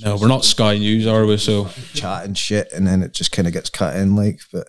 No, 0.00 0.12
just 0.12 0.22
we're 0.22 0.28
not 0.28 0.44
Sky 0.44 0.78
News, 0.78 1.06
are 1.06 1.26
we? 1.26 1.36
So 1.36 1.68
chat 1.94 2.24
and 2.24 2.36
shit, 2.36 2.72
and 2.72 2.86
then 2.86 3.02
it 3.02 3.12
just 3.12 3.32
kind 3.32 3.46
of 3.46 3.54
gets 3.54 3.70
cut 3.70 3.96
in, 3.96 4.16
like. 4.16 4.40
But 4.52 4.68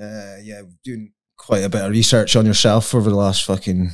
uh, 0.00 0.36
yeah, 0.42 0.62
doing 0.84 1.12
quite 1.36 1.64
a 1.64 1.68
bit 1.68 1.84
of 1.84 1.90
research 1.90 2.36
on 2.36 2.46
yourself 2.46 2.94
over 2.94 3.10
the 3.10 3.16
last 3.16 3.44
fucking 3.44 3.90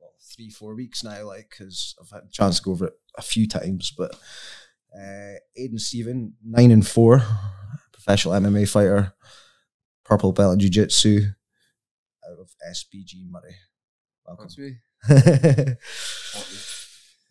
well, 0.00 0.12
three, 0.34 0.50
four 0.50 0.74
weeks 0.74 1.02
now, 1.02 1.26
like, 1.26 1.48
because 1.50 1.94
I've 2.00 2.10
had 2.10 2.28
a 2.28 2.32
chance 2.32 2.58
to 2.58 2.64
go 2.64 2.72
over 2.72 2.86
it 2.86 2.94
a 3.16 3.22
few 3.22 3.48
times. 3.48 3.92
But 3.96 4.14
uh, 4.96 5.34
Aidan 5.56 5.78
Stephen, 5.78 6.34
nine 6.44 6.70
and 6.70 6.86
four, 6.86 7.22
professional 7.92 8.34
MMA 8.34 8.68
fighter, 8.68 9.14
purple 10.04 10.32
belt 10.32 10.54
in 10.54 10.60
jiu 10.60 10.70
jitsu 10.70 11.22
out 12.28 12.38
of 12.38 12.50
SBG 12.70 13.30
Moray. 13.30 13.56
Welcome. 14.26 14.48
That's 14.48 14.58
me. 14.58 15.76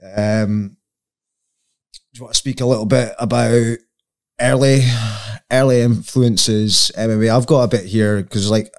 um, 0.16 0.78
do 2.14 2.20
you 2.20 2.24
want 2.24 2.34
to 2.34 2.38
speak 2.40 2.62
a 2.62 2.66
little 2.66 2.86
bit 2.86 3.14
about 3.20 3.52
early, 4.40 4.82
early 5.52 5.82
influences 5.82 6.92
MMA? 6.98 7.36
I've 7.36 7.48
got 7.48 7.64
a 7.64 7.68
bit 7.68 7.86
here 7.86 8.22
because, 8.22 8.50
like, 8.52 8.72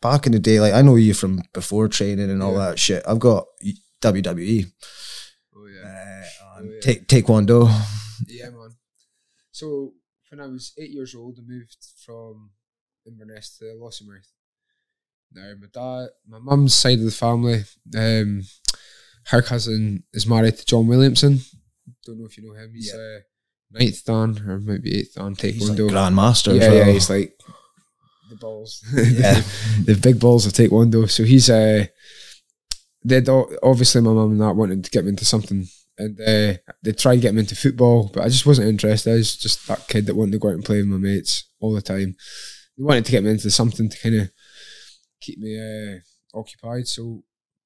back 0.00 0.26
in 0.26 0.32
the 0.32 0.38
day, 0.38 0.60
like 0.60 0.74
I 0.74 0.82
know 0.82 0.96
you 0.96 1.14
from 1.14 1.42
before 1.54 1.88
training 1.88 2.30
and 2.30 2.42
all 2.42 2.52
Yeah. 2.52 2.70
that 2.70 2.78
shit. 2.78 3.02
I've 3.06 3.18
got 3.18 3.46
WWE, 4.02 4.66
Oh 5.56 5.64
uh, 5.64 5.68
yeah. 5.68 6.24
and 6.58 6.68
Oh, 6.68 6.72
yeah. 6.74 6.80
take 6.80 7.08
Taekwondo. 7.08 7.68
Yeah, 8.28 8.50
man. 8.50 8.70
So 9.52 9.94
when 10.30 10.40
I 10.40 10.46
was 10.46 10.72
eight 10.78 10.90
years 10.90 11.14
old, 11.14 11.38
I 11.38 11.42
moved 11.46 11.76
from 12.04 12.50
Inverness 13.06 13.56
to 13.58 13.64
Lossiemouth. 13.80 14.28
Now 15.32 15.52
my 15.60 15.66
dad, 15.72 16.10
my 16.28 16.38
mum's 16.38 16.74
side 16.74 16.98
of 16.98 17.04
the 17.04 17.10
family, 17.10 17.64
um, 17.96 18.42
her 19.26 19.40
cousin 19.42 20.04
is 20.12 20.26
married 20.26 20.58
to 20.58 20.64
John 20.66 20.86
Williamson. 20.86 21.40
Don't 22.04 22.18
know 22.18 22.26
if 22.26 22.36
you 22.36 22.46
know 22.46 22.54
him. 22.54 22.72
He's 22.74 22.92
uh, 22.94 23.20
ninth 23.70 24.04
dan 24.04 24.38
or 24.48 24.58
maybe 24.58 24.98
eighth 25.00 25.14
dan 25.14 25.34
He's 25.38 25.68
like 25.68 25.78
taekwondo. 25.78 25.90
grandmaster. 25.90 26.58
yeah, 26.58 26.68
well. 26.68 26.76
yeah, 26.76 26.92
he's 26.92 27.10
like 27.10 27.38
the 28.30 28.36
balls. 28.36 28.82
Yeah. 28.94 29.40
the 29.84 29.98
big 30.00 30.18
balls 30.20 30.46
of 30.46 30.52
taekwondo. 30.52 31.08
So 31.10 31.24
he's 31.24 31.48
uh, 31.50 31.86
they'd 33.04 33.28
obviously 33.28 34.00
my 34.00 34.12
mum 34.12 34.32
and 34.32 34.40
that 34.40 34.56
wanted 34.56 34.84
to 34.84 34.90
get 34.90 35.04
me 35.04 35.10
into 35.10 35.24
something, 35.24 35.66
and 35.98 36.20
uh, 36.20 36.54
they 36.82 36.92
tried 36.92 37.16
to 37.16 37.20
get 37.22 37.34
me 37.34 37.40
into 37.40 37.54
football, 37.56 38.10
but 38.12 38.24
I 38.24 38.28
just 38.28 38.46
wasn't 38.46 38.68
interested. 38.68 39.10
I 39.12 39.16
was 39.16 39.36
just 39.36 39.66
that 39.68 39.86
kid 39.88 40.06
that 40.06 40.16
wanted 40.16 40.32
to 40.32 40.38
go 40.38 40.48
out 40.48 40.54
and 40.54 40.64
play 40.64 40.78
with 40.78 40.86
my 40.86 40.96
mates 40.98 41.48
all 41.60 41.72
the 41.74 41.82
time. 41.82 42.16
They 42.76 42.84
wanted 42.84 43.04
to 43.04 43.12
get 43.12 43.22
me 43.24 43.30
into 43.30 43.50
something 43.50 43.88
to 43.90 43.98
kind 43.98 44.14
of 44.20 44.30
keep 45.20 45.38
me 45.38 45.58
uh, 45.60 45.98
occupied. 46.38 46.88
So 46.88 47.22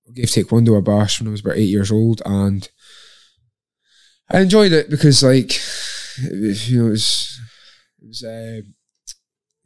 I 0.08 0.12
gave 0.12 0.26
taekwondo 0.26 0.76
a 0.76 0.82
bash 0.82 1.20
when 1.20 1.28
I 1.28 1.30
was 1.30 1.40
about 1.40 1.56
eight 1.56 1.68
years 1.68 1.90
old, 1.92 2.22
and 2.24 2.68
I 4.30 4.40
enjoyed 4.40 4.72
it 4.72 4.90
because 4.90 5.22
like 5.22 5.52
it 6.18 6.40
was, 6.40 6.70
you 6.70 6.80
know 6.80 6.86
it 6.88 6.90
was 6.90 7.40
it 8.02 8.06
was. 8.08 8.24
Uh, 8.24 8.60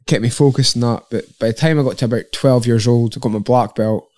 kept 0.07 0.21
me 0.21 0.29
focused 0.29 0.75
on 0.75 0.81
that. 0.81 1.03
But 1.09 1.39
by 1.39 1.47
the 1.47 1.53
time 1.53 1.79
I 1.79 1.83
got 1.83 1.97
to 1.99 2.05
about 2.05 2.31
12 2.33 2.67
years 2.67 2.87
old, 2.87 3.15
I 3.15 3.19
got 3.19 3.31
my 3.31 3.39
black 3.39 3.75
belt 3.75 4.09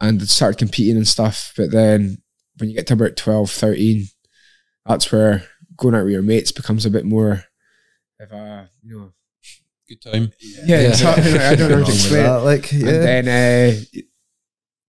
and 0.00 0.20
I 0.20 0.24
started 0.24 0.58
competing 0.58 0.96
and 0.96 1.06
stuff. 1.06 1.52
But 1.56 1.70
then 1.70 2.18
when 2.58 2.70
you 2.70 2.76
get 2.76 2.86
to 2.88 2.94
about 2.94 3.16
12, 3.16 3.50
13, 3.50 4.06
that's 4.84 5.12
where 5.12 5.44
going 5.76 5.94
out 5.94 6.04
with 6.04 6.12
your 6.12 6.22
mates 6.22 6.52
becomes 6.52 6.86
a 6.86 6.90
bit 6.90 7.04
more 7.04 7.44
of 8.20 8.32
a, 8.32 8.70
you 8.82 8.98
know, 8.98 9.12
good 9.88 10.02
time. 10.02 10.32
yeah, 10.64 10.88
exactly. 10.88 11.38
I 11.38 11.54
don't 11.54 11.70
know 11.70 11.78
how 11.78 11.84
to 11.84 11.90
explain 11.92 12.20
it. 12.20 12.24
that, 12.24 12.36
Like, 12.44 12.72
yeah. 12.72 12.88
And 12.88 13.26
then 13.26 13.28
uh, 13.28 14.00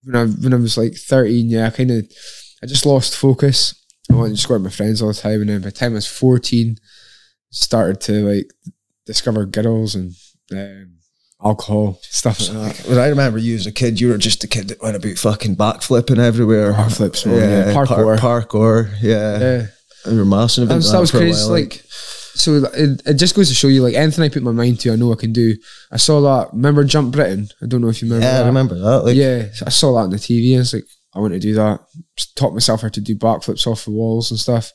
when 0.04 0.16
I 0.16 0.26
when 0.26 0.54
I 0.54 0.58
was 0.58 0.78
like 0.78 0.96
thirteen, 0.96 1.50
yeah, 1.50 1.68
I 1.68 1.70
kind 1.72 1.92
of 1.92 2.10
I 2.64 2.66
just 2.66 2.86
lost 2.86 3.18
focus. 3.18 3.86
I 4.12 4.16
wanted 4.16 4.38
to 4.38 4.48
out 4.48 4.56
with 4.56 4.64
my 4.64 4.70
friends 4.70 5.02
all 5.02 5.10
the 5.10 5.14
time, 5.14 5.42
and 5.42 5.50
then 5.50 5.62
by 5.62 5.66
the 5.66 5.72
time 5.72 5.92
I 5.92 5.96
was 5.96 6.08
fourteen, 6.08 6.78
started 7.52 8.00
to 8.02 8.14
like 8.34 8.48
discover 9.06 9.46
girls 9.46 9.96
and 9.96 10.14
um, 10.52 10.94
alcohol 11.44 12.00
stuff 12.04 12.40
like 12.50 12.78
that. 12.78 12.88
When 12.90 12.98
I 13.00 13.08
remember 13.08 13.38
you 13.38 13.56
as 13.56 13.66
a 13.68 13.72
kid, 13.72 14.00
you 14.00 14.10
were 14.10 14.18
just 14.18 14.44
a 14.44 14.48
kid 14.48 14.70
that 14.70 14.82
went 14.82 14.96
about 14.96 15.18
fucking 15.18 15.56
backflipping 15.56 16.20
everywhere. 16.20 16.74
Backflips, 16.74 17.26
man, 17.26 17.36
yeah, 17.68 17.74
parkour. 17.74 18.18
par- 18.20 18.42
parkour, 18.44 18.92
yeah. 19.02 19.40
Yeah, 19.40 20.12
You 20.12 20.18
were 20.20 20.26
massive. 20.26 20.70
that 20.70 20.76
was, 20.76 20.92
that 20.92 21.00
was 21.00 21.12
crazy. 21.12 21.42
while, 21.44 21.52
Like, 21.52 21.84
so 21.90 22.66
it, 22.74 23.02
it 23.06 23.14
just 23.16 23.36
goes 23.36 23.50
to 23.50 23.56
show 23.56 23.68
you, 23.68 23.82
like 23.84 23.96
anything 23.96 24.24
I 24.24 24.30
put 24.30 24.44
my 24.44 24.52
mind 24.52 24.80
to, 24.82 24.92
I 24.94 24.96
know 24.96 25.12
I 25.12 25.16
can 25.16 25.34
do. 25.34 25.56
I 25.92 25.98
saw 25.98 26.22
that. 26.22 26.54
Remember 26.54 26.84
Jump 26.84 27.12
Britain? 27.14 27.50
I 27.62 27.66
don't 27.66 27.82
know 27.82 27.90
if 27.90 28.02
you 28.02 28.08
remember. 28.08 28.26
yeah, 28.26 28.38
that. 28.38 28.44
I 28.44 28.48
remember 28.48 28.76
that. 28.80 29.06
Like, 29.06 29.16
yeah, 29.16 29.48
I 29.66 29.70
saw 29.70 29.94
that 29.94 30.00
on 30.06 30.10
the 30.12 30.18
TV. 30.18 30.52
And 30.54 30.62
it's 30.62 30.74
like 30.74 30.86
I 31.18 31.20
want 31.20 31.34
to 31.34 31.40
do 31.40 31.56
that. 31.56 31.82
Just 32.16 32.38
taught 32.38 32.54
myself 32.54 32.82
how 32.84 32.90
to 32.90 33.02
do 33.02 33.16
backflips 33.16 33.66
off 33.66 33.86
the 33.86 33.92
walls 33.92 34.30
and 34.30 34.40
stuff. 34.40 34.72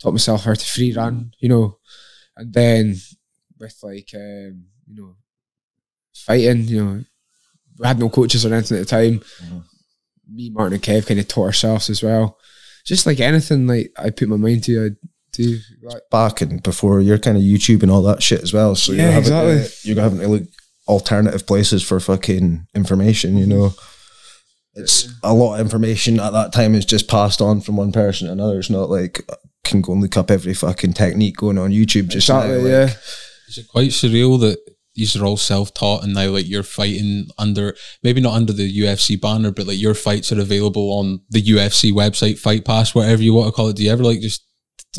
Taught 0.00 0.12
myself 0.12 0.44
how 0.44 0.52
to 0.54 0.66
free 0.66 0.92
run, 0.92 1.32
you 1.38 1.48
know, 1.48 1.78
and 2.36 2.52
then 2.52 2.96
with 3.58 3.76
like 3.82 4.10
um, 4.14 4.64
you 4.86 4.94
know 4.96 5.16
fighting, 6.14 6.64
you 6.64 6.84
know, 6.84 7.04
we 7.78 7.86
had 7.86 7.98
no 7.98 8.08
coaches 8.08 8.44
or 8.44 8.52
anything 8.52 8.78
at 8.78 8.86
the 8.86 8.90
time. 8.90 9.20
Mhm. 9.42 9.64
Me, 10.30 10.50
Martin, 10.50 10.74
and 10.74 10.82
Kev 10.82 11.06
kind 11.06 11.20
of 11.20 11.28
taught 11.28 11.46
ourselves 11.46 11.90
as 11.90 12.02
well. 12.02 12.38
Just 12.84 13.06
like 13.06 13.20
anything, 13.20 13.66
like 13.66 13.92
I 13.98 14.10
put 14.10 14.28
my 14.28 14.36
mind 14.36 14.64
to, 14.64 14.86
I 14.86 14.90
do. 15.32 15.58
Like, 15.82 16.02
back 16.10 16.40
and 16.40 16.62
before 16.62 17.00
you're 17.00 17.18
kind 17.18 17.36
of 17.36 17.42
YouTube 17.42 17.82
and 17.82 17.90
all 17.90 18.02
that 18.02 18.22
shit 18.22 18.42
as 18.42 18.52
well. 18.52 18.74
So 18.74 18.92
Yeah, 18.92 19.02
you're 19.04 19.12
having 19.12 19.58
exactly. 19.58 19.90
you're 19.90 20.02
having 20.02 20.18
to 20.20 20.28
look 20.28 20.42
alternative 20.88 21.46
places 21.46 21.82
for 21.82 21.98
fucking 22.00 22.66
information. 22.74 23.36
You 23.38 23.46
know, 23.46 23.74
it's 24.76 25.08
a 25.22 25.32
lot 25.32 25.54
of 25.54 25.60
information 25.60 26.18
at 26.20 26.32
that 26.32 26.52
time 26.52 26.74
is 26.74 26.84
just 26.84 27.08
passed 27.08 27.40
on 27.40 27.60
from 27.60 27.76
one 27.76 27.92
person 27.92 28.26
to 28.26 28.32
another. 28.32 28.58
It's 28.58 28.70
not 28.70 28.90
like 28.90 29.24
I 29.30 29.34
can 29.62 29.80
go 29.80 29.92
and 29.92 30.02
look 30.02 30.16
up 30.16 30.30
every 30.30 30.54
fucking 30.54 30.94
technique 30.94 31.36
going 31.36 31.58
on 31.58 31.70
YouTube. 31.70 32.08
Just 32.08 32.28
now, 32.28 32.40
exactly, 32.40 32.62
like, 32.62 32.70
yeah. 32.70 32.96
Is 33.48 33.58
it 33.58 33.68
quite 33.68 33.90
surreal 33.90 34.40
that 34.40 34.58
these 34.94 35.16
are 35.16 35.24
all 35.24 35.36
self-taught 35.36 36.04
and 36.04 36.14
now 36.14 36.28
like 36.28 36.48
you're 36.48 36.62
fighting 36.62 37.26
under 37.36 37.74
maybe 38.02 38.20
not 38.20 38.34
under 38.34 38.52
the 38.52 38.80
UFC 38.80 39.20
banner, 39.20 39.50
but 39.50 39.66
like 39.66 39.80
your 39.80 39.94
fights 39.94 40.32
are 40.32 40.40
available 40.40 40.92
on 40.98 41.20
the 41.30 41.42
UFC 41.42 41.92
website, 41.92 42.38
Fight 42.38 42.64
Pass, 42.64 42.94
whatever 42.94 43.22
you 43.22 43.34
want 43.34 43.48
to 43.48 43.52
call 43.52 43.68
it. 43.68 43.76
Do 43.76 43.84
you 43.84 43.90
ever 43.90 44.04
like 44.04 44.20
just? 44.20 44.44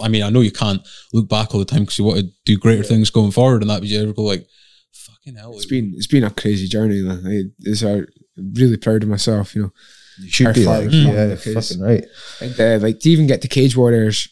I 0.02 0.10
mean, 0.10 0.24
I 0.24 0.30
know 0.30 0.42
you 0.42 0.52
can't 0.52 0.86
look 1.14 1.30
back 1.30 1.54
all 1.54 1.60
the 1.60 1.66
time 1.66 1.82
because 1.82 1.98
you 1.98 2.04
want 2.04 2.20
to 2.20 2.30
do 2.46 2.58
greater 2.58 2.84
things 2.84 3.10
going 3.10 3.32
forward, 3.32 3.62
and 3.62 3.70
that. 3.70 3.80
But 3.80 3.88
you 3.88 4.02
ever 4.02 4.12
go 4.12 4.24
like, 4.24 4.46
fucking 4.92 5.36
hell? 5.36 5.54
It's 5.54 5.64
like, 5.64 5.70
been 5.70 5.94
it's 5.96 6.08
been 6.08 6.26
a 6.26 6.30
crazy 6.30 6.68
journey. 6.68 7.02
Man. 7.02 7.24
I, 7.26 7.44
it's, 7.60 7.82
I'm 7.82 8.06
really 8.38 8.78
proud 8.78 9.04
of 9.04 9.10
myself. 9.10 9.56
You 9.56 9.64
know. 9.64 9.72
You 10.18 10.30
should 10.30 10.56
be 10.56 10.64
far 10.64 10.82
like, 10.82 10.92
yeah, 10.92 11.24
in 11.24 11.30
the 11.32 11.38
case. 11.38 11.70
fucking 11.70 11.84
right. 11.84 12.06
and 12.42 12.60
uh, 12.60 12.86
like 12.86 13.00
to 13.00 13.10
even 13.10 13.28
get 13.28 13.42
to 13.42 13.50
Cage 13.50 13.76
Warriors 13.76 14.30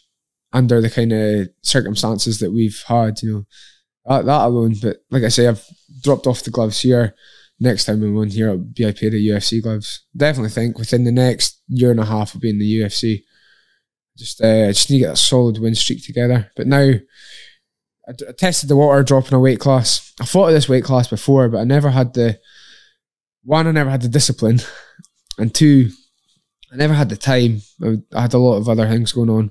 under 0.52 0.80
the 0.80 0.88
kind 0.88 1.12
of 1.12 1.48
circumstances 1.62 2.38
that 2.38 2.52
we've 2.52 2.82
had, 2.86 3.20
you 3.20 3.32
know, 3.32 3.46
that, 4.06 4.24
that 4.24 4.46
alone. 4.46 4.76
But 4.80 4.98
like 5.10 5.24
I 5.24 5.28
say, 5.28 5.48
I've 5.48 5.64
dropped 6.00 6.26
off 6.26 6.42
the 6.42 6.50
gloves 6.50 6.80
here. 6.80 7.14
Next 7.60 7.84
time 7.84 8.02
I'm 8.02 8.16
on 8.16 8.28
here, 8.28 8.50
I'll 8.50 8.58
be 8.58 8.86
I 8.86 8.92
paid 8.92 9.12
the 9.12 9.28
UFC 9.28 9.62
gloves. 9.62 10.06
Definitely 10.16 10.50
think 10.50 10.78
within 10.78 11.04
the 11.04 11.12
next 11.12 11.60
year 11.68 11.90
and 11.90 12.00
a 12.00 12.04
half 12.04 12.34
I'll 12.34 12.40
be 12.40 12.50
in 12.50 12.58
the 12.58 12.80
UFC. 12.80 13.22
Just 14.16 14.42
uh, 14.42 14.66
I 14.66 14.68
just 14.68 14.90
need 14.90 14.98
to 14.98 15.04
get 15.06 15.14
a 15.14 15.16
solid 15.16 15.58
win 15.58 15.74
streak 15.74 16.04
together. 16.04 16.50
But 16.56 16.66
now 16.66 16.92
I, 18.08 18.12
d- 18.12 18.26
I 18.28 18.32
tested 18.32 18.68
the 18.68 18.76
water 18.76 19.02
dropping 19.02 19.34
a 19.34 19.40
weight 19.40 19.60
class. 19.60 20.12
I 20.20 20.24
fought 20.24 20.48
at 20.48 20.52
this 20.52 20.68
weight 20.68 20.84
class 20.84 21.08
before, 21.08 21.48
but 21.48 21.58
I 21.58 21.64
never 21.64 21.90
had 21.90 22.14
the 22.14 22.38
one. 23.44 23.66
I 23.66 23.72
never 23.72 23.90
had 23.90 24.02
the 24.02 24.08
discipline, 24.08 24.60
and 25.38 25.54
two, 25.54 25.90
I 26.72 26.76
never 26.76 26.94
had 26.94 27.08
the 27.08 27.16
time. 27.16 27.62
I, 28.14 28.20
had 28.20 28.34
a 28.34 28.38
lot 28.38 28.56
of 28.56 28.68
other 28.68 28.88
things 28.88 29.12
going 29.12 29.30
on. 29.30 29.50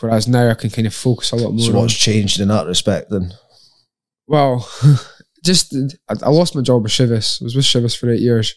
Whereas 0.00 0.26
now 0.26 0.48
I 0.48 0.54
can 0.54 0.70
kind 0.70 0.86
of 0.86 0.94
focus 0.94 1.30
a 1.32 1.36
lot 1.36 1.52
more. 1.52 1.60
So 1.60 1.72
on, 1.72 1.82
what's 1.82 1.94
changed 1.94 2.40
in 2.40 2.48
that 2.48 2.66
respect 2.66 3.10
then? 3.10 3.32
well, 4.26 4.68
just 5.44 5.74
I, 6.08 6.28
lost 6.28 6.54
my 6.54 6.62
job 6.62 6.82
with 6.82 6.92
Shivas. 6.92 7.42
I 7.42 7.44
was 7.44 7.54
with 7.54 7.64
Shivas 7.64 7.96
for 7.96 8.10
eight 8.10 8.20
years, 8.20 8.54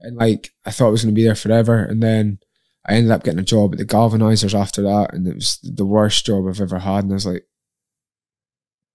and 0.00 0.16
like 0.16 0.50
I 0.64 0.70
thought 0.70 0.88
I 0.88 0.90
was 0.90 1.04
going 1.04 1.14
to 1.14 1.18
be 1.18 1.24
there 1.24 1.34
forever, 1.34 1.84
and 1.84 2.02
then 2.02 2.38
I 2.86 2.94
ended 2.94 3.12
up 3.12 3.22
getting 3.22 3.40
a 3.40 3.44
job 3.44 3.74
at 3.74 3.78
the 3.78 3.84
galvanizers 3.84 4.58
after 4.58 4.82
that, 4.82 5.12
and 5.12 5.26
it 5.26 5.34
was 5.34 5.58
the 5.62 5.86
worst 5.86 6.24
job 6.26 6.46
I've 6.48 6.60
ever 6.60 6.78
had. 6.78 7.04
And 7.04 7.12
I 7.12 7.14
was 7.14 7.26
like, 7.26 7.46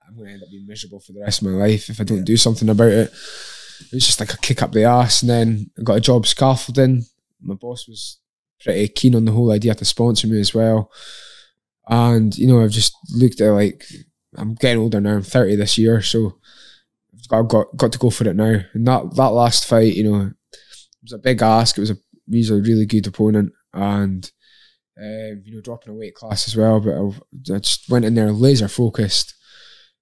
I'm 0.07 0.15
going 0.15 0.27
to 0.27 0.33
end 0.33 0.43
up 0.43 0.49
being 0.49 0.67
miserable 0.67 0.99
for 0.99 1.13
the 1.13 1.21
rest 1.21 1.41
of 1.41 1.47
my 1.47 1.53
life 1.53 1.89
if 1.89 2.01
I 2.01 2.03
don't 2.03 2.23
do 2.23 2.37
something 2.37 2.69
about 2.69 2.89
it. 2.89 3.13
It 3.79 3.93
was 3.93 4.05
just 4.05 4.19
like 4.19 4.33
a 4.33 4.37
kick 4.37 4.61
up 4.61 4.71
the 4.71 4.83
ass, 4.83 5.21
and 5.21 5.29
then 5.29 5.71
I 5.77 5.83
got 5.83 5.97
a 5.97 6.01
job 6.01 6.25
scaffolding. 6.25 7.05
My 7.41 7.55
boss 7.55 7.87
was 7.87 8.19
pretty 8.63 8.87
keen 8.89 9.15
on 9.15 9.25
the 9.25 9.31
whole 9.31 9.51
idea 9.51 9.75
to 9.75 9.85
sponsor 9.85 10.27
me 10.27 10.39
as 10.39 10.53
well. 10.53 10.91
And 11.87 12.37
you 12.37 12.47
know, 12.47 12.63
I've 12.63 12.71
just 12.71 12.95
looked 13.11 13.41
at 13.41 13.51
like 13.51 13.85
I'm 14.35 14.55
getting 14.55 14.81
older 14.81 14.99
now. 14.99 15.15
I'm 15.15 15.23
30 15.23 15.55
this 15.55 15.77
year, 15.77 16.01
so 16.01 16.37
I've 17.13 17.27
got 17.27 17.41
got, 17.43 17.77
got 17.77 17.91
to 17.93 17.99
go 17.99 18.09
for 18.09 18.27
it 18.27 18.35
now. 18.35 18.61
And 18.73 18.87
that 18.87 19.15
that 19.15 19.29
last 19.29 19.65
fight, 19.65 19.95
you 19.95 20.03
know, 20.03 20.27
it 20.27 20.33
was 21.03 21.13
a 21.13 21.17
big 21.17 21.41
ask. 21.41 21.77
It 21.77 21.81
was 21.81 21.91
a 21.91 21.97
he's 22.29 22.49
a 22.49 22.55
really 22.55 22.85
good 22.85 23.07
opponent, 23.07 23.53
and 23.73 24.29
um, 24.99 25.41
you 25.45 25.55
know, 25.55 25.61
dropping 25.61 25.93
a 25.93 25.95
weight 25.95 26.15
class 26.15 26.47
as 26.47 26.55
well. 26.55 26.79
But 26.79 26.95
I, 26.95 27.55
I 27.55 27.59
just 27.59 27.89
went 27.89 28.05
in 28.05 28.15
there 28.15 28.31
laser 28.31 28.67
focused, 28.67 29.35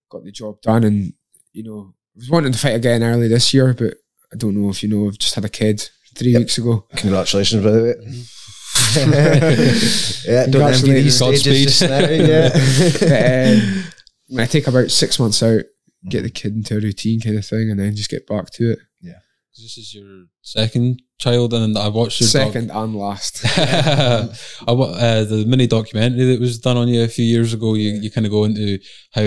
got 0.09 0.23
the 0.23 0.31
job 0.31 0.61
done, 0.61 0.83
and 0.83 1.13
you 1.53 1.63
know, 1.63 1.93
was 2.15 2.29
wanting 2.29 2.51
to 2.51 2.57
fight 2.59 2.75
again 2.75 3.03
early 3.03 3.27
this 3.27 3.53
year, 3.53 3.73
but 3.73 3.95
I 4.33 4.37
don't 4.37 4.55
know 4.55 4.69
if 4.69 4.81
you 4.83 4.89
know, 4.89 5.07
I've 5.07 5.17
just 5.17 5.35
had 5.35 5.45
a 5.45 5.49
kid 5.49 5.89
three 6.15 6.31
Yep. 6.31 6.39
weeks 6.39 6.57
ago. 6.57 6.85
Congratulations, 6.95 7.63
by 7.63 7.71
the 7.71 7.81
way. 7.83 7.93
yeah, 10.33 10.45
don't 10.47 10.73
envy 10.73 10.93
these 10.93 11.19
Godspeed. 11.19 11.39
stages 11.69 11.79
just 11.79 13.01
yeah. 13.01 13.51
um, 14.35 14.39
I 14.39 14.45
take 14.45 14.67
about 14.67 14.91
six 14.91 15.19
months 15.19 15.41
out, 15.43 15.63
get 16.09 16.23
the 16.23 16.29
kid 16.29 16.53
into 16.53 16.77
a 16.77 16.79
routine 16.79 17.21
kind 17.21 17.37
of 17.37 17.45
thing, 17.45 17.69
and 17.69 17.79
then 17.79 17.95
just 17.95 18.09
get 18.09 18.27
back 18.27 18.49
to 18.51 18.71
it. 18.71 18.79
This 19.57 19.77
is 19.77 19.93
your 19.95 20.25
second 20.41 21.01
child, 21.17 21.53
and 21.53 21.77
I 21.77 21.87
watched 21.87 22.19
your 22.19 22.27
doc- 22.27 22.51
Second 22.53 22.71
and 22.71 22.93
last. 22.93 23.39
I 23.57 24.27
uh, 24.67 25.23
the 25.23 25.45
mini 25.47 25.65
documentary 25.65 26.25
that 26.25 26.41
was 26.41 26.59
done 26.59 26.75
on 26.75 26.89
you 26.89 27.03
a 27.03 27.07
few 27.07 27.23
years 27.23 27.53
ago. 27.53 27.73
You, 27.73 27.91
you 27.93 28.11
kind 28.11 28.25
of 28.27 28.31
go 28.33 28.43
into 28.43 28.79
how 29.13 29.21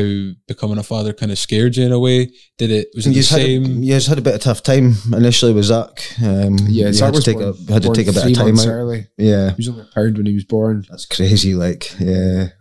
becoming 0.46 0.76
a 0.76 0.82
father 0.82 1.14
kind 1.14 1.32
of 1.32 1.38
scared 1.38 1.78
you 1.78 1.86
in 1.86 1.92
a 1.92 1.98
way. 1.98 2.30
Did 2.58 2.70
it? 2.70 2.88
Was 2.94 3.06
it 3.06 3.10
the 3.10 3.16
You 3.16 3.22
had, 3.22 3.38
a, 3.40 3.42
same? 3.66 3.82
you 3.82 3.94
had 3.94 4.18
a 4.18 4.20
bit 4.20 4.34
of 4.34 4.40
tough 4.42 4.62
time 4.62 4.92
initially 5.14 5.54
with 5.54 5.64
Zach. 5.64 6.12
Um, 6.22 6.58
Yeah, 6.68 6.88
you 6.88 6.92
Zach 6.92 7.14
had 7.14 7.22
to 7.22 7.32
take 7.32 7.38
born, 7.38 7.54
a 7.68 7.72
had 7.72 7.82
to 7.84 7.92
take 7.94 8.08
a 8.08 8.12
bit 8.12 8.26
of 8.26 8.34
time 8.34 8.58
out. 8.58 8.66
early. 8.66 9.06
Yeah, 9.16 9.50
He 9.52 9.56
was 9.56 9.68
only 9.70 9.82
a 9.90 9.94
pound 9.94 10.18
when 10.18 10.26
he 10.26 10.34
was 10.34 10.44
born. 10.44 10.84
that's 10.90 11.06
crazy. 11.06 11.54
Like, 11.54 11.90
yeah, 11.98 12.48
It 12.48 12.52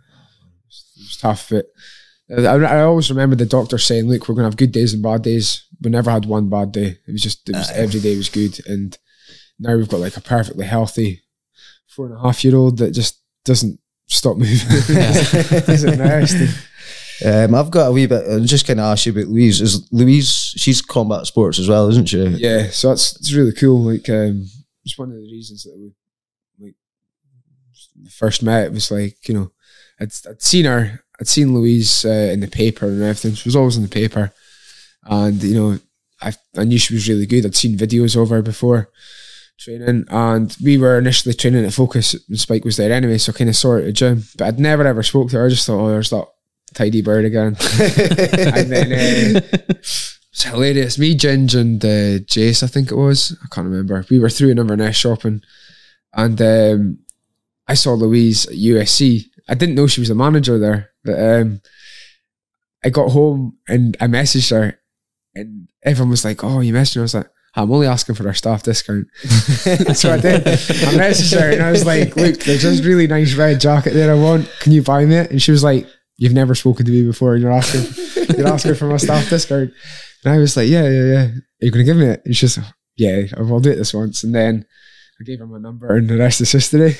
was 0.96 1.18
tough, 1.20 1.48
but 1.50 1.66
I, 2.30 2.42
I 2.42 2.82
always 2.82 3.10
remember 3.10 3.36
the 3.36 3.46
doctor 3.46 3.78
saying, 3.78 4.08
"Look, 4.08 4.28
we're 4.28 4.34
going 4.34 4.44
to 4.44 4.50
have 4.50 4.56
good 4.56 4.72
days 4.72 4.92
and 4.92 5.02
bad 5.02 5.22
days. 5.22 5.64
We 5.80 5.90
never 5.90 6.10
had 6.10 6.26
one 6.26 6.48
bad 6.48 6.72
day. 6.72 6.98
It 7.06 7.12
was 7.12 7.22
just 7.22 7.48
it 7.48 7.56
was 7.56 7.70
every 7.70 8.00
day 8.00 8.16
was 8.16 8.28
good." 8.28 8.60
And 8.66 8.96
now 9.58 9.76
we've 9.76 9.88
got 9.88 10.00
like 10.00 10.16
a 10.16 10.20
perfectly 10.20 10.66
healthy 10.66 11.22
four 11.98 12.06
and 12.06 12.14
a 12.14 12.20
half 12.20 12.44
year 12.44 12.54
old 12.54 12.78
that 12.78 12.92
just 12.92 13.20
doesn't 13.44 13.80
stop 14.06 14.36
moving. 14.36 14.56
rest. 15.98 16.64
And 17.24 17.54
um, 17.54 17.60
I've 17.60 17.72
got 17.72 17.88
a 17.88 17.92
wee 17.92 18.06
bit. 18.06 18.24
I'm 18.30 18.46
just 18.46 18.66
kind 18.66 18.78
of 18.78 18.84
ask 18.84 19.06
you 19.06 19.12
about 19.12 19.26
Louise. 19.26 19.60
Is 19.60 19.88
Louise? 19.90 20.54
She's 20.56 20.80
combat 20.80 21.26
sports 21.26 21.58
as 21.58 21.68
well, 21.68 21.88
isn't 21.88 22.08
she? 22.08 22.24
yeah, 22.24 22.68
so 22.70 22.90
that's 22.90 23.16
it's 23.16 23.32
really 23.32 23.52
cool. 23.52 23.80
Like, 23.80 24.08
um, 24.08 24.46
it's 24.84 24.96
one 24.96 25.08
of 25.08 25.16
the 25.16 25.22
reasons 25.22 25.64
that 25.64 25.76
we 25.76 25.92
like 26.64 26.76
first 28.12 28.44
met. 28.44 28.66
It 28.66 28.72
was 28.72 28.92
like 28.92 29.28
you 29.28 29.34
know, 29.34 29.50
I'd, 29.98 30.12
I'd 30.28 30.40
seen 30.40 30.66
her, 30.66 31.02
I'd 31.20 31.28
seen 31.28 31.54
Louise 31.54 32.04
uh, 32.04 32.30
in 32.32 32.40
the 32.40 32.48
paper 32.48 32.86
and 32.86 33.02
everything. 33.02 33.34
She 33.34 33.48
was 33.48 33.56
always 33.56 33.76
in 33.76 33.82
the 33.82 33.88
paper, 33.88 34.32
and 35.04 35.42
you 35.42 35.54
know, 35.54 35.78
I 36.20 36.32
I 36.56 36.64
knew 36.64 36.78
she 36.78 36.94
was 36.94 37.08
really 37.08 37.26
good. 37.26 37.44
I'd 37.44 37.56
seen 37.56 37.76
videos 37.76 38.20
of 38.20 38.30
her 38.30 38.42
before 38.42 38.90
training, 39.58 40.04
and 40.08 40.56
we 40.62 40.78
were 40.78 40.98
initially 40.98 41.34
training 41.34 41.64
at 41.64 41.74
Focus. 41.74 42.14
And 42.28 42.38
Spike 42.38 42.64
was 42.64 42.76
there 42.76 42.92
anyway, 42.92 43.18
so 43.18 43.32
I 43.32 43.38
kind 43.38 43.50
of 43.50 43.56
saw 43.56 43.72
her 43.72 43.78
at 43.78 43.84
the 43.86 43.92
gym. 43.92 44.24
But 44.36 44.46
I'd 44.46 44.58
never 44.60 44.86
ever 44.86 45.02
spoke 45.02 45.30
to 45.30 45.38
her. 45.38 45.46
I 45.46 45.50
just 45.50 45.66
thought, 45.66 45.80
oh, 45.80 45.88
there's 45.88 46.10
that 46.10 46.26
tidy 46.74 47.02
bird 47.02 47.24
again. 47.24 47.56
and 47.80 48.70
then 48.70 48.92
uh, 48.92 49.40
it's 49.70 50.44
hilarious. 50.44 50.98
Me, 50.98 51.16
Ginge, 51.16 51.54
and 51.54 51.84
uh, 51.84 52.24
Jace, 52.24 52.62
I 52.62 52.66
think 52.66 52.90
it 52.90 52.96
was. 52.96 53.36
I 53.42 53.48
can't 53.52 53.66
remember. 53.66 54.04
We 54.10 54.18
were 54.18 54.30
through 54.30 54.52
an 54.52 54.58
Inverness 54.58 54.96
shopping, 54.96 55.42
and 56.12 56.40
um, 56.40 56.98
I 57.66 57.74
saw 57.74 57.94
Louise 57.94 58.46
at 58.46 58.54
USC. 58.54 59.26
I 59.48 59.54
didn't 59.54 59.74
know 59.74 59.86
she 59.86 60.00
was 60.00 60.10
a 60.10 60.14
manager 60.14 60.58
there, 60.58 60.90
but 61.08 61.18
um, 61.18 61.60
I 62.84 62.90
got 62.90 63.10
home 63.10 63.58
and 63.66 63.96
I 64.00 64.06
messaged 64.06 64.50
her, 64.50 64.78
and 65.34 65.68
everyone 65.84 66.10
was 66.10 66.24
like, 66.24 66.44
"Oh, 66.44 66.60
you 66.60 66.72
messaged 66.72 66.96
her?" 66.96 67.00
I 67.00 67.02
was 67.02 67.14
like. 67.14 67.30
I'm 67.54 67.72
only 67.72 67.88
asking 67.88 68.14
for 68.14 68.22
her 68.24 68.34
staff 68.34 68.62
discount. 68.62 69.08
so 69.94 70.12
I 70.12 70.20
did. 70.20 70.46
I 70.46 70.94
messaged 70.94 71.36
her 71.36 71.50
and 71.50 71.62
I 71.62 71.72
was 71.72 71.84
like, 71.84 72.14
look, 72.14 72.38
there's 72.40 72.62
this 72.62 72.84
really 72.84 73.08
nice 73.08 73.34
red 73.34 73.60
jacket 73.60 73.94
there 73.94 74.12
I 74.12 74.14
want. 74.14 74.48
Can 74.60 74.70
you 74.70 74.82
buy 74.82 75.04
me 75.06 75.16
it? 75.16 75.30
And 75.30 75.42
she 75.42 75.50
was 75.50 75.64
like, 75.64 75.86
You've 76.18 76.34
never 76.34 76.54
spoken 76.54 76.84
to 76.84 76.92
me 76.92 77.04
before 77.04 77.34
and 77.34 77.42
you're 77.42 77.50
asking 77.50 77.86
you're 78.36 78.46
asking 78.46 78.74
for 78.74 78.86
my 78.86 78.96
staff 78.98 79.28
discount. 79.28 79.72
And 80.24 80.34
I 80.34 80.38
was 80.38 80.56
like, 80.56 80.68
Yeah, 80.68 80.88
yeah, 80.88 81.04
yeah. 81.04 81.24
Are 81.24 81.32
you 81.60 81.70
gonna 81.72 81.84
give 81.84 81.96
me 81.96 82.06
it? 82.06 82.22
And 82.24 82.36
she's 82.36 82.58
like, 82.58 82.66
Yeah, 82.96 83.22
I'll 83.36 83.60
do 83.60 83.70
it 83.70 83.76
this 83.76 83.94
once. 83.94 84.22
And 84.22 84.34
then 84.34 84.66
I 85.20 85.24
gave 85.24 85.40
her 85.40 85.46
my 85.46 85.58
number 85.58 85.94
and 85.96 86.08
the 86.08 86.16
rest 86.16 86.40
is 86.40 86.52
history. 86.52 86.96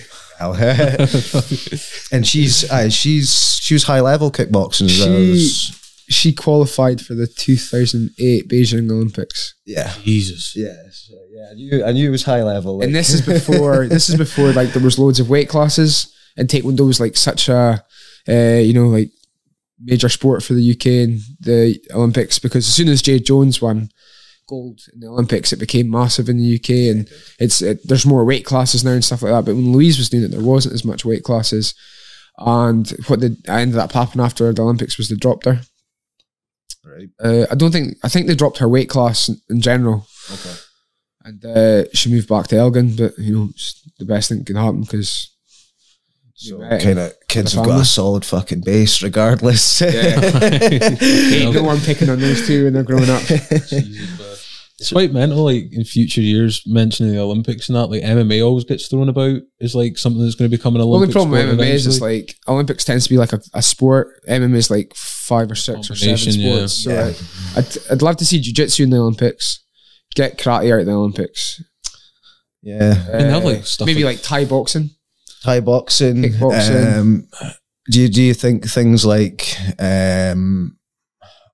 and 2.12 2.26
she's 2.26 2.68
uh, 2.70 2.88
she's 2.90 3.58
she 3.62 3.74
was 3.74 3.84
high 3.84 4.00
level 4.00 4.30
kickboxing. 4.30 4.88
She- 4.88 5.74
She 6.10 6.32
qualified 6.32 7.02
for 7.02 7.14
the 7.14 7.26
2008 7.26 8.48
Beijing 8.48 8.90
Olympics. 8.90 9.54
yeah, 9.66 9.92
Jesus. 10.02 10.54
yeah, 10.56 10.72
so, 10.90 11.12
yeah. 11.30 11.48
I 11.50 11.54
knew 11.54 11.84
I 11.84 11.92
knew 11.92 12.08
it 12.08 12.10
was 12.10 12.22
high 12.24 12.42
level. 12.42 12.80
and 12.80 12.94
this 12.94 13.10
is 13.12 13.20
before 13.20 13.86
this 13.94 14.08
is 14.08 14.16
before 14.16 14.52
like 14.54 14.72
there 14.72 14.82
was 14.82 14.98
loads 14.98 15.20
of 15.20 15.28
weight 15.28 15.50
classes 15.50 16.10
and 16.38 16.48
taekwondo 16.48 16.86
was 16.86 16.98
like 16.98 17.14
such 17.14 17.50
a 17.50 17.84
uh, 18.26 18.32
you 18.32 18.72
know 18.72 18.86
like 18.88 19.10
major 19.84 20.08
sport 20.08 20.42
for 20.42 20.54
the 20.54 20.70
UK 20.72 20.86
and 21.06 21.20
the 21.40 21.78
Olympics 21.92 22.38
because 22.38 22.66
as 22.66 22.74
soon 22.74 22.88
as 22.88 23.02
Jade 23.02 23.26
Jones 23.26 23.60
won 23.60 23.90
gold 24.48 24.80
in 24.92 25.00
the 25.00 25.06
Olympics 25.06 25.52
it 25.52 25.58
became 25.60 25.90
massive 25.90 26.28
in 26.28 26.38
the 26.38 26.54
UK 26.56 26.70
and 26.96 27.08
it's 27.38 27.62
it, 27.62 27.86
there's 27.86 28.06
more 28.06 28.24
weight 28.24 28.44
classes 28.44 28.82
now 28.82 28.92
and 28.92 29.04
stuff 29.04 29.22
like 29.22 29.30
that 29.32 29.44
but 29.44 29.54
when 29.54 29.72
Louise 29.72 29.98
was 29.98 30.08
doing 30.10 30.24
it 30.24 30.30
there 30.30 30.40
wasn't 30.40 30.74
as 30.74 30.84
much 30.84 31.04
weight 31.04 31.22
classes 31.22 31.74
and 32.38 32.88
what 33.06 33.20
did 33.20 33.36
I 33.48 33.60
ended 33.60 33.78
up 33.78 33.92
happening 33.92 34.24
after 34.24 34.52
the 34.52 34.62
Olympics 34.62 34.96
was 34.98 35.08
they 35.08 35.16
dropped 35.16 35.44
her 35.44 35.60
right. 36.84 37.08
uh, 37.22 37.46
I 37.50 37.54
don't 37.54 37.70
think 37.72 37.96
I 38.02 38.08
think 38.08 38.26
they 38.26 38.34
dropped 38.34 38.58
her 38.58 38.68
weight 38.68 38.88
class 38.88 39.28
in, 39.28 39.36
in 39.50 39.60
general 39.60 40.06
Okay. 40.30 40.54
and 41.24 41.44
uh, 41.44 41.84
she 41.94 42.10
moved 42.10 42.28
back 42.28 42.46
to 42.48 42.56
Elgin. 42.56 42.94
But 42.96 43.18
you 43.18 43.34
know, 43.34 43.48
it's 43.50 43.82
the 43.98 44.04
best 44.04 44.28
thing 44.28 44.38
that 44.38 44.46
can 44.46 44.56
happen 44.56 44.82
because 44.82 45.30
So 46.34 46.58
kind 46.60 46.98
of 46.98 47.12
kids 47.28 47.54
have 47.54 47.64
got 47.64 47.80
a 47.80 47.84
solid 47.84 48.24
fucking 48.24 48.60
base, 48.60 49.02
regardless. 49.02 49.80
ain't 49.82 51.54
no 51.54 51.62
one 51.62 51.80
picking 51.80 52.10
on 52.10 52.20
those 52.20 52.46
two 52.46 52.64
when 52.64 52.74
they're 52.74 52.82
growing 52.82 53.10
up. 53.10 53.22
It's 54.80 54.92
quite 54.92 55.12
mental, 55.12 55.42
like 55.44 55.72
in 55.72 55.82
future 55.84 56.20
years, 56.20 56.62
mentioning 56.64 57.12
the 57.12 57.20
Olympics 57.20 57.68
and 57.68 57.74
that, 57.76 57.86
like 57.86 58.02
MMA 58.02 58.44
always 58.46 58.64
gets 58.64 58.86
thrown 58.86 59.08
about 59.08 59.40
as 59.60 59.74
like 59.74 59.98
something 59.98 60.22
that's 60.22 60.36
going 60.36 60.48
to 60.48 60.56
become 60.56 60.76
an 60.76 60.80
The 60.80 60.86
Olympic 60.86 61.16
only 61.16 61.30
problem 61.30 61.30
with 61.32 61.58
sport 61.58 61.58
MMA 61.68 61.74
is 61.74 61.86
it's 61.86 61.96
eventually. 61.96 62.18
like 62.20 62.36
Olympics 62.46 62.84
tends 62.84 63.04
to 63.04 63.10
be 63.10 63.18
like 63.18 63.32
a, 63.32 63.40
a 63.54 63.62
sport. 63.62 64.08
MMA 64.28 64.54
is 64.54 64.70
like 64.70 64.92
five 64.94 65.50
or 65.50 65.56
six 65.56 65.90
or 65.90 65.96
seven 65.96 66.16
Combination, 66.16 66.40
yeah. 66.40 66.54
sports. 66.54 66.72
So 66.74 66.90
Yeah. 66.92 67.12
I, 67.56 67.58
I'd, 67.58 67.92
I'd 67.92 68.02
love 68.02 68.16
to 68.18 68.24
see 68.24 68.40
jiu-jitsu 68.40 68.84
in 68.84 68.90
the 68.90 68.98
Olympics. 68.98 69.64
Get 70.14 70.38
karate 70.38 70.72
out 70.72 70.80
in 70.80 70.86
the 70.86 70.92
Olympics. 70.92 71.60
yeah, 72.62 72.94
I 73.08 73.18
mean, 73.18 73.26
they 73.26 73.30
have, 73.32 73.42
Uh, 73.42 73.46
like, 73.46 73.66
stuff 73.66 73.86
maybe 73.86 74.04
like- 74.04 74.16
like 74.18 74.22
Thai 74.24 74.44
boxing. 74.44 74.90
Thai 75.42 75.58
boxing. 75.60 76.22
Kickboxing. 76.22 76.98
Um, 76.98 77.28
do 77.90 78.00
you 78.00 78.08
do 78.08 78.22
you 78.22 78.34
think 78.34 78.64
things 78.68 79.04
like 79.04 79.56
um, 79.80 80.76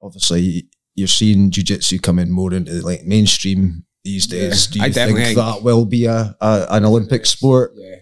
obviously 0.02 0.68
you're 0.94 1.08
seeing 1.08 1.50
jujitsu 1.50 2.02
coming 2.02 2.30
more 2.30 2.52
into 2.54 2.72
like 2.82 3.04
mainstream 3.04 3.84
these 4.04 4.26
days? 4.26 4.66
Yeah, 4.68 4.72
do 4.72 4.78
you 4.78 4.84
I 4.84 4.90
think 5.06 5.18
think- 5.18 5.36
that 5.36 5.62
will 5.62 5.84
be 5.84 6.06
a, 6.06 6.36
a 6.40 6.66
an 6.70 6.84
Olympic 6.84 7.26
sport? 7.26 7.72
Yeah, 7.74 7.96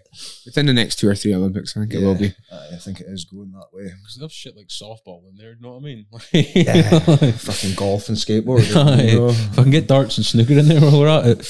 within 0.45 0.67
the 0.67 0.73
next 0.73 0.97
two 0.99 1.09
or 1.09 1.15
three 1.15 1.35
Olympics, 1.35 1.77
I 1.77 1.81
think 1.81 1.95
it 1.95 2.01
will 2.01 2.15
be. 2.15 2.35
I 2.53 2.77
think 2.77 3.01
it 3.01 3.07
is 3.09 3.25
going 3.25 3.53
that 3.53 3.67
way. 3.73 3.85
Because 3.85 4.17
they 4.19 4.25
have 4.25 4.33
shit 4.33 4.57
like 4.57 4.69
softball 4.69 5.29
in 5.31 5.37
there, 5.37 5.51
you 5.51 5.61
know 5.61 5.73
what 5.73 5.81
I 5.81 5.85
mean? 5.85 6.07
Yeah. 6.33 6.99
Fucking 7.33 7.75
golf 7.77 8.09
and 8.09 8.17
skateboarding. 8.19 9.09
You 9.11 9.19
know? 9.21 9.29
If 9.29 9.59
I 9.59 9.63
can 9.63 9.71
get 9.71 9.87
darts 9.89 10.19
and 10.19 10.27
snooker 10.27 10.59
in 10.59 10.69
there 10.69 10.81
while 10.81 11.01
we're 11.01 11.09
at 11.09 11.27
it. 11.27 11.49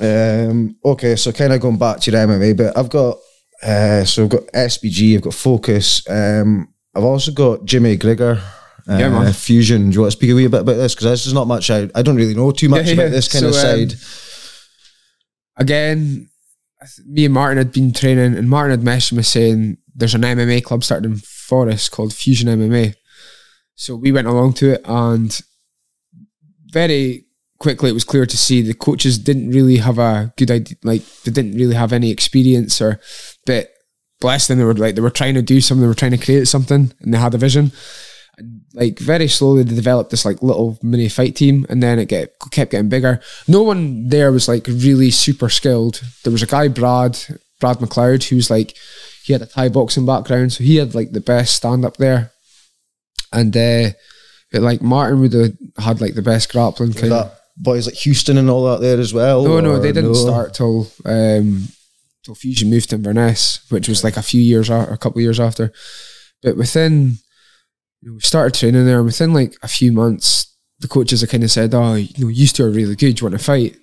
Um, 0.00 0.76
okay, 0.84 1.16
so 1.16 1.32
kind 1.32 1.52
of 1.52 1.60
going 1.60 1.78
back 1.78 2.00
to 2.00 2.10
your 2.10 2.20
MMA, 2.26 2.56
but 2.56 2.76
I've 2.76 2.88
got 2.90 3.18
uh, 3.62 4.04
so 4.04 4.24
I've 4.24 4.30
got 4.30 4.46
SBG, 4.52 5.14
I've 5.16 5.22
got 5.22 5.34
Focus, 5.34 6.08
um, 6.10 6.72
I've 6.94 7.04
also 7.04 7.30
got 7.30 7.64
Jimmy 7.64 7.96
Grigger. 7.96 8.40
Uh, 8.88 8.96
Yeah. 8.98 9.32
Fusion. 9.32 9.90
Do 9.90 9.94
you 9.94 10.00
want 10.00 10.12
to 10.12 10.16
speak 10.16 10.30
a 10.30 10.34
wee 10.34 10.46
bit 10.48 10.60
about 10.62 10.74
this? 10.76 10.94
Because 10.94 11.10
this 11.10 11.26
is 11.26 11.32
not 11.32 11.46
much. 11.46 11.70
I, 11.70 11.88
I 11.94 12.02
don't 12.02 12.16
really 12.16 12.34
know 12.34 12.50
too 12.50 12.68
much 12.68 12.86
Yeah, 12.86 12.94
about 12.94 13.02
yeah. 13.04 13.08
this 13.10 13.28
kind 13.32 13.44
of 13.46 13.54
So, 13.54 13.60
um, 13.74 13.88
side. 13.88 13.98
again, 15.56 16.28
me 17.06 17.24
and 17.24 17.34
Martin 17.34 17.58
had 17.58 17.72
been 17.72 17.92
training, 17.92 18.36
and 18.36 18.48
Martin 18.48 18.70
had 18.78 18.86
messaged 18.86 19.12
me 19.12 19.22
saying 19.22 19.76
there's 19.94 20.14
an 20.14 20.22
MMA 20.22 20.64
club 20.64 20.82
started 20.82 21.10
in 21.10 21.16
Forres 21.18 21.88
called 21.88 22.12
Fusion 22.12 22.48
MMA. 22.48 22.94
So 23.74 23.94
we 23.96 24.12
went 24.12 24.26
along 24.26 24.54
to 24.54 24.72
it, 24.72 24.82
and 24.84 25.40
very 26.66 27.24
quickly 27.58 27.90
it 27.90 27.94
was 27.94 28.04
clear 28.04 28.26
to 28.26 28.36
see 28.36 28.60
the 28.62 28.74
coaches 28.74 29.18
didn't 29.18 29.50
really 29.50 29.76
have 29.76 29.98
a 29.98 30.32
good 30.36 30.50
idea, 30.50 30.76
like 30.82 31.02
they 31.24 31.30
didn't 31.30 31.54
really 31.54 31.74
have 31.76 31.92
any 31.92 32.10
experience, 32.10 32.80
or 32.80 33.00
but 33.46 33.68
bless 34.20 34.46
them, 34.48 34.58
they 34.58 34.64
were 34.64 34.74
like 34.74 34.94
they 34.94 35.00
were 35.00 35.10
trying 35.10 35.34
to 35.34 35.42
do 35.42 35.60
something, 35.60 35.82
they 35.82 35.86
were 35.88 35.94
trying 35.94 36.10
to 36.10 36.18
create 36.24 36.48
something, 36.48 36.92
and 37.00 37.14
they 37.14 37.18
had 37.18 37.34
a 37.34 37.38
vision. 37.38 37.70
Like 38.74 38.98
very 38.98 39.28
slowly 39.28 39.62
they 39.62 39.74
developed 39.74 40.10
this 40.10 40.24
like 40.24 40.42
little 40.42 40.78
mini 40.82 41.08
fight 41.08 41.36
team 41.36 41.66
and 41.68 41.82
then 41.82 41.98
it 41.98 42.08
get, 42.08 42.34
kept 42.50 42.70
getting 42.70 42.88
bigger. 42.88 43.20
No 43.46 43.62
one 43.62 44.08
there 44.08 44.32
was 44.32 44.48
like 44.48 44.66
really 44.66 45.10
super 45.10 45.48
skilled. 45.48 46.02
There 46.24 46.32
was 46.32 46.42
a 46.42 46.46
guy, 46.46 46.68
Brad, 46.68 47.18
Brad 47.60 47.78
McLeod, 47.78 48.24
who's 48.24 48.50
like 48.50 48.76
he 49.24 49.32
had 49.32 49.42
a 49.42 49.46
Thai 49.46 49.68
boxing 49.68 50.06
background, 50.06 50.52
so 50.52 50.64
he 50.64 50.76
had 50.76 50.94
like 50.94 51.12
the 51.12 51.20
best 51.20 51.56
stand 51.56 51.84
up 51.84 51.96
there. 51.98 52.32
And 53.32 53.56
uh 53.56 53.90
but, 54.52 54.60
like 54.60 54.82
Martin 54.82 55.20
would 55.20 55.32
have 55.32 55.56
had 55.78 56.00
like 56.00 56.14
the 56.14 56.22
best 56.22 56.52
grappling 56.52 56.92
kind 56.92 57.12
that 57.12 57.38
boys 57.56 57.86
like 57.86 57.94
Houston 57.96 58.38
and 58.38 58.50
all 58.50 58.64
that 58.66 58.80
there 58.80 58.98
as 58.98 59.14
well? 59.14 59.44
no, 59.44 59.60
no, 59.60 59.78
they 59.78 59.92
didn't 59.92 60.12
no? 60.12 60.14
start 60.14 60.54
till 60.54 60.90
um, 61.04 61.68
till 62.22 62.34
Fusion 62.34 62.70
moved 62.70 62.90
to 62.90 62.96
Inverness, 62.96 63.64
which 63.70 63.88
was 63.88 64.04
like 64.04 64.16
a 64.16 64.22
few 64.22 64.40
years 64.40 64.70
or 64.70 64.82
a 64.82 64.98
couple 64.98 65.18
of 65.18 65.22
years 65.22 65.40
after. 65.40 65.72
But 66.42 66.56
within, 66.56 67.18
you 68.02 68.08
know, 68.10 68.14
we 68.14 68.20
started 68.20 68.58
training 68.58 68.84
there, 68.84 68.98
and 68.98 69.06
within 69.06 69.32
like 69.32 69.56
a 69.62 69.68
few 69.68 69.92
months, 69.92 70.54
the 70.80 70.88
coaches 70.88 71.20
had 71.22 71.30
kind 71.30 71.44
of 71.44 71.50
said, 71.50 71.74
"Oh, 71.74 71.94
you 71.94 72.24
know, 72.24 72.28
you 72.28 72.46
two 72.46 72.64
are 72.64 72.70
really 72.70 72.96
good. 72.96 73.14
Do 73.14 73.24
you 73.24 73.30
want 73.30 73.38
to 73.38 73.44
fight?" 73.44 73.76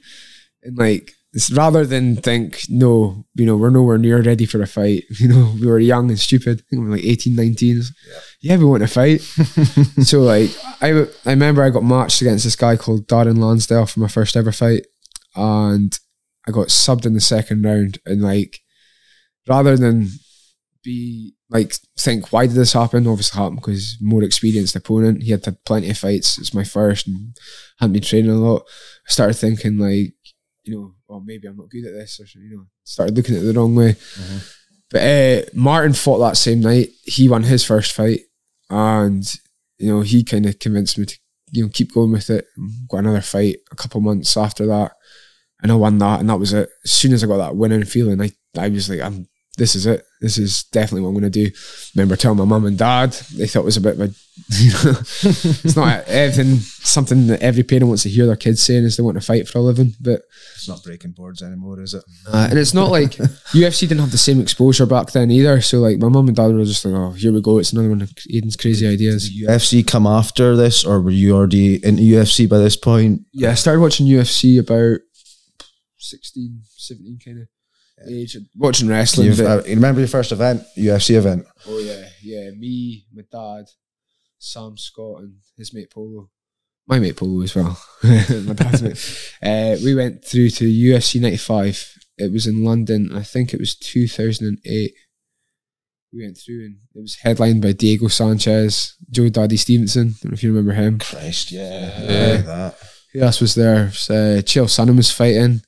And 0.64 0.78
like 0.78 1.14
it's 1.32 1.52
rather 1.52 1.86
than 1.86 2.16
think, 2.16 2.62
no, 2.70 3.24
you 3.36 3.46
know, 3.46 3.56
we're 3.56 3.70
nowhere 3.70 4.00
near 4.00 4.22
ready 4.22 4.46
for 4.46 4.62
a 4.62 4.68
fight. 4.68 5.04
You 5.20 5.28
know, 5.28 5.54
we 5.60 5.68
were 5.68 5.80
young 5.80 6.10
and 6.10 6.20
stupid. 6.20 6.60
I 6.60 6.64
think 6.70 6.82
we 6.82 6.90
were 6.90 6.96
like 6.96 7.06
18, 7.06 7.36
19. 7.36 7.78
Yeah, 7.78 7.84
yeah 8.42 8.58
we 8.58 8.66
want 8.66 8.82
to 8.82 8.88
fight. 8.88 9.22
so 10.04 10.22
like, 10.22 10.50
I, 10.82 11.06
I 11.26 11.32
remember 11.32 11.62
I 11.62 11.70
got 11.70 11.84
matched 11.84 12.22
against 12.22 12.46
this 12.46 12.56
guy 12.56 12.78
called 12.78 13.08
Darren 13.08 13.38
Lansdale 13.38 13.86
for 13.86 14.00
my 14.00 14.08
first 14.08 14.36
ever 14.36 14.52
fight. 14.52 14.88
And 15.36 15.98
I 16.48 16.52
got 16.52 16.70
subbed 16.70 17.06
in 17.06 17.14
the 17.14 17.22
second 17.22 17.64
round. 17.64 18.00
And 18.08 18.22
like, 18.22 18.60
rather 19.48 19.78
than 19.78 20.08
be 20.84 21.36
like, 21.50 21.74
think, 21.98 22.32
why 22.32 22.46
did 22.46 22.56
this 22.56 22.74
happen? 22.74 23.08
Obviously 23.08 23.40
happened 23.40 23.62
because 23.62 23.98
more 24.00 24.24
experienced 24.24 24.76
opponent. 24.76 25.24
He 25.24 25.32
had 25.32 25.44
had 25.44 25.64
plenty 25.66 25.90
of 25.90 25.98
fights. 25.98 26.38
It's 26.38 26.54
my 26.54 26.64
first 26.64 27.08
and 27.08 27.36
hadn't 27.80 27.94
been 27.94 28.04
training 28.04 28.32
a 28.32 28.36
lot. 28.36 28.64
I 29.08 29.12
started 29.12 29.34
thinking 29.34 29.78
like, 29.80 30.14
you 30.64 30.76
know, 30.76 30.94
well, 31.08 31.24
maybe 31.26 31.48
I'm 31.48 31.58
not 31.58 31.70
good 31.70 31.88
at 31.88 31.94
this, 31.94 32.20
or 32.20 32.40
you 32.40 32.56
know, 32.56 32.66
started 32.84 33.18
looking 33.18 33.36
at 33.36 33.42
it 33.42 33.46
the 33.46 33.54
wrong 33.54 33.76
way. 33.76 33.94
Mm-hmm. 33.94 34.38
But 34.92 35.02
uh, 35.02 35.50
Martin 35.54 35.94
fought 35.94 36.20
that 36.20 36.38
same 36.38 36.62
night. 36.62 36.90
He 37.04 37.28
won 37.28 37.44
his 37.44 37.66
first 37.66 37.94
fight, 37.94 38.22
and 38.70 39.24
you 39.80 39.92
know, 39.92 40.02
he 40.02 40.24
kind 40.24 40.46
of 40.46 40.60
convinced 40.60 40.98
me 40.98 41.06
to 41.06 41.18
you 41.52 41.64
know 41.64 41.70
keep 41.74 41.94
going 41.94 42.12
with 42.12 42.30
it. 42.30 42.46
Got 42.90 43.00
another 43.00 43.22
fight 43.22 43.58
a 43.72 43.76
couple 43.76 44.02
months 44.02 44.38
after 44.38 44.68
that, 44.68 44.92
and 45.64 45.72
I 45.72 45.76
won 45.76 45.98
that, 46.00 46.20
and 46.20 46.30
that 46.30 46.40
was 46.40 46.54
it. 46.54 46.70
As 46.84 46.92
soon 46.92 47.14
as 47.14 47.24
I 47.24 47.28
got 47.28 47.38
that 47.38 47.56
winning 47.56 47.86
feeling, 47.86 48.22
I 48.22 48.32
I 48.58 48.70
was 48.70 48.90
like, 48.90 49.02
I'm 49.02 49.28
this 49.60 49.76
is 49.76 49.86
it. 49.86 50.06
This 50.22 50.38
is 50.38 50.64
definitely 50.64 51.02
what 51.02 51.10
I'm 51.10 51.20
going 51.20 51.32
to 51.32 51.46
do. 51.46 51.52
Remember 51.96 52.16
telling 52.16 52.38
my 52.38 52.46
mum 52.46 52.66
and 52.66 52.78
dad, 52.78 53.12
they 53.36 53.46
thought 53.46 53.62
it 53.62 53.66
was 53.66 53.78
a 53.78 53.82
bit 53.82 54.00
of 54.00 54.02
a, 54.02 54.06
you 54.52 54.72
know, 54.72 55.00
it's 55.00 55.76
not 55.76 56.08
everything, 56.08 56.56
something 56.58 57.28
that 57.28 57.42
every 57.42 57.64
parent 57.64 57.88
wants 57.88 58.04
to 58.04 58.10
hear 58.10 58.26
their 58.26 58.36
kids 58.36 58.64
saying 58.64 58.86
is 58.86 58.98
they 58.98 59.04
want 59.04 59.20
to 59.20 59.26
fight 59.26 59.48
for 59.48 59.60
a 59.60 59.62
living, 59.62 59.94
but 60.00 60.22
it's 60.56 60.68
not 60.68 60.84
breaking 60.84 61.12
boards 61.12 61.42
anymore, 61.42 61.80
is 61.82 61.94
it? 61.94 62.04
Uh, 62.28 62.48
and 62.50 62.58
it's 62.58 62.74
not 62.74 62.90
like 62.90 63.12
UFC 63.52 63.82
didn't 63.82 64.00
have 64.00 64.12
the 64.12 64.18
same 64.18 64.40
exposure 64.40 64.86
back 64.86 65.12
then 65.12 65.30
either. 65.30 65.62
So 65.62 65.80
like 65.80 66.00
my 66.00 66.08
mum 66.08 66.28
and 66.28 66.36
dad 66.36 66.54
were 66.54 66.64
just 66.64 66.86
like, 66.86 66.96
oh, 66.96 67.12
here 67.12 67.34
we 67.34 67.42
go. 67.42 67.58
It's 67.58 67.74
another 67.74 67.90
one 67.90 68.02
of 68.02 68.12
Aidan's 68.34 68.56
crazy 68.56 68.88
ideas. 68.88 69.30
Did 69.30 69.48
UFC 69.48 69.86
come 69.86 70.08
after 70.08 70.56
this 70.56 70.86
or 70.86 71.02
were 71.02 71.12
you 71.12 71.36
already 71.36 71.86
in 71.86 71.98
UFC 71.98 72.50
by 72.50 72.58
this 72.58 72.78
point? 72.78 73.22
Yeah, 73.34 73.52
I 73.52 73.56
started 73.56 73.82
watching 73.82 74.08
UFC 74.08 74.60
about 74.60 75.00
16, 75.98 76.62
17 76.78 77.20
kind 77.24 77.42
of 77.42 77.48
age 78.08 78.38
watching 78.56 78.88
wrestling. 78.88 79.32
You, 79.32 79.46
uh, 79.46 79.64
you 79.66 79.76
remember 79.76 80.02
your 80.02 80.08
first 80.08 80.32
event, 80.32 80.64
UFC 80.78 81.16
event? 81.16 81.46
Oh 81.68 81.80
yeah, 81.80 82.08
yeah. 82.22 82.52
Me, 82.52 83.06
my 83.14 83.24
dad, 83.32 83.66
Sam 84.38 84.78
Scott, 84.78 85.22
and 85.22 85.36
his 85.58 85.74
mate 85.74 85.92
Polo. 85.92 86.30
My 86.88 87.00
mate 87.00 87.18
Polo 87.18 87.42
as 87.42 87.56
well. 87.56 87.80
my 88.04 88.54
dad's 88.54 88.82
mate. 88.82 89.26
Uh, 89.42 89.78
we 89.84 89.96
went 89.96 90.24
through 90.24 90.50
to 90.50 90.66
UFC 90.66 91.22
'95. 91.22 91.94
It 92.18 92.32
was 92.32 92.48
in 92.48 92.64
London. 92.64 93.16
I 93.16 93.24
think 93.24 93.54
it 93.54 93.60
was 93.60 93.76
2008. 93.76 94.94
We 96.12 96.24
went 96.24 96.38
through 96.38 96.66
and 96.66 96.78
it 96.96 97.02
was 97.02 97.18
headlined 97.22 97.62
by 97.62 97.72
Diego 97.72 98.08
Sanchez, 98.08 98.96
Joe 99.10 99.30
Daddy 99.30 99.58
Stevenson. 99.58 100.08
I 100.08 100.24
don't 100.24 100.32
know 100.32 100.34
if 100.34 100.44
you 100.44 100.50
remember 100.50 100.74
him. 100.74 101.00
Christ, 101.00 101.52
yeah, 101.52 102.02
yeah. 102.02 102.38
that. 102.42 102.76
Who 103.14 103.22
else 103.22 103.40
was 103.40 103.56
there? 103.56 103.88
Uh, 103.88 104.42
Chael 104.42 104.66
Sonnen 104.66 104.98
was 104.98 105.12
fighting 105.12 105.62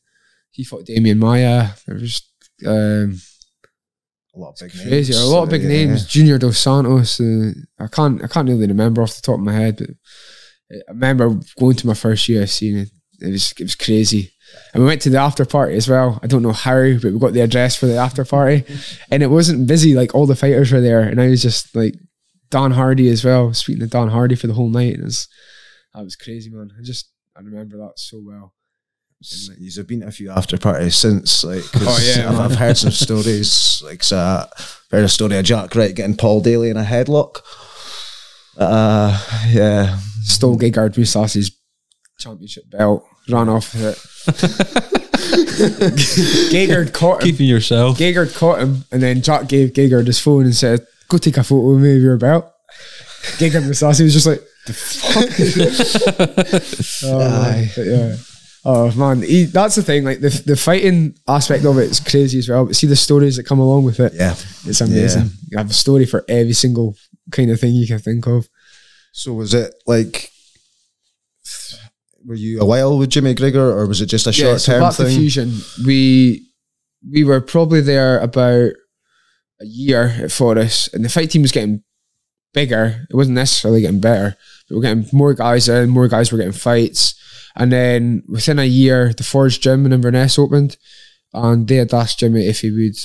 he 0.51 0.63
fought 0.63 0.86
Demian 0.86 1.17
Maia. 1.17 1.70
There 1.88 1.96
was 1.96 2.22
um, 2.65 3.20
a 4.36 4.39
lot 4.39 4.51
of 4.51 4.60
big 4.60 4.72
crazy, 4.72 5.13
names. 5.13 5.24
a 5.24 5.25
lot 5.25 5.43
of 5.43 5.50
big 5.50 5.63
yeah. 5.63 5.70
names. 5.70 6.05
Junior 6.05 6.38
Dos 6.38 6.58
Santos. 6.58 7.20
Uh, 7.20 7.53
I 7.79 7.88
can't, 7.88 8.24
I 8.24 8.27
can't 8.27 8.48
really 8.48 8.67
remember 8.67 9.01
off 9.01 9.15
the 9.15 9.22
top 9.22 9.39
of 9.39 9.46
my 9.46 9.53
head, 9.53 9.77
but 9.77 9.89
I 10.72 10.91
remember 10.91 11.39
going 11.60 11.75
to 11.77 11.88
my 11.88 11.93
first 11.93 12.29
UFC 12.29 12.72
and 12.72 12.91
it, 13.22 13.31
was, 13.31 13.51
it 13.53 13.63
was 13.63 13.75
crazy. 13.75 14.31
And 14.74 14.84
we 14.84 14.88
went 14.88 15.01
to 15.03 15.10
the 15.10 15.17
after 15.17 15.46
party 15.46 15.75
as 15.75 15.88
well. 15.88 16.20
I 16.22 16.27
don't 16.27 16.41
know 16.43 16.51
how, 16.51 16.93
but 17.01 17.13
we 17.13 17.20
got 17.20 17.34
the 17.34 17.41
address 17.41 17.75
for 17.75 17.86
the 17.86 17.98
after 17.98 18.25
party, 18.25 18.65
and 19.12 19.24
it 19.24 19.27
wasn't 19.27 19.67
busy. 19.67 19.93
Like 19.93 20.13
all 20.13 20.25
the 20.25 20.36
fighters 20.36 20.72
were 20.72 20.81
there, 20.81 21.01
and 21.01 21.22
I 21.22 21.29
was 21.29 21.41
just 21.41 21.74
like 21.75 21.96
Dan 22.50 22.72
Hardy 22.72 23.10
as 23.10 23.24
well, 23.24 23.53
speaking 23.53 23.79
to 23.81 23.88
Dan 23.88 24.10
Hardy 24.10 24.36
for 24.36 24.48
the 24.48 24.53
whole 24.53 24.70
night. 24.70 24.96
And 24.96 25.03
it 25.03 25.05
was, 25.05 25.27
that 25.93 26.03
was 26.03 26.15
crazy, 26.17 26.50
man. 26.50 26.72
I 26.77 26.84
just 26.84 27.10
I 27.36 27.39
remember 27.39 27.77
that 27.77 27.93
so 27.96 28.22
well. 28.22 28.53
He's 29.23 29.77
have 29.77 29.85
been 29.85 30.01
a 30.01 30.11
few 30.11 30.31
after 30.31 30.57
parties 30.57 30.95
since, 30.95 31.43
like, 31.43 31.63
oh 31.75 31.99
yeah, 32.03 32.27
I've, 32.27 32.39
I've, 32.39 32.55
heard 32.55 32.75
some 32.75 32.89
stories. 32.89 33.79
Like, 33.85 34.03
so 34.03 34.17
I 34.17 34.47
heard 34.89 35.03
a 35.03 35.09
story 35.09 35.37
of 35.37 35.45
Jack 35.45 35.75
Wright 35.75 35.93
getting 35.93 36.17
Paul 36.17 36.41
Daley 36.41 36.71
in 36.71 36.77
a 36.77 36.83
headlock. 36.83 37.41
Uh, 38.57 39.15
yeah, 39.49 39.99
stole 40.23 40.57
Gegard 40.57 40.95
Mousasi's 40.95 41.55
championship 42.17 42.69
belt, 42.71 43.05
ran 43.29 43.47
off 43.47 43.75
with 43.75 43.83
it. 43.83 43.97
Gegard 46.51 46.91
caught 46.91 47.21
him. 47.21 47.29
Keeping 47.29 47.47
yourself. 47.47 47.99
Gegard 47.99 48.35
caught 48.35 48.59
him, 48.59 48.85
and 48.91 49.03
then 49.03 49.21
Jack 49.21 49.47
gave 49.47 49.73
Gegard 49.73 50.07
his 50.07 50.19
phone 50.19 50.45
and 50.45 50.55
said, 50.55 50.87
"Go 51.09 51.19
take 51.19 51.37
a 51.37 51.43
photo 51.43 51.75
of 51.75 51.81
me 51.81 51.93
with 51.93 52.01
your 52.01 52.17
belt." 52.17 52.51
Gegard 53.37 53.67
Mousasi 53.67 54.01
was 54.01 54.13
just 54.13 54.25
like, 54.25 54.41
"The 54.65 54.73
fuck." 54.73 55.29
oh, 57.05 57.65
yeah. 57.77 58.15
Oh 58.63 58.91
man, 58.91 59.24
he, 59.24 59.46
that's 59.46 59.75
the 59.75 59.82
thing. 59.82 60.03
Like 60.03 60.20
the 60.20 60.30
the 60.46 60.56
fighting 60.56 61.15
aspect 61.27 61.65
of 61.65 61.77
it 61.80 61.89
is 61.89 62.00
crazy 62.00 62.38
as 62.39 62.48
well. 62.48 62.65
But 62.65 62.75
see 62.75 62.88
the 62.88 62.96
stories 62.96 63.38
that 63.38 63.46
come 63.46 63.60
along 63.60 63.86
with 63.86 64.00
it. 64.00 64.13
Yeah, 64.13 64.36
it's 64.65 64.82
amazing. 64.82 65.24
Yeah. 65.24 65.30
You 65.50 65.58
have 65.58 65.72
a 65.72 65.74
story 65.74 66.06
for 66.06 66.24
every 66.30 66.53
single 66.53 66.96
kind 67.32 67.50
of 67.50 67.60
thing 67.60 67.74
you 67.74 67.88
can 67.88 68.00
think 68.00 68.27
of. 68.27 68.48
So 69.13 69.34
was 69.34 69.53
it 69.53 69.74
like? 69.88 70.30
Were 72.24 72.36
you 72.36 72.62
a 72.62 72.65
while 72.65 73.00
with 73.00 73.10
Jimmy 73.10 73.34
Grigor, 73.34 73.56
or 73.56 73.88
was 73.88 74.00
it 74.00 74.06
just 74.06 74.27
a 74.27 74.34
short 74.34 74.62
term 74.62 74.91
so 74.91 75.06
thing? 75.06 75.18
Fusion, 75.18 75.53
we 75.84 76.48
we 77.12 77.24
were 77.24 77.41
probably 77.41 77.82
there 77.82 78.20
about 78.20 78.74
a 79.60 79.65
year 79.65 80.13
at 80.20 80.32
Forres, 80.32 80.88
and 80.94 81.03
the 81.03 81.10
fight 81.10 81.32
team 81.32 81.41
was 81.41 81.51
getting 81.51 81.82
bigger. 82.53 83.08
It 83.10 83.15
wasn't 83.15 83.36
necessarily 83.36 83.82
getting 83.82 84.01
better, 84.01 84.38
but 84.70 84.75
we're 84.75 84.84
getting 84.84 85.08
more 85.12 85.34
guys 85.34 85.68
in. 85.68 85.89
More 85.89 86.08
guys 86.08 86.32
were 86.32 86.38
getting 86.38 86.53
fights 86.53 87.15
and 87.55 87.72
then 87.72 88.24
within 88.27 88.60
a 88.60 88.65
year, 88.65 89.13
the 89.13 89.24
Forge 89.24 89.60
Gym 89.60 89.86
in 89.86 89.93
Inverness 89.93 90.39
opened, 90.39 90.77
and 91.34 91.67
they 91.67 91.75
had 91.75 91.93
asked 91.93 92.20
Jimmy 92.20 92.48
if 92.48 92.62
he 92.62 92.72
would 92.72 92.96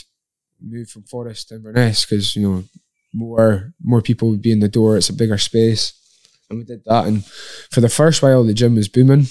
move 0.61 0.89
from 0.89 1.03
Forres 1.05 1.45
to 1.47 1.57
Inverness 1.57 2.05
because 2.05 2.35
you 2.37 2.43
know 2.43 2.65
more 3.13 3.73
more 3.83 4.03
people 4.03 4.31
would 4.31 4.43
be 4.43 4.53
in 4.53 4.61
the 4.61 4.69
door. 4.69 4.97
It's 4.97 5.09
a 5.09 5.15
bigger 5.15 5.39
space, 5.39 5.93
and 6.51 6.59
we 6.59 6.65
did 6.65 6.83
that. 6.87 7.07
And 7.07 7.25
for 7.71 7.81
the 7.81 7.89
first 7.89 8.23
while, 8.23 8.45
the 8.45 8.55
gym 8.55 8.75
was 8.75 8.89
booming. 8.89 9.27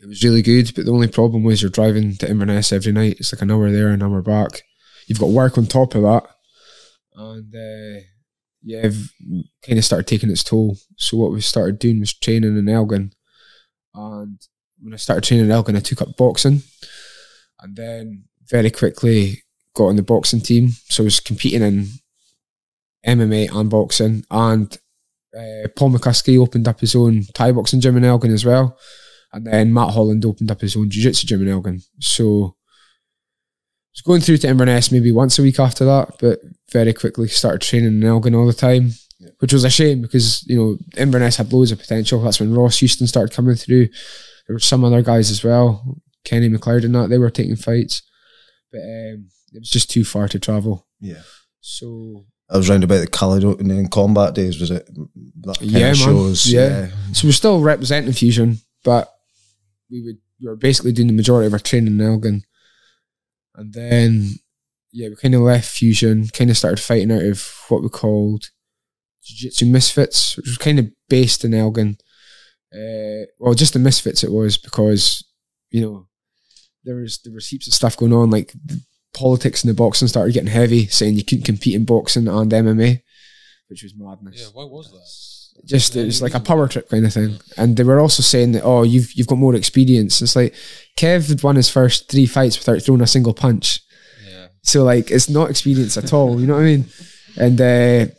It 0.00 0.06
was 0.06 0.22
really 0.22 0.42
good, 0.42 0.74
but 0.74 0.84
the 0.84 0.92
only 0.92 1.08
problem 1.08 1.44
was 1.44 1.62
you're 1.62 1.70
driving 1.70 2.16
to 2.16 2.28
Inverness 2.28 2.72
every 2.72 2.92
night. 2.92 3.16
It's 3.18 3.32
like 3.32 3.42
an 3.42 3.50
hour 3.50 3.70
there, 3.70 3.88
an 3.88 4.02
hour 4.02 4.20
back. 4.20 4.62
You've 5.06 5.20
got 5.20 5.30
work 5.30 5.56
on 5.56 5.66
top 5.66 5.94
of 5.94 6.02
that, 6.02 6.24
and 7.14 7.54
uh, 7.54 8.00
yeah, 8.62 8.90
kind 9.66 9.78
of 9.78 9.84
started 9.84 10.06
taking 10.06 10.30
its 10.30 10.44
toll. 10.44 10.76
So 10.96 11.16
what 11.16 11.32
we 11.32 11.40
started 11.40 11.78
doing 11.78 12.00
was 12.00 12.12
training 12.12 12.56
in 12.56 12.68
Elgin 12.68 13.12
and 13.94 14.38
when 14.80 14.94
I 14.94 14.96
started 14.96 15.24
training 15.24 15.50
Elgin, 15.50 15.76
I 15.76 15.80
took 15.80 16.02
up 16.02 16.16
boxing, 16.16 16.62
and 17.60 17.76
then 17.76 18.24
very 18.48 18.70
quickly 18.70 19.42
got 19.74 19.86
on 19.86 19.96
the 19.96 20.02
boxing 20.02 20.40
team. 20.40 20.70
So 20.86 21.02
I 21.02 21.06
was 21.06 21.20
competing 21.20 21.62
in 21.62 21.88
MMA 23.06 23.54
and 23.54 23.70
boxing, 23.70 24.24
and 24.30 24.76
uh, 25.36 25.68
Paul 25.76 25.90
McCuskey 25.90 26.38
opened 26.38 26.68
up 26.68 26.80
his 26.80 26.94
own 26.94 27.22
Thai 27.34 27.52
boxing 27.52 27.80
gym 27.80 27.96
in 27.96 28.04
Elgin 28.04 28.32
as 28.32 28.44
well, 28.44 28.78
and 29.32 29.46
then 29.46 29.72
Matt 29.72 29.94
Holland 29.94 30.24
opened 30.24 30.50
up 30.50 30.60
his 30.60 30.76
own 30.76 30.90
jiu-jitsu 30.90 31.26
gym 31.26 31.42
in 31.42 31.48
Elgin. 31.48 31.80
So 32.00 32.56
I 32.56 33.92
was 33.94 34.02
going 34.04 34.20
through 34.20 34.38
to 34.38 34.48
Inverness 34.48 34.90
maybe 34.90 35.12
once 35.12 35.38
a 35.38 35.42
week 35.42 35.60
after 35.60 35.84
that, 35.84 36.16
but 36.20 36.40
very 36.72 36.92
quickly 36.92 37.28
started 37.28 37.60
training 37.60 38.00
in 38.00 38.04
Elgin 38.04 38.34
all 38.34 38.46
the 38.46 38.52
time 38.52 38.90
which 39.38 39.52
was 39.52 39.64
a 39.64 39.70
shame 39.70 40.02
because 40.02 40.44
you 40.46 40.56
know 40.56 40.78
Inverness 40.96 41.36
had 41.36 41.52
loads 41.52 41.72
of 41.72 41.78
potential. 41.78 42.20
That's 42.20 42.40
when 42.40 42.54
Ross 42.54 42.78
Houston 42.78 43.06
started 43.06 43.34
coming 43.34 43.56
through. 43.56 43.88
There 44.46 44.54
were 44.54 44.60
some 44.60 44.84
other 44.84 45.02
guys 45.02 45.30
as 45.30 45.42
well, 45.42 45.98
Kenny 46.24 46.48
McLeod 46.48 46.84
and 46.84 46.94
that 46.94 47.08
they 47.08 47.18
were 47.18 47.30
taking 47.30 47.56
fights, 47.56 48.02
but 48.70 48.78
um, 48.78 49.28
it 49.52 49.60
was 49.60 49.70
just 49.70 49.90
too 49.90 50.04
far 50.04 50.28
to 50.28 50.38
travel. 50.38 50.86
Yeah. 51.00 51.22
So 51.60 52.26
I 52.50 52.56
was 52.56 52.68
round 52.68 52.84
about 52.84 53.00
the 53.00 53.06
Caledonian 53.06 53.88
combat 53.88 54.34
days, 54.34 54.60
was 54.60 54.70
it? 54.70 54.88
yeah, 55.60 55.86
man. 55.86 55.94
Shows, 55.94 56.46
yeah. 56.52 56.68
yeah. 56.68 56.88
So 57.12 57.26
we're 57.26 57.32
still 57.32 57.60
representing 57.60 58.12
Fusion, 58.12 58.58
but 58.84 59.12
we 59.90 60.02
would 60.02 60.18
we 60.40 60.48
were 60.48 60.56
basically 60.56 60.92
doing 60.92 61.08
the 61.08 61.14
majority 61.14 61.46
of 61.46 61.52
our 61.52 61.58
training 61.58 61.98
in 61.98 62.06
Elgin. 62.06 62.42
And 63.54 63.72
then 63.72 64.30
yeah, 64.92 65.08
we 65.08 65.16
kind 65.16 65.34
of 65.34 65.40
left 65.40 65.68
Fusion, 65.68 66.28
kind 66.28 66.50
of 66.50 66.56
started 66.56 66.80
fighting 66.80 67.12
out 67.12 67.22
of 67.22 67.64
what 67.68 67.82
we 67.82 67.88
called 67.88 68.50
Jiu-Jitsu 69.24 69.66
Misfits, 69.66 70.36
which 70.36 70.46
was 70.46 70.58
kind 70.58 70.78
of 70.78 70.90
based 71.08 71.44
in 71.44 71.54
Elgin. 71.54 71.96
Uh, 72.72 73.26
well, 73.38 73.54
just 73.54 73.72
the 73.72 73.78
Misfits 73.78 74.24
it 74.24 74.32
was 74.32 74.56
because 74.56 75.24
you 75.70 75.80
know 75.80 76.08
there 76.84 76.96
was 76.96 77.20
there 77.24 77.32
was 77.32 77.48
heaps 77.48 77.66
of 77.66 77.74
stuff 77.74 77.96
going 77.96 78.12
on. 78.12 78.30
Like 78.30 78.52
politics 79.14 79.64
in 79.64 79.68
the 79.68 79.74
boxing 79.74 80.08
started 80.08 80.34
getting 80.34 80.48
heavy, 80.48 80.86
saying 80.86 81.14
you 81.14 81.24
couldn't 81.24 81.44
compete 81.44 81.74
in 81.74 81.84
boxing 81.84 82.28
and 82.28 82.50
MMA, 82.50 83.02
which 83.68 83.82
was 83.82 83.94
madness. 83.96 84.40
Yeah, 84.40 84.48
why 84.52 84.64
was 84.64 84.90
that? 84.90 85.34
just 85.64 85.96
it 85.96 86.04
was 86.04 86.20
like 86.20 86.34
a 86.34 86.40
power 86.40 86.68
trip 86.68 86.88
kind 86.88 87.06
of 87.06 87.12
thing. 87.12 87.38
And 87.56 87.76
they 87.76 87.84
were 87.84 88.00
also 88.00 88.22
saying 88.22 88.52
that 88.52 88.62
oh 88.64 88.82
you've 88.82 89.12
you've 89.12 89.26
got 89.26 89.38
more 89.38 89.54
experience. 89.54 90.20
It's 90.20 90.36
like 90.36 90.54
Kev 90.96 91.28
had 91.28 91.42
won 91.42 91.56
his 91.56 91.70
first 91.70 92.10
three 92.10 92.26
fights 92.26 92.58
without 92.58 92.82
throwing 92.82 93.00
a 93.00 93.06
single 93.06 93.34
punch. 93.34 93.80
Yeah. 94.26 94.48
So 94.62 94.84
like 94.84 95.10
it's 95.10 95.28
not 95.28 95.50
experience 95.50 95.96
at 95.96 96.12
all. 96.12 96.40
You 96.40 96.46
know 96.46 96.54
what 96.54 96.62
I 96.62 96.64
mean? 96.64 96.84
And 97.36 97.60
uh, 97.60 98.12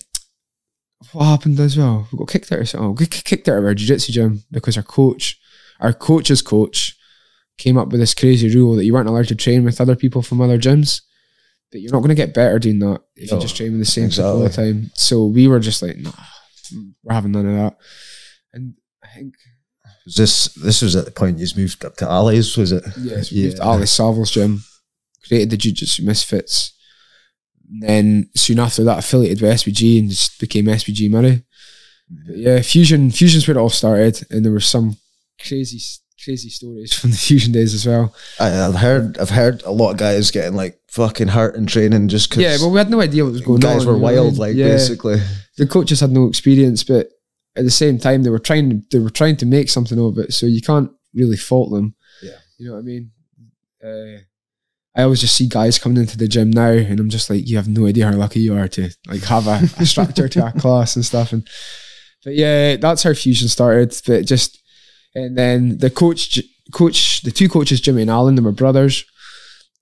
what 1.14 1.26
happened 1.26 1.60
as 1.60 1.78
well? 1.78 2.08
We 2.12 2.18
got 2.18 2.30
kicked 2.30 2.52
out. 2.52 2.60
Of, 2.74 2.82
oh, 2.82 2.90
we 2.92 3.06
got 3.06 3.24
kicked 3.24 3.48
out 3.50 3.58
of 3.58 3.66
our 3.66 3.74
jiu-jitsu 3.74 4.12
gym 4.14 4.44
because 4.52 4.78
our 4.78 4.84
coach, 4.84 5.40
our 5.80 5.94
coach's 5.94 6.42
coach, 6.42 6.96
came 7.58 7.78
up 7.78 7.90
with 7.90 8.00
this 8.00 8.14
crazy 8.14 8.54
rule 8.54 8.76
that 8.76 8.86
you 8.86 8.94
weren't 8.94 9.08
allowed 9.08 9.28
to 9.30 9.36
train 9.36 9.64
with 9.64 9.80
other 9.80 9.96
people 9.96 10.22
from 10.22 10.42
other 10.42 10.58
gyms. 10.58 11.02
That 11.72 11.80
you're 11.80 11.92
not 11.92 12.00
going 12.00 12.10
to 12.10 12.16
get 12.16 12.34
better 12.34 12.60
doing 12.60 12.80
that 12.80 13.02
if 13.16 13.32
No, 13.32 13.38
you 13.38 13.42
just 13.42 13.56
train 13.58 13.72
with 13.72 13.82
the 13.82 13.86
same 13.86 14.10
people 14.10 14.26
all 14.26 14.40
the 14.40 14.50
time. 14.50 14.92
So 14.96 15.26
we 15.26 15.48
were 15.48 15.60
just 15.60 15.82
like, 15.82 15.98
nah, 15.98 16.12
we're 17.04 17.14
having 17.14 17.32
none 17.32 17.46
of 17.48 17.56
that. 17.56 17.78
And 18.54 18.76
I 19.04 19.08
think 19.08 19.34
Was 20.06 20.16
this 20.16 20.46
this 20.56 20.82
was 20.82 20.96
at 20.96 21.06
the 21.06 21.12
point 21.12 21.40
you 21.40 21.48
moved 21.58 21.84
up 21.84 21.96
to 21.98 22.08
Ali's, 22.08 22.56
was 22.56 22.72
it? 22.72 22.84
Yes, 23.00 23.32
we 23.32 23.38
Yeah. 23.40 23.44
moved 23.46 23.58
to 23.58 23.64
Ali 23.64 23.86
Savil's 23.88 24.32
gym, 24.32 24.64
created 25.28 25.50
the 25.50 25.58
Jiu 25.58 25.72
Jitsu 25.72 26.04
Misfits. 26.04 26.74
Then 27.80 28.30
soon 28.36 28.60
after 28.60 28.84
that, 28.84 29.00
affiliated 29.00 29.42
with 29.42 29.52
SBG 29.52 30.00
and 30.00 30.10
just 30.10 30.40
became 30.40 30.66
SBG 30.66 31.10
Moray. 31.10 31.44
But 32.28 32.38
yeah, 32.38 32.62
Fusion, 32.62 33.10
Fusion's 33.12 33.48
where 33.48 33.58
it 33.58 33.60
all 33.60 33.70
started, 33.70 34.22
and 34.30 34.46
there 34.46 34.52
were 34.52 34.60
some 34.60 34.98
crazy, 35.46 35.80
crazy 36.24 36.50
stories 36.50 36.94
from 37.00 37.12
the 37.12 37.18
Fusion 37.18 37.52
days 37.52 37.74
as 37.74 37.86
well. 37.86 38.14
I, 38.40 38.62
I've 38.68 38.76
heard 38.76 39.18
I've 39.18 39.32
heard 39.32 39.64
a 39.64 39.72
lot 39.72 39.92
of 39.92 39.98
guys 39.98 40.30
getting 40.32 40.56
like 40.56 40.80
fucking 40.90 41.30
hurt 41.30 41.56
in 41.56 41.66
training 41.66 42.08
just 42.08 42.30
because 42.30 42.44
Yeah, 42.44 42.58
well, 42.60 42.72
we 42.72 42.78
had 42.78 42.90
no 42.90 43.02
idea 43.02 43.24
what 43.24 43.34
was 43.34 43.42
going 43.42 43.60
guys 43.60 43.72
on. 43.72 43.78
Guys 43.80 43.86
were 43.88 43.94
you 43.94 43.98
know 44.00 44.04
what 44.04 44.14
I 44.14 44.20
wild, 44.22 44.38
like 44.38 44.56
Yeah. 44.56 44.68
basically. 44.68 45.20
the 45.58 45.66
coaches 45.68 46.00
had 46.00 46.12
no 46.12 46.28
experience, 46.28 46.84
but 46.84 47.10
at 47.56 47.64
the 47.64 47.72
same 47.72 47.98
time, 47.98 48.22
they 48.24 48.30
were 48.30 48.40
trying. 48.40 48.84
They 48.92 49.00
were 49.00 49.10
trying 49.10 49.38
to 49.38 49.46
make 49.46 49.70
something 49.70 50.00
of 50.00 50.18
it, 50.20 50.34
so 50.34 50.46
you 50.46 50.62
can't 50.62 50.92
really 51.14 51.38
fault 51.38 51.72
them. 51.72 51.96
Yeah. 52.22 52.32
you 52.60 52.68
know 52.68 52.74
what 52.74 52.80
I 52.80 52.84
mean. 52.84 53.12
Uh, 53.84 54.22
I 54.96 55.04
always 55.04 55.20
just 55.20 55.36
see 55.36 55.48
guys 55.48 55.78
coming 55.78 55.98
into 55.98 56.18
the 56.18 56.28
gym 56.28 56.52
now, 56.52 56.70
and 56.70 57.00
I'm 57.00 57.10
just 57.10 57.30
like, 57.30 57.48
you 57.48 57.58
have 57.58 57.68
no 57.68 57.86
idea 57.86 58.08
how 58.08 58.16
lucky 58.16 58.40
you 58.40 58.56
are 58.56 58.68
to 58.70 58.90
like 59.08 59.24
have 59.24 59.48
a, 59.48 59.62
a 59.78 59.86
structure 59.86 60.30
to 60.30 60.44
our 60.44 60.54
class 60.54 60.96
and 60.96 61.04
stuff. 61.04 61.34
And 61.34 61.46
but 62.24 62.36
yeah, 62.36 62.78
that's 62.78 63.04
how 63.04 63.14
fusion 63.14 63.50
started. 63.50 63.94
But 64.08 64.26
just 64.26 64.62
and 65.14 65.38
then 65.38 65.78
the 65.80 65.90
coach, 65.90 66.40
coach, 66.72 67.22
the 67.22 67.32
two 67.32 67.50
coaches, 67.50 67.82
Jimmy 67.82 68.04
and 68.04 68.12
Alan, 68.12 68.36
they 68.36 68.42
were 68.42 68.52
brothers. 68.52 69.06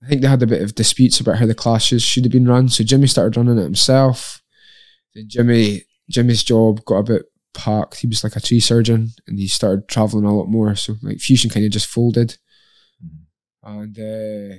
I 0.03 0.07
think 0.07 0.21
they 0.21 0.27
had 0.27 0.43
a 0.43 0.47
bit 0.47 0.61
of 0.61 0.75
disputes 0.75 1.19
about 1.19 1.37
how 1.37 1.45
the 1.45 1.55
classes 1.55 2.03
should 2.03 2.25
have 2.25 2.31
been 2.31 2.47
run. 2.47 2.67
So 2.69 2.83
Jimmy 2.83 3.07
started 3.07 3.37
running 3.37 3.57
it 3.57 3.63
himself. 3.63 4.41
Then 5.15 5.25
Jimmy, 5.27 5.83
Jimmy's 6.09 6.43
job 6.43 6.83
got 6.85 6.97
a 6.97 7.03
bit 7.03 7.25
packed. 7.53 7.99
He 7.99 8.07
was 8.07 8.23
like 8.23 8.35
a 8.35 8.41
tree 8.41 8.59
surgeon, 8.59 9.11
and 9.27 9.39
he 9.39 9.47
started 9.47 9.87
traveling 9.87 10.25
a 10.25 10.35
lot 10.35 10.47
more. 10.47 10.75
So 10.75 10.95
like 11.01 11.19
fusion 11.19 11.49
kind 11.49 11.65
of 11.65 11.71
just 11.71 11.87
folded, 11.87 12.37
and 13.63 13.97
uh, 13.97 14.55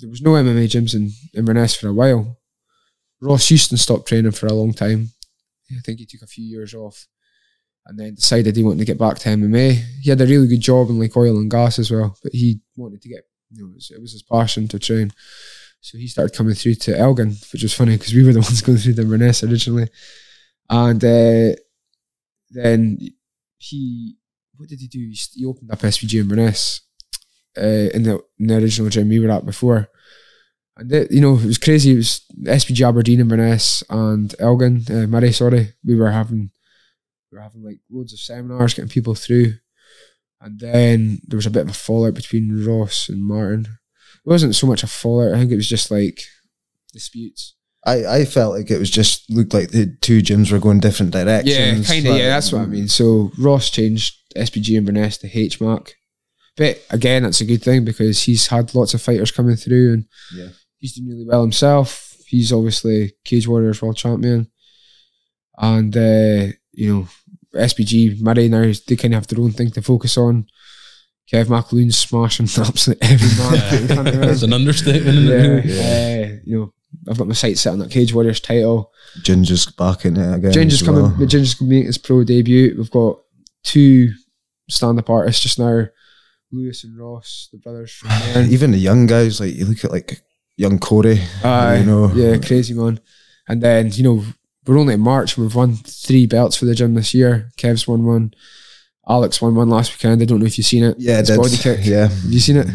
there 0.00 0.10
was 0.10 0.22
no 0.22 0.32
MMA 0.32 0.66
gyms 0.66 0.94
in 0.94 1.10
Inverness 1.34 1.74
for 1.74 1.88
a 1.88 1.94
while. 1.94 2.38
Ross 3.20 3.48
Houston 3.48 3.78
stopped 3.78 4.08
training 4.08 4.32
for 4.32 4.46
a 4.46 4.52
long 4.52 4.72
time. 4.72 5.10
I 5.70 5.80
think 5.84 5.98
he 5.98 6.06
took 6.06 6.22
a 6.22 6.26
few 6.26 6.44
years 6.44 6.72
off, 6.72 7.06
and 7.86 7.98
then 7.98 8.14
decided 8.14 8.56
he 8.56 8.62
wanted 8.62 8.78
to 8.78 8.84
get 8.84 8.98
back 8.98 9.18
to 9.18 9.28
MMA. 9.28 9.82
He 10.02 10.10
had 10.10 10.20
a 10.20 10.26
really 10.26 10.46
good 10.46 10.60
job 10.60 10.88
in 10.88 10.98
like 10.98 11.16
oil 11.16 11.36
and 11.36 11.50
gas 11.50 11.78
as 11.78 11.90
well, 11.90 12.16
but 12.22 12.32
he 12.32 12.60
wanted 12.76 13.02
to 13.02 13.08
get 13.08 13.24
you 13.50 13.62
know 13.62 13.70
it 13.70 13.74
was, 13.74 13.90
it 13.90 14.00
was 14.00 14.12
his 14.12 14.22
passion 14.22 14.68
to 14.68 14.78
train. 14.78 15.12
So 15.80 15.98
he 15.98 16.08
started 16.08 16.36
coming 16.36 16.54
through 16.54 16.74
to 16.74 16.98
Elgin, 16.98 17.36
which 17.52 17.62
was 17.62 17.74
funny 17.74 17.96
because 17.96 18.14
we 18.14 18.24
were 18.24 18.32
the 18.32 18.40
ones 18.48 18.62
going 18.62 18.78
through 18.78 18.94
the 18.94 19.02
Inverness 19.02 19.44
originally. 19.44 19.88
And 20.68 21.02
uh, 21.02 21.56
then 22.50 22.98
he, 23.58 24.16
what 24.56 24.68
did 24.68 24.80
he 24.80 24.88
do? 24.88 24.98
He, 24.98 25.18
he 25.34 25.46
opened 25.46 25.70
up 25.70 25.78
SBG 25.78 26.20
Inverness 26.20 26.82
uh, 27.56 27.90
in, 27.94 28.02
the, 28.02 28.20
in 28.38 28.46
the 28.48 28.56
original 28.56 28.90
gym 28.90 29.08
we 29.08 29.18
were 29.18 29.30
at 29.30 29.46
before. 29.46 29.88
And 30.76 30.92
it, 30.92 31.10
you 31.10 31.20
know, 31.20 31.36
it 31.36 31.44
was 31.44 31.58
crazy. 31.58 31.92
It 31.92 31.96
was 31.96 32.24
SBG 32.44 32.88
Aberdeen, 32.88 33.20
and 33.20 33.32
Inverness, 33.32 33.82
and 33.90 34.34
Elgin, 34.38 34.84
uh, 34.88 35.06
Moray. 35.06 35.32
Sorry, 35.32 35.74
we 35.84 35.96
were 35.96 36.10
having 36.10 36.50
we 37.32 37.38
were 37.38 37.42
having 37.42 37.64
like 37.64 37.80
loads 37.90 38.12
of 38.12 38.20
seminars, 38.20 38.74
getting 38.74 38.88
people 38.88 39.14
through. 39.14 39.54
And 40.40 40.60
then 40.60 41.20
there 41.26 41.36
was 41.36 41.46
a 41.46 41.50
bit 41.50 41.62
of 41.62 41.70
a 41.70 41.74
fallout 41.74 42.14
between 42.14 42.64
Ross 42.64 43.08
and 43.08 43.24
Martin. 43.24 43.66
It 44.24 44.30
wasn't 44.30 44.54
so 44.54 44.68
much 44.68 44.84
a 44.84 44.86
fallout. 44.86 45.34
I 45.34 45.38
think 45.38 45.50
it 45.50 45.56
was 45.56 45.68
just 45.68 45.90
like 45.90 46.22
disputes. 46.92 47.54
I, 47.84 48.20
I 48.20 48.24
felt 48.24 48.54
like 48.54 48.70
it 48.70 48.78
was 48.78 48.90
just 48.90 49.30
looked 49.30 49.54
like 49.54 49.70
the 49.70 49.96
two 50.00 50.20
gyms 50.20 50.52
were 50.52 50.58
going 50.58 50.80
different 50.80 51.12
directions. 51.12 51.56
Yeah, 51.56 51.82
kind 51.82 52.06
of. 52.06 52.16
Yeah, 52.16 52.28
that's 52.28 52.52
what 52.52 52.62
I 52.62 52.66
mean. 52.66 52.88
So 52.88 53.32
Ross 53.38 53.70
changed 53.70 54.16
SBG 54.36 54.76
Inverness 54.76 55.18
to 55.18 55.28
HMAC, 55.28 55.92
but 56.58 56.84
again, 56.90 57.22
that's 57.22 57.40
a 57.40 57.46
good 57.46 57.62
thing 57.62 57.84
because 57.86 58.22
he's 58.24 58.48
had 58.48 58.74
lots 58.74 58.92
of 58.92 59.00
fighters 59.00 59.30
coming 59.30 59.56
through, 59.56 59.94
and 59.94 60.04
Yeah. 60.36 60.48
he's 60.76 60.92
doing 60.94 61.08
really 61.08 61.24
well 61.24 61.40
himself. 61.42 62.16
He's 62.26 62.52
obviously 62.52 63.14
Cage 63.24 63.48
Warriors 63.48 63.80
world 63.80 63.96
champion, 63.96 64.50
and 65.56 65.96
uh, 65.96 66.46
you 66.72 66.92
know 66.94 67.08
SBG 67.54 68.20
Moray 68.20 68.48
now 68.48 68.70
they 68.86 68.96
kind 68.96 69.14
of 69.14 69.20
have 69.22 69.26
their 69.28 69.42
own 69.42 69.52
thing 69.52 69.70
to 69.70 69.82
focus 69.82 70.16
on. 70.18 70.46
Kev 71.32 71.46
McAloon's 71.46 71.98
smashing 71.98 72.46
absolutely 72.58 73.06
every 73.08 73.28
man. 73.38 73.52
that 73.52 73.80
he 73.80 73.86
can 73.88 73.98
around. 74.08 74.20
That's 74.28 74.42
an 74.42 74.52
understatement. 74.52 75.18
Yeah, 75.18 75.34
it? 75.34 76.34
Uh, 76.36 76.40
you 76.44 76.58
know, 76.58 76.72
I've 77.08 77.18
got 77.18 77.26
my 77.26 77.34
sights 77.34 77.60
set 77.60 77.72
on 77.72 77.78
that 77.80 77.90
Cage 77.90 78.14
Warriors 78.14 78.40
title. 78.40 78.92
Ginger's 79.22 79.66
back 79.66 80.04
in 80.06 80.16
it 80.16 80.34
again. 80.36 80.52
Ginger's 80.52 80.82
coming. 80.82 81.02
well. 81.02 81.26
Ginger's 81.26 81.60
make 81.60 81.84
his 81.86 81.98
pro 81.98 82.24
debut. 82.24 82.74
We've 82.78 82.90
got 82.90 83.18
two 83.62 84.12
stand-up 84.70 85.10
artists 85.10 85.42
just 85.42 85.58
now, 85.58 85.86
Lewis 86.52 86.84
and 86.84 86.98
Ross, 86.98 87.48
the 87.52 87.58
brothers 87.58 87.92
from 87.92 88.10
ah, 88.10 88.30
there. 88.34 88.44
Even 88.44 88.70
the 88.70 88.78
young 88.78 89.06
guys, 89.06 89.40
like 89.40 89.54
you 89.54 89.66
look 89.66 89.84
at 89.84 89.90
like 89.90 90.22
young 90.56 90.78
Corey, 90.78 91.20
Aye, 91.44 91.78
you 91.78 91.86
know, 91.86 92.12
yeah, 92.14 92.38
crazy 92.38 92.74
man. 92.74 93.00
And 93.48 93.62
then 93.62 93.90
you 93.92 94.04
know 94.04 94.24
we're 94.66 94.78
only 94.78 94.94
in 94.94 95.00
March. 95.00 95.36
We've 95.36 95.54
won 95.54 95.76
three 95.76 96.26
belts 96.26 96.56
for 96.56 96.66
the 96.66 96.74
gym 96.74 96.94
this 96.94 97.14
year. 97.14 97.50
Kev's 97.56 97.88
won 97.88 98.04
one. 98.04 98.34
Alex 99.08 99.40
won 99.40 99.54
one 99.54 99.70
last 99.70 99.92
weekend. 99.92 100.20
I 100.20 100.26
don't 100.26 100.40
know 100.40 100.46
if 100.46 100.58
you've 100.58 100.66
seen 100.66 100.84
it. 100.84 100.96
yeah, 100.98 101.18
His 101.18 101.28
that's, 101.28 101.40
body 101.40 101.56
kick. 101.56 101.86
yeah. 101.86 102.08
Have 102.08 102.30
you 102.30 102.40
seen 102.40 102.58
it? 102.58 102.66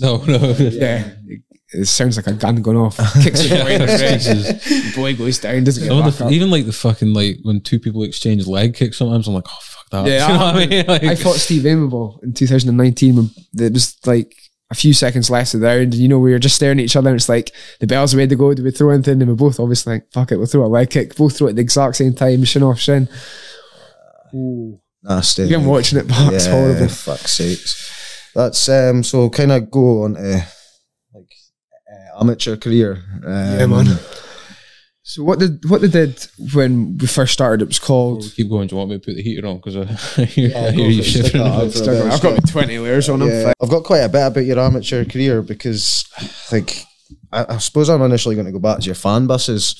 No, 0.00 0.18
no. 0.24 0.38
Yeah. 0.58 1.10
It, 1.26 1.42
it 1.74 1.86
sounds 1.86 2.16
like 2.16 2.26
a 2.26 2.32
gun 2.34 2.62
going 2.62 2.76
off. 2.76 2.96
Kicks 3.22 3.48
the 3.48 3.62
boy 3.62 3.72
in 3.72 3.80
the 3.80 3.88
face. 3.88 4.94
Boy 4.96 5.16
goes 5.16 5.38
down. 5.38 5.64
Doesn't 5.64 5.82
get 5.82 6.04
back 6.04 6.14
the, 6.14 6.26
up. 6.26 6.32
even 6.32 6.50
like 6.50 6.66
the 6.66 6.72
fucking 6.72 7.14
like 7.14 7.38
when 7.42 7.60
two 7.60 7.80
people 7.80 8.02
exchange 8.02 8.46
leg 8.46 8.74
kicks, 8.74 8.98
sometimes 8.98 9.26
I'm 9.26 9.34
like, 9.34 9.46
oh 9.48 9.58
fuck 9.60 9.81
that. 9.92 10.06
Yeah, 10.06 10.26
you 10.32 10.34
know 10.34 10.44
I- 10.44 10.52
what 10.54 10.62
I 10.62 10.66
mean? 10.66 10.86
Like, 10.86 11.02
I 11.04 11.14
fought 11.14 11.36
Steve 11.36 11.62
Amable 11.66 12.18
in 12.24 12.32
2019 12.34 13.16
when 13.16 13.30
it 13.54 13.72
was 13.72 13.96
like 14.04 14.34
a 14.70 14.74
few 14.74 14.92
seconds 14.94 15.30
left 15.30 15.54
of 15.54 15.60
the 15.60 15.66
round. 15.66 15.80
And 15.82 15.94
you 15.94 16.08
know, 16.08 16.18
we 16.18 16.32
were 16.32 16.38
just 16.38 16.56
staring 16.56 16.78
at 16.80 16.84
each 16.84 16.96
other 16.96 17.10
and 17.10 17.16
it's 17.16 17.28
like 17.28 17.52
the 17.80 17.86
bell's 17.86 18.14
ready 18.14 18.28
to 18.30 18.36
go. 18.36 18.52
Do 18.54 18.64
we 18.64 18.70
throw 18.72 18.90
anything? 18.90 19.20
And 19.22 19.30
we 19.30 19.36
both 19.36 19.60
obviously 19.60 19.94
like, 19.94 20.10
fuck 20.12 20.32
it, 20.32 20.36
we'll 20.38 20.46
throw 20.46 20.64
a 20.64 20.66
leg 20.66 20.90
kick. 20.90 21.14
Both 21.14 21.36
throw 21.38 21.46
it 21.46 21.50
at 21.50 21.56
the 21.56 21.62
exact 21.62 21.96
same 21.96 22.14
time, 22.14 22.42
shin 22.44 22.62
off 22.62 22.78
shin. 22.80 23.08
Ooh. 24.34 24.80
Nasty. 25.02 25.42
Again, 25.44 25.66
watching 25.66 25.98
it 25.98 26.06
back, 26.08 26.32
it's 26.32 26.46
horrible. 26.46 26.88
Fuck's 26.88 27.32
sakes. 27.32 28.30
That's 28.34 28.68
um. 28.68 29.02
So 29.02 29.28
kind 29.30 29.52
of 29.52 29.70
go 29.70 30.04
on 30.04 30.14
to 30.14 30.46
like 31.12 31.32
uh, 31.92 32.20
amateur 32.20 32.56
career. 32.56 33.02
Um, 33.26 33.32
Yeah, 33.58 33.66
man. 33.66 33.98
So 35.04 35.24
what 35.24 35.40
did 35.40 35.68
what 35.68 35.80
they 35.80 35.88
did 35.88 36.24
when 36.54 36.96
we 36.98 37.06
first 37.08 37.32
started? 37.32 37.62
It 37.62 37.68
was 37.68 37.78
Before 37.80 38.14
we 38.14 38.20
called. 38.22 38.32
keep 38.36 38.48
going. 38.48 38.68
Do 38.68 38.74
you 38.74 38.78
want 38.78 38.90
me 38.90 38.98
to 38.98 39.04
put 39.04 39.16
the 39.16 39.22
heater 39.22 39.46
on? 39.48 39.56
Because 39.56 39.76
I, 39.76 40.22
I 40.22 40.24
hear, 40.26 40.48
Yeah, 40.50 40.58
I 40.58 40.70
go 40.70 40.70
hear 40.70 40.84
for 40.84 40.90
you 40.90 41.00
it. 41.00 41.04
Stick 41.04 41.26
shivering. 41.26 41.42
that 41.44 41.50
a 41.50 41.54
out 41.56 41.62
bit. 41.64 41.74
for 41.74 41.82
a 41.82 41.86
bit. 42.04 42.12
I've 42.12 42.22
got 42.22 42.48
20 42.48 42.78
layers 42.78 43.08
on 43.08 43.18
them. 43.18 43.28
Yeah, 43.28 43.52
I've 43.60 43.68
got 43.70 43.82
quite 43.84 43.98
a 44.00 44.08
bit 44.08 44.26
about 44.26 44.44
your 44.44 44.60
amateur 44.60 45.04
career 45.04 45.42
because, 45.42 46.04
like, 46.52 46.84
I, 47.32 47.54
I 47.54 47.58
suppose 47.58 47.88
I'm 47.90 48.02
initially 48.02 48.36
going 48.36 48.46
to 48.46 48.52
go 48.52 48.60
back 48.60 48.78
to 48.78 48.84
your 48.86 48.94
fan 48.94 49.26
buses. 49.26 49.74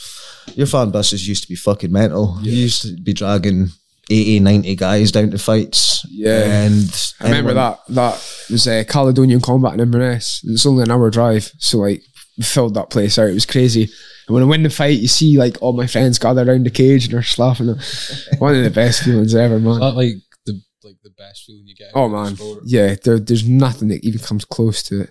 Your 0.56 0.66
fan 0.66 0.90
buses 0.90 1.28
used 1.28 1.44
to 1.44 1.48
be 1.48 1.54
fucking 1.54 1.92
mental. 1.92 2.36
You 2.42 2.50
used 2.52 2.82
to 2.82 2.96
be 3.00 3.12
dragging 3.12 3.68
80, 4.10 4.40
90 4.40 4.74
guys 4.74 5.12
down 5.12 5.30
to 5.30 5.38
fights. 5.38 6.04
Yeah. 6.10 6.64
And 6.64 7.12
I 7.20 7.24
remember 7.26 7.50
anyone- 7.52 7.76
that. 7.86 7.94
That 7.94 8.46
was 8.50 8.66
uh, 8.66 8.82
Caledonian 8.88 9.40
Combat 9.40 9.74
in 9.74 9.80
Inverness. 9.80 10.40
It's 10.44 10.66
only 10.66 10.82
an 10.82 10.90
hour 10.90 11.10
drive, 11.10 11.52
so 11.58 11.78
like 11.78 12.02
filled 12.40 12.74
that 12.74 12.90
place 12.90 13.18
out. 13.20 13.28
It 13.28 13.34
was 13.34 13.46
crazy. 13.46 13.88
And 14.28 14.34
when 14.34 14.42
I 14.42 14.46
win 14.46 14.62
the 14.62 14.70
fight, 14.70 15.00
you 15.00 15.08
see 15.08 15.36
like 15.38 15.56
all 15.60 15.72
my 15.72 15.86
friends 15.86 16.18
gather 16.18 16.48
around 16.48 16.64
the 16.64 16.70
cage 16.70 17.04
and 17.06 17.14
they're 17.14 17.22
slapping 17.22 17.66
them. 17.66 17.78
One 18.38 18.54
of 18.54 18.62
the 18.64 18.70
best 18.70 19.02
feelings 19.02 19.34
ever, 19.34 19.56
Is 19.56 19.62
man. 19.62 19.80
that 19.80 19.94
like 19.96 20.14
the 20.46 20.60
like 20.84 20.96
the 21.02 21.10
best 21.10 21.44
feeling 21.44 21.66
you 21.66 21.74
get? 21.74 21.90
Oh 21.94 22.04
of 22.04 22.10
the 22.12 22.16
man, 22.16 22.36
sport? 22.36 22.60
yeah. 22.64 22.94
There, 23.02 23.18
there's 23.18 23.48
nothing 23.48 23.88
that 23.88 24.04
even 24.04 24.20
comes 24.20 24.44
close 24.44 24.82
to 24.84 25.02
it. 25.02 25.10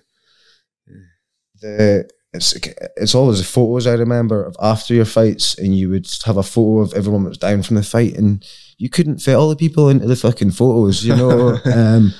the 1.60 2.08
it's 2.34 2.54
it's 2.96 3.14
always 3.14 3.38
the 3.38 3.44
photos 3.44 3.86
I 3.86 3.92
remember 3.92 4.42
of 4.42 4.56
after 4.60 4.94
your 4.94 5.04
fights, 5.04 5.58
and 5.58 5.76
you 5.76 5.90
would 5.90 6.08
have 6.24 6.38
a 6.38 6.42
photo 6.42 6.78
of 6.80 6.94
everyone 6.94 7.24
that 7.24 7.28
was 7.30 7.38
down 7.38 7.62
from 7.62 7.76
the 7.76 7.82
fight, 7.82 8.16
and 8.16 8.42
you 8.78 8.88
couldn't 8.88 9.18
fit 9.18 9.34
all 9.34 9.50
the 9.50 9.56
people 9.56 9.90
into 9.90 10.06
the 10.06 10.16
fucking 10.16 10.52
photos, 10.52 11.04
you 11.04 11.14
know. 11.14 11.58
um, 11.66 12.14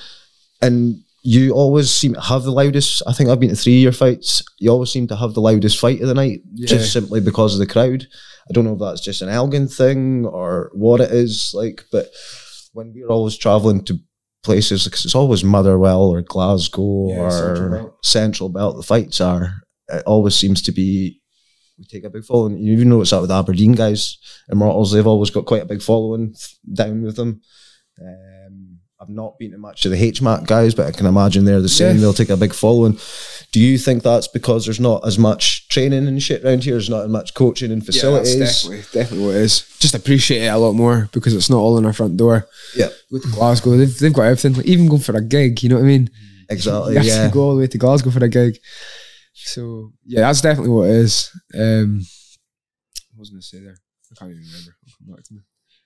and 0.60 1.02
you 1.22 1.52
always 1.52 1.90
seem 1.90 2.14
to 2.14 2.20
have 2.20 2.42
the 2.42 2.50
loudest. 2.52 3.02
I 3.06 3.12
think 3.12 3.30
I've 3.30 3.38
been 3.40 3.50
to 3.50 3.56
three 3.56 3.78
of 3.78 3.82
your 3.82 3.92
fights. 3.92 4.42
You 4.58 4.70
always 4.70 4.90
seem 4.90 5.06
to 5.08 5.16
have 5.16 5.34
the 5.34 5.40
loudest 5.40 5.78
fight 5.78 6.00
of 6.00 6.08
the 6.08 6.14
night, 6.14 6.40
Yeah. 6.54 6.66
just 6.66 6.92
simply 6.92 7.20
because 7.20 7.54
of 7.54 7.60
the 7.60 7.66
crowd. 7.72 8.06
I 8.48 8.52
don't 8.52 8.64
know 8.64 8.74
if 8.74 8.80
that's 8.80 9.00
just 9.04 9.22
an 9.22 9.28
Elgin 9.28 9.68
thing 9.68 10.26
or 10.26 10.70
what 10.74 11.00
it 11.00 11.12
is 11.12 11.52
like, 11.54 11.84
but 11.92 12.08
when 12.72 12.92
we're 12.94 13.06
always 13.08 13.36
traveling 13.36 13.84
to 13.84 13.98
places 14.42 14.84
because 14.84 15.04
it's 15.04 15.14
always 15.14 15.44
Motherwell 15.44 16.02
or 16.02 16.22
Glasgow 16.22 17.10
Yeah, 17.10 17.18
or 17.20 17.30
Central 17.30 17.70
Belt. 17.70 17.98
Central 18.04 18.48
Belt, 18.48 18.76
the 18.76 18.82
fights 18.82 19.20
are. 19.20 19.62
It 19.88 20.02
always 20.06 20.34
seems 20.34 20.60
to 20.62 20.72
be 20.72 21.20
we 21.78 21.84
take 21.84 22.04
a 22.04 22.10
big 22.10 22.24
following. 22.24 22.58
You 22.58 22.72
even 22.72 22.88
notice 22.88 23.10
that 23.10 23.20
with 23.20 23.30
Aberdeen 23.30 23.72
guys, 23.72 24.18
Immortals, 24.50 24.90
they've 24.92 25.06
always 25.06 25.30
got 25.30 25.46
quite 25.46 25.62
a 25.62 25.66
big 25.66 25.82
following 25.82 26.34
down 26.72 27.02
with 27.02 27.16
them. 27.16 27.40
Um, 28.00 28.31
I've 29.02 29.08
not 29.08 29.36
been 29.36 29.50
to 29.50 29.58
much 29.58 29.84
of 29.84 29.90
the 29.90 29.96
HMAC 29.98 30.46
guys, 30.46 30.76
but 30.76 30.86
I 30.86 30.92
can 30.92 31.06
imagine 31.06 31.44
they're 31.44 31.60
the 31.60 31.68
same. 31.68 31.98
They'll 31.98 32.12
take 32.12 32.30
a 32.30 32.36
big 32.36 32.54
following. 32.54 32.96
Do 33.50 33.58
you 33.58 33.76
think 33.76 34.04
that's 34.04 34.28
because 34.28 34.64
there's 34.64 34.78
not 34.78 35.04
as 35.04 35.18
much 35.18 35.66
training 35.68 36.06
and 36.06 36.22
shit 36.22 36.44
around 36.44 36.62
here? 36.62 36.74
There's 36.74 36.88
not 36.88 37.04
as 37.06 37.10
much 37.10 37.34
coaching 37.34 37.72
and 37.72 37.84
facilities. 37.84 38.36
Yeah, 38.36 38.44
definitely, 38.46 38.82
definitely 38.92 39.26
what 39.26 39.34
it 39.34 39.40
is. 39.42 39.76
Just 39.80 39.96
appreciate 39.96 40.42
it 40.44 40.46
a 40.46 40.56
lot 40.56 40.74
more 40.74 41.08
because 41.12 41.34
it's 41.34 41.50
not 41.50 41.58
all 41.58 41.78
in 41.78 41.84
our 41.84 41.92
front 41.92 42.16
door. 42.16 42.46
Yeah, 42.76 42.90
with 43.10 43.24
Glasgow, 43.34 43.76
they've, 43.76 43.98
they've 43.98 44.12
got 44.12 44.22
everything. 44.22 44.52
Like, 44.54 44.66
even 44.66 44.86
going 44.86 45.02
for 45.02 45.16
a 45.16 45.20
gig, 45.20 45.64
you 45.64 45.68
know 45.68 45.76
what 45.76 45.82
I 45.84 45.88
mean? 45.88 46.08
exactly. 46.48 46.92
You 46.92 46.98
have 46.98 47.06
Yeah. 47.06 47.26
to 47.26 47.32
go 47.34 47.40
all 47.42 47.54
the 47.56 47.60
way 47.62 47.66
to 47.66 47.78
Glasgow 47.78 48.10
for 48.12 48.24
a 48.24 48.28
gig. 48.28 48.56
So 49.34 49.92
yeah, 50.06 50.20
that's 50.20 50.40
definitely 50.42 50.70
what 50.70 50.88
it 50.90 50.94
is. 50.96 51.30
Um, 51.54 52.02
what 53.14 53.20
was 53.20 53.30
I 53.30 53.32
going 53.32 53.40
to 53.40 53.46
say 53.46 53.58
there? 53.60 53.76
I 54.12 54.14
can't 54.14 54.30
even 54.30 54.42
remember. 54.44 54.76
It'll 54.86 54.98
come 55.06 55.14
back 55.16 55.24
to 55.24 55.34
me. 55.34 55.40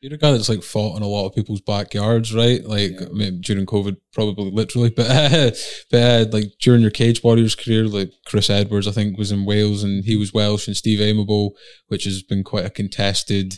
You're 0.07 0.15
a 0.15 0.19
guy 0.19 0.31
that's 0.31 0.49
like 0.49 0.63
fought 0.63 0.97
in 0.97 1.03
a 1.03 1.07
lot 1.09 1.27
of 1.27 1.35
people's 1.35 1.61
backyards, 1.61 2.33
right? 2.33 2.65
Like 2.65 2.93
Yeah. 2.93 3.07
I 3.09 3.13
mean, 3.13 3.41
during 3.41 3.67
COVID, 3.67 3.97
probably 4.13 4.53
literally, 4.53 4.91
but 4.97 5.59
but 5.91 6.01
uh, 6.01 6.27
like 6.31 6.53
during 6.61 6.81
your 6.81 6.93
Cage 6.93 7.25
Warriors 7.25 7.57
career, 7.57 7.89
like 7.89 8.13
Chris 8.25 8.49
Edwards, 8.49 8.87
I 8.87 8.93
think 8.93 9.19
was 9.19 9.33
in 9.33 9.45
Wales 9.45 9.83
and 9.83 10.05
he 10.05 10.15
was 10.15 10.33
Welsh, 10.33 10.69
and 10.69 10.77
Steve 10.77 11.01
Amable, 11.01 11.57
which 11.89 12.05
has 12.05 12.23
been 12.23 12.45
quite 12.45 12.65
a 12.67 12.71
contested 12.71 13.55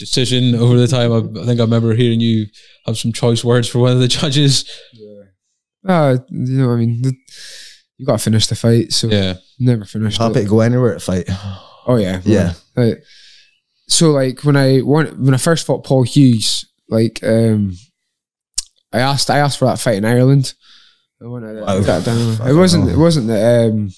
decision 0.00 0.56
over 0.56 0.76
the 0.76 0.88
time. 0.88 1.12
I, 1.12 1.18
I 1.40 1.44
think 1.46 1.60
I 1.60 1.62
remember 1.64 1.94
hearing 1.94 2.18
you 2.20 2.46
have 2.86 2.98
some 2.98 3.12
choice 3.12 3.44
words 3.44 3.68
for 3.68 3.78
one 3.78 3.92
of 3.92 4.00
the 4.00 4.08
judges. 4.20 4.68
Yeah. 4.92 5.22
Uh, 5.86 6.16
you 6.30 6.58
know, 6.62 6.72
I 6.72 6.76
mean, 6.78 7.00
you 7.96 8.04
got 8.06 8.18
to 8.18 8.24
finish 8.24 8.48
the 8.48 8.56
fight, 8.56 8.92
so 8.92 9.06
Yeah, 9.06 9.34
never 9.60 9.84
finished 9.84 10.18
Happy 10.18 10.40
it. 10.40 10.42
to 10.42 10.48
go 10.48 10.60
anywhere 10.60 10.94
to 10.94 11.00
fight. 11.00 11.26
Oh 11.86 11.96
yeah, 11.96 12.20
Yeah. 12.24 12.54
Like, 12.74 13.04
so 13.88 14.10
like 14.10 14.44
when 14.44 14.56
I 14.56 14.80
won, 14.82 15.06
when 15.24 15.34
I 15.34 15.38
first 15.38 15.66
fought 15.66 15.84
Paul 15.84 16.02
Hughes, 16.02 16.64
like 16.88 17.20
um, 17.22 17.74
I 18.92 18.98
asked 19.00 19.30
I 19.30 19.38
asked 19.38 19.58
for 19.58 19.66
that 19.66 19.78
fight 19.80 19.96
in 19.96 20.04
Ireland. 20.04 20.54
I 21.22 21.26
wanted 21.26 21.60
Wow. 21.62 21.78
it. 21.78 21.88
I 21.88 22.50
It 22.50 22.54
wasn't. 22.54 22.86
know. 22.86 22.92
It 22.92 22.98
wasn't 22.98 23.26
the 23.28 23.68
Um, 23.70 23.90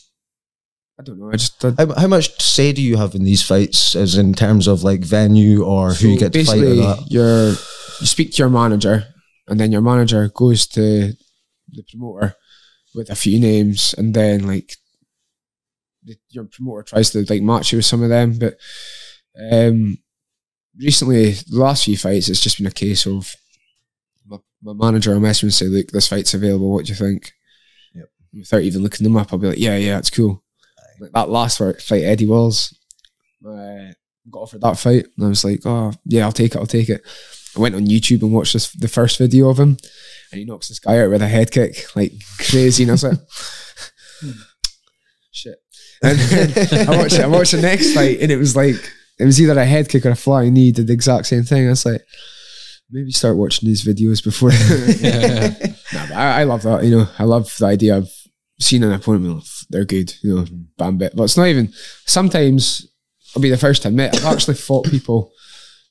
I 1.00 1.02
don't 1.02 1.18
know. 1.18 1.30
I 1.32 1.36
just 1.36 1.64
I, 1.64 1.72
How, 1.78 1.94
how 2.02 2.06
much 2.08 2.40
say 2.40 2.72
do 2.72 2.82
you 2.82 2.96
have 2.96 3.14
in 3.14 3.24
these 3.24 3.42
fights, 3.42 3.94
as 3.96 4.16
in 4.16 4.34
terms 4.34 4.66
of 4.66 4.82
like 4.82 5.00
venue 5.00 5.64
or 5.64 5.94
who 5.94 6.08
you 6.08 6.18
get 6.18 6.32
to 6.32 6.44
fight 6.44 6.62
or 6.62 6.74
that? 6.74 7.04
You're, 7.08 7.48
you 8.00 8.06
speak 8.06 8.32
to 8.32 8.38
your 8.38 8.50
manager, 8.50 9.04
and 9.48 9.58
then 9.60 9.72
your 9.72 9.80
manager 9.80 10.28
goes 10.28 10.66
to 10.68 11.12
the 11.70 11.82
promoter 11.90 12.34
with 12.94 13.10
a 13.10 13.14
few 13.16 13.38
names, 13.40 13.94
and 13.98 14.14
then 14.14 14.46
like 14.46 14.74
the, 16.04 16.16
your 16.30 16.44
promoter 16.44 16.82
tries 16.82 17.10
to 17.10 17.24
like 17.28 17.42
match 17.42 17.72
you 17.72 17.78
with 17.78 17.86
some 17.86 18.02
of 18.02 18.08
them. 18.08 18.38
But 18.38 18.54
um, 19.52 19.98
recently, 20.78 21.32
the 21.32 21.58
last 21.58 21.84
few 21.84 21.96
fights, 21.96 22.28
it's 22.28 22.40
just 22.40 22.58
been 22.58 22.66
a 22.66 22.72
case 22.72 23.06
of 23.06 23.34
my, 24.26 24.38
my 24.62 24.72
manager 24.72 25.12
will 25.12 25.20
message 25.20 25.44
me 25.44 25.46
and 25.48 25.54
say, 25.54 25.66
"Look, 25.66 25.88
this 25.88 26.08
fight's 26.08 26.34
available. 26.34 26.72
What 26.72 26.86
do 26.86 26.90
you 26.90 26.96
think?" 26.96 27.32
Yep. 27.94 28.06
Without 28.34 28.62
even 28.62 28.82
looking 28.82 29.04
them 29.04 29.16
up, 29.16 29.32
I'll 29.32 29.38
be 29.38 29.48
like, 29.48 29.58
"Yeah, 29.58 29.76
yeah, 29.76 29.98
it's 29.98 30.10
cool." 30.10 30.42
Like 31.00 31.12
that 31.12 31.28
last 31.28 31.58
fight, 31.58 32.02
Eddie 32.02 32.26
Walls, 32.26 32.76
uh, 33.46 33.92
got 34.30 34.40
offered 34.40 34.60
that 34.62 34.78
fight, 34.78 35.06
and 35.16 35.26
I 35.26 35.28
was 35.28 35.44
like, 35.44 35.60
"Oh, 35.64 35.92
yeah, 36.04 36.24
I'll 36.24 36.32
take 36.32 36.54
it. 36.54 36.58
I'll 36.58 36.66
take 36.66 36.88
it." 36.88 37.02
I 37.56 37.60
went 37.60 37.74
on 37.74 37.86
YouTube 37.86 38.22
and 38.22 38.32
watched 38.32 38.52
this, 38.52 38.70
the 38.72 38.88
first 38.88 39.18
video 39.18 39.48
of 39.48 39.58
him, 39.58 39.76
and 40.30 40.38
he 40.38 40.44
knocks 40.44 40.68
this 40.68 40.78
guy 40.78 41.00
out 41.00 41.10
with 41.10 41.22
a 41.22 41.28
head 41.28 41.50
kick 41.50 41.94
like 41.96 42.12
crazy, 42.38 42.82
and 42.82 42.90
I 42.90 42.94
was 42.94 43.04
like, 43.04 43.18
"Shit!" 45.30 45.58
And 46.02 46.18
then 46.18 46.88
I 46.88 46.98
watched, 46.98 47.20
I 47.20 47.26
watched 47.26 47.52
the 47.52 47.62
next 47.62 47.94
fight, 47.94 48.18
and 48.20 48.30
it 48.30 48.36
was 48.36 48.54
like 48.56 48.92
it 49.18 49.24
was 49.24 49.40
either 49.40 49.58
a 49.58 49.64
head 49.64 49.88
kick 49.88 50.06
or 50.06 50.10
a 50.10 50.16
flying 50.16 50.54
knee. 50.54 50.72
Did 50.72 50.86
the 50.86 50.92
exact 50.92 51.26
same 51.26 51.42
thing. 51.42 51.66
I 51.66 51.70
was 51.70 51.84
like, 51.84 52.02
maybe 52.90 53.10
start 53.10 53.36
watching 53.36 53.68
these 53.68 53.84
videos 53.84 54.22
before. 54.22 54.52
yeah, 54.52 55.48
Nah, 55.92 56.06
but 56.06 56.16
I, 56.16 56.40
I 56.40 56.44
love 56.44 56.62
that. 56.62 56.84
You 56.84 56.98
know, 56.98 57.08
I 57.18 57.24
love 57.24 57.54
the 57.58 57.66
idea 57.66 57.96
of 57.96 58.10
seeing 58.60 58.84
an 58.84 58.92
opponent. 58.92 59.44
They're 59.70 59.84
good. 59.84 60.14
You 60.22 60.36
know, 60.36 60.46
bam 60.76 60.98
bit. 60.98 61.16
But 61.16 61.24
it's 61.24 61.36
not 61.36 61.48
even. 61.48 61.72
Sometimes 62.06 62.86
I'll 63.34 63.42
be 63.42 63.50
the 63.50 63.56
first 63.56 63.82
to 63.82 63.88
admit 63.88 64.14
I've 64.16 64.32
actually 64.32 64.54
fought 64.54 64.90
people 64.90 65.32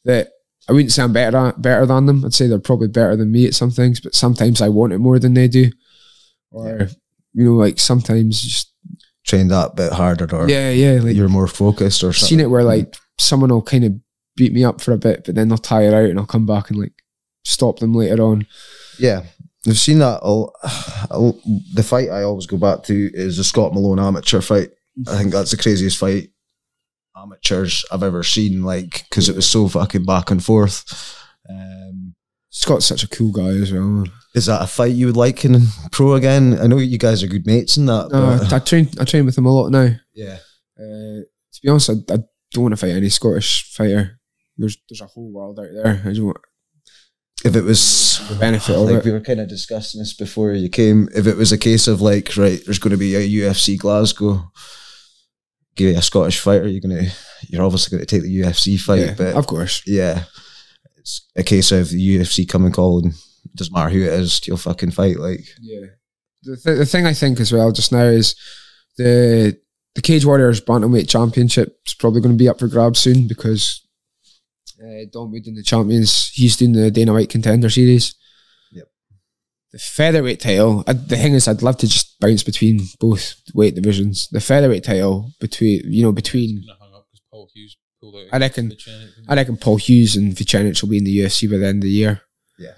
that 0.05 0.29
I 0.69 0.73
wouldn't 0.73 0.91
say 0.91 1.03
I'm 1.03 1.13
better 1.13 1.31
than, 1.31 1.61
better 1.61 1.85
than 1.85 2.05
them. 2.05 2.25
I'd 2.25 2.33
say 2.33 2.47
they're 2.47 2.59
probably 2.59 2.87
better 2.87 3.15
than 3.15 3.31
me 3.31 3.45
at 3.45 3.55
some 3.55 3.71
things. 3.71 3.99
But 3.99 4.15
sometimes 4.15 4.61
I 4.61 4.69
want 4.69 4.93
it 4.93 4.99
more 4.99 5.19
than 5.19 5.33
they 5.33 5.47
do, 5.47 5.71
or 6.51 6.89
you 7.33 7.43
know, 7.43 7.53
like 7.53 7.79
sometimes 7.79 8.41
just 8.41 8.73
Train 9.27 9.49
that 9.49 9.75
bit 9.75 9.91
harder 9.91 10.33
or 10.33 10.47
yeah, 10.47 10.69
yeah, 10.69 11.01
like 11.01 11.13
you're 11.13 11.27
more 11.27 11.47
focused 11.47 12.01
or 12.01 12.13
something. 12.13 12.37
seen 12.37 12.39
it 12.39 12.49
where 12.49 12.63
mm. 12.63 12.67
like 12.67 12.95
someone 13.19 13.49
will 13.49 13.61
kind 13.61 13.83
of 13.83 13.93
beat 14.35 14.53
me 14.53 14.63
up 14.63 14.81
for 14.81 14.91
a 14.91 14.97
bit, 14.97 15.23
but 15.25 15.35
then 15.35 15.47
they'll 15.49 15.57
tire 15.57 15.95
out 15.95 16.09
and 16.09 16.19
I'll 16.19 16.25
come 16.25 16.45
back 16.45 16.69
and 16.69 16.79
like 16.79 16.93
stop 17.43 17.79
them 17.79 17.93
later 17.93 18.21
on. 18.23 18.45
Yeah, 18.99 19.23
I've 19.67 19.77
seen 19.79 19.99
that. 19.99 20.19
I'll, 20.23 20.53
I'll- 21.11 21.41
the 21.73 21.83
fight 21.83 22.09
I 22.09 22.23
always 22.23 22.45
go 22.47 22.57
back 22.57 22.83
to 22.83 23.09
is 23.13 23.37
the 23.37 23.43
Scott 23.43 23.73
Malone 23.73 23.99
amateur 23.99 24.41
fight. 24.41 24.69
I 25.07 25.17
think 25.17 25.31
that's 25.31 25.51
the 25.51 25.57
craziest 25.57 25.97
fight 25.97 26.29
amateurs 27.15 27.85
I've 27.91 28.03
ever 28.03 28.23
seen. 28.23 28.63
Like 28.63 29.05
because 29.09 29.29
it 29.29 29.35
was 29.35 29.47
so 29.47 29.67
fucking 29.67 30.05
back 30.05 30.31
and 30.31 30.43
forth. 30.43 30.83
Um, 31.49 32.15
Scott's 32.49 32.85
such 32.85 33.03
a 33.03 33.07
cool 33.09 33.31
guy 33.31 33.49
as 33.49 33.71
well. 33.71 33.81
Man. 33.83 34.11
is 34.35 34.47
that 34.47 34.61
a 34.63 34.67
fight 34.67 34.93
you 34.93 35.05
would 35.07 35.17
like 35.17 35.45
in 35.45 35.61
pro 35.91 36.13
again? 36.15 36.57
I 36.59 36.67
know 36.67 36.77
you 36.77 36.97
guys 36.97 37.21
are 37.23 37.27
good 37.27 37.45
mates 37.45 37.77
in 37.77 37.85
that. 37.87 38.09
No, 38.11 38.39
I, 38.51 38.55
I 38.55 38.59
train 38.59 38.89
I 38.99 39.05
train 39.05 39.25
with 39.25 39.37
him 39.37 39.45
a 39.45 39.51
lot 39.53 39.69
now. 39.69 39.89
yeah, 40.13 40.37
Uh, 40.79 41.21
to 41.53 41.59
be 41.61 41.69
honest, 41.69 41.89
I, 41.89 41.93
I 42.13 42.17
don't 42.51 42.63
want 42.63 42.73
to 42.73 42.77
fight 42.77 42.91
any 42.91 43.09
Scottish 43.09 43.71
fighter. 43.73 44.19
There's 44.57 44.77
there's 44.89 45.01
a 45.01 45.07
whole 45.07 45.31
world 45.31 45.59
out 45.59 45.67
there. 45.73 46.01
I 46.05 46.19
want 46.19 46.37
if 47.45 47.55
it 47.55 47.63
was 47.63 48.27
the 48.29 48.35
benefit 48.35 48.75
of 48.75 48.81
like 48.89 48.95
it. 48.95 49.05
we 49.05 49.11
were 49.11 49.21
kind 49.21 49.39
of 49.39 49.47
discussing 49.47 49.99
this 49.99 50.13
before 50.13 50.53
you 50.53 50.69
came. 50.69 51.07
If 51.15 51.27
it 51.27 51.37
was 51.37 51.51
a 51.51 51.57
case 51.57 51.87
of 51.87 52.01
like, 52.01 52.35
right, 52.35 52.59
there's 52.65 52.79
going 52.79 52.91
to 52.91 52.97
be 52.97 53.15
a 53.15 53.29
UFC 53.29 53.77
Glasgow, 53.77 54.51
give 55.75 55.91
you 55.91 55.97
a 55.97 56.01
Scottish 56.01 56.39
fighter, 56.39 56.67
you're 56.67 56.81
gonna, 56.81 57.03
you're 57.47 57.63
obviously 57.63 57.95
going 57.95 58.05
to 58.05 58.15
take 58.15 58.23
the 58.23 58.41
UFC 58.41 58.79
fight. 58.79 58.99
Yeah, 59.01 59.13
but 59.15 59.35
of 59.35 59.45
course. 59.45 59.83
yeah, 59.85 60.23
it's 60.97 61.27
a 61.35 61.43
case 61.43 61.71
of 61.71 61.89
the 61.89 62.17
UFC 62.17 62.49
come 62.49 62.65
and 62.65 62.73
call, 62.73 63.03
and 63.03 63.13
doesn't 63.55 63.73
matter 63.73 63.91
who 63.91 64.01
it 64.01 64.13
is, 64.13 64.45
you'll 64.47 64.57
fucking 64.57 64.91
fight. 64.91 65.19
Like, 65.19 65.45
Yeah. 65.61 65.87
The, 66.43 66.55
th- 66.55 66.77
the 66.77 66.85
thing 66.85 67.05
I 67.05 67.13
think 67.13 67.39
as 67.39 67.51
well 67.51 67.71
just 67.71 67.91
now 67.91 68.03
is 68.03 68.35
the 68.97 69.59
the 69.97 70.01
Cage 70.03 70.25
Warriors 70.25 70.61
Bantamweight 70.61 71.09
Championship 71.09 71.79
is 71.87 71.95
probably 71.95 72.21
going 72.21 72.35
to 72.37 72.37
be 72.37 72.47
up 72.47 72.59
for 72.59 72.67
grabs 72.67 72.99
soon 72.99 73.27
because 73.27 73.81
uh, 74.79 75.05
Don 75.11 75.31
Wooden, 75.31 75.55
the 75.55 75.63
champions, 75.63 76.29
he's 76.35 76.55
doing 76.55 76.73
the 76.73 76.91
Dana 76.91 77.13
White 77.13 77.31
Contender 77.31 77.67
Series. 77.67 78.13
Yep. 78.71 78.85
The 79.71 79.79
featherweight 79.79 80.39
title. 80.39 80.83
I, 80.85 80.93
the 80.93 81.17
thing 81.17 81.33
is, 81.33 81.47
I'd 81.47 81.63
love 81.63 81.77
to 81.77 81.87
just 81.87 82.19
bounce 82.19 82.43
between 82.43 82.81
both 82.99 83.41
weight 83.55 83.73
divisions. 83.73 84.27
The 84.29 84.39
featherweight 84.39 84.83
title 84.83 85.31
between 85.39 85.81
you 85.85 86.03
know 86.03 86.11
between 86.11 86.57
Kinda 86.59 86.75
hung 86.79 86.93
up 86.93 87.07
'cause 87.09 87.21
Paul 87.31 87.49
Hughes 87.55 87.75
pulled 87.99 88.15
out. 88.17 88.27
I 88.31 88.37
reckon- 88.37 88.67
against 88.67 88.87
I 89.27 89.33
reckon 89.33 89.57
Paul 89.57 89.77
Hughes 89.77 90.15
and 90.15 90.31
Vicenic 90.31 90.79
will 90.83 90.89
be 90.89 90.99
in 90.99 91.05
the 91.05 91.17
UFC 91.21 91.49
by 91.49 91.57
the 91.57 91.65
end 91.65 91.79
of 91.81 91.87
the 91.87 91.89
year. 91.89 92.21
Yeah. 92.59 92.77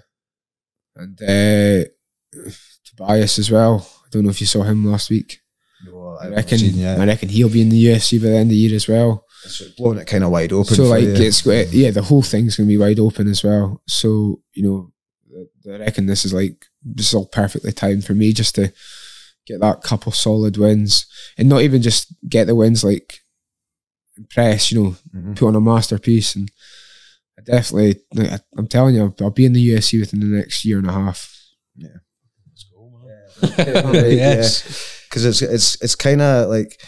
And 0.95 1.21
uh, 1.21 1.89
Tobias 2.85 3.39
as 3.39 3.51
well. 3.51 3.85
I 4.05 4.07
don't 4.09 4.23
know 4.23 4.29
if 4.29 4.39
you 4.39 4.47
saw 4.47 4.63
him 4.63 4.85
last 4.85 5.09
week. 5.09 5.39
No, 6.23 6.27
I 6.27 6.35
reckon. 6.35 6.57
seen, 6.57 6.75
yeah, 6.75 6.95
I 6.99 7.05
reckon 7.05 7.29
he'll 7.29 7.49
be 7.49 7.61
in 7.61 7.69
the 7.69 7.85
UFC 7.85 8.21
by 8.21 8.29
the 8.29 8.35
end 8.37 8.47
of 8.47 8.49
the 8.51 8.55
year 8.57 8.75
as 8.75 8.87
well. 8.87 9.25
it's 9.45 9.61
blowing 9.77 9.97
it 9.99 10.05
kind 10.07 10.23
of 10.23 10.31
wide 10.31 10.51
open. 10.51 10.75
so 10.75 10.83
for 10.83 10.89
like 10.89 11.03
you. 11.03 11.13
it's 11.13 11.45
yeah, 11.45 11.91
the 11.91 12.01
whole 12.03 12.21
thing's 12.21 12.55
gonna 12.57 12.67
be 12.67 12.77
wide 12.77 12.99
open 12.99 13.27
as 13.29 13.43
well. 13.43 13.81
So 13.87 14.41
you 14.53 14.63
know, 14.63 14.91
I 15.73 15.77
reckon 15.77 16.05
this 16.07 16.25
is 16.25 16.33
like 16.33 16.65
this 16.83 17.07
is 17.09 17.13
all 17.13 17.27
perfectly 17.27 17.71
timed 17.71 18.05
for 18.05 18.13
me 18.13 18.33
just 18.33 18.55
to 18.55 18.71
get 19.47 19.59
that 19.61 19.81
couple 19.81 20.11
solid 20.11 20.57
wins 20.57 21.05
and 21.37 21.47
not 21.49 21.61
even 21.61 21.81
just 21.81 22.13
get 22.27 22.47
the 22.47 22.55
wins 22.55 22.83
like 22.83 23.19
impress. 24.17 24.71
You 24.71 24.83
know, 24.83 24.95
Mhm. 25.15 25.35
put 25.37 25.47
on 25.47 25.55
a 25.55 25.61
masterpiece 25.61 26.35
and. 26.35 26.51
I 27.37 27.41
definitely, 27.41 28.01
like, 28.13 28.31
I- 28.33 28.39
I'm 28.57 28.67
telling 28.67 28.95
you, 28.95 29.01
I'll, 29.03 29.15
I'll 29.21 29.29
be 29.31 29.45
in 29.45 29.53
the 29.53 29.65
UFC 29.69 29.97
within 29.97 30.19
the 30.19 30.25
next 30.25 30.65
year 30.65 30.77
and 30.77 30.89
a 30.89 30.91
half. 30.91 31.33
Yeah. 31.77 31.87
Let's 32.49 32.65
go, 32.65 32.99
man. 33.01 33.93
yes, 33.95 34.11
Yes. 34.17 34.98
Because 35.09 35.25
it's 35.25 35.41
it's 35.41 35.81
it's 35.81 35.95
kind 35.95 36.21
of 36.21 36.49
like 36.49 36.81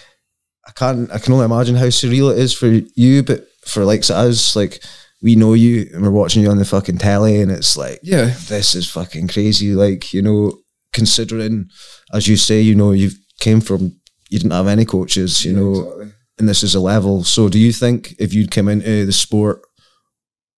I 0.67 0.71
can't 0.71 1.11
I 1.11 1.17
can 1.19 1.33
only 1.33 1.45
imagine 1.45 1.75
how 1.75 1.85
surreal 1.87 2.31
it 2.31 2.37
is 2.39 2.53
for 2.53 2.67
you, 2.67 3.23
but 3.23 3.47
for 3.65 3.83
likes 3.85 4.09
of 4.09 4.17
us, 4.17 4.55
like 4.55 4.83
we 5.21 5.35
know 5.35 5.53
you 5.53 5.89
and 5.93 6.01
we're 6.03 6.09
watching 6.11 6.41
you 6.43 6.49
on 6.49 6.57
the 6.57 6.65
fucking 6.65 6.97
telly, 6.97 7.41
and 7.41 7.51
it's 7.51 7.75
like 7.77 7.99
Yeah, 8.03 8.33
this 8.47 8.75
is 8.75 8.89
fucking 8.89 9.27
crazy. 9.27 9.73
Like 9.73 10.13
you 10.13 10.21
know, 10.21 10.53
considering 10.93 11.69
as 12.13 12.27
you 12.27 12.37
say, 12.37 12.61
you 12.61 12.75
know, 12.75 12.91
you 12.91 13.09
came 13.39 13.61
from 13.61 13.95
you 14.29 14.39
didn't 14.39 14.51
have 14.51 14.67
any 14.67 14.85
coaches, 14.85 15.43
you 15.43 15.53
know, 15.53 16.09
and 16.39 16.47
this 16.47 16.63
is 16.63 16.73
a 16.75 16.79
level. 16.79 17.23
So, 17.23 17.49
do 17.49 17.59
you 17.59 17.71
think 17.73 18.15
if 18.17 18.33
you'd 18.33 18.49
come 18.51 18.69
into 18.69 19.05
the 19.05 19.11
sport 19.11 19.61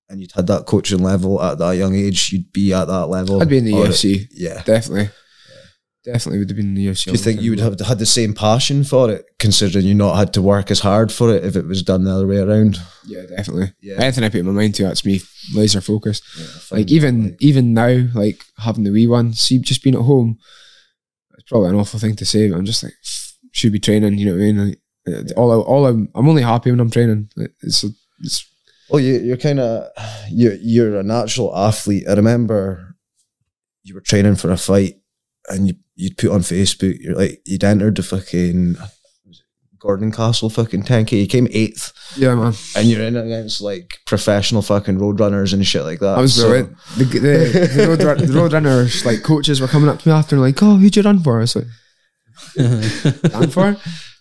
and 0.09 0.21
you'd 0.21 0.31
had 0.33 0.47
that 0.47 0.65
coaching 0.67 0.99
level 0.99 1.41
at 1.41 1.57
that 1.57 1.71
young 1.71 1.95
age, 1.95 2.31
you'd 2.31 2.51
be 2.53 2.71
at 2.73 2.85
that 2.85 3.07
level? 3.07 3.41
I'd 3.41 3.49
be 3.49 3.57
in 3.57 3.65
the 3.65 3.73
Or- 3.73 3.87
UFC. 3.87 4.27
Yeah. 4.31 4.61
Definitely. 4.63 5.09
Definitely 6.03 6.39
would 6.39 6.49
have 6.49 6.57
been 6.57 6.73
the 6.73 6.87
UFC. 6.87 7.05
Do 7.05 7.11
you 7.11 7.17
think 7.17 7.41
you 7.41 7.51
would 7.51 7.59
have 7.61 7.79
had 7.79 7.97
the 7.97 8.05
same 8.05 8.33
passion 8.33 8.83
for 8.83 9.09
it, 9.09 9.25
considering 9.39 9.85
you 9.85 9.93
not 9.93 10.17
had 10.17 10.33
to 10.33 10.41
work 10.41 10.69
as 10.69 10.81
hard 10.81 11.13
for 11.13 11.33
it 11.33 11.45
if 11.45 11.55
it 11.55 11.65
was 11.65 11.81
done 11.81 12.03
the 12.03 12.11
other 12.11 12.27
way 12.27 12.39
around? 12.39 12.77
Yeah, 13.05 13.21
definitely. 13.21 13.71
Yeah. 13.81 14.01
Anything 14.01 14.25
I 14.25 14.29
put 14.29 14.43
my 14.43 14.51
mind 14.51 14.75
to, 14.75 14.83
that's 14.83 15.05
me 15.05 15.21
laser 15.53 15.79
focused. 15.79 16.23
Yeah, 16.37 16.77
Like 16.77 16.91
even 16.91 17.37
even 17.39 17.73
now, 17.73 18.05
like 18.13 18.43
having 18.57 18.83
the 18.83 18.91
wee 18.91 19.07
one, 19.07 19.33
see, 19.33 19.59
just 19.59 19.81
being 19.81 19.95
at 19.95 20.01
home, 20.01 20.39
it's 21.37 21.47
probably 21.49 21.69
an 21.69 21.75
awful 21.75 21.99
thing 21.99 22.17
to 22.17 22.25
say, 22.25 22.49
but 22.49 22.57
I'm 22.57 22.65
just 22.65 22.83
like 22.83 22.93
should 23.53 23.71
be 23.71 23.79
training. 23.79 24.17
You 24.17 24.25
know 24.25 24.31
what 24.33 24.41
I 24.41 24.51
mean? 24.51 24.67
Like, 24.67 24.79
uh, 25.07 25.33
all 25.39 25.51
I, 25.53 25.55
all 25.63 25.85
I'm 25.85 26.09
I'm 26.15 26.27
only 26.27 26.41
happy 26.41 26.69
when 26.69 26.81
I'm 26.81 26.91
training. 26.91 27.29
Like, 27.37 27.53
it's 27.61 27.85
it's 28.19 28.45
Well, 28.89 28.99
you, 28.99 29.19
you're 29.19 29.37
kind 29.37 29.61
of 29.61 29.87
you're 30.29 30.55
you're 30.55 30.99
a 30.99 31.03
natural 31.03 31.55
athlete. 31.55 32.03
I 32.09 32.13
remember 32.13 32.97
you 33.83 33.93
were 33.93 34.01
training 34.01 34.35
for 34.35 34.51
a 34.51 34.57
fight, 34.57 34.95
and 35.49 35.67
you 35.67 35.73
you'd 35.95 36.17
put 36.17 36.31
on 36.31 36.41
Facebook. 36.41 36.97
You're 36.99 37.15
like 37.15 37.41
you'd 37.45 37.63
entered 37.63 37.95
the 37.97 38.03
fucking 38.03 38.75
Gordon 39.79 40.11
Castle 40.13 40.49
fucking 40.49 40.83
10k. 40.83 41.11
You 41.19 41.27
came 41.27 41.47
eighth, 41.51 41.91
yeah, 42.17 42.33
man. 42.35 42.53
and 42.75 42.87
you're 42.87 43.03
in 43.03 43.17
against 43.17 43.59
like 43.59 43.99
professional 44.05 44.61
fucking 44.61 44.97
road 44.97 45.19
runners 45.19 45.51
and 45.51 45.65
shit 45.67 45.83
like 45.83 45.99
that. 45.99 46.17
I 46.17 46.21
was 46.21 46.35
So- 46.35 46.47
brilliant. 46.47 46.77
The, 46.97 47.03
the, 47.03 47.95
the, 47.97 48.05
road, 48.05 48.19
the 48.19 48.33
road 48.33 48.53
runners, 48.53 49.05
like 49.05 49.23
coaches, 49.23 49.59
were 49.59 49.67
coming 49.67 49.89
up 49.89 49.99
to 49.99 50.07
me 50.07 50.13
after, 50.15 50.37
like, 50.37 50.61
"Oh, 50.63 50.77
who'd 50.77 50.95
you 50.95 51.01
run 51.03 51.19
for?" 51.21 51.37
I 51.37 51.41
was 51.41 51.55
like, 51.57 51.65
"Run 53.33 53.49
for? 53.49 53.73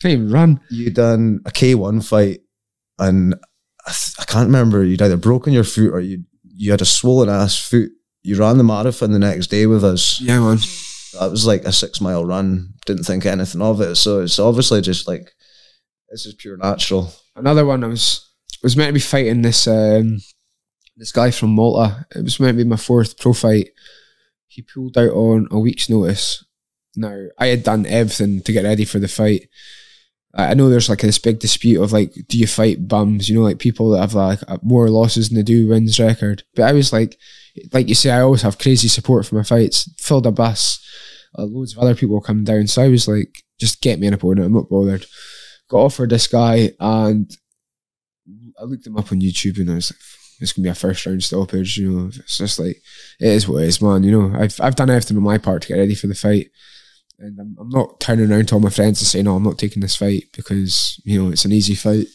Can't 0.03 0.13
even 0.15 0.31
run." 0.33 0.61
you 0.71 0.91
done 0.91 1.41
a 1.47 1.51
K1 1.51 2.05
fight, 2.05 2.41
and 2.99 3.35
I, 3.87 3.91
th- 3.93 4.17
I 4.19 4.25
can't 4.25 4.47
remember. 4.47 4.83
You'd 4.83 5.03
either 5.03 5.17
broken 5.17 5.53
your 5.53 5.65
foot 5.65 5.93
or 5.93 6.01
you 6.01 6.25
you 6.45 6.71
had 6.73 6.83
a 6.83 6.85
swollen 6.87 7.29
ass 7.29 7.57
foot. 7.59 7.91
You 8.23 8.37
ran 8.37 8.59
the 8.59 8.65
marathon 8.65 9.13
the 9.13 9.19
next 9.21 9.47
day 9.49 9.67
with 9.67 9.85
us. 9.85 10.21
Yeah, 10.21 10.41
man. 10.41 10.59
That 11.19 11.31
was 11.31 11.47
like 11.47 11.65
a 11.65 11.73
six 11.73 12.01
mile 12.01 12.25
run. 12.25 12.75
Didn't 12.87 13.05
think 13.05 13.27
anything 13.27 13.63
of 13.63 13.81
it. 13.81 13.97
So 13.97 14.21
it's 14.21 14.39
obviously 14.39 14.81
just 14.81 15.07
like 15.07 15.31
this 16.11 16.27
is 16.27 16.35
pure 16.35 16.57
natural. 16.57 17.13
Another 17.37 17.65
one 17.65 17.85
I 17.85 17.89
was 17.89 18.31
was 18.63 18.77
meant 18.77 18.89
to 18.89 18.95
be 18.95 19.01
fighting 19.01 19.43
this 19.43 19.67
um 19.67 20.19
this 20.97 21.13
guy 21.13 21.31
from 21.31 21.51
Malta. 21.51 22.07
It 22.15 22.25
was 22.25 22.39
meant 22.39 22.59
to 22.59 22.65
be 22.65 22.69
my 22.69 22.77
fourth 22.77 23.19
pro 23.19 23.33
fight. 23.33 23.71
He 24.47 24.63
pulled 24.63 24.99
out 24.99 25.13
on 25.13 25.49
a 25.51 25.59
week's 25.59 25.89
notice. 25.89 26.45
Now 26.97 27.27
I 27.39 27.47
had 27.47 27.63
done 27.63 27.87
everything 27.87 28.43
to 28.43 28.53
get 28.53 28.65
ready 28.65 28.85
for 28.85 28.99
the 28.99 29.09
fight. 29.09 29.49
I 30.35 30.51
I 30.51 30.55
know 30.55 30.69
there's 30.69 30.89
like 30.89 31.01
this 31.01 31.19
big 31.19 31.39
dispute 31.41 31.81
of 31.83 31.93
like, 31.93 32.15
do 32.29 32.39
you 32.39 32.47
fight 32.47 32.89
bums? 32.89 33.29
You 33.29 33.37
know, 33.37 33.43
like 33.43 33.59
people 33.59 33.91
that 33.91 34.01
have 34.01 34.15
like 34.15 34.41
more 34.63 34.89
losses 34.89 35.29
than 35.29 35.37
they 35.37 35.43
do 35.43 35.69
wins 35.69 35.99
record. 35.99 36.45
But 36.55 36.65
I 36.65 36.73
was 36.73 36.93
like, 36.93 37.19
like 37.73 37.89
you 37.89 37.95
say, 37.95 38.11
I 38.11 38.21
always 38.21 38.43
have 38.43 38.59
crazy 38.59 38.89
support 38.89 39.27
for 39.27 39.35
my 39.35 39.43
fights. 39.43 39.91
Filled 39.99 40.27
a 40.27 40.33
bus, 40.33 40.85
uh, 41.39 41.45
loads 41.45 41.77
of 41.77 41.83
other 41.83 41.95
people 41.95 42.21
coming 42.21 42.45
down. 42.45 42.67
So 42.67 42.83
I 42.83 42.89
was 42.89 43.09
like, 43.09 43.43
just 43.59 43.81
get 43.81 43.99
me 43.99 44.07
an 44.07 44.15
opponent. 44.15 44.47
I'm 44.47 44.53
not 44.53 44.69
bothered. 44.69 45.07
Got 45.69 45.79
offered 45.79 46.11
this 46.11 46.27
guy, 46.27 46.73
and 46.81 47.31
I 48.61 48.65
looked 48.65 48.87
him 48.87 48.97
up 48.97 49.13
on 49.13 49.21
YouTube, 49.21 49.59
and 49.59 49.71
I 49.71 49.75
was 49.75 49.93
like, 49.93 50.01
it's 50.41 50.53
gonna 50.53 50.65
be 50.65 50.71
a 50.71 50.75
first 50.75 51.07
round 51.07 51.23
stoppage. 51.23 51.77
You 51.79 51.91
know, 51.91 52.07
it's 52.09 52.39
just 52.39 52.59
like 52.59 52.77
it 53.21 53.29
is 53.29 53.49
what 53.49 53.63
it 53.63 53.69
is, 53.69 53.81
man. 53.81 54.03
You 54.03 54.11
know, 54.13 54.37
I've 54.39 54.61
I've 54.61 54.77
done 54.77 54.91
everything 54.91 55.17
on 55.17 55.23
my 55.23 55.39
part 55.39 55.63
to 55.63 55.69
get 55.69 55.79
ready 55.79 55.95
for 55.95 56.09
the 56.09 56.15
fight. 56.15 56.49
And 57.19 57.39
I'm, 57.39 57.57
I'm 57.61 57.69
not 57.69 58.01
turning 58.01 58.33
around 58.33 58.49
to 58.49 58.55
all 58.55 58.61
my 58.61 58.71
friends 58.71 59.01
and 59.01 59.07
saying, 59.07 59.27
"No, 59.27 59.37
I'm 59.37 59.45
not 59.45 59.59
taking 59.59 59.81
this 59.81 59.97
fight 59.97 60.25
because 60.35 61.01
you 61.05 61.23
know 61.23 61.31
it's 61.31 61.45
an 61.45 61.53
easy 61.53 61.77
fight." 61.77 62.07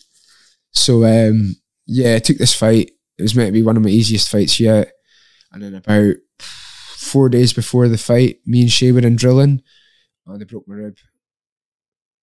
So 0.71 1.05
um, 1.05 1.55
yeah, 1.85 2.15
I 2.15 2.19
took 2.19 2.37
this 2.37 2.53
fight. 2.53 2.91
It 3.17 3.21
was 3.21 3.35
meant 3.35 3.47
to 3.47 3.53
be 3.53 3.63
one 3.63 3.77
of 3.77 3.83
my 3.83 3.89
easiest 3.89 4.29
fights 4.29 4.59
yet. 4.59 4.91
And 5.51 5.63
then 5.63 5.75
about 5.75 6.15
four 6.39 7.29
days 7.29 7.53
before 7.53 7.87
the 7.87 7.97
fight, 7.97 8.39
me 8.45 8.61
and 8.61 8.71
Shay 8.71 8.91
were 8.91 8.99
in 8.99 9.15
drilling, 9.15 9.61
and 10.25 10.41
they 10.41 10.45
broke 10.45 10.67
my 10.67 10.75
rib. 10.75 10.97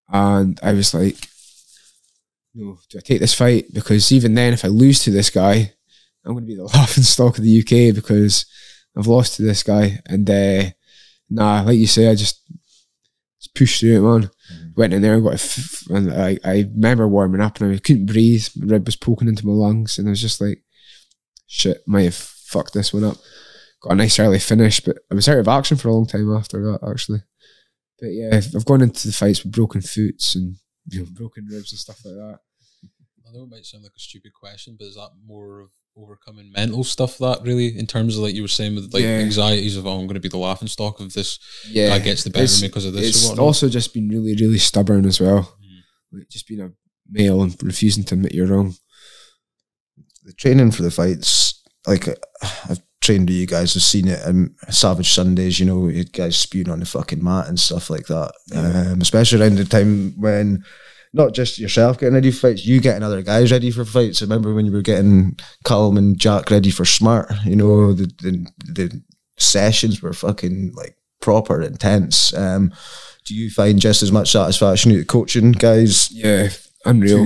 And 0.08 0.58
I 0.62 0.72
was 0.72 0.94
like, 0.94 1.16
"No, 2.54 2.78
do 2.90 2.98
I 2.98 3.00
take 3.00 3.20
this 3.20 3.34
fight? 3.34 3.72
Because 3.72 4.12
even 4.12 4.34
then, 4.34 4.52
if 4.52 4.64
I 4.64 4.68
lose 4.68 5.00
to 5.00 5.10
this 5.10 5.30
guy, 5.30 5.72
I'm 6.24 6.32
going 6.32 6.44
to 6.44 6.46
be 6.46 6.56
the 6.56 6.64
laughing 6.74 7.04
stock 7.04 7.38
of 7.38 7.44
the 7.44 7.60
UK 7.60 7.94
because 7.94 8.46
I've 8.96 9.06
lost 9.06 9.36
to 9.36 9.42
this 9.42 9.62
guy." 9.62 10.00
And 10.06 10.28
uh, 10.28 10.70
nah, 11.30 11.62
like 11.62 11.78
you 11.78 11.86
say, 11.86 12.08
I 12.08 12.14
just 12.14 12.42
just 13.40 13.54
pushed 13.54 13.80
through 13.80 13.96
it, 13.96 14.00
man. 14.00 14.30
Went 14.76 14.92
in 14.92 15.02
there 15.02 15.14
and 15.14 15.22
got 15.22 15.32
a 15.32 15.34
f- 15.34 15.86
and 15.88 16.12
I, 16.12 16.38
I 16.44 16.68
remember 16.74 17.08
warming 17.08 17.40
up 17.40 17.60
and 17.60 17.74
I 17.74 17.78
couldn't 17.78 18.06
breathe. 18.06 18.46
My 18.56 18.74
rib 18.74 18.86
was 18.86 18.96
poking 18.96 19.28
into 19.28 19.46
my 19.46 19.52
lungs, 19.52 19.98
and 19.98 20.08
I 20.08 20.10
was 20.10 20.20
just 20.20 20.40
like, 20.40 20.62
"Shit, 21.46 21.78
might 21.86 22.02
have 22.02 22.33
fucked 22.54 22.72
this 22.74 22.92
one 22.94 23.04
up." 23.04 23.16
Got 23.82 23.92
a 23.92 23.96
nice 23.96 24.18
early 24.18 24.38
finish, 24.38 24.80
but 24.80 24.96
I 25.10 25.14
was 25.14 25.28
out 25.28 25.38
of 25.38 25.48
action 25.48 25.76
for 25.76 25.88
a 25.88 25.92
long 25.92 26.06
time 26.06 26.34
after 26.34 26.62
that, 26.64 26.88
actually. 26.88 27.20
But 28.00 28.08
yeah, 28.08 28.34
I've 28.56 28.64
gone 28.64 28.80
into 28.82 29.08
the 29.08 29.12
fights 29.12 29.42
with 29.44 29.52
broken 29.52 29.80
foots 29.82 30.34
and 30.34 30.56
you 30.88 31.00
know 31.00 31.06
broken 31.12 31.44
ribs 31.50 31.72
and 31.72 31.78
stuff 31.78 32.00
like 32.04 32.14
that. 32.14 32.38
I 33.26 33.32
know 33.32 33.44
it 33.44 33.50
might 33.50 33.66
sound 33.66 33.82
like 33.82 33.92
a 33.96 34.00
stupid 34.00 34.32
question, 34.32 34.76
but 34.78 34.86
is 34.86 34.94
that 34.94 35.10
more 35.26 35.60
of 35.60 35.70
overcoming 35.96 36.50
mental 36.56 36.82
stuff 36.82 37.18
that 37.18 37.40
really 37.42 37.68
in 37.78 37.86
terms 37.86 38.16
of 38.16 38.22
like 38.22 38.34
you 38.34 38.42
were 38.42 38.48
saying 38.48 38.74
with 38.74 38.92
like 38.92 39.02
Yeah. 39.04 39.18
anxieties 39.20 39.76
of 39.76 39.86
oh 39.86 39.98
I'm 40.00 40.06
gonna 40.08 40.18
be 40.20 40.28
the 40.28 40.38
laughing 40.38 40.66
stock 40.68 40.98
of 41.00 41.12
this 41.12 41.38
Yeah, 41.70 41.88
guy 41.90 41.98
gets 42.00 42.24
the 42.24 42.30
better 42.30 42.44
of 42.52 42.60
me 42.62 42.68
because 42.68 42.84
of 42.84 42.94
this 42.94 43.08
It's 43.08 43.30
or 43.30 43.40
also 43.40 43.68
just 43.68 43.94
been 43.94 44.08
really, 44.08 44.34
really 44.34 44.58
stubborn 44.58 45.04
as 45.06 45.20
well. 45.20 45.56
Mm. 45.62 46.18
Like 46.18 46.28
just 46.28 46.48
being 46.48 46.60
a 46.62 46.72
male 47.08 47.42
and 47.42 47.56
refusing 47.62 48.02
to 48.04 48.14
admit 48.14 48.34
you're 48.34 48.48
wrong. 48.48 48.74
The 50.24 50.32
training 50.32 50.72
for 50.72 50.82
the 50.82 50.90
fights, 50.90 51.53
like 51.86 52.08
I've 52.68 52.82
trained 53.00 53.28
with 53.28 53.36
you 53.36 53.46
guys, 53.46 53.76
I've 53.76 53.82
seen 53.82 54.08
it 54.08 54.26
in 54.26 54.54
Savage 54.70 55.12
Sundays, 55.12 55.60
you 55.60 55.66
know, 55.66 55.88
you 55.88 56.04
guys 56.04 56.36
spewing 56.36 56.70
on 56.70 56.80
the 56.80 56.86
fucking 56.86 57.22
mat 57.22 57.48
and 57.48 57.60
stuff 57.60 57.90
like 57.90 58.06
that. 58.06 58.32
Um, 58.54 59.00
especially 59.00 59.40
around 59.40 59.58
the 59.58 59.64
time 59.64 60.14
when 60.18 60.64
not 61.12 61.32
just 61.32 61.58
yourself 61.58 61.98
getting 61.98 62.14
ready 62.14 62.32
for 62.32 62.48
fights, 62.48 62.66
you 62.66 62.80
getting 62.80 63.02
other 63.02 63.22
guys 63.22 63.52
ready 63.52 63.70
for 63.70 63.84
fights. 63.84 64.20
I 64.20 64.24
remember 64.24 64.52
when 64.52 64.66
you 64.66 64.72
were 64.72 64.82
getting 64.82 65.38
Callum 65.64 65.96
and 65.96 66.18
Jack 66.18 66.50
ready 66.50 66.70
for 66.70 66.84
Smart, 66.84 67.30
you 67.44 67.56
know, 67.56 67.92
the 67.92 68.06
the, 68.20 68.46
the 68.58 69.02
sessions 69.36 70.02
were 70.02 70.12
fucking 70.12 70.72
like 70.74 70.96
proper 71.20 71.62
intense. 71.62 72.34
Um, 72.34 72.72
do 73.24 73.34
you 73.34 73.50
find 73.50 73.80
just 73.80 74.02
as 74.02 74.12
much 74.12 74.32
satisfaction 74.32 74.98
of 74.98 75.06
coaching 75.06 75.52
guys? 75.52 76.10
Yeah, 76.10 76.48
unreal. 76.84 77.24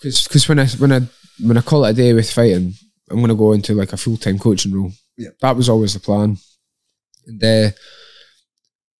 Because 0.00 0.48
when 0.48 0.58
I 0.58 0.66
when 0.66 0.92
I 0.92 1.00
when 1.42 1.58
I 1.58 1.62
call 1.62 1.84
it 1.84 1.90
a 1.90 1.94
day 1.94 2.12
with 2.12 2.30
fighting, 2.30 2.74
I'm 3.10 3.16
going 3.18 3.28
to 3.28 3.34
go 3.34 3.52
into 3.52 3.74
like 3.74 3.92
a 3.92 3.96
full 3.96 4.16
time 4.16 4.38
coaching 4.38 4.72
role. 4.72 4.92
Yeah. 5.16 5.30
that 5.40 5.56
was 5.56 5.68
always 5.68 5.94
the 5.94 6.00
plan. 6.00 6.38
And 7.26 7.42
uh, 7.44 7.70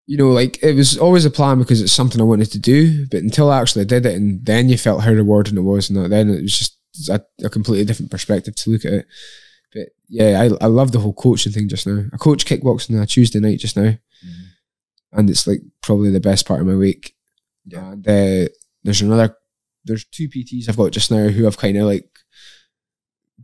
you 0.06 0.16
know, 0.18 0.30
like 0.30 0.62
it 0.62 0.74
was 0.74 0.98
always 0.98 1.24
a 1.24 1.30
plan 1.30 1.58
because 1.58 1.80
it's 1.80 1.92
something 1.92 2.20
I 2.20 2.24
wanted 2.24 2.50
to 2.52 2.58
do. 2.58 3.06
But 3.06 3.22
until 3.22 3.50
I 3.50 3.60
actually 3.60 3.84
did 3.84 4.04
it, 4.06 4.14
and 4.16 4.44
then 4.44 4.68
you 4.68 4.76
felt 4.76 5.02
how 5.02 5.12
rewarding 5.12 5.56
it 5.56 5.60
was, 5.62 5.88
and 5.88 5.98
that- 5.98 6.10
then 6.10 6.28
it 6.30 6.42
was 6.42 6.58
just 6.58 6.76
a, 7.08 7.20
a 7.44 7.48
completely 7.48 7.84
different 7.84 8.10
perspective 8.10 8.56
to 8.56 8.70
look 8.70 8.84
at 8.84 8.92
it. 8.92 9.06
But 9.72 9.88
yeah, 10.08 10.40
I 10.40 10.64
I 10.64 10.66
love 10.66 10.90
the 10.92 10.98
whole 10.98 11.12
coaching 11.12 11.52
thing 11.52 11.68
just 11.68 11.86
now. 11.86 12.04
I 12.12 12.16
coach 12.16 12.44
kickboxing 12.44 12.96
on 12.96 13.02
a 13.02 13.06
Tuesday 13.06 13.38
night 13.38 13.60
just 13.60 13.76
now, 13.76 13.94
and 15.12 15.30
it's 15.30 15.46
like 15.46 15.60
probably 15.82 16.10
the 16.10 16.20
best 16.20 16.46
part 16.46 16.60
of 16.60 16.66
my 16.66 16.74
week. 16.74 17.14
Yeah. 17.66 17.92
And 17.92 18.06
uh, 18.08 18.48
there's 18.82 19.00
another, 19.02 19.36
there's 19.84 20.04
two 20.06 20.28
PTs 20.28 20.68
I've 20.68 20.76
got 20.76 20.90
just 20.92 21.10
now 21.12 21.28
who 21.28 21.46
I've 21.46 21.58
kind 21.58 21.76
of 21.76 21.84
like 21.86 22.09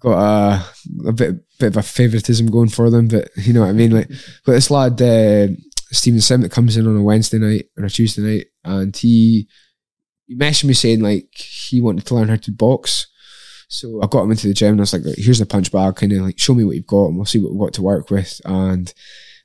got 0.06 0.18
a, 0.18 1.08
a 1.08 1.12
bit 1.12 1.34
bit 1.58 1.68
of 1.68 1.76
a 1.76 1.82
favoritism 1.82 2.46
going 2.48 2.68
for 2.68 2.90
them, 2.90 3.08
but 3.08 3.28
you 3.36 3.52
know 3.52 3.60
what 3.60 3.70
I 3.70 3.72
mean. 3.72 3.92
Like, 3.92 4.08
but 4.44 4.52
this 4.52 4.70
lad 4.70 5.00
uh, 5.02 5.48
Stephen 5.90 6.20
Sim 6.20 6.42
that 6.42 6.52
comes 6.52 6.76
in 6.76 6.86
on 6.86 6.96
a 6.96 7.02
Wednesday 7.02 7.38
night 7.38 7.66
or 7.76 7.84
a 7.84 7.90
Tuesday 7.90 8.22
night, 8.22 8.46
and 8.64 8.96
he 8.96 9.48
he 10.26 10.36
messaged 10.36 10.64
me 10.64 10.74
saying 10.74 11.00
like 11.00 11.34
he 11.34 11.80
wanted 11.80 12.06
to 12.06 12.14
learn 12.14 12.28
how 12.28 12.36
to 12.36 12.52
box. 12.52 13.08
So 13.68 14.00
I 14.00 14.06
got 14.06 14.22
him 14.22 14.30
into 14.30 14.46
the 14.46 14.54
gym 14.54 14.72
and 14.72 14.80
I 14.80 14.82
was 14.82 14.92
like, 14.92 15.02
here's 15.16 15.40
the 15.40 15.46
punch 15.46 15.72
bag, 15.72 15.96
kind 15.96 16.12
of 16.12 16.22
like 16.22 16.38
show 16.38 16.54
me 16.54 16.62
what 16.62 16.76
you've 16.76 16.86
got 16.86 17.06
and 17.06 17.16
we'll 17.16 17.24
see 17.24 17.40
what 17.40 17.50
we've 17.50 17.60
got 17.60 17.74
to 17.74 17.82
work 17.82 18.10
with. 18.10 18.40
And 18.44 18.92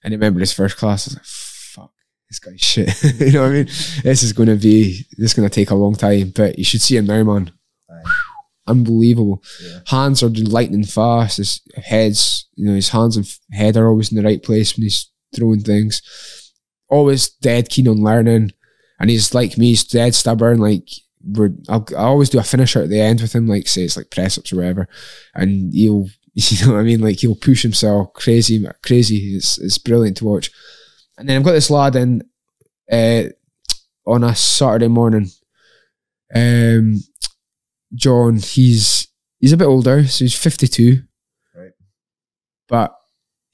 I 0.05 0.09
remember 0.09 0.39
his 0.39 0.53
first 0.53 0.77
class, 0.77 1.07
I 1.07 1.09
was 1.09 1.15
like, 1.15 1.25
fuck, 1.25 1.91
this 2.29 2.37
guy's 2.37 2.61
shit. 2.61 3.03
you 3.19 3.31
know 3.31 3.41
what 3.41 3.49
I 3.49 3.53
mean? 3.53 3.65
This 4.03 4.21
is 4.21 4.33
gonna 4.33 4.57
be 4.57 5.07
this 5.17 5.31
is 5.31 5.33
gonna 5.33 5.49
take 5.49 5.71
a 5.71 5.75
long 5.75 5.95
time, 5.95 6.33
but 6.35 6.59
you 6.59 6.63
should 6.63 6.81
see 6.81 6.97
him 6.97 7.07
now, 7.07 7.23
man. 7.23 7.51
Aye. 7.89 8.30
Unbelievable. 8.71 9.43
Yeah. 9.63 9.79
Hands 9.87 10.23
are 10.23 10.29
lightning 10.29 10.83
fast. 10.85 11.37
His 11.37 11.61
heads, 11.75 12.47
you 12.55 12.67
know, 12.67 12.75
his 12.75 12.89
hands 12.89 13.17
and 13.17 13.27
head 13.51 13.77
are 13.77 13.87
always 13.87 14.11
in 14.11 14.17
the 14.17 14.27
right 14.27 14.41
place 14.41 14.75
when 14.75 14.83
he's 14.83 15.11
throwing 15.35 15.61
things. 15.61 16.01
Always 16.89 17.29
dead 17.29 17.69
keen 17.69 17.87
on 17.87 18.03
learning. 18.03 18.51
And 18.99 19.09
he's 19.09 19.33
like 19.33 19.57
me, 19.57 19.67
he's 19.67 19.83
dead 19.83 20.15
stubborn. 20.15 20.59
Like 20.59 20.87
we're, 21.23 21.51
I'll, 21.69 21.85
I 21.91 22.03
always 22.03 22.29
do 22.29 22.39
a 22.39 22.43
finisher 22.43 22.81
at 22.81 22.89
the 22.89 22.99
end 22.99 23.21
with 23.21 23.33
him, 23.33 23.47
like 23.47 23.67
say 23.67 23.83
it's 23.83 23.97
like 23.97 24.11
press 24.11 24.37
ups 24.37 24.53
or 24.53 24.57
whatever, 24.57 24.87
and 25.33 25.73
he'll, 25.73 26.07
you 26.33 26.65
know 26.65 26.73
what 26.73 26.79
I 26.79 26.83
mean, 26.83 27.01
like 27.01 27.19
he'll 27.19 27.35
push 27.35 27.63
himself 27.63 28.13
crazy, 28.13 28.65
crazy. 28.83 29.35
It's 29.35 29.57
it's 29.57 29.77
brilliant 29.77 30.17
to 30.17 30.25
watch. 30.25 30.51
And 31.17 31.27
then 31.27 31.37
I've 31.37 31.43
got 31.43 31.51
this 31.53 31.69
lad 31.69 31.95
in 31.95 32.23
uh, 32.91 33.23
on 34.05 34.23
a 34.23 34.35
Saturday 34.35 34.87
morning. 34.87 35.29
Um, 36.33 37.01
John, 37.93 38.37
he's 38.37 39.07
he's 39.39 39.51
a 39.51 39.57
bit 39.57 39.65
older, 39.65 40.05
so 40.05 40.25
he's 40.25 40.37
fifty 40.37 40.67
two. 40.67 41.03
Right. 41.55 41.71
But 42.67 42.95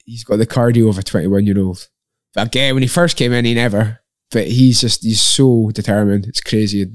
he's 0.04 0.24
got 0.24 0.36
the 0.36 0.46
cardio 0.46 0.88
of 0.88 0.98
a 0.98 1.02
twenty 1.02 1.26
one 1.26 1.46
year 1.46 1.58
old. 1.58 1.88
But 2.34 2.48
again, 2.48 2.74
when 2.74 2.82
he 2.82 2.88
first 2.88 3.16
came 3.16 3.32
in, 3.32 3.44
he 3.44 3.54
never. 3.54 4.00
But 4.30 4.46
he's 4.46 4.80
just 4.80 5.02
he's 5.02 5.20
so 5.20 5.70
determined. 5.72 6.26
It's 6.26 6.40
crazy. 6.40 6.86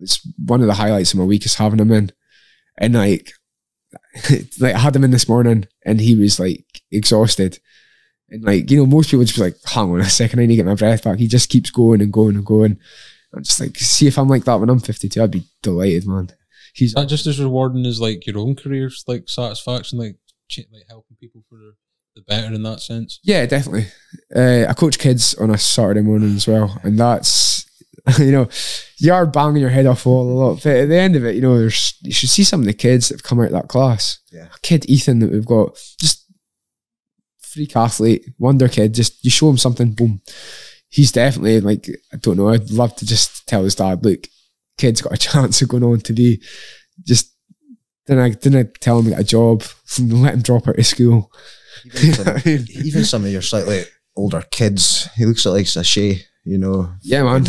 It's 0.00 0.26
one 0.44 0.60
of 0.60 0.66
the 0.66 0.74
highlights 0.74 1.12
of 1.12 1.18
my 1.18 1.24
week 1.24 1.46
is 1.46 1.54
having 1.54 1.78
him 1.78 1.92
in, 1.92 2.10
and 2.78 2.94
like, 2.94 3.30
like 4.60 4.74
I 4.74 4.78
had 4.78 4.96
him 4.96 5.04
in 5.04 5.10
this 5.10 5.28
morning, 5.28 5.66
and 5.84 6.00
he 6.00 6.16
was 6.16 6.40
like 6.40 6.64
exhausted, 6.90 7.60
and 8.28 8.42
like 8.42 8.70
you 8.70 8.78
know 8.78 8.86
most 8.86 9.10
people 9.10 9.24
just 9.24 9.36
be 9.36 9.42
like, 9.42 9.56
hang 9.64 9.90
on 9.92 10.00
a 10.00 10.04
second, 10.06 10.40
I 10.40 10.42
need 10.42 10.48
to 10.48 10.56
get 10.56 10.66
my 10.66 10.74
breath 10.74 11.04
back. 11.04 11.18
He 11.18 11.28
just 11.28 11.50
keeps 11.50 11.70
going 11.70 12.00
and 12.00 12.12
going 12.12 12.36
and 12.36 12.44
going. 12.44 12.78
I'm 13.34 13.42
just 13.42 13.60
like, 13.60 13.76
see 13.76 14.06
if 14.06 14.18
I'm 14.18 14.28
like 14.28 14.44
that 14.44 14.60
when 14.60 14.70
I'm 14.70 14.80
52, 14.80 15.22
I'd 15.22 15.30
be 15.30 15.44
delighted, 15.62 16.06
man. 16.06 16.30
He's 16.74 16.90
Is 16.90 16.94
that 16.94 17.08
just 17.08 17.26
as 17.26 17.40
rewarding 17.40 17.86
as 17.86 18.00
like 18.00 18.26
your 18.26 18.38
own 18.38 18.54
career's 18.54 19.04
like 19.06 19.28
satisfaction, 19.28 19.98
like 19.98 20.16
ch- 20.48 20.66
like 20.72 20.84
helping 20.88 21.16
people 21.18 21.42
for 21.48 21.58
the 22.14 22.22
better 22.22 22.54
in 22.54 22.62
that 22.64 22.80
sense? 22.80 23.18
Yeah, 23.22 23.46
definitely. 23.46 23.86
Uh, 24.34 24.66
I 24.68 24.74
coach 24.74 24.98
kids 24.98 25.34
on 25.34 25.50
a 25.50 25.58
Saturday 25.58 26.02
morning 26.02 26.36
as 26.36 26.46
well, 26.46 26.78
and 26.82 26.98
that's 26.98 27.64
you 28.18 28.30
know 28.30 28.48
you 28.98 29.12
are 29.12 29.26
banging 29.26 29.62
your 29.62 29.70
head 29.70 29.86
off 29.86 30.04
the 30.04 30.10
wall 30.10 30.30
a 30.30 30.32
lot. 30.32 30.62
But 30.62 30.76
at 30.76 30.88
the 30.88 30.96
end 30.96 31.16
of 31.16 31.24
it, 31.24 31.34
you 31.34 31.40
know, 31.40 31.58
there's 31.58 31.96
you 32.02 32.12
should 32.12 32.28
see 32.28 32.44
some 32.44 32.60
of 32.60 32.66
the 32.66 32.74
kids 32.74 33.08
that 33.08 33.16
have 33.16 33.22
come 33.22 33.40
out 33.40 33.46
of 33.46 33.52
that 33.52 33.68
class. 33.68 34.20
Yeah. 34.30 34.48
A 34.54 34.58
kid 34.62 34.88
Ethan 34.88 35.20
that 35.20 35.32
we've 35.32 35.46
got, 35.46 35.78
just 35.98 36.26
freak 37.40 37.74
athlete, 37.74 38.26
wonder 38.38 38.68
kid. 38.68 38.94
Just 38.94 39.24
you 39.24 39.30
show 39.30 39.48
him 39.48 39.58
something, 39.58 39.92
boom. 39.92 40.20
He's 40.96 41.12
definitely 41.12 41.60
like 41.60 41.86
I 42.12 42.16
don't 42.16 42.38
know. 42.38 42.48
I'd 42.48 42.70
love 42.70 42.96
to 42.96 43.06
just 43.06 43.46
tell 43.46 43.64
his 43.64 43.74
dad, 43.74 44.02
look, 44.02 44.26
kid's 44.78 45.02
got 45.02 45.12
a 45.12 45.16
chance 45.28 45.60
of 45.60 45.68
going 45.68 45.84
on 45.84 46.00
to 46.00 46.12
be 46.14 46.42
just. 47.04 47.32
Then 48.06 48.18
I 48.18 48.30
didn't 48.30 48.56
I 48.66 48.70
tell 48.80 48.98
him 49.00 49.04
to 49.04 49.10
get 49.10 49.20
a 49.20 49.24
job, 49.24 49.62
let 50.00 50.34
him 50.34 50.40
drop 50.40 50.68
out 50.68 50.78
of 50.78 50.86
school. 50.86 51.30
Even 51.84 52.12
some, 52.14 52.38
even 52.46 53.04
some 53.04 53.24
of 53.26 53.30
your 53.30 53.42
slightly 53.42 53.82
older 54.16 54.42
kids, 54.50 55.08
he 55.16 55.26
looks 55.26 55.44
like 55.44 55.66
a 55.76 55.84
Shay, 55.84 56.22
you 56.44 56.56
know. 56.56 56.94
Yeah, 57.02 57.24
man. 57.24 57.44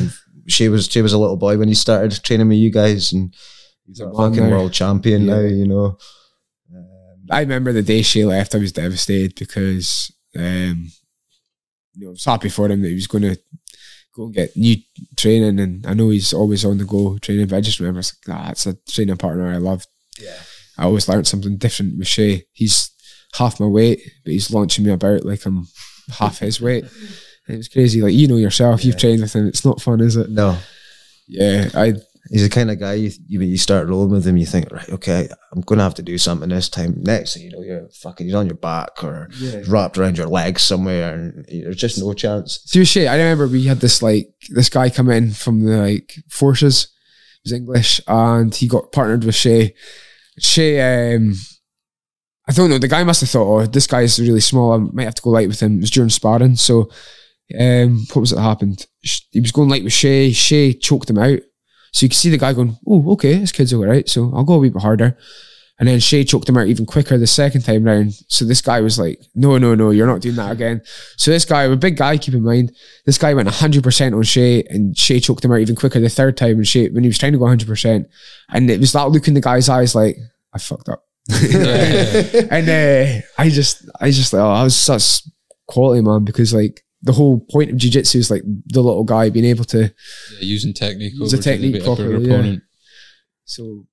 Shay 0.47 0.67
was 0.67 0.87
Shay 0.91 1.01
was 1.01 1.13
a 1.13 1.17
little 1.17 1.37
boy 1.37 1.57
when 1.57 1.69
he 1.69 1.73
started 1.73 2.21
training 2.23 2.49
with 2.49 2.57
you 2.57 2.71
guys, 2.71 3.13
and 3.13 3.33
he's 3.85 4.01
a 4.01 4.11
fucking 4.11 4.49
world 4.49 4.73
champion 4.73 5.21
Yeah. 5.21 5.35
now. 5.35 5.41
You 5.41 5.67
know, 5.67 5.97
I 7.31 7.41
remember 7.41 7.71
the 7.71 7.81
day 7.83 8.01
she 8.01 8.25
left, 8.25 8.55
I 8.55 8.57
was 8.57 8.71
devastated 8.71 9.35
because 9.35 10.11
um, 10.37 10.89
you 11.97 12.05
know, 12.05 12.09
I 12.09 12.11
was 12.11 12.25
happy 12.25 12.49
for 12.49 12.69
him 12.69 12.81
that 12.81 12.89
he 12.89 12.93
was 12.93 13.07
going 13.07 13.23
to 13.23 13.37
go 14.15 14.25
and 14.25 14.33
get 14.33 14.55
new 14.55 14.75
training, 15.15 15.59
and 15.59 15.85
I 15.85 15.93
know 15.93 16.09
he's 16.09 16.33
always 16.33 16.63
on 16.65 16.77
the 16.77 16.85
go 16.85 17.17
training. 17.17 17.47
But 17.47 17.57
I 17.57 17.61
just 17.61 17.79
remember, 17.79 17.99
it's 17.99 18.15
like, 18.27 18.37
ah, 18.37 18.47
that's 18.47 18.65
a 18.65 18.75
training 18.89 19.17
partner 19.17 19.51
I 19.51 19.57
love. 19.57 19.85
yeah, 20.19 20.39
I 20.77 20.83
always 20.85 21.07
learned 21.07 21.27
something 21.27 21.57
different 21.57 21.97
with 21.97 22.07
Shay. 22.07 22.45
He's 22.53 22.91
half 23.33 23.59
my 23.59 23.67
weight, 23.67 23.99
but 24.23 24.33
he's 24.33 24.51
launching 24.51 24.85
me 24.85 24.91
about 24.91 25.25
like 25.25 25.45
I'm 25.45 25.67
half 26.17 26.39
his 26.39 26.61
weight. 26.61 26.85
And 27.47 27.53
it 27.53 27.59
was 27.59 27.69
crazy. 27.69 28.01
Like 28.01 28.11
you 28.11 28.27
know 28.27 28.35
yourself, 28.35 28.83
you've 28.83 28.97
trained 28.97 29.21
with 29.21 29.33
him. 29.33 29.47
It's 29.47 29.63
not 29.63 29.81
fun, 29.81 30.01
is 30.01 30.17
it? 30.17 30.29
no, 30.29 30.57
Yeah, 31.29 31.69
I 31.73 31.93
he's 32.29 32.43
the 32.43 32.49
kind 32.49 32.71
of 32.71 32.79
guy 32.79 32.93
you, 32.93 33.11
you 33.27 33.41
you 33.41 33.57
start 33.57 33.87
rolling 33.87 34.11
with 34.11 34.25
him, 34.25 34.37
you 34.37 34.45
think, 34.45 34.71
right, 34.71 34.89
okay, 34.89 35.27
I'm 35.51 35.61
gonna 35.61 35.83
have 35.83 35.95
to 35.95 36.01
do 36.01 36.17
something 36.17 36.49
this 36.49 36.69
time. 36.69 36.95
Next 37.01 37.33
thing 37.33 37.43
you 37.43 37.51
know, 37.51 37.61
you're 37.61 37.89
fucking 37.89 38.27
he's 38.27 38.35
on 38.35 38.47
your 38.47 38.55
back 38.55 39.03
or 39.03 39.29
yeah. 39.39 39.61
wrapped 39.67 39.97
around 39.97 40.17
your 40.17 40.27
legs 40.27 40.61
somewhere, 40.61 41.13
and 41.13 41.45
there's 41.47 41.77
just 41.77 41.99
no 41.99 42.13
chance. 42.13 42.69
With 42.75 42.87
Shay, 42.87 43.07
I 43.07 43.17
remember 43.17 43.47
we 43.47 43.65
had 43.65 43.79
this 43.79 44.01
like 44.01 44.29
this 44.49 44.69
guy 44.69 44.89
come 44.89 45.09
in 45.09 45.31
from 45.31 45.61
the 45.61 45.77
like 45.77 46.15
forces. 46.29 46.93
He 47.43 47.49
was 47.49 47.53
English 47.53 48.01
and 48.07 48.53
he 48.53 48.67
got 48.67 48.91
partnered 48.91 49.23
with 49.23 49.35
Shay. 49.35 49.73
Shay, 50.39 51.15
um, 51.15 51.33
I 52.47 52.53
don't 52.53 52.69
know. 52.69 52.77
The 52.77 52.87
guy 52.87 53.03
must 53.03 53.21
have 53.21 53.29
thought, 53.29 53.47
"Oh, 53.47 53.65
this 53.65 53.87
guy's 53.87 54.19
really 54.19 54.39
small. 54.39 54.73
I 54.73 54.77
might 54.77 55.03
have 55.03 55.15
to 55.15 55.21
go 55.21 55.31
light 55.31 55.47
with 55.47 55.59
him." 55.59 55.77
It 55.77 55.81
was 55.81 55.91
during 55.91 56.09
sparring, 56.09 56.55
so 56.55 56.89
um, 57.59 58.05
what 58.13 58.21
was 58.21 58.31
it 58.31 58.35
that 58.35 58.41
happened? 58.41 58.85
He 59.31 59.39
was 59.39 59.51
going 59.51 59.69
light 59.69 59.83
with 59.83 59.93
Shay. 59.93 60.31
Shay 60.31 60.73
choked 60.73 61.09
him 61.09 61.17
out, 61.17 61.39
so 61.97 62.05
you 62.05 62.09
can 62.09 62.15
see 62.15 62.29
the 62.29 62.37
guy 62.37 62.53
going, 62.53 62.77
"Oh, 62.85 63.13
okay, 63.13 63.39
this 63.39 63.51
kid's 63.51 63.73
all 63.73 63.83
right." 63.83 64.07
So 64.07 64.31
I'll 64.35 64.43
go 64.43 64.53
a 64.53 64.59
wee 64.59 64.69
bit 64.69 64.83
harder. 64.83 65.17
And 65.79 65.89
then 65.89 65.99
Shay 65.99 66.23
choked 66.23 66.47
him 66.47 66.55
out 66.55 66.67
even 66.67 66.85
quicker 66.85 67.17
the 67.17 67.25
second 67.25 67.63
time 67.63 67.83
round. 67.83 68.13
So 68.27 68.45
this 68.45 68.61
guy 68.61 68.81
was 68.81 68.99
like, 68.99 69.19
"No, 69.33 69.57
no, 69.57 69.73
no, 69.73 69.89
you're 69.89 70.05
not 70.05 70.21
doing 70.21 70.35
that 70.35 70.51
again." 70.51 70.83
So 71.17 71.31
this 71.31 71.43
guy, 71.43 71.63
a 71.63 71.75
big 71.75 71.97
guy, 71.97 72.19
keep 72.19 72.35
in 72.35 72.43
mind, 72.43 72.71
this 73.07 73.17
guy 73.17 73.33
went 73.33 73.49
100% 73.49 74.15
on 74.15 74.21
Shay 74.21 74.63
and 74.69 74.95
Shay 74.95 75.19
choked 75.19 75.43
him 75.43 75.51
out 75.51 75.59
even 75.59 75.75
quicker 75.75 75.99
the 75.99 76.07
third 76.07 76.37
time 76.37 76.57
and 76.57 76.67
Shay, 76.67 76.87
when 76.89 77.03
he 77.03 77.09
was 77.09 77.17
trying 77.17 77.31
to 77.31 77.39
go 77.39 77.45
100%. 77.45 78.05
And 78.49 78.69
it 78.69 78.79
was 78.79 78.91
that 78.91 79.09
look 79.09 79.27
in 79.27 79.33
the 79.33 79.41
guy's 79.41 79.67
eyes 79.67 79.95
like, 79.95 80.17
I 80.53 80.59
fucked 80.59 80.89
up. 80.89 81.03
and 81.31 82.69
uh, 82.69 83.21
I 83.39 83.49
just, 83.49 83.89
I 83.99 84.11
just 84.11 84.33
like, 84.33 84.43
oh, 84.43 84.51
I 84.51 84.63
was 84.63 84.75
such 84.75 85.23
quality, 85.67 86.01
man, 86.01 86.25
because 86.25 86.53
like 86.53 86.83
the 87.01 87.13
whole 87.13 87.39
point 87.51 87.69
of 87.71 87.77
jiu-jitsu 87.77 88.17
is 88.17 88.31
like 88.31 88.41
the 88.65 88.81
little 88.81 89.03
guy 89.03 89.29
being 89.29 89.45
able 89.45 89.63
to, 89.65 89.79
Yeah, 89.81 90.39
using 90.41 90.73
technique 90.73 91.13
Use 91.15 91.33
a 91.33 91.37
the 91.37 91.43
to 91.43 91.49
technique 91.49 91.73
the 91.73 91.79
bit 91.79 91.87
of 91.87 91.99
your 91.99 92.07
properly, 92.07 92.27
yeah. 92.27 92.33
opponent. 92.33 92.63
so 93.45 93.85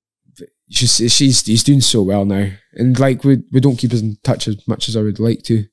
she's, 0.69 1.13
she's, 1.13 1.45
he's 1.45 1.63
doing 1.63 1.81
so 1.81 2.01
well 2.03 2.25
now. 2.25 2.49
And 2.73 2.99
like, 2.99 3.23
we, 3.23 3.43
we 3.51 3.59
don't 3.59 3.75
keep 3.77 3.93
us 3.93 4.01
in 4.01 4.17
touch 4.23 4.47
as 4.47 4.67
much 4.67 4.89
as 4.89 4.95
I 4.97 5.01
would 5.01 5.19
like 5.19 5.43
to. 5.43 5.65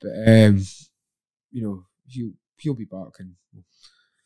But, 0.00 0.10
um, 0.28 0.62
you 1.50 1.62
know, 1.62 1.84
he'll, 2.06 2.32
he'll 2.58 2.74
be 2.74 2.84
back 2.84 3.18
and 3.18 3.32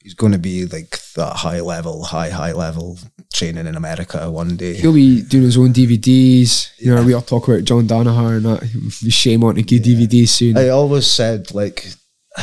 He's 0.02 0.14
going 0.14 0.32
to 0.32 0.38
be 0.38 0.64
like 0.64 0.98
that 1.16 1.36
high 1.36 1.60
level, 1.60 2.04
high 2.04 2.30
high 2.30 2.52
level 2.52 2.98
training 3.34 3.66
in 3.66 3.76
America 3.76 4.30
one 4.30 4.56
day. 4.56 4.72
He'll 4.72 4.94
be 4.94 5.20
doing 5.20 5.44
his 5.44 5.58
own 5.58 5.74
DVDs. 5.74 6.70
You 6.78 6.94
know, 6.94 7.02
we 7.04 7.12
all 7.12 7.20
talk 7.20 7.46
about 7.46 7.64
John 7.64 7.86
Danaher 7.86 8.38
and 8.38 8.46
that. 8.46 8.62
We 9.04 9.10
shame 9.10 9.44
on 9.44 9.56
to 9.56 9.62
give 9.62 9.84
Yeah. 9.86 10.06
DVDs 10.06 10.28
soon. 10.28 10.56
I 10.56 10.68
always 10.70 11.06
said 11.06 11.52
like 11.54 11.86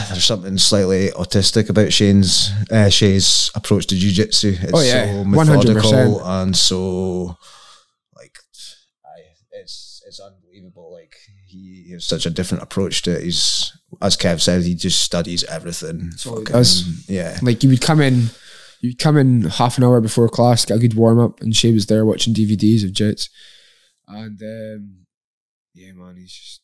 there's 0.10 0.26
something 0.26 0.58
slightly 0.58 1.10
autistic 1.10 1.70
about 1.70 1.94
Shane's 1.94 2.52
uh, 2.72 2.90
Shay's 2.90 3.50
approach 3.56 3.88
to 3.88 3.96
jiu-jitsu. 3.96 4.56
It's 4.62 4.72
Oh, 4.74 4.82
yeah. 4.82 5.06
so 5.06 5.24
100%. 5.24 6.22
and 6.26 6.56
so 6.56 7.38
like 8.16 8.38
I, 9.06 9.20
it's 9.52 10.02
it's 10.08 10.20
unbelievable. 10.20 10.92
Like 10.94 11.16
he 11.48 11.92
has 11.94 12.06
such 12.06 12.26
a 12.26 12.30
different 12.30 12.64
approach 12.64 13.02
to 13.04 13.12
it. 13.18 13.24
He's 13.24 13.72
as 14.02 14.18
Kev 14.18 14.42
said, 14.42 14.64
he 14.64 14.76
just 14.76 15.02
studies 15.02 15.44
everything. 15.46 16.12
all 16.26 16.40
he 16.40 16.44
Fucking- 16.46 16.54
does. 16.54 17.10
Yeah. 17.10 17.38
like 17.42 17.64
you 17.64 17.70
would 17.70 17.82
come 17.82 18.02
in, 18.02 18.28
you'd 18.82 19.00
come 19.00 19.18
in 19.18 19.44
half 19.44 19.78
an 19.78 19.84
hour 19.84 20.02
before 20.02 20.28
class, 20.30 20.66
get 20.66 20.76
a 20.78 20.80
good 20.80 20.94
warm 20.96 21.20
up, 21.20 21.40
and 21.42 21.56
Shay 21.56 21.72
was 21.74 21.86
there 21.88 22.06
watching 22.06 22.34
DVDs 22.34 22.84
of 22.84 22.92
jits. 22.92 23.30
And 24.08 24.42
um, 24.42 25.06
yeah, 25.74 25.92
man, 25.94 26.18
he's 26.18 26.34
just. 26.34 26.62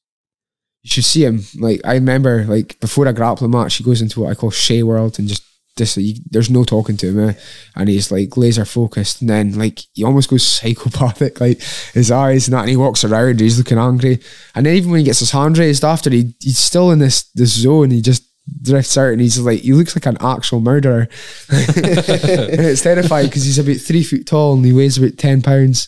You 0.83 0.89
should 0.89 1.05
see 1.05 1.25
him. 1.25 1.41
Like 1.57 1.81
I 1.85 1.93
remember, 1.95 2.43
like 2.45 2.79
before 2.79 3.07
a 3.07 3.13
grappling 3.13 3.51
match, 3.51 3.75
he 3.75 3.83
goes 3.83 4.01
into 4.01 4.19
what 4.21 4.29
I 4.31 4.35
call 4.35 4.51
Shay 4.51 4.83
World 4.83 5.17
and 5.17 5.27
just 5.27 5.43
this. 5.77 5.97
You, 5.97 6.15
there's 6.29 6.49
no 6.49 6.63
talking 6.63 6.97
to 6.97 7.07
him, 7.07 7.29
eh? 7.29 7.33
and 7.75 7.89
he's 7.89 8.11
like 8.11 8.35
laser 8.35 8.65
focused. 8.65 9.21
And 9.21 9.29
then 9.29 9.57
like 9.57 9.79
he 9.93 10.03
almost 10.03 10.29
goes 10.29 10.45
psychopathic, 10.47 11.39
like 11.39 11.61
his 11.93 12.11
eyes 12.11 12.47
and 12.47 12.53
that. 12.53 12.61
And 12.61 12.69
he 12.69 12.77
walks 12.77 13.03
around, 13.03 13.39
he's 13.39 13.57
looking 13.57 13.77
angry. 13.77 14.19
And 14.55 14.65
then 14.65 14.75
even 14.75 14.91
when 14.91 14.99
he 14.99 15.05
gets 15.05 15.19
his 15.19 15.31
hand 15.31 15.57
raised 15.57 15.85
after, 15.85 16.09
he 16.09 16.33
he's 16.39 16.59
still 16.59 16.91
in 16.91 16.99
this 16.99 17.23
this 17.33 17.53
zone. 17.53 17.91
He 17.91 18.01
just 18.01 18.23
drifts 18.61 18.97
out, 18.97 19.13
and 19.13 19.21
he's 19.21 19.39
like 19.39 19.61
he 19.61 19.73
looks 19.73 19.95
like 19.95 20.05
an 20.05 20.17
actual 20.19 20.59
murderer. 20.59 21.07
and 21.49 21.69
it's 21.77 22.81
terrifying 22.81 23.27
because 23.27 23.45
he's 23.45 23.59
about 23.59 23.77
three 23.77 24.03
foot 24.03 24.25
tall 24.25 24.55
and 24.55 24.65
he 24.65 24.73
weighs 24.73 24.97
about 24.97 25.17
ten 25.17 25.41
pounds. 25.41 25.87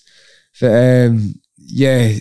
But 0.60 0.72
um, 0.72 1.36
yeah, 1.58 2.14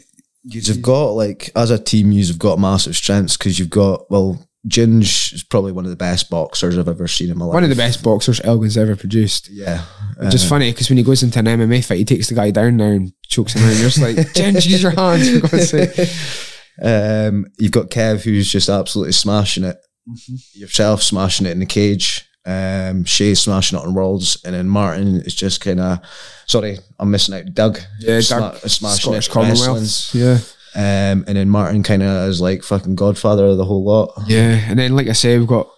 You've 0.44 0.82
got 0.82 1.10
like 1.10 1.50
as 1.56 1.70
a 1.70 1.78
team, 1.78 2.12
you've 2.12 2.38
got 2.38 2.58
massive 2.58 2.94
strengths 2.96 3.36
because 3.36 3.58
you've 3.58 3.70
got 3.70 4.10
well, 4.10 4.46
Ginge 4.68 5.32
is 5.34 5.42
probably 5.42 5.72
one 5.72 5.84
of 5.84 5.90
the 5.90 5.96
best 5.96 6.30
boxers 6.30 6.78
I've 6.78 6.88
ever 6.88 7.06
seen 7.08 7.30
in 7.30 7.36
my 7.38 7.44
life. 7.44 7.54
one 7.54 7.64
of 7.64 7.70
the 7.70 7.76
best 7.76 8.02
boxers 8.02 8.40
Elgin's 8.44 8.76
ever 8.78 8.96
produced. 8.96 9.48
Yeah. 9.50 9.82
Which 10.18 10.34
is 10.34 10.44
Uh, 10.44 10.48
funny 10.48 10.70
because 10.72 10.88
when 10.88 10.96
he 10.98 11.04
goes 11.04 11.22
into 11.22 11.38
an 11.38 11.46
MMA 11.46 11.84
fight, 11.84 11.98
he 11.98 12.04
takes 12.04 12.28
the 12.28 12.34
guy 12.34 12.50
down 12.50 12.76
there 12.78 12.92
and 12.92 13.12
chokes 13.26 13.54
him 13.54 13.62
out. 13.64 13.70
And 13.70 13.78
you're 13.80 13.88
just 13.90 14.00
like, 14.00 14.32
Jen, 14.34 14.54
use 14.54 14.82
your 14.82 14.92
hands 14.92 15.30
for 15.30 15.48
God's 15.48 15.68
sake. 15.70 16.08
Um, 16.82 17.46
you've 17.58 17.72
got 17.72 17.90
Kev 17.90 18.22
who's 18.24 18.50
just 18.50 18.68
absolutely 18.68 19.12
smashing 19.12 19.64
it. 19.64 19.76
Yourself 20.54 21.02
smashing 21.02 21.46
it 21.46 21.50
in 21.52 21.60
the 21.60 21.66
cage. 21.66 22.26
Um, 22.46 23.04
Shay 23.04 23.34
smashing 23.34 23.78
it 23.78 23.84
on 23.84 23.94
worlds, 23.94 24.36
and 24.44 24.54
then 24.54 24.68
Martin 24.68 25.20
is 25.22 25.34
just 25.34 25.60
kind 25.60 25.80
of. 25.80 25.98
Sorry, 26.46 26.78
I'm 26.98 27.10
missing 27.10 27.34
out. 27.34 27.54
Doug, 27.54 27.78
Yeah, 28.00 28.20
sma- 28.20 28.38
Doug, 28.40 28.56
smashing 28.68 29.20
Scottish 29.22 29.28
it 29.28 29.34
wrestling. 29.36 29.56
Commonwealth. 29.64 30.14
Yeah. 30.14 30.38
Um, 30.76 31.24
and 31.28 31.36
then 31.36 31.48
Martin 31.48 31.82
kind 31.82 32.02
of 32.02 32.28
is 32.28 32.40
like 32.40 32.62
fucking 32.64 32.96
godfather 32.96 33.46
of 33.46 33.56
the 33.56 33.64
whole 33.64 33.84
lot. 33.84 34.12
Yeah. 34.26 34.60
And 34.68 34.78
then, 34.78 34.94
like 34.96 35.08
I 35.08 35.12
say, 35.12 35.38
we've 35.38 35.46
got 35.46 35.68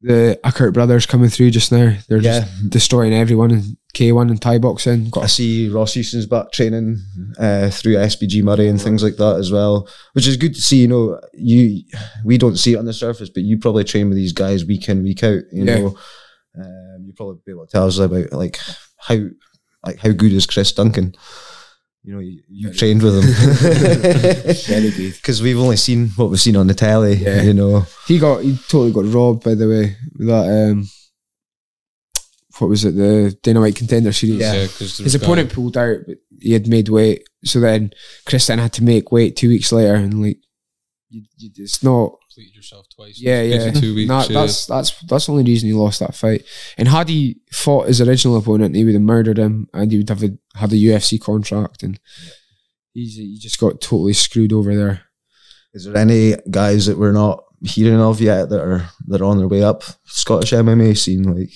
the 0.00 0.38
Ackert 0.44 0.72
brothers 0.72 1.06
coming 1.06 1.28
through 1.28 1.50
just 1.50 1.72
now. 1.72 1.96
They're 2.08 2.18
Yeah. 2.22 2.40
just 2.40 2.70
destroying 2.70 3.12
everyone 3.12 3.50
in 3.50 3.76
K1 3.94 4.30
and 4.30 4.40
Thai 4.40 4.58
boxing. 4.58 5.06
I 5.06 5.10
Got 5.10 5.30
see 5.30 5.68
Ross 5.68 5.94
Houston's 5.94 6.26
back 6.26 6.52
training 6.52 6.98
uh, 7.38 7.70
through 7.70 7.96
SBG 7.96 8.42
Moray 8.44 8.68
and 8.68 8.80
things 8.80 9.02
like 9.02 9.16
that 9.16 9.36
as 9.36 9.50
well, 9.50 9.88
which 10.12 10.26
is 10.28 10.36
good 10.36 10.54
to 10.54 10.60
see. 10.62 10.82
You 10.82 10.88
know, 10.88 11.20
you 11.34 11.82
we 12.24 12.38
don't 12.38 12.56
see 12.58 12.74
it 12.74 12.78
on 12.78 12.84
the 12.84 12.92
surface, 12.92 13.28
but 13.30 13.42
you 13.42 13.58
probably 13.58 13.84
train 13.84 14.08
with 14.08 14.16
these 14.18 14.32
guys 14.32 14.64
week 14.64 14.88
in 14.88 15.02
week 15.02 15.24
out. 15.24 15.42
You 15.52 15.64
Yeah. 15.64 15.78
know, 15.78 15.96
um, 16.58 17.04
you 17.06 17.12
probably 17.16 17.38
be 17.44 17.52
able 17.52 17.66
to 17.66 17.72
tell 17.72 17.86
us 17.86 17.98
about 17.98 18.32
like 18.32 18.58
how 18.98 19.18
like 19.84 19.98
how 19.98 20.10
good 20.12 20.32
is 20.32 20.46
Chris 20.46 20.70
Duncan? 20.72 21.14
You 22.04 22.14
know, 22.14 22.20
you, 22.20 22.40
you 22.48 22.72
trained 22.72 23.02
with 23.02 23.22
him 23.22 23.24
because 25.16 25.42
we've 25.42 25.58
only 25.58 25.76
seen 25.76 26.08
what 26.10 26.30
we've 26.30 26.40
seen 26.40 26.56
on 26.56 26.66
the 26.66 26.74
telly. 26.74 27.14
Yeah. 27.16 27.42
You 27.42 27.52
know, 27.52 27.86
He 28.06 28.18
got 28.18 28.42
he 28.42 28.56
totally 28.56 28.92
got 28.92 29.12
robbed 29.12 29.44
by 29.44 29.54
the 29.54 29.68
way. 29.68 29.96
That 30.26 30.70
um 30.70 30.88
what 32.58 32.68
was 32.68 32.84
it, 32.84 32.96
the 32.96 33.36
Dana 33.42 33.60
White 33.60 33.76
contender 33.76 34.12
series? 34.12 34.40
Yeah. 34.40 34.62
because 34.62 34.98
His 34.98 35.14
opponent 35.14 35.52
pulled 35.52 35.76
out, 35.76 35.98
but 36.06 36.18
he 36.40 36.52
had 36.52 36.66
made 36.68 36.88
weight. 36.88 37.28
So 37.44 37.60
then 37.60 37.92
Chris 38.26 38.46
then 38.46 38.58
had 38.58 38.72
to 38.74 38.84
make 38.84 39.12
weight 39.12 39.36
two 39.36 39.48
weeks 39.48 39.70
later, 39.72 39.94
and 39.94 40.22
like, 40.22 40.38
you, 41.08 41.22
you, 41.36 41.50
it's 41.56 41.82
not. 41.82 42.12
Completed 42.38 42.56
yourself 42.56 42.88
twice. 42.88 43.20
Yeah, 43.20 43.42
yeah. 43.42 43.70
Two 43.72 43.94
weeks. 43.94 44.08
Nah, 44.08 44.22
yeah. 44.22 44.40
that's 44.40 44.66
that's 44.66 45.00
that's 45.02 45.26
the 45.26 45.32
only 45.32 45.44
reason 45.44 45.68
he 45.68 45.74
lost 45.74 46.00
that 46.00 46.14
fight. 46.14 46.44
And 46.76 46.88
had 46.88 47.08
he 47.08 47.40
fought 47.52 47.88
his 47.88 48.00
original 48.00 48.36
opponent, 48.36 48.76
he 48.76 48.84
would 48.84 48.94
have 48.94 49.02
murdered 49.02 49.38
him, 49.38 49.68
and 49.74 49.90
he 49.90 49.98
would 49.98 50.08
have 50.08 50.22
a, 50.22 50.30
had 50.54 50.72
a 50.72 50.76
UFC 50.76 51.20
contract, 51.20 51.82
and 51.82 51.98
he's 52.94 53.16
he 53.16 53.38
just 53.38 53.58
got 53.58 53.80
totally 53.80 54.12
screwed 54.12 54.52
over 54.52 54.74
there. 54.74 55.02
is 55.74 55.84
there 55.84 55.96
any 55.96 56.34
guys 56.50 56.86
that 56.86 56.98
we're 56.98 57.12
not 57.12 57.44
hearing 57.62 58.00
of 58.00 58.20
yet 58.20 58.48
that 58.50 58.60
are 58.60 58.88
that 59.08 59.20
are 59.20 59.24
on 59.24 59.38
their 59.38 59.48
way 59.48 59.62
up 59.62 59.82
Scottish 60.04 60.52
MMA 60.52 60.96
scene 60.96 61.24
like 61.24 61.50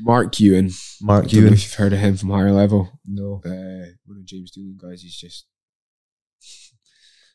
Mark 0.00 0.40
Ewan, 0.40 0.70
Mark 1.00 1.26
I 1.26 1.28
don't 1.28 1.34
know 1.34 1.40
Ewan? 1.42 1.52
if 1.54 1.64
you've 1.64 1.74
heard 1.74 1.92
of 1.92 2.00
him 2.00 2.16
from 2.16 2.30
higher 2.30 2.52
level. 2.52 2.90
No, 3.06 3.40
uh, 3.44 3.92
one 4.04 4.18
of 4.18 4.24
James 4.24 4.50
Doolan 4.50 4.78
guys. 4.80 5.02
He's 5.02 5.16
just 5.16 5.46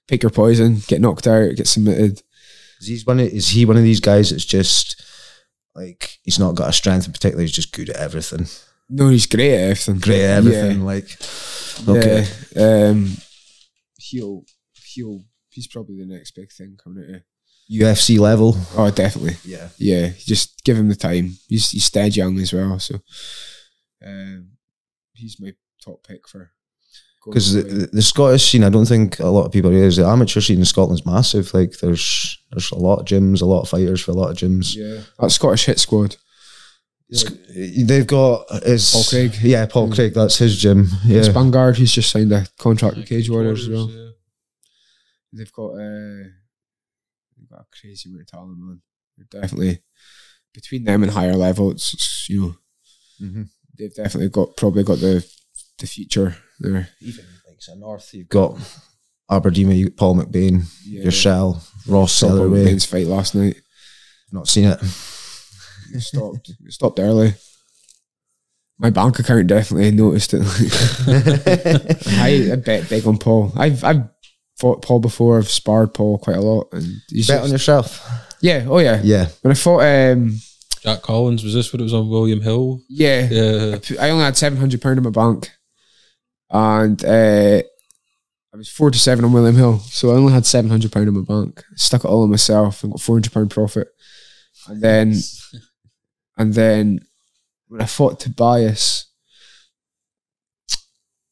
pick 0.09 0.23
your 0.23 0.31
poison, 0.31 0.81
get 0.87 0.99
knocked 0.99 1.27
out, 1.27 1.55
get 1.55 1.67
submitted. 1.67 2.23
Is 2.79 2.87
he 2.87 3.01
one? 3.03 3.19
Of, 3.19 3.27
is 3.27 3.49
he 3.49 3.65
one 3.65 3.77
of 3.77 3.83
these 3.83 3.99
guys 3.99 4.29
that's 4.29 4.45
just 4.45 5.03
like 5.75 6.19
he's 6.23 6.39
not 6.39 6.55
got 6.55 6.69
a 6.69 6.73
strength 6.73 7.07
in 7.07 7.13
particular? 7.13 7.41
He's 7.41 7.51
just 7.51 7.73
good 7.73 7.89
at 7.89 7.97
everything. 7.97 8.47
No, 8.89 9.09
he's 9.09 9.27
great 9.27 9.53
at 9.53 9.69
everything. 9.71 9.99
Great 9.99 10.23
at 10.23 10.37
everything. 10.37 10.85
Like 10.85 11.17
okay, 11.87 12.25
Yeah. 12.55 12.89
Um, 12.89 13.17
he'll 13.97 14.45
he'll 14.93 15.23
he's 15.49 15.67
probably 15.67 15.97
the 15.97 16.05
next 16.05 16.31
big 16.31 16.51
thing 16.51 16.77
coming 16.81 17.03
out. 17.09 17.15
Of, 17.17 17.21
UFC 17.71 18.17
level. 18.17 18.57
oh, 18.75 18.89
definitely. 18.89 19.35
Yeah. 19.45 19.69
Yeah, 19.77 20.09
just 20.17 20.63
give 20.63 20.75
him 20.75 20.89
the 20.89 20.95
time. 20.95 21.37
He's 21.47 21.69
he's 21.69 21.89
dead 21.91 22.15
young 22.15 22.39
as 22.39 22.51
well, 22.51 22.79
so 22.79 22.95
um, 24.03 24.53
he's 25.13 25.39
my 25.39 25.53
top 25.83 26.05
pick 26.07 26.27
for. 26.27 26.51
Going 27.29 27.33
because 27.33 27.53
the, 27.53 27.61
the, 27.63 27.85
the 27.87 28.01
Scottish 28.01 28.49
scene, 28.51 28.63
I 28.63 28.69
don't 28.69 28.85
think 28.87 29.19
a 29.19 29.27
lot 29.27 29.45
of 29.45 29.51
people 29.51 29.71
realize 29.71 29.97
the 29.97 30.05
amateur 30.05 30.41
scene 30.41 30.59
in 30.59 30.65
Scotland's 30.65 31.05
massive. 31.05 31.53
Like 31.53 31.79
there's 31.79 32.37
there's 32.51 32.71
a 32.71 32.75
lot 32.77 32.99
of 32.99 33.05
gyms, 33.05 33.41
a 33.41 33.45
lot 33.45 33.61
of 33.61 33.69
fighters 33.69 34.01
for 34.01 34.11
a 34.11 34.15
lot 34.15 34.31
of 34.31 34.37
gyms. 34.37 34.75
yeah, 34.75 35.01
that 35.19 35.31
Scottish 35.31 35.65
hit 35.65 35.79
squad. 35.79 36.15
Sc- 37.11 37.33
They've 37.85 38.05
got 38.05 38.45
is 38.63 38.91
Paul 38.91 39.03
Craig. 39.09 39.33
Yeah, 39.41 39.65
Paul 39.65 39.87
Mm. 39.89 39.95
Craig. 39.95 40.13
That's 40.13 40.37
his 40.37 40.57
gym. 40.61 40.87
Yeah, 41.05 41.17
It's 41.19 41.27
Vanguard. 41.29 41.77
He's 41.77 41.91
just 41.91 42.11
signed 42.11 42.31
a 42.31 42.45
contract 42.59 42.95
Yeah, 42.97 43.01
with 43.01 43.09
Cage 43.09 43.29
Warriors 43.31 43.63
as 43.63 43.69
well. 43.69 43.89
yeah. 43.89 44.09
They've 45.33 45.51
got 45.51 45.71
uh, 45.73 46.23
they've 47.37 47.49
got 47.49 47.61
a 47.61 47.65
crazy 47.81 48.09
amount 48.09 48.21
of 48.21 48.27
talent, 48.27 48.57
man. 48.59 48.81
They're 49.17 49.41
definitely 49.41 49.79
between 50.53 50.83
them 50.83 51.03
and 51.03 51.11
higher 51.11 51.35
level. 51.35 51.71
It's, 51.71 51.93
it's, 51.93 52.27
you 52.29 52.41
know 52.41 52.55
Mhm. 53.27 53.49
they've 53.77 53.93
definitely 53.93 54.29
got 54.29 54.55
probably 54.55 54.83
got 54.83 54.99
the 54.99 55.25
the 55.79 55.87
future 55.87 56.35
there. 56.59 56.89
even 57.01 57.25
like 57.47 57.57
so 57.61 57.73
north, 57.75 58.13
you've 58.13 58.29
got 58.29 58.57
Aberdeen, 59.31 59.71
you 59.71 59.89
Paul 59.91 60.15
McBain, 60.15 60.63
Yeah, 60.85 61.03
your 61.03 61.11
Shell, 61.11 61.61
Ross 61.87 62.11
Saw 62.13 62.27
Sellerway. 62.29 62.65
McBain's 62.65 62.85
fight 62.85 63.07
last 63.07 63.35
night. 63.35 63.55
Not 64.31 64.47
seen 64.47 64.65
it. 64.65 64.79
It 65.93 66.01
stopped. 66.01 66.49
it 66.65 66.71
stopped 66.73 66.99
early. 66.99 67.33
My 68.77 68.89
bank 68.91 69.19
account 69.19 69.47
definitely 69.47 69.91
noticed 69.91 70.33
it. 70.33 70.41
I, 72.07 72.51
I 72.53 72.55
bet 72.55 72.89
big 72.89 73.05
on 73.07 73.17
Paul. 73.17 73.51
I've 73.55 73.83
I've 73.83 74.03
fought 74.57 74.81
Paul 74.81 74.99
before. 74.99 75.37
I've 75.37 75.49
sparred 75.49 75.93
Paul 75.93 76.17
quite 76.17 76.37
a 76.37 76.41
lot, 76.41 76.67
and 76.71 76.83
he's 77.09 77.27
Bet 77.27 77.37
just, 77.37 77.45
on 77.45 77.51
yourself. 77.51 78.35
yeah. 78.41 78.65
Oh 78.67 78.79
yeah. 78.79 79.01
Yeah, 79.03 79.27
When 79.41 79.51
I 79.51 79.55
fought, 79.55 79.81
um, 79.81 80.37
Jack 80.81 81.01
Collins 81.01 81.43
was 81.43 81.53
this 81.53 81.73
what 81.73 81.81
it 81.81 81.83
was 81.83 81.93
on 81.93 82.09
William 82.09 82.41
Hill? 82.41 82.81
yeah, 82.87 83.27
Yeah, 83.29 83.77
I 83.99 84.09
only 84.11 84.23
had 84.23 84.37
seven 84.37 84.57
hundred 84.59 84.81
pound 84.81 84.97
in 84.97 85.03
my 85.03 85.09
bank, 85.09 85.51
and 86.49 87.03
uh, 87.03 87.61
I 88.53 88.57
was 88.57 88.69
four 88.69 88.89
to 88.91 88.97
seven 88.97 89.25
on 89.25 89.33
William 89.33 89.55
Hill, 89.55 89.79
so 89.79 90.09
I 90.09 90.15
only 90.15 90.33
had 90.33 90.45
seven 90.45 90.71
hundred 90.71 90.91
pound 90.91 91.07
in 91.07 91.13
my 91.13 91.21
bank. 91.21 91.63
Stuck 91.75 92.03
it 92.03 92.07
all 92.07 92.23
on 92.23 92.31
myself 92.31 92.83
and 92.83 92.91
got 92.91 93.01
four 93.01 93.15
hundred 93.15 93.33
pound 93.33 93.51
profit, 93.51 93.89
and 94.67 94.81
then 94.81 95.13
and 96.37 96.53
then 96.53 96.99
when 97.67 97.81
I 97.81 97.85
fought 97.85 98.19
Tobias, 98.19 99.05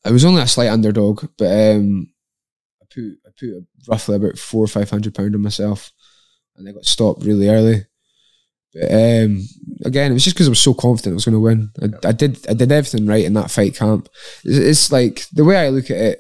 I 0.06 0.12
was 0.12 0.24
only 0.24 0.42
a 0.42 0.48
slight 0.48 0.70
underdog, 0.70 1.28
but 1.38 1.48
um, 1.76 2.08
I 2.82 2.86
put 2.94 3.04
I 3.26 3.30
put 3.38 3.66
roughly 3.88 4.16
about 4.16 4.38
four 4.38 4.64
or 4.64 4.68
five 4.68 4.90
hundred 4.90 5.16
pound 5.16 5.34
on 5.34 5.42
myself, 5.42 5.92
and 6.56 6.70
I 6.70 6.72
got 6.72 6.86
stopped 6.86 7.24
really 7.24 7.50
early. 7.50 7.86
But 8.74 8.92
um, 8.92 9.42
again, 9.86 10.12
it 10.12 10.14
was 10.14 10.24
just 10.24 10.36
because 10.36 10.48
I 10.48 10.52
was 10.52 10.60
so 10.60 10.74
confident 10.74 11.14
I 11.14 11.16
was 11.16 11.26
going 11.26 11.34
to 11.34 11.40
win. 11.40 11.72
I, 11.82 12.10
I 12.10 12.12
did 12.12 12.46
I 12.50 12.54
did 12.54 12.72
everything 12.72 13.08
right 13.08 13.26
in 13.26 13.34
that 13.34 13.50
fight 13.52 13.76
camp. 13.76 14.10
It's, 14.44 14.58
it's 14.58 14.92
like 14.92 15.26
the 15.34 15.44
way 15.46 15.58
I 15.58 15.70
look 15.70 15.90
at 15.90 15.98
it. 15.98 16.20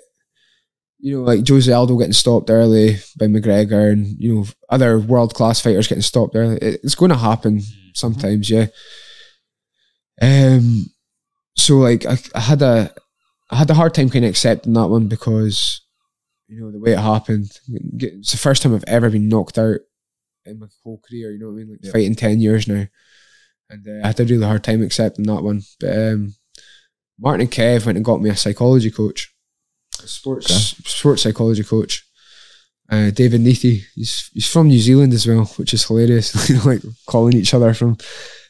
You 1.00 1.18
know, 1.18 1.24
like 1.24 1.48
Jose 1.48 1.72
Aldo 1.72 1.96
getting 1.98 2.14
stopped 2.14 2.50
early 2.50 2.96
by 3.20 3.28
McGregor, 3.28 3.92
and 3.92 4.08
you 4.18 4.34
know 4.34 4.46
other 4.70 4.98
world 5.00 5.36
class 5.36 5.62
fighters 5.62 5.88
getting 5.88 6.02
stopped 6.02 6.36
early. 6.36 6.58
It- 6.58 6.80
it's 6.84 6.96
going 6.96 7.12
to 7.12 7.18
happen 7.18 7.62
sometimes, 7.94 8.50
yeah. 8.50 8.68
Um, 10.22 10.88
so 11.56 11.78
like 11.78 12.06
I, 12.06 12.18
I 12.34 12.40
had 12.40 12.62
a 12.62 12.94
I 13.52 13.58
had 13.58 13.70
a 13.70 13.76
hard 13.76 13.94
time 13.94 14.10
kind 14.10 14.26
of 14.26 14.30
accepting 14.30 14.74
that 14.74 14.88
one 14.88 15.08
because 15.08 15.82
you 16.48 16.60
know 16.62 16.72
the 16.72 16.80
way 16.80 16.94
it 16.94 17.00
happened. 17.00 17.52
It's 18.00 18.32
the 18.32 18.38
first 18.38 18.62
time 18.64 18.74
I've 18.74 18.84
ever 18.88 19.10
been 19.10 19.28
knocked 19.30 19.58
out 19.58 19.78
in 20.48 20.60
my 20.60 20.68
whole 20.84 21.00
career. 21.08 21.32
You 21.32 21.40
know 21.40 21.48
what 21.48 21.54
I 21.54 21.56
mean? 21.58 21.70
Like 21.72 21.80
Yeah. 21.84 21.92
fighting 21.92 22.16
ten 22.16 22.40
years 22.42 22.68
now, 22.68 22.86
and 23.70 23.88
uh, 23.88 24.04
I 24.04 24.08
had 24.08 24.20
a 24.20 24.26
really 24.26 24.46
hard 24.46 24.64
time 24.64 24.84
accepting 24.84 25.26
that 25.26 25.44
one. 25.44 25.62
But 25.80 25.98
um, 25.98 26.34
Martin 27.20 27.42
and 27.42 27.52
Kev 27.52 27.86
went 27.86 27.98
and 27.98 28.06
got 28.06 28.22
me 28.22 28.30
a 28.30 28.36
psychology 28.36 28.92
coach, 28.92 29.34
a 30.04 30.08
sports 30.08 30.48
sports 30.86 31.22
psychology 31.24 31.64
coach. 31.64 32.04
Uh, 32.90 33.10
David 33.12 33.42
Neathy, 33.42 33.84
he's 33.96 34.30
he's 34.34 34.48
from 34.48 34.68
New 34.70 34.80
Zealand 34.80 35.12
as 35.14 35.28
well, 35.28 35.46
which 35.58 35.74
is 35.74 35.84
hilarious. 35.86 36.50
you 36.50 36.56
know, 36.56 36.64
like 36.64 36.82
calling 37.06 37.36
each 37.36 37.54
other 37.54 37.74
from 37.74 37.98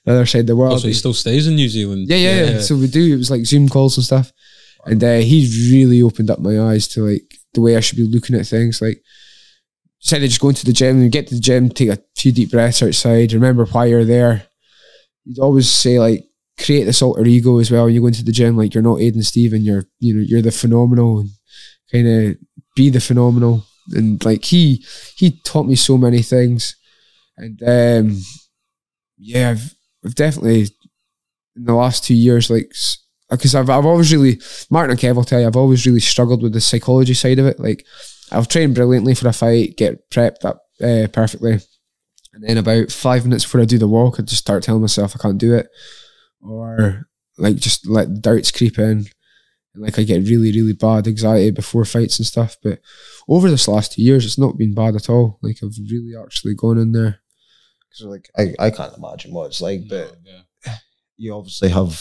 the 0.05 0.11
other 0.11 0.25
side 0.27 0.41
of 0.41 0.47
the 0.47 0.55
world. 0.55 0.73
also 0.73 0.87
he 0.87 0.93
still 0.93 1.13
stays 1.13 1.47
in 1.47 1.55
New 1.55 1.67
Zealand. 1.69 2.07
Yeah, 2.07 2.17
yeah, 2.17 2.43
yeah. 2.51 2.59
So 2.61 2.75
we 2.75 2.87
do. 2.87 3.13
It 3.13 3.17
was 3.17 3.31
like 3.31 3.45
Zoom 3.45 3.67
calls 3.67 3.97
and 3.97 4.05
stuff, 4.05 4.31
and 4.85 5.03
uh, 5.03 5.17
he 5.17 5.71
really 5.73 6.03
opened 6.03 6.29
up 6.29 6.39
my 6.39 6.59
eyes 6.59 6.87
to 6.89 7.01
like 7.09 7.33
the 7.55 7.61
way 7.61 7.75
I 7.75 7.79
should 7.79 7.97
be 7.97 8.03
looking 8.07 8.35
at 8.35 8.45
things. 8.45 8.79
Like, 8.79 9.01
instead 10.01 10.23
of 10.23 10.29
just 10.29 10.41
going 10.41 10.55
to 10.55 10.65
the 10.65 10.73
gym 10.73 11.01
and 11.01 11.11
get 11.11 11.27
to 11.27 11.35
the 11.35 11.41
gym, 11.41 11.69
take 11.69 11.89
a 11.89 11.99
few 12.15 12.31
deep 12.31 12.51
breaths 12.51 12.83
outside, 12.83 13.33
remember 13.33 13.65
why 13.65 13.85
you're 13.85 14.05
there. 14.05 14.43
You'd 15.25 15.39
always 15.39 15.69
say 15.69 15.99
like 15.99 16.25
create 16.63 16.85
this 16.85 17.01
alter 17.01 17.25
ego 17.25 17.59
as 17.59 17.69
well. 17.69 17.89
You 17.89 18.01
go 18.01 18.07
into 18.07 18.23
the 18.23 18.31
gym, 18.31 18.57
like 18.57 18.73
you're 18.73 18.83
not 18.83 18.99
Aidan 18.99 19.23
Stephen, 19.23 19.63
you're 19.63 19.85
you 19.99 20.13
know 20.13 20.23
you're 20.25 20.41
the 20.41 20.51
phenomenal 20.51 21.19
and 21.19 21.29
kind 21.91 22.07
of 22.07 22.37
be 22.75 22.89
the 22.89 23.01
phenomenal. 23.01 23.65
And 23.91 24.23
like 24.25 24.43
he 24.43 24.83
he 25.15 25.39
taught 25.43 25.65
me 25.65 25.75
so 25.75 25.97
many 25.97 26.21
things, 26.21 26.75
and 27.37 27.61
um, 27.63 28.21
yeah, 29.17 29.51
I've 29.51 29.73
I've 30.05 30.15
definitely 30.15 30.67
in 31.57 31.65
the 31.65 31.73
last 31.73 32.03
two 32.03 32.13
years, 32.13 32.49
like, 32.49 32.71
because 33.29 33.55
I've, 33.55 33.69
I've 33.69 33.85
always 33.85 34.11
really, 34.13 34.39
Martin 34.69 34.91
and 34.91 34.99
Kev 34.99 35.15
will 35.15 35.23
tell 35.23 35.41
you, 35.41 35.47
I've 35.47 35.55
always 35.55 35.85
really 35.85 35.99
struggled 35.99 36.43
with 36.43 36.53
the 36.53 36.61
psychology 36.61 37.13
side 37.13 37.39
of 37.39 37.45
it. 37.45 37.59
Like, 37.59 37.85
I'll 38.31 38.45
train 38.45 38.73
brilliantly 38.73 39.15
for 39.15 39.27
a 39.27 39.33
fight, 39.33 39.77
get 39.77 40.09
prepped 40.09 40.45
up 40.45 40.61
uh, 40.81 41.07
perfectly. 41.11 41.59
And 42.33 42.43
then 42.43 42.57
about 42.57 42.91
five 42.91 43.23
minutes 43.25 43.45
before 43.45 43.61
I 43.61 43.65
do 43.65 43.77
the 43.77 43.87
walk, 43.87 44.19
I 44.19 44.23
just 44.23 44.41
start 44.41 44.63
telling 44.63 44.81
myself 44.81 45.15
I 45.15 45.19
can't 45.19 45.37
do 45.37 45.55
it. 45.55 45.67
Or, 46.41 47.07
like, 47.37 47.55
just 47.55 47.87
let 47.87 48.21
doubts 48.21 48.51
creep 48.51 48.77
in. 48.77 49.07
And, 49.73 49.83
like, 49.83 49.97
I 49.97 50.03
get 50.03 50.27
really, 50.27 50.51
really 50.51 50.73
bad 50.73 51.07
anxiety 51.07 51.51
before 51.51 51.83
fights 51.85 52.19
and 52.19 52.27
stuff. 52.27 52.57
But 52.61 52.79
over 53.27 53.49
this 53.49 53.67
last 53.67 53.93
two 53.93 54.03
years, 54.03 54.25
it's 54.25 54.37
not 54.37 54.57
been 54.57 54.75
bad 54.75 54.95
at 54.95 55.09
all. 55.09 55.39
Like, 55.41 55.57
I've 55.63 55.77
really 55.89 56.13
actually 56.21 56.53
gone 56.53 56.77
in 56.77 56.91
there. 56.91 57.21
because 57.97 58.05
like 58.05 58.29
I, 58.37 58.67
I 58.67 58.69
can't 58.69 58.97
imagine 58.97 59.33
what 59.33 59.47
it's 59.47 59.61
like, 59.61 59.81
but 59.89 60.15
yeah. 60.23 60.75
you 61.17 61.33
obviously 61.33 61.69
have 61.69 61.99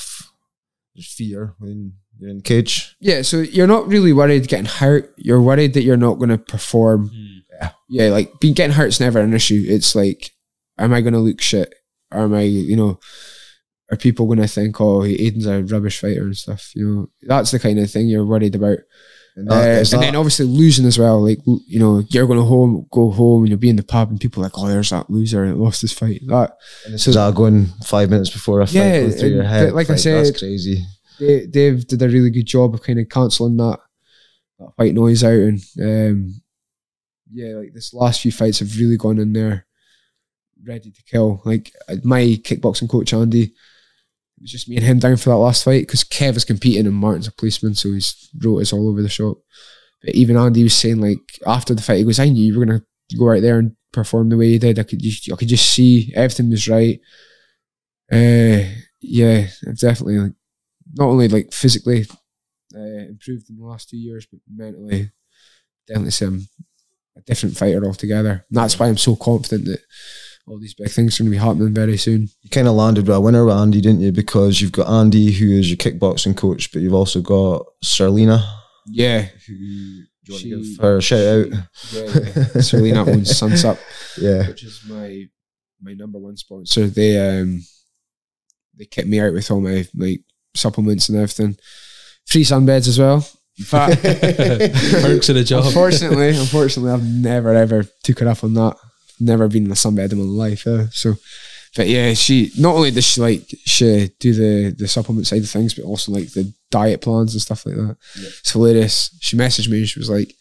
fear 0.99 1.55
when 1.59 1.95
you're 2.19 2.31
in 2.31 2.37
the 2.39 2.43
cage. 2.43 2.97
Yeah, 3.01 3.23
so 3.23 3.41
you're 3.41 3.67
not 3.67 3.87
really 3.89 4.13
worried 4.13 4.49
getting 4.49 4.67
hurt. 4.67 5.13
You're 5.17 5.41
worried 5.43 5.75
that 5.75 5.83
you're 5.83 5.97
not 5.97 6.15
going 6.19 6.31
to 6.31 6.39
perform. 6.39 7.09
Hmm. 7.09 7.69
Yeah, 7.89 8.09
like 8.11 8.39
being 8.41 8.55
getting 8.55 8.75
hurt's 8.77 9.01
never 9.01 9.19
an 9.21 9.33
issue. 9.33 9.65
It's 9.67 9.95
like, 9.95 10.31
am 10.79 10.93
I 10.93 11.01
going 11.01 11.15
to 11.15 11.21
look 11.21 11.41
shit? 11.41 11.75
Or 12.13 12.21
am 12.21 12.35
I, 12.35 12.43
you 12.43 12.77
know, 12.77 12.99
are 13.91 13.97
people 13.97 14.27
going 14.27 14.41
to 14.41 14.49
think, 14.49 14.81
oh, 14.81 15.05
Aidan's 15.05 15.47
a 15.47 15.63
rubbish 15.63 16.01
fighter 16.01 16.23
and 16.25 16.37
stuff? 16.37 16.73
You 16.75 16.87
know, 16.89 17.07
that's 17.23 17.51
the 17.53 17.59
kind 17.59 17.79
of 17.79 17.91
thing 17.91 18.09
you're 18.09 18.27
worried 18.27 18.55
about. 18.55 18.79
And, 19.37 19.51
Uh, 19.51 19.55
and 19.55 19.87
then 20.03 20.17
obviously 20.17 20.47
losing 20.47 20.87
as 20.87 20.99
well. 20.99 21.23
Like, 21.23 21.39
you 21.67 21.79
know, 21.79 22.03
you're 22.09 22.27
going 22.27 22.39
to 22.39 22.45
home, 22.45 22.87
go 22.91 23.11
home, 23.11 23.43
and 23.43 23.51
you'll 23.51 23.59
be 23.59 23.69
in 23.71 23.77
the 23.77 23.83
pub, 23.83 24.11
and 24.11 24.21
people 24.21 24.43
are 24.43 24.47
like, 24.47 24.59
oh, 24.59 24.67
there's 24.69 24.91
that 24.91 25.09
loser 25.11 25.47
that 25.47 25.57
lost 25.57 25.83
this 25.83 25.93
fight. 25.93 26.21
That 26.27 26.57
and 26.87 26.95
this 26.95 27.07
is 27.07 27.17
all 27.17 27.33
going 27.33 27.67
five 27.85 28.11
minutes 28.11 28.31
before 28.31 28.61
a 28.61 28.67
fight 28.67 28.75
Yeah, 28.75 29.01
goes 29.03 29.21
through 29.21 29.29
your 29.31 29.41
and- 29.41 29.49
head. 29.49 29.67
but 29.69 29.75
like 29.75 29.87
I 29.91 29.93
that's 29.93 30.03
said- 30.03 30.39
crazy. 30.39 30.85
Dave, 31.19 31.51
Dave 31.51 31.87
did 31.87 32.03
a 32.03 32.09
really 32.09 32.31
good 32.31 32.47
job 32.47 32.75
of 32.75 32.83
kind 32.83 32.99
of 32.99 33.09
cancelling 33.09 33.57
that, 33.57 33.81
that 34.59 34.73
white 34.77 34.95
noise 34.95 35.25
out, 35.25 35.33
and 35.33 35.61
um, 35.81 36.35
yeah, 37.33 37.55
like 37.57 37.73
this 37.73 37.95
last 37.95 38.21
few 38.21 38.33
fights 38.33 38.61
have 38.61 38.79
really 38.79 38.97
gone 38.97 39.19
in 39.19 39.33
there 39.33 39.67
ready 40.65 40.91
to 40.91 41.03
kill. 41.05 41.43
Like 41.45 41.73
uh, 41.89 41.97
my 42.05 42.21
kickboxing 42.21 42.91
coach 42.91 43.13
Andy, 43.13 43.45
it 43.45 43.53
was 44.41 44.51
just 44.51 44.69
me 44.69 44.77
and 44.77 44.85
him 44.85 44.99
down 44.99 45.17
for 45.17 45.31
that 45.31 45.37
last 45.37 45.65
fight 45.65 45.83
because 45.83 46.05
Kev 46.05 46.37
is 46.37 46.45
competing 46.45 46.87
and 46.87 46.95
Martin's 46.95 47.29
a 47.29 47.33
policeman, 47.33 47.75
so 47.75 47.93
he's 47.93 48.31
wrote 48.43 48.63
us 48.63 48.73
all 48.73 48.89
over 48.89 49.03
the 49.03 49.09
shop. 49.09 49.39
But 50.03 50.15
even 50.15 50.37
Andy 50.37 50.63
was 50.63 50.77
saying 50.77 51.01
like 51.01 51.19
after 51.47 51.75
the 51.75 51.83
fight, 51.83 51.99
he 51.99 52.05
goes, 52.05 52.19
"I 52.19 52.29
knew 52.29 52.45
you 52.45 52.59
were 52.59 52.65
gonna 52.65 52.83
go 53.19 53.33
out 53.33 53.43
there 53.43 53.59
and 53.59 53.77
perform 53.93 54.29
the 54.29 54.37
way 54.37 54.49
you 54.49 54.59
did. 54.59 54.79
I 54.79 54.83
could 54.83 55.01
just, 55.01 55.31
I 55.33 55.37
could 55.37 55.49
just 55.49 55.71
see 55.73 56.13
everything 56.15 56.51
was 56.51 56.69
right." 56.69 57.01
Uh, 58.13 58.63
yeah, 59.01 59.49
definitely 59.81 60.19
like 60.19 60.33
not 60.97 61.07
only 61.09 61.29
like 61.29 61.53
physically 61.53 62.07
uh, 62.75 62.81
improved 63.09 63.49
in 63.51 63.57
the 63.59 63.65
last 63.65 63.89
two 63.89 63.97
years, 63.99 64.27
but 64.31 64.41
mentally, 64.53 65.11
definitely 65.87 66.27
I'm 66.27 66.49
a 67.17 67.21
different 67.23 67.57
fighter 67.57 67.85
altogether. 67.85 68.45
And 68.49 68.57
that's 68.59 68.79
why 68.79 68.87
I'm 68.89 68.97
so 68.97 69.17
confident 69.17 69.65
that 69.67 69.81
all 70.47 70.59
these 70.61 70.75
big 70.75 70.91
things 70.91 71.19
are 71.19 71.23
going 71.25 71.33
to 71.33 71.39
be 71.39 71.43
happening 71.45 71.75
very 71.75 71.97
soon. 71.97 72.29
You 72.43 72.51
kind 72.51 72.69
of 72.69 72.75
landed 72.75 73.07
with 73.07 73.17
a 73.17 73.21
winner 73.21 73.45
with 73.45 73.57
Andy, 73.57 73.81
didn't 73.81 74.01
you? 74.01 74.13
Because 74.13 74.61
you've 74.61 74.73
got 74.73 74.89
Andy, 74.89 75.33
who 75.33 75.51
is 75.51 75.69
your 75.69 75.77
kickboxing 75.77 76.37
coach, 76.37 76.73
but 76.73 76.83
you've 76.83 76.95
also 76.95 77.21
got 77.21 77.67
Serlina, 77.85 78.43
Yeah, 78.89 79.23
who 79.23 79.55
do 79.55 79.55
you 79.55 80.05
want 80.29 80.43
She- 80.43 80.51
to 80.51 80.57
give 80.63 80.79
her 80.83 80.97
a 80.99 81.03
shout 81.03 81.21
out? 81.21 81.47
yeah, 81.93 82.03
yeah. 82.55 82.61
Serena 82.61 83.01
owns 83.07 83.31
Sunsup, 83.33 83.79
Yeah. 84.21 84.49
which 84.49 84.63
is 84.65 84.83
my 84.89 85.25
my 85.81 85.93
number 85.95 86.19
one 86.19 86.37
sponsor. 86.37 86.87
They 86.89 87.19
um 87.41 87.63
they 88.79 88.85
kept 88.87 89.09
me 89.09 89.21
out 89.21 89.33
with 89.33 89.51
all 89.51 89.61
my 89.61 89.87
like 89.95 90.21
supplements 90.57 91.09
and 91.09 91.19
everything. 91.19 91.57
Free 92.27 92.45
sunbeds 92.45 92.89
as 92.89 92.99
well. 92.99 93.27
In 93.59 93.65
fact, 93.65 94.03
Perks 94.03 95.29
of 95.31 95.35
the 95.37 95.45
job. 95.45 95.65
unfortunately, 95.65 96.29
unfortunately, 96.37 96.93
I've 96.93 97.05
never 97.07 97.55
ever 97.55 97.85
took 98.03 98.19
her 98.19 98.29
up 98.29 98.45
on 98.45 98.53
that. 98.55 98.77
Never 99.19 99.49
been 99.49 99.65
in 99.65 99.71
a 99.71 99.75
sunbed 99.75 100.13
in 100.13 100.19
my 100.19 100.25
life. 100.25 100.67
Yeah. 100.67 100.87
So, 100.91 101.15
but 101.75 101.89
yeah, 101.89 102.13
she 102.13 102.51
not 102.59 102.75
only 102.75 102.91
does 102.91 103.05
she 103.07 103.21
like 103.23 103.43
she 103.65 104.11
do 104.21 104.35
the 104.35 104.75
the 104.77 104.87
supplement 104.89 105.27
side 105.27 105.41
of 105.43 105.49
things, 105.49 105.73
but 105.73 105.85
also 105.87 106.13
like 106.13 106.33
the 106.33 106.53
diet 106.71 107.01
plans 107.01 107.33
and 107.33 107.41
stuff 107.41 107.65
like 107.65 107.77
that. 107.77 107.97
It's 108.17 108.53
hilarious. 108.53 109.17
She 109.21 109.39
messaged 109.39 109.71
me. 109.71 109.79
and 109.79 109.89
She 109.89 109.99
was 110.01 110.11
like, 110.11 110.35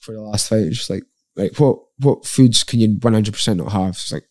for 0.00 0.12
the 0.12 0.20
last 0.20 0.48
fight, 0.48 0.72
she's 0.72 0.88
like, 0.90 1.02
like 1.34 1.58
what 1.58 1.76
what 1.98 2.24
foods 2.24 2.62
can 2.62 2.78
you 2.78 2.96
one 3.00 3.14
hundred 3.14 3.32
percent 3.34 3.58
not 3.58 3.72
have? 3.72 3.96
She's 3.96 4.12
like 4.12 4.28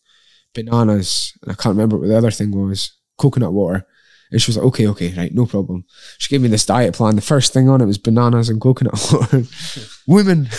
bananas, 0.54 1.34
and 1.42 1.52
I 1.52 1.54
can't 1.54 1.74
remember 1.76 1.98
what 1.98 2.08
the 2.08 2.16
other 2.16 2.30
thing 2.30 2.52
was. 2.52 2.92
Coconut 3.18 3.52
water. 3.52 3.86
And 4.30 4.40
she 4.40 4.50
was 4.50 4.56
like, 4.56 4.66
okay, 4.66 4.86
okay, 4.88 5.12
right, 5.16 5.34
no 5.34 5.44
problem. 5.44 5.84
She 6.18 6.28
gave 6.28 6.40
me 6.40 6.48
this 6.48 6.66
diet 6.66 6.94
plan. 6.94 7.16
The 7.16 7.22
first 7.22 7.52
thing 7.52 7.68
on 7.68 7.80
it 7.80 7.86
was 7.86 7.98
bananas 7.98 8.48
and 8.48 8.60
coconut 8.60 8.94
water. 9.12 9.42
Women. 10.06 10.48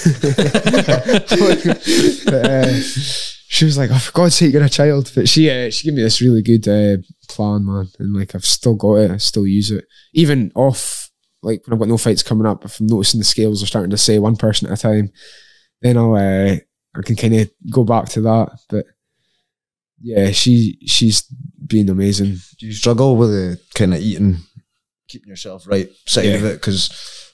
But, 2.23 2.45
uh, 2.45 2.81
she 3.47 3.65
was 3.65 3.77
like, 3.77 3.91
oh, 3.91 3.99
for 3.99 4.11
God's 4.13 4.35
sake, 4.35 4.53
you're 4.53 4.63
a 4.63 4.69
child. 4.69 5.11
But 5.13 5.27
she 5.27 5.49
uh, 5.49 5.69
she 5.69 5.87
gave 5.87 5.95
me 5.95 6.01
this 6.01 6.21
really 6.21 6.41
good 6.41 6.67
uh, 6.67 7.01
plan, 7.27 7.65
man. 7.65 7.89
And 7.99 8.13
like, 8.13 8.33
I've 8.33 8.45
still 8.45 8.75
got 8.75 8.95
it. 8.95 9.11
I 9.11 9.17
still 9.17 9.45
use 9.45 9.71
it. 9.71 9.85
Even 10.13 10.51
off, 10.55 11.09
like, 11.41 11.61
when 11.65 11.73
I've 11.73 11.79
got 11.79 11.89
no 11.89 11.97
fights 11.97 12.23
coming 12.23 12.47
up, 12.47 12.63
if 12.63 12.79
I'm 12.79 12.87
noticing 12.87 13.19
the 13.19 13.25
scales 13.25 13.61
are 13.61 13.67
starting 13.67 13.91
to 13.91 13.97
say 13.97 14.19
one 14.19 14.37
person 14.37 14.67
at 14.67 14.79
a 14.79 14.81
time, 14.81 15.11
then 15.81 15.97
I'll, 15.97 16.15
uh, 16.15 16.55
I 16.95 17.01
can 17.03 17.15
kind 17.15 17.35
of 17.35 17.51
go 17.69 17.83
back 17.83 18.05
to 18.09 18.21
that. 18.21 18.57
But 18.69 18.85
yeah, 20.01 20.31
she 20.31 20.77
she's 20.85 21.23
been 21.65 21.89
amazing. 21.89 22.37
Do 22.59 22.65
you 22.65 22.73
struggle 22.73 23.15
with 23.17 23.29
the 23.29 23.59
kind 23.75 23.93
of 23.93 23.99
eating, 24.01 24.37
keeping 25.07 25.29
yourself 25.29 25.67
right 25.67 25.89
side 26.07 26.25
of 26.35 26.43
it? 26.45 26.53
Because 26.55 26.89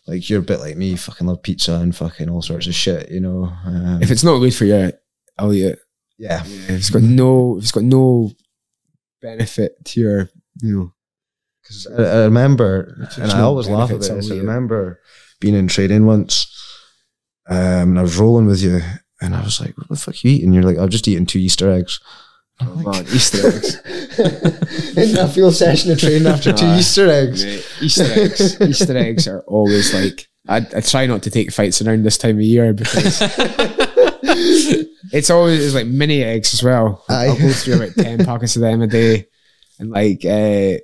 like 0.07 0.29
you're 0.29 0.39
a 0.39 0.43
bit 0.43 0.59
like 0.59 0.77
me, 0.77 0.95
fucking 0.95 1.27
love 1.27 1.41
pizza 1.43 1.73
and 1.75 1.95
fucking 1.95 2.29
all 2.29 2.41
sorts 2.41 2.67
of 2.67 2.75
shit, 2.75 3.09
you 3.11 3.19
know. 3.19 3.51
Um, 3.65 4.01
If 4.01 4.11
it's 4.11 4.23
not 4.23 4.39
good 4.39 4.53
for 4.55 4.65
you, 4.65 4.91
I'll 5.37 5.53
eat 5.53 5.65
it. 5.65 5.79
yeah, 6.17 6.43
If 6.45 6.69
it's 6.69 6.89
got 6.89 7.01
no, 7.03 7.57
if 7.57 7.63
it's 7.63 7.71
got 7.71 7.83
no 7.83 8.31
benefit 9.21 9.73
to 9.85 9.99
your, 9.99 10.29
you 10.61 10.75
know, 10.77 10.93
because 11.61 11.87
I, 11.87 12.03
I 12.03 12.23
remember, 12.23 13.07
and 13.17 13.31
I 13.31 13.41
always 13.41 13.67
laugh 13.67 13.91
at 13.91 13.99
this. 13.99 14.09
I 14.09 14.13
I'll 14.13 14.23
eat 14.23 14.31
it. 14.31 14.39
remember 14.39 14.99
being 15.39 15.55
in 15.55 15.67
training 15.67 16.05
once, 16.05 16.47
um, 17.49 17.57
and 17.91 17.99
I 17.99 18.01
was 18.01 18.17
rolling 18.17 18.45
with 18.47 18.61
you, 18.61 18.79
and 19.21 19.35
I 19.35 19.43
was 19.43 19.59
like, 19.59 19.77
"What 19.77 19.89
the 19.89 19.95
fuck 19.97 20.23
you 20.23 20.31
eating?" 20.31 20.53
You're 20.53 20.63
like, 20.63 20.77
"I've 20.77 20.89
just 20.89 21.07
eaten 21.07 21.25
two 21.25 21.39
Easter 21.39 21.69
eggs." 21.71 21.99
Oh 22.61 22.75
man, 22.75 23.05
Easter 23.13 23.47
eggs. 23.47 23.75
in 24.97 25.17
a 25.17 25.27
full 25.27 25.51
session 25.51 25.91
of 25.91 25.99
training 25.99 26.27
after 26.27 26.53
two. 26.53 26.65
Easter 26.77 27.09
eggs. 27.09 27.43
Mate, 27.43 27.67
Easter 27.81 28.03
eggs. 28.03 28.61
Easter 28.61 28.97
eggs 28.97 29.27
are 29.27 29.41
always 29.41 29.93
like. 29.93 30.27
I, 30.49 30.57
I 30.57 30.79
try 30.81 31.05
not 31.07 31.23
to 31.23 31.29
take 31.29 31.51
fights 31.51 31.81
around 31.81 32.03
this 32.03 32.17
time 32.17 32.37
of 32.37 32.41
year 32.41 32.71
because 32.73 33.19
it's 35.11 35.29
always 35.29 35.65
it's 35.65 35.75
like 35.75 35.87
mini 35.87 36.23
eggs 36.23 36.53
as 36.53 36.63
well. 36.63 37.03
I'll 37.09 37.37
go 37.37 37.51
through 37.51 37.75
about 37.75 37.95
ten 37.95 38.25
packets 38.25 38.55
of 38.55 38.61
them 38.61 38.81
a 38.81 38.87
day, 38.87 39.27
and 39.79 39.89
like 39.89 40.23
uh, 40.23 40.77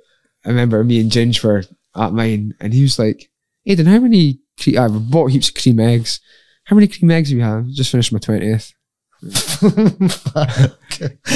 I 0.44 0.48
remember 0.48 0.84
me 0.84 1.00
and 1.00 1.10
Ginge 1.10 1.42
were 1.42 1.64
at 1.96 2.12
mine, 2.12 2.54
and 2.60 2.74
he 2.74 2.82
was 2.82 2.98
like, 2.98 3.30
"Aidan, 3.66 3.86
how 3.86 4.00
many? 4.00 4.40
Cre- 4.62 4.78
I've 4.78 5.10
bought 5.10 5.30
heaps 5.30 5.48
of 5.48 5.54
cream 5.54 5.80
eggs. 5.80 6.20
How 6.64 6.76
many 6.76 6.88
cream 6.88 7.10
eggs 7.10 7.30
have 7.30 7.38
you 7.38 7.44
had? 7.44 7.68
Just 7.72 7.90
finished 7.90 8.12
my 8.12 8.18
twentieth. 8.18 8.72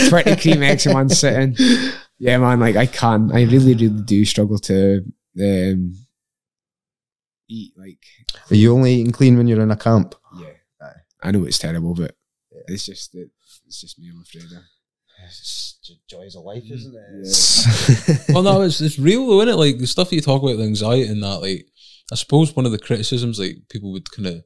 Twenty 0.08 0.36
cream 0.36 0.62
eggs 0.62 0.86
in 0.86 0.92
one 0.94 1.08
sitting. 1.08 1.56
Yeah, 2.18 2.38
man. 2.38 2.60
Like 2.60 2.76
I 2.76 2.86
can. 2.86 3.30
I 3.32 3.42
really, 3.44 3.74
really 3.74 3.88
do 3.88 4.24
struggle 4.24 4.58
to 4.58 5.04
um, 5.40 5.94
eat 7.48 7.72
like 7.76 8.04
Are 8.50 8.56
you 8.56 8.72
only 8.74 8.94
eating 8.94 9.12
clean 9.12 9.36
when 9.36 9.46
you're 9.46 9.60
in 9.60 9.70
a 9.70 9.76
camp? 9.76 10.14
yeah. 10.38 10.48
Aye. 10.80 10.92
I 11.22 11.30
know 11.30 11.44
it's 11.44 11.58
terrible, 11.58 11.94
but 11.94 12.16
it's 12.66 12.86
just 12.86 13.14
it, 13.14 13.30
it's 13.66 13.80
just 13.80 13.98
me. 13.98 14.10
I'm 14.12 14.22
afraid. 14.22 14.44
Of. 14.44 14.62
joys 16.08 16.36
of 16.36 16.44
life, 16.44 16.64
isn't 16.70 16.94
it? 16.94 18.20
well, 18.34 18.42
no, 18.42 18.62
it's 18.62 18.80
it's 18.80 18.98
real 18.98 19.26
though, 19.26 19.40
isn't 19.42 19.54
it? 19.54 19.56
Like 19.56 19.78
the 19.78 19.86
stuff 19.86 20.12
you 20.12 20.20
talk 20.20 20.42
about, 20.42 20.56
the 20.56 20.64
anxiety 20.64 21.08
and 21.08 21.22
that. 21.22 21.40
Like, 21.40 21.66
I 22.12 22.16
suppose 22.16 22.54
one 22.54 22.66
of 22.66 22.72
the 22.72 22.78
criticisms, 22.78 23.38
like 23.38 23.56
people 23.68 23.92
would 23.92 24.10
kind 24.10 24.26
of 24.26 24.44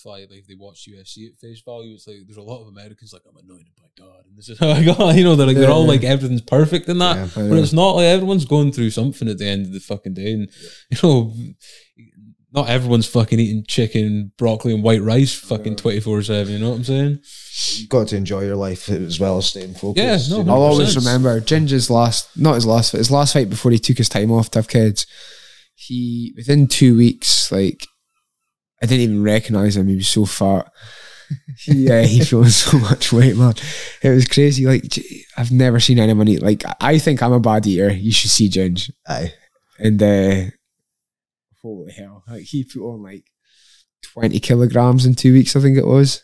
fly, 0.00 0.20
like 0.20 0.40
if 0.40 0.46
they 0.46 0.54
watch 0.54 0.88
UFC 0.88 1.26
at 1.28 1.38
face 1.38 1.62
value. 1.64 1.94
It's 1.94 2.06
like 2.06 2.16
there's 2.26 2.36
a 2.38 2.42
lot 2.42 2.60
of 2.62 2.68
Americans 2.68 3.12
like 3.12 3.22
I'm 3.28 3.36
anointed 3.36 3.72
by 3.76 3.84
God, 3.98 4.24
and 4.28 4.36
this 4.36 4.48
is 4.48 4.58
how 4.60 4.70
I 4.70 4.84
got. 4.84 5.14
You 5.16 5.24
know, 5.24 5.36
they're 5.36 5.46
like 5.46 5.56
they're 5.56 5.70
all 5.70 5.82
Yeah. 5.84 5.88
like 5.88 6.04
everything's 6.04 6.42
perfect 6.42 6.88
in 6.88 6.98
that. 6.98 7.16
Yeah, 7.16 7.48
But 7.48 7.58
it's 7.58 7.72
not 7.72 7.92
like 7.96 8.06
everyone's 8.06 8.44
going 8.44 8.72
through 8.72 8.90
something 8.90 9.28
at 9.28 9.38
the 9.38 9.46
end 9.46 9.66
of 9.66 9.72
the 9.72 9.80
fucking 9.80 10.14
day, 10.14 10.32
and 10.32 10.50
you 10.90 10.98
know, 11.02 11.34
not 12.52 12.68
everyone's 12.68 13.06
fucking 13.06 13.38
eating 13.38 13.64
chicken, 13.68 14.32
broccoli, 14.36 14.74
and 14.74 14.82
white 14.82 15.02
rice 15.02 15.32
fucking 15.32 15.76
twenty 15.76 16.00
four 16.00 16.20
seven. 16.22 16.52
You 16.54 16.58
know 16.58 16.70
what 16.70 16.76
I'm 16.78 16.84
saying? 16.84 17.18
You've 17.76 17.88
got 17.88 18.08
to 18.08 18.16
enjoy 18.16 18.44
your 18.44 18.56
life 18.56 18.88
as 18.88 19.20
well 19.20 19.38
as 19.38 19.46
staying 19.46 19.74
focused. 19.74 20.30
Yeah, 20.30 20.42
no? 20.42 20.52
I'll 20.52 20.62
always 20.62 20.96
remember 20.96 21.38
Ginger's 21.40 21.90
last, 21.90 22.28
not 22.36 22.54
his 22.56 22.66
last 22.66 22.90
fight, 22.92 22.98
his 22.98 23.10
last 23.10 23.34
fight 23.34 23.50
before 23.50 23.70
he 23.70 23.78
took 23.78 23.98
his 23.98 24.08
time 24.08 24.32
off 24.32 24.50
to 24.52 24.58
have 24.58 24.68
kids. 24.68 25.06
He 25.74 26.32
within 26.36 26.66
two 26.66 26.96
weeks, 26.96 27.50
like 27.52 27.86
I 28.82 28.86
didn't 28.86 29.02
even 29.02 29.22
recognize 29.22 29.76
him. 29.76 29.88
He 29.88 29.96
was 29.96 30.08
so 30.08 30.24
fat. 30.24 30.70
yeah, 31.66 32.00
uh, 32.00 32.06
he 32.06 32.20
put 32.24 32.32
on 32.34 32.50
so 32.50 32.78
much 32.78 33.12
weight, 33.12 33.36
man. 33.36 33.54
It 34.02 34.10
was 34.10 34.26
crazy. 34.26 34.66
Like 34.66 34.82
I've 35.36 35.52
never 35.52 35.80
seen 35.80 35.98
anyone 35.98 36.28
eat. 36.28 36.42
Like 36.42 36.64
I 36.80 36.98
think 36.98 37.22
I'm 37.22 37.32
a 37.32 37.40
bad 37.40 37.66
eater. 37.66 37.92
You 37.92 38.12
should 38.12 38.30
see 38.30 38.48
Ginge. 38.48 38.90
Aye. 39.06 39.32
And 39.78 40.02
uh, 40.02 40.50
holy 41.62 41.92
hell, 41.92 42.24
like 42.28 42.42
he 42.42 42.64
put 42.64 42.82
on 42.82 43.02
like 43.02 43.24
twenty 44.02 44.40
kilograms 44.40 45.06
in 45.06 45.14
two 45.14 45.32
weeks. 45.32 45.56
I 45.56 45.60
think 45.60 45.78
it 45.78 45.86
was. 45.86 46.22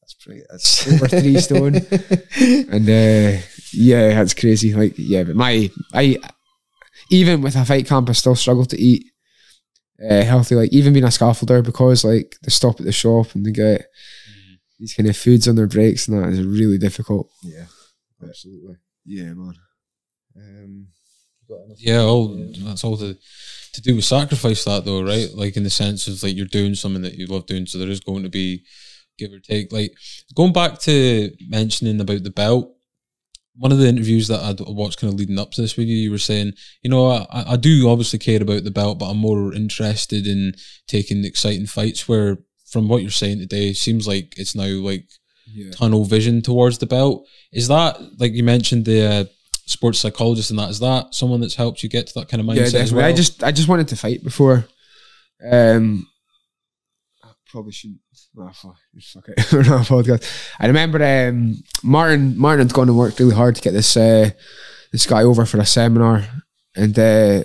That's 0.00 0.14
pretty. 0.14 0.42
That's 0.50 0.92
Over 0.92 1.08
three 1.08 1.38
stone. 1.38 1.74
and 2.74 2.88
uh, 2.88 3.40
yeah, 3.72 4.14
that's 4.14 4.34
crazy. 4.34 4.74
Like, 4.74 4.94
yeah, 4.96 5.24
but 5.24 5.36
my 5.36 5.70
I 5.92 6.18
even 7.10 7.42
with 7.42 7.56
a 7.56 7.64
fight 7.64 7.86
camp, 7.86 8.08
I 8.08 8.12
still 8.12 8.34
struggle 8.34 8.64
to 8.66 8.80
eat 8.80 9.06
uh, 10.02 10.22
healthy. 10.22 10.54
Like, 10.54 10.72
even 10.72 10.92
being 10.92 11.04
a 11.04 11.08
scaffolder 11.08 11.64
because 11.64 12.04
like 12.04 12.36
they 12.42 12.50
stop 12.50 12.80
at 12.80 12.86
the 12.86 12.92
shop 12.92 13.34
and 13.34 13.44
they 13.44 13.52
get 13.52 13.86
these 14.78 14.94
kind 14.94 15.08
of 15.08 15.16
foods 15.16 15.48
on 15.48 15.56
their 15.56 15.66
breaks, 15.66 16.08
and 16.08 16.22
that 16.22 16.30
is 16.30 16.44
really 16.44 16.78
difficult. 16.78 17.30
yeah, 17.42 17.66
absolutely. 18.22 18.76
Yeah, 19.04 19.32
man. 19.34 19.54
Um, 20.36 20.86
got? 21.48 21.58
Yeah, 21.76 22.00
all 22.00 22.52
that's 22.58 22.84
all 22.84 22.96
to 22.98 23.16
to 23.72 23.82
do 23.82 23.96
with 23.96 24.04
sacrifice 24.04 24.64
that 24.64 24.84
though, 24.84 25.02
right? 25.02 25.28
Like 25.34 25.56
in 25.56 25.64
the 25.64 25.70
sense 25.70 26.06
of 26.06 26.22
like 26.22 26.36
you're 26.36 26.46
doing 26.46 26.74
something 26.74 27.02
that 27.02 27.14
you 27.14 27.26
love 27.26 27.46
doing, 27.46 27.66
so 27.66 27.78
there 27.78 27.88
is 27.88 28.00
going 28.00 28.22
to 28.22 28.28
be 28.28 28.64
give 29.18 29.32
or 29.32 29.40
take. 29.40 29.72
Like 29.72 29.92
going 30.34 30.52
back 30.52 30.78
to 30.80 31.30
mentioning 31.48 32.00
about 32.00 32.22
the 32.22 32.30
belt, 32.30 32.74
one 33.58 33.72
of 33.72 33.78
the 33.78 33.88
interviews 33.88 34.28
that 34.28 34.40
I'd 34.40 34.60
watched 34.60 35.00
kind 35.00 35.12
of 35.12 35.18
leading 35.18 35.38
up 35.38 35.50
to 35.52 35.60
this 35.60 35.76
with 35.76 35.88
you, 35.88 35.96
you 35.96 36.10
were 36.12 36.18
saying, 36.18 36.52
you 36.82 36.90
know, 36.90 37.10
I, 37.10 37.52
I 37.52 37.56
do 37.56 37.88
obviously 37.88 38.18
care 38.20 38.40
about 38.40 38.62
the 38.64 38.70
belt, 38.70 38.98
but 39.00 39.10
I'm 39.10 39.16
more 39.18 39.52
interested 39.52 40.26
in 40.26 40.54
taking 40.86 41.24
exciting 41.24 41.66
fights. 41.66 42.08
Where 42.08 42.38
from 42.70 42.88
what 42.88 43.02
you're 43.02 43.10
saying 43.10 43.38
today, 43.40 43.70
it 43.70 43.76
seems 43.76 44.06
like 44.06 44.34
it's 44.36 44.54
now 44.54 44.68
like 44.68 45.06
Yeah. 45.52 45.72
tunnel 45.72 46.04
vision 46.04 46.40
towards 46.42 46.78
the 46.78 46.86
belt. 46.86 47.26
Is 47.52 47.66
that 47.68 47.98
like 48.20 48.32
you 48.32 48.44
mentioned 48.44 48.84
the 48.84 49.02
uh, 49.06 49.24
sports 49.66 49.98
psychologist 49.98 50.50
and 50.50 50.58
that. 50.58 50.70
Is 50.70 50.78
that 50.80 51.14
someone 51.14 51.40
that's 51.40 51.56
helped 51.56 51.82
you 51.82 51.88
get 51.88 52.06
to 52.08 52.14
that 52.20 52.28
kind 52.28 52.40
of 52.40 52.46
mindset? 52.46 52.56
yeah, 52.56 52.64
definitely. 52.70 52.96
well? 52.96 53.06
I 53.06 53.12
just 53.12 53.42
I 53.42 53.50
just 53.52 53.68
wanted 53.68 53.88
to 53.88 53.96
fight 53.96 54.22
before. 54.22 54.66
Um, 55.50 56.06
I 57.24 57.28
probably 57.46 57.72
shouldn't. 57.72 58.00
Oh, 58.36 58.50
fuck, 58.52 58.76
fuck 59.00 59.28
it. 59.28 59.52
We're 59.52 59.62
not 59.62 59.88
a 59.88 59.92
podcast. 59.92 60.52
I 60.58 60.66
remember 60.66 61.02
um, 61.02 61.56
Martin. 61.82 62.38
Martin 62.38 62.66
had 62.66 62.74
gone 62.74 62.88
and 62.88 62.98
worked 62.98 63.20
really 63.20 63.34
hard 63.34 63.56
to 63.56 63.62
get 63.62 63.72
this 63.72 63.96
uh, 63.96 64.30
this 64.92 65.06
guy 65.06 65.22
over 65.22 65.44
for 65.44 65.58
a 65.58 65.66
seminar, 65.66 66.24
and 66.76 66.98
uh, 66.98 67.44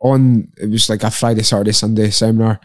on 0.00 0.52
it 0.58 0.70
was 0.70 0.90
like 0.90 1.02
a 1.02 1.10
Friday, 1.10 1.42
Saturday, 1.42 1.72
Sunday 1.72 2.10
seminar, 2.10 2.60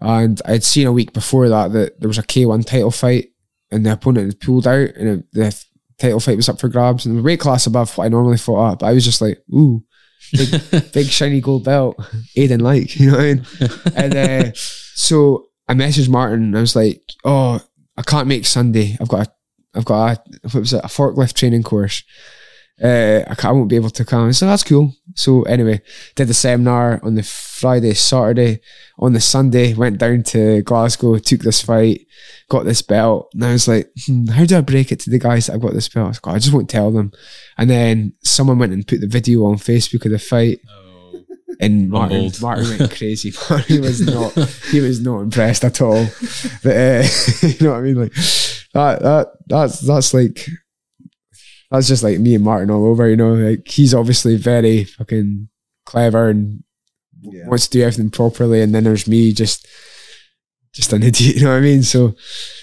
and 0.00 0.40
I'd 0.44 0.64
seen 0.64 0.86
a 0.86 0.92
week 0.92 1.12
before 1.12 1.48
that 1.48 1.72
that 1.72 2.00
there 2.00 2.08
was 2.08 2.18
a 2.18 2.22
K 2.24 2.46
one 2.46 2.62
title 2.62 2.90
fight, 2.90 3.28
and 3.70 3.84
the 3.84 3.92
opponent 3.92 4.26
had 4.26 4.40
pulled 4.40 4.66
out, 4.66 4.90
and 4.96 5.08
it, 5.08 5.32
the 5.32 5.64
title 5.98 6.20
fight 6.20 6.36
was 6.36 6.48
up 6.48 6.58
for 6.58 6.68
grabs, 6.68 7.06
and 7.06 7.18
the 7.18 7.22
weight 7.22 7.40
class 7.40 7.66
above 7.66 7.96
what 7.96 8.06
I 8.06 8.08
normally 8.08 8.38
fought 8.38 8.72
at, 8.72 8.78
but 8.80 8.86
I 8.86 8.92
was 8.92 9.04
just 9.04 9.20
like, 9.20 9.38
ooh 9.52 9.84
big, 10.32 10.92
big 10.92 11.06
shiny 11.06 11.40
gold 11.40 11.64
belt, 11.64 11.96
Aidan 12.36 12.60
like, 12.60 12.96
you 13.00 13.10
know 13.10 13.16
what 13.16 13.20
I 13.20 13.34
mean? 13.34 13.46
And 13.94 14.16
uh, 14.16 14.52
so 14.54 15.47
I 15.68 15.74
messaged 15.74 16.08
Martin 16.08 16.54
I 16.56 16.60
was 16.60 16.74
like, 16.74 17.02
oh, 17.24 17.60
I 17.96 18.02
can't 18.02 18.28
make 18.28 18.46
Sunday. 18.46 18.96
I've 19.00 19.08
got 19.08 19.26
a, 19.26 19.32
I've 19.74 19.84
got 19.84 20.18
a, 20.18 20.38
what 20.42 20.54
was 20.54 20.72
it, 20.72 20.84
a 20.84 20.88
forklift 20.88 21.34
training 21.34 21.62
course. 21.62 22.02
Uh, 22.82 23.24
I, 23.26 23.48
I 23.48 23.52
won't 23.52 23.68
be 23.68 23.76
able 23.76 23.90
to 23.90 24.04
come. 24.04 24.32
So 24.32 24.46
that's 24.46 24.62
cool. 24.62 24.92
So 25.14 25.42
anyway, 25.42 25.82
did 26.14 26.28
the 26.28 26.34
seminar 26.34 27.00
on 27.02 27.16
the 27.16 27.24
Friday, 27.24 27.92
Saturday. 27.94 28.60
On 29.00 29.12
the 29.12 29.20
Sunday, 29.20 29.74
went 29.74 29.98
down 29.98 30.22
to 30.24 30.62
Glasgow, 30.62 31.18
took 31.18 31.40
this 31.40 31.60
fight, 31.60 32.06
got 32.48 32.64
this 32.64 32.82
belt. 32.82 33.30
And 33.34 33.44
I 33.44 33.52
was 33.52 33.66
like, 33.66 33.90
hmm, 34.06 34.26
how 34.26 34.44
do 34.44 34.56
I 34.56 34.60
break 34.60 34.92
it 34.92 35.00
to 35.00 35.10
the 35.10 35.18
guys 35.18 35.46
that 35.46 35.54
I've 35.54 35.60
got 35.60 35.74
this 35.74 35.88
belt? 35.88 36.06
I, 36.06 36.08
like, 36.10 36.26
"Oh, 36.26 36.30
I 36.30 36.38
just 36.38 36.52
won't 36.52 36.70
tell 36.70 36.90
them. 36.92 37.12
And 37.56 37.68
then 37.68 38.14
someone 38.22 38.58
went 38.58 38.72
and 38.72 38.86
put 38.86 39.00
the 39.00 39.08
video 39.08 39.44
on 39.44 39.56
Facebook 39.56 40.04
of 40.04 40.12
the 40.12 40.18
fight. 40.18 40.60
Oh. 40.70 40.87
And 41.60 41.90
Martin, 41.90 42.16
Humbled. 42.16 42.40
Martin 42.40 42.78
went 42.78 42.96
crazy. 42.96 43.32
Martin 43.50 43.80
was 43.88 44.00
not, 44.00 44.32
he 44.70 44.80
was 44.80 45.00
not 45.00 45.20
impressed 45.20 45.64
at 45.64 45.80
all. 45.80 46.06
But 46.62 46.76
uh, 46.76 47.08
you 47.42 47.56
know 47.66 47.72
what 47.72 47.78
I 47.78 47.82
mean? 47.82 47.94
Like 47.96 48.12
that, 48.74 49.02
that, 49.02 49.26
that's 49.46 49.80
that's 49.80 50.14
like 50.14 50.46
that's 51.70 51.88
just 51.88 52.02
like 52.02 52.18
me 52.20 52.34
and 52.36 52.44
Martin 52.44 52.70
all 52.70 52.86
over. 52.86 53.08
You 53.08 53.16
know, 53.16 53.34
like 53.34 53.66
he's 53.66 53.92
obviously 53.94 54.36
very 54.36 54.84
fucking 54.84 55.48
clever 55.84 56.28
and 56.28 56.62
Yeah. 57.22 57.48
wants 57.48 57.66
to 57.68 57.78
do 57.78 57.82
everything 57.82 58.10
properly, 58.10 58.62
and 58.62 58.72
then 58.74 58.84
there's 58.84 59.08
me 59.08 59.32
just 59.32 59.66
just 60.72 60.92
an 60.92 61.02
idiot. 61.02 61.36
You 61.36 61.44
know 61.44 61.50
what 61.50 61.56
I 61.58 61.60
mean? 61.60 61.82
So 61.82 62.14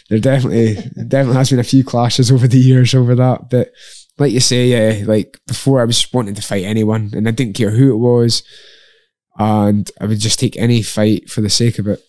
there 0.09 0.19
definitely 0.19 0.75
definitely 1.07 1.35
has 1.35 1.49
been 1.49 1.59
a 1.59 1.63
few 1.63 1.83
clashes 1.83 2.31
over 2.31 2.47
the 2.47 2.59
years 2.59 2.95
over 2.95 3.13
that, 3.15 3.49
but. 3.49 3.71
Like 4.17 4.31
you 4.31 4.39
say, 4.39 4.67
yeah, 4.67 5.03
like 5.05 5.37
before 5.45 5.81
I 5.81 5.83
was 5.83 6.07
wanting 6.13 6.35
to 6.35 6.41
fight 6.41 6.63
anyone 6.63 7.11
and 7.13 7.27
I 7.27 7.31
didn't 7.31 7.57
care 7.57 7.71
who 7.71 7.91
it 7.93 7.97
was 7.97 8.43
and 9.37 9.89
I 9.99 10.05
would 10.05 10.19
just 10.19 10.39
take 10.39 10.57
any 10.57 10.81
fight 10.81 11.29
for 11.29 11.41
the 11.41 11.49
sake 11.49 11.79
of 11.79 11.87
it. 11.87 12.01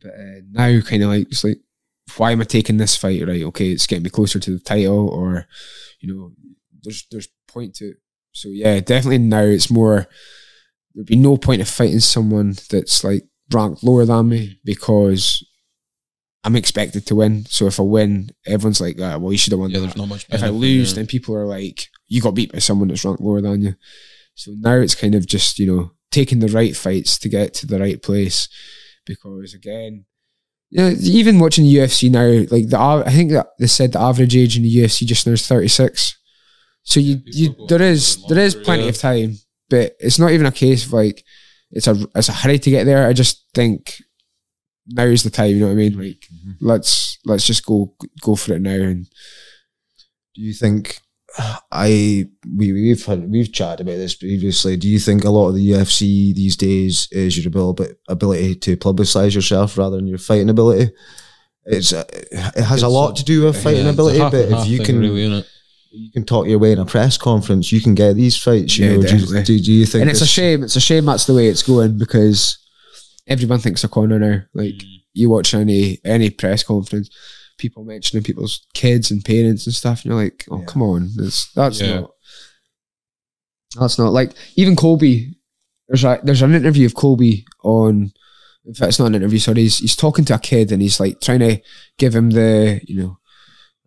But 0.00 0.10
uh, 0.10 0.40
now, 0.50 0.80
kind 0.80 1.02
of 1.02 1.10
like, 1.10 1.26
it's 1.28 1.44
like, 1.44 1.58
why 2.16 2.32
am 2.32 2.40
I 2.40 2.44
taking 2.44 2.78
this 2.78 2.96
fight? 2.96 3.26
Right, 3.26 3.42
okay, 3.44 3.70
it's 3.70 3.86
getting 3.86 4.04
me 4.04 4.10
closer 4.10 4.38
to 4.38 4.50
the 4.52 4.60
title, 4.60 5.08
or 5.08 5.46
you 6.00 6.12
know, 6.12 6.32
there's 6.82 7.06
there's 7.10 7.28
point 7.46 7.74
to 7.76 7.90
it. 7.90 7.96
So 8.32 8.48
yeah, 8.48 8.80
definitely 8.80 9.18
now 9.18 9.42
it's 9.42 9.70
more. 9.70 10.06
There'd 10.94 11.06
be 11.06 11.16
no 11.16 11.36
point 11.36 11.60
of 11.60 11.68
fighting 11.68 12.00
someone 12.00 12.56
that's 12.70 13.04
like 13.04 13.24
ranked 13.52 13.84
lower 13.84 14.04
than 14.04 14.30
me 14.30 14.58
because 14.64 15.44
I'm 16.44 16.56
expected 16.56 17.06
to 17.06 17.16
win. 17.16 17.44
So 17.46 17.66
if 17.66 17.78
I 17.78 17.82
win, 17.82 18.30
everyone's 18.46 18.80
like, 18.80 18.96
ah, 19.00 19.18
well, 19.18 19.32
you 19.32 19.38
should 19.38 19.52
have 19.52 19.60
won. 19.60 19.70
Yeah, 19.70 19.80
that." 19.80 19.86
there's 19.86 19.96
not 19.96 20.08
much. 20.08 20.26
if 20.30 20.42
I 20.42 20.48
lose, 20.48 20.94
there. 20.94 21.02
then 21.02 21.08
people 21.08 21.34
are 21.34 21.46
like, 21.46 21.88
you 22.06 22.20
got 22.20 22.34
beat 22.34 22.52
by 22.52 22.58
someone 22.58 22.88
that's 22.88 23.04
ranked 23.04 23.20
lower 23.20 23.40
than 23.40 23.62
you. 23.62 23.74
So 24.34 24.52
now 24.56 24.76
it's 24.76 24.94
kind 24.94 25.14
of 25.14 25.26
just, 25.26 25.58
you 25.58 25.66
know, 25.66 25.90
taking 26.10 26.40
the 26.40 26.48
right 26.48 26.76
fights 26.76 27.18
to 27.18 27.28
get 27.28 27.54
to 27.54 27.66
the 27.66 27.78
right 27.78 28.02
place. 28.02 28.48
Because 29.06 29.54
again, 29.54 30.04
yeah, 30.70 30.90
even 31.00 31.38
watching 31.38 31.64
the 31.64 31.76
UFC 31.76 32.10
now, 32.10 32.46
like 32.50 32.68
the 32.68 32.78
I 32.78 33.10
think 33.10 33.30
that 33.32 33.48
they 33.58 33.66
said 33.66 33.92
the 33.92 34.00
average 34.00 34.36
age 34.36 34.56
in 34.56 34.62
the 34.62 34.76
UFC 34.76 35.06
just 35.06 35.26
now 35.26 35.32
is 35.32 35.46
36. 35.46 36.16
So 36.82 37.00
you, 37.00 37.16
people 37.18 37.32
you 37.34 37.54
go 37.54 37.66
there 37.66 37.78
for 37.78 37.84
is 37.84 38.26
the 38.26 38.34
there 38.34 38.44
is 38.44 38.54
plenty 38.54 38.84
yeah. 38.84 38.88
of 38.90 38.98
time, 38.98 39.34
but 39.70 39.94
it's 39.98 40.18
not 40.18 40.32
even 40.32 40.46
a 40.46 40.52
case 40.52 40.84
of 40.84 40.92
like 40.92 41.24
it's 41.70 41.86
a 41.86 41.96
it's 42.14 42.28
a 42.28 42.32
hurry 42.32 42.58
to 42.58 42.70
get 42.70 42.84
there. 42.84 43.06
I 43.06 43.12
just 43.12 43.44
think 43.54 44.02
now 44.86 45.04
is 45.04 45.22
the 45.22 45.30
time. 45.30 45.50
You 45.50 45.60
know 45.60 45.66
what 45.66 45.72
I 45.72 45.76
mean? 45.76 45.98
Like 45.98 46.26
mm-hmm. 46.32 46.52
let's 46.60 47.18
let's 47.24 47.46
just 47.46 47.64
go 47.64 47.94
go 48.22 48.36
for 48.36 48.54
it 48.54 48.62
now 48.62 48.70
and 48.70 49.06
Do 50.34 50.42
you 50.42 50.52
think 50.52 51.00
I 51.70 52.26
we 52.56 52.72
we've 52.72 53.04
had, 53.04 53.30
we've 53.30 53.52
chatted 53.52 53.86
about 53.86 53.96
this 53.98 54.14
previously? 54.14 54.76
Do 54.76 54.88
you 54.88 54.98
think 54.98 55.24
a 55.24 55.30
lot 55.30 55.48
of 55.48 55.54
the 55.54 55.70
UFC 55.72 56.34
these 56.34 56.56
days 56.56 57.06
is 57.12 57.36
your 57.36 57.48
ability 57.48 57.94
ability 58.08 58.56
to 58.56 58.76
publicize 58.76 59.34
yourself 59.34 59.76
rather 59.76 59.96
than 59.96 60.06
your 60.06 60.18
fighting 60.18 60.48
ability? 60.50 60.92
It's 61.66 61.92
uh, 61.92 62.04
it 62.10 62.62
has 62.62 62.82
a 62.82 62.88
lot 62.88 63.10
a- 63.12 63.14
to 63.16 63.24
do 63.24 63.44
with 63.44 63.62
fighting 63.62 63.84
Yeah, 63.84 63.92
ability, 63.92 64.18
half 64.18 64.32
but 64.32 64.48
if 64.50 64.66
you 64.68 64.80
can 64.80 65.00
really, 65.00 65.44
you 65.90 66.10
can 66.12 66.24
talk 66.24 66.46
your 66.46 66.58
way 66.58 66.72
in 66.72 66.78
a 66.78 66.86
press 66.86 67.18
conference, 67.18 67.70
you 67.70 67.80
can 67.82 67.94
get 67.94 68.14
these 68.14 68.36
fights. 68.36 68.78
You 68.78 68.86
Yeah, 68.86 68.92
know, 68.96 69.02
do, 69.02 69.08
definitely. 69.08 69.38
you- 69.38 69.44
do, 69.44 69.58
do 69.60 69.72
you 69.72 69.86
think? 69.86 70.02
and 70.02 70.10
it's 70.10 70.22
a 70.22 70.26
shame. 70.26 70.62
It's 70.64 70.76
a 70.76 70.80
shame 70.80 71.04
that's 71.04 71.26
the 71.26 71.34
way 71.34 71.48
it's 71.48 71.62
going 71.62 71.98
because 71.98 72.58
everyone 73.26 73.58
thinks 73.60 73.84
a 73.84 73.88
corner 73.88 74.18
now. 74.18 74.42
Like 74.54 74.74
Mm. 74.76 74.86
you 75.12 75.28
watch 75.30 75.52
any 75.52 75.98
any 76.06 76.30
press 76.30 76.62
conference, 76.62 77.10
people 77.58 77.84
mentioning 77.84 78.24
people's 78.24 78.66
kids 78.74 79.10
and 79.10 79.24
parents 79.24 79.66
and 79.66 79.74
stuff, 79.74 80.02
and 80.04 80.12
you're 80.12 80.22
like, 80.22 80.46
oh 80.50 80.60
Yeah. 80.60 80.64
come 80.66 80.82
on, 80.82 81.10
that's 81.16 81.52
that's 81.52 81.80
Yeah. 81.80 82.00
not 82.00 82.10
that's 83.78 83.98
not 83.98 84.12
like 84.12 84.32
even 84.56 84.76
Colby. 84.76 85.34
There's 85.88 86.04
a 86.04 86.20
there's 86.22 86.42
an 86.42 86.54
interview 86.54 86.86
of 86.86 86.94
Colby 86.94 87.44
on. 87.62 88.12
In 88.64 88.74
fact, 88.74 88.90
it's 88.90 88.98
not 88.98 89.06
an 89.06 89.14
interview. 89.14 89.38
Sorry, 89.38 89.62
he's 89.62 89.78
he's 89.78 89.96
talking 89.96 90.24
to 90.26 90.34
a 90.34 90.38
kid 90.38 90.72
and 90.72 90.82
he's 90.82 91.00
like 91.00 91.20
trying 91.20 91.38
to 91.40 91.58
give 91.96 92.14
him 92.14 92.30
the 92.30 92.80
you 92.86 93.00
know 93.00 93.18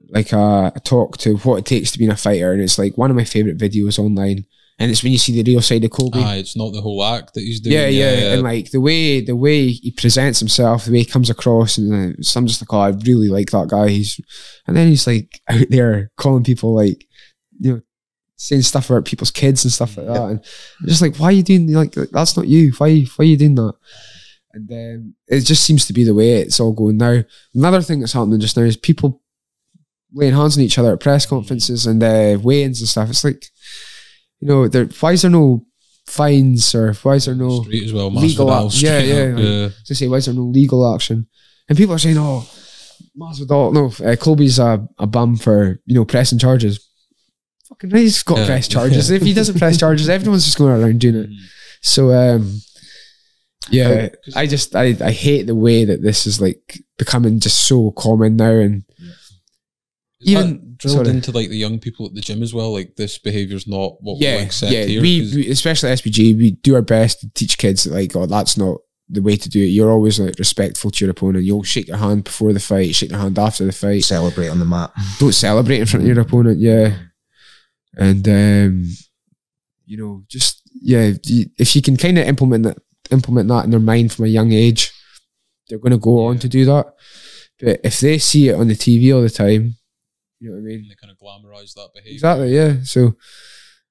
like 0.09 0.31
a, 0.33 0.71
a 0.75 0.79
talk 0.79 1.17
to 1.19 1.37
what 1.37 1.57
it 1.57 1.65
takes 1.65 1.91
to 1.91 1.99
be 1.99 2.07
a 2.07 2.15
fighter, 2.15 2.51
and 2.51 2.61
it's 2.61 2.79
like 2.79 2.97
one 2.97 3.09
of 3.11 3.15
my 3.17 3.23
favorite 3.23 3.57
videos 3.59 3.99
online. 3.99 4.45
And 4.81 4.89
it's 4.89 5.03
when 5.03 5.11
you 5.11 5.17
see 5.19 5.39
the 5.39 5.51
real 5.51 5.61
side 5.61 5.83
of 5.83 5.91
Colby. 5.91 6.19
Ah, 6.21 6.33
it's 6.33 6.57
not 6.57 6.73
the 6.73 6.81
whole 6.81 7.03
act 7.03 7.35
that 7.35 7.41
he's 7.41 7.59
doing. 7.59 7.75
Yeah, 7.75 7.87
yeah, 7.87 8.33
and 8.33 8.41
like 8.41 8.71
the 8.71 8.81
way 8.81 9.21
the 9.21 9.35
way 9.35 9.67
he 9.67 9.91
presents 9.91 10.39
himself, 10.39 10.85
the 10.85 10.91
way 10.91 10.99
he 10.99 11.05
comes 11.05 11.29
across, 11.29 11.77
and 11.77 12.15
uh, 12.15 12.21
so 12.21 12.39
I'm 12.39 12.47
just 12.47 12.61
like, 12.61 12.73
oh, 12.73 12.79
I 12.79 12.89
really 13.05 13.27
like 13.27 13.51
that 13.51 13.69
guy. 13.69 13.89
He's, 13.89 14.19
and 14.65 14.75
then 14.75 14.87
he's 14.87 15.05
like 15.05 15.39
out 15.49 15.67
there 15.69 16.11
calling 16.17 16.43
people 16.43 16.75
like, 16.75 17.05
you 17.59 17.73
know, 17.73 17.81
saying 18.37 18.63
stuff 18.63 18.89
about 18.89 19.05
people's 19.05 19.31
kids 19.31 19.63
and 19.63 19.71
stuff 19.71 19.97
like 19.97 20.07
that, 20.07 20.21
and 20.23 20.43
I'm 20.81 20.87
just 20.87 21.01
like, 21.01 21.17
why 21.17 21.27
are 21.27 21.31
you 21.31 21.43
doing 21.43 21.71
like 21.73 21.93
that's 21.93 22.35
not 22.35 22.47
you? 22.47 22.71
Why 22.77 23.01
why 23.15 23.23
are 23.23 23.27
you 23.27 23.37
doing 23.37 23.55
that? 23.55 23.75
And 24.53 24.67
then 24.67 25.13
it 25.27 25.41
just 25.41 25.63
seems 25.63 25.85
to 25.85 25.93
be 25.93 26.03
the 26.03 26.15
way 26.15 26.33
it's 26.33 26.59
all 26.59 26.73
going 26.73 26.97
now. 26.97 27.23
Another 27.53 27.81
thing 27.81 27.99
that's 27.99 28.13
happening 28.13 28.39
just 28.39 28.57
now 28.57 28.63
is 28.63 28.75
people 28.75 29.21
laying 30.13 30.33
hands 30.33 30.57
on 30.57 30.63
each 30.63 30.77
other 30.77 30.93
at 30.93 30.99
press 30.99 31.25
conferences 31.25 31.85
and 31.85 32.03
uh, 32.03 32.37
weigh-ins 32.41 32.81
and 32.81 32.89
stuff. 32.89 33.09
It's 33.09 33.23
like, 33.23 33.45
you 34.41 34.47
know, 34.47 34.67
there, 34.67 34.85
why 34.99 35.13
is 35.13 35.21
there 35.21 35.31
no 35.31 35.65
fines 36.07 36.73
or 36.75 36.93
why 37.03 37.15
is 37.15 37.25
there 37.25 37.35
no 37.35 37.61
street 37.63 37.85
as 37.85 37.93
well. 37.93 38.09
legal 38.11 38.47
Masvidal 38.47 38.65
act- 38.67 38.81
yeah, 38.81 38.99
yeah, 38.99 39.35
like- 39.35 39.43
yeah. 39.45 39.69
to 39.85 39.95
say 39.95 40.07
why 40.07 40.17
is 40.17 40.25
there 40.25 40.35
no 40.35 40.41
legal 40.43 40.93
action? 40.93 41.27
And 41.69 41.77
people 41.77 41.95
are 41.95 41.99
saying, 41.99 42.17
"Oh, 42.17 42.45
Masvidal, 43.17 43.71
no, 43.73 43.85
uh, 44.05 44.15
Colby's 44.17 44.59
a, 44.59 44.85
a 44.97 45.07
bum 45.07 45.37
for 45.37 45.79
you 45.85 45.95
know 45.95 46.05
pressing 46.05 46.39
charges." 46.39 46.85
Fucking 47.69 47.91
right, 47.91 48.01
he's 48.01 48.23
got 48.23 48.39
Yeah. 48.39 48.45
press 48.47 48.67
charges. 48.67 49.09
if 49.09 49.21
he 49.21 49.33
doesn't 49.33 49.57
press 49.59 49.77
charges, 49.77 50.09
everyone's 50.17 50.43
just 50.45 50.57
going 50.57 50.81
around 50.81 50.99
doing 50.99 51.15
it. 51.15 51.29
So, 51.81 52.11
um, 52.11 52.59
yeah, 53.69 54.09
I 54.35 54.47
just 54.47 54.75
I 54.75 54.97
I 54.99 55.11
hate 55.11 55.43
the 55.47 55.55
way 55.55 55.85
that 55.85 56.01
this 56.01 56.25
is 56.27 56.41
like 56.41 56.81
becoming 56.97 57.39
just 57.39 57.59
so 57.61 57.91
common 57.91 58.35
now, 58.35 58.51
and 58.51 58.83
even- 60.23 60.47
that 60.51 60.77
drilled 60.77 60.97
sorry. 61.05 61.09
into 61.09 61.31
like 61.31 61.49
the 61.49 61.57
young 61.57 61.79
people 61.79 62.05
at 62.05 62.13
the 62.15 62.21
gym 62.21 62.41
as 62.43 62.53
well. 62.53 62.71
Like 62.73 62.95
this 62.95 63.17
behavior's 63.17 63.67
not 63.67 64.01
what 64.01 64.19
yeah, 64.19 64.35
we'll 64.37 64.45
accept 64.45 64.71
yeah, 64.71 64.83
here. 64.85 65.01
we, 65.01 65.19
'cause- 65.21 65.35
we 65.35 65.49
especially 65.49 65.89
SBG, 65.91 66.33
we 66.37 66.51
do 66.51 66.75
our 66.75 66.81
best 66.81 67.21
to 67.21 67.29
teach 67.33 67.57
kids 67.57 67.83
that 67.83 67.93
like, 67.93 68.15
oh, 68.15 68.25
that's 68.25 68.57
not 68.57 68.77
the 69.09 69.21
way 69.21 69.35
to 69.35 69.49
do 69.49 69.61
it. 69.61 69.65
You're 69.67 69.91
always 69.91 70.19
like 70.19 70.39
respectful 70.39 70.89
to 70.91 71.03
your 71.05 71.11
opponent. 71.11 71.43
You'll 71.45 71.63
shake 71.63 71.87
your 71.89 71.97
hand 71.97 72.23
before 72.23 72.53
the 72.53 72.59
fight, 72.61 72.95
shake 72.95 73.09
their 73.09 73.19
hand 73.19 73.37
after 73.37 73.65
the 73.65 73.71
fight. 73.73 74.03
celebrate 74.05 74.47
on 74.47 74.59
the 74.59 74.65
mat. 74.65 74.91
don't 75.19 75.33
celebrate 75.33 75.79
in 75.81 75.85
front 75.85 76.03
of 76.05 76.07
your 76.15 76.21
opponent. 76.21 76.59
Yeah, 76.59 76.97
and 77.95 78.27
um, 78.27 78.85
you 79.85 79.97
know, 79.97 80.23
just 80.29 80.61
yeah, 80.81 81.11
if 81.25 81.75
you 81.75 81.81
can 81.81 81.97
kind 81.97 82.17
of 82.17 82.25
implement 82.27 82.63
that, 82.63 82.77
implement 83.11 83.49
that 83.49 83.65
in 83.65 83.71
their 83.71 83.79
mind 83.81 84.13
from 84.13 84.25
a 84.25 84.29
young 84.29 84.53
age, 84.53 84.91
they're 85.67 85.79
going 85.79 85.91
to 85.91 85.97
go 85.97 86.25
on 86.25 86.39
to 86.39 86.47
do 86.47 86.63
that. 86.65 86.93
But 87.59 87.81
if 87.83 87.99
they 87.99 88.17
see 88.17 88.47
it 88.49 88.55
on 88.55 88.69
the 88.69 88.75
TV 88.75 89.13
all 89.13 89.21
the 89.21 89.29
time, 89.29 89.75
you 90.41 90.49
know 90.49 90.55
what 90.55 90.61
I 90.63 90.65
mean? 90.65 90.87
they 90.89 90.95
kind 90.95 91.11
of 91.11 91.17
glamorize 91.19 91.73
that 91.75 91.89
behavior. 91.93 92.13
Exactly. 92.13 92.53
Yeah. 92.55 92.73
So 92.83 93.15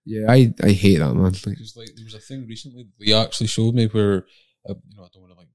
yeah, 0.04 0.26
I 0.28 0.52
I 0.62 0.70
hate 0.72 0.98
that 0.98 1.14
man. 1.14 1.32
Like, 1.32 1.44
Because 1.44 1.76
like 1.76 1.90
there 1.96 2.04
was 2.04 2.14
a 2.14 2.18
thing 2.20 2.46
recently 2.46 2.82
that 2.84 3.04
they 3.06 3.12
actually 3.14 3.46
showed 3.46 3.74
me 3.74 3.86
where 3.86 4.26
uh, 4.68 4.74
you 4.88 4.96
know 4.96 5.04
I 5.04 5.08
don't 5.12 5.22
want 5.22 5.32
to 5.34 5.38
like 5.38 5.48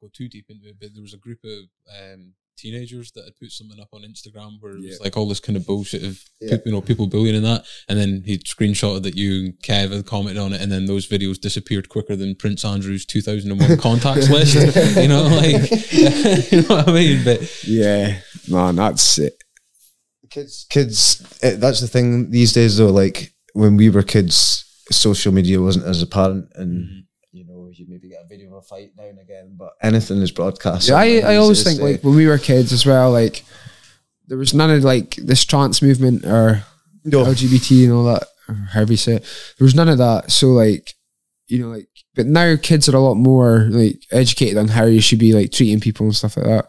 go 0.00 0.08
too 0.12 0.28
deep 0.28 0.46
into 0.48 0.68
it, 0.68 0.76
but 0.80 0.90
there 0.94 1.02
was 1.02 1.14
a 1.14 1.18
group 1.18 1.40
of 1.44 1.58
um, 2.00 2.32
teenagers 2.56 3.10
that 3.12 3.24
had 3.24 3.36
put 3.36 3.50
something 3.50 3.80
up 3.80 3.88
on 3.92 4.02
Instagram 4.02 4.60
where 4.60 4.72
it 4.72 4.76
was 4.76 4.84
Yeah. 4.84 4.96
like 5.00 5.16
all 5.16 5.26
this 5.28 5.40
kind 5.40 5.56
of 5.56 5.66
bullshit 5.66 6.04
of 6.04 6.22
Yeah. 6.40 6.56
you 6.64 6.72
know 6.72 6.80
people 6.82 7.06
bullying 7.06 7.34
and 7.36 7.44
that, 7.44 7.64
and 7.88 7.98
then 7.98 8.22
he 8.26 8.36
screenshotted 8.38 9.02
that 9.04 9.16
you 9.16 9.32
and 9.46 9.54
Kev 9.62 9.92
had 9.92 10.06
commented 10.06 10.40
on 10.42 10.52
it, 10.52 10.60
and 10.60 10.70
then 10.70 10.84
those 10.86 11.08
videos 11.08 11.40
disappeared 11.40 11.88
quicker 11.88 12.16
than 12.16 12.34
Prince 12.34 12.64
Andrew's 12.64 13.06
2001 13.06 13.78
contacts 13.88 14.28
list. 14.30 14.54
You 15.02 15.08
know, 15.08 15.22
like 15.24 15.70
you 16.52 16.62
know 16.62 16.76
what 16.76 16.88
I 16.88 16.92
mean? 16.92 17.24
But 17.24 17.64
Yeah, 17.66 18.20
man, 18.48 18.76
that's 18.76 19.18
it. 19.18 19.42
Kids 20.30 20.66
kids 20.70 21.22
eh, 21.42 21.56
that's 21.56 21.80
the 21.80 21.88
thing 21.88 22.30
these 22.30 22.52
days 22.52 22.76
though 22.76 22.90
like 22.90 23.32
when 23.54 23.76
we 23.76 23.90
were 23.90 24.02
kids 24.02 24.64
social 24.90 25.32
media 25.32 25.60
wasn't 25.60 25.84
as 25.84 26.02
apparent 26.02 26.46
and 26.54 26.84
Mhm. 26.88 27.04
you 27.32 27.44
know 27.46 27.68
you 27.72 27.86
maybe 27.88 28.08
get 28.08 28.22
a 28.24 28.28
video 28.28 28.48
of 28.56 28.58
a 28.64 28.66
fight 28.66 28.90
now 28.96 29.04
and 29.04 29.18
again 29.20 29.56
but 29.58 29.70
anything 29.82 30.20
is 30.22 30.30
broadcast 30.30 30.88
Yeah, 30.88 30.96
I, 30.96 31.18
I 31.32 31.36
always 31.36 31.62
think 31.64 31.80
like 31.80 32.02
when 32.02 32.14
we 32.16 32.26
were 32.26 32.38
kids 32.38 32.72
as 32.72 32.84
well, 32.86 33.10
like 33.12 33.44
there 34.28 34.38
was 34.38 34.54
none 34.54 34.70
of 34.70 34.84
like 34.84 35.16
this 35.16 35.44
trans 35.44 35.82
movement 35.82 36.24
or 36.24 36.62
no, 37.04 37.24
LGBT 37.24 37.84
and 37.84 37.92
all 37.92 38.04
that, 38.04 38.24
or 38.48 38.54
however 38.74 38.92
you 38.92 38.96
say 38.98 39.14
it. 39.14 39.22
There 39.58 39.64
was 39.64 39.74
none 39.74 39.88
of 39.88 39.98
that. 39.98 40.30
So 40.30 40.48
like, 40.48 40.94
you 41.48 41.58
know, 41.58 41.68
like, 41.68 41.88
but 42.14 42.26
now 42.26 42.54
kids 42.60 42.88
are 42.88 42.96
a 42.96 43.00
lot 43.00 43.14
more 43.14 43.66
like 43.70 44.02
educated 44.12 44.58
on 44.58 44.68
how 44.68 44.84
you 44.84 45.00
should 45.00 45.18
be 45.18 45.32
like 45.32 45.50
treating 45.50 45.80
people 45.80 46.06
and 46.06 46.14
stuff 46.14 46.36
like 46.36 46.46
that. 46.46 46.66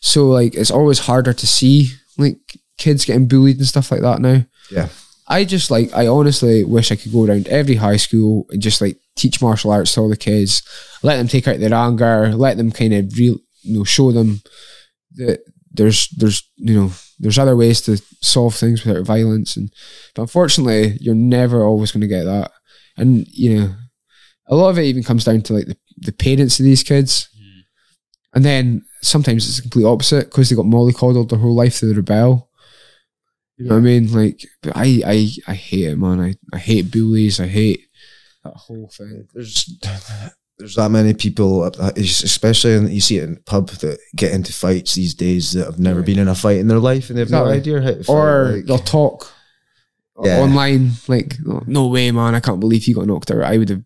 So 0.00 0.28
like, 0.28 0.54
it's 0.54 0.70
always 0.70 1.00
harder 1.00 1.32
to 1.32 1.46
see 1.46 1.90
like 2.16 2.38
kids 2.78 3.04
getting 3.04 3.28
bullied 3.28 3.58
and 3.58 3.66
stuff 3.66 3.90
like 3.90 4.00
that 4.00 4.20
now. 4.20 4.44
Yeah. 4.70 4.88
I 5.28 5.44
just 5.44 5.70
like, 5.70 5.92
I 5.92 6.06
honestly 6.06 6.64
wish 6.64 6.90
I 6.90 6.96
could 6.96 7.12
go 7.12 7.26
around 7.26 7.48
every 7.48 7.74
high 7.74 7.96
school 7.96 8.46
and 8.50 8.62
just 8.62 8.80
like 8.80 8.98
teach 9.14 9.42
martial 9.42 9.70
arts 9.70 9.92
to 9.94 10.00
all 10.00 10.08
the 10.08 10.16
kids, 10.16 10.62
let 11.02 11.18
them 11.18 11.28
take 11.28 11.46
out 11.46 11.60
their 11.60 11.74
anger, 11.74 12.34
let 12.34 12.56
them 12.56 12.72
kind 12.72 12.94
of 12.94 13.12
real, 13.18 13.36
you 13.62 13.78
know, 13.78 13.84
show 13.84 14.10
them 14.10 14.40
that 15.16 15.40
there's, 15.70 16.08
there's, 16.10 16.48
you 16.56 16.74
know, 16.74 16.90
there's 17.18 17.38
other 17.38 17.56
ways 17.56 17.82
to 17.82 18.02
solve 18.22 18.54
things 18.54 18.84
without 18.84 19.04
violence. 19.04 19.56
And 19.56 19.70
but 20.14 20.22
unfortunately 20.22 20.96
you're 21.00 21.14
never 21.14 21.62
always 21.62 21.92
going 21.92 22.00
to 22.02 22.06
get 22.06 22.24
that. 22.24 22.52
And 22.96 23.26
you 23.28 23.58
know 23.58 23.74
a 24.48 24.56
lot 24.56 24.70
of 24.70 24.78
it 24.78 24.84
even 24.84 25.02
comes 25.02 25.24
down 25.24 25.42
to 25.42 25.52
like 25.52 25.66
the, 25.66 25.76
the 25.98 26.12
parents 26.12 26.58
of 26.58 26.64
these 26.64 26.82
kids. 26.82 27.28
Mm. 27.38 27.62
And 28.34 28.44
then 28.44 28.84
sometimes 29.02 29.46
it's 29.46 29.56
the 29.56 29.62
complete 29.62 29.84
opposite 29.84 30.26
because 30.26 30.48
they 30.48 30.56
got 30.56 30.64
mollycoddled 30.64 31.28
their 31.28 31.38
whole 31.38 31.54
life 31.54 31.80
they 31.80 31.88
rebel 31.88 32.47
you 33.58 33.66
know 33.66 33.74
what 33.74 33.80
I 33.80 33.82
mean 33.82 34.12
like 34.12 34.40
but 34.62 34.72
I 34.76 35.02
I 35.06 35.28
I 35.48 35.54
hate 35.54 35.84
it 35.86 35.96
man 35.98 36.20
I, 36.20 36.34
I 36.52 36.58
hate 36.58 36.90
bullies 36.90 37.40
I 37.40 37.46
hate 37.46 37.80
that 38.44 38.54
whole 38.54 38.88
thing 38.96 39.26
there's 39.34 39.68
there's 40.58 40.74
that 40.74 40.90
many 40.90 41.14
people 41.14 41.62
uh, 41.64 41.92
especially 41.96 42.74
in, 42.74 42.88
you 42.90 43.00
see 43.00 43.18
it 43.18 43.24
in 43.24 43.36
pub 43.46 43.68
that 43.70 43.98
get 44.16 44.32
into 44.32 44.52
fights 44.52 44.94
these 44.94 45.14
days 45.14 45.52
that 45.52 45.66
have 45.66 45.78
never 45.78 46.00
Yeah. 46.00 46.06
been 46.06 46.18
in 46.20 46.28
a 46.28 46.34
fight 46.34 46.58
in 46.58 46.66
their 46.68 46.78
life 46.80 47.10
and 47.10 47.18
they've 47.18 47.30
no 47.30 47.46
idea 47.46 47.80
how 47.80 47.88
to 47.90 48.04
fight, 48.04 48.12
or 48.12 48.52
like- 48.56 48.64
they'll 48.66 48.78
talk 48.78 49.30
Yeah. 50.22 50.40
online 50.40 50.92
like 51.06 51.36
"Oh, 51.48 51.62
no 51.66 51.86
way 51.88 52.10
man 52.10 52.34
I 52.34 52.40
can't 52.40 52.58
believe 52.60 52.86
you 52.88 52.94
got 52.96 53.06
knocked 53.06 53.30
out 53.30 53.42
I 53.42 53.56
would 53.58 53.68
have 53.70 53.82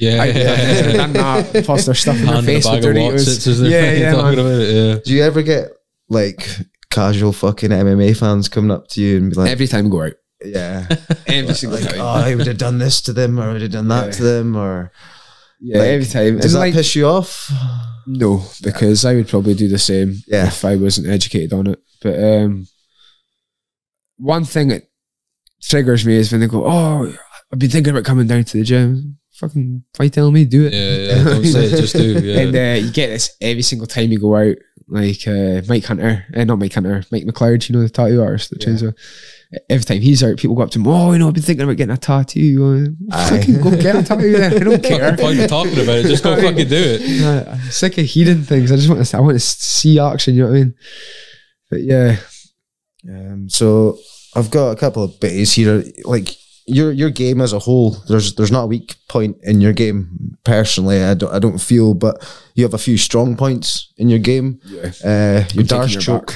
yeah, 0.00 0.22
I 0.22 0.26
would 0.28 0.36
have 0.36 0.94
done 0.96 1.12
that 1.12 1.64
plus 1.66 1.84
their 1.86 1.94
stuff 1.94 2.16
in 2.18 2.24
their 2.24 2.34
Hand 2.36 2.48
in 2.48 2.56
a 2.56 2.60
face 2.60 2.64
with 2.64 2.82
bag 2.82 2.84
of 2.84 2.96
Doritos 2.96 3.14
Wotsits 3.14 3.46
as 3.46 3.60
they're 3.60 3.70
yeah 3.70 3.80
fucking 3.86 4.00
yeah 4.02 4.12
talking 4.12 4.36
man. 4.36 4.46
about 4.46 4.60
it. 4.62 4.74
Yeah. 4.74 4.98
do 5.04 5.14
you 5.14 5.22
ever 5.22 5.42
get 5.42 5.68
like 6.08 6.48
casual 6.90 7.32
fucking 7.32 7.70
MMA 7.70 8.16
fans 8.16 8.48
coming 8.48 8.70
up 8.70 8.88
to 8.88 9.00
you 9.00 9.16
and 9.18 9.30
be 9.30 9.36
like 9.36 9.50
every 9.50 9.66
time 9.68 9.86
I 9.86 9.88
go 9.90 10.02
out 10.04 10.12
yeah 10.44 10.86
every 11.26 11.54
single 11.54 11.78
like, 11.78 11.90
time 11.90 12.00
oh, 12.00 12.06
I 12.06 12.34
would 12.34 12.46
have 12.46 12.58
done 12.58 12.78
this 12.78 13.00
to 13.02 13.12
them, 13.12 13.38
or 13.38 13.42
I 13.48 13.52
would 13.52 13.62
have 13.62 13.70
done 13.72 13.88
that 13.88 14.06
Yeah. 14.06 14.12
to 14.12 14.22
them, 14.22 14.56
or 14.56 14.90
Yeah, 15.60 15.78
Like, 15.78 15.88
every 15.88 16.06
time. 16.06 16.38
does 16.38 16.52
that 16.54 16.58
like 16.58 16.72
piss 16.74 16.96
you 16.96 17.06
off? 17.06 17.52
no, 18.06 18.42
because 18.62 19.04
I 19.04 19.14
would 19.14 19.28
probably 19.28 19.54
do 19.54 19.68
the 19.68 19.78
same 19.78 20.16
Yeah. 20.26 20.46
if 20.48 20.64
I 20.64 20.76
wasn't 20.76 21.08
educated 21.08 21.52
on 21.52 21.66
it. 21.66 21.78
But 22.02 22.18
um, 22.18 22.66
one 24.16 24.44
thing 24.44 24.68
that 24.68 24.84
triggers 25.62 26.04
me 26.06 26.16
is 26.16 26.32
when 26.32 26.40
they 26.40 26.46
go, 26.46 26.64
"Oh, 26.66 27.12
I've 27.52 27.58
been 27.58 27.70
thinking 27.70 27.90
about 27.92 28.04
coming 28.04 28.26
down 28.26 28.44
to 28.44 28.56
the 28.58 28.64
gym." 28.64 29.18
Fucking, 29.34 29.84
why 29.96 30.08
tell 30.08 30.30
me 30.30 30.44
do 30.44 30.66
it? 30.66 30.72
Yeah, 30.72 31.14
yeah, 31.16 31.24
don't 31.24 31.44
say 31.44 31.64
it, 31.66 31.70
just 31.80 31.94
do. 31.96 32.12
Yeah. 32.24 32.40
And 32.40 32.56
uh, 32.56 32.84
you 32.86 32.92
get 32.92 33.08
this 33.08 33.36
every 33.40 33.62
single 33.62 33.86
time 33.86 34.10
you 34.12 34.18
go 34.18 34.36
out. 34.36 34.56
Like 34.92 35.26
uh, 35.28 35.62
Mike 35.68 35.84
Hunter, 35.84 36.26
uh, 36.36 36.44
not 36.44 36.58
Mike 36.58 36.74
Hunter, 36.74 37.04
Mike 37.12 37.24
McLeod, 37.24 37.68
you 37.68 37.76
know 37.76 37.82
the 37.82 37.88
tattoo 37.88 38.20
artist 38.22 38.50
that 38.50 38.60
Yeah. 38.60 38.76
trains. 38.76 38.94
Every 39.68 39.84
time 39.84 40.00
he's 40.00 40.22
out, 40.22 40.36
people 40.36 40.54
go 40.56 40.62
up 40.62 40.70
to 40.72 40.78
him. 40.78 40.86
Oh, 40.86 41.12
you 41.12 41.18
know, 41.18 41.28
I've 41.28 41.34
been 41.34 41.42
thinking 41.42 41.62
about 41.64 41.76
getting 41.76 41.94
a 41.94 41.96
tattoo. 41.96 42.96
Uh, 43.10 43.16
Aye. 43.16 43.30
fucking 43.38 43.60
go 43.62 43.70
get 43.70 43.96
a 43.96 44.02
tattoo. 44.02 44.32
Then 44.32 44.54
I 44.54 44.58
don't 44.58 44.82
care. 44.82 45.10
Fucking 45.10 45.24
point 45.24 45.40
of 45.40 45.48
talking 45.48 45.72
about 45.80 45.96
it. 45.98 46.02
Just 46.06 46.22
go 46.24 46.34
fucking 46.40 46.68
do 46.68 46.76
it. 46.76 47.22
Uh, 47.22 47.50
I'm 47.52 47.60
sick 47.70 47.98
of 47.98 48.04
hearing 48.04 48.42
things. 48.42 48.70
I 48.72 48.76
just 48.76 48.88
want 48.88 49.04
to. 49.04 49.16
I 49.16 49.20
want 49.20 49.34
to 49.34 49.40
see 49.40 49.98
action. 49.98 50.34
You 50.34 50.42
know 50.42 50.48
what 50.50 50.56
I 50.56 50.60
mean? 50.60 50.74
But 51.70 51.82
yeah, 51.82 52.16
Um, 53.08 53.48
so 53.48 53.98
I've 54.36 54.50
got 54.50 54.70
a 54.70 54.76
couple 54.76 55.02
of 55.04 55.18
bits 55.20 55.52
here. 55.52 55.84
Like 56.04 56.30
your 56.70 56.92
your 56.92 57.10
game 57.10 57.40
as 57.40 57.52
a 57.52 57.58
whole, 57.58 57.90
there's 58.08 58.34
there's 58.36 58.50
not 58.52 58.64
a 58.64 58.66
weak 58.66 58.96
point 59.08 59.36
in 59.42 59.60
your 59.60 59.72
game. 59.72 60.36
Personally, 60.44 61.02
I 61.02 61.14
don't 61.14 61.32
I 61.34 61.38
don't 61.38 61.58
feel, 61.58 61.94
but 61.94 62.14
you 62.54 62.64
have 62.64 62.74
a 62.74 62.78
few 62.78 62.96
strong 62.96 63.36
points 63.36 63.92
in 63.96 64.08
your 64.08 64.18
game. 64.18 64.60
yeah. 64.64 64.92
Uh, 65.04 65.44
your 65.52 65.64
D'Arce 65.64 65.92
your 65.94 66.02
choke. 66.02 66.34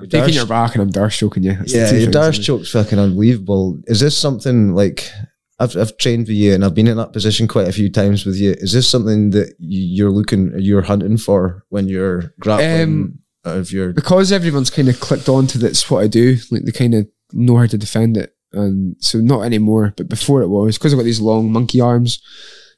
Your 0.00 0.08
Taking 0.08 0.26
dash- 0.28 0.34
your 0.36 0.46
back 0.46 0.74
and 0.74 0.82
I'm 0.82 0.90
dark 0.90 1.12
choking 1.12 1.42
you. 1.42 1.54
The 1.54 1.64
yeah, 1.66 1.92
your 1.92 2.10
D'Arce 2.10 2.38
choke's 2.38 2.70
fucking 2.70 2.98
unbelievable. 2.98 3.80
Is 3.86 4.00
this 4.00 4.16
something 4.16 4.74
like 4.74 5.10
I've 5.58 5.76
I've 5.76 5.96
trained 5.96 6.28
with 6.28 6.36
you 6.36 6.54
and 6.54 6.64
I've 6.64 6.74
been 6.74 6.86
in 6.86 6.96
that 6.98 7.12
position 7.12 7.48
quite 7.48 7.66
a 7.68 7.72
few 7.72 7.90
times 7.90 8.24
with 8.24 8.36
you? 8.36 8.52
Is 8.58 8.72
this 8.72 8.88
something 8.88 9.30
that 9.30 9.54
you- 9.58 9.82
you're 9.82 10.10
looking 10.12 10.52
you're 10.58 10.82
hunting 10.82 11.16
for 11.18 11.64
when 11.70 11.88
you're 11.88 12.32
grappling? 12.40 12.82
Um, 12.82 13.18
or 13.44 13.58
if 13.58 13.72
you're 13.72 13.92
because 13.92 14.30
everyone's 14.30 14.70
kind 14.70 14.88
of 14.88 15.00
clicked 15.00 15.28
on 15.28 15.46
to 15.48 15.58
that's 15.58 15.90
what 15.90 16.04
I 16.04 16.06
do. 16.06 16.36
Like 16.52 16.64
they 16.64 16.72
kind 16.72 16.94
of 16.94 17.08
know 17.32 17.56
how 17.56 17.66
to 17.66 17.76
defend 17.78 18.16
it, 18.16 18.34
and 18.52 18.96
so 19.00 19.18
not 19.18 19.42
anymore. 19.42 19.94
But 19.96 20.08
before 20.08 20.42
it 20.42 20.48
was 20.48 20.78
because 20.78 20.92
I've 20.92 20.98
got 20.98 21.04
these 21.04 21.20
long 21.20 21.52
monkey 21.52 21.80
arms. 21.80 22.22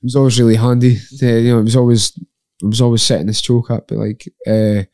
It 0.03 0.05
was 0.05 0.17
always 0.17 0.41
really 0.41 0.57
handy. 0.57 0.97
Uh, 1.23 1.27
you 1.27 1.53
know, 1.53 1.61
it 1.61 1.65
was 1.65 1.77
always 1.77 2.17
it 2.63 2.67
was 2.67 2.81
always 2.81 3.03
setting 3.03 3.27
this 3.27 3.43
choke 3.43 3.71
up. 3.71 3.89
But 3.89 3.99
like, 3.99 4.29
uh, 4.47 4.85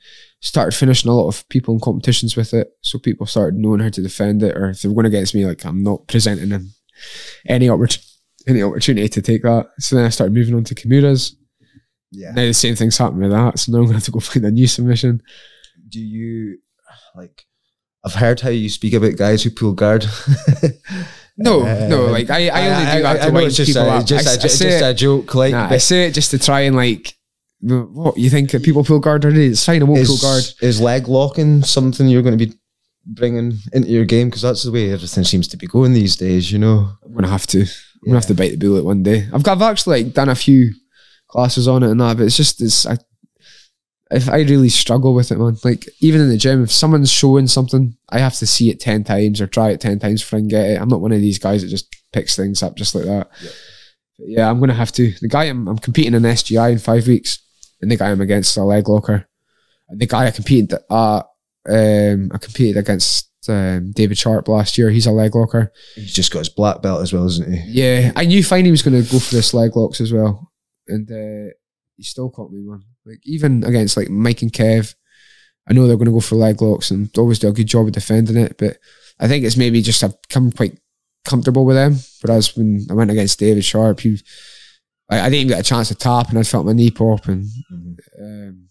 started 0.40 0.76
finishing 0.76 1.10
a 1.10 1.14
lot 1.14 1.28
of 1.28 1.48
people 1.48 1.74
in 1.74 1.80
competitions 1.80 2.36
with 2.36 2.52
it, 2.54 2.68
so 2.80 2.98
people 2.98 3.26
started 3.26 3.58
knowing 3.58 3.80
how 3.80 3.88
to 3.88 4.02
defend 4.02 4.42
it. 4.42 4.56
Or 4.56 4.70
if 4.70 4.82
they 4.82 4.88
were 4.88 4.94
going 4.94 5.06
against 5.06 5.34
me, 5.34 5.46
like 5.46 5.64
I'm 5.64 5.82
not 5.82 6.06
presenting 6.08 6.48
them 6.48 6.72
any 7.46 7.68
oppor- 7.68 8.04
any 8.46 8.62
opportunity 8.62 9.08
to 9.08 9.22
take 9.22 9.42
that. 9.42 9.68
So 9.78 9.96
then 9.96 10.06
I 10.06 10.10
started 10.10 10.34
moving 10.34 10.54
on 10.54 10.64
to 10.64 10.74
Kimuras. 10.74 11.32
yeah. 12.10 12.30
Now 12.30 12.42
the 12.42 12.52
same 12.52 12.76
thing's 12.76 12.98
happened 12.98 13.22
with 13.22 13.30
that. 13.30 13.58
So 13.58 13.72
now 13.72 13.78
I'm 13.78 13.84
going 13.84 13.92
to 13.92 13.98
have 13.98 14.04
to 14.04 14.10
go 14.10 14.20
find 14.20 14.44
a 14.44 14.50
new 14.50 14.66
submission. 14.66 15.22
do 15.88 16.00
you 16.00 16.58
like 17.14 17.46
I've 18.06 18.14
heard 18.14 18.40
how 18.40 18.50
you 18.50 18.68
speak 18.68 18.94
about 18.94 19.16
guys 19.16 19.42
who 19.42 19.50
pull 19.50 19.72
guard. 19.72 20.06
No, 21.38 21.62
Uh, 21.62 21.86
no, 21.88 22.06
like 22.06 22.30
I, 22.30 22.48
I 22.48 22.68
only 22.70 22.96
do 22.96 23.02
that 23.02 23.20
to 23.20 23.26
know 23.26 23.32
wind 23.34 23.46
it's 23.48 23.56
just 23.56 23.68
people 23.68 23.82
a, 23.82 23.96
up. 23.98 24.06
just, 24.06 24.26
I, 24.26 24.30
a, 24.30 24.34
I 24.34 24.38
just, 24.38 24.62
a 24.62 24.94
joke. 24.94 25.34
Like, 25.34 25.52
nah, 25.52 25.68
I 25.68 25.76
say 25.76 26.06
it 26.06 26.14
just 26.14 26.30
to 26.30 26.38
try 26.38 26.60
and 26.60 26.74
like, 26.74 27.14
what 27.60 28.16
you 28.16 28.30
think 28.30 28.50
that 28.52 28.62
people 28.62 28.84
pull 28.84 29.00
guard 29.00 29.24
already? 29.24 29.48
It's 29.48 29.64
fine, 29.64 29.82
I 29.82 29.84
won't 29.84 30.06
pull 30.06 30.16
guard. 30.16 30.42
is, 30.42 30.56
is 30.62 30.80
leg 30.80 31.08
locking 31.08 31.62
something 31.62 32.08
you're 32.08 32.22
going 32.22 32.38
to 32.38 32.46
be 32.46 32.54
bringing 33.04 33.52
into 33.72 33.88
your 33.88 34.06
game? 34.06 34.28
Because 34.28 34.42
that's 34.42 34.62
the 34.62 34.72
way 34.72 34.90
everything 34.92 35.24
seems 35.24 35.46
to 35.48 35.58
be 35.58 35.66
going 35.66 35.92
these 35.92 36.16
days. 36.16 36.50
You 36.50 36.58
know. 36.58 36.88
I'm 37.04 37.14
gonna 37.14 37.28
have 37.28 37.46
to. 37.48 37.60
I'm 37.60 37.68
gonna 38.06 38.16
have 38.16 38.26
to 38.28 38.34
bite 38.34 38.52
the 38.52 38.56
bullet 38.56 38.84
one 38.84 39.02
day. 39.02 39.28
I've 39.32 39.42
got, 39.42 39.58
I've 39.58 39.62
actually 39.62 40.04
like 40.04 40.14
done 40.14 40.30
a 40.30 40.34
few 40.34 40.72
classes 41.28 41.68
on 41.68 41.82
it 41.82 41.90
and 41.90 42.00
that, 42.00 42.16
but 42.16 42.24
it's 42.26 42.36
just 42.36 42.62
it's 42.62 42.86
I. 42.86 42.96
If 44.10 44.28
I 44.28 44.42
really 44.42 44.68
struggle 44.68 45.14
with 45.14 45.32
it, 45.32 45.38
man. 45.38 45.56
Like 45.64 45.88
even 46.00 46.20
in 46.20 46.28
the 46.28 46.36
gym, 46.36 46.62
if 46.62 46.70
someone's 46.70 47.10
showing 47.10 47.48
something, 47.48 47.96
I 48.08 48.20
have 48.20 48.36
to 48.36 48.46
see 48.46 48.70
it 48.70 48.78
ten 48.78 49.02
times 49.02 49.40
or 49.40 49.46
try 49.46 49.70
it 49.70 49.80
ten 49.80 49.98
times 49.98 50.22
before 50.22 50.38
I 50.38 50.40
can 50.40 50.48
get 50.48 50.70
it. 50.70 50.80
I'm 50.80 50.88
not 50.88 51.00
one 51.00 51.12
of 51.12 51.20
these 51.20 51.38
guys 51.40 51.62
that 51.62 51.68
just 51.68 51.94
picks 52.12 52.36
things 52.36 52.62
up 52.62 52.76
just 52.76 52.94
like 52.94 53.04
that. 53.04 53.28
Yeah. 53.42 53.50
Yeah, 54.18 54.50
I'm 54.50 54.60
gonna 54.60 54.74
have 54.74 54.92
to. 54.92 55.12
The 55.20 55.28
guy 55.28 55.44
I'm, 55.44 55.68
I'm 55.68 55.78
competing 55.78 56.14
in 56.14 56.22
SGI 56.22 56.72
in 56.72 56.78
five 56.78 57.06
weeks, 57.06 57.38
and 57.80 57.90
the 57.90 57.96
guy 57.96 58.10
I'm 58.10 58.20
against 58.20 58.52
is 58.52 58.56
a 58.56 58.64
leg 58.64 58.88
locker. 58.88 59.28
And 59.88 60.00
the 60.00 60.06
guy 60.06 60.26
I 60.26 60.30
competed 60.30 60.72
at, 60.72 60.82
um, 60.90 62.30
I 62.32 62.38
competed 62.38 62.76
against 62.78 63.30
um, 63.48 63.92
David 63.92 64.18
Sharp 64.18 64.48
last 64.48 64.78
year. 64.78 64.90
He's 64.90 65.06
a 65.06 65.12
leg 65.12 65.34
locker. 65.34 65.72
He's 65.94 66.14
just 66.14 66.32
got 66.32 66.40
his 66.40 66.48
black 66.48 66.82
belt 66.82 67.02
as 67.02 67.12
well, 67.12 67.26
isn't 67.26 67.52
he? 67.52 67.62
Yeah, 67.68 68.12
I 68.16 68.24
knew 68.24 68.42
fine 68.42 68.64
he 68.64 68.70
was 68.70 68.82
going 68.82 69.00
to 69.00 69.10
go 69.10 69.18
for 69.18 69.34
the 69.34 69.50
leg 69.56 69.76
locks 69.76 70.00
as 70.00 70.12
well, 70.12 70.50
and 70.88 71.10
uh, 71.10 71.52
he 71.96 72.02
still 72.02 72.30
caught 72.30 72.50
me, 72.50 72.62
man. 72.62 72.82
Like 73.06 73.20
even 73.24 73.62
against 73.64 73.96
like 73.96 74.10
Mike 74.10 74.42
and 74.42 74.52
Kev, 74.52 74.94
I 75.68 75.72
know 75.72 75.86
they're 75.86 75.96
going 75.96 76.06
to 76.06 76.12
go 76.12 76.20
for 76.20 76.34
leg 76.36 76.60
locks 76.60 76.90
and 76.90 77.08
always 77.16 77.38
do 77.38 77.48
a 77.48 77.52
good 77.52 77.66
job 77.68 77.86
of 77.86 77.92
defending 77.92 78.36
it, 78.36 78.56
but 78.58 78.78
I 79.18 79.28
think 79.28 79.44
it's 79.44 79.56
maybe 79.56 79.80
just 79.80 80.02
I've 80.04 80.14
come 80.28 80.50
quite 80.52 80.78
comfortable 81.24 81.64
with 81.64 81.76
them. 81.76 81.96
Whereas 82.22 82.56
when 82.56 82.86
I 82.90 82.94
went 82.94 83.10
against 83.10 83.38
David 83.38 83.64
Sharp, 83.64 84.00
he, 84.00 84.20
I, 85.10 85.20
I 85.20 85.24
didn't 85.24 85.34
even 85.34 85.48
get 85.48 85.60
a 85.60 85.68
chance 85.68 85.88
to 85.88 85.94
tap, 85.94 86.30
and 86.30 86.38
I 86.38 86.42
felt 86.42 86.66
my 86.66 86.72
knee 86.72 86.90
pop, 86.90 87.26
and 87.26 87.46
Mhm. 87.72 87.96
um, 88.20 88.68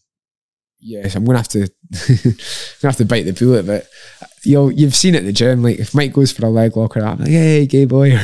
yes, 0.85 1.15
I'm 1.15 1.25
gonna 1.25 1.39
have 1.39 1.47
to 1.49 1.59
gonna 2.07 2.35
have 2.83 2.95
to 2.97 3.05
bite 3.05 3.25
the 3.25 3.33
bullet. 3.33 3.65
But 3.65 3.87
you 4.43 4.53
know, 4.53 4.69
you've 4.69 4.95
seen 4.95 5.15
it 5.15 5.19
in 5.19 5.25
the 5.25 5.33
gym. 5.33 5.63
Like 5.63 5.79
if 5.79 5.93
Mike 5.95 6.13
goes 6.13 6.31
for 6.31 6.45
a 6.45 6.49
leg 6.49 6.77
locker, 6.77 7.03
I'm 7.03 7.19
like, 7.19 7.27
hey, 7.29 7.65
gay 7.65 7.85
boy. 7.85 8.11
I'll 8.15 8.23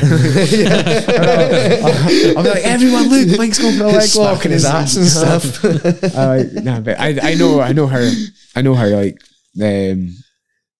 be 2.42 2.50
like, 2.50 2.64
everyone, 2.64 3.08
look, 3.08 3.38
Mike's 3.38 3.58
going 3.58 3.76
for 3.76 3.84
a 3.84 3.88
leg 3.88 4.10
lock 4.16 4.44
and 4.44 4.54
his 4.54 4.64
ass 4.64 4.96
and 4.96 5.06
stuff. 5.06 5.64
uh, 6.16 6.42
nah, 6.62 6.80
but 6.80 6.98
I, 6.98 7.30
I 7.30 7.34
know, 7.34 7.60
I 7.60 7.72
know 7.72 7.86
how 7.86 8.10
I 8.54 8.62
know 8.62 8.74
how 8.74 8.86
like 8.86 9.20
um, 9.60 10.14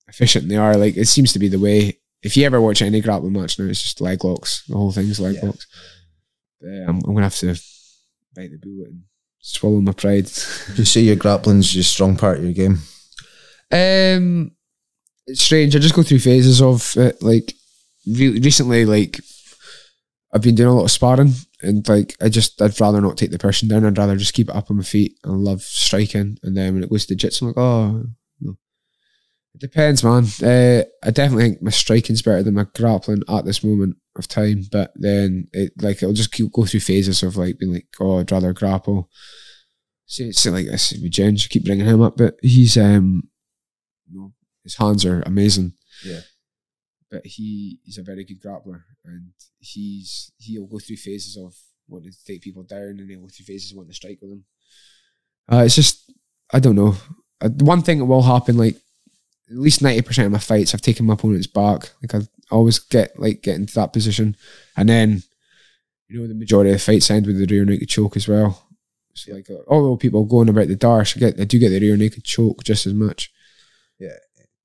efficient 0.09 0.49
they 0.49 0.57
are. 0.57 0.77
Like 0.77 0.97
it 0.97 1.09
seems 1.09 1.33
to 1.33 1.39
be 1.39 1.49
the 1.49 1.59
way. 1.59 1.99
If 2.23 2.37
you 2.37 2.47
ever 2.47 2.61
watch 2.61 2.83
any 2.83 3.01
grappling 3.01 3.33
match 3.33 3.59
now, 3.59 3.65
it's 3.65 3.83
just 3.83 4.01
leg 4.01 4.23
locks. 4.25 4.63
The 4.69 4.77
whole 4.77 4.93
thing's 4.93 5.19
leg 5.19 5.37
Yeah. 5.37 5.47
locks. 5.47 5.67
Uh, 6.65 6.69
I'm, 6.89 6.97
I'm 7.05 7.15
gonna 7.15 7.23
have 7.23 7.35
to 7.39 7.49
bite 8.37 8.51
the 8.53 8.59
bullet 8.63 8.91
and 8.91 9.03
swallow 9.43 9.81
my 9.81 9.93
pride. 9.93 10.31
You 10.77 10.85
say 10.87 11.03
your 11.03 11.17
grappling's 11.17 11.75
your 11.75 11.85
strong 11.85 12.17
part 12.17 12.39
of 12.39 12.45
your 12.45 12.55
game? 12.55 12.79
Um, 13.71 14.53
it's 15.27 15.43
strange. 15.43 15.77
I 15.77 15.81
just 15.81 15.95
go 15.95 16.03
through 16.03 16.21
phases 16.21 16.63
of 16.63 16.97
it. 16.97 17.23
Like 17.23 17.53
re- 18.07 18.41
recently, 18.41 18.87
like 18.87 19.21
I've 20.33 20.43
been 20.43 20.55
doing 20.55 20.71
a 20.71 20.75
lot 20.75 20.85
of 20.85 20.91
sparring, 20.91 21.35
and 21.61 21.87
like 21.89 22.17
I 22.21 22.29
just 22.29 22.63
I'd 22.63 22.81
rather 22.81 23.01
not 23.01 23.19
take 23.19 23.31
the 23.31 23.39
person 23.39 23.69
down. 23.69 23.85
I'd 23.85 23.99
rather 23.99 24.17
just 24.17 24.35
keep 24.35 24.49
it 24.49 24.57
up 24.57 24.71
on 24.71 24.79
my 24.79 24.83
feet. 24.83 25.19
I 25.25 25.29
love 25.29 25.63
striking, 25.63 26.39
and 26.43 26.57
then 26.57 26.75
when 26.75 26.83
it 26.83 26.91
goes 26.91 27.07
to 27.07 27.15
jits, 27.15 27.43
I'm 27.43 27.49
like, 27.49 27.59
oh. 27.59 28.05
It 29.55 29.61
depends, 29.61 30.03
man. 30.03 30.25
Uh, 30.43 30.85
I 31.03 31.11
definitely 31.11 31.51
think 31.51 31.63
my 31.63 31.71
striking's 31.71 32.23
better 32.23 32.43
than 32.43 32.55
my 32.55 32.67
grappling 32.75 33.23
at 33.29 33.45
this 33.45 33.63
moment 33.63 33.97
of 34.17 34.29
time. 34.29 34.65
But 34.71 34.93
then 34.95 35.49
it 35.53 35.73
like 35.81 35.99
it'll 35.99 36.15
just 36.15 36.33
keep, 36.33 36.53
go 36.53 36.65
through 36.65 36.81
phases 36.81 37.23
of 37.23 37.37
like 37.37 37.59
being 37.59 37.75
like, 37.75 37.89
oh, 38.01 38.19
I'd 38.19 38.33
rather 38.33 38.53
grapple. 38.53 39.11
See, 40.07 40.33
see 40.33 40.51
like 40.51 40.67
this 40.67 40.93
with 40.93 41.11
Jens, 41.11 41.47
keep 41.47 41.65
bringing 41.65 41.87
him 41.87 42.03
up, 42.03 42.17
but 42.17 42.37
he's 42.43 42.77
um 42.77 43.25
you 44.11 44.21
know, 44.21 44.33
his 44.63 44.77
hands 44.77 45.05
are 45.05 45.23
amazing. 45.23 45.73
Yeah. 46.05 46.21
But 47.11 47.27
he 47.27 47.79
he's 47.85 47.99
a 47.99 48.03
very 48.03 48.25
good 48.25 48.43
grappler, 48.43 48.83
and 49.05 49.33
he's 49.59 50.33
he'll 50.39 50.67
go 50.67 50.79
through 50.79 50.97
phases 50.97 51.37
of 51.37 51.55
wanting 51.89 52.13
to 52.13 52.25
take 52.25 52.41
people 52.41 52.63
down, 52.63 52.97
and 52.99 53.11
he'll 53.11 53.21
go 53.21 53.29
through 53.29 53.45
phases 53.45 53.73
of 53.73 53.77
wanting 53.77 53.91
to 53.91 53.97
strike 53.97 54.19
with 54.23 54.31
them. 54.31 54.45
Uh, 55.51 55.65
it's 55.67 55.77
just 55.77 56.11
I 56.53 56.59
don't 56.59 56.77
know. 56.77 56.97
Uh, 57.41 57.51
one 57.61 57.83
thing 57.83 57.99
that 57.99 58.07
will 58.07 58.23
happen, 58.23 58.57
like 58.57 58.77
at 59.53 59.59
least 59.59 59.83
ninety 59.83 60.03
percent 60.03 60.27
of 60.27 60.33
my 60.33 60.39
fights, 60.39 60.75
I've 60.75 60.81
taken 60.81 61.07
my 61.07 61.15
opponent's 61.15 61.47
back. 61.47 61.91
Like 62.03 62.15
I 62.15 62.27
always 62.51 62.79
get 62.79 63.19
like 63.19 63.43
get 63.43 63.57
into 63.57 63.75
that 63.75 63.93
position, 63.93 64.37
and 64.77 64.89
then 64.89 65.23
you 66.09 66.21
know 66.21 66.27
the 66.27 66.35
majority 66.35 66.71
of 66.71 66.77
the 66.77 66.81
fights 66.81 67.11
end 67.11 67.27
with 67.27 67.39
the 67.39 67.47
rear 67.47 67.65
naked 67.65 67.89
choke 67.89 68.17
as 68.17 68.29
well. 68.29 68.67
So 69.15 69.35
like 69.35 69.51
uh, 69.51 69.63
although 69.69 69.97
people 69.97 70.25
going 70.25 70.49
about 70.49 70.69
the 70.69 70.77
D'Arce, 70.77 71.17
I 71.17 71.21
get 71.21 71.41
I 71.41 71.45
do 71.45 71.59
get 71.59 71.69
the 71.69 71.81
rear 71.81 71.97
naked 71.97 72.25
choke 72.25 72.65
just 72.65 72.87
as 72.87 72.95
much. 72.95 73.31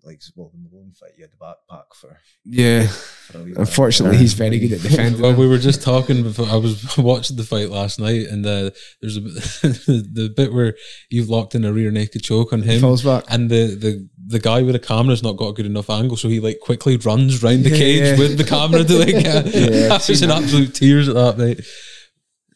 Like 0.07 0.21
well, 0.35 0.49
the 0.53 0.57
Malone 0.69 0.93
fight, 0.93 1.11
you 1.17 1.23
had 1.25 1.31
the 1.31 1.35
backpack 1.37 1.93
for. 1.93 2.17
Yeah. 2.45 2.87
for 2.87 3.39
a 3.39 3.43
wee 3.43 3.51
while. 3.51 3.59
Unfortunately, 3.61 4.15
Yeah. 4.15 4.21
he's 4.21 4.33
very 4.33 4.57
good 4.57 4.71
at 4.71 4.81
defending. 4.81 5.21
Well, 5.21 5.35
we 5.35 5.47
were 5.47 5.57
just 5.57 5.81
talking 5.83 6.23
before. 6.23 6.47
I 6.47 6.55
was 6.55 6.97
watching 6.97 7.35
the 7.35 7.43
fight 7.43 7.69
last 7.69 7.99
night, 7.99 8.25
and 8.27 8.45
uh, 8.45 8.71
there's 9.01 9.17
a 9.17 9.19
the 9.61 10.33
bit 10.35 10.53
where 10.53 10.75
you've 11.09 11.29
locked 11.29 11.55
in 11.55 11.65
a 11.65 11.73
rear 11.73 11.91
naked 11.91 12.23
choke 12.23 12.53
on 12.53 12.61
He 12.63 12.75
him, 12.75 12.81
falls 12.81 13.03
back. 13.03 13.25
and 13.29 13.49
the, 13.49 13.75
the 13.75 14.07
the 14.29 14.39
guy 14.39 14.61
with 14.61 14.73
the 14.73 14.79
camera's 14.79 15.23
not 15.23 15.37
got 15.37 15.49
a 15.49 15.53
good 15.53 15.65
enough 15.65 15.89
angle, 15.89 16.17
so 16.17 16.29
he 16.29 16.39
like 16.39 16.59
quickly 16.61 16.97
runs 16.97 17.43
round 17.43 17.63
the 17.65 17.69
Yeah, 17.71 17.77
cage 17.77 17.99
yeah. 18.01 18.17
with 18.19 18.37
the 18.37 18.43
camera 18.45 18.83
to 18.85 18.97
like. 18.97 19.09
Yeah, 19.13 19.89
I 19.91 19.95
I've 19.95 20.07
was 20.07 20.21
in 20.21 20.31
absolute 20.31 20.73
tears 20.73 21.09
at 21.09 21.15
that 21.15 21.37
night. 21.37 21.59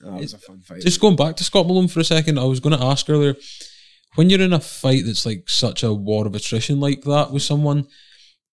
Oh, 0.04 0.16
it 0.18 0.22
was 0.22 0.34
a 0.34 0.38
fun 0.40 0.62
fight. 0.62 0.82
Just 0.82 1.00
going 1.00 1.16
back 1.16 1.36
to 1.36 1.44
Scott 1.44 1.68
Malone 1.68 1.88
for 1.88 2.00
a 2.00 2.04
second, 2.04 2.40
I 2.40 2.46
was 2.46 2.60
going 2.60 2.78
to 2.78 2.84
ask 2.84 3.08
earlier 3.10 3.36
when 4.16 4.30
you're 4.30 4.42
in 4.42 4.54
a 4.54 4.60
fight 4.60 5.04
that's 5.06 5.26
like 5.26 5.50
such 5.50 5.84
a 5.84 5.94
war 5.94 6.28
of 6.28 6.36
attrition 6.36 6.80
like 6.80 7.02
that 7.04 7.32
with 7.32 7.44
someone, 7.44 7.88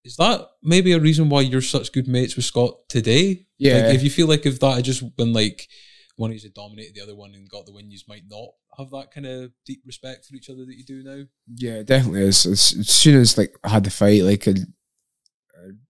is 0.05 0.15
that 0.15 0.47
maybe 0.63 0.93
a 0.93 0.99
reason 0.99 1.29
why 1.29 1.41
you're 1.41 1.61
such 1.61 1.91
good 1.91 2.07
mates 2.07 2.35
with 2.35 2.45
Scott 2.45 2.75
today? 2.87 3.45
Yeah. 3.57 3.87
Like, 3.87 3.95
if 3.95 4.03
you 4.03 4.09
feel 4.09 4.27
like 4.27 4.45
if 4.45 4.59
that 4.61 4.75
had 4.75 4.85
just 4.85 5.15
been 5.17 5.33
like 5.33 5.67
one 6.15 6.31
of 6.31 6.35
you 6.35 6.41
had 6.43 6.53
dominated 6.53 6.95
the 6.95 7.01
other 7.01 7.15
one 7.15 7.33
and 7.33 7.49
got 7.49 7.65
the 7.65 7.73
win, 7.73 7.91
you 7.91 7.99
might 8.07 8.23
not 8.29 8.49
have 8.77 8.89
that 8.91 9.11
kind 9.11 9.25
of 9.25 9.51
deep 9.65 9.81
respect 9.85 10.25
for 10.25 10.35
each 10.35 10.49
other 10.49 10.65
that 10.65 10.75
you 10.75 10.85
do 10.85 11.03
now. 11.03 11.23
Yeah, 11.55 11.83
definitely. 11.83 12.23
As, 12.23 12.45
as 12.45 12.61
soon 12.61 13.19
as 13.19 13.37
like 13.37 13.53
I 13.63 13.69
had 13.69 13.83
the 13.83 13.89
fight, 13.89 14.23
like 14.23 14.47
a, 14.47 14.55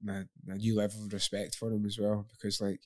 a, 0.08 0.26
a 0.48 0.56
new 0.56 0.76
level 0.76 1.04
of 1.06 1.14
respect 1.14 1.56
for 1.56 1.72
him 1.72 1.86
as 1.86 1.98
well, 2.00 2.28
because 2.32 2.60
like 2.62 2.80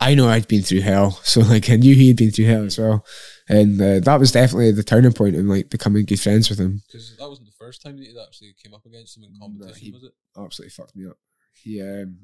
I 0.00 0.14
know 0.14 0.28
I'd 0.28 0.48
been 0.48 0.62
through 0.62 0.80
hell, 0.82 1.12
so 1.22 1.40
like 1.40 1.70
I 1.70 1.76
knew 1.76 1.94
he 1.94 2.08
had 2.08 2.16
been 2.16 2.30
through 2.30 2.46
hell 2.46 2.64
as 2.64 2.78
well, 2.78 3.04
and 3.48 3.80
uh, 3.80 4.00
that 4.00 4.20
was 4.20 4.32
definitely 4.32 4.72
the 4.72 4.82
turning 4.82 5.12
point 5.12 5.36
in 5.36 5.48
like 5.48 5.70
becoming 5.70 6.04
good 6.04 6.20
friends 6.20 6.50
with 6.50 6.58
him. 6.58 6.82
Because 6.86 7.16
that 7.18 7.28
wasn't 7.28 7.46
the 7.48 7.54
first 7.58 7.82
time 7.82 7.96
that 7.96 8.04
you 8.04 8.20
actually 8.26 8.54
came 8.62 8.74
up 8.74 8.84
against 8.84 9.16
him 9.16 9.24
in 9.24 9.30
competition, 9.40 9.86
he- 9.86 9.92
was 9.92 10.04
it? 10.04 10.12
Absolutely 10.36 10.70
fucked 10.70 10.96
me 10.96 11.06
up. 11.08 11.16
He 11.62 11.80
um 11.80 12.18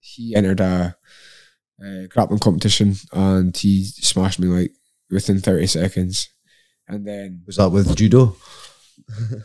he 0.00 0.34
entered 0.36 0.60
a, 0.60 0.96
a 1.82 2.06
grappling 2.08 2.38
competition 2.38 2.94
and 3.12 3.56
he 3.56 3.84
smashed 3.84 4.38
me 4.38 4.46
like 4.46 4.72
within 5.10 5.40
thirty 5.40 5.66
seconds, 5.66 6.28
and 6.86 7.06
then 7.06 7.42
Was 7.46 7.56
that 7.56 7.70
with 7.70 7.96
judo? 7.96 8.36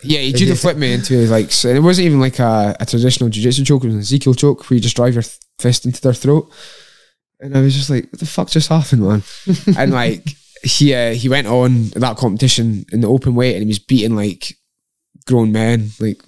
Yeah, 0.03 0.19
he 0.19 0.33
judo 0.37 0.55
flipped 0.55 0.79
me 0.79 0.93
into 0.93 1.25
like, 1.27 1.51
so 1.51 1.67
it 1.69 1.83
wasn't 1.83 2.05
even 2.07 2.19
like 2.19 2.39
a, 2.39 2.75
a 2.79 2.85
traditional 2.85 3.29
jiu-jitsu 3.29 3.63
choke, 3.65 3.83
it 3.83 3.87
was 3.87 3.93
an 3.95 3.99
Ezekiel 4.01 4.33
choke 4.33 4.67
where 4.69 4.75
you 4.75 4.81
just 4.81 4.95
drive 4.95 5.13
your 5.13 5.21
th- 5.23 5.37
fist 5.59 5.85
into 5.85 6.01
their 6.01 6.13
throat. 6.13 6.51
And 7.41 7.57
I 7.57 7.61
was 7.61 7.75
just 7.75 7.89
like, 7.89 8.05
what 8.11 8.19
the 8.19 8.25
fuck 8.25 8.49
just 8.49 8.69
happened, 8.69 9.01
man? 9.01 9.23
and 9.77 9.91
like, 9.91 10.35
he 10.63 10.93
uh, 10.93 11.13
he 11.13 11.27
went 11.27 11.47
on 11.47 11.87
that 11.89 12.17
competition 12.17 12.85
in 12.91 13.01
the 13.01 13.07
open 13.07 13.33
weight 13.33 13.55
and 13.55 13.63
he 13.63 13.67
was 13.67 13.79
beating 13.79 14.15
like 14.15 14.55
grown 15.25 15.51
men, 15.51 15.89
like 15.99 16.21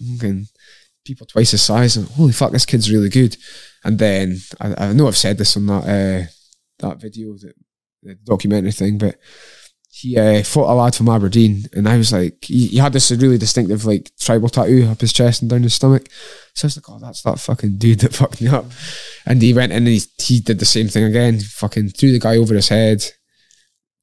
people 1.06 1.28
twice 1.28 1.52
his 1.52 1.62
size. 1.62 1.96
And 1.96 2.08
holy 2.08 2.34
fuck, 2.34 2.52
this 2.52 2.66
kid's 2.66 2.92
really 2.92 3.10
good. 3.10 3.38
And 3.84 4.00
then 4.00 4.38
I, 4.60 4.88
I 4.88 4.94
know 4.94 5.08
I've 5.08 5.18
said 5.18 5.38
this 5.38 5.56
on 5.56 5.68
that 5.68 5.84
uh, 5.84 6.32
that 6.80 7.00
video, 7.00 7.34
that 7.34 7.54
the 8.02 8.16
documentary 8.16 8.72
thing, 8.72 8.98
but 8.98 9.18
he 9.90 10.18
uh, 10.18 10.44
fought 10.44 10.72
a 10.72 10.74
lad 10.74 10.96
from 10.96 11.10
Aberdeen, 11.10 11.66
and 11.74 11.88
I 11.88 11.98
was 11.98 12.12
like, 12.12 12.44
he, 12.44 12.68
he 12.68 12.78
had 12.78 12.94
this 12.94 13.12
really 13.12 13.38
distinctive 13.38 13.86
like 13.86 14.12
tribal 14.20 14.50
tattoo 14.50 14.88
up 14.90 15.02
his 15.02 15.14
chest 15.14 15.42
and 15.42 15.50
down 15.50 15.64
his 15.64 15.76
stomach. 15.76 16.08
So 16.54 16.66
I 16.66 16.68
was 16.68 16.78
like, 16.78 16.90
oh, 16.90 17.00
that's 17.00 17.22
that 17.24 17.40
fucking 17.40 17.78
dude 17.78 18.00
that 18.02 18.14
fucked 18.16 18.42
me 18.42 18.48
up. 18.48 18.66
And 19.26 19.42
he 19.42 19.54
went 19.54 19.72
in 19.72 19.80
and 19.80 19.88
he, 19.88 20.02
he 20.20 20.40
did 20.40 20.60
the 20.60 20.66
same 20.66 20.88
thing 20.88 21.04
again. 21.04 21.40
Fucking 21.40 21.90
threw 21.90 22.12
the 22.12 22.20
guy 22.20 22.38
over 22.38 22.54
his 22.54 22.70
head, 22.70 23.04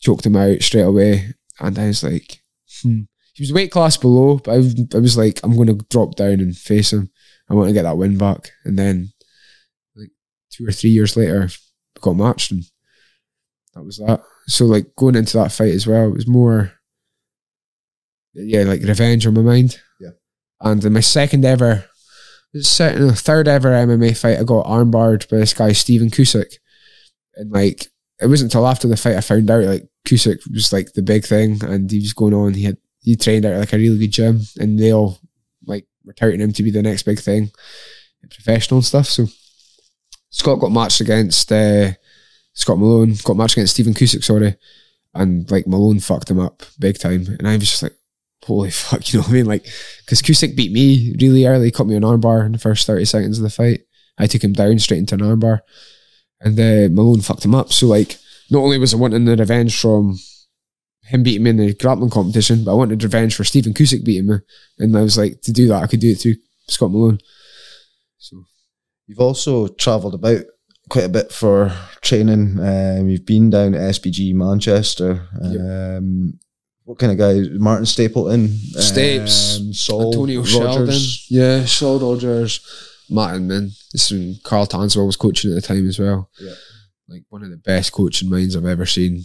choked 0.01 0.27
him 0.27 0.37
out 0.37 0.61
straight 0.63 0.83
away. 0.83 1.35
And 1.61 1.79
I 1.79 1.87
was 1.89 2.03
like, 2.03 2.41
hmm. 2.83 3.03
He 3.35 3.45
was 3.45 3.53
weight 3.53 3.71
class 3.71 3.97
below, 3.97 4.39
but 4.39 4.53
I, 4.53 4.57
was- 4.59 4.75
I 4.95 4.99
was 4.99 5.17
like, 5.17 5.41
I'm 5.43 5.55
going 5.57 5.69
to 5.69 5.87
drop 5.89 6.17
down 6.17 6.41
and 6.41 6.57
face 6.57 6.93
him. 6.93 7.11
I 7.49 7.55
want 7.55 7.69
to 7.69 7.73
get 7.73 7.85
that 7.85 7.97
win 7.97 8.19
back. 8.19 8.51
And 8.65 8.79
then, 8.79 9.13
like 9.97 10.11
two 10.53 10.67
or 10.67 10.73
three 10.73 10.91
years 10.91 11.17
later, 11.17 11.43
we 11.97 12.01
got 12.01 12.15
matched, 12.17 12.51
and 12.53 12.65
that 13.75 13.83
was 13.85 13.97
that. 13.99 14.21
So 14.47 14.67
like 14.67 14.95
going 14.97 15.15
into 15.17 15.39
that 15.39 15.53
fight 15.53 15.73
as 15.75 15.87
well, 15.87 16.09
it 16.09 16.15
was 16.15 16.27
more, 16.29 16.73
yeah, 18.35 18.63
like 18.65 18.83
revenge 18.83 19.27
on 19.27 19.35
my 19.35 19.43
mind. 19.43 19.79
Yeah. 20.01 20.11
And 20.61 20.85
in 20.85 20.93
my 20.93 21.01
second 21.01 21.45
ever, 21.45 21.85
second, 22.55 23.07
no, 23.07 23.13
third 23.13 23.49
ever 23.49 23.71
MMA 23.71 24.17
fight, 24.17 24.39
I 24.39 24.45
got 24.45 24.67
armbarred 24.67 25.29
by 25.29 25.39
this 25.39 25.55
guy 25.55 25.73
Stephen 25.73 26.11
Kusick, 26.11 26.55
and 27.37 27.51
like 27.51 27.87
it 28.21 28.27
wasn't 28.27 28.53
until 28.53 28.67
after 28.67 28.89
the 28.89 28.97
fight 28.97 29.17
I 29.17 29.21
found 29.21 29.51
out 29.51 29.65
like 29.65 29.89
Kusick 30.07 30.41
was 30.53 30.73
like 30.73 30.93
the 30.93 31.03
big 31.03 31.25
thing, 31.25 31.63
and 31.65 31.91
he 31.91 31.99
was 31.99 32.13
going 32.13 32.35
on. 32.35 32.55
He 32.55 32.65
had 32.65 32.77
he 33.01 33.17
trained 33.17 33.45
at, 33.45 33.59
like 33.59 33.73
a 33.73 33.77
really 33.77 33.99
good 33.99 34.13
gym, 34.13 34.41
and 34.59 34.79
they 34.79 34.93
all 34.93 35.19
like 35.65 35.87
were 36.05 36.13
touting 36.13 36.41
him 36.41 36.53
to 36.53 36.63
be 36.63 36.71
the 36.71 36.83
next 36.83 37.05
big 37.05 37.21
thing, 37.21 37.51
professional 38.31 38.83
stuff. 38.83 39.07
So 39.07 39.27
Scott 40.31 40.61
got 40.61 40.73
matched 40.73 41.01
against 41.01 41.51
uh, 41.53 41.93
Scott 42.53 42.79
Malone, 42.79 43.15
got 43.25 43.37
matched 43.37 43.55
against 43.55 43.75
Stephen 43.75 43.95
Kusick, 43.95 44.25
sorry, 44.25 44.57
and 45.15 45.51
like 45.51 45.67
Malone 45.67 46.01
fucked 46.01 46.31
him 46.31 46.41
up 46.41 46.63
big 46.79 46.99
time, 46.99 47.27
and 47.39 47.47
I 47.47 47.57
was 47.57 47.71
just 47.71 47.83
like, 47.83 47.95
holy 48.45 48.71
fuck, 48.71 49.13
you 49.13 49.19
know 49.19 49.23
what 49.23 49.31
I 49.31 49.35
mean? 49.35 49.47
Like, 49.47 49.67
because 50.05 50.23
Kusick 50.23 50.57
beat 50.57 50.73
me 50.73 51.15
really 51.21 51.47
early, 51.47 51.71
caught 51.71 51.87
me 51.87 51.97
an 51.97 52.03
armbar 52.03 52.45
in 52.45 52.53
the 52.53 52.59
first 52.59 52.87
thirty 52.87 53.05
seconds 53.05 53.39
of 53.39 53.45
the 53.45 53.51
fight. 53.51 53.83
I 54.19 54.27
took 54.27 54.45
him 54.45 54.53
down 54.53 54.79
straight 54.79 54.99
into 54.99 55.15
an 55.15 55.21
armbar, 55.21 55.61
and 56.41 56.59
uh, 56.59 56.95
Malone 56.95 57.21
fucked 57.21 57.45
him 57.45 57.55
up. 57.55 57.73
So 57.73 57.87
like, 57.87 58.19
not 58.51 58.61
only 58.61 58.79
was 58.79 58.95
I 58.95 58.97
wanting 58.97 59.25
the 59.25 59.37
revenge 59.37 59.81
from 59.81 60.19
him 61.05 61.23
beating 61.23 61.43
me 61.43 61.51
in 61.51 61.57
the 61.57 61.75
grappling 61.75 62.11
competition, 62.11 62.65
but 62.65 62.73
I 62.73 62.75
wanted 62.75 63.03
revenge 63.03 63.35
for 63.35 63.45
Stephen 63.45 63.75
Kusick 63.75 64.05
beating 64.05 64.29
me, 64.29 64.37
and 64.79 64.97
I 64.97 65.03
was 65.03 65.19
like, 65.19 65.41
to 65.43 65.53
do 65.53 65.69
that, 65.69 65.83
I 65.83 65.87
could 65.87 66.01
do 66.01 66.11
it 66.11 66.17
through 66.17 66.37
Scott 66.69 66.91
Malone. 66.91 67.19
So 68.19 68.45
You've 69.07 69.21
also 69.21 69.67
travelled 69.67 70.15
about 70.15 70.45
quite 70.89 71.05
a 71.05 71.09
bit 71.09 71.33
for 71.33 71.73
training. 72.01 72.61
Um, 72.61 73.09
you've 73.09 73.27
been 73.27 73.51
down 73.51 73.73
to 73.73 73.79
SBG 73.79 74.35
Manchester. 74.35 75.27
Um, 75.43 76.39
What 76.91 76.99
kind 76.99 77.13
of 77.13 77.19
guys? 77.19 77.49
Martin 77.51 77.87
Stapleton, 77.87 78.49
Stapes, 78.49 79.61
um, 79.61 79.73
Saul, 79.73 80.07
Antonio 80.07 80.41
Rogers. 80.41 80.51
Sheldon, 80.51 80.97
yeah, 81.29 81.65
Saul 81.65 82.01
Rogers, 82.01 82.59
Martin, 83.09 83.47
man. 83.47 83.71
This 83.93 84.11
is 84.11 84.41
Carl 84.43 84.67
Tanswell 84.67 85.07
was 85.07 85.15
coaching 85.15 85.53
at 85.53 85.55
the 85.55 85.61
time 85.61 85.87
as 85.87 86.01
well. 86.01 86.29
Yeah. 86.41 86.55
Like 87.07 87.23
one 87.29 87.45
of 87.45 87.51
the 87.51 87.59
best 87.59 87.93
coaching 87.93 88.29
minds 88.29 88.57
I've 88.57 88.65
ever 88.65 88.87
seen. 88.87 89.23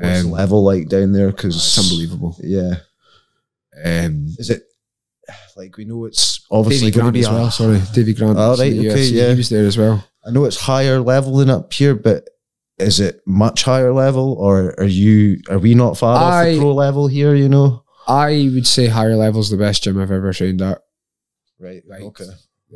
What's 0.00 0.24
Um, 0.24 0.32
level 0.32 0.64
like 0.64 0.88
down 0.88 1.12
there? 1.12 1.30
Because 1.30 1.54
it's 1.54 1.78
unbelievable. 1.78 2.36
Yeah, 2.42 2.78
Um, 3.84 4.26
is 4.36 4.50
it 4.50 4.64
like 5.56 5.76
we 5.76 5.84
know 5.84 6.06
it's 6.06 6.44
obviously 6.50 6.90
Davey 6.90 7.00
Grant 7.00 7.14
be 7.14 7.20
as 7.20 7.28
well. 7.28 7.50
Sorry, 7.52 7.80
Davey 7.92 8.14
Grant. 8.14 8.36
In 8.36 8.36
right, 8.36 8.58
okay, 8.58 8.72
UFC, 8.74 9.12
yeah. 9.12 9.30
he 9.30 9.36
was 9.36 9.48
there 9.48 9.64
as 9.64 9.78
well. 9.78 10.04
I 10.26 10.32
know 10.32 10.44
it's 10.44 10.60
higher 10.60 10.98
level 10.98 11.36
than 11.36 11.50
up 11.50 11.72
here, 11.72 11.94
but 11.94 12.28
is 12.78 13.00
it 13.00 13.20
much 13.26 13.64
higher 13.64 13.92
level, 13.92 14.36
or 14.38 14.74
are 14.78 14.84
you 14.84 15.38
are 15.50 15.58
we 15.58 15.74
not 15.74 15.98
far 15.98 16.16
off 16.16 16.44
the 16.44 16.58
pro 16.58 16.74
level 16.74 17.08
here? 17.08 17.34
You 17.34 17.48
know, 17.48 17.84
I 18.06 18.50
would 18.52 18.66
say 18.66 18.86
higher 18.86 19.16
level's 19.16 19.50
the 19.50 19.56
best 19.56 19.82
gym 19.82 20.00
I've 20.00 20.10
ever 20.10 20.32
trained 20.32 20.62
at. 20.62 20.80
Right. 21.58 21.82
Like, 21.88 22.02
okay. 22.02 22.24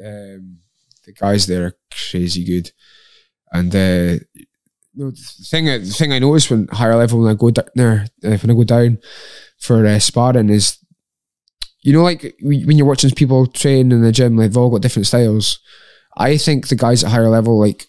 Um, 0.04 0.58
the 1.04 1.12
guys 1.12 1.46
there 1.46 1.66
are 1.66 1.76
crazy 2.10 2.44
good, 2.44 2.72
and 3.52 3.74
uh, 3.74 4.18
no, 4.94 5.10
the 5.10 5.46
thing 5.50 5.66
the 5.66 5.80
thing 5.84 6.12
I 6.12 6.18
notice 6.18 6.50
when 6.50 6.68
higher 6.68 6.96
level 6.96 7.20
when 7.20 7.30
I 7.30 7.34
go 7.34 7.50
down 7.50 7.66
there 7.74 8.06
uh, 8.24 8.36
when 8.36 8.50
I 8.50 8.54
go 8.54 8.64
down 8.64 8.98
for 9.58 9.86
uh, 9.86 9.98
sparring 9.98 10.50
is, 10.50 10.78
you 11.82 11.92
know, 11.92 12.02
like 12.02 12.34
when 12.42 12.76
you're 12.76 12.86
watching 12.86 13.10
people 13.10 13.46
train 13.46 13.92
in 13.92 14.02
the 14.02 14.12
gym, 14.12 14.36
like 14.36 14.50
they've 14.50 14.56
all 14.56 14.70
got 14.70 14.82
different 14.82 15.06
styles. 15.06 15.60
I 16.16 16.36
think 16.36 16.68
the 16.68 16.76
guys 16.76 17.04
at 17.04 17.10
higher 17.10 17.28
level, 17.28 17.58
like 17.58 17.86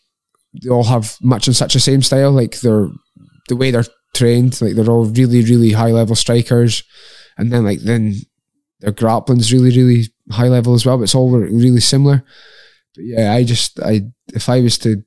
they 0.62 0.70
all 0.70 0.84
have 0.84 1.18
much 1.22 1.48
and 1.48 1.56
such 1.56 1.74
the 1.74 1.80
same 1.80 2.02
style. 2.02 2.32
Like 2.32 2.60
they're 2.60 2.90
the 3.50 3.56
way 3.56 3.72
they're 3.72 3.86
trained, 4.14 4.62
like 4.62 4.76
they're 4.76 4.90
all 4.90 5.06
really 5.06 5.44
really 5.44 5.72
high 5.72 5.92
level 5.92 6.16
strikers, 6.16 6.84
and 7.38 7.52
then 7.52 7.64
like 7.64 7.80
then 7.80 8.16
their 8.80 8.92
grappling's 8.92 9.54
really 9.54 9.76
really 9.76 10.08
high 10.32 10.48
level 10.48 10.74
as 10.74 10.86
well. 10.86 10.98
But 10.98 11.04
it's 11.04 11.16
all 11.16 11.32
really 11.32 11.80
similar. 11.80 12.24
But 12.96 13.04
yeah, 13.06 13.34
I 13.34 13.44
just 13.44 13.80
I 13.80 14.02
if 14.34 14.50
I 14.50 14.62
was 14.62 14.78
to 14.80 15.04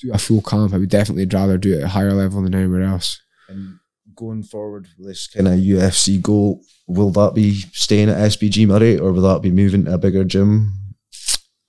do 0.00 0.12
a 0.12 0.18
full 0.18 0.42
camp, 0.42 0.74
I 0.74 0.78
would 0.78 0.90
definitely 0.90 1.26
rather 1.26 1.58
do 1.58 1.74
it 1.74 1.78
at 1.78 1.84
a 1.84 1.88
higher 1.88 2.12
level 2.12 2.42
than 2.42 2.54
anywhere 2.54 2.82
else. 2.82 3.20
And 3.48 3.78
going 4.14 4.42
forward, 4.42 4.88
with 4.98 5.08
this 5.08 5.28
kind 5.28 5.48
of 5.48 5.54
UFC 5.54 6.20
goal, 6.20 6.62
will 6.86 7.10
that 7.10 7.34
be 7.34 7.54
staying 7.72 8.08
at 8.08 8.16
SBG 8.16 8.66
Moray 8.66 8.98
or 8.98 9.12
will 9.12 9.22
that 9.22 9.42
be 9.42 9.50
moving 9.50 9.84
to 9.84 9.94
a 9.94 9.98
bigger 9.98 10.24
gym? 10.24 10.72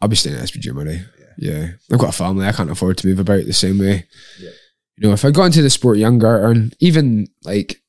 I'll 0.02 0.08
be 0.08 0.16
staying 0.16 0.36
at 0.36 0.44
SBG 0.44 0.74
Moray. 0.74 1.02
Yeah. 1.38 1.72
I've 1.92 2.00
got 2.00 2.10
a 2.10 2.18
family. 2.18 2.48
I 2.48 2.52
can't 2.52 2.72
afford 2.72 2.98
to 3.00 3.08
move 3.08 3.20
about 3.20 3.46
the 3.46 3.54
same 3.54 3.80
way. 3.80 4.08
Yeah. 4.40 4.52
You 4.98 5.08
know, 5.08 5.14
if 5.14 5.26
I 5.26 5.32
got 5.32 5.46
into 5.46 5.62
the 5.62 5.70
sport 5.70 5.98
younger 5.98 6.46
and 6.46 6.76
even 6.80 7.28
like 7.44 7.82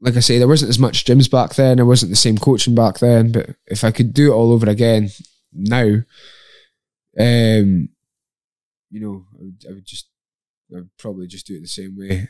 like 0.00 0.16
I 0.16 0.20
say, 0.20 0.38
there 0.38 0.48
wasn't 0.48 0.68
as 0.68 0.78
much 0.78 1.04
gyms 1.04 1.30
back 1.30 1.54
then, 1.54 1.76
there 1.76 1.86
wasn't 1.86 2.10
the 2.10 2.16
same 2.16 2.36
coaching 2.36 2.74
back 2.74 2.98
then, 2.98 3.32
but 3.32 3.50
if 3.66 3.82
I 3.82 3.90
could 3.90 4.12
do 4.12 4.30
it 4.32 4.34
all 4.34 4.52
over 4.52 4.68
again 4.68 5.10
now, 5.52 6.02
um 7.18 7.88
you 8.90 9.00
know, 9.00 9.24
I 9.34 9.42
would, 9.42 9.64
I 9.68 9.72
would 9.72 9.86
just 9.86 10.08
I 10.72 10.76
would 10.76 10.90
probably 10.98 11.26
just 11.26 11.46
do 11.46 11.56
it 11.56 11.60
the 11.62 11.68
same 11.68 11.96
way. 11.96 12.28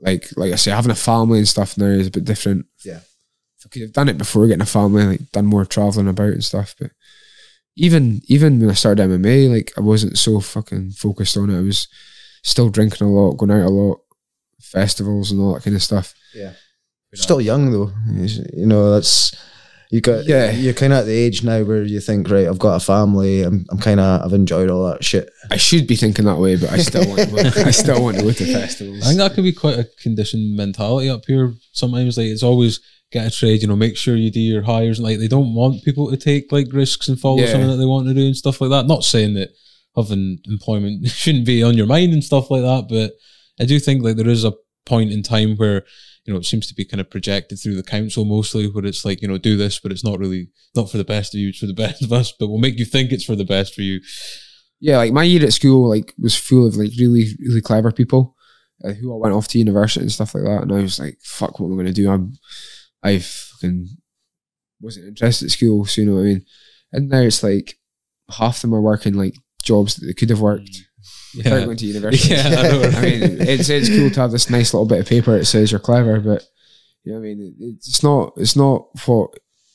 Like 0.00 0.28
like 0.36 0.52
I 0.52 0.56
say, 0.56 0.70
having 0.72 0.90
a 0.90 0.96
family 0.96 1.38
and 1.38 1.48
stuff 1.48 1.78
now 1.78 1.86
is 1.86 2.08
a 2.08 2.12
bit 2.12 2.24
different. 2.24 2.66
Yeah. 2.84 3.00
If 3.58 3.66
I 3.66 3.68
could 3.68 3.82
have 3.82 3.92
done 3.92 4.08
it 4.08 4.18
before 4.18 4.46
getting 4.48 4.62
a 4.62 4.66
family, 4.66 5.04
like 5.06 5.30
done 5.30 5.46
more 5.46 5.64
traveling 5.64 6.08
about 6.08 6.30
and 6.30 6.44
stuff, 6.44 6.74
but 6.80 6.90
even 7.76 8.20
even 8.26 8.60
when 8.60 8.70
I 8.70 8.74
started 8.74 9.08
MMA, 9.08 9.50
like 9.50 9.72
I 9.76 9.80
wasn't 9.80 10.18
so 10.18 10.40
fucking 10.40 10.92
focused 10.92 11.36
on 11.36 11.50
it. 11.50 11.58
I 11.58 11.62
was 11.62 11.88
still 12.42 12.68
drinking 12.68 13.06
a 13.06 13.10
lot, 13.10 13.36
going 13.36 13.50
out 13.50 13.66
a 13.66 13.70
lot, 13.70 14.00
festivals 14.60 15.30
and 15.30 15.40
all 15.40 15.54
that 15.54 15.64
kind 15.64 15.76
of 15.76 15.82
stuff. 15.82 16.14
Yeah. 16.34 16.52
Still 17.14 17.40
young 17.40 17.70
though. 17.70 17.92
You 18.54 18.66
know, 18.66 18.90
that's 18.90 19.36
you 19.92 20.00
got 20.00 20.26
Yeah. 20.26 20.50
You're 20.50 20.72
kind 20.74 20.92
of 20.92 21.00
at 21.00 21.04
the 21.06 21.12
age 21.12 21.44
now 21.44 21.62
where 21.62 21.82
you 21.84 22.00
think, 22.00 22.28
right, 22.30 22.48
I've 22.48 22.58
got 22.58 22.76
a 22.76 22.80
family. 22.84 23.42
I'm, 23.42 23.64
I'm 23.70 23.78
kind 23.78 24.00
of, 24.00 24.22
I've 24.24 24.32
enjoyed 24.32 24.70
all 24.70 24.88
that 24.88 25.04
shit. 25.04 25.30
I 25.50 25.58
should 25.58 25.86
be 25.86 25.96
thinking 25.96 26.24
that 26.24 26.38
way, 26.38 26.56
but 26.56 26.70
I 26.70 26.78
still 26.78 27.06
want 27.06 27.28
to, 27.28 27.64
I 27.66 27.70
still 27.70 28.02
want 28.02 28.16
to 28.16 28.22
go 28.24 28.32
to 28.32 28.52
festivals. 28.52 29.02
I 29.02 29.06
think 29.08 29.18
that 29.18 29.34
could 29.34 29.44
be 29.44 29.52
quite 29.52 29.78
a 29.78 29.86
conditioned 30.02 30.56
mentality 30.56 31.08
up 31.10 31.22
here. 31.26 31.52
Sometimes, 31.72 32.16
like 32.16 32.26
it's 32.28 32.42
always 32.42 32.80
get 33.12 33.26
a 33.26 33.30
trade. 33.30 33.60
You 33.60 33.68
know, 33.68 33.76
make 33.76 33.98
sure 33.98 34.16
you 34.16 34.30
do 34.30 34.40
your 34.40 34.62
hires. 34.62 34.98
And 34.98 35.06
like 35.06 35.18
they 35.18 35.28
don't 35.28 35.54
want 35.54 35.84
people 35.84 36.10
to 36.10 36.16
take 36.16 36.50
like 36.50 36.68
risks 36.72 37.08
and 37.08 37.20
follow 37.20 37.40
Yeah. 37.40 37.52
something 37.52 37.68
that 37.68 37.76
they 37.76 37.84
want 37.84 38.08
to 38.08 38.14
do 38.14 38.24
and 38.26 38.36
stuff 38.36 38.60
like 38.62 38.70
that. 38.70 38.86
Not 38.86 39.04
saying 39.04 39.34
that 39.34 39.50
having 39.94 40.38
employment 40.46 41.06
shouldn't 41.22 41.44
be 41.44 41.62
on 41.62 41.76
your 41.76 41.86
mind 41.86 42.14
and 42.14 42.24
stuff 42.24 42.50
like 42.50 42.62
that, 42.62 42.86
but 42.88 43.12
I 43.60 43.66
do 43.66 43.78
think 43.78 44.02
like 44.02 44.16
there 44.16 44.28
is 44.28 44.44
a 44.44 44.54
point 44.86 45.12
in 45.12 45.22
time 45.22 45.56
where 45.56 45.84
you 46.24 46.32
know 46.32 46.38
it 46.38 46.46
seems 46.46 46.66
to 46.68 46.74
be 46.74 46.84
kind 46.84 47.00
of 47.00 47.10
projected 47.10 47.58
through 47.58 47.76
the 47.76 47.82
council 47.82 48.24
mostly, 48.24 48.66
where 48.66 48.84
it's 48.84 49.04
like 49.04 49.22
you 49.22 49.28
know 49.28 49.38
do 49.38 49.56
this, 49.56 49.78
but 49.78 49.92
it's 49.92 50.04
not 50.04 50.18
really 50.18 50.48
not 50.74 50.90
for 50.90 50.98
the 50.98 51.04
best 51.04 51.34
of 51.34 51.40
you. 51.40 51.48
It's 51.48 51.58
for 51.58 51.66
the 51.66 51.72
best 51.84 52.02
of 52.02 52.12
us, 52.12 52.32
but 52.32 52.48
we'll 52.48 52.58
make 52.58 52.78
you 52.78 52.84
think 52.84 53.12
it's 53.12 53.24
for 53.24 53.36
the 53.36 53.44
best 53.44 53.74
for 53.74 53.82
you. 53.82 54.00
yeah, 54.80 54.96
like 54.98 55.12
my 55.12 55.24
year 55.24 55.44
at 55.44 55.52
school, 55.52 55.88
like 55.88 56.14
was 56.18 56.36
full 56.36 56.66
of 56.66 56.76
like 56.76 56.90
really 56.98 57.26
really 57.40 57.60
clever 57.60 57.92
people 57.92 58.36
uh, 58.84 58.92
who 58.92 59.10
all 59.10 59.20
went 59.20 59.34
off 59.34 59.48
to 59.48 59.58
university 59.58 60.02
and 60.02 60.12
stuff 60.12 60.34
like 60.34 60.44
that. 60.44 60.62
And 60.62 60.72
I 60.72 60.82
was 60.82 60.98
like, 60.98 61.18
fuck, 61.22 61.58
what 61.58 61.66
am 61.68 61.74
I 61.74 61.82
going 61.82 61.86
to 61.86 61.92
do? 61.92 62.10
I'm, 62.10 62.32
I 63.02 63.18
fucking 63.18 63.88
wasn't 64.80 65.08
interested 65.08 65.46
at 65.46 65.52
school, 65.52 65.84
so 65.84 66.00
you 66.00 66.06
know 66.06 66.14
what 66.14 66.22
I 66.22 66.24
mean. 66.24 66.44
And 66.92 67.08
now 67.08 67.20
it's 67.20 67.42
like 67.42 67.78
half 68.30 68.56
of 68.56 68.62
them 68.62 68.74
are 68.74 68.80
working 68.80 69.14
like 69.14 69.34
jobs 69.62 69.96
that 69.96 70.06
they 70.06 70.12
could 70.12 70.30
have 70.30 70.40
worked 70.40 70.70
without 70.70 70.91
Yeah, 71.34 71.64
going 71.64 71.76
to 71.76 71.86
university. 71.86 72.34
yeah. 72.34 72.42
I, 72.46 72.96
I 72.96 73.02
mean, 73.02 73.40
it's 73.40 73.68
it's 73.68 73.88
cool 73.88 74.10
to 74.10 74.20
have 74.20 74.32
this 74.32 74.50
nice 74.50 74.74
little 74.74 74.86
bit 74.86 75.00
of 75.00 75.06
paper 75.06 75.38
that 75.38 75.46
says 75.46 75.70
you're 75.70 75.80
clever, 75.80 76.20
but 76.20 76.46
you 77.04 77.12
know 77.12 77.18
what 77.18 77.26
I 77.26 77.34
mean. 77.34 77.54
It's 77.58 78.02
not. 78.02 78.34
It's 78.36 78.56
not 78.56 78.88
what 79.06 79.30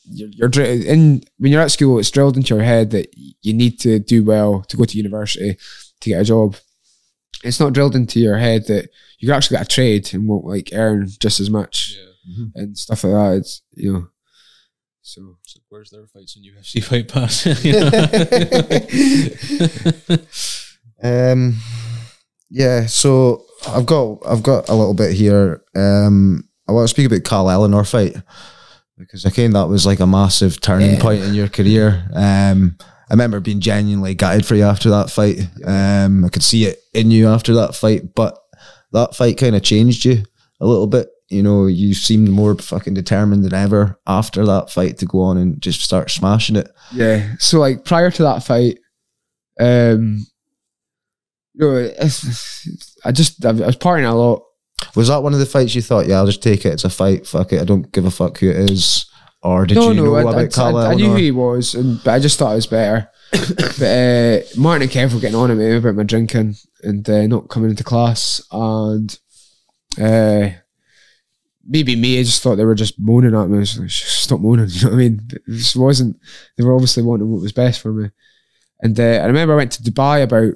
you're, 0.10 0.30
you're 0.30 0.64
in 0.64 1.24
when 1.38 1.52
you're 1.52 1.62
at 1.62 1.72
school. 1.72 2.00
It's 2.00 2.12
drilled 2.12 2.38
into 2.38 2.56
your 2.56 2.64
head 2.64 2.92
that 2.92 3.14
you 3.16 3.54
need 3.54 3.80
to 3.82 4.00
do 4.00 4.24
well 4.24 4.62
to 4.64 4.78
go 4.78 4.86
to 4.86 4.98
university 4.98 5.58
to 6.02 6.10
get 6.10 6.22
a 6.22 6.26
job. 6.26 6.56
It's 7.44 7.60
not 7.60 7.74
drilled 7.74 7.96
into 7.96 8.20
your 8.20 8.38
head 8.38 8.68
that 8.68 8.90
you 9.20 9.32
actually 9.32 9.58
get 9.58 9.66
a 9.66 9.70
trade 9.70 10.14
and 10.14 10.28
won't 10.28 10.46
like 10.46 10.70
earn 10.74 11.08
just 11.20 11.40
as 11.40 11.50
much 11.50 11.98
mm-hmm. 12.30 12.48
and 12.56 12.78
stuff 12.78 13.04
like 13.04 13.14
that. 13.14 13.38
It's 13.38 13.62
you 13.74 13.94
know. 13.94 14.08
So 15.02 15.38
So 15.44 15.60
where's 15.70 15.90
their 15.90 16.08
fights 16.08 16.38
in 16.38 16.44
UFC 16.44 16.84
Fight 16.88 17.08
Pass? 17.08 17.46
Um, 21.04 21.58
yeah. 22.50 22.86
So 22.86 23.44
I've 23.68 23.86
got 23.86 24.20
I've 24.26 24.44
got 24.44 24.70
a 24.70 24.74
little 24.74 24.94
bit 24.94 25.14
here. 25.14 25.62
Um, 25.76 26.48
I 26.68 26.72
want 26.72 26.86
to 26.86 26.94
speak 26.94 27.08
about 27.08 27.24
Carl 27.24 27.50
Eleanor 27.50 27.84
fight 27.84 28.16
because 28.98 29.26
again 29.26 29.52
that 29.52 29.68
was 29.68 29.86
like 29.86 30.00
a 30.00 30.08
massive 30.08 30.60
turning 30.62 30.92
Yeah. 30.96 31.02
point 31.02 31.24
in 31.24 31.34
your 31.34 31.48
career. 31.50 32.08
Um, 32.14 32.78
I 33.10 33.14
remember 33.14 33.40
being 33.40 33.62
genuinely 33.62 34.16
gutted 34.16 34.46
for 34.46 34.56
you 34.56 34.64
after 34.64 34.90
that 34.90 35.10
fight. 35.10 35.40
Um, 35.66 36.26
I 36.26 36.30
could 36.30 36.44
see 36.44 36.66
it 36.66 36.80
in 36.94 37.10
you 37.12 37.28
after 37.30 37.54
that 37.56 37.74
fight, 37.76 38.14
but 38.16 38.38
that 38.92 39.16
fight 39.16 39.38
kind 39.38 39.56
of 39.56 39.62
changed 39.64 40.04
you 40.04 40.24
a 40.60 40.66
little 40.66 40.88
bit. 40.88 41.08
You 41.30 41.44
know, 41.44 41.68
you 41.68 41.94
seemed 41.94 42.30
more 42.30 42.56
fucking 42.56 42.94
determined 42.96 43.44
than 43.46 43.54
ever 43.54 44.00
after 44.08 44.46
that 44.46 44.72
fight 44.72 44.98
to 45.00 45.06
go 45.06 45.22
on 45.22 45.38
and 45.38 45.62
just 45.62 45.82
start 45.82 46.10
smashing 46.10 46.56
it. 46.56 46.70
Yeah. 46.94 47.36
So 47.40 47.60
like 47.60 47.86
prior 47.86 48.12
to 48.12 48.24
that 48.24 48.44
fight, 48.44 48.80
um, 49.60 49.66
you 49.66 49.66
know, 49.68 50.20
it's, 50.20 50.37
I 53.06 53.12
just 53.12 53.44
I 53.46 53.52
was 53.52 53.78
partying 53.78 54.10
a 54.10 54.14
lot. 54.14 54.44
Was 54.96 55.08
that 55.08 55.24
one 55.24 55.34
of 55.34 55.40
the 55.40 55.46
fights 55.46 55.76
you 55.76 55.82
thought, 55.82 56.08
yeah, 56.08 56.18
I'll 56.18 56.26
just 56.26 56.44
take 56.44 56.66
it. 56.66 56.74
It's 56.74 56.84
a 56.86 56.90
fight. 56.90 57.26
Fuck 57.26 57.54
it. 57.54 57.62
I 57.62 57.66
don't 57.66 57.92
give 57.92 58.06
a 58.06 58.12
fuck 58.12 58.38
who 58.40 58.50
it 58.50 58.70
is. 58.70 59.06
Or 59.42 59.66
did 59.66 59.78
you 59.78 59.94
know 59.94 60.16
I, 60.16 60.22
about 60.22 60.58
I, 60.58 60.64
I, 60.64 60.92
I 60.92 60.96
knew 60.96 61.06
Eleanor? 61.06 61.10
who 61.10 61.16
he 61.16 61.32
was, 61.32 61.76
and, 61.76 62.04
but 62.04 62.12
I 62.12 62.20
just 62.20 62.38
thought 62.40 62.54
it 62.54 62.56
was 62.56 62.68
better. 62.68 63.10
but 63.32 63.82
uh, 63.82 64.40
Martin 64.58 64.84
and 64.84 64.92
Kev 64.92 65.14
were 65.14 65.20
getting 65.20 65.36
on 65.36 65.52
at 65.52 65.58
me 65.58 65.76
about 65.76 65.96
my 65.96 66.04
drinking 66.04 66.56
and 66.82 67.08
uh, 67.10 67.28
not 67.28 67.50
coming 67.50 67.70
into 67.70 67.84
class, 67.84 68.42
and 68.52 69.18
uh, 70.02 70.50
maybe 71.68 71.96
me. 71.96 72.20
I 72.20 72.24
just 72.24 72.42
thought 72.42 72.56
they 72.56 72.66
were 72.66 72.76
just 72.76 73.00
moaning 73.00 73.36
at 73.36 73.50
me. 73.50 73.58
I 73.58 73.60
was 73.60 73.80
like, 73.80 73.90
stop 73.90 74.40
moaning. 74.40 74.68
You 74.70 74.86
know 74.86 74.90
what 74.90 74.96
I 74.96 74.98
mean? 74.98 75.22
But 75.30 75.42
This 75.46 75.76
wasn't. 75.76 76.20
They 76.58 76.64
were 76.64 76.74
obviously 76.74 77.04
wanting 77.04 77.30
what 77.30 77.42
was 77.42 77.52
best 77.52 77.82
for 77.82 77.94
me. 77.94 78.10
And 78.82 79.00
uh, 79.00 79.04
I 79.04 79.26
remember 79.26 79.54
I 79.54 79.58
went 79.58 79.72
to 79.74 79.84
Dubai 79.84 80.24
about 80.24 80.54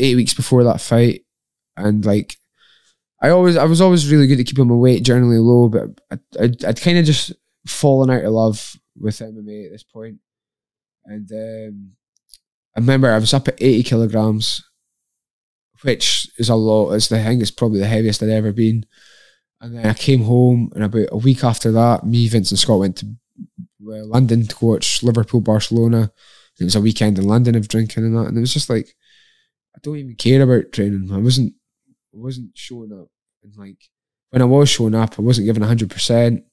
eight 0.00 0.16
weeks 0.16 0.34
before 0.34 0.64
that 0.64 0.80
fight, 0.80 1.24
and 1.76 2.04
like 2.04 2.36
I 3.22 3.30
always, 3.30 3.56
I 3.56 3.64
was 3.64 3.80
always 3.80 4.10
really 4.10 4.26
good 4.26 4.40
at 4.40 4.46
keeping 4.46 4.68
my 4.68 4.74
weight 4.74 5.02
generally 5.02 5.38
low, 5.38 5.68
but 5.68 5.88
I, 6.10 6.18
I'd, 6.40 6.64
I'd 6.64 6.80
kind 6.80 6.98
of 6.98 7.04
just 7.04 7.32
fallen 7.66 8.10
out 8.10 8.24
of 8.24 8.32
love 8.32 8.76
with 8.98 9.18
MMA 9.18 9.66
at 9.66 9.72
this 9.72 9.82
point. 9.82 10.18
And 11.04 11.30
um, 11.32 11.92
I 12.76 12.80
remember 12.80 13.10
I 13.10 13.18
was 13.18 13.34
up 13.34 13.48
at 13.48 13.60
80 13.60 13.82
kilograms, 13.82 14.64
which 15.82 16.30
is 16.38 16.48
a 16.48 16.54
lot. 16.54 16.92
It's 16.92 17.08
the, 17.08 17.20
I 17.20 17.24
think 17.24 17.42
it's 17.42 17.50
probably 17.50 17.80
the 17.80 17.86
heaviest 17.86 18.22
I'd 18.22 18.30
ever 18.30 18.52
been. 18.52 18.86
And 19.60 19.76
then 19.76 19.86
I 19.86 19.92
came 19.92 20.22
home, 20.22 20.72
and 20.74 20.84
about 20.84 21.08
a 21.12 21.18
week 21.18 21.44
after 21.44 21.70
that, 21.72 22.06
me, 22.06 22.26
Vince, 22.28 22.50
and 22.50 22.58
Scott 22.58 22.78
went 22.78 22.96
to 22.98 23.06
uh, 23.06 24.06
London 24.06 24.46
to 24.46 24.64
watch 24.64 25.02
Liverpool 25.02 25.42
Barcelona. 25.42 26.10
It 26.58 26.64
was 26.64 26.76
a 26.76 26.80
weekend 26.80 27.18
in 27.18 27.26
London 27.26 27.54
of 27.54 27.68
drinking 27.68 28.04
and 28.04 28.16
that, 28.16 28.26
and 28.28 28.36
it 28.36 28.40
was 28.40 28.54
just 28.54 28.70
like 28.70 28.94
I 29.74 29.78
don't 29.82 29.96
even 29.96 30.16
care 30.16 30.42
about 30.42 30.72
training. 30.72 31.10
I 31.12 31.18
wasn't, 31.18 31.54
I 32.14 32.18
wasn't 32.18 32.50
showing 32.54 32.92
up, 32.92 33.08
and 33.42 33.56
like 33.56 33.78
when 34.30 34.42
I 34.42 34.46
was 34.46 34.68
showing 34.68 34.94
up, 34.94 35.18
I 35.18 35.22
wasn't 35.22 35.46
giving 35.46 35.62
hundred 35.62 35.90
percent. 35.90 36.44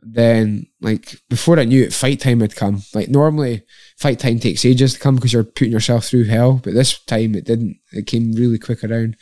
Then, 0.00 0.66
like 0.80 1.16
before 1.28 1.58
I 1.58 1.64
knew 1.64 1.82
it, 1.82 1.92
fight 1.92 2.20
time 2.20 2.40
had 2.40 2.54
come. 2.54 2.82
Like 2.94 3.08
normally, 3.08 3.62
fight 3.96 4.20
time 4.20 4.38
takes 4.38 4.64
ages 4.64 4.94
to 4.94 5.00
come 5.00 5.16
because 5.16 5.32
you're 5.32 5.42
putting 5.42 5.72
yourself 5.72 6.04
through 6.04 6.24
hell. 6.24 6.60
But 6.62 6.74
this 6.74 7.02
time, 7.04 7.34
it 7.34 7.44
didn't. 7.44 7.78
It 7.92 8.06
came 8.06 8.32
really 8.32 8.58
quick 8.58 8.84
around. 8.84 9.16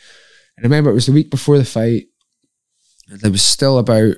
And 0.57 0.59
I 0.59 0.63
remember 0.63 0.91
it 0.91 0.95
was 0.95 1.07
the 1.07 1.11
week 1.11 1.31
before 1.31 1.57
the 1.57 1.65
fight, 1.65 2.05
and 3.09 3.19
I 3.23 3.29
was 3.29 3.41
still 3.41 3.79
about 3.79 4.15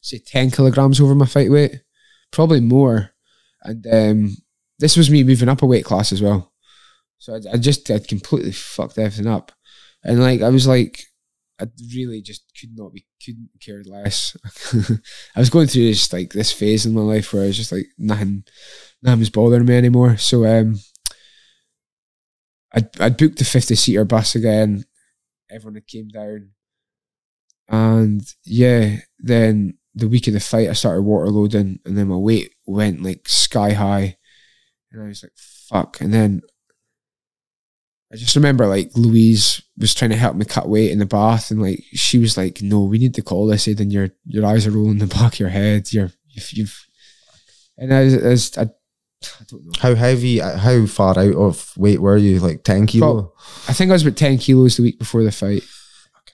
say 0.00 0.18
ten 0.18 0.50
kilograms 0.50 1.00
over 1.00 1.14
my 1.14 1.26
fight 1.26 1.50
weight, 1.50 1.80
probably 2.30 2.60
more. 2.60 3.10
And 3.62 3.86
um, 3.86 4.36
this 4.78 4.96
was 4.96 5.10
me 5.10 5.24
moving 5.24 5.48
up 5.48 5.62
a 5.62 5.66
weight 5.66 5.84
class 5.84 6.12
as 6.12 6.22
well. 6.22 6.52
So 7.18 7.34
I, 7.34 7.54
I 7.54 7.56
just 7.56 7.90
I'd 7.90 8.08
completely 8.08 8.52
fucked 8.52 8.98
everything 8.98 9.26
up, 9.26 9.52
and 10.02 10.20
like 10.20 10.42
I 10.42 10.48
was 10.48 10.66
like 10.66 11.00
I 11.60 11.66
really 11.94 12.20
just 12.20 12.42
could 12.60 12.76
not 12.76 12.92
be 12.92 13.06
couldn't 13.24 13.50
care 13.64 13.82
less. 13.84 14.36
I 15.36 15.40
was 15.40 15.50
going 15.50 15.68
through 15.68 15.86
this 15.86 16.12
like 16.12 16.32
this 16.32 16.52
phase 16.52 16.84
in 16.84 16.94
my 16.94 17.00
life 17.00 17.32
where 17.32 17.44
I 17.44 17.46
was 17.46 17.56
just 17.56 17.72
like 17.72 17.86
nothing, 17.96 18.44
nothing 19.02 19.20
was 19.20 19.30
bothering 19.30 19.64
me 19.64 19.76
anymore. 19.76 20.16
So 20.16 20.44
um, 20.44 20.80
I'd 22.72 23.00
I'd 23.00 23.16
booked 23.16 23.38
the 23.38 23.44
fifty 23.44 23.76
seater 23.76 24.04
bus 24.04 24.34
again. 24.34 24.84
Everyone 25.50 25.76
had 25.76 25.86
came 25.86 26.08
down, 26.08 26.50
and 27.68 28.22
yeah, 28.44 28.96
then 29.20 29.78
the 29.94 30.08
week 30.08 30.26
of 30.26 30.34
the 30.34 30.40
fight, 30.40 30.68
I 30.68 30.72
started 30.72 31.02
water 31.02 31.30
loading, 31.30 31.78
and 31.84 31.96
then 31.96 32.08
my 32.08 32.16
weight 32.16 32.52
went 32.66 33.02
like 33.02 33.28
sky 33.28 33.74
high, 33.74 34.16
and 34.94 35.04
I 35.04 35.08
was 35.08 35.22
like, 35.22 35.32
"Fuck!" 35.36 36.00
And 36.00 36.12
then 36.12 36.42
I 38.12 38.16
just 38.16 38.36
remember 38.36 38.66
like 38.66 38.90
Louise 38.94 39.60
was 39.76 39.94
trying 39.94 40.10
to 40.10 40.16
help 40.16 40.36
me 40.36 40.44
cut 40.44 40.68
weight 40.68 40.90
in 40.92 40.98
the 40.98 41.06
bath, 41.06 41.50
and 41.50 41.60
like 41.60 41.82
she 41.94 42.18
was 42.18 42.36
like, 42.36 42.62
"No, 42.62 42.84
we 42.84 42.98
need 42.98 43.14
to 43.14 43.22
call 43.22 43.46
this." 43.46 43.64
Then 43.64 43.90
your 43.90 44.10
your 44.24 44.46
eyes 44.46 44.66
are 44.66 44.70
rolling 44.70 44.98
the 44.98 45.06
back 45.06 45.34
of 45.34 45.40
your 45.40 45.48
head. 45.48 45.92
You're 45.92 46.12
you've, 46.28 46.52
you've 46.52 46.86
and 47.76 47.92
I, 47.92 48.04
was, 48.04 48.14
I, 48.14 48.28
was, 48.28 48.58
I, 48.58 48.62
I 48.62 49.44
don't 49.48 49.64
know. 49.64 49.72
How 49.80 49.94
heavy? 49.96 50.40
uh, 50.40 50.58
How 50.58 50.86
far 50.86 51.18
out 51.18 51.34
of 51.34 51.72
weight 51.76 52.00
were 52.00 52.16
you? 52.16 52.38
Like 52.38 52.62
ten 52.62 52.86
kilo? 52.86 53.32
I 53.68 53.72
think 53.72 53.90
I 53.90 53.94
was 53.94 54.06
about 54.06 54.16
ten 54.16 54.38
kilos 54.38 54.76
the 54.76 54.84
week 54.84 54.98
before 54.98 55.24
the 55.24 55.32
fight, 55.32 55.64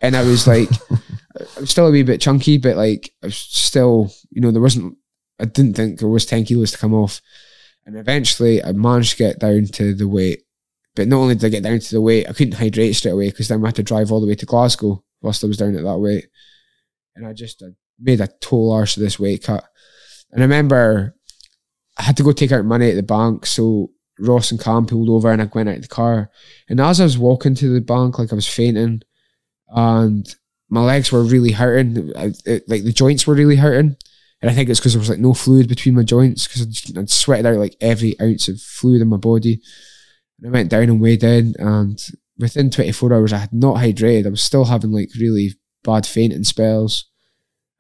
and 0.03 0.15
I 0.17 0.23
was 0.23 0.47
like, 0.47 0.69
I 0.91 1.61
was 1.61 1.71
still 1.71 1.87
a 1.87 1.91
wee 1.91 2.03
bit 2.03 2.21
chunky, 2.21 2.59
but 2.59 2.77
like 2.77 3.11
I 3.23 3.27
was 3.29 3.37
still, 3.37 4.13
you 4.31 4.43
know, 4.43 4.51
there 4.51 4.61
wasn't. 4.61 4.99
I 5.41 5.47
didn't 5.47 5.75
think 5.75 5.99
there 5.99 6.09
was 6.09 6.27
ten 6.27 6.45
kilos 6.45 6.73
to 6.73 6.79
come 6.79 6.93
off, 6.93 7.23
and 7.87 7.97
eventually 7.97 8.63
I 8.63 8.73
managed 8.73 9.13
to 9.13 9.17
get 9.17 9.39
down 9.39 9.67
to 9.67 9.95
the 9.95 10.09
weight. 10.09 10.43
But 10.97 11.09
not 11.09 11.19
only 11.19 11.35
did 11.35 11.47
I 11.47 11.49
get 11.51 11.63
down 11.63 11.79
to 11.79 11.95
the 11.95 12.01
weight, 12.01 12.29
I 12.29 12.33
couldn't 12.33 12.55
hydrate 12.55 12.97
straight 12.97 13.13
away 13.13 13.31
because 13.31 13.49
then 13.49 13.61
we 13.61 13.69
had 13.69 13.77
to 13.77 13.83
drive 13.83 14.11
all 14.11 14.21
the 14.21 14.27
way 14.27 14.35
to 14.35 14.47
Glasgow 14.47 15.03
whilst 15.23 15.45
I 15.45 15.47
was 15.47 15.57
down 15.57 15.77
at 15.77 15.85
that 15.85 15.99
weight, 15.99 16.27
and 17.15 17.27
I 17.27 17.33
just 17.33 17.63
I 17.63 17.69
made 17.99 18.21
a 18.21 18.29
total 18.41 18.73
arse 18.73 18.97
of 18.97 19.03
this 19.03 19.19
weight 19.19 19.45
cut. 19.45 19.65
And 20.33 20.43
I 20.43 20.45
remember 20.45 21.15
I 21.99 22.03
had 22.03 22.17
to 22.17 22.23
go 22.23 22.33
take 22.33 22.53
out 22.53 22.65
money 22.65 22.91
at 22.91 22.97
the 22.97 23.03
bank, 23.03 23.47
so 23.47 23.91
Ross 24.19 24.51
and 24.51 24.61
Cam 24.61 24.87
pulled 24.87 25.09
over 25.09 25.31
and 25.31 25.43
I 25.43 25.51
went 25.53 25.69
out 25.69 25.77
of 25.77 25.83
the 25.83 25.89
car. 25.89 26.31
And 26.69 26.81
as 26.81 27.01
I 27.01 27.05
was 27.05 27.19
walking 27.19 27.55
to 27.57 27.73
the 27.73 27.81
bank, 27.81 28.19
like 28.19 28.33
I 28.33 28.35
was 28.35 28.49
fainting, 28.49 29.03
and 29.69 30.35
my 30.69 30.83
legs 30.83 31.13
were 31.13 31.23
really 31.23 31.53
hurting. 31.53 32.13
I, 32.17 32.33
it, 32.47 32.69
like 32.69 32.85
the 32.85 32.93
joints 32.93 33.27
were 33.27 33.35
really 33.35 33.57
hurting. 33.57 33.97
And 34.43 34.51
I 34.51 34.55
think 34.55 34.71
it's 34.71 34.81
because 34.81 34.95
there 34.95 35.01
was 35.01 35.11
like 35.11 35.19
no 35.19 35.35
fluid 35.35 35.69
between 35.69 35.95
my 35.95 36.03
joints 36.03 36.47
because 36.47 36.63
I'd, 36.63 36.99
I'd 36.99 37.11
sweated 37.11 37.47
out 37.47 37.59
like 37.59 37.77
every 37.81 38.19
ounce 38.21 38.49
of 38.49 38.61
fluid 38.61 39.03
in 39.03 39.09
my 39.09 39.19
body. 39.19 39.61
And 40.39 40.49
I 40.49 40.51
went 40.51 40.71
down 40.71 40.85
and 40.85 41.01
weighed 41.01 41.23
in, 41.23 41.55
and 41.59 42.01
within 42.39 42.71
24 42.71 43.13
hours, 43.13 43.33
I 43.33 43.39
had 43.39 43.53
not 43.53 43.77
hydrated. 43.77 44.27
I 44.27 44.31
was 44.31 44.43
still 44.43 44.65
having 44.65 44.93
like 44.93 45.11
really 45.19 45.51
bad 45.85 46.07
fainting 46.07 46.45
spells. 46.45 47.05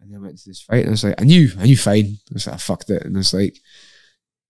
And 0.00 0.12
then 0.12 0.20
I 0.20 0.22
went 0.22 0.38
to 0.38 0.48
this 0.48 0.61
fight, 0.61 0.80
and 0.80 0.88
I 0.88 0.90
was 0.90 1.04
like, 1.04 1.20
I 1.20 1.24
knew, 1.24 1.50
I 1.58 1.64
knew 1.64 1.76
fine. 1.76 2.18
I 2.30 2.34
was 2.34 2.46
like, 2.46 2.54
I 2.54 2.58
fucked 2.58 2.90
it. 2.90 3.02
And 3.02 3.16
I 3.16 3.20
was 3.20 3.32
like, 3.32 3.56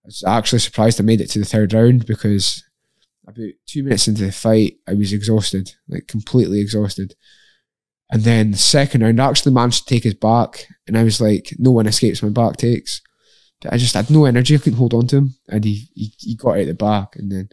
I 0.03 0.07
was 0.07 0.23
actually 0.27 0.59
surprised 0.59 0.99
I 0.99 1.03
made 1.03 1.21
it 1.21 1.29
to 1.31 1.39
the 1.39 1.45
third 1.45 1.73
round 1.73 2.05
because 2.05 2.63
about 3.25 3.37
two 3.67 3.83
minutes 3.83 4.07
into 4.07 4.25
the 4.25 4.31
fight, 4.31 4.77
I 4.87 4.93
was 4.93 5.13
exhausted, 5.13 5.73
like 5.87 6.07
completely 6.07 6.59
exhausted. 6.59 7.15
And 8.11 8.23
then 8.23 8.51
the 8.51 8.57
second 8.57 9.03
round, 9.03 9.21
I 9.21 9.29
actually 9.29 9.53
managed 9.53 9.87
to 9.87 9.93
take 9.93 10.03
his 10.03 10.15
back, 10.15 10.67
and 10.85 10.97
I 10.97 11.03
was 11.03 11.21
like, 11.21 11.53
no 11.57 11.71
one 11.71 11.87
escapes 11.87 12.21
my 12.21 12.29
back 12.29 12.57
takes. 12.57 13.01
But 13.61 13.73
I 13.73 13.77
just 13.77 13.93
had 13.93 14.09
no 14.09 14.25
energy, 14.25 14.55
I 14.55 14.57
couldn't 14.57 14.79
hold 14.79 14.93
on 14.93 15.07
to 15.07 15.17
him, 15.17 15.35
and 15.47 15.63
he 15.63 15.87
he, 15.95 16.13
he 16.17 16.35
got 16.35 16.57
out 16.57 16.65
the 16.65 16.73
back. 16.73 17.15
And 17.15 17.31
then 17.31 17.49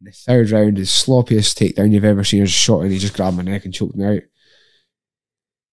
the 0.00 0.12
third 0.12 0.50
round, 0.50 0.76
the 0.76 0.82
sloppiest 0.82 1.56
takedown 1.58 1.92
you've 1.92 2.04
ever 2.04 2.24
seen, 2.24 2.42
I 2.42 2.46
just 2.46 2.58
shot 2.58 2.80
and 2.80 2.92
he 2.92 2.98
just 2.98 3.14
grabbed 3.14 3.36
my 3.36 3.42
neck 3.42 3.64
and 3.64 3.74
choked 3.74 3.96
me 3.96 4.04
out. 4.04 4.22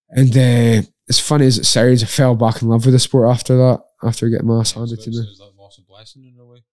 And 0.09 0.36
uh, 0.36 0.88
as 1.07 1.19
funny 1.19 1.45
as 1.45 1.57
it 1.57 1.65
sounds, 1.65 2.03
I 2.03 2.07
fell 2.07 2.36
back 2.36 2.61
in 2.61 2.67
love 2.67 2.86
with 2.86 2.93
the 2.93 2.99
sport 2.99 3.29
after 3.29 3.55
that, 3.57 3.83
after 4.03 4.29
getting 4.29 4.47
my 4.47 4.59
ass 4.59 4.71
handed 4.71 4.99
to 5.01 5.09
me. 5.11 5.17
Is 5.17 5.38
that 5.38 5.51
loss 5.57 5.77
of 5.77 5.88
blessing 5.88 6.25
in 6.25 6.39
a 6.39 6.45
way? 6.45 6.63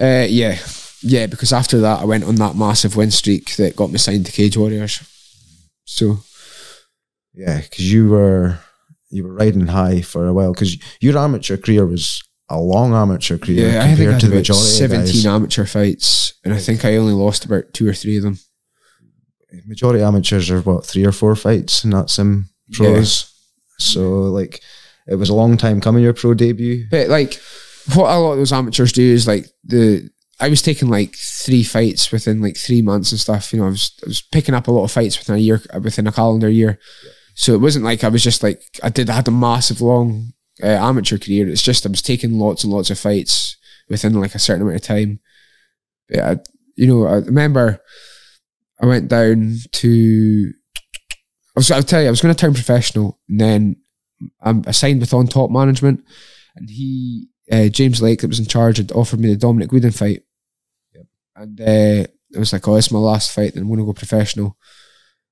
Uh, 0.00 0.26
yeah, 0.28 0.58
yeah, 1.02 1.26
because 1.26 1.52
after 1.52 1.80
that, 1.80 2.00
I 2.00 2.04
went 2.04 2.24
on 2.24 2.36
that 2.36 2.56
massive 2.56 2.96
win 2.96 3.10
streak 3.10 3.56
that 3.56 3.76
got 3.76 3.90
me 3.90 3.98
signed 3.98 4.26
to 4.26 4.32
Cage 4.32 4.56
Warriors. 4.56 5.00
So, 5.90 6.18
Yeah, 7.34 7.60
because 7.62 7.90
you 7.90 8.10
were 8.10 8.58
you 9.10 9.24
were 9.24 9.32
riding 9.32 9.68
high 9.68 10.02
for 10.02 10.26
a 10.26 10.34
while. 10.34 10.52
Because 10.52 10.76
your 11.00 11.16
amateur 11.16 11.56
career 11.56 11.86
was 11.86 12.22
a 12.50 12.60
long 12.60 12.92
amateur 12.92 13.38
career 13.38 13.70
yeah, 13.72 13.82
I 13.82 13.86
think 13.86 13.92
I 13.92 13.96
compared 13.96 14.12
had 14.12 14.20
to 14.20 14.26
the 14.26 14.32
about 14.32 14.38
majority. 14.38 14.68
of 14.68 14.90
17 14.90 15.06
guys. 15.14 15.26
amateur 15.26 15.64
fights, 15.64 16.34
and 16.44 16.52
I 16.52 16.58
think 16.58 16.84
I 16.84 16.96
only 16.96 17.14
lost 17.14 17.44
about 17.46 17.72
two 17.72 17.88
or 17.88 17.94
three 17.94 18.18
of 18.18 18.22
them. 18.22 18.38
majority 19.66 20.02
amateurs 20.04 20.50
are 20.50 20.60
what 20.60 20.84
three 20.84 21.06
or 21.06 21.12
four 21.12 21.34
fights, 21.36 21.84
and 21.84 21.92
that's 21.94 22.18
in 22.18 22.44
pros. 22.72 23.32
So 23.78 24.22
like, 24.24 24.60
it 25.06 25.14
was 25.14 25.30
a 25.30 25.34
long 25.34 25.56
time 25.56 25.80
coming 25.80 26.02
your 26.02 26.12
pro 26.12 26.34
debut. 26.34 26.86
But 26.90 27.08
like, 27.08 27.40
what 27.94 28.10
a 28.10 28.18
lot 28.18 28.32
of 28.32 28.38
those 28.38 28.52
amateurs 28.52 28.92
do 28.92 29.02
is 29.02 29.26
like 29.26 29.46
the. 29.64 30.10
I 30.40 30.48
was 30.48 30.62
taking 30.62 30.88
like 30.88 31.16
three 31.16 31.64
fights 31.64 32.12
within 32.12 32.40
like 32.40 32.56
three 32.56 32.82
months 32.82 33.10
and 33.10 33.20
stuff. 33.20 33.52
You 33.52 33.60
know, 33.60 33.66
I 33.66 33.70
was 33.70 33.92
I 34.04 34.08
was 34.08 34.20
picking 34.20 34.54
up 34.54 34.68
a 34.68 34.70
lot 34.70 34.84
of 34.84 34.92
fights 34.92 35.18
within 35.18 35.34
a 35.34 35.38
year, 35.38 35.60
within 35.82 36.06
a 36.06 36.12
calendar 36.12 36.48
year. 36.48 36.78
So 37.34 37.54
it 37.54 37.60
wasn't 37.60 37.84
like 37.84 38.04
I 38.04 38.08
was 38.08 38.22
just 38.22 38.42
like 38.42 38.62
I 38.82 38.88
did. 38.88 39.10
I 39.10 39.14
had 39.14 39.28
a 39.28 39.32
massive 39.32 39.80
long 39.80 40.32
uh, 40.62 40.66
amateur 40.66 41.18
career. 41.18 41.48
It's 41.48 41.62
just 41.62 41.86
I 41.86 41.88
was 41.88 42.02
taking 42.02 42.38
lots 42.38 42.64
and 42.64 42.72
lots 42.72 42.90
of 42.90 42.98
fights 42.98 43.56
within 43.88 44.20
like 44.20 44.34
a 44.34 44.38
certain 44.38 44.62
amount 44.62 44.76
of 44.76 44.82
time. 44.82 45.20
But 46.08 46.18
I, 46.18 46.36
you 46.76 46.86
know, 46.86 47.06
I 47.06 47.16
remember 47.16 47.80
I 48.80 48.86
went 48.86 49.08
down 49.08 49.56
to. 49.72 50.52
I 51.56 51.58
was, 51.58 51.70
I'll 51.70 51.82
tell 51.82 52.00
you, 52.00 52.06
I 52.06 52.10
was 52.10 52.20
going 52.20 52.34
to 52.34 52.40
turn 52.40 52.54
professional, 52.54 53.18
and 53.28 53.40
then 53.40 53.76
um, 54.42 54.62
I 54.66 54.70
signed 54.70 55.00
with 55.00 55.12
On 55.12 55.26
Top 55.26 55.50
Management, 55.50 56.04
and 56.54 56.70
he, 56.70 57.26
uh, 57.50 57.68
James 57.68 58.00
Lake, 58.00 58.20
that 58.20 58.28
was 58.28 58.38
in 58.38 58.46
charge, 58.46 58.76
had 58.76 58.92
offered 58.92 59.18
me 59.18 59.28
the 59.28 59.36
Dominic 59.36 59.72
Whedon 59.72 59.90
fight, 59.90 60.22
and 61.38 61.60
uh, 61.60 62.06
I 62.34 62.38
was 62.38 62.52
like, 62.52 62.66
"Oh, 62.66 62.76
it's 62.76 62.90
my 62.90 62.98
last 62.98 63.32
fight, 63.32 63.54
then 63.54 63.62
I'm 63.62 63.68
going 63.68 63.80
to 63.80 63.86
go 63.86 63.92
professional." 63.92 64.56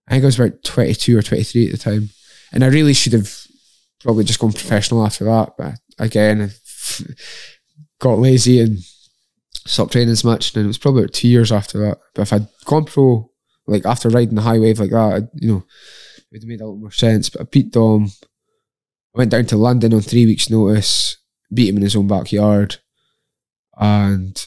I 0.08 0.12
think 0.12 0.24
I 0.24 0.26
was 0.26 0.38
about 0.38 0.62
twenty 0.62 0.94
two 0.94 1.18
or 1.18 1.22
twenty 1.22 1.44
three 1.44 1.66
at 1.66 1.72
the 1.72 1.78
time, 1.78 2.10
and 2.52 2.64
I 2.64 2.68
really 2.68 2.94
should 2.94 3.12
have 3.12 3.32
probably 4.00 4.24
just 4.24 4.38
gone 4.38 4.52
professional 4.52 5.04
after 5.04 5.24
that, 5.24 5.54
but 5.58 5.74
again, 5.98 6.42
I 6.42 7.04
got 8.00 8.18
lazy 8.18 8.60
and 8.60 8.78
stopped 9.66 9.92
training 9.92 10.12
as 10.12 10.24
much, 10.24 10.54
and 10.54 10.64
it 10.64 10.66
was 10.66 10.78
probably 10.78 11.02
about 11.02 11.14
two 11.14 11.28
years 11.28 11.52
after 11.52 11.78
that. 11.80 11.98
But 12.14 12.22
if 12.22 12.32
I'd 12.32 12.48
gone 12.64 12.84
pro, 12.84 13.30
like 13.66 13.84
after 13.84 14.08
riding 14.08 14.36
the 14.36 14.42
high 14.42 14.58
wave 14.58 14.78
like 14.78 14.90
that, 14.90 15.14
I'd, 15.14 15.28
you 15.34 15.48
know, 15.48 15.64
it 16.18 16.24
would 16.32 16.42
have 16.42 16.48
made 16.48 16.60
a 16.60 16.66
lot 16.66 16.78
more 16.78 16.92
sense. 16.92 17.30
But 17.30 17.42
I 17.42 17.44
beat 17.44 17.72
Dom. 17.72 18.10
I 19.14 19.18
went 19.18 19.30
down 19.30 19.46
to 19.46 19.56
London 19.56 19.94
on 19.94 20.00
three 20.00 20.26
weeks' 20.26 20.50
notice, 20.50 21.16
beat 21.52 21.68
him 21.68 21.76
in 21.76 21.82
his 21.82 21.96
own 21.96 22.06
backyard, 22.06 22.76
and 23.76 24.46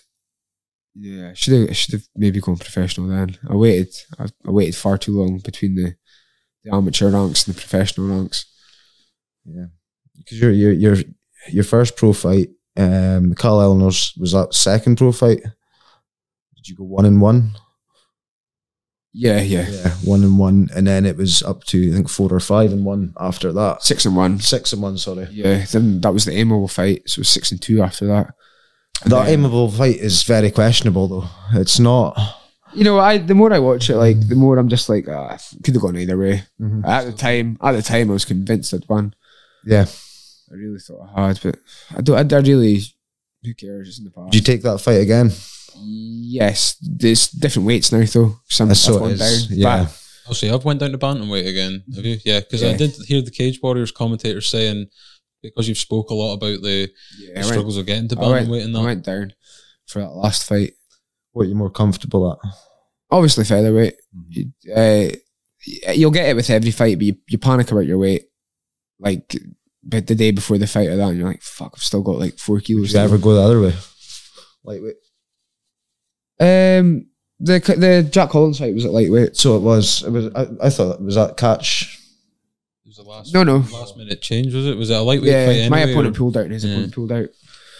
yeah, 0.95 1.30
I 1.30 1.34
should 1.34 1.53
have 1.60 1.70
I 1.70 1.74
should 1.74 1.94
have 1.94 2.03
maybe 2.16 2.40
gone 2.41 2.57
professional 2.57 3.07
then. 3.07 3.38
I 3.49 3.56
waited. 3.56 3.94
I, 4.18 4.26
I 4.45 4.52
waited 4.52 4.76
far 4.76 4.98
too 4.98 5.18
long 5.20 5.40
between 5.40 5.76
the, 5.76 5.95
the 6.64 6.74
amateur 6.74 7.10
ranks 7.10 7.45
and 7.48 7.56
the 7.56 7.60
professional 7.60 8.07
ranks. 8.07 8.45
Yeah, 9.45 9.66
because 10.18 10.40
your 10.40 10.52
your 10.52 10.72
your 10.72 10.95
your 11.49 11.64
first 11.64 11.95
pro 11.95 12.14
fight, 12.14 12.49
um, 12.78 13.34
Carl 13.36 13.61
Eleanor's 13.61 14.14
was 14.18 14.34
that 14.34 14.53
second 14.53 14.98
pro 14.98 15.11
fight. 15.11 15.41
Did 16.56 16.68
you 16.68 16.76
go 16.76 16.84
one 16.84 17.06
and 17.06 17.22
one? 17.22 17.52
Yeah, 19.11 19.41
yeah, 19.41 19.68
Yeah, 19.68 19.90
one 20.03 20.24
and 20.24 20.38
one, 20.38 20.70
and 20.76 20.86
then 20.86 21.06
it 21.06 21.18
was 21.18 21.41
up 21.41 21.64
to 21.66 21.91
I 21.91 21.95
think 21.95 22.10
four 22.10 22.32
or 22.32 22.40
five 22.40 22.72
and 22.72 22.86
one 22.86 23.14
after 23.20 23.52
that. 23.53 23.82
six 23.82 24.06
and 24.06 24.16
one. 24.16 24.40
Six 24.40 24.72
and 24.72 24.84
one, 24.84 24.98
sorry. 24.99 25.28
Yeah, 25.32 25.66
then 25.72 25.99
that 26.02 26.14
was 26.14 26.26
the 26.26 26.32
Aimable 26.32 26.70
fight. 26.72 27.10
So 27.10 27.20
it 27.20 27.22
was 27.22 27.30
six 27.30 27.52
and 27.52 27.60
two 27.61 27.82
after 27.82 28.06
that. 28.07 28.34
And 29.04 29.12
That 29.12 29.26
then- 29.28 29.44
Aimable 29.44 29.72
fight 29.76 29.98
is 29.98 30.24
very 30.24 30.52
questionable, 30.52 31.08
though. 31.08 31.30
It's 31.60 31.80
not. 31.80 32.18
You 32.76 32.84
know, 32.84 33.00
I 33.00 33.18
the 33.18 33.34
more 33.34 33.52
I 33.52 33.60
watch 33.60 33.90
it, 33.90 33.98
like 33.98 34.28
the 34.28 34.36
more 34.36 34.58
I'm 34.60 34.70
just 34.70 34.90
like, 34.90 35.08
ah, 35.10 35.38
could 35.64 35.74
have 35.74 35.82
gone 35.82 35.98
either 35.98 36.18
way. 36.18 36.44
Mhm. 36.62 36.86
At 36.86 37.06
the 37.06 37.12
time, 37.14 37.58
at 37.64 37.72
the 37.72 37.82
time, 37.82 38.10
I 38.10 38.14
was 38.14 38.26
convinced 38.26 38.74
I'd 38.74 38.88
won. 38.88 39.16
Yeah. 39.66 39.86
I 40.52 40.56
really 40.56 40.80
thought 40.80 41.10
I 41.16 41.28
had, 41.28 41.40
but 41.42 41.58
I 41.96 42.02
don't. 42.02 42.32
I, 42.34 42.36
I 42.36 42.40
really, 42.42 42.82
who 43.44 43.54
cares? 43.56 43.88
It's 43.90 43.98
in 44.00 44.06
the 44.06 44.12
past. 44.12 44.32
Did 44.32 44.38
you 44.40 44.44
take 44.54 44.62
that 44.64 44.80
fight 44.80 45.02
again? 45.02 45.32
yes, 45.82 46.76
there's 46.82 47.30
different 47.30 47.68
weights 47.68 47.92
now, 47.92 48.04
though. 48.04 48.40
Some 48.50 48.74
So 48.76 48.96
I've 49.06 49.14
it 49.14 49.18
gone 49.18 49.18
down. 49.18 49.40
yeah. 49.50 49.84
But 49.86 50.02
I'll 50.28 50.34
say 50.36 50.50
I've 50.50 50.66
went 50.66 50.80
down 50.80 50.92
to 50.92 50.98
bantamweight 50.98 51.48
again. 51.48 51.84
Have 51.96 52.06
you? 52.06 52.18
Yeah, 52.26 52.40
because 52.42 52.64
I 52.64 52.76
did 52.76 52.92
hear 53.08 53.22
the 53.22 53.32
Cage 53.32 53.60
Warriors 53.64 53.92
commentator 53.92 54.42
saying 54.42 54.88
because 55.41 55.68
you've 55.68 55.78
spoke 55.78 56.10
a 56.10 56.14
lot 56.14 56.34
about 56.34 56.61
the, 56.61 56.90
yeah, 57.18 57.34
the 57.34 57.40
I 57.40 57.44
went, 57.44 57.48
struggles 57.48 57.78
of 57.78 57.86
getting 57.86 58.07
to 58.10 58.20
I 58.20 58.28
went, 58.28 58.48
bantamweight 58.49 58.66
and 58.66 58.78
I 58.78 58.84
went 58.84 59.06
down 59.06 59.34
for 59.88 59.99
that 59.99 60.11
last 60.11 60.48
fight. 60.48 60.74
What 61.32 61.44
are 61.44 61.49
you 61.49 61.56
more 61.56 61.70
comfortable 61.70 62.32
at? 62.32 62.52
Obviously, 63.11 63.44
featherweight. 63.45 63.95
You, 64.28 64.52
uh, 64.76 65.10
you'll 65.94 66.11
get 66.11 66.30
it 66.30 66.36
with 66.36 66.49
every 66.49 66.72
fight, 66.72 66.98
but 66.98 67.06
you, 67.06 67.16
you 67.28 67.38
panic 67.38 67.72
about 67.72 67.86
your 67.86 67.98
weight. 67.98 68.26
Like, 68.99 69.36
but 69.84 70.07
the 70.07 70.16
day 70.16 70.32
before 70.32 70.57
the 70.57 70.68
fight 70.68 70.90
or 70.90 70.98
that, 70.98 71.10
and 71.10 71.18
you're 71.18 71.28
like, 71.28 71.41
"Fuck, 71.41 71.74
I've 71.76 71.84
still 71.84 72.02
got 72.02 72.20
like 72.20 72.38
four 72.38 72.60
kilos." 72.60 72.82
Would 72.82 72.88
to 72.91 72.98
you 72.98 72.99
go." 72.99 73.03
ever 73.14 73.18
go 73.18 73.34
the 73.34 73.41
other 73.41 73.61
way? 73.61 73.74
Lightweight. 74.64 74.95
Um, 76.41 77.07
the 77.40 77.60
the 77.60 78.07
Jack 78.10 78.32
Collins 78.32 78.60
fight 78.60 78.74
was 78.74 78.86
at 78.86 78.91
lightweight. 78.91 79.38
So 79.38 79.56
it 79.56 79.61
was. 79.61 80.03
It 80.03 80.11
was. 80.11 80.34
I, 80.36 80.68
I 80.68 80.70
thought 80.70 80.99
it 80.99 81.06
was 81.06 81.16
that 81.16 81.38
catch. 81.38 81.99
It 82.90 82.98
was 82.98 83.06
the 83.06 83.11
last, 83.11 83.34
No, 83.36 83.44
no. 83.44 83.57
last 83.72 83.98
minute 83.98 84.20
change, 84.20 84.52
was 84.52 84.66
it? 84.66 84.76
Was 84.76 84.90
it 84.90 84.98
a 84.98 85.02
lightweight 85.02 85.32
fight? 85.32 85.52
Yeah, 85.57 85.70
my 85.70 85.82
anyway, 85.82 85.91
opponent 85.94 86.16
or- 86.16 86.18
pulled 86.18 86.38
out 86.38 86.45
and 86.45 86.53
his 86.53 86.66
Yeah. 86.66 86.72
opponent 86.72 86.95
pulled 86.95 87.11
out. 87.11 87.28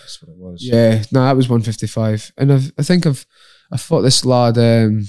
That's 0.02 0.22
what 0.22 0.32
it 0.32 0.38
was. 0.38 0.60
Yeah, 0.64 1.04
no, 1.12 1.24
that 1.24 1.36
was 1.36 1.50
155. 1.50 2.32
And 2.38 2.54
I've, 2.54 2.72
I 2.78 2.84
think 2.84 3.08
I've 3.08 3.26
I 3.72 3.78
fought 3.78 4.02
this 4.04 4.24
lad. 4.24 4.60
Um, 4.60 5.08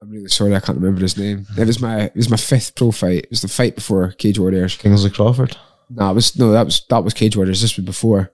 I'm 0.00 0.10
really 0.10 0.28
sorry, 0.28 0.54
I 0.54 0.60
can't 0.60 0.78
remember 0.78 1.00
his 1.00 1.16
name. 1.18 1.44
It 1.58 1.66
was 1.66 1.80
my 1.80 2.02
it 2.04 2.14
was 2.16 2.30
my 2.30 2.36
fifth 2.36 2.76
pro 2.76 2.92
fight. 2.92 3.24
It 3.24 3.30
was 3.30 3.42
the 3.42 3.48
fight 3.48 3.74
before 3.74 4.12
Cage 4.12 4.38
Warriors. 4.38 4.76
Kingsley 4.76 5.10
Crawford. 5.10 5.56
No, 5.90 6.10
it 6.10 6.14
was 6.14 6.38
no, 6.38 6.52
that 6.52 6.64
was 6.66 6.84
that 6.88 7.02
was 7.02 7.14
Cage 7.14 7.36
Warriors. 7.36 7.60
This 7.62 7.76
was 7.76 7.84
before. 7.84 8.32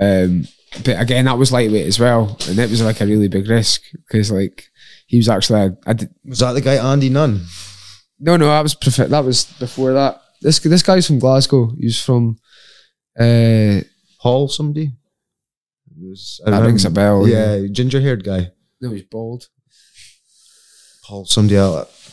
Um, 0.00 0.46
but 0.84 1.00
again, 1.00 1.24
that 1.24 1.38
was 1.38 1.50
lightweight 1.50 1.86
as 1.86 1.98
well, 1.98 2.36
and 2.46 2.58
it 2.58 2.68
was 2.70 2.82
like 2.82 3.00
a 3.00 3.06
really 3.06 3.28
big 3.28 3.48
risk 3.48 3.80
because 3.92 4.30
like 4.30 4.68
he 5.06 5.16
was 5.18 5.28
actually 5.28 5.60
I, 5.60 5.70
I 5.86 5.92
did, 5.92 6.10
Was 6.24 6.38
that 6.40 6.52
the 6.52 6.60
guy 6.60 6.74
Andy 6.92 7.08
Nunn? 7.10 7.44
no 8.20 8.36
no 8.36 8.46
that 8.46 8.62
was 8.62 8.74
prefer- 8.74 9.08
that 9.08 9.24
was 9.24 9.44
before 9.58 9.92
that. 9.94 10.20
This 10.40 10.58
this 10.58 10.82
guy's 10.82 11.06
from 11.06 11.18
Glasgow. 11.18 11.72
He's 11.78 12.00
from. 12.00 12.36
Uh, 13.18 13.80
Paul 14.20 14.48
somebody? 14.48 14.92
Was- 16.00 16.40
I 16.44 16.50
that 16.50 16.56
remember- 16.56 16.66
rings 16.68 16.84
a 16.84 16.90
bell. 16.90 17.28
Yeah, 17.28 17.66
ginger 17.70 18.00
haired 18.00 18.24
guy. 18.24 18.50
no, 18.80 18.90
he's 18.90 19.04
bald. 19.04 19.48
Paul 21.04 21.24
somebody 21.26 21.56
else. 21.56 22.10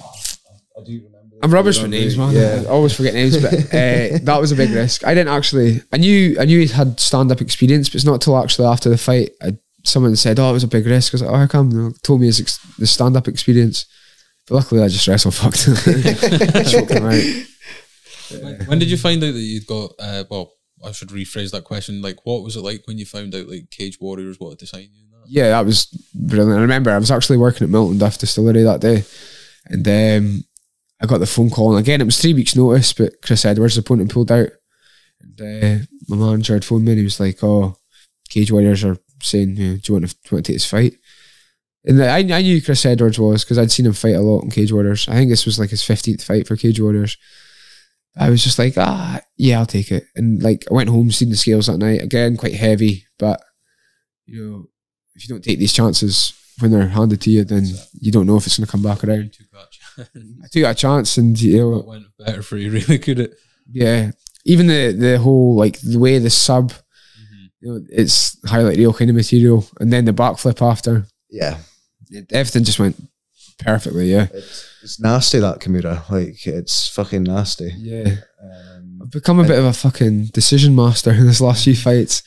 I 0.77 0.83
do 0.83 0.93
remember. 1.03 1.37
I'm 1.43 1.51
rubbish 1.53 1.81
with 1.81 1.91
names, 1.91 2.17
man. 2.17 2.33
Yeah. 2.35 2.63
I 2.65 2.69
always 2.69 2.95
forget 2.95 3.13
names, 3.13 3.37
but 3.41 3.53
uh, 3.53 4.19
that 4.23 4.37
was 4.39 4.51
a 4.51 4.55
big 4.55 4.69
risk. 4.71 5.05
I 5.05 5.13
didn't 5.13 5.33
actually. 5.33 5.81
I 5.91 5.97
knew. 5.97 6.37
I 6.39 6.45
knew 6.45 6.59
he 6.59 6.67
had 6.67 6.99
stand 6.99 7.31
up 7.31 7.41
experience, 7.41 7.89
but 7.89 7.95
it's 7.95 8.05
not 8.05 8.21
till 8.21 8.37
actually 8.37 8.67
after 8.67 8.89
the 8.89 8.97
fight, 8.97 9.31
I, 9.41 9.57
someone 9.83 10.15
said, 10.15 10.39
"Oh, 10.39 10.49
it 10.49 10.53
was 10.53 10.63
a 10.63 10.67
big 10.67 10.85
risk." 10.85 11.13
I 11.13 11.15
was 11.15 11.21
like, 11.21 11.31
"Oh, 11.31 11.37
how 11.37 11.47
come?" 11.47 11.71
And 11.71 11.91
they 11.93 11.97
told 12.03 12.21
me 12.21 12.27
his 12.27 12.39
ex- 12.39 12.59
the 12.77 12.87
stand 12.87 13.15
up 13.17 13.27
experience. 13.27 13.85
But 14.47 14.55
luckily, 14.55 14.81
I 14.83 14.87
just 14.87 15.07
wrestle 15.07 15.31
fucked. 15.31 15.65
Choked 16.71 16.91
him 16.91 17.05
out. 17.05 18.41
When, 18.41 18.65
when 18.65 18.79
did 18.79 18.89
you 18.89 18.97
find 18.97 19.23
out 19.23 19.33
that 19.33 19.39
you'd 19.39 19.67
got? 19.67 19.91
Uh, 19.99 20.23
well, 20.29 20.53
I 20.83 20.91
should 20.91 21.09
rephrase 21.09 21.51
that 21.51 21.63
question. 21.63 22.01
Like, 22.01 22.17
what 22.25 22.43
was 22.43 22.55
it 22.55 22.61
like 22.61 22.83
when 22.85 22.97
you 22.97 23.05
found 23.05 23.35
out 23.35 23.47
like 23.47 23.69
Cage 23.69 23.99
Warriors 23.99 24.39
wanted 24.39 24.59
to 24.59 24.67
sign 24.67 24.89
you? 24.93 25.03
And 25.03 25.13
that? 25.13 25.29
Yeah, 25.29 25.49
that 25.49 25.65
was 25.65 25.85
brilliant. 26.13 26.57
I 26.57 26.61
remember 26.61 26.91
I 26.91 26.97
was 26.97 27.11
actually 27.11 27.37
working 27.37 27.65
at 27.65 27.71
Miltonduff 27.71 28.17
Distillery 28.17 28.63
that 28.63 28.81
day, 28.81 29.03
and 29.67 29.87
um, 29.87 30.43
I 31.01 31.05
got 31.05 31.19
the 31.19 31.27
phone 31.27 31.49
call. 31.49 31.71
And 31.75 31.79
again, 31.79 32.01
it 32.01 32.05
was 32.05 32.19
three 32.19 32.33
weeks' 32.33 32.55
notice, 32.55 32.93
but 32.93 33.21
Chris 33.21 33.45
Edwards' 33.45 33.77
opponent 33.77 34.11
pulled 34.11 34.31
out. 34.31 34.49
And 35.21 35.41
uh, 35.41 35.85
my 36.07 36.15
manager 36.17 36.53
had 36.53 36.65
phoned 36.65 36.85
me 36.85 36.93
and 36.93 36.99
he 36.99 37.03
was 37.03 37.19
like, 37.19 37.43
"Oh, 37.43 37.77
Cage 38.29 38.51
Warriors 38.51 38.83
are 38.83 38.97
saying, 39.23 39.55
do 39.55 39.61
you 39.63 39.93
want 39.93 40.07
to, 40.09 40.13
do 40.15 40.19
you 40.25 40.35
want 40.35 40.45
to 40.45 40.51
take 40.51 40.55
this 40.55 40.69
fight?" 40.69 40.93
And 41.83 42.01
I, 42.03 42.19
I 42.19 42.41
knew 42.41 42.61
Chris 42.61 42.85
Edwards 42.85 43.19
was 43.19 43.43
because 43.43 43.57
I'd 43.57 43.71
seen 43.71 43.85
him 43.87 43.93
fight 43.93 44.15
a 44.15 44.21
lot 44.21 44.43
in 44.43 44.51
Cage 44.51 44.71
Warriors. 44.71 45.07
I 45.07 45.13
think 45.13 45.29
this 45.31 45.45
was 45.45 45.57
like 45.59 45.71
his 45.71 45.83
fifteenth 45.83 46.23
fight 46.23 46.47
for 46.47 46.55
Cage 46.55 46.79
Warriors. 46.79 47.17
I 48.17 48.29
was 48.29 48.43
just 48.43 48.59
like, 48.59 48.73
ah, 48.77 49.21
yeah, 49.37 49.59
I'll 49.59 49.65
take 49.65 49.91
it. 49.91 50.03
And 50.15 50.43
like, 50.43 50.65
I 50.69 50.73
went 50.73 50.89
home, 50.89 51.11
seen 51.11 51.29
the 51.29 51.37
scales 51.37 51.67
that 51.67 51.77
night. 51.77 52.01
Again, 52.01 52.35
quite 52.35 52.53
heavy, 52.55 53.05
but 53.17 53.41
you 54.25 54.45
know, 54.45 54.65
if 55.15 55.23
you 55.27 55.33
don't 55.33 55.43
take 55.43 55.59
these 55.59 55.73
chances 55.73 56.33
when 56.59 56.71
they're 56.71 56.87
handed 56.89 57.21
to 57.21 57.31
you, 57.31 57.43
then 57.45 57.65
you 57.99 58.11
don't 58.11 58.27
know 58.27 58.35
if 58.37 58.45
it's 58.45 58.57
going 58.57 58.65
to 58.65 58.71
come 58.71 58.83
back 58.83 59.03
around. 59.03 59.33
Took 59.33 59.49
that 59.51 59.71
chance. 59.71 60.09
I 60.43 60.47
took 60.51 60.63
that 60.63 60.77
chance, 60.77 61.17
and 61.17 61.39
you 61.41 61.57
know, 61.57 61.69
What 61.69 61.87
went 61.87 62.05
better 62.19 62.43
for 62.43 62.57
you? 62.57 62.69
Really, 62.71 62.99
could 62.99 63.19
it? 63.19 63.33
yeah, 63.71 64.11
even 64.45 64.67
the 64.67 64.91
the 64.91 65.17
whole 65.17 65.55
like 65.55 65.79
the 65.79 65.97
way 65.97 66.19
the 66.19 66.29
sub, 66.29 66.73
you 67.61 67.71
know, 67.73 67.81
it's 67.89 68.37
highlight 68.45 68.77
reel 68.77 68.93
kind 68.93 69.09
of 69.09 69.15
material, 69.15 69.65
and 69.79 69.91
then 69.93 70.05
the 70.05 70.13
backflip 70.13 70.61
after, 70.61 71.05
Yeah. 71.29 71.57
it, 72.09 72.31
everything 72.31 72.63
just 72.63 72.79
went 72.79 73.01
perfectly. 73.59 74.11
Yeah, 74.11 74.27
It's, 74.33 74.67
it's 74.83 74.99
nasty 74.99 75.39
that 75.39 75.59
Kimura. 75.59 76.09
Like 76.09 76.45
it's 76.47 76.87
fucking 76.89 77.23
nasty. 77.23 77.71
yeah. 77.77 78.15
Um, 78.43 78.99
I've 79.03 79.11
become 79.11 79.39
a 79.39 79.43
bit 79.43 79.59
of 79.59 79.65
a 79.65 79.73
fucking 79.73 80.25
decision 80.33 80.75
master 80.75 81.11
in 81.19 81.25
this 81.27 81.41
last 81.41 81.63
few 81.63 81.75
fights. 81.75 82.23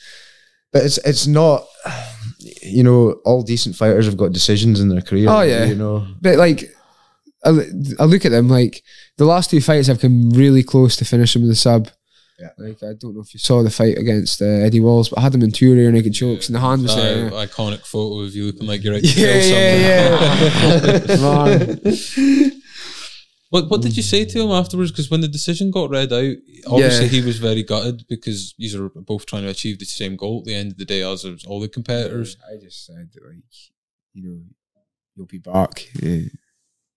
but 0.71 0.83
it's 0.83 0.97
it's 0.99 1.27
not. 1.27 1.65
You 2.61 2.83
know, 2.83 3.11
all 3.25 3.41
decent 3.43 3.75
fighters 3.75 4.05
have 4.05 4.17
got 4.17 4.31
decisions 4.33 4.79
in 4.79 4.89
their 4.89 5.01
career. 5.01 5.27
Oh, 5.29 5.41
yeah. 5.41 5.65
You 5.65 5.75
know. 5.75 6.05
But 6.21 6.37
like, 6.37 6.63
I, 7.43 7.49
I 7.99 8.05
look 8.05 8.25
at 8.25 8.31
them 8.31 8.49
like 8.49 8.83
the 9.17 9.25
last 9.25 9.49
two 9.49 9.61
fights 9.61 9.87
I've 9.89 9.99
come 9.99 10.29
really 10.31 10.61
close 10.63 10.95
to 10.97 11.05
finishing 11.05 11.41
with 11.41 11.49
the 11.49 11.55
sub. 11.55 11.89
Yeah. 12.39 12.49
Like 12.57 12.83
I 12.83 12.93
don't 12.99 13.15
know 13.15 13.21
if 13.21 13.33
you 13.33 13.39
saw 13.39 13.63
the 13.63 13.69
fight 13.69 13.97
against 13.97 14.41
uh, 14.41 14.45
Eddie 14.45 14.81
Walls, 14.81 15.07
but 15.09 15.19
I 15.19 15.21
had 15.21 15.33
him 15.35 15.41
in 15.43 15.51
two 15.51 15.73
rear 15.73 15.91
naked 15.91 16.13
chokes, 16.13 16.47
and 16.49 16.55
the 16.55 16.59
hand 16.59 16.81
was 16.83 16.93
That 16.95 17.01
there. 17.01 17.29
iconic 17.31 17.85
photo 17.85 18.19
of 18.25 18.35
you 18.35 18.47
looking 18.47 18.67
like 18.67 18.83
you're 18.83 18.95
out 18.95 19.03
to 19.03 19.07
Yeah, 19.07 19.39
kill 19.41 20.69
yeah, 20.99 21.15
someone. 21.15 21.79
Man. 22.51 22.61
What 23.51 23.69
What 23.69 23.81
did 23.81 23.95
you 23.95 24.03
say 24.03 24.25
to 24.25 24.41
him 24.41 24.51
afterwards? 24.51 24.91
Because 24.91 25.09
when 25.09 25.21
the 25.21 25.27
decision 25.29 25.71
got 25.71 25.89
read 25.91 26.11
out, 26.11 26.35
obviously 26.67 27.05
Yeah. 27.05 27.11
he 27.11 27.21
was 27.21 27.37
very 27.37 27.63
gutted 27.63 28.03
because 28.09 28.53
these 28.57 28.75
are 28.75 28.89
both 28.89 29.25
trying 29.25 29.43
to 29.43 29.49
achieve 29.49 29.79
the 29.79 29.85
same 29.85 30.15
goal 30.17 30.39
at 30.39 30.45
the 30.45 30.55
end 30.55 30.71
of 30.71 30.77
the 30.77 30.85
day 30.85 31.03
as 31.03 31.23
all 31.47 31.59
the 31.61 31.69
competitors. 31.69 32.35
I 32.51 32.57
just 32.61 32.85
said 32.85 33.11
that, 33.13 33.23
like, 33.25 33.37
you 34.13 34.23
know, 34.23 34.41
you'll 35.15 35.27
be 35.27 35.37
back. 35.37 35.87
Yeah. 36.01 36.21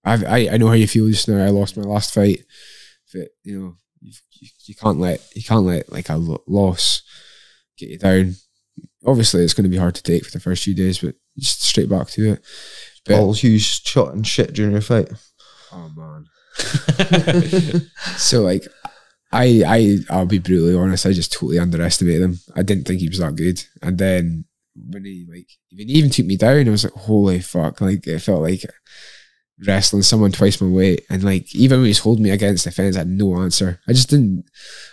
I, 0.05 0.15
I 0.25 0.49
I 0.55 0.57
know 0.57 0.69
how 0.69 0.73
you 0.75 0.89
feel 0.89 1.07
just 1.09 1.29
now. 1.29 1.45
I 1.45 1.51
lost 1.51 1.77
my 1.77 1.83
last 1.85 2.15
fight, 2.15 2.41
but 3.13 3.29
you 3.45 3.61
know, 3.61 3.77
you, 4.01 4.13
you, 4.33 4.49
you 4.67 4.75
can't 4.75 4.99
let 4.99 5.21
you 5.35 5.43
can't 5.43 5.65
let 5.65 5.91
like 5.93 6.09
a 6.09 6.17
loss 6.47 7.03
get 7.79 7.91
you 7.91 7.99
down. 7.99 8.35
Obviously, 9.07 9.43
it's 9.43 9.55
going 9.55 9.65
to 9.65 9.71
be 9.71 9.77
hard 9.77 9.95
to 9.95 10.03
take 10.03 10.25
for 10.25 10.31
the 10.31 10.41
first 10.41 10.65
few 10.65 10.75
days, 10.75 10.99
but 10.99 11.15
just 11.39 11.63
straight 11.63 11.89
back 11.89 12.09
to 12.09 12.33
it. 12.33 12.45
But, 13.05 13.17
Paul 13.17 13.33
Hughes 13.33 13.63
shot 13.63 14.15
and 14.15 14.27
shit 14.27 14.53
during 14.53 14.73
your 14.73 14.81
fight. 14.81 15.11
oh 15.73 15.91
man. 15.97 16.27
so 18.17 18.43
like, 18.43 18.67
I 19.33 19.63
I 19.67 19.99
I'll 20.11 20.27
be 20.27 20.39
brutally 20.39 20.75
honest. 20.75 21.07
I 21.07 21.13
just 21.13 21.33
totally 21.33 21.59
underestimated 21.59 22.23
him. 22.23 22.39
I 22.57 22.63
didn't 22.63 22.85
think 22.85 23.01
he 23.01 23.09
was 23.09 23.19
that 23.19 23.37
good, 23.37 23.63
and 23.83 23.99
then 23.99 24.45
when 24.75 25.05
he 25.05 25.27
like 25.31 25.49
when 25.73 25.89
he 25.89 25.95
even 25.95 26.11
took 26.11 26.27
me 26.27 26.37
down, 26.37 26.67
I 26.67 26.71
was 26.71 26.85
like, 26.85 26.95
holy 26.95 27.41
fuck! 27.41 27.81
Like 27.81 28.07
it 28.07 28.19
felt 28.21 28.43
like 28.43 28.65
wrestling 29.67 30.03
someone 30.03 30.31
twice 30.33 30.61
my 30.61 30.69
weight, 30.69 31.05
and 31.11 31.23
like 31.25 31.55
even 31.55 31.79
when 31.79 31.87
he 31.87 31.91
was 31.91 31.99
holding 31.99 32.23
me 32.25 32.31
against 32.31 32.65
the 32.65 32.71
fence, 32.71 32.97
I 32.97 33.01
had 33.01 33.09
no 33.09 33.37
answer. 33.39 33.81
I 33.89 33.93
just 33.93 34.11
didn't. 34.11 34.45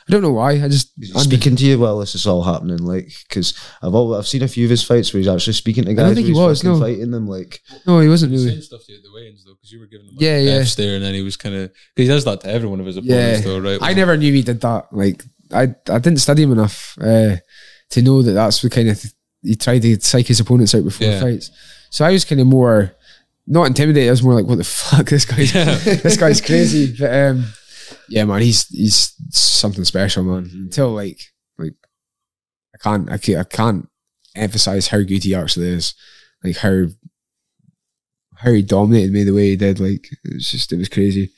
I 0.08 0.12
don't 0.12 0.22
know 0.22 0.32
why. 0.34 0.52
I 0.54 0.68
just 0.68 0.92
He's 1.00 1.14
speaking 1.22 1.56
to 1.56 1.66
you 1.66 1.80
while 1.80 2.00
this 2.00 2.16
is 2.16 2.26
all 2.28 2.44
happening, 2.44 2.78
like 2.80 3.12
because 3.28 3.54
I've 3.82 3.94
all 3.94 4.16
I've 4.16 4.28
seen 4.28 4.44
a 4.44 4.48
few 4.48 4.66
of 4.66 4.70
his 4.72 4.84
fights 4.84 5.14
where 5.14 5.20
he's 5.20 5.28
actually 5.28 5.54
speaking 5.54 5.86
to 5.86 5.94
guys. 5.94 6.16
think 6.16 6.28
he 6.28 6.34
was, 6.34 6.64
no. 6.64 6.80
fighting 6.80 7.12
them. 7.12 7.28
Like 7.28 7.62
no, 7.86 8.00
he 8.00 8.08
wasn't 8.10 8.32
really. 8.32 8.50
saying 8.50 8.62
stuff 8.62 8.84
to 8.86 8.92
you 8.92 8.98
at 8.98 9.04
the 9.04 9.12
weigh-ins 9.14 9.44
though, 9.46 9.54
because 9.54 9.72
you 9.72 9.80
were 9.80 9.88
giving 9.88 10.08
him 10.08 10.16
like 10.16 10.22
Yeah, 10.22 10.38
yeah, 10.40 10.60
yeah. 10.60 10.66
There, 10.78 10.96
and 10.96 11.04
then 11.06 11.14
he 11.14 11.22
was 11.22 11.38
kind 11.38 11.56
of 11.56 11.72
he 11.96 12.06
does 12.08 12.26
that 12.26 12.42
to 12.42 12.50
every 12.50 12.68
one 12.68 12.80
of 12.80 12.86
his 12.86 12.98
opponents 12.98 13.40
Yeah. 13.42 13.46
though, 13.46 13.60
right? 13.60 13.80
I 13.82 13.94
never 13.94 14.16
knew 14.18 14.34
he 14.34 14.42
did 14.42 14.62
that. 14.62 14.88
Like 14.92 15.24
I, 15.52 15.64
I 15.90 16.00
didn't 16.00 16.18
study 16.18 16.44
him 16.44 16.52
enough 16.52 16.98
uh, 17.00 17.36
to 17.92 18.02
know 18.02 18.22
that 18.24 18.32
that's 18.32 18.62
the 18.62 18.70
kind 18.70 18.90
of 18.90 19.04
he 19.44 19.56
tried 19.56 19.84
to 19.84 20.00
psych 20.02 20.26
his 20.26 20.40
opponents 20.40 20.74
out 20.74 20.84
before 20.84 21.08
Yeah. 21.08 21.20
fights. 21.22 21.52
So 21.92 22.04
I 22.04 22.12
was 22.12 22.26
kind 22.26 22.42
of 22.42 22.48
more 22.48 22.96
not 23.48 23.66
intimidated. 23.68 24.08
I 24.08 24.12
was 24.12 24.24
more 24.24 24.34
like, 24.34 24.46
"What 24.46 24.58
the 24.58 24.64
fuck? 24.64 25.06
This 25.10 25.26
guy's 25.26 25.54
Yeah. 25.54 25.76
this 25.76 26.18
guy's 26.18 26.42
crazy." 26.42 26.96
But 27.00 27.14
um, 27.14 27.46
yeah, 28.10 28.24
man, 28.26 28.42
he's 28.42 28.68
he's 28.68 29.14
something 29.30 29.84
special, 29.84 30.24
man. 30.24 30.50
Until 30.54 30.92
like 30.92 31.20
like 31.58 31.74
I 32.74 32.78
can't 32.78 33.12
I 33.12 33.18
can't, 33.18 33.40
I 33.40 33.44
can't 33.44 33.90
emphasize 34.36 34.88
how 34.88 35.02
good 35.02 35.24
he 35.24 35.36
actually 35.36 35.70
is. 35.70 35.94
Like 36.44 36.58
how 36.58 36.86
how 38.38 38.52
he 38.52 38.62
dominated 38.62 39.12
me 39.14 39.24
the 39.24 39.34
way 39.34 39.50
he 39.50 39.56
did. 39.56 39.80
Like 39.80 40.08
it 40.24 40.34
was 40.34 40.50
just 40.52 40.72
it 40.74 40.78
was 40.78 40.90
crazy. 40.90 41.32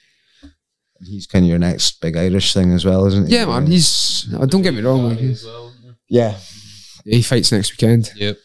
he's 1.02 1.28
kind 1.28 1.46
of 1.46 1.50
your 1.50 1.60
next 1.60 2.02
big 2.02 2.18
Irish 2.18 2.54
thing 2.54 2.72
as 2.74 2.84
well, 2.86 3.06
isn't 3.06 3.28
he? 3.28 3.36
Yeah, 3.36 3.46
man. 3.46 3.68
He's 3.68 4.34
uh, 4.34 4.46
don't 4.46 4.62
get 4.64 4.74
me 4.74 4.82
wrong. 4.82 5.10
Like, 5.10 5.20
he's, 5.20 5.42
as 5.44 5.46
well. 5.46 5.74
yeah. 6.10 6.38
he 7.06 7.22
fights 7.22 7.52
next 7.52 7.72
weekend. 7.72 8.12
Yep. 8.16 8.38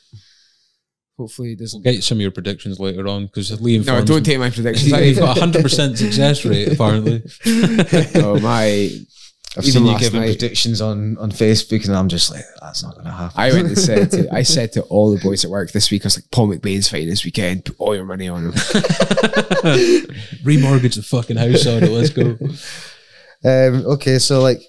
Hopefully 1.23 1.49
he 1.49 1.55
We'll 1.55 1.65
doesn't. 1.65 1.83
get 1.83 2.03
some 2.05 2.19
of 2.19 2.23
your 2.23 2.31
predictions 2.31 2.79
later 2.81 3.07
on 3.09 3.27
because 3.27 3.51
Liam. 3.61 3.87
No, 3.87 4.03
don't 4.05 4.25
take 4.25 4.39
my 4.39 4.51
predictions. 4.51 4.93
He's 4.95 5.19
got 5.19 5.37
a 5.37 5.41
hundred 5.41 5.63
percent 5.63 5.99
success 5.99 6.45
rate 6.45 6.73
apparently. 6.73 7.23
oh 8.17 8.39
my! 8.41 8.91
I've 9.55 9.67
Even 9.67 9.83
seen 9.83 9.87
you 9.87 9.99
giving 9.99 10.21
night. 10.21 10.39
predictions 10.39 10.81
on 10.81 11.19
on 11.19 11.31
Facebook, 11.31 11.85
and 11.87 11.95
I'm 11.95 12.09
just 12.09 12.31
like, 12.31 12.45
that's 12.63 12.83
not 12.83 12.95
going 12.95 13.05
to 13.05 13.13
happen. 13.13 13.39
I 13.41 13.53
went 13.53 13.69
and 13.69 13.79
said 13.89 14.11
to 14.13 14.35
I 14.35 14.43
said 14.43 14.73
to 14.73 14.83
all 14.85 15.11
the 15.15 15.21
boys 15.21 15.45
at 15.45 15.51
work 15.51 15.73
this 15.73 15.91
week. 15.91 16.05
I 16.05 16.07
was 16.07 16.17
like, 16.17 16.31
Paul 16.31 16.49
McBain's 16.49 16.89
fighting 16.89 17.09
this 17.11 17.25
weekend. 17.25 17.67
Put 17.67 17.77
all 17.79 17.95
your 17.95 18.07
money 18.07 18.29
on 18.29 18.45
him. 18.47 18.53
Remortgage 20.45 20.97
the 20.97 21.03
fucking 21.03 21.37
house 21.37 21.67
on 21.67 21.83
it. 21.83 21.91
Let's 21.91 22.11
go. 22.11 22.37
Um, 23.45 23.87
okay, 23.93 24.19
so 24.19 24.41
like, 24.41 24.63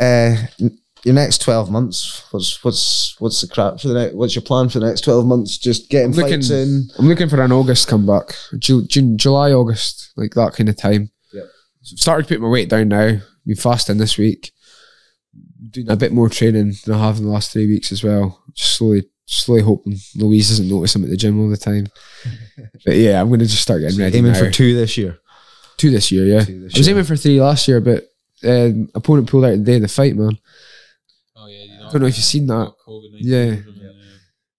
uh, 0.00 0.36
n- 0.60 0.78
your 1.04 1.14
next 1.14 1.40
twelve 1.42 1.70
months. 1.70 2.24
What's 2.30 2.62
what's 2.64 3.16
what's 3.20 3.40
the 3.40 3.48
crap 3.48 3.80
for 3.80 3.88
the 3.88 3.94
next? 3.94 4.14
What's 4.14 4.34
your 4.34 4.42
plan 4.42 4.68
for 4.68 4.80
the 4.80 4.86
next 4.86 5.02
twelve 5.02 5.26
months? 5.26 5.58
Just 5.58 5.88
getting 5.90 6.12
Looking- 6.12 6.34
fights 6.40 6.50
in. 6.50 6.88
I'm 6.98 7.08
looking 7.08 7.28
for 7.28 7.40
an 7.42 7.52
August 7.52 7.88
comeback, 7.88 8.34
Ju- 8.58 8.86
June, 8.86 9.16
July, 9.18 9.52
August, 9.52 10.12
like 10.16 10.32
that 10.34 10.52
kind 10.54 10.68
of 10.68 10.76
time. 10.76 11.10
Yeah, 11.32 11.42
So 11.82 11.94
I've 11.94 12.00
started 12.00 12.28
to 12.28 12.34
put 12.34 12.42
my 12.42 12.48
weight 12.48 12.68
down 12.68 12.88
now. 12.88 13.18
Been 13.46 13.56
fasting 13.56 13.96
this 13.98 14.18
week, 14.18 14.52
doing 15.70 15.88
a 15.90 15.96
bit 15.96 16.12
more 16.12 16.28
training 16.28 16.74
than 16.84 16.94
I 16.94 17.06
have 17.06 17.16
in 17.18 17.24
the 17.24 17.30
last 17.30 17.52
three 17.52 17.66
weeks 17.66 17.90
as 17.92 18.04
well. 18.04 18.42
Just 18.54 18.76
slowly, 18.76 19.04
slowly 19.24 19.62
hoping 19.62 19.96
Louise 20.16 20.50
doesn't 20.50 20.68
notice 20.68 20.94
I'm 20.94 21.04
at 21.04 21.10
the 21.10 21.16
gym 21.16 21.40
all 21.40 21.48
the 21.48 21.56
time. 21.56 21.86
but 22.84 22.96
yeah, 22.96 23.20
I'm 23.20 23.28
going 23.28 23.40
to 23.40 23.46
just 23.46 23.62
start 23.62 23.80
getting 23.80 23.98
ready. 23.98 24.18
Aiming 24.18 24.32
now. 24.32 24.38
for 24.38 24.50
two 24.50 24.74
this 24.74 24.98
year. 24.98 25.18
two 25.78 25.90
this 25.90 26.12
year. 26.12 26.26
Yeah, 26.26 26.40
this 26.44 26.74
I 26.74 26.78
was 26.78 26.86
year. 26.86 26.90
aiming 26.96 27.04
for 27.06 27.16
three 27.16 27.40
last 27.40 27.66
year, 27.66 27.80
but 27.80 28.04
um, 28.44 28.88
opponent 28.94 29.28
pulled 29.30 29.46
out 29.46 29.50
the 29.52 29.58
day 29.58 29.76
of 29.76 29.82
the 29.82 29.88
fight, 29.88 30.14
man. 30.16 30.38
Oh 31.36 31.46
yeah, 31.46 31.64
you 31.64 31.78
I 31.79 31.79
don't 31.92 32.02
know 32.02 32.06
if 32.08 32.16
you've 32.16 32.24
seen 32.24 32.46
that. 32.46 32.72
Yeah. 33.20 33.56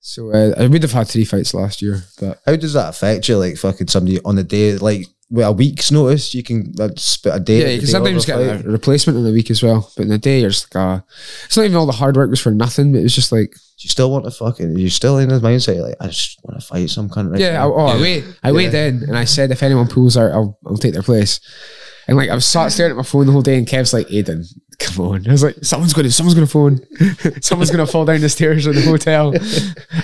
So 0.04 0.32
uh, 0.34 0.54
I 0.58 0.68
would 0.68 0.82
have 0.82 0.92
had 0.92 1.08
three 1.08 1.26
fights 1.26 1.54
last 1.54 1.82
year, 1.82 2.04
but 2.20 2.40
How 2.46 2.56
does 2.56 2.74
that 2.74 2.90
affect 2.90 3.30
you? 3.30 3.38
Like 3.38 3.58
fucking 3.58 3.88
somebody 3.88 4.20
on 4.26 4.36
the 4.36 4.44
day, 4.44 4.76
like 4.78 5.06
with 5.30 5.46
a 5.46 5.52
week's 5.52 5.92
notice, 5.92 6.34
you 6.34 6.44
can 6.44 6.74
uh, 6.80 6.90
spit 6.98 7.36
a 7.36 7.40
day. 7.40 7.60
yeah, 7.60 7.66
the 7.66 7.74
you 7.74 7.80
can 7.80 7.86
day 7.86 7.92
sometimes 7.92 8.30
of 8.30 8.36
a 8.36 8.44
get 8.44 8.58
fight. 8.58 8.66
a 8.66 8.70
replacement 8.72 9.18
in 9.18 9.24
the 9.24 9.32
week 9.32 9.52
as 9.52 9.62
well. 9.62 9.90
But 9.96 10.04
in 10.04 10.10
the 10.10 10.18
day, 10.18 10.42
you're 10.42 10.50
just 10.50 10.74
like, 10.76 10.84
ah, 10.84 11.04
it's 11.46 11.56
not 11.56 11.64
even 11.64 11.78
all 11.78 11.86
the 11.86 11.92
hard 11.94 12.18
work 12.18 12.30
was 12.32 12.42
for 12.42 12.52
nothing. 12.52 12.92
But 12.92 13.00
it 13.00 13.04
was 13.04 13.16
just 13.16 13.32
like, 13.32 13.52
Do 13.52 13.58
you 13.80 13.90
still 13.90 14.12
want 14.12 14.26
to 14.26 14.32
fucking? 14.32 14.78
You're 14.78 14.90
still 14.90 15.20
in 15.20 15.30
his 15.30 15.42
mindset, 15.42 15.82
like 15.82 15.96
I 16.02 16.08
just 16.08 16.40
want 16.44 16.60
to 16.60 16.66
fight 16.66 16.90
some 16.90 17.08
cunt 17.08 17.32
right 17.32 17.40
yeah, 17.40 17.64
I, 17.64 17.68
now. 17.68 17.74
oh, 17.74 17.86
I 17.86 18.02
wait, 18.02 18.26
I 18.44 18.52
weighed 18.52 18.74
in, 18.74 19.04
and 19.04 19.16
I 19.16 19.26
said 19.26 19.52
if 19.52 19.62
anyone 19.64 19.88
pulls 19.88 20.18
out, 20.18 20.32
I'll 20.32 20.58
I'll 20.66 20.78
take 20.78 20.94
their 20.94 21.04
place. 21.04 21.40
And 22.12 22.18
like 22.18 22.30
I 22.30 22.36
was 22.36 22.46
sat 22.46 22.74
staring 22.74 22.92
at 22.92 22.98
my 22.98 23.04
phone 23.04 23.26
the 23.26 23.32
whole 23.32 23.42
day, 23.42 23.58
and 23.58 23.66
Kev's 23.66 23.94
like, 23.94 24.08
Aiden, 24.10 24.46
come 24.80 25.06
on. 25.06 25.26
I 25.26 25.32
was 25.32 25.44
like, 25.44 25.56
someone's 25.62 25.94
gonna, 25.94 26.12
someone's 26.12 26.34
gonna 26.36 26.46
phone, 26.46 26.82
someone's 27.42 27.72
gonna 27.72 27.88
fall 27.88 28.04
down 28.04 28.20
the 28.20 28.28
stairs 28.28 28.68
in 28.68 28.76
the 28.76 28.82
hotel. 28.82 29.34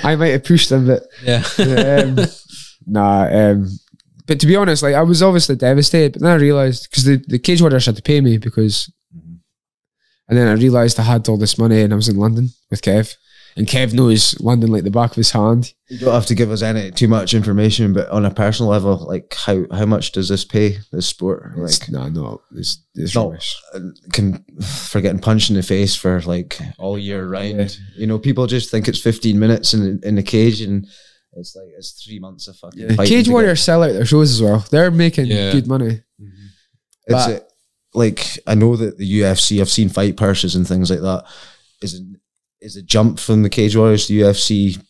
I 0.06 0.16
might 0.16 0.30
have 0.30 0.46
pushed 0.46 0.70
them, 0.70 0.88
but 0.88 1.04
Yeah. 1.22 1.44
um, 1.60 2.18
nah. 2.88 3.24
Um, 3.28 3.68
but 4.26 4.40
to 4.40 4.48
be 4.48 4.56
honest, 4.56 4.84
like 4.84 4.96
I 4.96 5.02
was 5.02 5.22
obviously 5.22 5.58
devastated, 5.58 6.14
but 6.14 6.22
then 6.22 6.32
I 6.32 6.36
realized 6.36 6.88
because 6.90 7.04
the, 7.04 7.18
the 7.28 7.40
cage 7.40 7.62
warriors 7.62 7.86
had 7.88 7.98
to 7.98 8.02
pay 8.02 8.22
me 8.22 8.38
because, 8.38 8.90
and 10.30 10.38
then 10.38 10.48
I 10.48 10.54
realized 10.54 11.00
I 11.02 11.04
had 11.04 11.28
all 11.28 11.38
this 11.38 11.58
money 11.58 11.82
and 11.82 11.92
I 11.92 11.98
was 11.98 12.08
in 12.08 12.16
London 12.16 12.50
with 12.72 12.82
Kev, 12.82 13.16
and 13.58 13.68
Kev 13.68 13.92
knows 13.94 14.40
London 14.40 14.72
like 14.72 14.84
the 14.84 14.92
back 14.92 15.10
of 15.12 15.16
his 15.18 15.32
hand. 15.32 15.74
You 15.90 15.98
don't 16.00 16.14
have 16.14 16.26
to 16.28 16.36
give 16.36 16.52
us 16.52 16.62
any 16.62 16.92
too 16.92 17.08
much 17.08 17.34
information, 17.34 17.92
but 17.94 18.08
on 18.10 18.24
a 18.24 18.32
personal 18.32 18.70
level, 18.72 18.98
like 19.08 19.36
how 19.36 19.66
how 19.72 19.86
much 19.86 20.12
does 20.12 20.30
this 20.30 20.46
pay 20.46 20.78
this 20.92 21.08
sport? 21.08 21.58
Like 21.58 21.90
no, 21.90 22.04
nah, 22.04 22.10
no, 22.10 22.42
it's, 22.56 22.84
it's 22.94 23.16
not 23.16 23.30
rubbish. 23.32 23.56
can 24.14 24.46
for 24.62 25.02
getting 25.02 25.20
punched 25.20 25.50
in 25.50 25.56
the 25.56 25.64
face 25.64 25.96
for 25.96 26.22
like 26.22 26.60
all 26.78 26.98
year 27.00 27.28
round. 27.28 27.78
You 27.98 28.06
know, 28.08 28.20
people 28.20 28.46
just 28.48 28.70
think 28.70 28.88
it's 28.88 29.02
15 29.02 29.40
minutes 29.40 29.74
in 29.74 30.00
in 30.04 30.16
the 30.16 30.24
cage, 30.24 30.62
and 30.62 30.86
it's 31.34 31.56
like 31.56 31.68
it's 31.78 32.04
three 32.06 32.20
months 32.20 32.48
of 32.48 32.56
fucking. 32.58 32.80
Yeah. 32.80 32.96
Cage 32.98 33.10
to 33.10 33.24
get- 33.24 33.32
Warriors 33.32 33.62
sell 33.64 33.84
out 33.84 33.94
their 33.94 34.06
shows 34.06 34.32
as 34.32 34.42
well. 34.42 34.66
They're 34.70 34.92
making 34.92 35.26
Yeah. 35.28 35.52
good 35.52 35.68
money. 35.68 36.04
Mm-hmm. 36.22 36.46
It's 37.08 37.28
a, 37.28 37.42
like 37.94 38.26
I 38.46 38.54
know 38.56 38.76
that 38.76 38.98
the 38.98 39.22
UFC. 39.22 39.62
I've 39.62 39.70
seen 39.70 39.90
fight 39.90 40.18
purses 40.18 40.56
and 40.56 40.68
things 40.68 40.90
like 40.92 41.02
that. 41.02 41.24
Is 41.82 41.94
it 41.96 42.04
is 42.62 42.76
a 42.76 42.82
jump 42.82 43.20
from 43.20 43.44
the 43.44 43.50
Cage 43.50 43.76
Warriors 43.76 44.08
to 44.08 44.14
UFC 44.14 44.82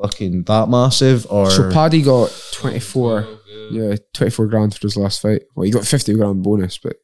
fucking 0.00 0.42
that 0.44 0.68
massive 0.68 1.26
or 1.30 1.50
So 1.50 1.70
Paddy 1.70 2.02
got 2.02 2.30
24, 2.54 3.28
yeah. 3.70 3.88
yeah, 3.90 3.96
24 4.14 4.46
grand 4.46 4.74
for 4.74 4.80
his 4.86 4.96
last 4.96 5.20
fight. 5.22 5.42
Well, 5.54 5.64
he 5.64 5.70
got 5.72 5.86
50 5.86 6.14
grand 6.14 6.42
bonus, 6.42 6.78
but 6.78 6.96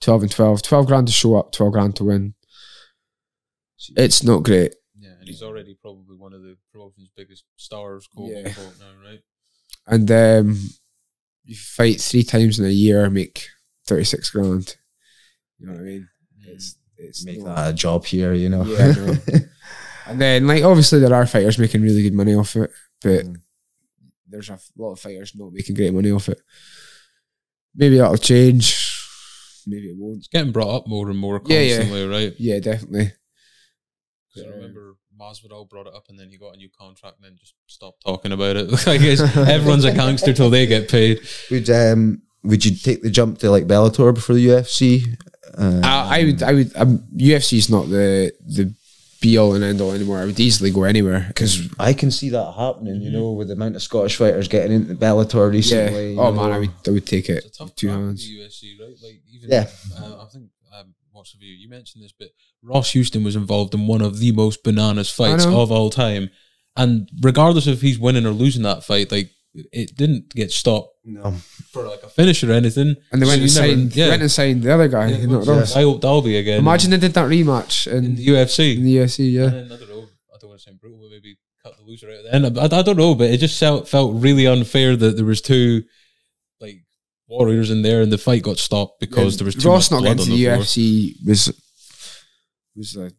12 0.00 0.22
and 0.22 0.30
12. 0.32 0.62
12 0.62 0.86
grand 0.86 1.06
to 1.06 1.12
show 1.12 1.36
up, 1.36 1.52
12 1.52 1.72
grand 1.72 1.96
to 1.96 2.04
win. 2.04 2.34
It's 3.96 4.22
not 4.22 4.42
great. 4.44 4.74
Yeah, 4.98 5.14
and 5.18 5.28
he's 5.28 5.42
already 5.42 5.76
probably 5.80 6.16
one 6.16 6.32
of 6.32 6.42
the 6.42 6.56
promotion's 6.72 7.10
biggest 7.16 7.44
stars, 7.56 8.06
quote 8.06 8.30
Yeah. 8.30 8.48
unquote, 8.48 8.78
now, 8.78 9.08
right? 9.10 9.20
And 9.86 10.10
um, 10.10 10.58
you 11.44 11.56
fight 11.56 12.00
three 12.00 12.22
times 12.22 12.58
in 12.60 12.64
a 12.64 12.70
year, 12.70 13.10
make 13.10 13.46
36 13.86 14.30
grand. 14.30 14.76
You 15.58 15.66
know 15.66 15.72
what 15.72 15.80
I 15.80 15.84
mean? 15.84 16.08
It's, 17.12 17.24
it's 17.24 17.26
make 17.26 17.44
that 17.44 17.68
a 17.70 17.72
job 17.74 18.04
here? 18.06 18.32
You 18.32 18.48
know. 18.48 18.64
Yeah, 18.64 18.92
know. 18.92 19.14
And 20.06 20.20
then, 20.20 20.48
like, 20.48 20.64
obviously, 20.64 20.98
there 20.98 21.14
are 21.14 21.26
fighters 21.26 21.58
making 21.58 21.80
really 21.82 22.02
good 22.02 22.12
money 22.12 22.34
off 22.34 22.56
it, 22.56 22.70
but 23.02 23.24
Mm. 23.24 23.36
there's 24.28 24.50
a 24.50 24.58
lot 24.76 24.92
of 24.92 24.98
fighters 25.00 25.32
not 25.36 25.52
making 25.52 25.76
great 25.76 25.94
money 25.94 26.10
off 26.10 26.28
it. 26.28 26.40
Maybe 27.74 27.98
that'll 27.98 28.16
change. 28.16 28.74
Maybe 29.66 29.86
it 29.90 29.96
won't. 29.96 30.18
It's 30.18 30.28
getting 30.28 30.50
brought 30.52 30.74
up 30.74 30.88
more 30.88 31.08
and 31.08 31.18
more 31.18 31.40
Yeah, 31.46 31.60
yeah. 31.60 31.76
constantly, 31.76 32.06
right? 32.08 32.34
Yeah, 32.38 32.58
definitely. 32.58 33.12
'Cause 34.34 34.44
I 34.44 34.48
remember 34.48 34.96
Masvidal 35.18 35.68
brought 35.68 35.86
it 35.86 35.94
up 35.94 36.06
and 36.08 36.18
then 36.18 36.30
he 36.30 36.36
got 36.36 36.54
a 36.54 36.56
new 36.56 36.68
contract 36.76 37.18
and 37.18 37.26
then 37.26 37.36
just 37.38 37.54
stopped 37.68 38.02
talking 38.04 38.32
about 38.32 38.56
it. 38.56 38.72
I 38.88 38.96
guess 38.98 39.20
everyone's 39.36 39.84
a 39.84 39.92
gangster 40.02 40.32
till 40.32 40.50
they 40.50 40.66
get 40.66 40.88
paid. 40.90 41.20
Would 41.50 41.70
um 41.70 42.22
would 42.42 42.64
you 42.64 42.74
take 42.74 43.02
the 43.02 43.10
jump 43.10 43.38
to 43.38 43.50
like 43.50 43.68
Bellator 43.68 44.12
before 44.12 44.34
the 44.34 44.46
UFC? 44.48 45.04
Uh, 45.58 45.80
I, 45.84 46.20
I 46.20 46.24
would, 46.24 46.42
I 46.42 46.52
would. 46.52 46.76
Um, 46.76 46.98
UFC 47.16 47.58
is 47.58 47.68
not 47.70 47.88
the 47.88 48.32
the 48.46 48.74
be 49.20 49.38
all 49.38 49.54
and 49.54 49.62
end 49.62 49.80
all 49.80 49.92
anymore. 49.92 50.18
I 50.18 50.24
would 50.24 50.40
easily 50.40 50.70
go 50.72 50.82
anywhere 50.84 51.24
because 51.28 51.68
I 51.78 51.92
can 51.92 52.10
see 52.10 52.30
that 52.30 52.52
happening. 52.58 53.00
You 53.02 53.10
know, 53.10 53.32
with 53.32 53.48
the 53.48 53.54
amount 53.54 53.76
of 53.76 53.82
Scottish 53.82 54.16
fighters 54.16 54.48
getting 54.48 54.72
into 54.72 54.94
the 54.94 55.06
Bellator 55.06 55.34
yeah. 55.34 55.56
recently. 55.56 56.12
you 56.14 56.20
Oh 56.20 56.30
know. 56.32 56.42
man, 56.42 56.50
I 56.52 56.58
would, 56.58 56.70
I 56.86 56.90
would 56.90 57.06
take 57.06 57.28
it 57.28 57.44
It's 57.44 57.56
a 57.60 57.64
tough 57.64 57.74
two 57.76 57.88
hands. 57.88 58.26
the 58.26 58.38
UFC, 58.40 58.80
right? 58.80 58.96
Like 59.02 59.20
even 59.32 59.50
Yeah. 59.50 59.68
uh, 60.00 60.22
I 60.24 60.26
think 60.32 60.46
um, 60.76 60.94
what's 61.12 61.32
the 61.32 61.38
view? 61.38 61.54
You 61.54 61.68
mentioned 61.68 62.02
this, 62.02 62.12
but 62.18 62.28
Ross 62.62 62.90
Houston 62.92 63.22
was 63.22 63.36
involved 63.36 63.74
in 63.74 63.86
one 63.86 64.00
of 64.02 64.18
the 64.18 64.32
most 64.32 64.64
bananas 64.64 65.10
fights 65.10 65.44
of 65.46 65.70
all 65.70 65.90
time, 65.90 66.30
and 66.76 67.08
regardless 67.20 67.66
of 67.68 67.74
if 67.74 67.80
he's 67.82 67.98
winning 68.00 68.26
or 68.26 68.30
losing 68.30 68.62
that 68.64 68.82
fight, 68.84 69.12
like 69.12 69.30
it 69.54 69.94
didn't 69.96 70.30
get 70.34 70.50
stopped 70.50 70.94
No. 71.04 71.24
Um, 71.24 71.36
for 71.72 71.82
like 71.86 72.02
a 72.02 72.08
finish 72.08 72.42
or 72.42 72.52
anything. 72.52 72.96
And 73.12 73.20
they 73.20 73.26
So 73.26 73.30
went 73.32 73.42
and 73.42 73.54
never- 73.54 73.68
signed, 73.68 73.96
yeah. 73.96 74.08
went 74.08 74.22
and 74.22 74.30
signed 74.30 74.62
the 74.62 74.72
other 74.72 74.88
guy. 74.88 75.08
Yeah, 75.08 75.26
not 75.26 75.46
well, 75.46 75.60
I 75.76 75.82
hope 75.82 76.00
Dalby 76.00 76.36
again. 76.38 76.58
Imagine 76.60 76.90
they 76.90 76.96
did 76.98 77.12
that 77.14 77.28
rematch 77.28 77.86
in 77.86 78.04
in, 78.04 78.14
the 78.16 78.26
UFC. 78.28 78.76
in 78.76 78.84
the 78.84 78.96
UFC. 78.98 79.30
Yeah, 79.32 79.44
And 79.44 79.70
then, 79.70 79.72
I 79.72 79.76
don't 79.80 79.88
know. 79.90 80.04
I 80.34 80.36
don't 80.40 80.48
want 80.50 80.60
to 80.60 80.64
sound 80.66 80.80
brutal, 80.80 80.98
but 81.02 81.10
maybe 81.10 81.36
cut 81.62 81.76
the 81.76 81.84
loser 81.84 82.08
out. 82.10 82.24
Then 82.30 82.58
I, 82.58 82.64
I 82.78 82.82
don't 82.82 82.96
know, 82.96 83.14
but 83.14 83.30
it 83.30 83.38
just 83.38 83.58
felt 83.60 83.88
felt 83.88 84.14
really 84.22 84.46
unfair 84.46 84.96
that 84.96 85.16
there 85.16 85.24
was 85.26 85.40
two 85.42 85.82
like 86.60 86.84
warriors 87.28 87.70
in 87.70 87.82
there, 87.82 88.00
and 88.02 88.10
the 88.12 88.18
fight 88.18 88.42
got 88.42 88.58
stopped 88.58 89.00
because 89.00 89.36
there 89.36 89.44
was 89.44 89.54
too 89.56 89.68
Ross 89.68 89.90
much 89.90 89.96
not 89.98 90.02
blood 90.04 90.16
getting 90.18 90.32
to 90.32 90.36
the 90.38 90.44
the 90.44 90.50
floor. 90.54 90.64
UFC 90.64 91.26
was 91.26 91.52
was 92.74 92.96
a, 92.96 93.10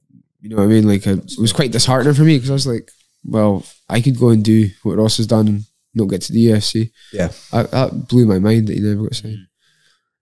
you 0.42 0.50
know 0.50 0.56
what 0.58 0.64
I 0.64 0.68
mean. 0.68 0.88
Like 0.88 1.06
a, 1.06 1.14
it 1.14 1.34
was 1.38 1.54
quite 1.54 1.72
disheartening 1.72 2.16
for 2.16 2.24
me 2.24 2.38
because 2.38 2.50
I 2.50 2.54
was 2.54 2.68
like, 2.68 2.90
well, 3.24 3.64
I 3.88 4.02
could 4.02 4.18
go 4.18 4.30
and 4.30 4.44
do 4.44 4.70
what 4.84 4.98
Ross 4.98 5.18
has 5.18 5.28
done 5.28 5.48
and 5.48 5.64
not 5.94 6.06
get 6.10 6.22
to 6.24 6.34
the 6.34 6.46
UFC. 6.48 6.92
Yeah. 7.12 7.30
I, 7.52 7.64
that 7.64 8.08
blew 8.08 8.26
my 8.26 8.40
mind 8.40 8.68
that 8.68 8.74
he 8.76 8.80
never 8.82 9.04
got 9.04 9.12
Mm. 9.12 9.22
signed. 9.22 9.48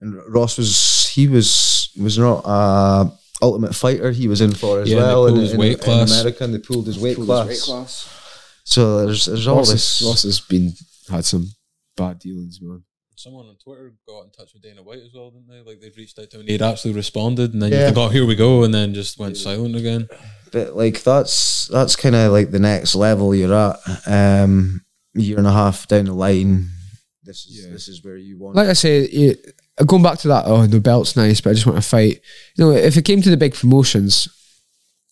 And 0.01 0.19
Ross 0.33 0.57
was 0.57 1.09
he 1.13 1.27
was 1.27 1.89
was 1.99 2.17
not 2.17 2.41
a 2.45 3.11
ultimate 3.41 3.75
fighter. 3.75 4.11
He 4.11 4.27
was 4.27 4.41
in 4.41 4.51
for 4.53 4.81
as 4.81 4.89
Yeah, 4.89 4.95
they 4.97 5.01
well 5.03 5.27
in, 5.27 5.33
pulled 5.33 5.43
his 5.43 5.53
in- 5.53 5.59
weight 5.59 5.77
in 5.77 5.83
class. 5.83 6.11
America. 6.21 6.43
And 6.43 6.53
they 6.53 6.59
pulled 6.59 6.87
his 6.87 6.99
weight, 6.99 7.17
Pulled 7.17 7.27
his 7.27 7.63
class. 7.63 7.67
weight 7.69 7.75
class. 7.75 8.17
So 8.63 9.05
there's 9.05 9.25
there's 9.25 9.47
all 9.47 9.59
this. 9.59 9.99
has, 9.99 10.07
Ross 10.07 10.23
has 10.23 10.39
been 10.39 10.73
had 11.09 11.25
some 11.25 11.51
bad 11.97 12.19
dealings, 12.19 12.59
man. 12.61 12.83
Someone 13.15 13.45
on 13.45 13.55
Twitter 13.63 13.93
got 14.07 14.21
in 14.23 14.31
touch 14.31 14.51
with 14.53 14.63
Dana 14.63 14.81
White 14.81 14.99
as 15.03 15.13
well, 15.13 15.29
didn't 15.29 15.47
they? 15.47 15.61
Like 15.61 15.79
they've 15.79 15.95
reached 15.95 16.17
out 16.17 16.29
to 16.31 16.37
him 16.37 16.41
and 16.41 16.49
he'd 16.49 16.61
actually 16.63 16.93
responded, 16.93 17.53
and 17.53 17.61
then 17.61 17.71
you 17.71 17.77
Yeah. 17.77 17.85
think, 17.87 17.97
"Oh, 17.97 18.07
here 18.09 18.25
we 18.25 18.33
go," 18.35 18.63
and 18.63 18.73
then 18.73 18.95
just 18.95 19.19
went 19.19 19.37
silent 19.37 19.75
again. 19.75 20.07
but 20.51 20.75
like 20.75 21.03
that's 21.03 21.67
that's 21.67 21.95
kind 21.95 22.15
of 22.15 22.31
like 22.31 22.49
the 22.49 22.59
next 22.59 22.95
level 22.95 23.35
you're 23.35 23.53
at. 23.53 23.77
Um, 24.07 24.81
a 24.83 24.90
year 25.13 25.37
and 25.37 25.47
a 25.47 25.51
half 25.51 25.87
down 25.87 26.05
the 26.05 26.13
line, 26.13 26.69
this 27.23 27.45
is 27.45 27.65
Yeah. 27.65 27.71
this 27.71 27.87
is 27.87 28.03
where 28.03 28.17
you 28.17 28.37
want. 28.37 28.55
Like 28.55 28.69
I 28.69 28.73
say, 28.73 29.01
it, 29.03 29.55
going 29.85 30.03
back 30.03 30.19
to 30.19 30.27
that, 30.29 30.45
oh, 30.47 30.65
the 30.67 30.79
belt's 30.79 31.15
nice, 31.15 31.41
but 31.41 31.51
I 31.51 31.53
just 31.53 31.65
want 31.65 31.77
to 31.81 31.87
fight. 31.87 32.21
You 32.55 32.65
know, 32.65 32.71
if 32.71 32.97
it 32.97 33.05
came 33.05 33.21
to 33.21 33.29
the 33.29 33.37
big 33.37 33.53
promotions, 33.53 34.27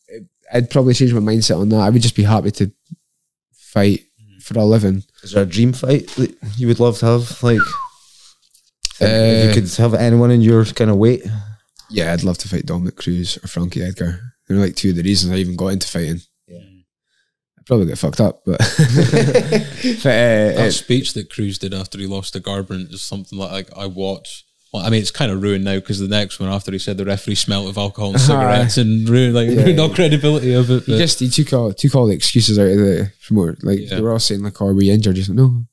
it, 0.08 0.24
I'd 0.54 0.70
probably 0.70 0.94
change 0.94 1.14
my 1.14 1.20
mindset 1.34 1.60
on 1.60 1.70
that. 1.70 1.82
I 1.82 1.90
would 1.90 2.02
just 2.02 2.16
be 2.16 2.24
happy 2.24 2.52
to 2.52 2.72
fight 3.54 4.02
for 4.42 4.58
a 4.58 4.64
living. 4.66 5.04
is 5.24 5.32
there 5.34 5.44
a 5.44 5.46
dream 5.46 5.74
fight 5.74 6.08
that 6.18 6.36
you 6.58 6.68
would 6.68 6.80
love 6.80 6.98
to 7.00 7.06
have? 7.06 7.44
Like, 7.44 7.60
if 9.00 9.02
Uh, 9.02 9.48
you 9.48 9.54
could 9.54 9.70
have 9.78 9.94
anyone 9.94 10.32
in 10.32 10.42
your 10.42 10.66
kind 10.66 10.90
of 10.90 10.98
weight. 10.98 11.24
Yeah, 11.90 12.14
I'd 12.14 12.24
love 12.24 12.38
to 12.40 12.48
fight 12.50 12.66
Dominic 12.66 12.96
Cruz 12.98 13.38
or 13.44 13.48
Frankie 13.48 13.82
Edgar. 13.84 14.20
They're 14.48 14.58
like 14.58 14.76
two 14.76 14.90
of 14.92 14.96
the 14.96 15.04
reasons 15.04 15.32
I 15.34 15.38
even 15.38 15.56
got 15.56 15.68
into 15.68 15.88
fighting. 15.88 16.22
Yeah. 17.70 17.76
I'd 17.76 17.78
probably 17.78 17.86
get 17.88 17.98
fucked 17.98 18.22
up, 18.22 18.42
but, 18.46 18.58
but 18.60 20.06
uh, 20.06 20.56
That 20.56 20.72
speech 20.74 21.14
that 21.14 21.30
Cruz 21.30 21.58
did 21.58 21.74
after 21.74 21.98
he 21.98 22.08
lost 22.08 22.34
to 22.34 22.40
Garbrandt 22.40 22.94
is 22.94 23.02
something 23.02 23.38
like, 23.38 23.52
like 23.52 23.78
I 23.78 23.86
watch. 23.86 24.46
Well, 24.74 24.86
I 24.86 24.90
mean, 24.92 25.02
it's 25.02 25.10
kind 25.12 25.32
of 25.32 25.42
ruined 25.42 25.64
now 25.64 25.76
because 25.76 26.00
the 26.00 26.08
next 26.08 26.40
one 26.40 26.50
after 26.50 26.72
he 26.72 26.78
said 26.78 26.98
the 26.98 27.06
referee 27.06 27.34
smelt 27.36 27.68
of 27.70 27.78
alcohol 27.78 28.12
and 28.12 28.22
cigarettes 28.22 28.78
and 28.78 29.10
ruined 29.10 29.34
like 29.34 29.50
Yeah. 29.50 29.64
ruined 29.64 29.80
all 29.80 29.90
credibility 29.90 30.54
of 30.54 30.70
it. 30.70 30.84
he 30.84 30.98
just 30.98 31.20
he 31.20 31.28
took 31.30 31.52
all 31.54 31.74
took 31.74 31.96
all 31.96 32.06
the 32.06 32.14
excuses 32.14 32.60
out 32.60 32.68
of 32.68 32.78
the 32.78 33.12
promoter. 33.26 33.58
Like 33.64 33.80
Yeah. 33.80 33.96
they 33.96 34.02
were 34.02 34.12
all 34.12 34.20
saying 34.20 34.44
like, 34.44 34.62
"Oh, 34.62 34.68
are 34.68 34.74
we 34.76 34.92
injured?" 34.92 35.16
Just 35.16 35.30
like, 35.30 35.38
no, 35.38 35.64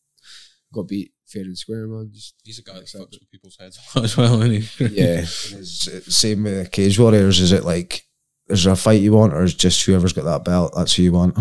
got 0.73 0.89
beat 0.89 1.12
fair 1.27 1.43
and 1.43 1.59
square, 1.59 1.86
man. 1.86 2.10
Just 2.14 2.36
He's 2.43 2.59
a 2.59 2.62
guy 2.62 2.74
that 2.74 2.85
fucks 2.86 3.10
with 3.20 3.31
people's 3.31 3.59
heads 3.60 3.78
a 3.78 3.81
lot 3.98 4.05
as 4.06 4.16
well, 4.16 4.40
isn't 4.40 4.62
he? 4.62 4.86
yeah. 4.97 5.18
Is 5.20 5.89
it 5.93 6.10
same 6.10 6.44
with 6.44 6.70
Cage 6.70 6.98
Warriors. 6.98 7.39
Is 7.39 7.52
it 7.52 7.64
like 7.64 8.02
is 8.48 8.64
there 8.64 8.73
a 8.73 8.77
fight 8.77 9.02
you 9.02 9.12
want, 9.12 9.35
or 9.35 9.43
is 9.43 9.52
just 9.52 9.85
whoever's 9.85 10.14
got 10.14 10.24
that 10.24 10.44
belt? 10.47 10.73
That's 10.74 10.94
who 10.94 11.02
you 11.02 11.12
want. 11.12 11.36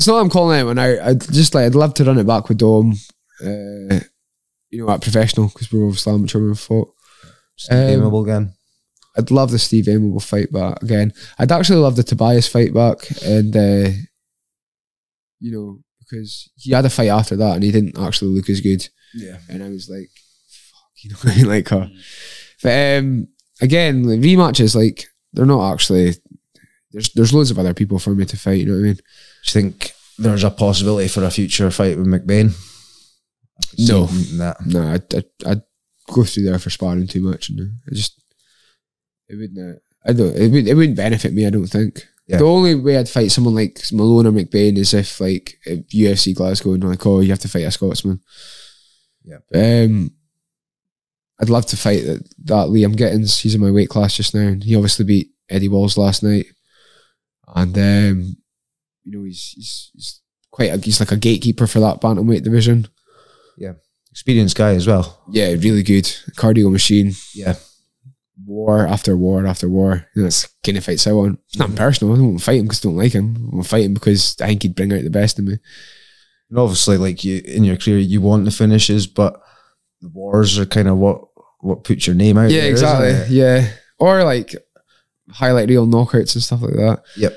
It's 0.00 0.06
not 0.06 0.18
I'm 0.18 0.30
calling 0.30 0.56
anyone 0.56 0.78
out. 0.78 0.98
I'd 1.00 1.20
just 1.20 1.54
like 1.54 1.66
I'd 1.66 1.74
love 1.74 1.92
to 1.94 2.04
run 2.04 2.16
it 2.16 2.26
back 2.26 2.48
with 2.48 2.56
Dom. 2.56 2.94
Uh, 3.42 4.00
you 4.70 4.80
know, 4.80 4.90
at 4.90 5.02
professional 5.02 5.48
because 5.48 5.70
we're 5.70 5.84
obviously 5.84 6.14
amateur 6.14 6.40
we 6.48 6.54
fought. 6.54 6.94
Steve 7.54 8.00
Um, 8.02 8.14
again. 8.14 8.54
I'd 9.18 9.30
love 9.30 9.50
the 9.50 9.58
Steve 9.58 9.84
Aimable 9.84 10.22
fight 10.22 10.50
back 10.50 10.82
again. 10.82 11.12
I'd 11.38 11.52
actually 11.52 11.80
love 11.80 11.96
the 11.96 12.02
Tobias 12.02 12.48
fight 12.48 12.72
back, 12.72 12.98
and 13.26 13.54
uh, 13.54 13.90
you 15.38 15.52
know, 15.52 15.80
because 15.98 16.48
he 16.56 16.72
had 16.72 16.86
a 16.86 16.90
fight 16.90 17.08
after 17.10 17.36
that 17.36 17.56
and 17.56 17.62
he 17.62 17.70
didn't 17.70 17.98
actually 17.98 18.34
look 18.34 18.48
as 18.48 18.62
good. 18.62 18.88
Yeah. 19.14 19.36
And 19.50 19.62
I 19.62 19.68
was 19.68 19.90
like, 19.90 20.08
fuck, 20.48 20.90
you 20.96 21.10
know 21.10 21.50
I? 21.52 21.56
Like, 21.56 21.70
uh, 21.72 21.88
but 22.62 22.98
um, 22.98 23.28
again, 23.60 24.04
like, 24.04 24.20
rematches, 24.20 24.74
like, 24.74 25.04
they're 25.34 25.44
not 25.44 25.72
actually, 25.74 26.14
there's 26.92 27.12
there's 27.12 27.32
loads 27.32 27.50
of 27.50 27.58
other 27.58 27.74
people 27.74 27.98
for 27.98 28.10
me 28.10 28.24
to 28.24 28.36
fight, 28.36 28.60
you 28.60 28.66
know 28.66 28.72
what 28.72 28.78
I 28.78 28.82
mean? 28.82 28.94
Do 28.94 29.02
you 29.46 29.62
think 29.62 29.92
there's 30.18 30.44
a 30.44 30.50
possibility 30.50 31.08
for 31.08 31.24
a 31.24 31.30
future 31.30 31.70
fight 31.70 31.96
with 31.96 32.06
McBain? 32.06 32.54
No. 33.78 34.08
Nah. 34.32 34.54
No, 34.66 34.92
I'd, 34.92 35.14
I'd, 35.14 35.24
I'd 35.46 35.62
go 36.08 36.24
through 36.24 36.44
there 36.44 36.58
for 36.58 36.70
sparring 36.70 37.06
too 37.06 37.22
much. 37.22 37.48
And 37.48 37.60
I 37.86 37.94
just, 37.94 38.22
it 39.28 39.36
wouldn't, 39.36 39.76
uh, 39.76 39.78
I 40.04 40.12
don't, 40.12 40.36
it, 40.36 40.50
would, 40.50 40.68
it 40.68 40.74
wouldn't 40.74 40.96
benefit 40.96 41.32
me, 41.32 41.46
I 41.46 41.50
don't 41.50 41.66
think. 41.66 42.06
Yeah. 42.26 42.38
The 42.38 42.44
only 42.44 42.74
way 42.74 42.96
I'd 42.96 43.08
fight 43.08 43.32
someone 43.32 43.54
like 43.54 43.80
Malone 43.92 44.26
or 44.26 44.32
McBain 44.32 44.76
is 44.76 44.94
if, 44.94 45.20
like, 45.20 45.58
if 45.64 45.88
UFC 45.88 46.34
Glasgow 46.34 46.74
and 46.74 46.84
like, 46.84 47.04
oh, 47.06 47.20
you 47.20 47.30
have 47.30 47.40
to 47.40 47.48
fight 47.48 47.64
a 47.64 47.70
Scotsman. 47.70 48.20
Yeah. 49.24 49.38
Um, 49.54 50.12
I'd 51.40 51.50
love 51.50 51.66
to 51.66 51.76
fight 51.76 52.04
that, 52.04 52.28
that 52.44 52.68
Liam 52.68 52.94
Gittins. 52.94 53.40
He's 53.40 53.54
in 53.54 53.60
my 53.60 53.70
weight 53.70 53.88
class 53.88 54.16
just 54.16 54.34
now, 54.34 54.42
and 54.42 54.62
he 54.62 54.76
obviously 54.76 55.04
beat 55.04 55.30
Eddie 55.48 55.68
Walls 55.68 55.96
last 55.96 56.22
night. 56.22 56.46
And 57.54 57.76
um, 57.76 58.36
you 59.04 59.18
know, 59.18 59.24
he's 59.24 59.52
he's, 59.56 59.90
he's 59.94 60.20
quite 60.50 60.70
a, 60.72 60.76
he's 60.78 61.00
like 61.00 61.12
a 61.12 61.16
gatekeeper 61.16 61.66
for 61.66 61.80
that 61.80 62.00
bantamweight 62.00 62.42
division. 62.42 62.88
Yeah, 63.56 63.74
experienced 64.10 64.56
guy 64.56 64.74
as 64.74 64.86
well. 64.86 65.22
Yeah, 65.30 65.48
really 65.48 65.82
good 65.82 66.04
cardio 66.36 66.70
machine. 66.70 67.12
Yeah. 67.34 67.54
War 68.46 68.86
after 68.86 69.16
war 69.16 69.46
after 69.46 69.68
war. 69.68 70.06
You 70.16 70.22
know, 70.22 70.26
it's 70.26 70.48
kind 70.64 70.76
of 70.76 70.84
fights 70.84 71.06
I 71.06 71.12
want. 71.12 71.38
It's 71.48 71.58
not 71.58 71.76
personal. 71.76 72.14
I 72.14 72.16
don't 72.16 72.26
want 72.28 72.38
to 72.38 72.44
fight 72.44 72.58
him 72.58 72.64
because 72.64 72.84
I 72.84 72.88
don't 72.88 72.96
like 72.96 73.12
him. 73.12 73.36
I 73.36 73.54
want 73.54 73.64
to 73.64 73.68
fight 73.68 73.84
him 73.84 73.94
because 73.94 74.36
I 74.40 74.46
think 74.46 74.62
he'd 74.62 74.74
bring 74.74 74.92
out 74.92 75.02
the 75.02 75.10
best 75.10 75.38
in 75.38 75.44
me. 75.44 75.58
And 76.48 76.58
obviously, 76.58 76.96
like 76.96 77.22
you 77.22 77.42
in 77.44 77.64
your 77.64 77.76
career, 77.76 77.98
you 77.98 78.20
want 78.20 78.46
the 78.46 78.50
finishes, 78.50 79.06
but 79.06 79.40
the 80.00 80.08
wars 80.08 80.58
are 80.58 80.66
kind 80.66 80.88
of 80.88 80.96
what 80.96 81.22
what 81.60 81.84
puts 81.84 82.06
your 82.06 82.16
name 82.16 82.38
out. 82.38 82.50
Yeah, 82.50 82.62
there, 82.62 82.70
exactly. 82.70 83.36
Yeah, 83.36 83.70
or 83.98 84.24
like 84.24 84.56
highlight 85.32 85.68
reel 85.68 85.86
knockouts 85.86 86.34
and 86.34 86.42
stuff 86.42 86.62
like 86.62 86.74
that. 86.74 87.02
Yep. 87.16 87.36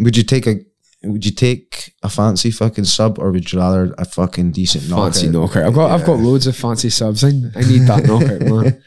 Would 0.00 0.16
you 0.16 0.22
take 0.24 0.46
a 0.46 0.56
Would 1.04 1.24
you 1.24 1.32
take 1.32 1.94
a 2.02 2.08
fancy 2.08 2.50
fucking 2.50 2.84
sub, 2.84 3.18
or 3.18 3.30
would 3.30 3.52
you 3.52 3.58
rather 3.58 3.94
a 3.98 4.04
fucking 4.04 4.52
decent 4.52 4.88
knockout? 4.88 5.14
fancy 5.14 5.28
knockout. 5.28 5.64
I've 5.66 5.74
got 5.74 5.90
I've 5.90 6.06
got 6.06 6.18
loads 6.18 6.46
of 6.46 6.56
fancy 6.56 6.90
subs. 6.90 7.22
I, 7.24 7.28
I 7.28 7.60
need 7.62 7.82
that 7.86 8.04
knockout, 8.08 8.40
man. 8.40 8.82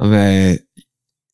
I'm 0.00 0.12
uh, 0.12 0.56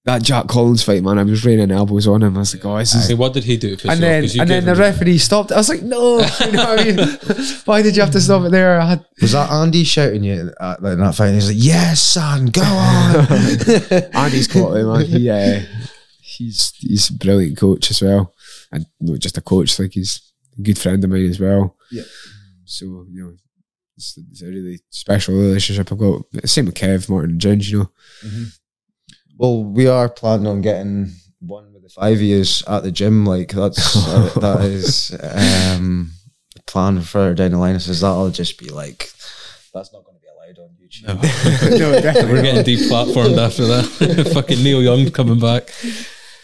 that 0.06 0.22
Jack 0.22 0.48
Collins 0.48 0.82
fight, 0.82 1.02
man. 1.02 1.18
I 1.18 1.22
was 1.22 1.46
raining 1.46 1.70
elbows 1.70 2.06
on 2.06 2.22
him. 2.22 2.36
I 2.36 2.40
was 2.40 2.54
like, 2.54 2.64
oh, 2.66 2.76
this 2.78 2.94
is. 2.94 3.08
Hey, 3.08 3.14
what 3.14 3.32
did 3.32 3.44
he 3.44 3.56
do? 3.56 3.74
to 3.74 3.88
And 3.90 4.00
you 4.00 4.06
off? 4.06 4.34
you 4.34 4.40
and 4.42 4.50
then 4.50 4.64
the 4.66 4.72
him- 4.72 4.78
referee 4.78 5.16
stopped. 5.16 5.50
it. 5.50 5.54
I 5.54 5.58
was 5.58 5.68
like, 5.70 5.80
no, 5.82 6.18
you 6.18 6.52
know 6.52 6.64
what 6.74 6.80
I 6.80 6.84
mean? 6.84 6.98
Why 7.64 7.80
did 7.80 7.96
you 7.96 8.02
have 8.02 8.10
to 8.12 8.20
stop 8.20 8.44
it 8.44 8.50
there? 8.50 8.78
I 8.80 8.86
had 8.86 9.04
Was 9.22 9.32
that 9.32 9.50
Andy 9.50 9.82
shouting 9.84 10.22
you 10.24 10.52
at 10.60 10.82
like, 10.82 10.98
that 10.98 11.14
fight? 11.14 11.32
He's 11.32 11.46
like, 11.48 11.56
"Yes, 11.58 12.02
son, 12.02 12.46
go 12.46 12.60
on." 12.62 13.26
Andy's 14.14 14.46
quality, 14.48 14.84
man. 14.84 15.04
He, 15.06 15.30
uh, 15.30 15.60
he's 16.36 16.72
he's 16.78 17.10
a 17.10 17.14
brilliant 17.14 17.58
coach 17.58 17.90
as 17.90 18.02
well, 18.02 18.34
and 18.72 18.86
not 19.00 19.18
just 19.18 19.38
a 19.38 19.40
coach. 19.40 19.78
Like 19.78 19.92
he's 19.92 20.32
a 20.58 20.62
good 20.62 20.78
friend 20.78 21.02
of 21.02 21.10
mine 21.10 21.30
as 21.30 21.40
well. 21.40 21.76
Yeah. 21.90 22.02
So 22.64 23.06
you 23.10 23.22
know, 23.22 23.34
it's, 23.96 24.18
it's 24.30 24.42
a 24.42 24.46
really 24.46 24.80
special 24.90 25.34
relationship 25.34 25.90
I've 25.90 25.98
got. 25.98 26.22
Same 26.44 26.66
with 26.66 26.74
Kev, 26.74 27.08
Martin, 27.08 27.30
and 27.30 27.40
Ginge. 27.40 27.70
You 27.70 27.78
know, 27.78 28.46
well, 29.36 29.64
we 29.64 29.86
are 29.86 30.08
planning 30.08 30.46
on 30.46 30.60
getting 30.60 31.12
one 31.40 31.72
with 31.72 31.82
the 31.82 31.88
five 31.88 32.20
years 32.20 32.62
at 32.66 32.82
the 32.82 32.92
gym. 32.92 33.26
Like 33.26 33.50
that's 33.50 33.96
uh, 33.96 34.30
that 34.40 34.60
is 34.62 35.10
um, 35.20 36.12
the 36.54 36.62
plan 36.62 37.00
further 37.00 37.34
down 37.34 37.52
the 37.52 37.58
line. 37.58 37.78
Says 37.78 38.00
that'll 38.00 38.30
just 38.30 38.58
be 38.58 38.68
like 38.68 39.10
that's 39.72 39.92
not 39.92 40.04
going 40.04 40.16
to 40.16 40.20
be 40.20 40.28
allowed 40.28 40.58
on 40.58 40.76
YouTube. 40.80 41.78
no, 41.78 42.00
definitely. 42.00 42.30
We're 42.30 42.42
not. 42.42 42.64
getting 42.64 42.76
deplatformed 42.76 43.38
after 43.38 43.66
that. 43.66 44.30
Fucking 44.34 44.62
Neil 44.62 44.82
Young 44.82 45.10
coming 45.10 45.40
back. 45.40 45.72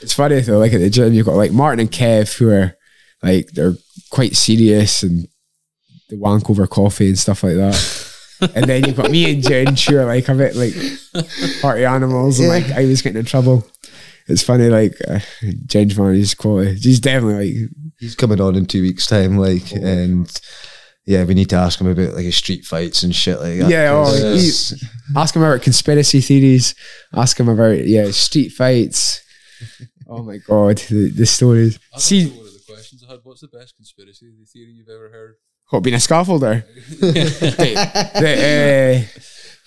It's 0.03 0.15
funny 0.15 0.41
though, 0.41 0.59
like 0.59 0.73
at 0.73 0.79
the 0.81 0.91
gym, 0.91 1.13
you've 1.13 1.27
got 1.27 1.37
like 1.37 1.53
Martin 1.53 1.81
and 1.81 1.91
Kev 1.91 2.37
who 2.39 2.51
are 2.51 2.75
like 3.23 3.49
they're 3.53 3.75
quite 4.11 4.35
serious 4.37 5.03
and 5.03 5.29
they 6.09 6.17
wank 6.17 6.49
over 6.51 6.67
coffee 6.67 7.09
and 7.09 7.19
stuff 7.19 7.43
like 7.43 7.55
that. 7.57 8.07
and 8.55 8.65
then 8.65 8.85
you've 8.85 8.97
got 8.97 9.11
me 9.11 9.31
and 9.33 9.43
Ginge 9.43 9.89
who 9.91 9.99
are 9.99 10.07
like 10.07 10.29
a 10.29 10.35
bit 10.35 10.57
like 10.57 10.75
party 11.61 11.85
animals 11.85 12.41
and 12.41 12.49
like 12.49 12.71
I 12.71 12.87
was 12.87 13.03
getting 13.03 13.19
in 13.19 13.27
trouble. 13.27 13.67
It's 14.27 14.43
funny, 14.43 14.69
like 14.69 14.95
uh, 15.09 15.19
Ginge's 15.67 15.99
man, 15.99 16.15
he's 16.15 16.35
quality. 16.35 16.75
He's 16.75 17.01
definitely 17.01 17.61
like 17.63 17.71
He's 17.99 18.15
coming 18.15 18.41
on 18.41 18.57
in 18.57 18.65
two 18.65 18.81
weeks' 18.83 19.07
time. 19.07 19.37
Like 19.37 19.73
and. 19.73 20.31
Yeah, 21.07 21.25
we 21.25 21.35
need 21.35 21.49
to 21.51 21.57
ask 21.57 21.81
him 21.81 21.89
about 21.89 22.15
like 22.15 22.25
his 22.27 22.37
street 22.37 22.65
fights 22.65 23.03
and 23.03 23.13
shit 23.13 23.41
like 23.41 23.59
that. 23.59 23.71
Yeah, 23.71 23.91
oh, 23.95 24.05
'cause 24.05 24.71
he- 24.79 24.87
ask 25.19 25.35
him 25.35 25.43
about 25.43 25.63
conspiracy 25.63 26.21
theories, 26.21 26.75
ask 27.17 27.41
him 27.41 27.49
about 27.49 27.85
yeah, 27.87 28.11
street 28.13 28.51
fights. 28.51 29.21
Oh 30.09 30.23
my 30.23 30.39
god, 30.39 30.79
the, 30.79 31.11
the 31.11 31.27
stories. 31.27 31.79
See 31.97 32.29
one 32.29 32.47
of 32.47 32.53
the 32.53 32.63
questions 32.67 33.05
I 33.07 33.13
had. 33.13 33.21
What's 33.23 33.41
the 33.43 33.49
best 33.49 33.77
conspiracy 33.77 34.27
theory 34.53 34.73
you've 34.73 34.89
ever 34.89 35.09
heard? 35.11 35.37
what 35.71 35.83
being 35.83 35.95
a 35.95 35.99
scaffolder? 35.99 36.65
Hey, 37.57 37.75
the, 37.75 39.07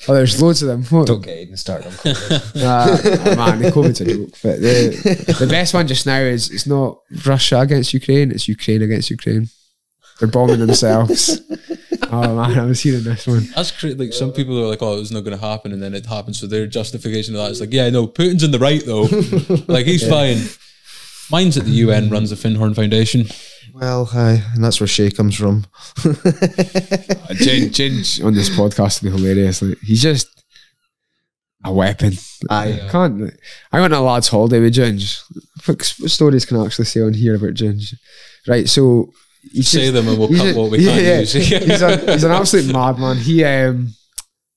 uh, 0.07 0.11
oh, 0.11 0.14
there's 0.15 0.41
loads 0.41 0.61
of 0.61 0.68
them. 0.68 0.84
What, 0.86 1.07
don't 1.07 1.22
get 1.22 1.49
Aiden 1.49 1.57
started 1.57 1.88
on 1.88 1.94
COVID. 1.94 2.53
Uh, 3.34 3.36
man, 3.36 3.61
the 3.61 3.72
COVID's 3.72 4.02
a 4.02 4.06
joke. 4.06 4.30
But 4.44 4.60
the 4.61 5.36
the 5.40 5.48
best 5.48 5.74
one 5.74 5.88
just 5.88 6.06
now 6.06 6.20
is 6.20 6.52
it's 6.52 6.68
not 6.68 6.99
Russia 7.26 7.61
against 7.61 7.94
Ukraine, 7.94 8.32
it's 8.32 8.48
Ukraine 8.48 8.82
against 8.82 9.10
Ukraine. 9.10 9.48
They're 10.20 10.28
bombing 10.28 10.60
themselves. 10.60 11.41
Oh 12.14 12.35
man, 12.35 12.60
I 12.60 12.65
was 12.65 12.81
hearing 12.81 13.03
this 13.03 13.26
one. 13.26 13.48
That's 13.56 13.72
crazy. 13.72 13.95
Like 13.98 14.14
some 14.14 14.31
people 14.31 14.60
are 14.60 14.68
like, 14.68 14.81
"Oh, 14.81 14.99
it's 14.99 15.11
not 15.11 15.22
going 15.22 15.38
to 15.38 15.45
happen," 15.45 15.72
and 15.72 15.81
then 15.81 15.94
it 15.94 16.06
happens. 16.06 16.40
So 16.40 16.48
their 16.48 16.68
justification 16.68 17.34
of 17.35 17.41
that 17.41 17.52
is 17.52 17.60
like, 17.60 17.73
"Yeah, 17.73 17.90
no, 17.90 18.07
Putin's 18.07 18.44
in 18.44 18.52
the 18.52 18.60
right 18.60 18.85
though. 18.85 19.03
like 19.73 19.85
he's 19.85 20.07
fine." 20.07 20.38
Mine's 21.31 21.57
at 21.57 21.65
the 21.65 21.72
UN 21.72 22.10
runs 22.10 22.30
the 22.30 22.35
Findhorn 22.35 22.76
Foundation. 22.76 23.26
well, 23.73 24.06
hi, 24.06 24.44
and 24.53 24.64
that's 24.64 24.80
where 24.80 24.88
Shay 24.88 25.10
comes 25.10 25.35
from. 25.35 25.65
Uh, 27.23 27.35
Ginge, 27.35 27.72
Ginge 27.72 28.23
on 28.23 28.34
this 28.34 28.49
podcast 28.49 29.02
will 29.02 29.11
be 29.11 29.18
hilarious. 29.18 29.61
Like, 29.61 29.80
he's 29.80 30.02
just 30.02 30.27
a 31.64 31.72
weapon. 31.72 32.14
Aye. 32.49 32.81
I 32.84 32.90
can't. 32.90 33.34
I 33.72 33.80
went 33.80 33.94
on 33.94 34.02
a 34.02 34.03
lad's 34.03 34.27
holiday 34.27 34.60
with 34.60 34.76
Ginge. 34.76 35.23
What 35.65 35.94
what 35.99 36.11
stories 36.11 36.45
can 36.45 36.57
I 36.57 36.65
actually 36.65 36.85
say 36.85 37.02
on 37.02 37.14
here 37.14 37.35
about 37.35 37.53
Ginge? 37.53 37.94
Right, 38.48 38.68
so 38.68 39.14
he's 39.52 39.68
Say 39.68 39.82
just- 39.82 39.94
them 39.94 40.07
and 40.07 40.18
we'll 40.18 40.30
cut 40.30 40.56
what 40.56 40.72
we 40.72 40.80
yeah, 40.80 40.91
can't 40.91 41.03
yeah. 41.06 41.20
use. 41.20 41.34
he's, 41.34 41.82
a, 41.82 42.11
he's 42.11 42.24
an 42.24 42.32
absolute 42.32 42.72
madman. 42.72 43.18
He 43.18 43.44
um, 43.44 43.90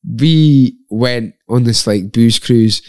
we 0.04 0.78
went 0.88 1.34
on 1.48 1.64
this 1.64 1.86
like 1.86 2.12
booze 2.12 2.38
cruise, 2.38 2.82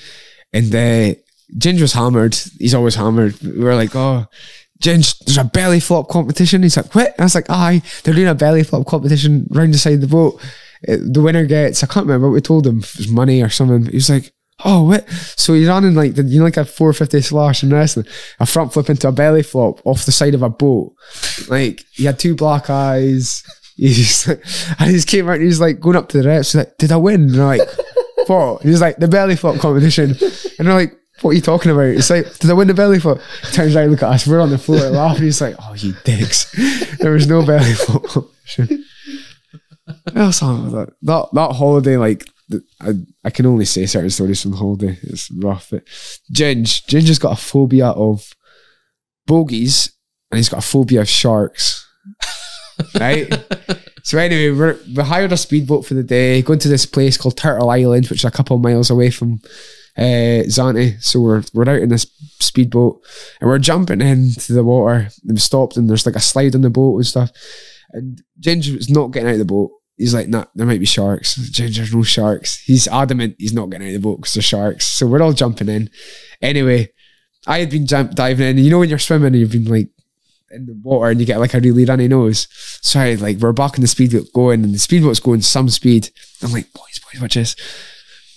and 0.53 0.73
uh, 0.73 1.15
Ginge 1.57 1.81
was 1.81 1.93
hammered. 1.93 2.35
He's 2.59 2.75
always 2.75 2.95
hammered. 2.95 3.41
We 3.41 3.63
were 3.63 3.75
like, 3.75 3.95
oh. 3.95 4.25
Ginge, 4.79 5.17
there's 5.25 5.39
a 5.39 5.43
belly 5.43 5.79
flop 5.79 6.07
competition. 6.07 6.61
He's 6.61 6.77
like, 6.77 6.93
what? 6.93 7.19
I 7.19 7.23
was 7.23 7.33
like, 7.33 7.49
aye, 7.49 7.81
they're 8.03 8.13
doing 8.13 8.27
a 8.27 8.35
belly 8.35 8.61
flop 8.63 8.85
competition 8.85 9.47
round 9.49 9.73
the 9.73 9.77
side 9.79 9.95
of 9.95 10.01
the 10.01 10.07
boat. 10.07 10.39
Uh, 10.87 10.97
the 11.01 11.19
winner 11.23 11.45
gets, 11.47 11.83
I 11.83 11.87
can't 11.87 12.05
remember 12.05 12.27
what 12.27 12.35
we 12.35 12.41
told 12.41 12.67
him, 12.67 12.79
it 12.81 12.97
was 12.97 13.07
money 13.07 13.41
or 13.41 13.49
something. 13.49 13.87
He 13.87 13.95
was 13.97 14.11
like, 14.11 14.31
oh, 14.65 14.83
what? 14.83 15.09
So 15.09 15.53
he 15.53 15.67
ran 15.67 15.83
in 15.83 15.95
like, 15.95 16.15
the, 16.15 16.23
you 16.23 16.39
know, 16.39 16.45
like 16.45 16.57
a 16.57 16.65
450 16.65 17.21
slash 17.21 17.63
in 17.63 17.69
wrestling, 17.69 18.07
a 18.39 18.45
front 18.45 18.73
flip 18.73 18.89
into 18.89 19.07
a 19.07 19.11
belly 19.11 19.43
flop 19.43 19.85
off 19.85 20.05
the 20.05 20.11
side 20.11 20.33
of 20.33 20.41
a 20.41 20.49
boat. 20.49 20.93
Like, 21.47 21.85
he 21.91 22.05
had 22.05 22.19
two 22.19 22.35
black 22.35 22.69
eyes. 22.69 23.43
He's 23.77 24.27
like, 24.27 24.43
and 24.79 24.89
he 24.89 24.95
just 24.95 25.07
came 25.07 25.29
out 25.29 25.33
and 25.33 25.41
he 25.41 25.47
was 25.47 25.61
like 25.61 25.79
going 25.79 25.95
up 25.95 26.09
to 26.09 26.19
the 26.19 26.27
reps, 26.27 26.53
he's 26.53 26.59
like, 26.59 26.77
did 26.77 26.91
I 26.91 26.97
win? 26.97 27.21
And 27.21 27.35
they're 27.35 27.45
like, 27.45 27.69
what? 28.25 28.63
He 28.63 28.69
was 28.69 28.81
like, 28.81 28.97
the 28.97 29.07
belly 29.07 29.35
flop 29.35 29.59
competition. 29.59 30.15
And 30.57 30.67
they're 30.67 30.73
like, 30.73 30.97
what 31.21 31.29
are 31.29 31.33
you 31.33 31.41
talking 31.41 31.71
about? 31.71 31.85
It's 31.85 32.09
like, 32.09 32.39
did 32.39 32.49
I 32.49 32.53
win 32.53 32.69
the 32.69 32.73
belly 32.73 32.99
flop? 32.99 33.19
Turns 33.51 33.75
out, 33.75 33.87
look 33.89 34.01
at 34.01 34.09
us, 34.09 34.25
we're 34.25 34.41
on 34.41 34.49
the 34.49 34.57
floor 34.57 34.79
laughing. 34.89 35.25
He's 35.25 35.41
like, 35.41 35.55
oh, 35.61 35.75
you 35.75 35.93
dicks. 36.03 36.51
There 36.97 37.11
was 37.11 37.27
no 37.27 37.45
belly 37.45 37.73
flop 37.73 38.03
competition. 38.05 38.83
What 39.85 40.17
else 40.17 40.39
happened 40.39 40.63
with 40.63 40.73
that? 40.73 40.93
That, 41.03 41.27
that 41.33 41.55
holiday, 41.55 41.97
like, 41.97 42.27
I, 42.81 42.93
I 43.25 43.29
can 43.29 43.45
only 43.45 43.65
say 43.65 43.85
certain 43.85 44.09
stories 44.09 44.41
from 44.41 44.51
the 44.51 44.57
holiday. 44.57 44.97
It's 45.03 45.29
rough. 45.31 45.69
But 45.71 45.85
Ginge, 46.31 46.85
Ginge 46.87 47.07
has 47.07 47.19
got 47.19 47.33
a 47.33 47.41
phobia 47.41 47.87
of 47.87 48.33
bogies 49.25 49.91
and 50.31 50.37
he's 50.37 50.49
got 50.49 50.63
a 50.63 50.67
phobia 50.67 51.01
of 51.01 51.09
sharks. 51.09 51.85
right? 52.99 53.33
So 54.03 54.17
anyway, 54.17 54.57
we're, 54.57 54.79
we 54.95 55.03
hired 55.03 55.33
a 55.33 55.37
speedboat 55.37 55.85
for 55.85 55.93
the 55.93 56.03
day, 56.03 56.41
going 56.41 56.59
to 56.59 56.69
this 56.69 56.85
place 56.85 57.17
called 57.17 57.35
Turtle 57.35 57.69
Island, 57.69 58.07
which 58.07 58.19
is 58.21 58.25
a 58.25 58.31
couple 58.31 58.55
of 58.55 58.61
miles 58.61 58.89
away 58.89 59.09
from 59.09 59.41
uh, 59.97 60.47
Zante. 60.47 61.01
So 61.03 61.19
we're 61.19 61.43
we're 61.53 61.69
out 61.69 61.81
in 61.81 61.89
this 61.89 62.05
speedboat 62.39 63.01
and 63.41 63.49
we're 63.49 63.59
jumping 63.59 64.01
into 64.01 64.53
the 64.53 64.63
water. 64.63 65.09
And 65.23 65.33
we 65.33 65.39
stopped 65.39 65.75
and 65.75 65.89
there's 65.89 66.05
like 66.05 66.15
a 66.15 66.21
slide 66.21 66.55
on 66.55 66.61
the 66.61 66.69
boat 66.69 66.95
and 66.95 67.05
stuff. 67.05 67.31
And 67.91 68.21
Ginger 68.39 68.75
was 68.75 68.89
not 68.89 69.11
getting 69.11 69.27
out 69.27 69.33
of 69.33 69.39
the 69.39 69.45
boat. 69.45 69.71
He's 69.97 70.13
like, 70.13 70.27
nah, 70.27 70.45
there 70.53 70.67
might 70.67 70.79
be 70.79 70.85
sharks. 70.85 71.35
There's 71.35 71.93
no 71.93 72.03
sharks. 72.03 72.59
He's 72.59 72.87
adamant 72.87 73.35
he's 73.39 73.53
not 73.53 73.69
getting 73.69 73.87
out 73.87 73.95
of 73.95 74.01
the 74.01 74.07
boat 74.07 74.17
because 74.17 74.35
there's 74.35 74.45
sharks. 74.45 74.85
So 74.85 75.07
we're 75.07 75.21
all 75.21 75.33
jumping 75.33 75.69
in. 75.69 75.89
Anyway, 76.41 76.91
I 77.47 77.59
had 77.59 77.71
been 77.71 77.87
jump 77.87 78.13
diving 78.13 78.47
in. 78.47 78.63
You 78.63 78.69
know 78.69 78.79
when 78.79 78.89
you're 78.89 78.99
swimming 78.99 79.27
and 79.27 79.35
you've 79.37 79.51
been 79.51 79.65
like 79.65 79.89
in 80.51 80.65
the 80.67 80.73
water 80.83 81.09
and 81.09 81.19
you 81.19 81.25
get 81.25 81.39
like 81.39 81.55
a 81.55 81.59
really 81.59 81.85
runny 81.85 82.07
nose. 82.07 82.47
So 82.81 82.99
I, 82.99 83.15
like 83.15 83.37
we're 83.37 83.53
back 83.53 83.75
in 83.75 83.81
the 83.81 83.87
speedboat 83.87 84.31
going 84.33 84.63
and 84.63 84.73
the 84.73 84.79
speedboat's 84.79 85.19
going 85.19 85.41
some 85.41 85.69
speed. 85.69 86.09
I'm 86.43 86.51
like, 86.51 86.71
boys, 86.73 86.99
boys, 86.99 87.21
watch 87.21 87.33
this. 87.33 87.55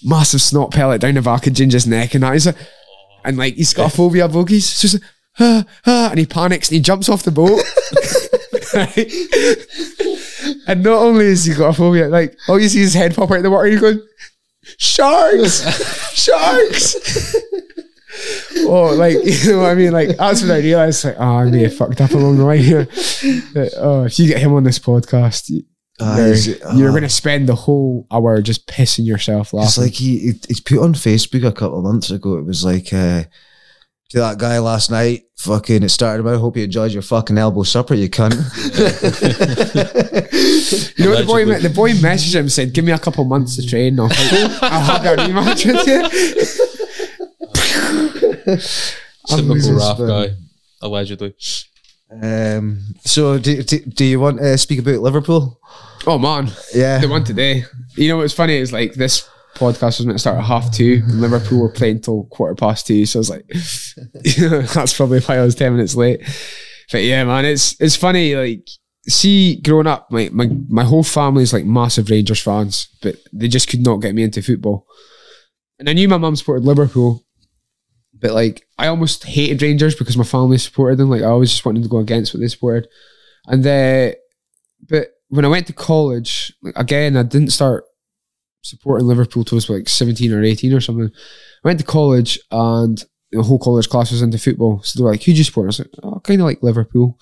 Massive 0.03 0.41
snot 0.41 0.70
pellet 0.70 1.03
down 1.03 1.15
the 1.15 1.23
back 1.23 1.47
of 1.47 1.53
Ginger's 1.53 1.87
neck 1.87 2.15
and 2.15 2.23
that. 2.23 2.32
He's 2.32 2.47
like, 2.47 2.57
and 3.24 3.37
like 3.37 3.55
he's 3.55 3.74
got 3.74 3.93
a 3.93 3.97
phobia 3.97 4.24
of 4.24 4.32
bogies. 4.32 4.69
So 4.69 4.89
he's 4.89 4.95
like, 4.95 5.11
ah, 5.41 5.65
ah, 5.87 6.11
and 6.11 6.19
he 6.19 6.24
panics 6.24 6.69
and 6.69 6.77
he 6.77 6.81
jumps 6.81 7.11
off 7.11 7.23
the 7.23 7.31
boat. 7.31 7.61
and 10.66 10.82
not 10.82 11.02
only 11.02 11.26
has 11.26 11.44
he 11.44 11.55
got 11.55 11.70
a 11.70 11.72
phobia, 11.72 12.09
like 12.09 12.36
all 12.48 12.60
you 12.60 12.68
see 12.68 12.80
is 12.80 12.92
his 12.92 12.94
head 12.94 13.14
pop 13.14 13.30
out 13.30 13.38
of 13.38 13.42
the 13.42 13.51
water. 13.51 13.68
He's 13.68 13.80
going, 13.80 14.01
sharks, 14.78 16.14
sharks. 16.14 17.36
oh, 18.59 18.94
like 18.97 19.16
you 19.24 19.52
know 19.52 19.59
what 19.60 19.70
I 19.70 19.74
mean? 19.74 19.92
Like 19.92 20.16
that's 20.16 20.42
when 20.42 20.51
I 20.51 20.59
realized, 20.59 21.05
like, 21.05 21.16
oh, 21.18 21.36
I 21.36 21.44
may 21.44 21.62
have 21.62 21.76
fucked 21.76 22.01
up 22.01 22.12
along 22.12 22.38
the 22.38 22.44
way 22.44 22.62
here. 22.62 22.86
But, 23.55 23.72
oh, 23.76 24.05
if 24.05 24.18
you 24.18 24.28
get 24.28 24.38
him 24.38 24.55
on 24.55 24.64
this 24.64 24.78
podcast, 24.78 25.51
Ah, 26.02 26.16
you're, 26.16 26.26
he's- 26.28 26.47
you're 26.47 26.88
ah. 26.88 26.92
going 26.92 27.02
to 27.02 27.09
spend 27.09 27.48
the 27.48 27.55
whole 27.55 28.06
hour 28.10 28.40
just 28.40 28.66
pissing 28.66 29.05
yourself 29.05 29.52
laughing. 29.52 29.66
It's 29.66 29.78
like 29.78 29.92
he, 29.92 30.18
he 30.18 30.32
he's 30.48 30.60
put 30.60 30.78
on 30.78 30.94
Facebook 30.94 31.47
a 31.47 31.52
couple 31.52 31.78
of 31.78 31.84
months 31.84 32.10
ago. 32.10 32.38
It 32.38 32.47
was 32.47 32.64
like 32.64 32.92
uh, 32.92 33.24
to 34.11 34.19
that 34.19 34.39
guy 34.39 34.59
last 34.59 34.91
night. 34.91 35.23
Fucking, 35.39 35.82
it 35.82 35.89
started 35.89 36.20
about. 36.20 36.39
Hope 36.41 36.57
you 36.57 36.65
enjoyed 36.65 36.93
your 36.93 37.03
fucking 37.03 37.39
elbow 37.39 37.62
supper, 37.62 37.95
you 37.95 38.09
cunt. 38.11 38.35
You 40.97 41.05
know, 41.07 41.11
what 41.12 41.19
the 41.20 41.24
boy, 41.27 41.45
Allegedly. 41.45 41.69
the 41.69 41.74
boy 41.74 41.91
messaged 41.93 42.35
him 42.35 42.41
and 42.43 42.53
said, 42.53 42.73
"Give 42.74 42.85
me 42.85 42.93
a 42.93 42.99
couple 42.99 43.24
months 43.24 43.57
to 43.57 43.66
train. 43.66 43.99
I'll, 43.99 44.11
I'll 44.62 45.01
have 45.01 45.05
a 45.05 45.16
rematch 45.23 45.65
with 45.65 45.87
you." 45.87 46.03
Typical 49.27 49.55
losing 49.55 49.77
Raf 49.77 49.97
spin. 49.97 50.09
guy, 50.09 50.28
allegedly. 50.82 51.35
um, 52.23 52.81
so, 53.05 53.39
do, 53.39 53.62
do, 53.62 53.78
do 53.81 54.05
you 54.05 54.20
want 54.20 54.39
to 54.39 54.59
speak 54.59 54.81
about 54.81 55.01
Liverpool? 55.01 55.59
Oh 56.07 56.19
man, 56.19 56.51
Yeah, 56.74 56.99
the 56.99 57.09
one 57.09 57.24
today. 57.24 57.65
You 57.97 58.09
know 58.09 58.19
what's 58.19 58.35
funny 58.35 58.57
is 58.57 58.73
like 58.73 58.95
this 58.95 59.28
podcast 59.55 59.98
was 59.98 60.06
meant 60.06 60.16
to 60.16 60.20
start 60.20 60.39
at 60.39 60.44
half 60.44 60.72
two, 60.72 61.02
and 61.05 61.20
Liverpool 61.20 61.60
were 61.60 61.72
playing 61.72 62.01
till 62.01 62.24
quarter 62.24 62.55
past 62.55 62.86
two. 62.86 63.06
So 63.06 63.18
I 63.18 63.20
was 63.20 63.31
like, 63.31 63.47
that's 64.74 64.97
probably 64.97 65.20
why 65.20 65.39
I 65.39 65.44
was 65.44 65.55
ten 65.55 65.72
minutes 65.72 65.94
late. 65.94 66.20
But 66.90 67.02
yeah, 67.02 67.24
man, 67.24 67.44
it's 67.44 67.81
it's 67.81 67.97
funny. 67.97 68.35
Like, 68.35 68.68
see, 69.09 69.60
growing 69.60 69.86
up, 69.86 70.10
my 70.10 70.28
my 70.32 70.48
my 70.68 70.85
whole 70.85 71.02
family's 71.02 71.52
like 71.52 71.64
massive 71.64 72.10
Rangers 72.10 72.40
fans, 72.40 72.89
but 73.02 73.16
they 73.32 73.48
just 73.48 73.68
could 73.68 73.85
not 73.85 73.98
get 73.98 74.14
me 74.14 74.22
into 74.22 74.43
football. 74.43 74.86
And 75.78 75.89
I 75.89 75.93
knew 75.93 76.09
my 76.09 76.18
mum 76.18 76.36
supported 76.36 76.64
Liverpool, 76.64 77.24
but 78.14 78.32
like 78.32 78.66
I 78.78 78.89
almost 78.89 79.24
hated 79.24 79.62
Rangers 79.62 79.94
because 79.94 80.16
my 80.16 80.24
family 80.24 80.59
supported 80.59 80.98
them. 80.98 81.10
Like 81.10 81.22
I 81.22 81.27
always 81.27 81.51
just 81.51 81.64
wanted 81.64 81.82
to 81.82 81.89
go 81.89 81.98
against 81.98 82.35
what 82.35 82.40
they 82.40 82.48
supported. 82.48 82.89
And 83.47 83.66
uh, 83.66 84.14
but 84.89 85.09
when 85.28 85.44
I 85.44 85.48
went 85.48 85.66
to 85.68 85.72
college, 85.72 86.52
like, 86.62 86.74
again, 86.77 87.16
I 87.16 87.22
didn't 87.22 87.51
start 87.51 87.85
supporting 88.62 89.07
Liverpool 89.07 89.45
I 89.51 89.55
was 89.55 89.70
like 89.70 89.89
17 89.89 90.32
or 90.32 90.43
18 90.43 90.73
or 90.73 90.81
something. 90.81 91.11
I 91.65 91.69
went 91.69 91.81
to 91.81 91.87
college 91.87 92.39
and 92.51 93.03
the 93.32 93.43
whole 93.43 93.59
college 93.59 93.89
class 93.89 94.11
was 94.11 94.23
into 94.23 94.39
football. 94.39 94.82
So 94.82 94.99
they 94.99 95.05
were 95.05 95.12
like, 95.12 95.23
who 95.23 95.32
do 95.32 95.39
you 95.39 95.45
support? 95.45 95.66
I 95.66 95.69
was 95.69 95.78
like, 95.81 95.91
oh, 96.03 96.20
kind 96.20 96.41
of 96.41 96.47
like 96.47 96.62
Liverpool. 96.62 97.19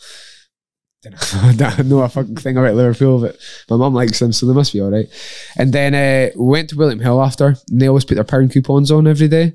I 1.07 1.55
don't 1.57 1.87
know 1.87 2.01
a 2.01 2.09
fucking 2.09 2.37
thing 2.37 2.57
about 2.57 2.75
Liverpool, 2.75 3.21
but 3.21 3.37
my 3.71 3.77
mum 3.77 3.95
likes 3.95 4.19
them, 4.19 4.33
so 4.33 4.47
they 4.47 4.53
must 4.53 4.73
be 4.73 4.81
all 4.81 4.91
right. 4.91 5.07
And 5.57 5.73
then 5.73 5.95
uh, 5.95 6.33
we 6.37 6.47
went 6.47 6.71
to 6.71 6.77
William 6.77 6.99
Hill 6.99 7.23
after, 7.23 7.47
and 7.71 7.81
they 7.81 7.89
always 7.89 8.05
put 8.05 8.17
their 8.17 8.25
pound 8.25 8.53
coupons 8.53 8.91
on 8.91 9.07
every 9.07 9.29
day. 9.29 9.53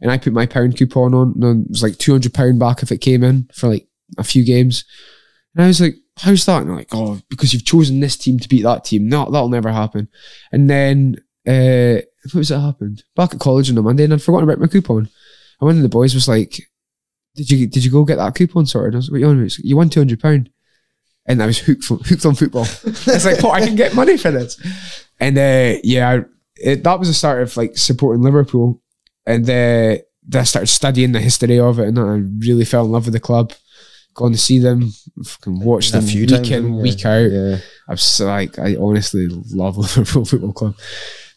And 0.00 0.10
I 0.10 0.18
put 0.18 0.32
my 0.32 0.46
pound 0.46 0.76
coupon 0.76 1.12
on, 1.14 1.34
and 1.42 1.66
it 1.66 1.70
was 1.70 1.82
like 1.82 1.94
£200 1.94 2.58
back 2.58 2.82
if 2.82 2.92
it 2.92 2.98
came 2.98 3.24
in 3.24 3.48
for 3.52 3.68
like 3.68 3.88
a 4.16 4.24
few 4.24 4.44
games. 4.44 4.84
And 5.54 5.64
I 5.64 5.66
was 5.68 5.80
like, 5.80 5.96
how's 6.18 6.44
that? 6.46 6.62
And 6.62 6.74
like, 6.74 6.88
oh, 6.92 7.20
because 7.28 7.52
you've 7.52 7.64
chosen 7.64 8.00
this 8.00 8.16
team 8.16 8.38
to 8.38 8.48
beat 8.48 8.62
that 8.62 8.84
team. 8.84 9.08
No, 9.08 9.30
that'll 9.30 9.48
never 9.48 9.70
happen. 9.70 10.08
And 10.52 10.68
then, 10.70 11.16
uh, 11.46 12.00
what 12.24 12.34
was 12.34 12.48
that 12.48 12.60
happened? 12.60 13.04
Back 13.14 13.34
at 13.34 13.40
college 13.40 13.70
on 13.70 13.78
a 13.78 13.82
Monday, 13.82 14.04
and 14.04 14.12
I'd 14.14 14.22
forgotten 14.22 14.48
about 14.48 14.60
my 14.60 14.66
coupon. 14.66 14.98
And 14.98 15.08
one 15.66 15.76
of 15.76 15.82
the 15.82 15.88
boys 15.88 16.14
was 16.14 16.28
like, 16.28 16.60
did 17.34 17.50
you 17.50 17.66
did 17.66 17.84
you 17.84 17.90
go 17.90 18.04
get 18.04 18.16
that 18.16 18.34
coupon 18.34 18.66
sorted? 18.66 18.94
I 18.94 18.96
was 18.96 19.08
like, 19.08 19.12
what 19.12 19.20
you 19.20 19.28
on 19.28 19.42
like, 19.42 19.52
You 19.58 19.76
won 19.76 19.90
£200. 19.90 20.48
And 21.26 21.42
I 21.42 21.46
was 21.46 21.58
hooked, 21.66 21.90
on- 21.90 22.00
hooked 22.00 22.24
on 22.26 22.34
football. 22.34 22.62
it's 22.84 23.24
like, 23.24 23.44
oh, 23.44 23.50
I 23.50 23.60
can 23.64 23.76
get 23.76 23.94
money 23.94 24.16
for 24.16 24.30
this. 24.30 24.60
And 25.20 25.36
uh, 25.38 25.78
yeah, 25.84 26.10
I, 26.10 26.20
it, 26.56 26.84
that 26.84 26.98
was 26.98 27.08
the 27.08 27.14
start 27.14 27.42
of 27.42 27.56
like 27.56 27.76
supporting 27.76 28.22
Liverpool. 28.22 28.82
And 29.26 29.48
uh, 29.48 29.96
I 30.34 30.42
started 30.44 30.68
studying 30.68 31.12
the 31.12 31.20
history 31.20 31.58
of 31.58 31.78
it, 31.78 31.88
and 31.88 31.98
I 31.98 32.22
really 32.46 32.64
fell 32.64 32.84
in 32.84 32.92
love 32.92 33.06
with 33.06 33.14
the 33.14 33.20
club. 33.20 33.52
Gone 34.16 34.32
to 34.32 34.38
see 34.38 34.58
them, 34.58 34.92
fucking 35.22 35.60
watched 35.60 35.92
them 35.92 36.02
few 36.02 36.22
week 36.22 36.32
in, 36.32 36.44
haven't 36.46 36.78
week 36.78 37.04
out. 37.04 37.30
Yeah. 37.30 37.58
I'm 37.86 37.98
so 37.98 38.24
like, 38.24 38.58
I 38.58 38.74
honestly 38.76 39.28
love 39.28 39.76
Liverpool 39.76 40.24
Football 40.24 40.52
Club. 40.54 40.74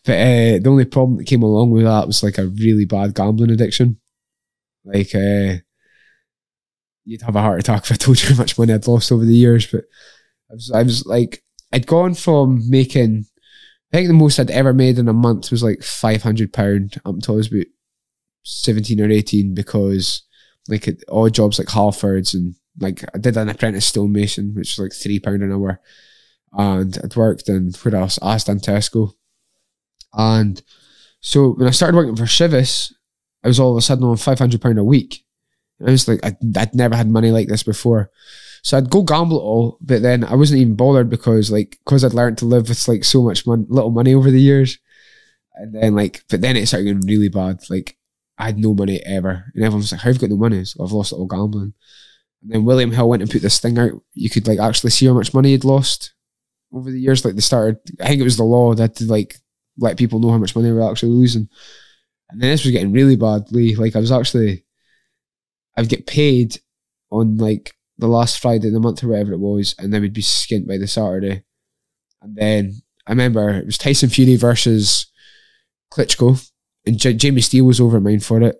But 0.05 0.13
uh, 0.13 0.59
the 0.59 0.67
only 0.67 0.85
problem 0.85 1.17
that 1.17 1.27
came 1.27 1.43
along 1.43 1.71
with 1.71 1.83
that 1.83 2.07
was 2.07 2.23
like 2.23 2.37
a 2.37 2.47
really 2.47 2.85
bad 2.85 3.13
gambling 3.13 3.51
addiction. 3.51 3.99
Like, 4.85 5.13
uh, 5.13 5.57
you'd 7.03 7.21
have 7.23 7.35
a 7.35 7.41
heart 7.41 7.59
attack 7.59 7.83
if 7.83 7.91
I 7.91 7.95
told 7.97 8.21
you 8.21 8.29
how 8.29 8.35
much 8.35 8.57
money 8.57 8.71
I'd 8.71 8.87
lost 8.87 9.11
over 9.11 9.25
the 9.25 9.35
years. 9.35 9.67
But 9.67 9.83
I 10.49 10.53
was, 10.53 10.71
I 10.71 10.83
was 10.83 11.05
like, 11.05 11.43
I'd 11.73 11.85
gone 11.85 12.13
from 12.13 12.69
making, 12.69 13.25
I 13.91 13.97
think 13.97 14.07
the 14.07 14.13
most 14.13 14.39
I'd 14.39 14.51
ever 14.51 14.73
made 14.73 14.99
in 14.99 15.09
a 15.09 15.13
month 15.13 15.51
was 15.51 15.63
like 15.63 15.83
five 15.83 16.23
hundred 16.23 16.53
pound 16.53 16.95
up 17.05 17.15
until 17.15 17.35
I 17.35 17.37
was 17.37 17.51
about 17.51 17.65
seventeen 18.43 19.01
or 19.01 19.09
eighteen 19.09 19.53
because 19.53 20.23
like 20.67 20.87
at 20.87 20.97
odd 21.09 21.33
jobs 21.33 21.59
like 21.59 21.67
Halfords 21.67 22.33
and 22.33 22.55
like 22.79 23.03
I 23.13 23.17
did 23.17 23.37
an 23.37 23.49
apprentice 23.49 23.85
stonemason, 23.85 24.53
which 24.55 24.77
was 24.77 24.79
like 24.79 24.93
three 24.93 25.19
pound 25.19 25.43
an 25.43 25.51
hour, 25.51 25.79
and 26.53 26.97
I'd 27.03 27.15
worked 27.15 27.49
in 27.49 27.71
where 27.81 27.95
else? 27.95 28.19
Aston 28.21 28.59
Tesco, 28.59 29.13
and 30.13 30.61
so 31.21 31.51
when 31.53 31.67
I 31.67 31.71
started 31.71 31.95
working 31.95 32.15
for 32.15 32.23
Chivas, 32.23 32.93
I 33.43 33.47
was 33.47 33.59
all 33.59 33.71
of 33.71 33.77
a 33.77 33.81
sudden 33.81 34.05
on 34.05 34.17
five 34.17 34.39
hundred 34.39 34.61
pound 34.61 34.79
a 34.79 34.83
week. 34.83 35.25
And 35.79 35.89
I 35.89 35.91
was 35.91 36.07
like, 36.07 36.19
I'd, 36.23 36.37
I'd 36.57 36.75
never 36.75 36.95
had 36.95 37.09
money 37.09 37.31
like 37.31 37.47
this 37.47 37.63
before. 37.63 38.11
So 38.63 38.77
I'd 38.77 38.89
go 38.89 39.03
gamble 39.03 39.37
it 39.37 39.43
all, 39.43 39.77
but 39.81 40.01
then 40.01 40.23
I 40.23 40.35
wasn't 40.35 40.59
even 40.59 40.75
bothered 40.75 41.09
because 41.09 41.51
like 41.51 41.77
because 41.85 42.03
I'd 42.03 42.13
learned 42.13 42.37
to 42.39 42.45
live 42.45 42.67
with 42.67 42.87
like 42.87 43.05
so 43.05 43.23
much 43.23 43.47
mon- 43.47 43.67
little 43.69 43.91
money 43.91 44.13
over 44.13 44.29
the 44.29 44.41
years, 44.41 44.77
and 45.55 45.73
then 45.73 45.95
like 45.95 46.23
but 46.29 46.41
then 46.41 46.57
it 46.57 46.67
started 46.67 46.85
getting 46.85 47.07
really 47.07 47.29
bad. 47.29 47.61
Like 47.69 47.97
I 48.37 48.47
had 48.47 48.57
no 48.57 48.73
money 48.73 49.01
ever, 49.05 49.45
and 49.53 49.63
everyone 49.63 49.79
was 49.81 49.91
like, 49.91 50.01
"How 50.01 50.09
have 50.09 50.15
you 50.15 50.21
got 50.21 50.29
no 50.29 50.37
money?" 50.37 50.65
So 50.65 50.83
I've 50.83 50.91
lost 50.91 51.13
it 51.13 51.15
all 51.15 51.25
gambling. 51.25 51.73
And 52.41 52.51
then 52.51 52.65
William 52.65 52.91
Hill 52.91 53.09
went 53.09 53.21
and 53.21 53.31
put 53.31 53.41
this 53.41 53.59
thing 53.59 53.77
out. 53.77 53.91
You 54.13 54.29
could 54.29 54.47
like 54.47 54.59
actually 54.59 54.91
see 54.91 55.05
how 55.05 55.13
much 55.13 55.33
money 55.33 55.49
he'd 55.49 55.63
lost 55.63 56.13
over 56.73 56.89
the 56.89 56.99
years. 56.99 57.25
Like 57.25 57.35
they 57.35 57.41
started, 57.41 57.77
I 57.99 58.07
think 58.07 58.21
it 58.21 58.25
was 58.25 58.37
the 58.37 58.43
law 58.43 58.73
that 58.75 58.95
to 58.95 59.05
like 59.05 59.35
let 59.77 59.97
people 59.97 60.19
know 60.19 60.31
how 60.31 60.37
much 60.37 60.55
money 60.55 60.69
they 60.69 60.73
were 60.73 60.89
actually 60.89 61.11
losing. 61.11 61.49
And 62.29 62.41
then 62.41 62.51
this 62.51 62.63
was 62.63 62.71
getting 62.71 62.91
really 62.91 63.15
badly. 63.15 63.75
Like 63.75 63.95
I 63.95 63.99
was 63.99 64.11
actually, 64.11 64.63
I'd 65.77 65.89
get 65.89 66.07
paid 66.07 66.59
on 67.11 67.37
like 67.37 67.73
the 67.97 68.07
last 68.07 68.39
Friday 68.39 68.67
of 68.67 68.73
the 68.73 68.79
month 68.79 69.03
or 69.03 69.09
whatever 69.09 69.33
it 69.33 69.39
was, 69.39 69.75
and 69.77 69.93
then 69.93 70.01
we'd 70.01 70.13
be 70.13 70.21
skint 70.21 70.67
by 70.67 70.77
the 70.77 70.87
Saturday. 70.87 71.43
And 72.21 72.35
then 72.35 72.73
I 73.07 73.11
remember 73.11 73.49
it 73.49 73.65
was 73.65 73.77
Tyson 73.77 74.09
Fury 74.09 74.35
versus 74.35 75.11
Klitschko, 75.91 76.49
and 76.85 76.97
J- 76.97 77.13
Jamie 77.13 77.41
Steele 77.41 77.65
was 77.65 77.81
over 77.81 77.99
mine 77.99 78.19
for 78.19 78.41
it. 78.41 78.57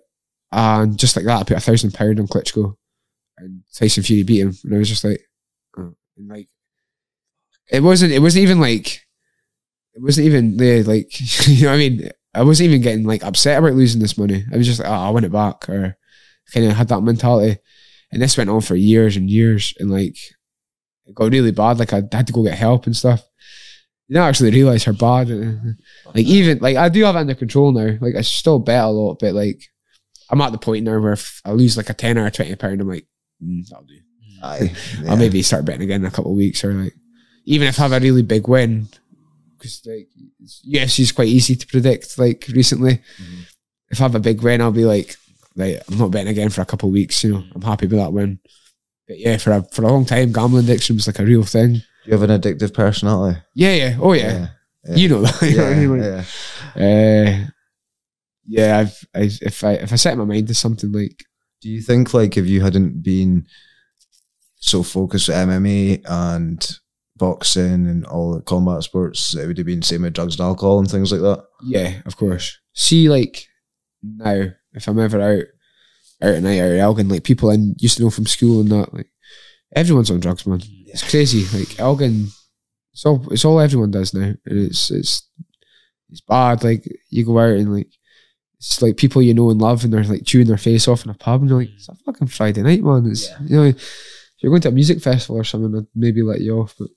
And 0.52 0.98
just 0.98 1.14
like 1.14 1.24
that, 1.26 1.40
I 1.40 1.44
put 1.44 1.56
a 1.56 1.60
thousand 1.60 1.94
pound 1.94 2.18
on 2.18 2.26
Klitschko, 2.26 2.74
and 3.40 3.62
Tyson 3.74 4.02
Fury 4.02 4.22
beat 4.22 4.40
him. 4.40 4.54
And 4.64 4.74
I 4.74 4.78
was 4.78 4.88
just 4.88 5.04
like, 5.04 5.20
oh. 5.76 5.94
like, 6.18 6.48
it 7.70 7.82
wasn't. 7.82 8.12
It 8.12 8.20
wasn't 8.20 8.42
even 8.42 8.60
like, 8.60 9.06
it 9.94 10.02
wasn't 10.02 10.26
even 10.26 10.56
like, 10.56 11.08
you 11.48 11.64
know 11.64 11.70
what 11.70 11.74
I 11.74 11.78
mean. 11.78 12.10
I 12.32 12.42
wasn't 12.44 12.68
even 12.68 12.82
getting 12.82 13.04
like 13.04 13.24
upset 13.24 13.58
about 13.58 13.72
losing 13.72 14.00
this 14.00 14.16
money. 14.16 14.44
I 14.52 14.56
was 14.56 14.66
just 14.66 14.78
like, 14.78 14.88
oh, 14.88 14.92
I 14.92 15.10
want 15.10 15.24
it 15.24 15.32
back, 15.32 15.68
or 15.68 15.96
kind 16.52 16.66
of 16.66 16.76
had 16.76 16.88
that 16.88 17.00
mentality. 17.00 17.58
And 18.12 18.22
this 18.22 18.36
went 18.36 18.50
on 18.50 18.60
for 18.60 18.76
years 18.76 19.16
and 19.16 19.28
years, 19.28 19.74
and 19.78 19.90
like, 19.90 20.16
it 21.06 21.14
got 21.14 21.32
really 21.32 21.50
bad. 21.50 21.78
Like 21.78 21.92
I 21.92 22.02
had 22.12 22.26
to 22.26 22.32
go 22.32 22.44
get 22.44 22.58
help 22.58 22.86
and 22.86 22.96
stuff. 22.96 23.22
You 24.08 24.14
don't 24.14 24.28
actually 24.28 24.50
realize 24.50 24.84
how 24.84 24.92
bad. 24.92 25.28
Like 25.28 26.26
even 26.26 26.58
like 26.58 26.76
I 26.76 26.88
do 26.88 27.04
have 27.04 27.16
it 27.16 27.20
under 27.20 27.34
control 27.34 27.72
now. 27.72 27.96
Like 28.00 28.16
I 28.16 28.22
still 28.22 28.58
bet 28.58 28.84
a 28.84 28.88
lot, 28.88 29.18
but 29.20 29.34
like 29.34 29.62
I'm 30.30 30.40
at 30.40 30.52
the 30.52 30.58
point 30.58 30.84
now 30.84 31.00
where 31.00 31.12
if 31.12 31.40
I 31.44 31.52
lose 31.52 31.76
like 31.76 31.90
a 31.90 31.94
ten 31.94 32.18
or 32.18 32.26
a 32.26 32.30
twenty 32.30 32.54
pound, 32.56 32.80
I'm 32.80 32.88
like, 32.88 33.06
mm, 33.42 33.68
that'll 33.68 33.84
do. 33.84 33.98
Aye. 34.42 34.74
I'll 35.08 35.16
maybe 35.16 35.42
start 35.42 35.64
betting 35.64 35.82
again 35.82 36.00
in 36.00 36.06
a 36.06 36.10
couple 36.10 36.30
of 36.30 36.36
weeks, 36.36 36.64
or 36.64 36.72
like 36.72 36.94
even 37.44 37.68
if 37.68 37.78
I 37.78 37.82
have 37.82 37.92
a 37.92 38.00
really 38.00 38.22
big 38.22 38.48
win, 38.48 38.88
because 39.58 39.82
like 39.86 40.08
UFC 40.66 41.00
is 41.00 41.12
quite 41.12 41.28
easy 41.28 41.56
to 41.56 41.66
predict. 41.66 42.18
Like 42.18 42.46
recently, 42.54 43.00
if 43.90 44.00
I 44.00 44.04
have 44.04 44.14
a 44.14 44.20
big 44.20 44.42
win, 44.42 44.60
I'll 44.60 44.70
be 44.72 44.84
like, 44.84 45.16
like 45.56 45.82
I'm 45.90 45.98
not 45.98 46.10
betting 46.10 46.28
again 46.28 46.48
for 46.50 46.62
a 46.62 46.66
couple 46.66 46.88
of 46.88 46.94
weeks. 46.94 47.22
You 47.22 47.34
know, 47.34 47.44
I'm 47.54 47.62
happy 47.62 47.86
with 47.86 47.98
that 47.98 48.12
win. 48.12 48.38
But 49.06 49.18
yeah, 49.18 49.36
for 49.36 49.50
a 49.52 49.62
for 49.72 49.82
a 49.82 49.88
long 49.88 50.04
time, 50.06 50.32
gambling 50.32 50.64
addiction 50.64 50.96
was 50.96 51.06
like 51.06 51.18
a 51.18 51.24
real 51.24 51.42
thing. 51.44 51.74
Do 51.74 51.82
you 52.06 52.12
have 52.16 52.22
an 52.22 52.40
addictive 52.40 52.72
personality? 52.72 53.40
Yeah, 53.54 53.74
yeah, 53.74 53.96
oh 54.00 54.12
yeah, 54.14 54.48
yeah. 54.86 54.96
you 54.96 55.08
know 55.08 55.22
that. 55.22 55.42
you 55.42 55.56
know 55.56 55.64
what 55.64 55.72
I 55.72 55.80
Yeah, 55.80 55.86
mean? 55.86 56.00
Like, 56.00 56.26
yeah. 56.76 57.44
Uh, 57.44 57.50
yeah, 58.46 58.78
I've, 58.78 59.04
I, 59.14 59.30
if 59.42 59.64
I 59.64 59.72
if 59.72 59.92
I 59.92 59.96
set 59.96 60.16
my 60.16 60.24
mind 60.24 60.48
to 60.48 60.54
something 60.54 60.90
like 60.92 61.24
Do 61.60 61.68
you 61.68 61.82
think 61.82 62.14
like 62.14 62.36
if 62.36 62.46
you 62.46 62.60
hadn't 62.62 63.02
been 63.02 63.46
so 64.56 64.82
focused 64.82 65.28
with 65.28 65.36
MMA 65.36 66.02
and 66.06 66.78
boxing 67.16 67.86
and 67.86 68.04
all 68.06 68.34
the 68.34 68.40
combat 68.40 68.82
sports, 68.82 69.34
it 69.34 69.46
would 69.46 69.58
have 69.58 69.66
been 69.66 69.82
same 69.82 70.02
with 70.02 70.14
drugs 70.14 70.38
and 70.38 70.46
alcohol 70.46 70.78
and 70.78 70.90
things 70.90 71.12
like 71.12 71.20
that. 71.20 71.44
Yeah, 71.62 72.00
of 72.06 72.16
course. 72.16 72.58
See, 72.74 73.08
like 73.08 73.46
now, 74.02 74.46
if 74.72 74.88
I'm 74.88 74.98
ever 74.98 75.20
out, 75.20 75.44
out 76.22 76.34
at 76.34 76.42
night, 76.42 76.60
out 76.60 76.72
at 76.72 76.78
Elgin, 76.78 77.08
like 77.08 77.24
people 77.24 77.50
I 77.50 77.58
used 77.78 77.98
to 77.98 78.02
know 78.02 78.10
from 78.10 78.26
school 78.26 78.60
and 78.60 78.70
that, 78.70 78.92
like 78.94 79.08
everyone's 79.76 80.10
on 80.10 80.20
drugs, 80.20 80.46
man. 80.46 80.62
It's 80.86 81.08
crazy. 81.08 81.44
Like 81.56 81.78
Elgin, 81.78 82.28
it's 82.92 83.06
all 83.06 83.26
it's 83.30 83.44
all 83.44 83.60
everyone 83.60 83.90
does 83.90 84.14
now, 84.14 84.22
and 84.22 84.38
it's 84.46 84.90
it's 84.90 85.28
it's 86.10 86.22
bad. 86.22 86.64
Like 86.64 86.86
you 87.10 87.24
go 87.24 87.38
out 87.38 87.50
and 87.50 87.72
like 87.72 87.88
it's 88.60 88.80
like 88.82 88.96
people 88.98 89.22
you 89.22 89.34
know 89.34 89.50
and 89.50 89.60
love, 89.60 89.82
and 89.84 89.92
they're 89.92 90.04
like 90.04 90.24
chewing 90.24 90.46
their 90.46 90.56
face 90.58 90.86
off 90.86 91.04
in 91.04 91.10
a 91.10 91.14
pub, 91.14 91.40
and 91.40 91.48
you're 91.50 91.58
like, 91.60 91.70
it's 91.74 91.88
a 91.88 91.94
fucking 92.04 92.28
Friday 92.28 92.62
night, 92.62 92.82
man. 92.84 93.06
It's 93.10 93.28
Yeah. 93.28 93.38
you 93.46 93.56
know, 93.56 93.64
if 93.64 94.36
you're 94.42 94.50
going 94.50 94.62
to 94.62 94.68
a 94.68 94.72
music 94.72 95.00
festival 95.00 95.36
or 95.36 95.44
something, 95.44 95.74
I'd 95.76 95.86
maybe 95.94 96.22
let 96.22 96.40
you 96.42 96.58
off, 96.60 96.74
but 96.78 96.88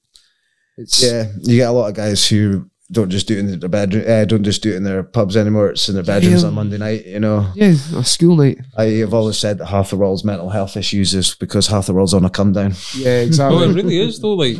it's 0.77 1.01
Yeah, 1.03 1.31
you 1.41 1.55
get 1.57 1.69
a 1.69 1.71
lot 1.71 1.87
of 1.89 1.95
guys 1.95 2.27
who 2.27 2.69
don't 2.91 3.09
just 3.09 3.27
do 3.27 3.35
it 3.35 3.39
in 3.39 3.59
their 3.59 3.69
bedroom, 3.69 4.03
uh, 4.07 4.25
don't 4.25 4.43
just 4.43 4.61
do 4.61 4.71
it 4.73 4.75
in 4.75 4.83
their 4.83 5.03
pubs 5.03 5.35
anymore. 5.37 5.69
It's 5.69 5.87
in 5.89 5.95
their 5.95 6.03
bedrooms 6.03 6.41
Yeah. 6.43 6.49
on 6.49 6.53
Monday 6.53 6.77
night. 6.77 7.05
You 7.07 7.19
know, 7.19 7.47
yeah, 7.55 7.73
a 7.95 8.03
school 8.03 8.35
night. 8.35 8.59
I 8.77 8.85
have 9.03 9.13
always 9.13 9.37
said 9.37 9.57
that 9.59 9.67
half 9.67 9.89
the 9.89 9.95
world's 9.97 10.23
mental 10.25 10.49
health 10.49 10.75
issues 10.77 11.13
is 11.15 11.33
because 11.39 11.67
half 11.67 11.87
the 11.87 11.93
world's 11.93 12.13
on 12.13 12.25
a 12.25 12.29
come 12.29 12.51
down. 12.53 12.73
Yeah, 12.95 13.21
exactly. 13.21 13.57
Oh, 13.65 13.69
it 13.69 13.73
really 13.73 13.99
is 13.99 14.19
though. 14.19 14.33
Like 14.35 14.57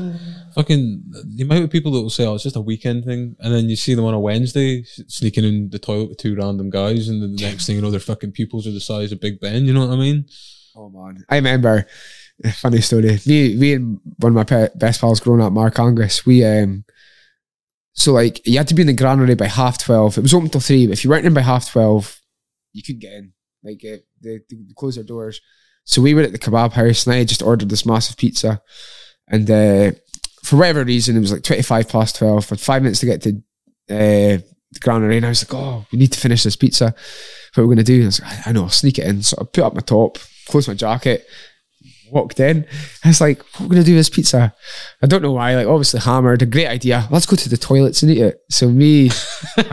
fucking 0.55 1.03
the 1.35 1.43
amount 1.43 1.63
of 1.63 1.69
people 1.69 1.91
that 1.91 2.01
will 2.01 2.09
say, 2.09 2.25
"Oh, 2.25 2.35
it's 2.35 2.43
just 2.43 2.55
a 2.55 2.61
weekend 2.61 3.05
thing," 3.05 3.35
and 3.39 3.53
then 3.53 3.69
you 3.69 3.75
see 3.75 3.93
them 3.93 4.05
on 4.05 4.13
a 4.13 4.19
Wednesday 4.19 4.84
sneaking 4.84 5.43
in 5.43 5.69
the 5.69 5.80
toilet 5.80 6.09
with 6.09 6.17
two 6.17 6.35
random 6.35 6.69
guys, 6.69 7.07
and 7.07 7.21
the 7.21 7.43
next 7.43 7.65
thing 7.65 7.75
you 7.75 7.81
know, 7.81 7.91
their 7.91 7.99
fucking 7.99 8.31
pupils 8.31 8.67
are 8.67 8.71
the 8.71 8.80
size 8.80 9.11
of 9.11 9.21
Big 9.21 9.39
Ben. 9.39 9.65
You 9.65 9.73
know 9.73 9.85
what 9.85 9.93
I 9.93 9.97
mean? 9.99 10.25
Oh 10.75 10.89
man, 10.89 11.23
I 11.30 11.35
remember. 11.35 11.88
Funny 12.55 12.81
story. 12.81 13.19
Me, 13.27 13.55
me, 13.55 13.73
and 13.73 13.99
one 14.17 14.35
of 14.35 14.49
my 14.49 14.69
best 14.75 15.01
pals 15.01 15.19
growing 15.19 15.41
up, 15.41 15.53
Mark 15.53 15.77
Angus. 15.77 16.25
We 16.25 16.43
um, 16.43 16.84
so 17.93 18.13
like 18.13 18.45
you 18.45 18.57
had 18.57 18.67
to 18.69 18.73
be 18.73 18.81
in 18.81 18.88
the 18.88 18.93
granary 18.93 19.35
by 19.35 19.47
half 19.47 19.77
twelve. 19.77 20.17
It 20.17 20.21
was 20.21 20.34
open 20.34 20.49
till 20.49 20.61
three, 20.61 20.88
but 20.88 20.93
if 20.93 21.03
you 21.03 21.09
weren't 21.09 21.25
in 21.25 21.34
by 21.34 21.41
half 21.41 21.71
twelve, 21.71 22.19
you 22.73 22.81
couldn't 22.81 23.01
get 23.01 23.13
in. 23.13 23.34
Like 23.63 23.81
uh, 23.85 23.97
they, 24.21 24.39
they 24.49 24.57
closed 24.75 24.97
their 24.97 25.03
doors. 25.03 25.39
So 25.85 26.01
we 26.01 26.13
were 26.13 26.21
at 26.21 26.31
the 26.31 26.39
kebab 26.39 26.73
house, 26.73 27.05
and 27.05 27.15
I 27.15 27.23
just 27.23 27.43
ordered 27.43 27.69
this 27.69 27.85
massive 27.85 28.17
pizza, 28.17 28.61
and 29.27 29.49
uh, 29.49 29.91
for 30.44 30.57
whatever 30.57 30.84
reason, 30.84 31.15
it 31.15 31.22
was 31.22 31.32
like 31.32 31.44
twenty 31.44 31.64
five 31.64 31.90
past 31.90 32.18
twelve. 32.18 32.48
Had 32.48 32.60
five 32.60 32.82
minutes 32.84 32.99
to 32.99 33.06
get 33.06 33.22
to 33.24 33.30
uh, 33.90 34.38
the 34.72 34.80
granary, 34.82 35.18
and 35.18 35.26
I 35.26 35.30
was 35.30 35.44
like, 35.44 35.60
"Oh, 35.60 35.86
we 35.91 35.99
need 35.99 36.11
to 36.11 36.20
finish 36.20 36.44
this 36.44 36.56
pizza." 36.56 36.94
What 37.56 37.64
we're 37.64 37.74
gonna 37.76 37.84
do? 37.84 37.95
And 37.95 38.03
I 38.03 38.07
was 38.07 38.22
like, 38.22 38.48
"I 38.48 38.52
know, 38.52 38.64
I'll 38.64 38.70
sneak 38.70 38.99
it 38.99 39.07
in." 39.07 39.24
So 39.24 39.38
I 39.40 39.45
put 39.45 39.64
up 39.64 39.74
my 39.74 39.82
top, 39.82 40.18
close 40.48 40.68
my 40.68 40.74
jacket, 40.74 41.26
walked 42.14 42.40
in. 42.40 42.65
I 43.03 43.10
was 43.10 43.22
like, 43.22 43.44
"What 43.53 43.61
are 43.61 43.64
we 43.68 43.76
gonna 43.76 43.84
do 43.84 43.94
with 43.94 43.99
this 43.99 44.10
pizza?" 44.10 44.53
I 45.02 45.07
don't 45.07 45.22
know 45.22 45.31
why. 45.31 45.56
Like, 45.56 45.68
obviously 45.68 45.99
hammered. 45.99 46.41
A 46.41 46.45
great 46.45 46.68
idea. 46.68 47.07
Let's 47.11 47.26
go 47.26 47.35
to 47.35 47.49
the 47.49 47.57
toilets 47.57 48.03
and 48.03 48.11
eat 48.11 48.19
it. 48.19 48.41
So 48.49 48.69
me, 48.69 49.10
I 49.57 49.64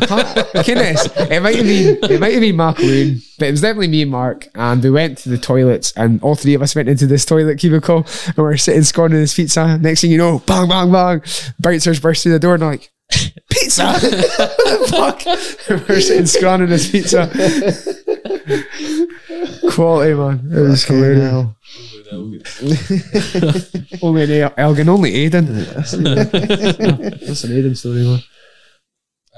can't. 0.62 0.70
it 1.30 1.42
might 1.42 1.56
have 1.56 1.64
been 1.64 1.98
it 2.10 2.20
might 2.20 2.32
have 2.32 2.40
been 2.40 2.56
Mark 2.56 2.78
Loon, 2.78 3.20
but 3.38 3.48
it 3.48 3.50
was 3.52 3.60
definitely 3.60 3.88
me 3.88 4.02
and 4.02 4.10
Mark. 4.10 4.48
And 4.54 4.82
we 4.82 4.90
went 4.90 5.18
to 5.18 5.28
the 5.28 5.38
toilets, 5.38 5.92
and 5.96 6.22
all 6.22 6.34
three 6.34 6.54
of 6.54 6.62
us 6.62 6.74
went 6.74 6.88
into 6.88 7.06
this 7.06 7.24
toilet 7.24 7.58
cubicle, 7.58 8.06
and 8.26 8.36
we 8.36 8.44
are 8.44 8.56
sitting 8.56 8.82
scoring 8.82 9.12
this 9.12 9.34
pizza. 9.34 9.78
Next 9.78 10.00
thing 10.00 10.10
you 10.10 10.18
know, 10.18 10.40
bang, 10.40 10.68
bang, 10.68 10.90
bang, 10.90 11.22
bouncers 11.58 12.00
burst 12.00 12.22
through 12.22 12.32
the 12.32 12.38
door, 12.38 12.54
and 12.54 12.64
I'm 12.64 12.70
like. 12.70 12.90
Pizza! 13.50 13.86
what 13.92 14.00
the 14.00 14.86
fuck? 14.88 15.88
We're 15.88 16.00
sitting 16.00 16.26
scrawning 16.26 16.68
this 16.68 16.88
pizza. 16.88 17.28
Quality, 19.80 20.12
man. 20.14 20.50
It 20.52 20.60
was 20.60 20.84
hilarious. 20.84 21.46
only 24.02 24.42
an 24.42 24.52
Elgin, 24.58 24.88
only 24.90 25.14
Aidan. 25.14 25.46
That's 25.64 25.94
an 25.94 27.52
Aidan 27.52 27.74
story, 27.74 28.04
man. 28.04 28.20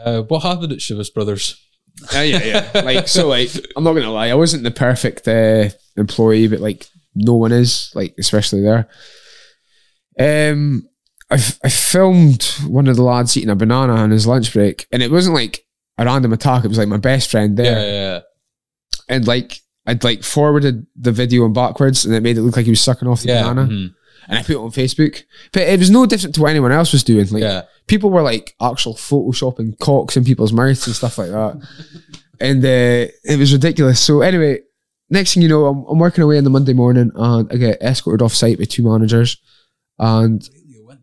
Uh, 0.05 0.23
what 0.23 0.43
happened 0.43 0.73
at 0.73 0.79
Chivas 0.79 1.15
Brothers? 1.15 1.65
Yeah, 2.13 2.23
yeah, 2.23 2.69
yeah. 2.75 2.81
Like, 2.81 3.07
so, 3.07 3.29
like, 3.29 3.51
I'm 3.77 3.85
not 3.85 3.93
gonna 3.93 4.11
lie, 4.11 4.31
I 4.31 4.35
wasn't 4.35 4.65
the 4.65 4.73
perfect 4.73 5.29
uh, 5.29 5.69
employee, 5.97 6.49
but 6.49 6.59
like, 6.59 6.89
no 7.15 7.35
one 7.35 7.53
is, 7.53 7.93
like, 7.95 8.17
especially 8.19 8.63
there. 8.63 8.89
Um, 10.19 10.89
I 11.31 11.35
I 11.63 11.69
filmed 11.69 12.43
one 12.67 12.89
of 12.89 12.97
the 12.97 13.03
lads 13.05 13.37
eating 13.37 13.49
a 13.51 13.55
banana 13.55 13.95
on 13.95 14.11
his 14.11 14.27
lunch 14.27 14.53
break, 14.53 14.87
and 14.91 15.05
it 15.05 15.13
wasn't 15.13 15.37
like 15.37 15.65
a 15.99 16.05
random 16.05 16.33
attack. 16.33 16.65
It 16.65 16.69
was 16.69 16.79
like 16.79 16.89
my 16.89 16.97
best 16.97 17.31
friend 17.31 17.57
there, 17.57 17.79
Yeah, 17.79 17.85
yeah, 17.93 18.13
yeah. 18.17 18.21
and 19.09 19.27
like 19.29 19.61
I'd 19.87 20.05
like 20.05 20.23
forwarded 20.23 20.87
the 20.97 21.13
video 21.13 21.49
backwards, 21.49 22.05
and 22.05 22.15
it 22.15 22.23
made 22.23 22.39
it 22.39 22.43
look 22.43 22.57
like 22.57 22.67
he 22.67 22.71
was 22.71 22.81
sucking 22.81 23.09
off 23.09 23.23
the 23.23 23.29
yeah. 23.29 23.43
banana, 23.43 23.67
mhm, 23.67 23.95
and 24.29 24.39
I 24.39 24.43
put 24.43 24.51
it 24.51 24.59
on 24.59 24.71
Facebook. 24.71 25.25
But 25.53 25.63
it 25.63 25.79
was 25.79 25.91
no 25.91 26.07
different 26.07 26.35
to 26.37 26.43
what 26.43 26.51
anyone 26.51 26.73
else 26.73 26.93
was 26.93 27.05
doing. 27.05 27.27
Like, 27.29 27.43
yeah. 27.43 27.63
people 27.87 28.11
were 28.11 28.23
like 28.23 28.55
actual 28.61 28.95
photoshopping 28.95 29.79
cocks 29.79 30.17
in 30.17 30.25
people's 30.25 30.53
mouths 30.53 30.87
and 30.87 30.95
stuff 30.95 31.19
like 31.19 31.31
that. 31.31 31.67
and 32.41 32.65
uh, 32.65 33.11
it 33.25 33.39
was 33.39 33.53
ridiculous. 33.53 34.01
So 34.01 34.21
anyway, 34.21 34.61
next 35.11 35.35
thing 35.35 35.43
you 35.43 35.49
know, 35.49 35.67
I'm, 35.67 35.85
I'm 35.85 35.99
working 35.99 36.25
away 36.25 36.39
on 36.39 36.45
the 36.45 36.51
Monday 36.51 36.73
morning 36.73 37.11
and 37.15 37.53
I 37.53 37.57
get 37.57 37.83
escorted 37.83 38.23
off 38.23 38.35
site 38.35 38.59
by 38.59 38.65
two 38.65 38.83
managers. 38.83 39.37
And 39.99 40.43
like 40.87 40.99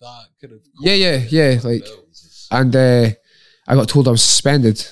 that. 0.00 0.26
Could 0.40 0.50
have. 0.52 0.60
yeah, 0.80 0.94
yeah, 0.94 1.24
yeah, 1.28 1.60
like, 1.64 1.86
and 2.50 2.76
uh, 2.76 3.10
I 3.66 3.74
got 3.74 3.88
told 3.88 4.06
I 4.06 4.12
was 4.12 4.22
suspended. 4.22 4.86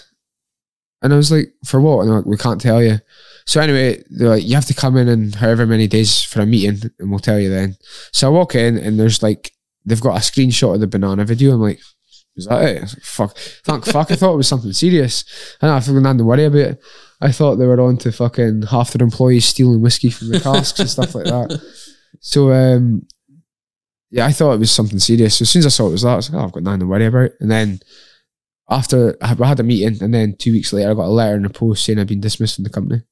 And 1.03 1.13
I 1.13 1.17
was 1.17 1.31
like, 1.33 1.53
for 1.65 1.81
what? 1.81 2.01
And 2.01 2.11
like, 2.11 2.27
we 2.27 2.37
can't 2.37 2.61
tell 2.61 2.83
you. 2.83 2.99
So 3.47 3.61
anyway, 3.61 4.03
they're 4.11 4.29
like, 4.29 4.45
you 4.45 4.55
have 4.55 4.67
to 4.67 4.75
come 4.75 4.97
in 4.97 5.09
in 5.09 5.33
however 5.33 5.67
many 5.67 5.87
days 5.89 6.23
for 6.23 6.41
a 6.41 6.47
meeting 6.47 6.91
and 6.99 7.11
we'll 7.11 7.19
tell 7.19 7.39
you 7.41 7.51
then. 7.51 7.77
So 8.13 8.29
I 8.29 8.31
walk 8.31 8.55
in 8.55 8.79
and 8.79 8.99
there's 8.99 9.23
like, 9.23 9.53
they've 9.85 10.01
got 10.01 10.17
a 10.17 10.21
screenshot 10.21 10.75
of 10.75 10.81
the 10.81 10.87
banana 10.87 11.25
video. 11.25 11.53
I'm 11.53 11.61
like, 11.61 11.81
is 12.37 12.47
that 12.47 12.65
it? 12.65 12.81
Like, 12.83 12.91
fuck, 13.03 13.37
thank 13.37 13.85
fuck. 13.85 14.11
I 14.11 14.17
thought 14.17 14.35
it 14.35 14.39
was 14.39 14.49
something 14.49 14.73
serious. 14.73 15.25
I 15.61 15.81
feel 15.81 16.01
nothing 16.01 16.19
to 16.19 16.25
worry 16.25 16.45
about 16.45 16.59
it. 16.61 16.83
I 17.21 17.31
thought 17.31 17.57
they 17.57 17.67
were 17.67 17.81
on 17.81 17.99
to 17.99 18.13
fucking 18.13 18.63
half 18.63 18.93
their 18.93 19.05
employees 19.05 19.45
stealing 19.45 19.83
whiskey 19.83 20.11
from 20.11 20.31
the 20.31 20.41
casks 20.41 20.81
and 20.81 20.89
stuff 20.91 21.15
like 21.15 21.25
that. 21.27 21.61
So, 22.21 22.53
um, 22.53 23.07
yeah, 24.11 24.27
I 24.27 24.33
thought 24.33 24.55
it 24.55 24.61
was 24.61 24.71
something 24.71 24.99
serious. 24.99 25.37
So 25.39 25.43
as 25.43 25.51
soon 25.51 25.61
as 25.61 25.67
I 25.67 25.71
saw 25.71 25.89
it 25.89 25.93
was 25.93 26.03
that, 26.03 26.13
I 26.13 26.17
was 26.17 26.31
like, 26.31 26.41
oh, 26.41 26.45
I've 26.47 26.53
got 26.53 26.63
nothing 26.63 26.81
to 26.81 26.87
worry 26.87 27.07
about. 27.07 27.31
And 27.41 27.51
then 27.51 27.81
after 28.71 29.17
I 29.21 29.27
had- 29.29 29.41
I 29.41 29.47
had 29.49 29.61
a 29.61 29.63
meeting, 29.65 30.03
and 30.03 30.13
then 30.15 30.37
two 30.39 30.53
weeks 30.53 30.73
later, 30.73 30.91
I 30.91 30.95
got 30.95 31.07
a 31.07 31.09
letter 31.09 31.37
in 31.37 31.43
the 31.43 31.51
post 31.51 31.85
saying 31.85 31.99
I'd 31.99 32.07
been 32.09 32.21
dismissed 32.21 32.57
from 32.57 32.65
the 32.65 32.71
company. 32.71 33.03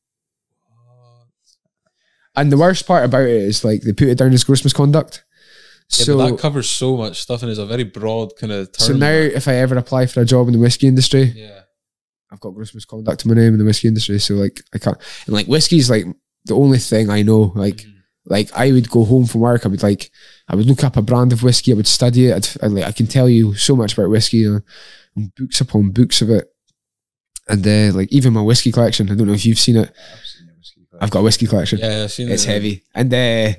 And 2.37 2.53
the 2.53 2.59
worst 2.59 2.87
part 2.87 3.05
about 3.05 3.23
it 3.23 3.31
is 3.31 3.65
like 3.65 3.83
they 3.83 3.93
put 3.93 4.09
it 4.09 4.19
down 4.19 4.33
as 4.33 4.45
gross 4.45 4.65
misconduct. 4.65 5.25
Yeah, 5.91 6.05
so, 6.05 6.17
that 6.19 6.39
covers 6.39 6.69
so 6.71 6.97
much 6.97 7.21
stuff 7.21 7.43
and 7.43 7.51
is 7.51 7.59
a 7.59 7.67
very 7.67 7.83
broad 7.83 8.37
kind 8.37 8.53
of 8.53 8.71
term. 8.73 8.87
so 8.87 8.93
now 8.93 9.11
if 9.11 9.49
I 9.49 9.55
ever 9.57 9.77
apply 9.77 10.07
for 10.07 10.21
a 10.21 10.25
job 10.25 10.47
in 10.47 10.53
the 10.53 10.61
whiskey 10.61 10.87
industry, 10.87 11.25
yeah, 11.35 11.63
I've 12.31 12.39
got 12.39 12.51
gross 12.51 12.73
misconduct 12.73 13.21
to 13.21 13.29
my 13.29 13.35
name 13.35 13.55
in 13.55 13.59
the 13.59 13.65
whiskey 13.65 13.89
industry. 13.89 14.21
So 14.21 14.35
like 14.35 14.61
I 14.73 14.79
can't 14.79 14.97
and 15.27 15.35
like 15.35 15.47
whiskey's 15.47 15.91
like 15.91 16.05
the 16.45 16.55
only 16.55 16.79
thing 16.79 17.11
I 17.11 17.23
know. 17.23 17.53
Like 17.57 17.79
Mhm. 17.79 17.95
like 18.27 18.53
I 18.55 18.71
would 18.71 18.89
go 18.89 19.05
home 19.05 19.27
from 19.27 19.41
work, 19.41 19.67
I 19.67 19.69
would 19.69 19.83
like 19.83 20.13
I 20.47 20.55
would 20.55 20.67
look 20.67 20.85
up 20.85 20.97
a 20.97 21.03
brand 21.03 21.33
of 21.33 21.43
whiskey, 21.43 21.73
I 21.73 21.75
would 21.75 21.89
study 21.89 22.27
it. 22.27 22.37
I'd, 22.37 22.65
I'd, 22.65 22.71
like 22.71 22.85
I 22.85 22.93
can 22.93 23.09
tell 23.09 23.29
you 23.29 23.55
so 23.57 23.75
much 23.75 23.95
about 23.95 24.11
whiskey, 24.11 24.37
you 24.39 24.53
know, 24.53 24.61
and 25.17 25.35
books 25.35 25.61
upon 25.61 25.91
books 25.91 26.23
of 26.23 26.31
it. 26.31 26.47
And 27.49 27.67
uh, 27.67 27.97
like 27.97 28.13
even 28.13 28.33
my 28.35 28.43
whiskey 28.43 28.71
collection, 28.71 29.11
I 29.11 29.17
don't 29.17 29.27
know 29.27 29.33
if 29.33 29.45
you've 29.45 29.59
seen 29.59 29.77
it. 29.77 29.93
I've 31.01 31.11
got 31.11 31.21
a 31.21 31.23
whiskey 31.23 31.47
collection. 31.47 31.79
yeah. 31.79 32.03
I've 32.05 32.13
seen 32.13 32.29
It's 32.29 32.45
it. 32.45 32.49
heavy. 32.49 32.83
And 32.95 33.13
uh, 33.13 33.53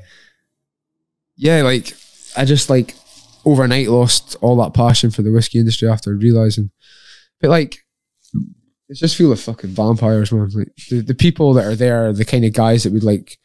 yeah, 1.36 1.62
like 1.64 1.94
I 2.38 2.46
just 2.46 2.70
like 2.70 2.96
overnight 3.46 3.90
lost 3.90 4.36
all 4.42 4.56
that 4.58 4.74
passion 4.74 5.10
for 5.12 5.22
the 5.24 5.32
whiskey 5.32 5.60
industry 5.60 5.88
after 5.90 6.14
realizing. 6.14 6.72
But 7.40 7.50
like 7.50 7.78
it's 8.90 9.00
just 9.00 9.16
full 9.18 9.32
of 9.32 9.40
fucking 9.40 9.72
vampires, 9.72 10.32
man. 10.32 10.50
Like 10.54 10.70
the, 10.90 11.02
the 11.02 11.16
people 11.16 11.54
that 11.54 11.66
are 11.66 11.76
there 11.76 12.08
are 12.10 12.14
the 12.14 12.26
kind 12.26 12.46
of 12.46 12.54
guys 12.54 12.84
that 12.84 12.94
would 12.94 13.04
like 13.04 13.38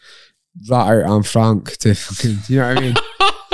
rat 0.69 0.89
out 1.05 1.11
Anne 1.11 1.23
Frank 1.23 1.77
to 1.79 1.95
fucking 1.95 2.39
you 2.49 2.59
know 2.61 2.69
what 2.69 2.79
I 2.79 2.81
mean? 2.81 2.95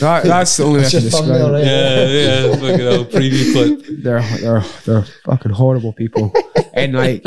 that, 0.00 0.20
that's 0.24 0.56
the 0.56 0.64
only 0.64 0.80
way 0.80 0.86
I 0.86 0.90
can 0.90 1.00
describe 1.02 1.54
it. 1.54 1.66
Yeah, 1.66 2.06
yeah. 2.50 2.56
Fucking 2.56 2.86
old 2.86 3.10
preview 3.10 3.52
clip. 3.52 4.02
They're 4.02 4.22
they're 4.38 4.60
they're 4.84 5.02
fucking 5.24 5.52
horrible 5.52 5.92
people. 5.92 6.32
and 6.74 6.92
like 6.94 7.24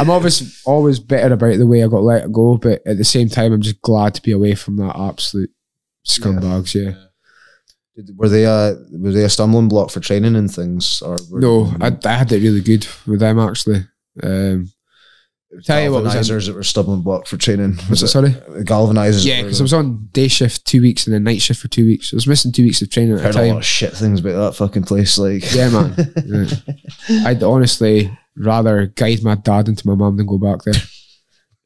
I'm 0.00 0.10
always 0.10 0.62
always 0.64 0.98
bitter 0.98 1.32
about 1.34 1.58
the 1.58 1.66
way 1.66 1.82
I 1.84 1.88
got 1.88 2.02
let 2.02 2.32
go, 2.32 2.56
but 2.56 2.80
at 2.86 2.96
the 2.98 3.04
same 3.04 3.28
time 3.28 3.52
I'm 3.52 3.60
just 3.62 3.80
glad 3.82 4.14
to 4.14 4.22
be 4.22 4.32
away 4.32 4.54
from 4.54 4.76
that 4.78 4.96
absolute 4.96 5.50
scumbags, 6.06 6.74
yeah. 6.74 6.94
Did- 7.96 8.16
Were 8.16 8.28
they 8.28 8.44
a 8.44 8.74
were 8.92 9.12
they 9.12 9.24
a 9.24 9.28
stumbling 9.28 9.68
block 9.68 9.90
for 9.90 10.00
training 10.00 10.34
and 10.36 10.50
things? 10.52 11.02
Or 11.04 11.16
No, 11.30 11.72
I, 11.80 11.96
I 12.04 12.12
had 12.14 12.32
it 12.32 12.40
really 12.42 12.62
good 12.62 12.86
with 13.06 13.20
them 13.20 13.38
actually. 13.38 13.84
Um 14.22 14.70
tell 15.64 15.82
you 15.82 15.92
what 15.92 16.04
galvanizers 16.04 16.46
that 16.46 16.54
were 16.54 16.62
stumbling 16.62 17.02
block 17.02 17.26
for 17.26 17.36
training. 17.36 17.76
was 17.90 18.02
it 18.02 18.08
sorry? 18.08 18.30
galvanizers? 18.64 19.26
Yeah, 19.26 19.42
because 19.42 19.60
I 19.60 19.64
was 19.64 19.74
on 19.74 20.08
day 20.12 20.26
shift 20.28 20.64
two 20.64 20.80
weeks 20.80 21.06
and 21.06 21.12
then 21.12 21.24
night 21.24 21.42
shift 21.42 21.60
for 21.60 21.68
two 21.68 21.84
weeks. 21.84 22.14
I 22.14 22.16
was 22.16 22.26
missing 22.26 22.50
two 22.52 22.62
weeks 22.64 22.80
of 22.80 22.88
training 22.88 23.12
at 23.16 23.20
a 23.20 23.22
heard 23.24 23.36
a 23.36 23.48
lot 23.48 23.58
of 23.58 23.64
shit 23.66 23.92
things 23.92 24.20
about 24.20 24.40
that 24.40 24.56
fucking 24.56 24.84
place. 24.84 25.18
Like, 25.18 25.54
Yeah, 25.54 25.68
man. 25.68 25.94
Yeah. 27.10 27.26
I'd 27.28 27.42
honestly 27.42 28.10
rather 28.36 28.86
guide 28.86 29.22
my 29.22 29.34
dad 29.34 29.68
into 29.68 29.86
my 29.86 29.94
mum 29.94 30.16
than 30.16 30.26
go 30.26 30.38
back 30.38 30.62
there. 30.64 30.74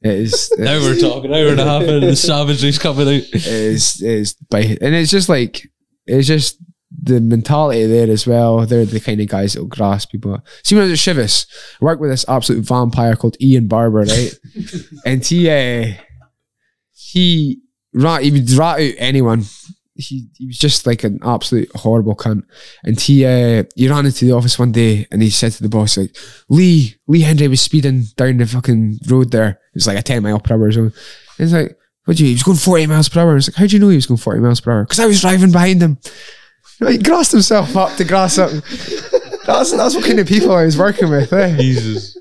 It 0.02 0.12
is. 0.12 0.52
Now 0.58 0.78
we're 0.78 1.00
talking 1.00 1.32
hour 1.32 1.48
and 1.48 1.58
a 1.58 1.64
half 1.64 1.82
and 1.82 2.02
the 2.02 2.14
savagery's 2.14 2.78
coming 2.78 3.08
out. 3.08 3.22
it 3.32 3.46
is 3.46 4.02
it 4.02 4.10
is 4.10 4.34
by 4.34 4.60
and 4.60 4.94
it's 4.94 5.10
just 5.10 5.30
like 5.30 5.66
it's 6.06 6.28
just 6.28 6.58
the 7.02 7.20
mentality 7.20 7.86
there 7.86 8.10
as 8.10 8.26
well. 8.26 8.66
They're 8.66 8.84
the 8.84 9.00
kind 9.00 9.20
of 9.20 9.28
guys 9.28 9.54
that 9.54 9.62
will 9.62 9.68
grasp 9.68 10.10
people. 10.10 10.38
See 10.62 10.74
when 10.74 10.84
I 10.84 10.90
was 10.90 11.06
at 11.08 11.16
Chivas, 11.16 11.46
I 11.80 11.84
worked 11.84 12.00
with 12.00 12.10
this 12.10 12.28
absolute 12.28 12.64
vampire 12.64 13.16
called 13.16 13.36
Ian 13.40 13.68
Barber, 13.68 14.00
right? 14.00 14.38
and 15.06 15.24
he 15.24 15.50
uh, 15.50 15.94
he 16.92 17.60
rat 17.94 18.22
he 18.22 18.30
would 18.30 18.50
rat 18.52 18.80
out 18.80 18.94
anyone. 18.98 19.44
He 19.96 20.28
he 20.36 20.46
was 20.46 20.58
just 20.58 20.86
like 20.86 21.04
an 21.04 21.18
absolute 21.24 21.70
horrible 21.74 22.14
cunt. 22.14 22.44
And 22.84 23.00
he 23.00 23.24
uh, 23.24 23.64
he 23.74 23.88
ran 23.88 24.06
into 24.06 24.24
the 24.24 24.32
office 24.32 24.58
one 24.58 24.72
day 24.72 25.06
and 25.10 25.22
he 25.22 25.30
said 25.30 25.52
to 25.52 25.62
the 25.62 25.68
boss 25.68 25.96
like 25.96 26.16
Lee 26.48 26.94
Lee 27.06 27.22
Hendry 27.22 27.48
was 27.48 27.60
speeding 27.60 28.04
down 28.16 28.36
the 28.36 28.46
fucking 28.46 29.00
road 29.08 29.30
there. 29.30 29.48
It 29.48 29.74
was 29.74 29.86
like 29.86 29.98
a 29.98 30.02
ten 30.02 30.22
mile 30.22 30.40
per 30.40 30.54
hour 30.54 30.70
zone. 30.70 30.84
And 30.86 30.92
he's 31.38 31.52
like, 31.52 31.76
what 32.04 32.16
do 32.16 32.24
you? 32.24 32.28
He 32.28 32.34
was 32.34 32.42
going 32.42 32.58
forty 32.58 32.86
miles 32.86 33.08
per 33.08 33.20
hour. 33.20 33.36
It's 33.36 33.48
like, 33.48 33.56
how 33.56 33.66
do 33.66 33.74
you 33.74 33.80
know 33.80 33.88
he 33.88 33.96
was 33.96 34.06
going 34.06 34.18
forty 34.18 34.40
miles 34.40 34.60
per 34.60 34.72
hour? 34.72 34.84
Because 34.84 35.00
I 35.00 35.06
was 35.06 35.20
driving 35.20 35.52
behind 35.52 35.82
him. 35.82 35.98
You 36.80 36.86
know, 36.86 36.92
he 36.92 36.98
grassed 36.98 37.32
himself 37.32 37.76
up 37.76 37.96
to 37.96 38.04
grass 38.04 38.38
up. 38.38 38.50
That's 39.46 39.72
that's 39.72 39.94
what 39.94 40.04
kind 40.04 40.20
of 40.20 40.26
people 40.26 40.52
I 40.52 40.64
was 40.64 40.76
working 40.76 41.10
with. 41.10 41.32
Eh? 41.32 41.56
Jesus. 41.56 42.18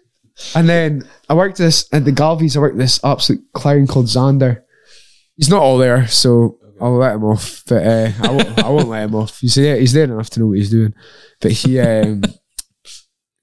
And 0.54 0.68
then 0.68 1.08
I 1.30 1.34
worked 1.34 1.58
this 1.58 1.88
at 1.92 2.06
the 2.06 2.12
Galvies. 2.12 2.56
I 2.56 2.60
worked 2.60 2.78
this 2.78 3.00
absolute 3.04 3.44
clown 3.54 3.88
called 3.88 4.08
Xander. 4.08 4.64
He's 5.38 5.50
not 5.50 5.62
all 5.62 5.78
there, 5.78 6.08
so 6.08 6.60
I'll 6.80 6.98
let 6.98 7.16
him 7.16 7.24
off. 7.24 7.64
But 7.68 7.86
uh, 7.86 8.12
I, 8.22 8.32
won't, 8.32 8.64
I 8.64 8.70
won't 8.70 8.90
let 8.90 9.04
him 9.04 9.16
off. 9.16 9.40
He's 9.40 9.56
there. 9.56 9.78
He's 9.78 9.94
there 9.94 10.06
enough 10.06 10.30
to 10.32 10.40
know 10.40 10.48
what 10.48 10.58
he's 10.58 10.72
doing. 10.72 10.94
But 11.42 11.52
he 11.52 11.80
um, 11.80 12.24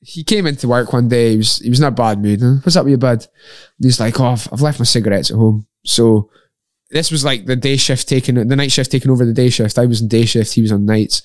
he 0.01 0.25
came 0.25 0.47
into 0.47 0.69
work 0.69 0.93
one 0.93 1.09
day. 1.09 1.31
He 1.31 1.37
was 1.39 1.59
he 1.59 1.71
was 1.71 1.81
in 1.81 1.87
a 1.87 1.91
bad 1.91 2.21
mood. 2.21 2.41
What's 2.43 2.77
up 2.77 2.85
with 2.85 2.93
you, 2.93 2.99
bud? 2.99 3.21
And 3.21 3.85
he's 3.85 4.01
like, 4.01 4.19
oh, 4.21 4.27
I've, 4.27 4.49
I've 4.53 4.61
left 4.61 4.79
my 4.79 4.85
cigarettes 4.85 5.31
at 5.31 5.37
home. 5.37 5.67
So 5.85 6.31
this 6.91 7.11
was 7.11 7.25
like 7.25 7.47
the 7.47 7.57
day 7.57 7.77
shift 7.77 8.09
taking 8.09 8.35
the 8.35 8.57
night 8.57 8.73
shift 8.73 8.91
taking 8.91 9.11
over 9.11 9.25
the 9.25 9.33
day 9.33 9.49
shift. 9.49 9.79
I 9.79 9.87
was 9.87 10.03
in 10.03 10.09
day 10.09 10.25
shift. 10.25 10.53
He 10.53 10.63
was 10.63 10.73
on 10.73 10.85
nights. 10.85 11.23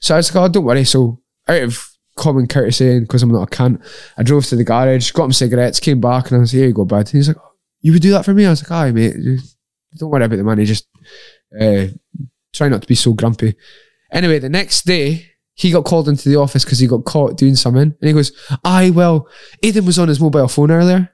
So 0.00 0.14
I 0.14 0.18
was 0.18 0.34
like, 0.34 0.42
oh, 0.42 0.48
don't 0.48 0.64
worry. 0.64 0.84
So 0.84 1.20
out 1.46 1.62
of 1.62 1.86
common 2.16 2.46
courtesy 2.46 2.90
and 2.90 3.06
because 3.06 3.22
I'm 3.22 3.32
not 3.32 3.52
a 3.52 3.56
cunt, 3.56 3.84
I 4.16 4.22
drove 4.22 4.46
to 4.46 4.56
the 4.56 4.64
garage, 4.64 5.10
got 5.10 5.24
him 5.24 5.32
cigarettes, 5.32 5.80
came 5.80 6.00
back, 6.00 6.26
and 6.26 6.36
I 6.36 6.40
was 6.40 6.52
like, 6.52 6.58
here 6.58 6.68
you 6.68 6.74
go, 6.74 6.84
bud. 6.84 7.08
He's 7.08 7.28
like, 7.28 7.36
you 7.80 7.92
would 7.92 8.02
do 8.02 8.10
that 8.12 8.24
for 8.24 8.34
me? 8.34 8.46
I 8.46 8.50
was 8.50 8.62
like, 8.62 8.70
aye, 8.70 8.92
mate. 8.92 9.16
Don't 9.96 10.10
worry 10.10 10.24
about 10.24 10.36
the 10.36 10.44
money. 10.44 10.64
Just 10.64 10.86
uh, 11.58 11.86
try 12.52 12.68
not 12.68 12.82
to 12.82 12.88
be 12.88 12.94
so 12.94 13.12
grumpy. 13.12 13.54
Anyway, 14.12 14.38
the 14.38 14.48
next 14.48 14.84
day, 14.84 15.30
he 15.54 15.70
got 15.70 15.84
called 15.84 16.08
into 16.08 16.28
the 16.28 16.36
office 16.36 16.64
because 16.64 16.78
he 16.78 16.86
got 16.86 17.04
caught 17.04 17.36
doing 17.36 17.54
something. 17.54 17.82
And 17.82 17.96
he 18.00 18.12
goes, 18.12 18.32
aye, 18.64 18.90
well, 18.90 19.28
Aidan 19.62 19.84
was 19.84 19.98
on 19.98 20.08
his 20.08 20.20
mobile 20.20 20.48
phone 20.48 20.70
earlier. 20.70 21.10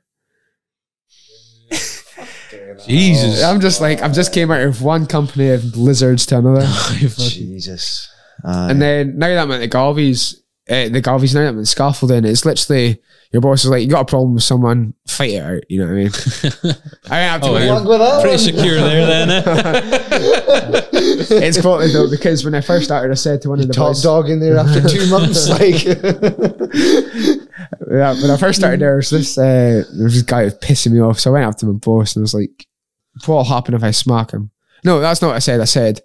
Jesus. 2.87 3.43
I'm 3.43 3.61
just 3.61 3.81
like, 3.81 4.03
I've 4.03 4.15
just 4.15 4.33
came 4.33 4.51
out 4.51 4.63
of 4.63 4.83
one 4.83 5.07
company 5.07 5.51
of 5.51 5.73
blizzards 5.73 6.27
to 6.27 6.39
another. 6.39 6.67
Jesus. 7.01 8.09
Aye. 8.45 8.71
And 8.71 8.81
then 8.81 9.19
now 9.19 9.29
that 9.29 9.39
I'm 9.39 9.51
at 9.51 9.59
the 9.59 9.69
Galvies, 9.69 10.37
uh, 10.69 10.89
the 10.89 11.01
Galvies 11.03 11.35
now 11.35 11.43
that 11.43 11.49
I'm 11.49 11.65
scaffolding, 11.65 12.25
it's 12.25 12.45
literally 12.45 13.01
your 13.33 13.41
boss 13.41 13.65
is 13.65 13.71
like, 13.71 13.83
you 13.83 13.89
got 13.89 14.03
a 14.03 14.05
problem 14.05 14.35
with 14.35 14.43
someone, 14.43 14.95
fight 15.07 15.33
it 15.33 15.43
out. 15.43 15.63
You 15.69 15.81
know 15.81 15.87
what 15.87 15.93
I 15.93 15.97
mean? 15.97 16.11
I 17.11 17.21
don't 17.21 17.31
have 17.31 17.41
to. 17.43 17.47
Oh, 17.49 17.53
like- 17.53 17.65
you're 17.65 17.89
with 17.89 17.99
that 17.99 18.21
Pretty 18.23 18.37
one. 18.37 18.39
secure 18.39 18.75
there 18.77 19.07
then, 19.07 19.31
eh? 19.31 19.43
it's 21.29 21.61
funny 21.61 21.93
though 21.93 22.11
because 22.11 22.45
when 22.45 22.55
I 22.55 22.61
first 22.61 22.85
started, 22.87 23.11
I 23.11 23.15
said 23.15 23.43
to 23.43 23.49
one 23.49 23.61
of 23.61 23.67
the 23.67 23.73
top 23.73 23.91
boys, 23.91 24.03
dog 24.03 24.29
in 24.29 24.41
there 24.41 24.59
after 24.59 24.87
two 24.89 25.09
months. 25.09 25.49
Like, 25.49 25.85
yeah, 27.91 28.13
when 28.21 28.31
I 28.31 28.37
first 28.37 28.59
started 28.59 28.81
there, 28.81 28.91
there 28.91 28.97
was 28.97 29.11
this 29.11 29.39
uh, 29.39 29.85
there 29.95 30.05
was 30.05 30.15
this 30.15 30.23
guy 30.23 30.41
who 30.41 30.45
was 30.47 30.55
pissing 30.59 30.93
me 30.93 31.01
off. 31.01 31.21
So 31.21 31.31
I 31.31 31.35
went 31.35 31.47
up 31.47 31.57
to 31.59 31.67
my 31.67 31.73
boss 31.73 32.15
and 32.17 32.23
I 32.23 32.25
was 32.25 32.35
like, 32.35 32.67
"What 33.25 33.37
will 33.37 33.45
happen 33.45 33.75
if 33.75 33.83
I 33.83 33.91
smack 33.91 34.33
him?" 34.33 34.51
No, 34.85 35.01
that's 35.01 35.23
not 35.23 35.29
what 35.29 35.37
I 35.37 35.41
said. 35.41 35.61
I 35.61 35.65
said, 35.65 36.01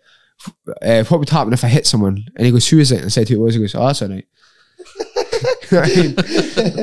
uh, 0.81 1.03
"What 1.05 1.19
would 1.19 1.29
happen 1.29 1.53
if 1.53 1.63
I 1.63 1.67
hit 1.67 1.87
someone?" 1.87 2.25
And 2.35 2.45
he 2.45 2.51
goes, 2.51 2.67
"Who 2.69 2.79
is 2.79 2.91
it?" 2.91 2.97
And 2.97 3.05
I 3.05 3.09
said, 3.09 3.27
"Who 3.29 3.35
it 3.35 3.45
was?" 3.45 3.55
He 3.55 3.61
goes, 3.61 3.75
"Oh, 3.75 3.85
that's 3.87 4.01
all 4.01 4.09
right." 4.09 4.25
I 5.77 5.87
mean, 5.87 6.17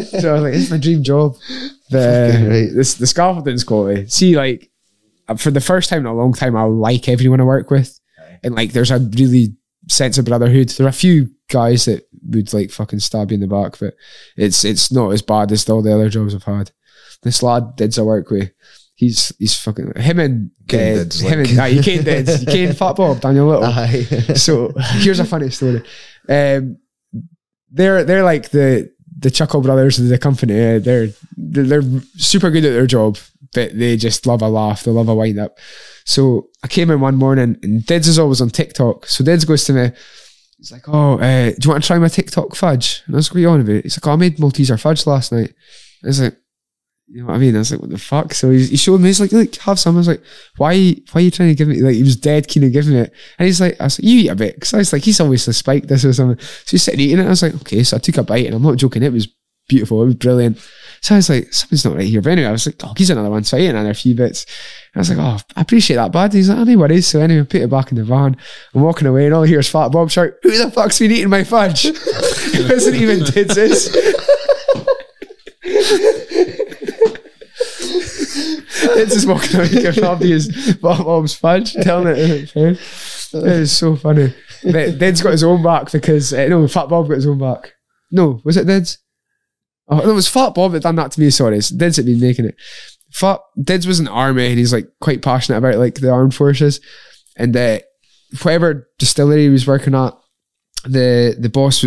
so 0.04 0.30
I 0.30 0.32
was 0.34 0.42
like, 0.42 0.54
"It's 0.54 0.70
my 0.70 0.78
dream 0.78 1.02
job." 1.02 1.36
The 1.90 2.46
right. 2.48 2.74
this 2.74 2.94
the 2.94 3.06
scaffolding's 3.06 3.64
quality. 3.64 4.08
See, 4.08 4.36
like 4.36 4.70
uh, 5.28 5.36
for 5.36 5.50
the 5.50 5.60
first 5.60 5.90
time 5.90 6.00
in 6.00 6.06
a 6.06 6.14
long 6.14 6.32
time, 6.32 6.56
I 6.56 6.64
like 6.64 7.08
everyone 7.08 7.40
I 7.40 7.44
work 7.44 7.70
with, 7.70 7.98
and 8.42 8.54
like 8.54 8.72
there's 8.72 8.90
a 8.90 8.98
really 8.98 9.54
sense 9.88 10.18
of 10.18 10.24
brotherhood. 10.24 10.70
There 10.70 10.86
are 10.86 10.90
a 10.90 10.92
few 10.92 11.30
guys 11.48 11.86
that 11.86 12.08
would 12.28 12.52
like 12.52 12.70
fucking 12.70 13.00
stab 13.00 13.30
you 13.30 13.36
in 13.36 13.40
the 13.40 13.46
back, 13.46 13.78
but 13.78 13.94
it's 14.36 14.64
it's 14.64 14.92
not 14.92 15.10
as 15.10 15.22
bad 15.22 15.52
as 15.52 15.68
all 15.68 15.82
the 15.82 15.94
other 15.94 16.08
jobs 16.08 16.34
I've 16.34 16.44
had. 16.44 16.70
This 17.22 17.42
lad 17.42 17.76
Dids 17.76 17.98
I 17.98 18.02
work 18.02 18.30
with, 18.30 18.50
he's 18.94 19.32
he's 19.38 19.56
fucking 19.56 19.92
him 19.96 20.18
and 20.18 20.50
Kane 20.66 20.92
uh, 20.92 20.96
Dids, 20.98 21.20
him 21.20 21.38
like. 21.38 21.48
and 21.48 21.56
nah, 21.56 21.64
you 21.64 21.82
Kane 21.82 22.04
Dids, 22.04 22.40
you 22.40 22.46
Kane 22.46 22.72
Fat 22.74 22.96
Bob, 22.96 23.20
Daniel 23.20 23.48
Little. 23.48 23.64
aye. 23.64 24.02
So 24.34 24.72
here's 24.76 25.20
a 25.20 25.24
funny 25.24 25.50
story. 25.50 25.82
Um, 26.28 26.78
they're 27.70 28.04
they're 28.04 28.24
like 28.24 28.50
the 28.50 28.92
the 29.18 29.30
Chuckle 29.30 29.60
Brothers 29.60 29.98
of 29.98 30.08
the 30.08 30.18
company. 30.18 30.78
They're 30.78 31.08
they're 31.36 31.82
super 32.16 32.50
good 32.50 32.64
at 32.64 32.72
their 32.72 32.86
job, 32.86 33.18
but 33.54 33.76
they 33.76 33.96
just 33.96 34.26
love 34.26 34.42
a 34.42 34.48
laugh. 34.48 34.84
They 34.84 34.90
love 34.90 35.08
a 35.08 35.14
wind 35.14 35.38
up. 35.38 35.58
So 36.04 36.48
I 36.62 36.68
came 36.68 36.90
in 36.90 37.00
one 37.00 37.16
morning 37.16 37.58
and 37.62 37.84
Dids 37.84 38.08
is 38.08 38.18
always 38.18 38.40
on 38.40 38.50
TikTok. 38.50 39.06
So 39.06 39.24
Dids 39.24 39.44
goes 39.44 39.64
to 39.64 39.72
me. 39.72 39.90
He's 40.58 40.72
like, 40.72 40.88
"Oh, 40.88 41.18
uh, 41.18 41.50
do 41.50 41.56
you 41.62 41.70
want 41.70 41.82
to 41.82 41.86
try 41.86 41.98
my 41.98 42.08
TikTok 42.08 42.54
fudge?" 42.54 43.02
And 43.06 43.14
I 43.14 43.18
was 43.18 43.28
like, 43.28 43.34
"What 43.34 43.38
are 43.38 43.42
you 43.42 43.48
on 43.50 43.60
about?" 43.60 43.72
It. 43.72 43.84
He's 43.84 43.96
like, 43.96 44.06
"Oh, 44.06 44.12
I 44.12 44.16
made 44.16 44.38
Malteser 44.38 44.80
fudge 44.80 45.06
last 45.06 45.32
night." 45.32 45.54
I 46.02 46.06
was 46.06 46.20
like, 46.20 46.36
"You 47.10 47.22
know 47.22 47.28
what 47.28 47.36
I 47.36 47.38
mean?" 47.38 47.54
I 47.56 47.60
was 47.60 47.70
like, 47.70 47.80
"What 47.80 47.90
the 47.90 47.98
fuck?" 47.98 48.34
So 48.34 48.50
he, 48.50 48.66
he 48.66 48.76
showed 48.76 49.00
me. 49.00 49.08
He's 49.08 49.20
like, 49.20 49.32
"Look, 49.32 49.54
have 49.56 49.78
some." 49.78 49.96
I 49.96 49.98
was 49.98 50.08
like, 50.08 50.22
"Why? 50.56 50.96
Why 51.12 51.20
are 51.20 51.24
you 51.24 51.30
trying 51.30 51.48
to 51.48 51.54
give 51.54 51.68
me?" 51.68 51.80
Like 51.80 51.94
he 51.94 52.02
was 52.02 52.16
dead 52.16 52.48
keen 52.48 52.64
on 52.64 52.72
giving 52.72 52.96
it, 52.96 53.12
and 53.38 53.46
he's 53.46 53.60
like, 53.60 53.80
"I 53.80 53.84
was 53.84 53.98
like, 53.98 54.08
you 54.08 54.20
eat 54.20 54.28
a 54.28 54.36
bit," 54.36 54.54
because 54.54 54.74
I 54.74 54.78
was 54.78 54.92
like, 54.92 55.02
"He's 55.02 55.20
obviously 55.20 55.52
spiked 55.52 55.88
this 55.88 56.04
or 56.04 56.12
something." 56.12 56.38
So 56.38 56.70
he's 56.72 56.82
sitting 56.82 57.00
eating 57.00 57.18
it. 57.18 57.26
I 57.26 57.30
was 57.30 57.42
like, 57.42 57.54
"Okay." 57.54 57.82
So 57.82 57.96
I 57.96 58.00
took 58.00 58.18
a 58.18 58.22
bite, 58.22 58.46
and 58.46 58.54
I'm 58.54 58.62
not 58.62 58.76
joking. 58.76 59.02
It 59.02 59.12
was 59.12 59.28
beautiful. 59.68 60.02
It 60.02 60.06
was 60.06 60.14
brilliant. 60.16 60.58
So 61.00 61.14
I 61.14 61.18
was 61.18 61.30
like, 61.30 61.52
"Something's 61.52 61.84
not 61.84 61.96
right 61.96 62.06
here." 62.06 62.20
But 62.20 62.30
anyway, 62.30 62.48
I 62.48 62.52
was 62.52 62.66
like, 62.66 62.76
"Oh, 62.82 62.92
he's 62.96 63.10
another 63.10 63.30
one." 63.30 63.44
So 63.44 63.56
I 63.56 63.60
ate 63.60 63.70
another 63.70 63.94
few 63.94 64.14
bits. 64.14 64.46
I 64.94 64.98
was 64.98 65.10
like, 65.10 65.18
"Oh, 65.18 65.38
I 65.56 65.60
appreciate 65.60 65.96
that, 65.96 66.12
bud." 66.12 66.32
He's 66.32 66.48
like, 66.48 66.58
"Oh, 66.58 66.64
no 66.64 66.78
worries." 66.78 67.06
So 67.06 67.20
anyway, 67.20 67.40
I 67.40 67.44
put 67.44 67.62
it 67.62 67.70
back 67.70 67.90
in 67.90 67.98
the 67.98 68.04
van. 68.04 68.36
I'm 68.74 68.82
walking 68.82 69.06
away, 69.06 69.26
and 69.26 69.34
all 69.34 69.44
I 69.44 69.46
hear 69.46 69.60
is 69.60 69.68
Fat 69.68 69.90
Bob 69.90 70.10
shout, 70.10 70.32
"Who 70.42 70.50
the 70.50 70.70
fuck's 70.70 70.98
been 70.98 71.12
eating 71.12 71.30
my 71.30 71.44
fudge?" 71.44 71.84
it 71.90 72.70
wasn't 72.70 72.96
even 72.96 73.20
Dids. 73.20 73.96
It's 78.38 79.14
just 79.14 79.26
away 79.54 79.68
giving 79.68 80.04
Abdi 80.04 80.30
his 80.30 80.74
Fat 80.76 80.80
Bob's 80.80 81.34
fudge, 81.34 81.74
telling 81.74 82.14
it. 82.16 82.54
It 82.54 82.78
is 83.32 83.76
so 83.76 83.96
funny. 83.96 84.34
Dids 84.62 85.22
got 85.22 85.32
his 85.32 85.44
own 85.44 85.62
back 85.62 85.92
because 85.92 86.32
uh, 86.32 86.46
no, 86.48 86.66
Fat 86.68 86.88
Bob 86.88 87.08
got 87.08 87.16
his 87.16 87.26
own 87.26 87.38
back. 87.38 87.74
No, 88.10 88.40
was 88.44 88.56
it 88.56 88.66
Dids? 88.66 88.98
Oh, 89.88 89.98
no, 89.98 90.10
it 90.10 90.14
was 90.14 90.28
Fat 90.28 90.54
Bob 90.54 90.72
that 90.72 90.82
done 90.82 90.96
that 90.96 91.12
to 91.12 91.20
me. 91.20 91.30
Sorry, 91.30 91.58
it's 91.58 91.68
Dids 91.68 91.96
had 91.96 92.06
been 92.06 92.20
making 92.20 92.46
it. 92.46 92.56
Fat 93.10 93.40
Dids 93.62 93.86
was 93.86 94.02
the 94.02 94.10
army 94.10 94.46
and 94.48 94.58
he's 94.58 94.72
like 94.72 94.88
quite 95.00 95.22
passionate 95.22 95.58
about 95.58 95.76
like 95.76 95.96
the 95.96 96.10
armed 96.10 96.34
forces, 96.34 96.80
and 97.36 97.56
uh, 97.56 97.78
whatever 98.42 98.88
distillery 98.98 99.44
he 99.44 99.48
was 99.48 99.66
working 99.66 99.94
at, 99.94 100.14
the 100.84 101.36
the 101.38 101.48
boss. 101.48 101.84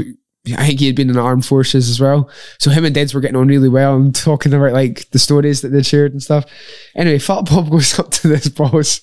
I 0.57 0.65
think 0.65 0.79
he 0.79 0.87
had 0.87 0.95
been 0.95 1.09
in 1.09 1.15
the 1.15 1.21
armed 1.21 1.45
forces 1.45 1.89
as 1.89 1.99
well. 1.99 2.29
So 2.57 2.71
him 2.71 2.83
and 2.83 2.95
Dids 2.95 3.13
were 3.13 3.21
getting 3.21 3.35
on 3.35 3.47
really 3.47 3.69
well 3.69 3.95
and 3.95 4.13
talking 4.13 4.53
about 4.53 4.73
like 4.73 5.09
the 5.11 5.19
stories 5.19 5.61
that 5.61 5.69
they'd 5.69 5.85
shared 5.85 6.13
and 6.13 6.23
stuff. 6.23 6.45
Anyway, 6.95 7.19
Fat 7.19 7.43
Bob 7.45 7.69
goes 7.71 7.99
up 7.99 8.09
to 8.11 8.27
this 8.27 8.49
boss 8.49 9.01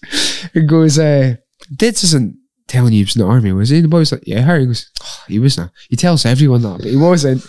and 0.55 0.69
goes, 0.69 0.99
uh, 0.99 1.37
Dids 1.75 2.03
isn't 2.05 2.38
telling 2.69 2.93
you 2.93 2.99
he 2.99 3.05
was 3.05 3.17
in 3.17 3.23
the 3.23 3.29
army, 3.29 3.53
was 3.53 3.71
he? 3.71 3.77
And 3.77 3.85
the 3.85 3.89
boy's 3.89 4.13
like, 4.13 4.27
yeah, 4.27 4.41
Harry 4.41 4.67
goes, 4.67 4.91
oh, 5.03 5.25
he 5.27 5.39
was 5.39 5.57
not. 5.57 5.71
He 5.89 5.97
tells 5.97 6.25
everyone 6.25 6.63
that, 6.63 6.79
but 6.79 6.87
he 6.87 6.97
wasn't. 6.97 7.45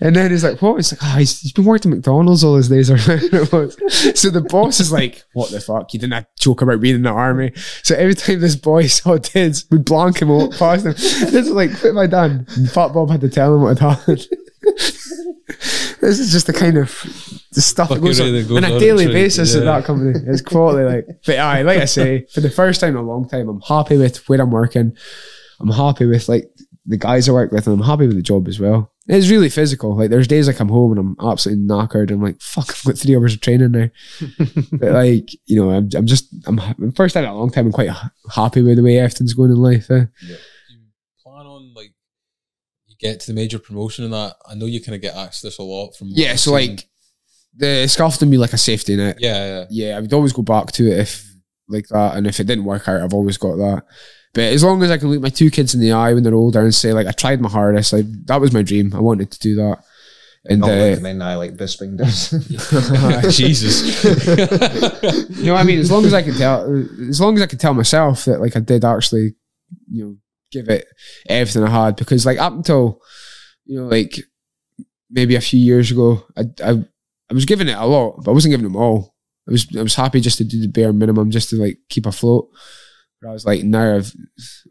And 0.00 0.16
then 0.16 0.30
he's 0.30 0.42
like, 0.42 0.60
what? 0.60 0.76
Like, 0.76 1.02
ah, 1.02 1.16
he's, 1.18 1.40
he's 1.40 1.52
been 1.52 1.64
working 1.66 1.92
at 1.92 1.96
McDonald's 1.96 2.42
all 2.42 2.56
his 2.56 2.68
days 2.68 2.90
or 2.90 2.96
whatever 2.98 3.66
was. 3.66 3.76
So 4.14 4.30
the 4.30 4.40
boss 4.40 4.80
is 4.80 4.90
like, 4.90 5.22
what 5.34 5.50
the 5.50 5.60
fuck? 5.60 5.92
You 5.92 6.00
didn't 6.00 6.26
joke 6.38 6.62
about 6.62 6.80
being 6.80 6.96
in 6.96 7.02
the 7.02 7.10
army. 7.10 7.52
So 7.82 7.94
every 7.94 8.14
time 8.14 8.40
this 8.40 8.56
boy 8.56 8.86
saw 8.88 9.18
Dids, 9.18 9.66
would 9.70 9.84
blank 9.84 10.20
him 10.20 10.30
out 10.30 10.52
past 10.52 10.86
him. 10.86 10.92
This 10.92 11.32
is 11.32 11.50
like, 11.50 11.70
what 11.72 11.82
have 11.82 11.96
I 11.96 12.06
done? 12.06 12.46
And 12.56 12.70
Fat 12.70 12.88
Bob 12.88 13.10
had 13.10 13.20
to 13.20 13.28
tell 13.28 13.54
him 13.54 13.62
what 13.62 13.78
had 13.78 13.90
happened. 13.90 14.26
this 15.46 16.18
is 16.18 16.32
just 16.32 16.46
the 16.46 16.52
kind 16.52 16.78
of 16.78 16.90
the 17.52 17.60
stuff 17.60 17.90
that 17.90 18.00
goes 18.00 18.20
on, 18.20 18.32
goes 18.32 18.50
on 18.50 18.64
a 18.64 18.78
daily 18.78 19.06
basis 19.06 19.54
at 19.54 19.64
that 19.64 19.84
company. 19.84 20.12
It's 20.26 20.40
quality, 20.40 20.84
like. 20.84 21.06
But 21.26 21.38
aye, 21.38 21.62
like 21.62 21.80
I 21.80 21.84
say, 21.84 22.26
for 22.32 22.40
the 22.40 22.50
first 22.50 22.80
time 22.80 22.90
in 22.90 22.96
a 22.96 23.02
long 23.02 23.28
time, 23.28 23.48
I'm 23.48 23.60
happy 23.60 23.98
with 23.98 24.28
where 24.28 24.40
I'm 24.40 24.50
working. 24.50 24.96
I'm 25.60 25.70
happy 25.70 26.06
with 26.06 26.28
like 26.28 26.50
the 26.86 26.96
guys 26.96 27.28
I 27.28 27.32
work 27.32 27.52
with, 27.52 27.66
and 27.66 27.78
I'm 27.78 27.86
happy 27.86 28.06
with 28.06 28.16
the 28.16 28.22
job 28.22 28.48
as 28.48 28.58
well. 28.58 28.90
It's 29.06 29.28
really 29.28 29.50
physical. 29.50 29.94
Like 29.96 30.08
there's 30.08 30.26
days 30.26 30.48
I 30.48 30.54
come 30.54 30.70
home 30.70 30.92
and 30.92 30.98
I'm 30.98 31.28
absolutely 31.28 31.64
knackered. 31.66 32.10
I'm 32.10 32.22
like, 32.22 32.40
fuck, 32.40 32.70
I've 32.70 32.84
got 32.84 32.98
three 32.98 33.14
hours 33.14 33.34
of 33.34 33.42
training 33.42 33.72
now. 33.72 33.90
but 34.72 34.92
like, 34.92 35.28
you 35.44 35.60
know, 35.60 35.70
I'm, 35.72 35.90
I'm 35.94 36.06
just, 36.06 36.34
I'm 36.46 36.58
first 36.92 37.12
time 37.12 37.24
in 37.24 37.30
a 37.30 37.36
long 37.36 37.50
time. 37.50 37.66
I'm 37.66 37.72
quite 37.72 37.90
happy 38.34 38.62
with 38.62 38.76
the 38.76 38.82
way 38.82 38.98
everything's 38.98 39.34
going 39.34 39.50
in 39.50 39.58
life. 39.58 39.90
Eh? 39.90 40.06
you 40.06 40.14
plan 40.14 40.36
on 40.36 40.36
like 40.36 40.53
you 43.00 43.08
get 43.08 43.20
to 43.20 43.26
the 43.28 43.34
major 43.34 43.58
promotion 43.58 44.04
and 44.04 44.12
that? 44.14 44.36
I 44.48 44.54
know 44.54 44.66
you 44.66 44.80
kind 44.82 44.94
of 44.94 45.02
get 45.02 45.14
asked 45.16 45.42
this 45.42 45.58
a 45.58 45.62
lot 45.62 45.92
from 45.96 46.08
Yeah, 46.10 46.36
so 46.36 46.52
watching- 46.52 46.70
like 46.76 46.88
the 47.56 47.86
scarf 47.86 48.18
to 48.18 48.26
be 48.26 48.36
like 48.36 48.52
a 48.52 48.58
safety 48.58 48.96
net. 48.96 49.18
Yeah, 49.20 49.46
yeah. 49.46 49.64
Yeah, 49.70 49.96
I 49.96 50.00
would 50.00 50.12
always 50.12 50.32
go 50.32 50.42
back 50.42 50.72
to 50.72 50.86
it 50.90 50.98
if 51.00 51.24
like 51.68 51.86
that, 51.88 52.16
and 52.16 52.26
if 52.26 52.40
it 52.40 52.46
didn't 52.46 52.64
work 52.64 52.88
out, 52.88 53.00
I've 53.00 53.14
always 53.14 53.36
got 53.36 53.56
that. 53.56 53.84
But 54.34 54.52
as 54.52 54.64
long 54.64 54.82
as 54.82 54.90
I 54.90 54.98
can 54.98 55.10
look 55.10 55.22
my 55.22 55.28
two 55.28 55.50
kids 55.50 55.74
in 55.74 55.80
the 55.80 55.92
eye 55.92 56.12
when 56.12 56.24
they're 56.24 56.34
older 56.34 56.60
and 56.62 56.74
say 56.74 56.92
like 56.92 57.06
I 57.06 57.12
tried 57.12 57.40
my 57.40 57.48
hardest, 57.48 57.92
like 57.92 58.06
that 58.26 58.40
was 58.40 58.52
my 58.52 58.62
dream. 58.62 58.92
I 58.94 59.00
wanted 59.00 59.30
to 59.30 59.38
do 59.38 59.54
that. 59.56 59.78
And 60.46 60.60
Not 60.60 60.70
uh, 60.72 60.76
like 60.90 61.00
the 61.00 61.24
eye 61.24 61.36
like 61.36 61.56
Bisping 61.56 61.96
does. 61.96 62.30
Jesus. 63.36 64.04
you 65.38 65.46
know 65.46 65.54
what 65.54 65.60
I 65.60 65.64
mean? 65.64 65.78
As 65.78 65.90
long 65.90 66.04
as 66.04 66.12
I 66.12 66.22
can 66.22 66.34
tell, 66.34 66.64
as 67.08 67.20
long 67.20 67.36
as 67.36 67.42
I 67.42 67.46
can 67.46 67.58
tell 67.58 67.72
myself 67.72 68.24
that 68.26 68.40
like 68.40 68.56
I 68.56 68.60
did 68.60 68.84
actually, 68.84 69.36
you 69.90 70.04
know, 70.04 70.16
give 70.54 70.68
it 70.68 70.86
everything 71.28 71.64
I 71.64 71.70
had 71.84 71.96
because 71.96 72.24
like 72.24 72.38
up 72.38 72.52
until, 72.54 73.00
you 73.66 73.78
know, 73.80 73.86
like 73.88 74.18
maybe 75.10 75.34
a 75.36 75.40
few 75.40 75.60
years 75.60 75.90
ago, 75.90 76.24
I 76.36 76.42
I, 76.62 76.70
I 77.30 77.34
was 77.34 77.44
giving 77.44 77.68
it 77.68 77.76
a 77.76 77.84
lot, 77.86 78.22
but 78.24 78.30
I 78.30 78.34
wasn't 78.34 78.52
giving 78.52 78.64
them 78.64 78.76
all. 78.76 79.14
I 79.48 79.52
was 79.52 79.66
I 79.76 79.82
was 79.82 79.94
happy 79.94 80.20
just 80.20 80.38
to 80.38 80.44
do 80.44 80.60
the 80.60 80.68
bare 80.68 80.92
minimum 80.92 81.30
just 81.30 81.50
to 81.50 81.56
like 81.56 81.78
keep 81.90 82.06
afloat. 82.06 82.48
But 83.20 83.30
I 83.30 83.32
was 83.32 83.44
like, 83.44 83.62
now 83.64 83.96
I've, 83.96 84.12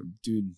I'm 0.01 0.14
doing. 0.23 0.55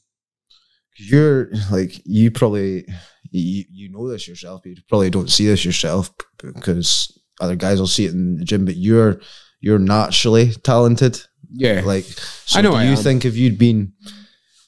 You're 0.98 1.50
like 1.72 2.02
you 2.06 2.32
probably 2.32 2.86
you, 3.32 3.66
you 3.70 3.92
know 3.92 4.10
this 4.10 4.28
yourself, 4.28 4.62
but 4.64 4.70
you 4.70 4.78
probably 4.88 5.10
don't 5.10 5.30
see 5.30 5.46
this 5.46 5.66
yourself 5.66 6.10
because 6.42 7.12
other 7.42 7.58
guys 7.58 7.80
will 7.80 7.88
see 7.88 8.06
it 8.06 8.14
in 8.14 8.38
the 8.38 8.46
gym. 8.46 8.64
But 8.66 8.78
you're 8.78 9.20
you're 9.60 9.80
naturally 9.80 10.52
talented. 10.64 11.20
Yeah, 11.52 11.82
Like 11.86 12.06
so 12.06 12.60
I 12.60 12.62
know 12.62 12.72
Do 12.72 12.78
I 12.78 12.84
you 12.86 12.92
am. 12.92 12.98
think 12.98 13.26
if 13.26 13.36
you'd 13.38 13.58
been 13.58 13.94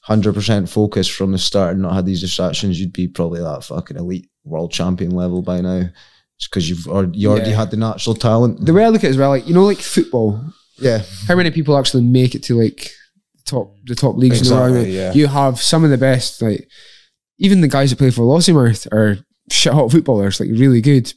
hundred 0.08 0.34
percent 0.34 0.68
focused 0.68 1.12
from 1.12 1.32
the 1.32 1.38
start 1.38 1.72
and 1.74 1.82
not 1.82 1.92
had 1.94 2.06
these 2.06 2.20
distractions, 2.22 2.80
you'd 2.80 2.92
be 2.92 3.06
probably 3.06 3.40
that 3.40 3.62
fucking 3.64 3.96
elite 3.96 4.28
world 4.44 4.72
champion 4.72 5.10
level 5.12 5.42
by 5.42 5.60
now? 5.60 5.82
Because 6.42 6.68
you've 6.68 6.86
already, 6.88 7.18
you 7.18 7.30
already 7.30 7.50
Yeah. 7.50 7.56
had 7.56 7.70
the 7.70 7.76
natural 7.76 8.14
talent. 8.14 8.64
the 8.64 8.72
way 8.72 8.84
I 8.84 8.88
look 8.88 9.04
at 9.04 9.08
it 9.08 9.10
as 9.10 9.18
well, 9.18 9.30
like 9.30 9.46
you 9.46 9.54
know, 9.54 9.64
like 9.64 9.78
football. 9.78 10.40
yeah, 10.78 11.02
How 11.28 11.36
many 11.36 11.50
people 11.50 11.76
actually 11.76 12.04
make 12.04 12.34
it 12.34 12.42
to 12.44 12.54
like 12.60 12.90
top 13.44 13.74
the 13.84 13.94
top 13.94 14.16
leagues? 14.16 14.40
you 14.42 14.50
know 14.50 14.60
what 14.60 14.62
I 14.64 14.68
Exactly, 14.76 14.96
yeah. 14.96 15.12
You 15.12 15.26
have 15.26 15.60
some 15.60 15.84
of 15.84 15.90
the 15.90 15.98
best, 15.98 16.40
like 16.42 16.68
even 17.38 17.60
the 17.60 17.68
guys 17.68 17.90
that 17.90 17.96
play 17.98 18.10
for 18.10 18.22
Lossiemouth 18.22 18.86
are 18.92 19.18
shit 19.50 19.72
hot 19.72 19.90
footballers, 19.90 20.40
like 20.40 20.48
really 20.50 20.80
good. 20.80 21.12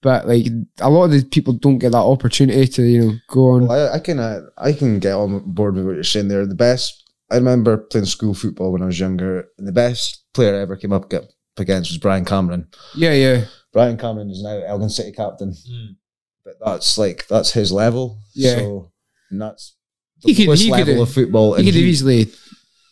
But 0.00 0.28
like 0.28 0.46
a 0.80 0.90
lot 0.90 1.04
of 1.06 1.10
the 1.10 1.24
people 1.24 1.54
don't 1.54 1.78
get 1.78 1.90
that 1.92 1.98
opportunity 1.98 2.66
to 2.68 2.82
you 2.82 3.00
know 3.00 3.12
go 3.28 3.50
on. 3.52 3.66
Well, 3.66 3.90
I, 3.90 3.96
I 3.96 3.98
can 3.98 4.18
uh, 4.20 4.42
I 4.56 4.72
can 4.72 5.00
get 5.00 5.14
on 5.14 5.40
board 5.44 5.74
with 5.74 5.86
what 5.86 5.94
you're 5.94 6.04
saying 6.04 6.28
there. 6.28 6.46
The 6.46 6.54
best 6.54 7.02
I 7.30 7.36
remember 7.36 7.76
playing 7.76 8.06
school 8.06 8.34
football 8.34 8.72
when 8.72 8.82
I 8.82 8.86
was 8.86 8.98
younger, 8.98 9.46
and 9.58 9.66
the 9.68 9.72
best 9.72 10.24
player 10.34 10.56
I 10.56 10.60
ever 10.62 10.76
came 10.76 10.92
up 10.92 11.12
against 11.58 11.90
was 11.90 11.98
Brian 11.98 12.24
Cameron. 12.24 12.68
Yeah, 12.94 13.12
yeah, 13.12 13.44
Brian 13.72 13.96
Cameron 13.98 14.30
is 14.30 14.42
now 14.42 14.60
Elgin 14.66 14.88
City 14.90 15.12
captain, 15.12 15.50
Mm. 15.52 15.96
but 16.44 16.54
that's 16.64 16.96
like 16.98 17.26
that's 17.28 17.52
his 17.52 17.70
level. 17.72 18.18
Yeah. 18.34 18.56
so 18.56 18.92
and 19.30 19.42
that's 19.42 19.74
the 20.22 20.32
He 20.32 20.34
could- 20.36 20.46
lowest 20.48 20.62
he 20.62 20.70
could 20.70 20.78
level 20.78 20.94
have- 20.94 21.02
of 21.08 21.12
football. 21.14 21.54
he 21.54 21.64
could 21.64 21.74
have 21.74 21.84
he, 21.84 21.90
easily, 21.90 22.32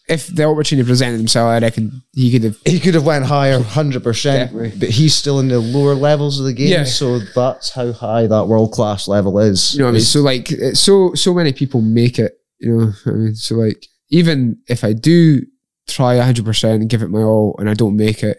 if 0.09 0.27
the 0.29 0.45
opportunity 0.45 0.87
presented 0.87 1.17
himself, 1.17 1.47
I 1.49 1.59
reckon 1.59 2.03
he 2.13 2.31
could 2.31 2.45
have. 2.45 2.59
he 2.67 2.79
could 2.79 2.93
have 2.95 3.07
went 3.07 3.25
higher, 3.25 3.59
hundred 3.61 4.03
percent. 4.05 4.53
But 4.79 4.91
he's 4.91 5.15
still 5.15 5.41
in 5.41 5.49
the 5.49 5.61
lower 5.61 5.95
levels 5.95 6.39
of 6.39 6.45
the 6.45 6.53
game, 6.53 6.69
Yeah. 6.73 6.85
so 6.85 7.21
that's 7.35 7.71
how 7.71 7.91
high 7.93 8.27
that 8.27 8.47
world 8.49 8.73
class 8.73 9.09
level 9.09 9.39
is. 9.39 9.73
You 9.73 9.79
know 9.81 9.85
what 9.87 9.91
I 9.91 9.93
mean? 9.95 10.01
So 10.03 10.21
like, 10.21 10.49
so 10.75 11.15
so 11.15 11.33
many 11.33 11.53
people 11.55 11.81
make 11.81 12.19
it. 12.19 12.39
You 12.61 12.71
know, 12.77 12.87
what 13.05 13.15
I 13.15 13.17
mean, 13.17 13.35
so 13.35 13.55
like, 13.57 13.87
even 14.11 14.59
if 14.69 14.85
I 14.85 14.93
do 14.93 15.43
try 15.89 16.19
hundred 16.19 16.45
percent 16.45 16.81
and 16.81 16.91
give 16.91 17.03
it 17.03 17.11
my 17.11 17.23
all, 17.23 17.57
and 17.59 17.69
I 17.69 17.75
don't 17.75 17.97
make 17.97 18.23
it, 18.23 18.39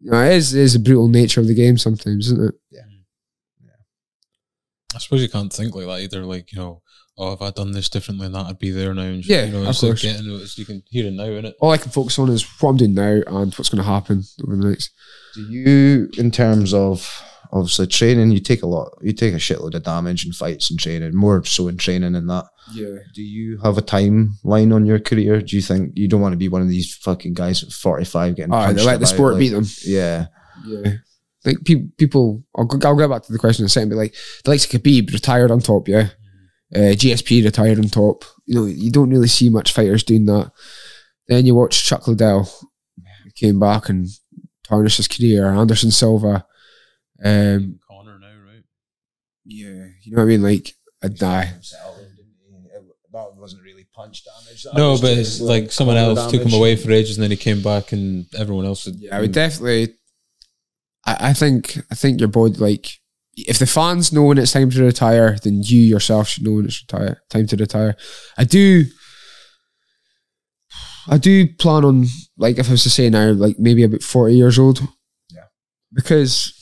you 0.00 0.10
know, 0.10 0.22
it 0.22 0.32
is 0.32 0.54
it 0.54 0.60
is 0.60 0.72
the 0.74 0.78
brutal 0.78 1.08
nature 1.08 1.40
of 1.40 1.46
the 1.46 1.54
game 1.54 1.78
sometimes, 1.78 2.26
isn't 2.26 2.48
it? 2.48 2.54
Yeah. 2.70 2.80
yeah. 3.62 3.70
I 4.94 4.98
suppose 4.98 5.22
you 5.22 5.28
can't 5.28 5.52
think 5.52 5.74
like 5.74 5.86
that 5.86 6.00
either. 6.00 6.24
Like, 6.24 6.52
you 6.52 6.58
know, 6.58 6.82
oh, 7.18 7.32
if 7.32 7.42
I'd 7.42 7.54
done 7.54 7.72
this 7.72 7.88
differently 7.88 8.26
and 8.26 8.34
that, 8.34 8.46
I'd 8.46 8.58
be 8.58 8.70
there 8.70 8.94
now. 8.94 9.02
And 9.02 9.24
Yeah, 9.24 9.44
you 9.44 9.52
know, 9.52 9.68
of 9.68 9.76
course. 9.78 10.02
getting 10.02 10.30
it, 10.30 10.58
you 10.58 10.64
can 10.64 10.82
hear 10.90 11.06
it 11.06 11.12
now, 11.12 11.24
innit? 11.24 11.54
All 11.60 11.70
I 11.70 11.78
can 11.78 11.90
focus 11.92 12.18
on 12.18 12.28
is 12.30 12.44
what 12.60 12.70
I'm 12.70 12.76
doing 12.76 12.94
now 12.94 13.22
and 13.26 13.54
what's 13.54 13.68
going 13.68 13.82
to 13.82 13.88
happen 13.88 14.22
over 14.42 14.56
the 14.56 14.68
next. 14.68 14.92
Do 15.34 15.42
you, 15.42 16.10
in 16.18 16.30
terms 16.30 16.74
of 16.74 17.22
obviously 17.52 17.86
training, 17.86 18.30
you 18.30 18.40
take 18.40 18.62
a 18.62 18.66
lot, 18.66 18.96
you 19.02 19.12
take 19.12 19.34
a 19.34 19.38
shitload 19.38 19.74
of 19.74 19.82
damage 19.82 20.24
in 20.24 20.32
fights 20.32 20.70
and 20.70 20.80
training, 20.80 21.14
more 21.14 21.44
so 21.44 21.68
in 21.68 21.76
training 21.76 22.14
and 22.14 22.28
that. 22.30 22.46
Yeah. 22.72 22.96
Do 23.14 23.22
you 23.22 23.58
have 23.58 23.76
a 23.78 23.82
timeline 23.82 24.74
on 24.74 24.86
your 24.86 24.98
career? 24.98 25.40
Do 25.42 25.56
you 25.56 25.62
think 25.62 25.92
you 25.94 26.08
don't 26.08 26.20
want 26.20 26.32
to 26.32 26.38
be 26.38 26.48
one 26.48 26.62
of 26.62 26.68
these 26.68 26.94
fucking 26.96 27.34
guys 27.34 27.62
at 27.62 27.70
45 27.72 28.36
getting 28.36 28.52
All 28.52 28.58
right, 28.58 28.66
punched 28.66 28.78
they 28.78 28.84
let 28.86 29.00
the 29.00 29.06
sport 29.06 29.34
like- 29.34 29.40
beat 29.40 29.48
them. 29.50 29.66
Yeah. 29.84 30.26
Yeah. 30.66 30.92
Like 31.44 31.58
pe- 31.64 31.88
people, 31.98 32.44
I'll 32.56 32.64
go, 32.66 32.88
I'll 32.88 32.94
go 32.96 33.08
back 33.08 33.24
to 33.24 33.32
the 33.32 33.38
question 33.38 33.64
in 33.64 33.66
a 33.66 33.68
second, 33.68 33.88
but 33.90 33.96
like 33.96 34.14
the 34.44 34.50
likes 34.50 34.64
of 34.64 34.70
Khabib 34.70 35.12
retired 35.12 35.50
on 35.50 35.58
top, 35.60 35.88
yeah. 35.88 36.08
Uh, 36.74 36.94
GSP 36.94 37.44
retired 37.44 37.78
on 37.78 37.88
top. 37.88 38.24
You 38.46 38.54
know, 38.54 38.64
you 38.64 38.90
don't 38.90 39.10
really 39.10 39.28
see 39.28 39.50
much 39.50 39.72
fighters 39.72 40.04
doing 40.04 40.24
that. 40.26 40.52
Then 41.28 41.44
you 41.44 41.54
watch 41.54 41.84
Chuck 41.84 42.06
Liddell, 42.06 42.48
came 43.34 43.58
back 43.60 43.88
and 43.88 44.06
tarnished 44.64 44.96
his 44.98 45.08
career. 45.08 45.50
Anderson 45.50 45.90
Silva, 45.90 46.46
um, 47.24 47.78
Conor 47.88 48.18
now, 48.18 48.34
right? 48.46 48.62
yeah, 49.44 49.86
you 50.02 50.12
know 50.12 50.18
what 50.18 50.22
I 50.22 50.26
mean. 50.26 50.42
Like, 50.42 50.72
I 51.02 51.08
die. 51.08 51.52
That 53.12 53.36
wasn't 53.36 53.62
really 53.62 53.86
punch 53.94 54.24
damage. 54.24 54.62
That 54.62 54.74
No, 54.74 54.98
but 54.98 55.18
it's 55.18 55.38
like 55.38 55.70
someone 55.70 55.96
corner 55.96 56.18
else 56.20 56.30
took 56.30 56.42
him 56.42 56.54
away 56.54 56.76
for 56.76 56.90
ages 56.90 57.18
and 57.18 57.22
then 57.22 57.30
he 57.30 57.36
came 57.36 57.62
back 57.62 57.92
and 57.92 58.26
everyone 58.38 58.64
else 58.64 58.86
had. 58.86 58.94
Yeah, 58.96 59.16
I 59.16 59.20
would 59.20 59.32
definitely. 59.32 59.94
I, 61.04 61.16
I 61.20 61.32
think 61.34 61.78
I 61.90 61.94
think 61.94 62.20
your 62.20 62.30
body 62.30 62.54
like 62.54 62.88
if 63.34 63.58
the 63.58 63.66
fans 63.66 64.12
know 64.12 64.22
when 64.22 64.38
it's 64.38 64.52
time 64.52 64.70
to 64.70 64.84
retire, 64.84 65.36
then 65.42 65.62
you 65.62 65.80
yourself 65.80 66.28
should 66.28 66.44
know 66.44 66.52
when 66.52 66.64
it's 66.66 66.82
retire 66.82 67.22
time 67.28 67.46
to 67.48 67.56
retire. 67.56 67.96
I 68.38 68.44
do. 68.44 68.84
I 71.08 71.18
do 71.18 71.52
plan 71.54 71.84
on 71.84 72.06
like 72.38 72.58
if 72.58 72.68
I 72.68 72.72
was 72.72 72.82
to 72.84 72.90
say 72.90 73.10
now, 73.10 73.32
like 73.32 73.58
maybe 73.58 73.82
about 73.82 74.02
forty 74.02 74.36
years 74.36 74.58
old. 74.58 74.80
Yeah. 75.30 75.46
Because 75.92 76.54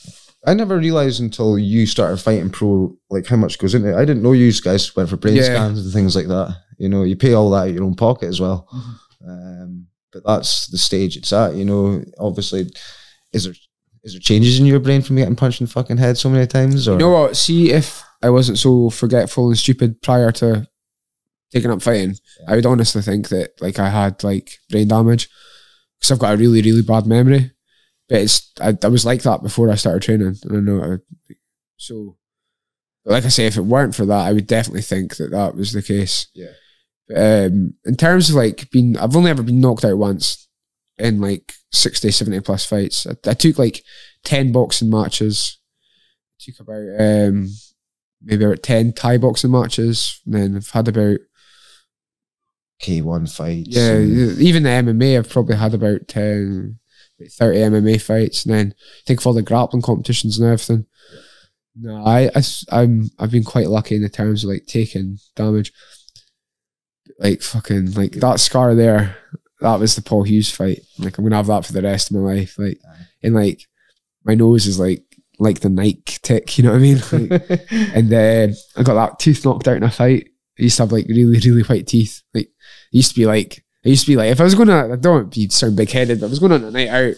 I 0.45 0.53
never 0.55 0.77
realized 0.77 1.21
until 1.21 1.57
you 1.59 1.85
started 1.85 2.17
fighting 2.17 2.49
pro, 2.49 2.95
like 3.09 3.27
how 3.27 3.35
much 3.35 3.59
goes 3.59 3.75
into 3.75 3.89
it. 3.89 3.95
I 3.95 4.05
didn't 4.05 4.23
know 4.23 4.31
you 4.31 4.51
guys 4.61 4.95
went 4.95 5.09
for 5.09 5.17
brain 5.17 5.35
Yeah. 5.35 5.43
scans 5.43 5.83
and 5.83 5.93
things 5.93 6.15
like 6.15 6.27
that. 6.27 6.55
You 6.79 6.89
know, 6.89 7.03
you 7.03 7.15
pay 7.15 7.33
all 7.33 7.51
that 7.51 7.57
out 7.57 7.67
of 7.69 7.75
your 7.75 7.83
own 7.83 7.95
pocket 7.95 8.27
as 8.27 8.39
well. 8.41 8.67
Mm-hmm. 8.73 9.29
Um, 9.29 9.87
but 10.11 10.23
that's 10.25 10.67
the 10.67 10.77
stage 10.79 11.15
it's 11.15 11.31
at. 11.31 11.55
You 11.55 11.65
know, 11.65 12.03
obviously, 12.17 12.69
is 13.33 13.43
there 13.43 13.53
is 14.03 14.13
there 14.13 14.19
changes 14.19 14.59
in 14.59 14.65
your 14.65 14.79
brain 14.79 15.03
from 15.03 15.17
getting 15.17 15.35
punched 15.35 15.61
in 15.61 15.67
the 15.67 15.71
fucking 15.71 15.97
head 15.97 16.17
so 16.17 16.27
many 16.29 16.47
times? 16.47 16.87
Or 16.87 16.93
you 16.93 16.97
know 16.99 17.11
what? 17.11 17.37
See 17.37 17.71
if 17.71 18.03
I 18.23 18.31
wasn't 18.31 18.57
so 18.57 18.89
forgetful 18.89 19.47
and 19.49 19.57
stupid 19.57 20.01
prior 20.01 20.31
to 20.33 20.67
taking 21.53 21.69
up 21.69 21.81
fighting, 21.83 22.15
I 22.47 22.55
would 22.55 22.65
honestly 22.65 23.01
think 23.03 23.29
that 23.29 23.61
like 23.61 23.77
I 23.77 23.89
had 23.89 24.23
like 24.23 24.57
brain 24.71 24.87
damage 24.87 25.29
because 25.99 26.11
I've 26.11 26.19
got 26.19 26.33
a 26.33 26.37
really 26.37 26.61
really 26.63 26.81
bad 26.81 27.05
memory. 27.05 27.51
But 28.11 28.23
it's 28.23 28.51
I, 28.59 28.77
I 28.83 28.87
was 28.89 29.05
like 29.05 29.21
that 29.21 29.41
before 29.41 29.71
I 29.71 29.75
started 29.75 30.01
training, 30.01 30.35
and 30.43 30.57
I 30.57 30.59
know 30.59 30.83
I, 30.83 31.33
so. 31.77 32.17
But 33.05 33.11
like 33.11 33.25
I 33.25 33.29
say, 33.29 33.45
if 33.45 33.55
it 33.55 33.61
weren't 33.61 33.95
for 33.95 34.05
that, 34.05 34.27
I 34.27 34.33
would 34.33 34.47
definitely 34.47 34.81
think 34.81 35.15
that 35.15 35.31
that 35.31 35.55
was 35.55 35.71
the 35.71 35.81
case. 35.81 36.27
Yeah. 36.35 36.51
But, 37.07 37.17
um, 37.17 37.73
in 37.85 37.95
terms 37.95 38.29
of 38.29 38.35
like 38.35 38.69
being, 38.69 38.97
I've 38.97 39.15
only 39.15 39.31
ever 39.31 39.43
been 39.43 39.61
knocked 39.61 39.85
out 39.85 39.97
once 39.97 40.49
in 40.97 41.21
like 41.21 41.53
60, 41.71 42.11
70 42.11 42.41
plus 42.41 42.65
fights. 42.65 43.07
I, 43.07 43.13
I 43.29 43.33
took 43.33 43.57
like 43.57 43.81
10 44.25 44.51
boxing 44.51 44.89
matches, 44.89 45.57
took 46.37 46.59
about 46.59 46.83
um, 46.99 47.47
maybe 48.21 48.43
about 48.43 48.61
10 48.61 48.91
Thai 48.91 49.19
boxing 49.19 49.51
matches, 49.51 50.19
and 50.25 50.35
then 50.35 50.55
I've 50.57 50.69
had 50.69 50.89
about, 50.89 51.19
K 52.79 53.01
one 53.01 53.25
fights? 53.25 53.69
yeah, 53.69 53.97
even 53.97 54.63
the 54.63 54.69
MMA, 54.69 55.17
I've 55.17 55.29
probably 55.29 55.55
had 55.55 55.73
about 55.73 56.09
10, 56.09 56.77
about 57.21 57.31
30 57.31 57.59
MMA 57.59 58.01
fights, 58.01 58.45
and 58.45 58.53
then 58.53 58.75
think 59.05 59.19
of 59.19 59.27
all 59.27 59.33
the 59.33 59.41
grappling 59.41 59.81
competitions 59.81 60.39
and 60.39 60.47
everything. 60.47 60.85
No, 61.75 62.03
I, 62.05 62.29
I, 62.69 62.81
am 62.81 63.09
I've 63.17 63.31
been 63.31 63.43
quite 63.43 63.67
lucky 63.67 63.95
in 63.95 64.01
the 64.01 64.09
terms 64.09 64.43
of 64.43 64.49
like 64.49 64.65
taking 64.65 65.17
damage. 65.35 65.71
Like 67.19 67.41
fucking, 67.41 67.93
like 67.93 68.13
that 68.13 68.39
scar 68.39 68.73
there, 68.73 69.15
that 69.61 69.79
was 69.79 69.95
the 69.95 70.01
Paul 70.01 70.23
Hughes 70.23 70.49
fight. 70.49 70.81
Like 70.97 71.17
I'm 71.17 71.23
gonna 71.23 71.35
have 71.35 71.47
that 71.47 71.65
for 71.65 71.73
the 71.73 71.81
rest 71.81 72.09
of 72.09 72.17
my 72.17 72.33
life. 72.33 72.57
Like, 72.57 72.79
and 73.23 73.35
like 73.35 73.61
my 74.23 74.35
nose 74.35 74.67
is 74.67 74.79
like 74.79 75.03
like 75.39 75.61
the 75.61 75.69
Nike 75.69 76.17
tick, 76.21 76.57
you 76.57 76.63
know 76.63 76.71
what 76.71 76.77
I 76.77 76.79
mean? 76.79 76.97
Like, 77.11 77.71
and 77.71 78.13
uh, 78.13 78.53
I 78.77 78.83
got 78.83 78.93
that 78.95 79.19
tooth 79.19 79.45
knocked 79.45 79.67
out 79.67 79.77
in 79.77 79.83
a 79.83 79.89
fight. 79.89 80.29
I 80.59 80.63
used 80.63 80.77
to 80.77 80.83
have 80.83 80.91
like 80.91 81.07
really, 81.07 81.39
really 81.39 81.63
white 81.63 81.87
teeth. 81.87 82.21
Like 82.33 82.45
it 82.45 82.51
used 82.91 83.11
to 83.11 83.19
be 83.19 83.25
like 83.25 83.63
I 83.85 83.89
used 83.89 84.05
to 84.05 84.11
be 84.11 84.15
like 84.15 84.31
if 84.31 84.39
I 84.39 84.43
was 84.43 84.55
gonna 84.55 84.93
I 84.93 84.95
don't 84.95 85.15
want 85.15 85.33
to 85.33 85.39
be 85.39 85.49
sound 85.49 85.75
big 85.75 85.89
headed, 85.89 86.19
but 86.19 86.27
if 86.27 86.29
I 86.29 86.31
was 86.31 86.39
going 86.39 86.51
on 86.51 86.63
a 86.63 86.71
night 86.71 86.89
out, 86.89 87.15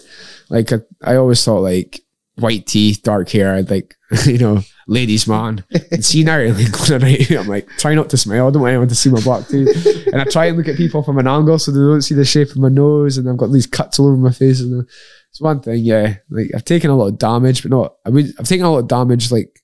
like 0.50 0.72
I, 0.72 0.78
I 1.04 1.16
always 1.16 1.44
thought 1.44 1.60
like 1.60 2.02
white 2.36 2.66
teeth, 2.66 3.04
dark 3.04 3.30
hair, 3.30 3.54
I'd 3.54 3.70
like 3.70 3.96
you 4.26 4.38
know, 4.38 4.62
ladies 4.88 5.28
man. 5.28 5.64
And 5.92 6.04
see 6.04 6.24
now, 6.24 6.40
like, 6.40 6.72
going 6.88 7.04
around, 7.04 7.32
I'm 7.32 7.48
like, 7.48 7.68
try 7.78 7.96
not 7.96 8.10
to 8.12 8.18
smile. 8.18 8.48
I 8.48 8.52
don't 8.52 8.62
want 8.62 8.72
anyone 8.72 8.88
to 8.90 8.96
see 8.96 9.10
my 9.10 9.22
black 9.22 9.48
teeth. 9.48 10.08
And 10.08 10.22
I 10.22 10.26
try 10.26 10.46
and 10.46 10.58
look 10.58 10.68
at 10.68 10.76
people 10.76 11.04
from 11.04 11.18
an 11.18 11.28
angle 11.28 11.60
so 11.60 11.72
they 11.72 11.80
don't 11.80 12.02
see 12.02 12.16
the 12.16 12.26
shape 12.26 12.50
of 12.50 12.58
my 12.58 12.70
nose. 12.70 13.18
And 13.18 13.30
I've 13.30 13.38
got 13.38 13.52
these 13.52 13.68
cuts 13.68 14.00
all 14.00 14.08
over 14.08 14.18
my 14.18 14.32
face. 14.32 14.62
And 14.62 14.88
it's 15.30 15.42
one 15.42 15.62
thing, 15.62 15.84
yeah. 15.84 16.18
Like 16.30 16.52
I've 16.56 16.66
taken 16.66 16.90
a 16.90 16.96
lot 16.96 17.08
of 17.08 17.18
damage, 17.18 17.64
but 17.64 17.72
not. 17.72 17.96
I 18.06 18.10
would. 18.10 18.28
I've 18.40 18.48
taken 18.48 18.66
a 18.66 18.72
lot 18.72 18.80
of 18.80 18.88
damage. 18.88 19.32
Like 19.32 19.62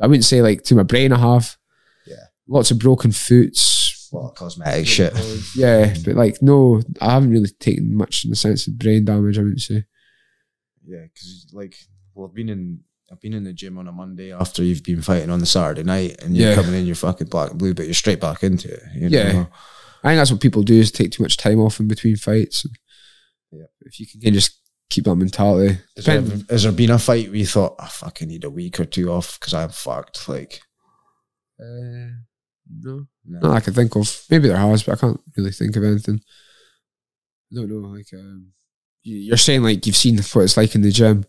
I 0.00 0.06
wouldn't 0.06 0.24
say 0.24 0.42
like 0.42 0.62
to 0.64 0.74
my 0.74 0.84
brain. 0.84 1.12
I 1.12 1.18
have. 1.18 1.56
Yeah. 2.06 2.16
Lots 2.46 2.70
of 2.70 2.78
broken 2.78 3.12
foots. 3.12 3.77
Well, 4.12 4.30
cosmetic 4.30 4.86
shit. 4.86 5.12
Yeah, 5.56 5.94
but 6.04 6.14
like 6.14 6.40
no, 6.42 6.82
I 7.00 7.12
haven't 7.12 7.30
really 7.30 7.50
taken 7.60 7.94
much 7.96 8.24
in 8.24 8.30
the 8.30 8.36
sense 8.36 8.66
of 8.66 8.78
brain 8.78 9.04
damage. 9.04 9.38
I 9.38 9.42
wouldn't 9.42 9.60
say. 9.60 9.84
Yeah, 10.86 11.02
because 11.12 11.50
like, 11.52 11.76
well, 12.14 12.28
I've 12.28 12.34
been 12.34 12.48
in, 12.48 12.80
I've 13.12 13.20
been 13.20 13.34
in 13.34 13.44
the 13.44 13.52
gym 13.52 13.76
on 13.78 13.88
a 13.88 13.92
Monday 13.92 14.32
after 14.32 14.62
you've 14.62 14.82
been 14.82 15.02
fighting 15.02 15.28
on 15.30 15.40
the 15.40 15.46
Saturday 15.46 15.82
night, 15.82 16.22
and 16.22 16.36
you're 16.36 16.50
Yeah. 16.50 16.54
coming 16.54 16.74
in, 16.74 16.86
you're 16.86 16.94
fucking 16.96 17.26
black 17.28 17.50
and 17.50 17.58
blue, 17.58 17.74
but 17.74 17.84
you're 17.84 17.94
straight 17.94 18.20
back 18.20 18.42
into 18.42 18.72
it. 18.72 18.82
You 18.94 19.08
Yeah. 19.08 19.46
I 20.02 20.10
think 20.10 20.18
that's 20.18 20.30
what 20.30 20.40
people 20.40 20.62
do 20.62 20.74
is 20.80 20.90
take 20.92 21.10
too 21.12 21.22
much 21.22 21.36
time 21.36 21.58
off 21.60 21.80
in 21.80 21.88
between 21.88 22.16
fights. 22.16 22.64
Yeah. 23.52 23.64
If 23.82 23.98
you 24.00 24.06
can 24.06 24.32
just 24.32 24.58
keep 24.88 25.04
that 25.04 25.16
mentality. 25.16 25.78
Has 25.96 26.04
there, 26.06 26.22
has 26.48 26.62
there 26.62 26.72
been 26.72 26.90
a 26.90 26.98
fight 26.98 27.26
where 27.28 27.36
you 27.36 27.46
thought, 27.46 27.74
I 27.78 27.88
fucking 27.88 28.28
need 28.28 28.44
a 28.44 28.50
week 28.50 28.78
or 28.80 28.84
two 28.86 29.10
off 29.10 29.38
because 29.38 29.52
I'm 29.52 29.68
fucked? 29.70 30.26
Like, 30.28 30.60
Uh, 31.60 32.22
no. 32.70 33.06
no. 33.26 33.38
Not 33.40 33.42
that 33.42 33.56
I 33.56 33.60
can 33.60 33.74
think 33.74 33.94
of. 33.96 34.22
Maybe 34.30 34.48
there 34.48 34.56
has, 34.56 34.82
but 34.82 34.92
I 34.92 35.00
can't 35.00 35.20
really 35.36 35.52
think 35.52 35.76
of 35.76 35.84
anything. 35.84 36.20
I 37.52 37.56
don't 37.56 37.70
know. 37.70 37.88
Like, 37.88 38.06
um, 38.14 38.48
you- 39.02 39.16
you're 39.18 39.36
saying 39.36 39.62
like 39.62 39.86
you've 39.86 39.96
seen 39.96 40.16
what 40.18 40.42
it's 40.42 40.56
like 40.56 40.74
in 40.74 40.82
the 40.82 40.90
gym. 40.90 41.24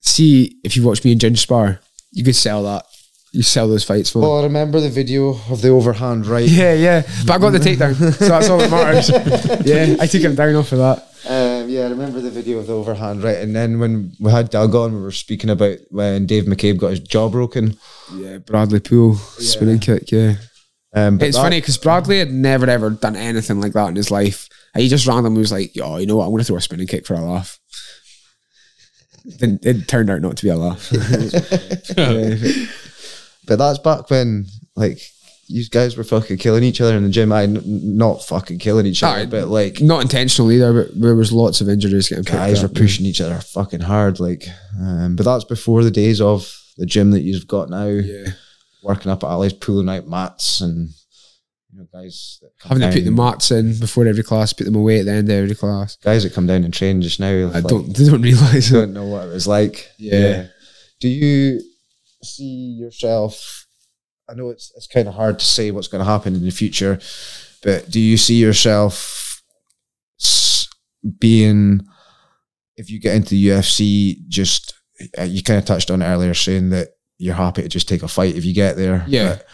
See, 0.00 0.56
if 0.64 0.76
you 0.76 0.82
watch 0.82 1.04
me 1.04 1.12
and 1.12 1.20
Ginger 1.20 1.40
spar, 1.40 1.80
you 2.12 2.24
could 2.24 2.36
sell 2.36 2.62
that. 2.64 2.84
You 3.32 3.42
sell 3.42 3.66
those 3.66 3.82
fights, 3.82 4.14
man. 4.14 4.22
Well, 4.22 4.38
I 4.40 4.44
remember 4.44 4.78
the 4.80 4.88
video 4.90 5.30
of 5.50 5.60
the 5.60 5.70
overhand 5.70 6.24
right. 6.26 6.48
yeah, 6.48 6.72
yeah. 6.72 7.02
But 7.26 7.32
I 7.34 7.38
got 7.38 7.50
the 7.50 7.58
takedown, 7.58 7.94
so 8.12 8.28
that's 8.28 8.48
all 8.48 8.58
that 8.58 8.70
matters. 8.70 9.10
yeah, 9.66 9.96
I 9.98 10.06
took 10.06 10.22
him 10.22 10.36
down 10.36 10.54
off 10.54 10.70
of 10.70 10.78
that. 10.78 10.98
Um, 11.26 11.68
yeah, 11.68 11.86
I 11.86 11.88
remember 11.88 12.20
the 12.20 12.30
video 12.30 12.58
of 12.58 12.68
the 12.68 12.74
overhand 12.74 13.24
right. 13.24 13.38
And 13.38 13.56
then 13.56 13.80
when 13.80 14.12
we 14.20 14.30
had 14.30 14.50
Doug 14.50 14.74
on, 14.76 14.94
we 14.94 15.00
were 15.02 15.10
speaking 15.10 15.50
about 15.50 15.78
when 15.90 16.26
Dave 16.26 16.44
McCabe 16.44 16.78
got 16.78 16.90
his 16.90 17.00
jaw 17.00 17.28
broken. 17.28 17.76
Yeah, 18.14 18.38
Bradley 18.38 18.78
Poole 18.78 19.16
spinning 19.16 19.80
kick. 19.80 20.12
Yeah, 20.12 20.34
Um, 20.94 21.20
it's 21.20 21.36
that- 21.36 21.42
funny 21.42 21.60
because 21.60 21.76
Bradley 21.78 22.18
had 22.20 22.30
never 22.32 22.68
ever 22.70 22.90
done 22.90 23.16
anything 23.16 23.60
like 23.60 23.72
that 23.72 23.88
in 23.88 23.96
his 23.96 24.10
life. 24.10 24.48
And 24.74 24.82
he 24.82 24.88
just 24.88 25.06
randomly 25.06 25.40
was 25.40 25.52
like, 25.52 25.74
"Yo, 25.76 25.96
you 25.98 26.06
know 26.06 26.16
what? 26.16 26.26
I'm 26.26 26.30
gonna 26.32 26.44
throw 26.44 26.56
a 26.56 26.60
spinning 26.60 26.86
kick 26.86 27.06
for 27.06 27.14
a 27.14 27.20
laugh." 27.20 27.58
Then 29.24 29.58
it 29.62 29.88
turned 29.88 30.10
out 30.10 30.20
not 30.20 30.36
to 30.36 30.44
be 30.44 30.50
a 30.50 30.56
laugh. 30.56 30.90
Yeah. 31.96 32.36
But 33.46 33.56
that's 33.58 33.78
back 33.78 34.08
when, 34.10 34.46
like, 34.74 34.98
you 35.48 35.64
guys 35.68 35.96
were 35.98 36.04
fucking 36.04 36.38
killing 36.38 36.64
each 36.64 36.80
other 36.80 36.96
in 36.96 37.02
the 37.02 37.10
gym. 37.10 37.30
I 37.32 37.42
n- 37.42 37.60
not 37.64 38.24
fucking 38.24 38.58
killing 38.58 38.86
each 38.86 39.02
other, 39.02 39.20
Aye. 39.20 39.26
but 39.26 39.48
like 39.48 39.80
Not 39.82 40.00
intentional 40.00 40.50
either, 40.50 40.72
but 40.84 40.98
there 40.98 41.14
was 41.14 41.30
lots 41.32 41.60
of 41.60 41.68
injuries 41.68 42.08
getting 42.08 42.24
guys 42.24 42.62
were 42.62 42.68
pushing 42.70 43.04
each 43.04 43.20
other 43.20 43.38
fucking 43.40 43.80
hard. 43.80 44.18
Like, 44.20 44.46
um, 44.80 45.16
but 45.16 45.24
that's 45.26 45.44
before 45.44 45.84
the 45.84 45.90
days 45.90 46.22
of 46.22 46.50
the 46.78 46.86
gym 46.86 47.10
that 47.10 47.20
you've 47.20 47.46
got 47.46 47.68
now, 47.68 47.84
Yeah, 47.86 48.30
working 48.84 49.10
up 49.10 49.24
at 49.24 49.28
Ali's 49.28 49.52
pulling 49.52 49.88
out 49.88 50.06
mats 50.06 50.60
and 50.60 50.90
you 51.72 51.80
know 51.80 51.86
guys 51.92 52.38
that 52.42 52.50
come 52.58 52.80
having 52.80 52.92
to 52.92 53.00
put 53.00 53.04
the 53.04 53.10
mats 53.10 53.50
in 53.50 53.78
before 53.78 54.06
every 54.06 54.22
class, 54.22 54.52
put 54.52 54.64
them 54.64 54.76
away 54.76 55.00
at 55.00 55.06
the 55.06 55.12
end 55.12 55.28
of 55.28 55.34
every 55.36 55.54
class. 55.54 55.96
guys 55.96 56.22
that 56.22 56.34
come 56.34 56.46
down 56.46 56.64
and 56.64 56.72
train 56.72 57.02
just 57.02 57.18
now. 57.18 57.32
I 57.32 57.44
like, 57.44 57.64
don't, 57.64 57.96
they 57.96 58.06
don't 58.06 58.22
realise 58.22 58.70
don't 58.70 58.92
know 58.92 59.06
what 59.06 59.26
it 59.26 59.32
was 59.32 59.48
like. 59.48 59.88
Yeah. 59.98 60.46
Do 61.00 61.08
you 61.08 61.60
see 62.22 62.76
yourself? 62.78 63.66
I 64.28 64.34
know 64.34 64.50
it's 64.50 64.72
it's 64.76 64.86
kind 64.86 65.08
of 65.08 65.14
hard 65.14 65.38
to 65.38 65.44
say 65.44 65.70
what's 65.70 65.88
going 65.88 66.04
to 66.04 66.10
happen 66.10 66.34
in 66.34 66.44
the 66.44 66.50
future, 66.50 66.98
but 67.62 67.90
do 67.90 68.00
you 68.00 68.16
see 68.16 68.36
yourself 68.36 69.42
being 71.18 71.80
if 72.76 72.90
you 72.90 73.00
get 73.00 73.16
into 73.16 73.30
the 73.30 73.48
UFC? 73.48 74.26
Just 74.28 74.74
uh, 75.18 75.24
you 75.24 75.42
kind 75.42 75.58
of 75.58 75.64
touched 75.64 75.90
on 75.90 76.02
it 76.02 76.06
earlier, 76.06 76.34
saying 76.34 76.70
that 76.70 76.93
you're 77.18 77.34
happy 77.34 77.62
to 77.62 77.68
just 77.68 77.88
take 77.88 78.02
a 78.02 78.08
fight 78.08 78.34
if 78.36 78.44
you 78.44 78.54
get 78.54 78.76
there. 78.76 79.04
Yeah. 79.06 79.36
But 79.36 79.46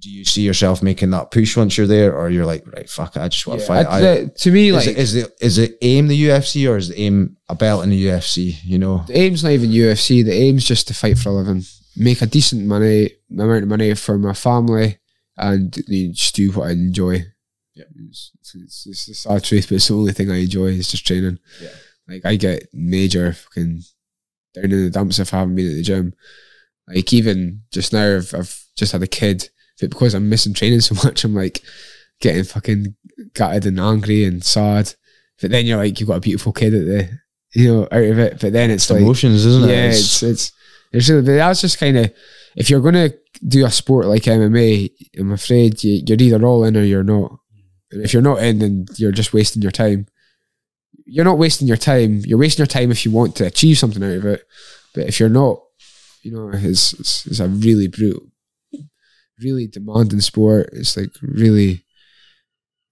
do 0.00 0.10
you 0.10 0.24
see 0.24 0.42
yourself 0.42 0.82
making 0.82 1.10
that 1.10 1.30
push 1.30 1.56
once 1.56 1.78
you're 1.78 1.86
there, 1.86 2.14
or 2.14 2.28
you're 2.28 2.44
like, 2.46 2.66
right, 2.66 2.88
fuck 2.90 3.16
it, 3.16 3.22
I 3.22 3.28
just 3.28 3.46
want 3.46 3.60
to 3.60 3.64
Yeah, 3.64 3.84
fight? 3.84 3.86
I- 4.04 4.24
to 4.26 4.50
me, 4.50 4.68
is, 4.68 4.74
like 4.74 4.86
it, 4.88 4.98
is 4.98 5.14
it 5.14 5.32
is 5.40 5.58
it 5.58 5.78
aim 5.82 6.08
the 6.08 6.26
UFC 6.28 6.68
or 6.70 6.76
is 6.76 6.90
it 6.90 6.98
aim 6.98 7.36
a 7.48 7.54
belt 7.54 7.84
in 7.84 7.90
the 7.90 8.06
UFC? 8.06 8.56
You 8.64 8.78
know, 8.78 9.04
the 9.06 9.16
aim's 9.18 9.42
not 9.44 9.52
even 9.52 9.70
UFC. 9.70 10.24
The 10.24 10.32
aim's 10.34 10.64
just 10.64 10.88
to 10.88 10.94
fight 10.94 11.16
for 11.18 11.30
a 11.30 11.32
living, 11.32 11.62
make 11.96 12.20
a 12.22 12.26
decent 12.26 12.66
money 12.66 13.10
amount 13.30 13.62
of 13.62 13.68
money 13.68 13.94
for 13.94 14.18
my 14.18 14.34
family, 14.34 14.98
and 15.38 15.74
you 15.88 16.08
know, 16.08 16.12
just 16.12 16.34
do 16.34 16.50
what 16.52 16.68
I 16.68 16.72
enjoy. 16.72 17.24
Yeah. 17.74 17.84
it's, 18.08 18.30
it's, 18.54 18.86
it's 18.86 19.06
the 19.06 19.14
sad 19.14 19.42
truth, 19.42 19.68
but 19.68 19.76
it's 19.76 19.88
the 19.88 19.94
only 19.96 20.12
thing 20.12 20.30
I 20.30 20.36
enjoy 20.42 20.66
is 20.66 20.88
just 20.90 21.06
training. 21.06 21.38
Yeah. 21.60 21.70
like 22.08 22.24
I 22.24 22.36
get 22.36 22.68
major 22.72 23.32
fucking 23.32 23.82
down 24.54 24.64
in 24.66 24.84
the 24.84 24.90
dumps 24.90 25.18
if 25.18 25.32
I 25.34 25.38
haven't 25.38 25.56
been 25.56 25.70
at 25.70 25.74
the 25.74 25.82
gym. 25.82 26.14
Like 26.88 27.12
even 27.12 27.62
just 27.72 27.92
now, 27.92 28.16
I've, 28.16 28.34
I've 28.34 28.58
just 28.76 28.92
had 28.92 29.02
a 29.02 29.06
kid, 29.06 29.48
but 29.80 29.90
because 29.90 30.14
I'm 30.14 30.28
missing 30.28 30.54
training 30.54 30.80
so 30.80 30.94
much, 31.06 31.24
I'm 31.24 31.34
like 31.34 31.62
getting 32.20 32.44
fucking 32.44 32.94
gutted 33.34 33.66
and 33.66 33.80
angry 33.80 34.24
and 34.24 34.44
sad. 34.44 34.94
But 35.40 35.50
then 35.50 35.66
you're 35.66 35.78
like, 35.78 35.98
you've 35.98 36.08
got 36.08 36.18
a 36.18 36.20
beautiful 36.20 36.52
kid 36.52 36.74
at 36.74 36.84
the, 36.86 37.08
you 37.54 37.72
know, 37.72 37.82
out 37.90 38.04
of 38.04 38.18
it. 38.18 38.40
But 38.40 38.52
then 38.52 38.70
it's, 38.70 38.84
it's 38.84 38.90
like, 38.92 39.02
emotions, 39.02 39.44
isn't 39.44 39.64
it? 39.68 39.72
yeah, 39.72 39.86
It's- 39.86 40.22
it's 40.22 40.52
it's 40.92 41.08
really. 41.08 41.22
But 41.22 41.34
that's 41.36 41.60
just 41.60 41.78
kind 41.80 41.96
of 41.98 42.12
if 42.54 42.70
you're 42.70 42.80
gonna 42.80 43.10
do 43.48 43.66
a 43.66 43.70
sport 43.70 44.06
like 44.06 44.22
MMA, 44.22 44.90
I'm 45.18 45.32
afraid 45.32 45.82
you, 45.82 46.02
you're 46.06 46.18
either 46.20 46.44
all 46.46 46.62
in 46.64 46.76
or 46.76 46.82
you're 46.82 47.02
not. 47.02 47.36
And 47.90 48.02
if 48.02 48.12
you're 48.12 48.22
not 48.22 48.40
in, 48.42 48.60
then 48.60 48.86
you're 48.96 49.10
just 49.10 49.32
wasting 49.34 49.60
your 49.60 49.72
time. 49.72 50.06
You're 51.04 51.24
not 51.24 51.38
wasting 51.38 51.66
your 51.66 51.76
time. 51.76 52.20
You're 52.24 52.38
wasting 52.38 52.62
your 52.62 52.68
time 52.68 52.92
if 52.92 53.04
you 53.04 53.10
want 53.10 53.34
to 53.36 53.44
achieve 53.46 53.76
something 53.78 54.02
out 54.04 54.12
of 54.18 54.24
it. 54.24 54.44
But 54.94 55.08
if 55.08 55.18
you're 55.18 55.28
not, 55.28 55.60
you 56.24 56.32
know, 56.32 56.50
it's 56.52 56.94
it's, 56.94 57.26
it's 57.26 57.40
a 57.40 57.48
really 57.48 57.86
brutal, 57.88 58.28
really 59.40 59.66
demanding 59.66 60.20
sport. 60.20 60.70
It's 60.72 60.96
like 60.96 61.10
really, 61.20 61.84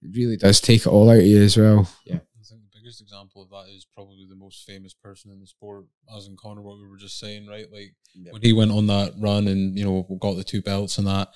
really 0.01 0.37
does 0.37 0.61
take 0.61 0.81
it 0.81 0.87
all 0.87 1.09
out 1.09 1.17
of 1.17 1.25
you 1.25 1.41
as 1.41 1.57
well. 1.57 1.89
Yeah. 2.05 2.15
I 2.15 2.43
think 2.45 2.61
the 2.61 2.79
biggest 2.79 3.01
example 3.01 3.41
of 3.41 3.49
that 3.49 3.73
is 3.73 3.87
probably 3.93 4.25
the 4.29 4.35
most 4.35 4.65
famous 4.67 4.93
person 4.93 5.31
in 5.31 5.39
the 5.39 5.47
sport, 5.47 5.85
as 6.15 6.27
in 6.27 6.35
Conor, 6.37 6.61
what 6.61 6.77
we 6.77 6.87
were 6.87 6.97
just 6.97 7.19
saying, 7.19 7.47
right? 7.47 7.65
Like 7.71 7.95
when 8.29 8.41
he 8.41 8.53
went 8.53 8.71
on 8.71 8.87
that 8.87 9.13
run 9.19 9.47
and 9.47 9.77
you 9.77 9.83
know 9.83 10.03
got 10.21 10.35
the 10.35 10.43
two 10.43 10.61
belts 10.61 10.99
and 10.99 11.07
that, 11.07 11.29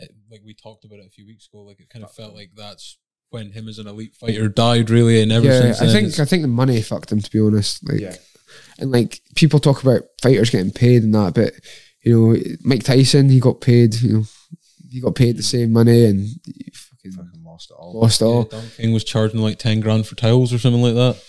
it, 0.00 0.10
like 0.30 0.40
we 0.44 0.54
talked 0.54 0.84
about 0.84 0.98
it 0.98 1.06
a 1.06 1.10
few 1.10 1.26
weeks 1.26 1.46
ago, 1.46 1.62
like 1.62 1.80
it 1.80 1.88
kind 1.88 2.04
of 2.04 2.12
felt 2.12 2.34
like 2.34 2.50
that's 2.56 2.98
when 3.30 3.52
him 3.52 3.68
as 3.68 3.78
an 3.78 3.86
elite 3.86 4.16
fighter 4.16 4.48
died, 4.48 4.90
really, 4.90 5.22
and 5.22 5.30
ever 5.30 5.46
yeah, 5.46 5.72
since 5.72 5.82
I 5.82 5.86
think 5.86 6.18
I 6.18 6.24
think 6.24 6.42
the 6.42 6.48
money 6.48 6.82
fucked 6.82 7.12
him 7.12 7.20
to 7.20 7.30
be 7.30 7.40
honest. 7.40 7.88
Like, 7.88 8.00
Yeah. 8.00 8.16
And 8.78 8.90
like 8.90 9.20
people 9.34 9.58
talk 9.58 9.82
about 9.82 10.02
fighters 10.22 10.50
getting 10.50 10.72
paid 10.72 11.02
and 11.02 11.14
that, 11.14 11.34
but 11.34 11.52
you 12.04 12.12
know, 12.12 12.36
Mike 12.62 12.84
Tyson, 12.84 13.30
he 13.30 13.40
got 13.40 13.60
paid. 13.60 13.94
You 13.94 14.12
know, 14.12 14.24
he 14.90 15.00
got 15.00 15.14
paid 15.14 15.36
the 15.36 15.42
same 15.42 15.72
money 15.72 16.04
and 16.04 16.20
he 16.20 16.70
fucking 16.72 17.12
fucking 17.12 17.42
lost 17.44 17.70
it 17.70 17.74
all. 17.74 18.00
lost 18.00 18.20
it 18.20 18.24
yeah, 18.24 18.30
all. 18.30 18.42
Don 18.44 18.64
King 18.76 18.92
was 18.92 19.04
charging 19.04 19.40
like 19.40 19.58
ten 19.58 19.80
grand 19.80 20.06
for 20.06 20.14
towels 20.14 20.52
or 20.52 20.58
something 20.58 20.82
like 20.82 20.94
that. 20.94 21.22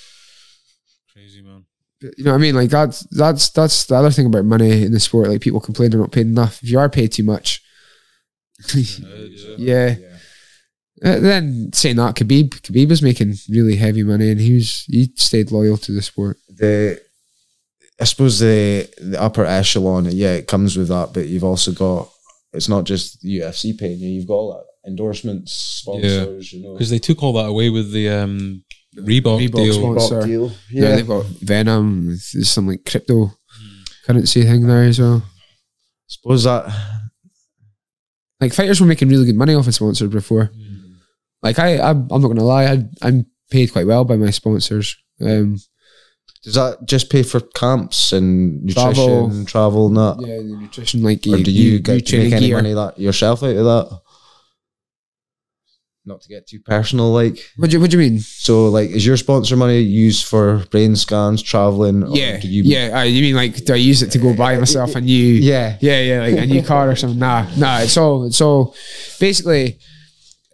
Crazy 1.14 1.42
man. 1.42 1.66
But, 2.02 2.18
you 2.18 2.26
know 2.26 2.32
what 2.32 2.38
I 2.38 2.42
mean? 2.42 2.56
Like 2.56 2.70
that's 2.70 3.00
that's 3.12 3.50
that's 3.50 3.86
the 3.86 3.96
other 3.96 4.12
thing 4.12 4.26
about 4.26 4.46
money 4.46 4.84
in 4.84 4.92
the 4.92 5.00
sport. 5.00 5.30
Like 5.30 5.42
people 5.42 5.62
complain 5.62 5.92
they're 5.92 6.00
not 6.00 6.12
paid 6.12 6.28
enough. 6.28 6.62
If 6.62 6.70
you 6.70 6.78
are 6.78 6.90
paid 6.90 7.14
too 7.14 7.24
much, 7.24 7.64
yeah. 9.58 9.96
Uh, 11.04 11.20
then 11.20 11.72
saying 11.74 11.98
that, 11.98 12.16
Khabib, 12.16 12.52
Khabib 12.62 12.90
was 12.90 13.02
making 13.02 13.36
really 13.50 13.76
heavy 13.76 14.02
money, 14.02 14.32
and 14.32 14.40
he 14.40 14.54
was 14.56 14.86
he 14.88 15.12
stayed 15.16 15.52
loyal 15.52 15.78
to 15.78 15.92
the 15.92 16.02
sport. 16.02 16.38
The 16.48 17.02
I 18.00 18.04
suppose 18.04 18.40
the 18.40 18.90
the 19.02 19.22
upper 19.22 19.46
echelon, 19.46 20.06
yeah, 20.12 20.34
it 20.34 20.48
comes 20.48 20.76
with 20.78 20.90
that, 20.90 21.12
but 21.14 21.28
you've 21.28 21.44
also 21.44 21.72
got 21.72 22.10
it's 22.54 22.70
not 22.70 22.84
just 22.86 23.24
UFC 23.24 23.78
paying 23.78 24.00
you, 24.00 24.10
you've 24.10 24.28
got 24.28 24.34
all 24.34 24.54
that 24.54 24.90
endorsements, 24.90 25.54
sponsors, 25.54 26.54
you 26.54 26.62
know. 26.64 26.74
Because 26.74 26.90
they 26.90 27.00
took 27.00 27.24
all 27.24 27.34
that 27.34 27.46
away 27.48 27.70
with 27.70 27.92
the 27.92 28.10
um, 28.10 28.64
Reebok, 28.98 29.40
Reebok 29.50 29.56
deal. 29.56 29.74
sponsor. 29.74 30.18
Rock 30.20 30.26
deal. 30.28 30.48
Yeah, 30.72 30.84
Yeah. 30.90 30.96
they've 30.96 31.08
got 31.08 31.26
Venum. 31.26 32.06
There's 32.34 32.50
some 32.50 32.68
like 32.68 32.86
crypto 32.86 33.32
currency 34.06 34.44
thing 34.44 34.68
there 34.68 34.84
as 34.84 35.00
well. 35.00 35.24
suppose 36.08 36.44
that 36.44 36.66
Like 38.40 38.54
fighters 38.54 38.80
were 38.80 38.88
making 38.88 39.10
really 39.10 39.26
good 39.26 39.36
money 39.36 39.56
off 39.56 39.68
of 39.68 39.74
sponsors 39.76 40.10
before. 40.12 40.52
Like 41.42 41.60
I, 41.60 41.80
I'm, 41.80 42.08
I'm 42.12 42.22
not 42.22 42.28
gonna 42.28 42.44
lie, 42.44 42.66
I, 42.66 42.84
I'm 43.02 43.26
paid 43.50 43.72
quite 43.72 43.88
well 43.88 44.04
by 44.06 44.18
my 44.18 44.30
sponsors. 44.32 44.96
Um, 45.22 45.58
does 46.46 46.54
that 46.54 46.86
just 46.86 47.10
pay 47.10 47.24
for 47.24 47.40
camps 47.42 48.14
and 48.14 48.64
nutrition, 48.64 48.94
Travel. 48.94 49.46
travel, 49.46 49.88
and 49.88 49.98
that? 49.98 50.18
yeah, 50.22 50.38
the 50.38 50.44
nutrition, 50.62 51.02
like 51.04 51.26
Or 51.28 51.38
do 51.42 51.52
you, 51.52 51.80
get 51.80 51.96
to 51.96 52.02
training 52.06 52.30
make 52.30 52.38
any 52.38 52.48
gear. 52.48 52.56
money 52.58 52.74
that 52.74 52.98
yourself 53.00 53.42
out 53.44 53.56
of 53.56 53.66
that? 53.66 54.00
not 56.08 56.22
to 56.22 56.30
get 56.30 56.46
too 56.48 56.60
personal, 56.60 57.12
like 57.12 57.40
What 57.58 57.72
do 57.72 57.78
you 57.78 57.82
What 57.82 57.90
do 57.90 58.00
you 58.00 58.12
mean? 58.12 58.20
so, 58.20 58.68
like 58.68 58.92
is 58.92 59.04
your 59.04 59.18
sponsor 59.18 59.56
money 59.56 59.80
used 59.80 60.26
for 60.28 60.64
brain 60.70 60.96
scans, 60.96 61.42
traveling? 61.42 62.04
or 62.04 62.16
Yeah, 62.16 62.38
do 62.40 62.48
you, 62.48 62.62
yeah. 62.64 63.00
Uh, 63.00 63.04
you 63.04 63.24
mean 63.24 63.36
like 63.36 63.66
do 63.66 63.74
I 63.74 63.78
use 63.78 64.04
it 64.04 64.12
to 64.12 64.20
go 64.20 64.36
buy 64.36 64.56
myself 64.58 64.96
a 64.96 65.02
new? 65.02 65.14
yeah, 65.52 65.78
yeah, 65.82 66.02
yeah, 66.02 66.20
like 66.22 66.38
a 66.38 66.46
new 66.46 66.62
car 66.72 66.92
or 66.92 66.96
something. 66.96 67.18
Nah, 67.18 67.48
nah. 67.58 67.80
It's 67.80 67.98
all. 67.98 68.24
It's 68.26 68.40
all. 68.40 68.76
Basically, 69.20 69.80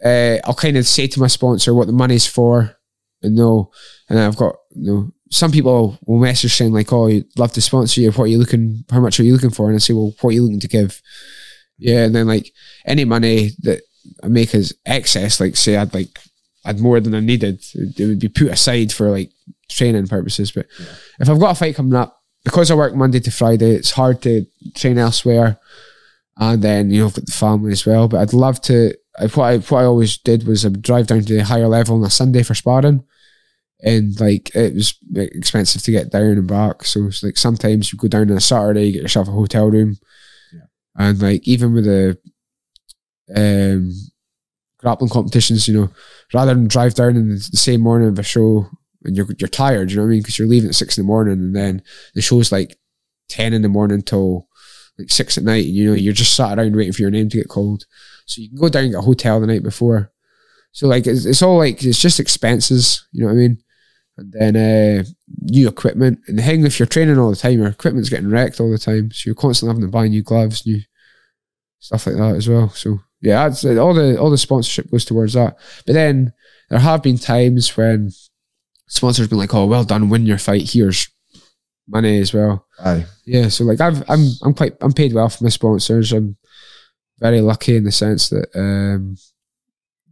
uh, 0.02 0.38
I'll 0.44 0.54
kind 0.54 0.78
of 0.78 0.86
say 0.86 1.06
to 1.08 1.20
my 1.20 1.26
sponsor 1.26 1.74
what 1.74 1.86
the 1.86 1.92
money's 1.92 2.26
for, 2.26 2.74
and 3.20 3.34
no, 3.34 3.70
and 4.08 4.18
I've 4.18 4.36
got 4.36 4.56
you 4.74 4.90
know. 4.90 5.10
Some 5.32 5.50
people 5.50 5.98
will 6.06 6.18
message 6.18 6.54
saying 6.54 6.72
like, 6.72 6.92
"Oh, 6.92 7.08
I'd 7.08 7.24
love 7.38 7.52
to 7.52 7.62
sponsor 7.62 8.00
you. 8.00 8.12
What 8.12 8.24
are 8.24 8.28
you 8.28 8.38
looking? 8.38 8.84
How 8.90 9.00
much 9.00 9.18
are 9.18 9.24
you 9.24 9.32
looking 9.32 9.50
for?" 9.50 9.66
And 9.66 9.76
I 9.76 9.78
say, 9.78 9.94
"Well, 9.94 10.14
what 10.20 10.30
are 10.30 10.34
you 10.34 10.42
looking 10.42 10.60
to 10.60 10.68
give?" 10.68 11.00
Yeah, 11.78 12.04
and 12.04 12.14
then 12.14 12.26
like 12.26 12.52
any 12.86 13.04
money 13.04 13.50
that 13.62 13.80
I 14.22 14.28
make 14.28 14.54
as 14.54 14.74
excess, 14.84 15.40
like 15.40 15.56
say 15.56 15.76
I'd 15.76 15.94
like 15.94 16.18
I'd 16.64 16.80
more 16.80 17.00
than 17.00 17.14
I 17.14 17.20
needed, 17.20 17.64
it 17.74 18.06
would 18.06 18.20
be 18.20 18.28
put 18.28 18.48
aside 18.48 18.92
for 18.92 19.10
like 19.10 19.30
training 19.68 20.06
purposes. 20.06 20.52
But 20.52 20.66
if 21.18 21.28
I've 21.28 21.40
got 21.40 21.52
a 21.52 21.54
fight 21.54 21.76
coming 21.76 21.94
up, 21.94 22.20
because 22.44 22.70
I 22.70 22.74
work 22.74 22.94
Monday 22.94 23.20
to 23.20 23.30
Friday, 23.30 23.72
it's 23.72 23.92
hard 23.92 24.22
to 24.22 24.46
train 24.74 24.98
elsewhere. 24.98 25.58
And 26.36 26.62
then 26.62 26.90
you 26.90 27.00
know 27.00 27.06
I've 27.06 27.14
got 27.14 27.26
the 27.26 27.32
family 27.32 27.72
as 27.72 27.86
well. 27.86 28.08
But 28.08 28.20
I'd 28.20 28.32
love 28.32 28.60
to. 28.62 28.94
What 29.34 29.38
I 29.38 29.58
what 29.58 29.80
I 29.80 29.84
always 29.84 30.16
did 30.18 30.46
was 30.46 30.64
I 30.64 30.68
would 30.68 30.82
drive 30.82 31.06
down 31.06 31.22
to 31.22 31.34
the 31.34 31.44
higher 31.44 31.68
level 31.68 31.96
on 31.96 32.04
a 32.04 32.10
Sunday 32.10 32.42
for 32.42 32.54
sparring, 32.54 33.04
and 33.82 34.18
like 34.20 34.54
it 34.54 34.74
was 34.74 34.94
expensive 35.14 35.82
to 35.82 35.90
get 35.90 36.10
down 36.10 36.22
and 36.22 36.46
back. 36.46 36.84
So 36.84 37.06
it's 37.06 37.22
like 37.22 37.36
sometimes 37.36 37.92
you 37.92 37.98
go 37.98 38.08
down 38.08 38.30
on 38.30 38.36
a 38.36 38.40
Saturday, 38.40 38.86
you 38.86 38.92
get 38.92 39.02
yourself 39.02 39.28
a 39.28 39.32
hotel 39.32 39.70
room, 39.70 39.96
and 40.96 41.20
like 41.20 41.46
even 41.46 41.74
with 41.74 41.84
the 41.84 42.18
um, 43.34 43.92
grappling 44.78 45.10
competitions, 45.10 45.66
you 45.66 45.74
know, 45.74 45.90
rather 46.32 46.54
than 46.54 46.68
drive 46.68 46.94
down 46.94 47.16
in 47.16 47.30
the 47.30 47.40
same 47.40 47.80
morning 47.80 48.08
of 48.08 48.18
a 48.18 48.22
show 48.22 48.66
and 49.04 49.16
you're 49.16 49.26
you're 49.38 49.48
tired, 49.48 49.90
you 49.90 49.96
know 49.96 50.02
what 50.02 50.08
I 50.08 50.10
mean? 50.10 50.20
Because 50.20 50.38
you're 50.38 50.48
leaving 50.48 50.68
at 50.68 50.74
six 50.76 50.96
in 50.96 51.04
the 51.04 51.06
morning 51.06 51.34
and 51.34 51.56
then 51.56 51.82
the 52.14 52.22
show's 52.22 52.52
like 52.52 52.78
ten 53.28 53.52
in 53.52 53.62
the 53.62 53.68
morning 53.68 54.02
till 54.02 54.48
like 54.98 55.10
six 55.10 55.36
at 55.36 55.44
night, 55.44 55.64
and 55.64 55.74
you 55.74 55.90
know 55.90 55.96
you're 55.96 56.12
just 56.12 56.36
sat 56.36 56.58
around 56.58 56.76
waiting 56.76 56.92
for 56.92 57.02
your 57.02 57.10
name 57.10 57.28
to 57.30 57.38
get 57.38 57.48
called. 57.48 57.84
So 58.26 58.40
you 58.40 58.48
can 58.48 58.58
go 58.58 58.68
down 58.68 58.84
and 58.84 58.92
get 58.92 58.98
a 58.98 59.02
hotel 59.02 59.40
the 59.40 59.46
night 59.48 59.64
before. 59.64 60.12
So 60.70 60.86
like 60.86 61.06
it's, 61.06 61.24
it's 61.24 61.42
all 61.42 61.58
like 61.58 61.82
it's 61.82 62.00
just 62.00 62.20
expenses, 62.20 63.06
you 63.12 63.22
know 63.22 63.26
what 63.26 63.34
I 63.34 63.36
mean? 63.36 63.58
And 64.22 64.54
then 64.54 64.56
uh, 64.56 65.04
new 65.40 65.68
equipment. 65.68 66.20
And 66.28 66.38
the 66.38 66.42
thing, 66.42 66.64
if 66.64 66.78
you're 66.78 66.86
training 66.86 67.18
all 67.18 67.30
the 67.30 67.36
time, 67.36 67.58
your 67.58 67.68
equipment's 67.68 68.08
getting 68.08 68.30
wrecked 68.30 68.60
all 68.60 68.70
the 68.70 68.78
time. 68.78 69.10
So 69.10 69.28
you're 69.28 69.34
constantly 69.34 69.74
having 69.74 69.88
to 69.88 69.90
buy 69.90 70.08
new 70.08 70.22
gloves, 70.22 70.66
new 70.66 70.80
stuff 71.78 72.06
like 72.06 72.16
that 72.16 72.36
as 72.36 72.48
well. 72.48 72.68
So 72.70 73.00
yeah, 73.20 73.48
that's, 73.48 73.64
all 73.64 73.94
the 73.94 74.18
all 74.18 74.30
the 74.30 74.38
sponsorship 74.38 74.90
goes 74.90 75.04
towards 75.04 75.34
that. 75.34 75.56
But 75.86 75.92
then 75.94 76.32
there 76.70 76.78
have 76.78 77.02
been 77.02 77.18
times 77.18 77.76
when 77.76 78.10
sponsors 78.88 79.28
been 79.28 79.38
like, 79.38 79.54
"Oh, 79.54 79.66
well 79.66 79.84
done, 79.84 80.08
win 80.08 80.26
your 80.26 80.38
fight. 80.38 80.70
Here's 80.70 81.08
money 81.88 82.18
as 82.18 82.32
well." 82.32 82.66
aye, 82.80 83.06
Yeah, 83.24 83.48
so 83.48 83.64
like 83.64 83.80
I've 83.80 84.08
I'm 84.10 84.26
I'm 84.42 84.54
quite 84.54 84.74
I'm 84.80 84.92
paid 84.92 85.12
well 85.12 85.28
for 85.28 85.44
my 85.44 85.50
sponsors. 85.50 86.12
I'm 86.12 86.36
very 87.18 87.40
lucky 87.40 87.76
in 87.76 87.84
the 87.84 87.92
sense 87.92 88.28
that 88.30 88.48
um 88.54 89.16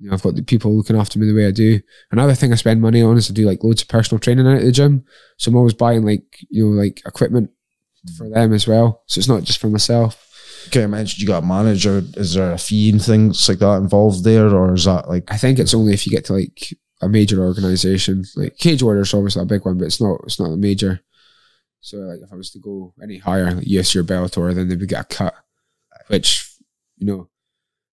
you 0.01 0.09
know 0.09 0.15
I've 0.15 0.23
got 0.23 0.35
the 0.35 0.43
people 0.43 0.77
looking 0.77 0.97
after 0.97 1.19
me 1.19 1.27
the 1.27 1.35
way 1.35 1.47
I 1.47 1.51
do. 1.51 1.81
Another 2.11 2.35
thing 2.35 2.53
I 2.53 2.57
spend 2.57 2.81
money 2.81 3.03
on 3.03 3.17
is 3.17 3.31
I 3.31 3.35
do 3.35 3.47
like 3.47 3.63
loads 3.63 3.83
of 3.83 3.89
personal 3.89 4.19
training 4.19 4.47
out 4.47 4.57
at 4.57 4.63
the 4.63 4.73
gym. 4.73 5.05
So 5.37 5.51
I'm 5.51 5.57
always 5.57 5.75
buying 5.75 6.05
like 6.05 6.25
you 6.49 6.65
know 6.65 6.83
like 6.83 7.03
equipment 7.07 7.51
for 8.17 8.27
mm. 8.27 8.35
them 8.35 8.53
as 8.53 8.67
well. 8.67 9.03
So 9.07 9.19
it's 9.19 9.29
not 9.29 9.45
just 9.45 9.61
for 9.61 9.69
myself. 9.69 10.27
Okay, 10.69 10.85
I 10.85 10.87
mentioned 10.87 11.21
you 11.21 11.27
got 11.27 11.43
a 11.43 11.47
manager. 11.47 12.03
Is 12.17 12.35
there 12.35 12.53
a 12.53 12.59
fee 12.59 12.91
and 12.91 13.03
things 13.03 13.49
like 13.49 13.59
that 13.59 13.77
involved 13.79 14.25
there, 14.25 14.49
or 14.49 14.75
is 14.75 14.85
that 14.85 15.09
like 15.09 15.31
I 15.31 15.37
think 15.37 15.59
it's 15.59 15.75
only 15.75 15.93
if 15.93 16.07
you 16.07 16.11
get 16.11 16.25
to 16.27 16.35
like 16.35 16.75
a 17.01 17.09
major 17.09 17.45
organization. 17.45 18.25
Like 18.37 18.59
Cage 18.59 18.83
Warriors 18.83 19.15
obviously 19.15 19.43
a 19.43 19.47
big 19.47 19.65
one, 19.65 19.79
but 19.79 19.87
it's 19.87 20.01
not 20.01 20.21
it's 20.25 20.41
not 20.41 20.53
a 20.53 20.57
major. 20.57 21.01
So 21.81 21.99
like 21.99 22.21
if 22.23 22.33
I 22.33 22.37
was 22.37 22.51
to 22.51 22.59
go 22.59 22.95
any 23.03 23.19
higher, 23.19 23.51
like 23.51 23.65
UFC 23.65 23.97
or 23.97 24.05
Bellator, 24.05 24.55
then 24.55 24.69
they 24.69 24.77
would 24.77 24.89
get 24.89 25.13
a 25.13 25.15
cut. 25.15 25.35
Which, 26.09 26.57
you 26.97 27.07
know, 27.07 27.29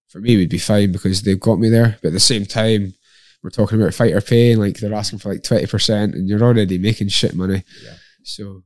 for 0.09 0.19
me 0.19 0.37
would 0.37 0.49
be 0.49 0.57
fine 0.57 0.91
because 0.91 1.21
they've 1.21 1.39
got 1.39 1.59
me 1.59 1.69
there. 1.69 1.97
But 2.01 2.09
at 2.09 2.13
the 2.13 2.19
same 2.19 2.45
time, 2.45 2.93
we're 3.43 3.49
talking 3.49 3.79
about 3.81 3.93
fighter 3.93 4.21
pay 4.21 4.51
and 4.51 4.61
like 4.61 4.77
they're 4.77 4.93
asking 4.93 5.19
for 5.19 5.31
like 5.33 5.43
twenty 5.43 5.67
percent 5.67 6.15
and 6.15 6.27
you're 6.27 6.41
already 6.43 6.77
making 6.77 7.09
shit 7.09 7.35
money. 7.35 7.63
Yeah. 7.83 7.93
So 8.23 8.63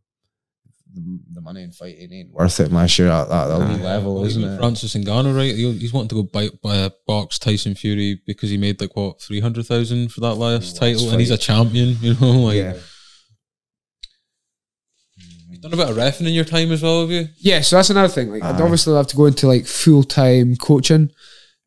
the, 0.93 1.19
the 1.33 1.41
money 1.41 1.63
in 1.63 1.71
fighting 1.71 2.11
ain't 2.11 2.31
worth 2.31 2.59
it 2.59 2.67
unless 2.69 2.97
you're 2.99 3.09
at 3.11 3.29
that 3.29 3.49
elite 3.49 3.79
Aye. 3.79 3.83
level, 3.83 4.15
Well, 4.15 4.25
isn't 4.25 4.43
it? 4.43 4.57
Francis 4.57 4.93
Ngannou, 4.95 5.35
right? 5.35 5.55
He- 5.55 5.77
He's 5.77 5.93
wanting 5.93 6.09
to 6.09 6.15
go 6.15 6.23
buy, 6.23 6.49
buy 6.61 6.75
a 6.77 6.91
box 7.07 7.39
Tyson 7.39 7.75
Fury 7.75 8.21
because 8.27 8.49
he 8.49 8.57
made 8.57 8.81
like 8.81 8.95
what 8.95 9.21
three 9.21 9.39
hundred 9.39 9.65
thousand 9.67 10.11
for 10.11 10.19
that 10.21 10.35
last 10.35 10.63
Last 10.73 10.77
title, 10.77 11.09
and 11.09 11.19
he's 11.19 11.31
a 11.31 11.37
champion. 11.37 11.95
You 12.01 12.13
know, 12.15 12.31
like 12.41 12.57
yeah. 12.57 12.73
you've 15.49 15.61
done 15.61 15.73
a 15.73 15.77
bit 15.77 15.89
of 15.89 15.95
refing 15.97 16.27
in 16.27 16.33
your 16.33 16.45
time 16.45 16.71
as 16.71 16.81
well, 16.81 17.01
have 17.01 17.11
you? 17.11 17.27
Yeah, 17.37 17.61
so 17.61 17.75
that's 17.77 17.89
another 17.89 18.07
thing. 18.11 18.29
Like, 18.31 18.43
I'd 18.43 18.59
Aye. 18.59 18.63
obviously 18.63 18.93
love 18.93 19.07
to 19.07 19.15
go 19.15 19.25
into 19.25 19.47
like 19.47 19.65
full 19.65 20.03
time 20.03 20.55
coaching, 20.55 21.09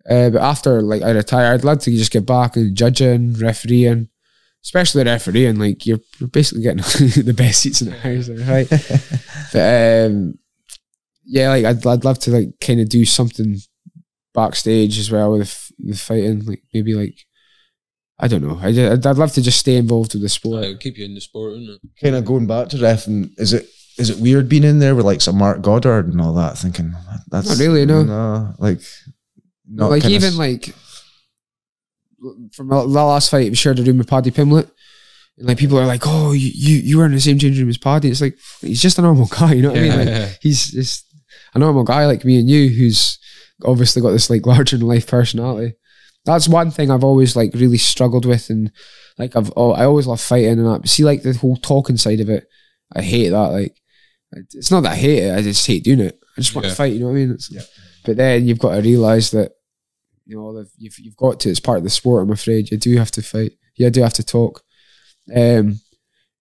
uh, 0.09 0.31
but 0.31 0.43
after 0.43 0.83
like 0.83 1.03
I 1.03 1.11
retire, 1.11 1.53
I'd 1.53 1.65
love 1.65 1.81
to 1.81 1.91
just 1.91 2.13
get 2.13 2.27
back 2.27 2.57
and 2.57 2.77
judging, 2.77 3.35
refereeing, 3.35 4.09
especially 4.63 5.05
refereeing. 5.05 5.59
Like 5.59 5.87
you're, 5.87 6.01
you're 6.19 6.29
basically 6.29 6.63
getting 6.63 6.79
the 7.25 7.35
best 7.35 7.61
seats 7.61 7.81
in 7.81 7.91
the 7.91 7.99
house, 7.99 8.29
right? 8.29 8.69
but 9.53 10.11
um, 10.11 10.39
yeah, 11.25 11.49
like 11.49 11.65
I'd, 11.65 11.87
I'd 11.87 12.05
love 12.05 12.19
to 12.21 12.31
like 12.31 12.49
kind 12.61 12.81
of 12.81 12.89
do 12.89 13.05
something 13.05 13.59
backstage 14.35 14.99
as 14.99 15.11
well 15.11 15.33
with 15.33 15.71
the 15.79 15.97
fighting, 15.97 16.45
like 16.45 16.63
maybe 16.73 16.95
like. 16.95 17.19
I 18.17 18.29
don't 18.29 18.43
know. 18.43 18.61
I, 18.63 18.69
I'd, 18.69 19.05
I'd 19.05 19.19
love 19.19 19.33
to 19.33 19.43
just 19.43 19.59
stay 19.59 19.75
involved 19.75 20.15
with 20.15 20.23
the 20.23 20.29
sport. 20.29 20.63
It 20.63 20.69
would 20.69 20.81
keep 20.81 20.97
you 20.97 21.05
in 21.05 21.15
the 21.15 21.21
sport, 21.21 21.55
isn't 21.55 21.69
it? 21.69 21.81
Kind 22.01 22.15
of 22.15 22.25
going 22.25 22.47
back 22.47 22.69
to 22.69 22.79
ref, 22.79 23.09
and 23.09 23.33
is 23.39 23.53
it 23.53 23.69
is 23.99 24.09
it 24.09 24.19
weird 24.21 24.49
being 24.49 24.63
in 24.63 24.79
there 24.79 24.95
with 24.95 25.05
like 25.05 25.21
some 25.21 25.37
Marc 25.37 25.63
Goddard 25.63 26.07
and 26.07 26.21
all 26.21 26.33
that? 26.35 26.57
Thinking 26.57 26.95
that's 27.29 27.49
Not 27.49 27.59
really, 27.59 27.85
no. 27.85 28.05
no, 28.05 28.55
like 28.59 28.81
not 29.69 29.91
like 29.91 30.05
even 30.05 30.37
like 30.37 30.75
from 32.53 32.69
the 32.69 32.83
last 32.85 33.31
fight 33.31 33.51
we 33.51 33.55
shared 33.57 33.79
a 33.79 33.83
room 33.83 33.99
with 33.99 34.09
Paddy 34.09 34.31
Pimblett. 34.31 34.71
And 35.37 35.49
like 35.49 35.59
people 35.59 35.79
are 35.79 35.87
like, 35.87 36.03
oh, 36.07 36.33
you, 36.33 36.51
you 36.55 36.77
you 36.77 36.99
were 36.99 37.07
in 37.07 37.13
the 37.13 37.21
same 37.21 37.39
changing 37.39 37.63
room 37.63 37.69
as 37.71 37.79
Paddy. 37.79 38.09
It's 38.09 38.21
like 38.21 38.39
he's 38.61 38.81
just 38.81 38.99
a 38.99 39.03
normal 39.03 39.27
guy, 39.27 39.53
you 39.55 39.63
know 39.63 39.71
what 39.71 39.79
I 39.79 39.83
mean? 39.83 39.97
Like 40.21 40.39
he's 40.41 40.71
just 40.71 41.07
a 41.55 41.59
normal 41.59 41.83
guy 41.85 42.07
like 42.07 42.25
me 42.25 42.39
and 42.39 42.49
you, 42.49 42.69
who's 42.69 43.19
obviously 43.65 44.01
got 44.01 44.11
this 44.11 44.31
like 44.31 44.47
larger 44.47 44.77
than 44.77 44.87
life 44.87 45.07
personality. 45.07 45.75
That's 46.25 46.49
one 46.49 46.71
thing 46.71 46.91
I've 46.91 47.05
always 47.05 47.37
like 47.37 47.53
really 47.55 47.79
struggled 47.79 48.25
with, 48.25 48.49
and 48.49 48.71
like 49.19 49.35
I've 49.37 49.53
oh, 49.57 49.73
I 49.73 49.85
always 49.85 50.07
love 50.07 50.21
fighting 50.21 50.53
and 50.53 50.67
that. 50.67 50.81
But 50.83 50.89
see, 50.89 51.05
like 51.05 51.23
the 51.23 51.35
whole 51.35 51.57
talking 51.57 51.97
side 51.97 52.21
of 52.21 52.31
it, 52.31 52.47
I 52.95 53.03
hate 53.03 53.29
that. 53.31 53.37
Like 53.51 53.77
it's 54.53 54.71
not 54.71 54.83
that 54.85 54.93
I 54.93 54.97
hate 54.97 55.19
it; 55.25 55.37
I 55.37 55.43
just 55.43 55.67
hate 55.67 55.85
doing 55.85 56.01
it. 56.01 56.19
I 56.37 56.41
just 56.41 56.55
want 56.55 56.65
Yeah. 56.65 56.71
to 56.71 56.77
fight. 56.77 56.93
You 56.95 57.01
know 57.01 57.07
what 57.07 57.13
I 57.13 57.27
mean? 57.27 57.39
Yeah. 58.05 58.09
But 58.09 58.17
then 58.17 58.47
you've 58.47 58.59
got 58.59 58.75
to 58.77 58.83
realize 58.83 59.31
that 59.33 59.53
you 60.27 60.37
know 60.37 60.65
you've 60.79 60.99
you've 60.99 61.17
got 61.17 61.41
to. 61.41 61.51
It's 61.51 61.61
part 61.61 61.79
of 61.79 61.85
the 61.85 61.91
sport. 61.91 62.23
I'm 62.23 62.33
afraid 62.33 62.71
you 62.71 62.77
do 62.77 62.97
have 62.99 63.11
to 63.13 63.23
fight. 63.23 63.53
You 63.77 63.91
do 63.91 64.03
have 64.03 64.15
to 64.15 64.23
talk. 64.23 64.63
Um, 65.35 65.81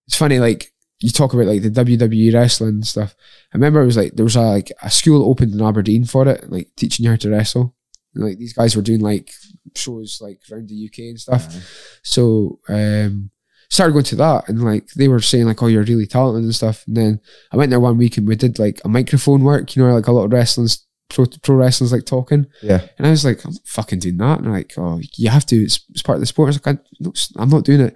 it's 0.06 0.16
funny, 0.16 0.38
like 0.38 0.72
you 1.00 1.10
talk 1.10 1.34
about 1.34 1.46
like 1.46 1.62
the 1.62 1.70
WWE 1.70 2.32
wrestling 2.32 2.70
and 2.70 2.86
stuff. 2.86 3.14
I 3.52 3.56
remember 3.56 3.82
it 3.82 3.86
was 3.86 3.96
like 3.96 4.14
there 4.14 4.24
was 4.24 4.36
a 4.36 4.42
like 4.42 4.72
a 4.82 4.90
school 4.90 5.28
opened 5.28 5.52
in 5.52 5.62
Aberdeen 5.62 6.04
for 6.04 6.26
it, 6.28 6.50
like 6.50 6.70
teaching 6.76 7.04
you 7.04 7.10
how 7.10 7.16
to 7.16 7.30
wrestle. 7.30 7.74
And, 8.14 8.24
like 8.24 8.38
these 8.38 8.52
guys 8.52 8.76
were 8.76 8.82
doing 8.82 9.00
like 9.00 9.30
shows 9.74 10.20
like 10.22 10.40
around 10.50 10.68
the 10.68 10.86
UK 10.86 10.98
and 11.00 11.20
stuff. 11.20 11.98
So 12.02 12.60
um 12.68 13.30
started 13.70 13.92
going 13.92 14.04
to 14.04 14.16
that 14.16 14.48
and 14.48 14.62
like 14.62 14.86
they 14.96 15.08
were 15.08 15.20
saying 15.20 15.46
like, 15.46 15.62
Oh, 15.62 15.66
you're 15.66 15.82
really 15.82 16.06
talented 16.06 16.44
and 16.44 16.54
stuff. 16.54 16.84
And 16.86 16.96
then 16.96 17.20
I 17.52 17.56
went 17.56 17.70
there 17.70 17.80
one 17.80 17.98
week 17.98 18.16
and 18.16 18.26
we 18.26 18.36
did 18.36 18.58
like 18.58 18.80
a 18.84 18.88
microphone 18.88 19.42
work, 19.42 19.74
you 19.74 19.82
know, 19.82 19.92
like 19.92 20.06
a 20.06 20.12
lot 20.12 20.26
of 20.26 20.32
wrestling's 20.32 20.86
pro 21.08 21.26
pro 21.42 21.56
wrestling's 21.56 21.92
like 21.92 22.06
talking. 22.06 22.46
yeah, 22.62 22.86
And 22.98 23.06
I 23.06 23.10
was 23.10 23.24
like, 23.24 23.44
I'm 23.44 23.52
fucking 23.64 24.00
doing 24.00 24.16
that. 24.18 24.40
And 24.40 24.52
like, 24.52 24.72
oh, 24.76 25.00
you 25.16 25.30
have 25.30 25.46
to. 25.46 25.56
It's, 25.56 25.84
it's 25.90 26.02
part 26.02 26.16
of 26.16 26.20
the 26.20 26.26
sport. 26.26 26.46
I 26.46 26.50
was 26.50 26.66
like, 26.66 26.76
I, 26.76 26.80
no, 27.00 27.12
I'm 27.36 27.48
not 27.50 27.64
doing 27.64 27.80
it. 27.80 27.94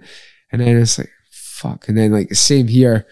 And 0.51 0.61
then 0.61 0.77
it's 0.77 0.97
like, 0.97 1.09
fuck. 1.31 1.87
And 1.87 1.97
then 1.97 2.11
like 2.11 2.29
the 2.29 2.35
same 2.35 2.67
here, 2.67 3.05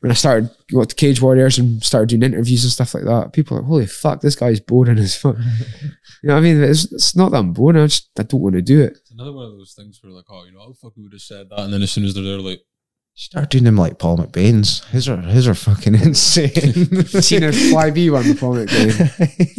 when 0.00 0.12
I 0.12 0.14
started 0.14 0.50
going 0.70 0.86
to 0.86 0.94
Cage 0.94 1.20
Warriors 1.20 1.58
and 1.58 1.82
started 1.82 2.08
doing 2.08 2.22
interviews 2.22 2.62
and 2.62 2.72
stuff 2.72 2.94
like 2.94 3.04
that, 3.04 3.32
people 3.32 3.56
are 3.56 3.60
like, 3.60 3.68
holy 3.68 3.86
fuck, 3.86 4.20
this 4.20 4.36
guy's 4.36 4.60
boring 4.60 4.98
as 4.98 5.16
fuck. 5.16 5.36
you 5.82 6.28
know 6.28 6.34
what 6.34 6.40
I 6.40 6.42
mean? 6.42 6.62
It's, 6.62 6.92
it's 6.92 7.16
not 7.16 7.32
that 7.32 7.38
I'm 7.38 7.52
boring. 7.52 7.76
I 7.82 7.86
just 7.86 8.08
I 8.18 8.22
don't 8.22 8.40
want 8.40 8.54
to 8.54 8.62
do 8.62 8.80
it. 8.80 8.92
It's 8.92 9.10
another 9.10 9.32
one 9.32 9.46
of 9.46 9.52
those 9.52 9.74
things 9.76 9.98
where 10.02 10.12
like, 10.12 10.26
oh, 10.30 10.44
you 10.44 10.52
know, 10.52 10.60
how 10.60 10.72
fuck 10.72 10.96
we 10.96 11.02
would 11.02 11.12
have 11.12 11.20
said 11.20 11.48
that, 11.50 11.60
and 11.60 11.72
then 11.72 11.82
as 11.82 11.90
soon 11.90 12.04
as 12.04 12.14
they're 12.14 12.22
there, 12.22 12.38
like, 12.38 12.60
start 13.20 13.50
doing 13.50 13.64
them 13.64 13.76
like 13.76 13.98
Paul 13.98 14.16
McBain's. 14.18 14.84
His 14.86 15.08
are 15.08 15.16
his 15.20 15.48
are 15.48 15.54
fucking 15.54 15.94
insane. 16.06 17.04
Seen 17.06 17.42
a 17.44 17.52
Fly 17.52 17.90
B 17.90 18.10
one 18.10 18.22
before 18.22 18.58
it 18.60 18.68
game. 18.70 18.90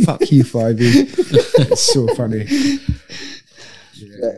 fuck 0.05 0.31
you, 0.31 0.43
Fly 0.43 0.73
B. 0.73 0.83
It's 0.85 1.81
so 1.81 2.07
funny. 2.15 2.47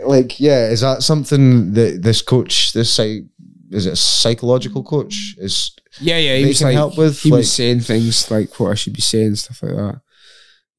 like 0.05 0.39
yeah, 0.39 0.69
is 0.69 0.81
that 0.81 1.03
something 1.03 1.73
that 1.73 2.01
this 2.01 2.21
coach, 2.21 2.73
this 2.73 2.93
psych, 2.93 3.23
is 3.69 3.85
it 3.85 3.93
a 3.93 3.95
psychological 3.95 4.83
coach? 4.83 5.35
Is 5.37 5.71
Yeah, 5.99 6.17
yeah. 6.17 6.37
He 6.37 6.45
was 6.45 6.57
can 6.59 6.67
like, 6.67 6.75
help 6.75 6.97
with, 6.97 7.21
he 7.21 7.29
like- 7.31 7.39
was 7.39 7.51
saying 7.51 7.81
things 7.81 8.29
like 8.31 8.59
what 8.59 8.71
I 8.71 8.75
should 8.75 8.93
be 8.93 9.01
saying, 9.01 9.35
stuff 9.35 9.61
like 9.63 9.75
that. 9.75 10.01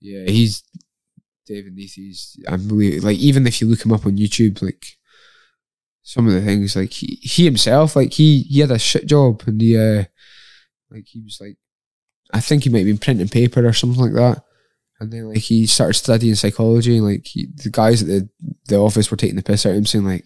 Yeah, 0.00 0.24
he's 0.26 0.64
David 1.46 1.74
Neathy's 1.74 2.36
unbelievable. 2.48 3.08
Like 3.08 3.18
even 3.18 3.46
if 3.46 3.60
you 3.60 3.68
look 3.68 3.84
him 3.84 3.92
up 3.92 4.04
on 4.06 4.16
YouTube, 4.16 4.60
like 4.62 4.84
some 6.02 6.26
of 6.26 6.32
the 6.32 6.40
things, 6.40 6.74
like 6.76 6.92
he, 6.92 7.18
he 7.22 7.44
himself, 7.44 7.94
like 7.96 8.12
he 8.12 8.42
he 8.42 8.60
had 8.60 8.70
a 8.70 8.78
shit 8.78 9.06
job 9.06 9.42
and 9.46 9.60
he 9.60 9.76
uh 9.76 10.04
like 10.90 11.06
he 11.06 11.20
was 11.20 11.38
like 11.40 11.56
I 12.32 12.40
think 12.40 12.64
he 12.64 12.70
might 12.70 12.78
have 12.78 12.86
been 12.86 12.98
printing 12.98 13.28
paper 13.28 13.66
or 13.66 13.72
something 13.72 14.02
like 14.02 14.14
that. 14.14 14.42
And 15.00 15.12
then 15.12 15.28
like 15.28 15.38
he 15.38 15.66
started 15.66 15.94
studying 15.94 16.34
psychology 16.34 16.96
and 16.96 17.06
like 17.06 17.26
he, 17.26 17.48
the 17.54 17.70
guys 17.70 18.02
at 18.02 18.08
the, 18.08 18.28
the 18.68 18.76
office 18.76 19.10
were 19.10 19.16
taking 19.16 19.36
the 19.36 19.42
piss 19.42 19.66
out 19.66 19.70
of 19.70 19.76
him 19.76 19.86
saying 19.86 20.04
like 20.04 20.24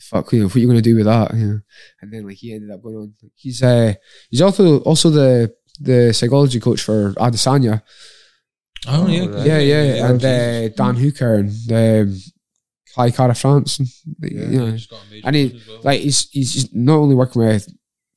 fuck 0.00 0.32
you 0.32 0.40
know 0.40 0.46
what 0.46 0.56
are 0.56 0.58
you 0.58 0.66
gonna 0.66 0.82
do 0.82 0.96
with 0.96 1.06
that? 1.06 1.32
You 1.34 1.46
know? 1.46 1.60
And 2.00 2.12
then 2.12 2.26
like 2.26 2.36
he 2.36 2.52
ended 2.52 2.70
up 2.70 2.82
going 2.82 2.96
on 2.96 3.14
he's 3.34 3.62
uh 3.62 3.94
he's 4.30 4.42
also 4.42 4.80
also 4.80 5.10
the 5.10 5.54
the 5.80 6.12
psychology 6.12 6.60
coach 6.60 6.82
for 6.82 7.12
Adesanya. 7.14 7.82
Oh, 8.86 9.06
yeah. 9.06 9.26
right. 9.26 9.46
Yeah, 9.46 9.58
yeah, 9.58 9.82
Yeah, 9.82 10.10
and 10.10 10.20
Jesus. 10.20 10.72
uh, 10.80 10.84
Dan 10.84 10.94
Hooker 10.96 11.34
and 11.34 11.72
um, 11.72 12.16
Kai 12.94 13.10
Kara-France, 13.10 13.78
and, 13.78 13.88
Yeah. 14.20 14.48
you 14.50 14.58
know, 14.58 14.66
major 14.66 14.88
and 15.24 15.36
he- 15.36 15.60
well. 15.68 15.80
like 15.84 16.00
he's 16.00 16.28
he's 16.30 16.72
not 16.74 16.96
only 16.96 17.14
working 17.14 17.42
with 17.42 17.68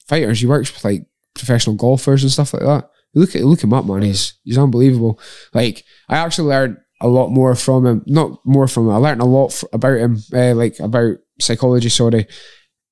fighters, 0.07 0.39
he 0.41 0.47
works 0.47 0.73
with 0.73 0.83
like 0.83 1.05
professional 1.33 1.75
golfers 1.75 2.23
and 2.23 2.31
stuff 2.31 2.53
like 2.53 2.63
that. 2.63 2.89
Look 3.13 3.35
at 3.35 3.43
look 3.43 3.63
him 3.63 3.73
up, 3.73 3.85
man. 3.85 4.01
He's 4.01 4.33
he's 4.43 4.57
unbelievable. 4.57 5.19
Like 5.53 5.83
I 6.09 6.17
actually 6.17 6.49
learned 6.49 6.77
a 7.01 7.07
lot 7.07 7.29
more 7.29 7.55
from 7.55 7.85
him. 7.85 8.03
Not 8.05 8.39
more 8.45 8.67
from 8.67 8.85
him. 8.87 8.91
I 8.93 8.97
learned 8.97 9.21
a 9.21 9.25
lot 9.25 9.51
f- 9.51 9.63
about 9.73 9.97
him, 9.99 10.17
uh, 10.33 10.53
like 10.55 10.79
about 10.79 11.17
psychology. 11.39 11.89
Sorry, 11.89 12.27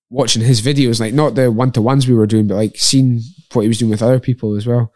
watching 0.09 0.41
his 0.41 0.61
videos, 0.61 0.99
like 0.99 1.13
not 1.13 1.35
the 1.35 1.51
one 1.51 1.71
to 1.73 1.81
ones 1.81 2.07
we 2.07 2.13
were 2.15 2.27
doing, 2.27 2.47
but 2.47 2.55
like 2.55 2.77
seeing 2.77 3.21
what 3.53 3.63
he 3.63 3.67
was 3.67 3.77
doing 3.79 3.91
with 3.91 4.01
other 4.03 4.19
people 4.19 4.55
as 4.55 4.65
well. 4.67 4.93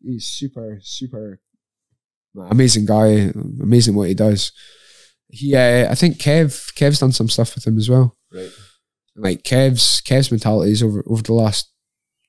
He's 0.00 0.26
super 0.26 0.78
super 0.82 1.40
amazing 2.50 2.86
guy. 2.86 3.32
Amazing 3.60 3.94
what 3.94 4.08
he 4.08 4.14
does. 4.14 4.52
He, 5.34 5.56
uh, 5.56 5.90
I 5.90 5.94
think 5.94 6.18
Kev 6.18 6.72
Kev's 6.74 7.00
done 7.00 7.12
some 7.12 7.28
stuff 7.28 7.54
with 7.54 7.66
him 7.66 7.78
as 7.78 7.88
well 7.88 8.16
Right. 8.32 8.50
like 9.16 9.42
Kev's 9.42 10.02
Kev's 10.02 10.30
mentalities 10.30 10.82
over 10.82 11.02
over 11.06 11.22
the 11.22 11.32
last 11.34 11.70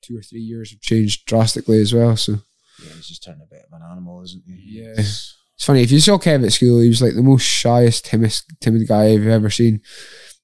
two 0.01 0.17
or 0.17 0.21
three 0.21 0.39
years 0.41 0.71
have 0.71 0.79
changed 0.81 1.25
drastically 1.25 1.79
as 1.81 1.93
well. 1.93 2.15
So 2.17 2.39
Yeah, 2.81 2.93
he's 2.95 3.07
just 3.07 3.23
turned 3.23 3.41
a 3.41 3.45
bit 3.45 3.65
of 3.71 3.73
an 3.79 3.85
animal, 3.91 4.23
isn't 4.23 4.43
he? 4.47 4.79
Yeah. 4.81 4.95
He's- 4.95 5.35
it's 5.55 5.65
funny 5.65 5.81
if 5.83 5.91
you 5.91 5.99
saw 5.99 6.17
Kev 6.17 6.43
at 6.45 6.51
school, 6.51 6.79
he 6.81 6.89
was 6.89 7.01
like 7.01 7.13
the 7.13 7.21
most 7.21 7.43
shyest, 7.43 8.05
timid, 8.05 8.33
timid 8.59 8.87
guy 8.87 9.09
I've 9.09 9.27
ever 9.27 9.49
seen. 9.51 9.81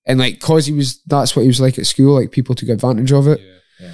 And 0.05 0.19
like, 0.19 0.39
cause 0.39 0.65
he 0.67 0.71
was, 0.73 1.01
that's 1.07 1.35
what 1.35 1.41
he 1.41 1.47
was 1.47 1.59
like 1.59 1.79
at 1.79 1.87
school. 1.87 2.13
Like 2.15 2.31
people 2.31 2.55
took 2.55 2.69
advantage 2.69 3.11
of 3.11 3.27
it. 3.27 3.39
Yeah. 3.79 3.93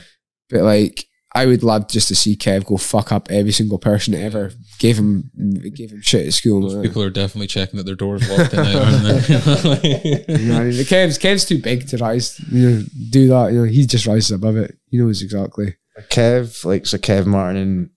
But 0.50 0.62
like, 0.64 1.06
I 1.36 1.46
would 1.46 1.64
love 1.64 1.90
just 1.90 2.08
to 2.08 2.16
see 2.16 2.38
Kev 2.38 2.66
go 2.66 2.78
fuck 2.78 3.12
up 3.12 3.30
every 3.30 3.52
single 3.52 3.78
person 3.78 4.14
that 4.14 4.22
ever 4.22 4.52
gave 4.80 4.98
him 4.98 5.30
gave 5.76 5.92
him 5.92 6.02
shit 6.02 6.28
at 6.28 6.34
school. 6.34 6.62
Those 6.62 6.88
people 6.88 7.04
are 7.04 7.10
definitely 7.10 7.48
checking 7.48 7.76
that 7.78 7.84
their 7.84 7.96
door's 7.96 8.28
locked 8.30 8.54
at 8.54 8.64
night, 8.64 8.76
aren't 8.76 9.04
they? 9.04 10.26
You 10.40 10.48
know, 10.48 10.60
I 10.60 10.64
mean, 10.64 10.74
Kev's 10.86 11.20
Kev's 11.20 11.44
too 11.44 11.62
big 11.62 11.88
to 11.90 11.98
rise. 11.98 12.40
You 12.50 12.70
know, 12.70 12.84
do 13.10 13.28
that. 13.28 13.52
You 13.52 13.60
know, 13.60 13.64
he 13.66 13.86
just 13.86 14.08
rises 14.08 14.32
above 14.32 14.56
it. 14.56 14.78
He 14.90 14.98
knows 14.98 15.22
exactly. 15.22 15.76
Kev, 16.10 16.64
like 16.64 16.86
so 16.86 16.98
Kev 16.98 17.26
Martin 17.26 17.58
and 17.58 17.90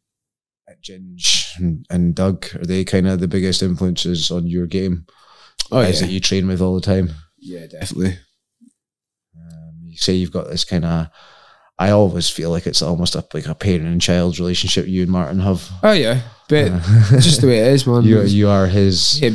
Ginge 0.82 1.56
and, 1.58 1.86
and 1.90 2.14
Doug, 2.14 2.46
are 2.56 2.64
they 2.64 2.84
kind 2.84 3.06
of 3.06 3.20
the 3.20 3.28
biggest 3.28 3.62
influences 3.62 4.30
on 4.30 4.46
your 4.46 4.66
game? 4.66 5.06
Oh 5.70 5.82
Guys 5.82 6.00
yeah, 6.00 6.06
that 6.06 6.12
you 6.12 6.20
train 6.20 6.48
with 6.48 6.60
all 6.60 6.74
the 6.74 6.80
time. 6.80 7.10
yeah, 7.38 7.66
definitely. 7.66 8.18
Um, 9.36 9.78
you 9.84 9.96
say 9.96 10.14
you've 10.14 10.32
got 10.32 10.48
this 10.48 10.64
kind 10.64 10.84
of. 10.84 11.08
I 11.78 11.90
always 11.90 12.28
feel 12.28 12.50
like 12.50 12.66
it's 12.66 12.82
almost 12.82 13.14
a, 13.14 13.24
like 13.32 13.46
a 13.46 13.54
parent 13.54 13.86
and 13.86 14.00
child 14.00 14.38
relationship 14.38 14.86
you 14.88 15.02
and 15.02 15.10
Martin 15.10 15.38
have. 15.40 15.68
Oh 15.82 15.92
yeah, 15.92 16.22
but 16.48 16.72
it's 17.12 17.24
just 17.24 17.40
the 17.40 17.46
way 17.46 17.58
it 17.58 17.68
is, 17.68 17.86
man. 17.86 18.02
you 18.04 18.20
you 18.22 18.48
are 18.48 18.66
his 18.66 19.20
Yeah, 19.20 19.30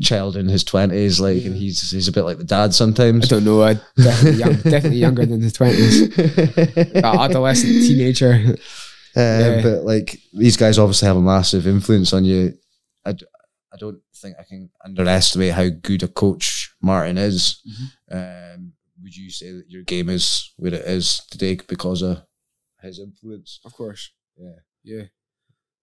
child 0.00 0.36
in 0.36 0.46
his 0.48 0.62
twenties, 0.62 1.18
like, 1.18 1.44
and 1.44 1.56
he's 1.56 1.90
he's 1.90 2.06
a 2.06 2.12
bit 2.12 2.22
like 2.22 2.38
the 2.38 2.44
dad 2.44 2.72
sometimes. 2.72 3.24
I 3.24 3.28
don't 3.28 3.44
know. 3.44 3.62
I 3.62 3.74
definitely, 3.96 4.38
young, 4.38 4.52
definitely 4.62 4.98
younger 4.98 5.26
than 5.26 5.40
the 5.40 5.50
twenties. 5.50 6.16
Adolescent, 7.04 7.72
teenager. 7.86 8.32
Um, 8.34 8.56
Yeah. 9.16 9.62
But 9.62 9.82
like 9.84 10.18
these 10.32 10.56
guys 10.56 10.78
obviously 10.78 11.08
have 11.08 11.16
a 11.16 11.20
massive 11.20 11.66
influence 11.66 12.12
on 12.12 12.24
you. 12.24 12.54
I, 13.04 13.10
I 13.72 13.76
don't 13.78 14.00
think 14.14 14.36
I 14.38 14.44
can 14.44 14.70
underestimate 14.84 15.54
how 15.54 15.68
good 15.68 16.02
a 16.02 16.08
coach 16.08 16.74
Martin 16.80 17.18
is. 17.18 17.60
Mm-hmm. 17.66 18.54
Um, 18.56 18.67
would 19.02 19.16
you 19.16 19.30
say 19.30 19.52
that 19.52 19.64
your 19.68 19.82
game 19.82 20.08
is 20.08 20.52
where 20.56 20.74
it 20.74 20.84
is 20.86 21.22
today 21.30 21.58
because 21.68 22.02
of 22.02 22.22
his 22.82 22.98
influence? 22.98 23.60
Of 23.64 23.72
course. 23.74 24.10
Yeah. 24.36 24.56
Yeah. 24.84 25.02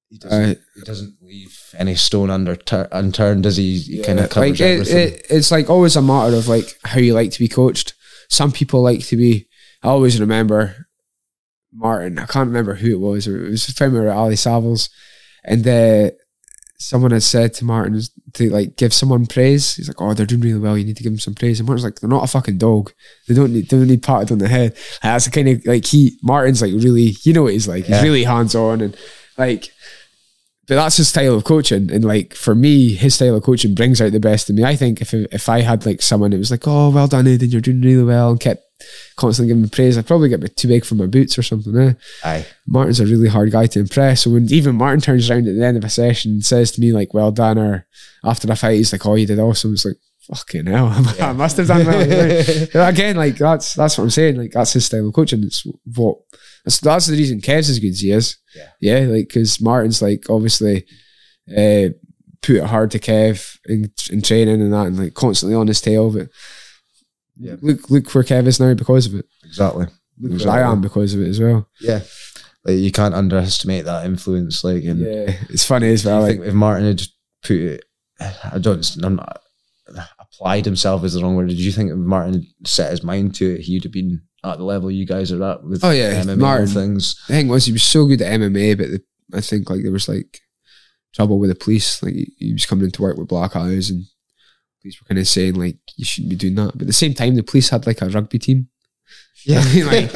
He 0.09 0.17
doesn't, 0.17 0.57
Uh, 0.57 0.59
he 0.75 0.81
doesn't 0.81 1.15
leave 1.21 1.75
any 1.77 1.95
stone 1.95 2.29
under 2.29 2.57
unturned, 2.91 3.43
does 3.43 3.57
he? 3.57 3.79
He 3.79 4.03
kind 4.03 4.19
of 4.19 4.29
covers 4.29 4.51
like 4.51 4.59
it, 4.59 4.63
everything. 4.73 5.13
it, 5.13 5.25
it's 5.29 5.51
like 5.51 5.69
always 5.69 5.95
a 5.95 6.01
matter 6.01 6.35
of 6.35 6.47
like 6.47 6.77
how 6.83 6.99
you 6.99 7.13
like 7.13 7.31
to 7.31 7.39
be 7.39 7.47
coached. 7.47 7.93
Some 8.29 8.51
people 8.51 8.81
like 8.81 9.05
to 9.07 9.17
be. 9.17 9.47
I 9.81 9.89
always 9.89 10.19
remember 10.19 10.87
Martin. 11.73 12.19
I 12.19 12.25
can't 12.25 12.47
remember 12.47 12.75
who 12.75 12.93
it 12.93 12.99
was. 12.99 13.27
It 13.27 13.49
was 13.49 13.67
a 13.67 13.73
time 13.75 13.93
we 13.93 13.99
were 13.99 14.09
at 14.09 14.15
Ali 14.15 14.35
Savills, 14.35 14.89
and 15.43 15.67
uh, 15.67 16.11
someone 16.77 17.11
had 17.11 17.23
said 17.23 17.53
to 17.55 17.65
Martin 17.65 18.01
to 18.33 18.49
like 18.49 18.75
give 18.75 18.93
someone 18.93 19.25
praise. 19.25 19.75
He's 19.75 19.87
like, 19.87 20.01
"Oh, 20.01 20.13
they're 20.13 20.25
doing 20.25 20.41
really 20.41 20.59
well. 20.59 20.77
You 20.77 20.85
need 20.85 20.97
to 20.97 21.03
give 21.03 21.11
them 21.11 21.19
some 21.19 21.35
praise." 21.35 21.59
And 21.59 21.67
Martin's 21.67 21.85
like, 21.85 21.99
"They're 21.99 22.09
not 22.09 22.23
a 22.23 22.27
fucking 22.27 22.57
dog. 22.57 22.91
They 23.27 23.33
don't 23.33 23.53
need. 23.53 23.69
They 23.69 23.77
don't 23.77 23.87
need 23.87 24.03
patted 24.03 24.31
on 24.31 24.39
the 24.39 24.47
head." 24.47 24.71
And 25.01 25.13
that's 25.13 25.25
the 25.25 25.31
kind 25.31 25.49
of 25.49 25.65
like 25.65 25.85
he 25.85 26.17
Martin's 26.21 26.61
like 26.61 26.73
really. 26.73 27.15
You 27.23 27.33
know 27.33 27.43
what 27.43 27.53
he's 27.53 27.67
like. 27.67 27.87
Yeah. 27.87 27.95
He's 27.95 28.03
really 28.03 28.23
hands 28.23 28.55
on 28.55 28.81
and 28.81 28.97
like 29.37 29.71
but 30.67 30.75
that's 30.75 30.97
his 30.97 31.09
style 31.09 31.35
of 31.35 31.43
coaching. 31.43 31.91
And 31.91 32.03
like 32.03 32.33
for 32.33 32.55
me, 32.55 32.95
his 32.95 33.15
style 33.15 33.35
of 33.35 33.43
coaching 33.43 33.75
brings 33.75 34.01
out 34.01 34.11
the 34.11 34.19
best 34.19 34.49
in 34.49 34.55
me. 34.55 34.63
I 34.63 34.75
think 34.75 35.01
if 35.01 35.13
if 35.13 35.47
I 35.47 35.61
had 35.61 35.85
like 35.85 36.01
someone 36.01 36.31
that 36.31 36.37
was 36.37 36.51
like, 36.51 36.67
"Oh, 36.67 36.89
well 36.89 37.07
done, 37.07 37.27
Aidan, 37.27 37.51
you're 37.51 37.61
doing 37.61 37.81
really 37.81 38.03
well," 38.03 38.31
and 38.31 38.39
kept 38.39 38.64
constantly 39.15 39.49
giving 39.49 39.63
me 39.63 39.69
praise, 39.69 39.97
I'd 39.97 40.07
probably 40.07 40.29
get 40.29 40.39
a 40.39 40.43
bit 40.43 40.57
too 40.57 40.67
big 40.67 40.85
for 40.85 40.95
my 40.95 41.05
boots 41.05 41.37
or 41.37 41.43
something. 41.43 41.77
Eh? 41.77 41.93
Aye. 42.23 42.45
Martin's 42.67 42.99
a 42.99 43.05
really 43.05 43.29
hard 43.29 43.51
guy 43.51 43.67
to 43.67 43.79
impress. 43.79 44.23
So 44.23 44.31
when 44.31 44.51
even 44.51 44.75
Martin 44.75 45.01
turns 45.01 45.29
around 45.29 45.47
at 45.47 45.55
the 45.55 45.65
end 45.65 45.77
of 45.77 45.83
a 45.83 45.89
session 45.89 46.31
and 46.31 46.45
says 46.45 46.71
to 46.71 46.81
me 46.81 46.91
like, 46.91 47.13
"Well 47.13 47.31
done," 47.31 47.57
or 47.57 47.87
after 48.23 48.47
the 48.47 48.55
fight, 48.55 48.75
he's 48.75 48.91
like, 48.91 49.05
"Oh, 49.05 49.15
you 49.15 49.25
did 49.25 49.39
awesome," 49.39 49.73
it's 49.73 49.85
like. 49.85 49.97
Fucking 50.27 50.65
hell! 50.65 50.87
I 51.21 51.33
must 51.33 51.57
have 51.57 51.67
done 51.67 51.85
know? 51.85 51.99
Again, 52.73 53.15
like 53.15 53.37
that's 53.37 53.75
that's 53.75 53.95
what 53.95 54.05
I'm 54.05 54.09
saying. 54.09 54.37
Like 54.37 54.53
that's 54.53 54.73
his 54.73 54.87
style 54.87 55.07
of 55.07 55.13
coaching. 55.13 55.43
It's 55.43 55.63
what 55.95 56.17
that's, 56.63 56.79
that's 56.79 57.05
the 57.05 57.15
reason 57.15 57.41
Kev's 57.41 57.69
as 57.69 57.77
good 57.77 57.91
as 57.91 57.99
he 57.99 58.09
is. 58.09 58.35
Yeah. 58.55 58.69
yeah. 58.81 58.99
Like 59.05 59.27
because 59.27 59.61
Martin's 59.61 60.01
like 60.01 60.27
obviously 60.27 60.87
uh, 61.51 61.93
put 62.41 62.55
it 62.55 62.63
hard 62.63 62.91
to 62.91 62.99
Kev 62.99 63.57
in, 63.65 63.91
in 64.09 64.21
training 64.21 64.61
and 64.61 64.73
that, 64.73 64.87
and 64.87 64.97
like 64.97 65.13
constantly 65.13 65.55
on 65.55 65.67
his 65.67 65.81
tail. 65.81 66.11
But 66.11 66.29
Yeah. 67.37 67.55
look, 67.61 67.89
look 67.89 68.13
where 68.15 68.23
Kev 68.23 68.47
is 68.47 68.59
now 68.59 68.73
because 68.73 69.05
of 69.07 69.15
it. 69.15 69.25
Exactly. 69.43 69.87
Look 70.19 70.41
where 70.45 70.53
I 70.53 70.71
am 70.71 70.81
because 70.81 71.13
of 71.13 71.21
it 71.21 71.27
as 71.29 71.39
well. 71.39 71.67
Yeah. 71.81 72.01
Like 72.63 72.77
you 72.77 72.91
can't 72.91 73.13
underestimate 73.13 73.85
that 73.85 74.05
influence. 74.05 74.63
Like, 74.63 74.83
and 74.85 74.99
Yeah, 75.01 75.35
it's 75.49 75.65
funny 75.65 75.89
as 75.89 76.05
well. 76.05 76.17
I 76.17 76.19
Like, 76.21 76.31
think 76.37 76.45
if 76.45 76.53
Martin 76.53 76.85
had 76.87 77.01
put 77.43 77.57
it, 77.57 77.85
I 78.19 78.57
don't, 78.59 78.95
I'm 79.03 79.17
not, 79.17 79.41
applied 80.19 80.65
himself 80.65 81.03
is 81.03 81.13
the 81.13 81.21
wrong 81.21 81.35
word. 81.35 81.49
Did 81.49 81.59
you 81.59 81.71
think 81.71 81.91
if 81.91 81.97
Martin 81.97 82.33
had 82.33 82.43
set 82.67 82.91
his 82.91 83.03
mind 83.03 83.35
to 83.35 83.55
it, 83.55 83.61
he'd 83.61 83.83
have 83.83 83.91
been 83.91 84.21
at 84.43 84.57
the 84.57 84.63
level 84.63 84.89
you 84.89 85.05
guys 85.05 85.31
are 85.31 85.43
at 85.43 85.63
with 85.63 85.83
Oh, 85.83 85.91
yeah, 85.91 86.21
MMA 86.23 86.37
Martin. 86.37 86.67
things? 86.67 87.15
the 87.27 87.33
thing 87.33 87.47
was, 87.47 87.65
he 87.65 87.71
was 87.71 87.83
so 87.83 88.05
good 88.05 88.21
at 88.21 88.39
MMA, 88.39 88.77
but 88.77 88.87
the, 88.89 89.03
I 89.33 89.41
think 89.41 89.69
like 89.69 89.83
there 89.83 89.91
was 89.91 90.07
like 90.09 90.39
trouble 91.13 91.39
with 91.39 91.49
the 91.49 91.55
police. 91.55 92.01
Like 92.01 92.13
he, 92.13 92.33
he 92.39 92.53
was 92.53 92.65
coming 92.65 92.85
into 92.85 93.01
work 93.01 93.17
with 93.17 93.27
black 93.27 93.55
eyes, 93.55 93.89
and 93.89 94.05
police 94.85 95.01
were 95.01 95.07
kind 95.07 95.19
of 95.19 95.27
saying 95.27 95.55
like 95.55 95.77
you 95.95 96.05
shouldn't 96.05 96.29
be 96.29 96.35
doing 96.35 96.55
that. 96.55 96.73
But 96.73 96.81
at 96.81 96.87
the 96.87 96.93
same 96.93 97.13
time, 97.15 97.35
the 97.35 97.41
police 97.43 97.69
had 97.69 97.87
like 97.87 98.01
a 98.01 98.09
rugby 98.09 98.39
team. 98.39 98.67
Yeah. 99.47 99.59
like 99.85 100.11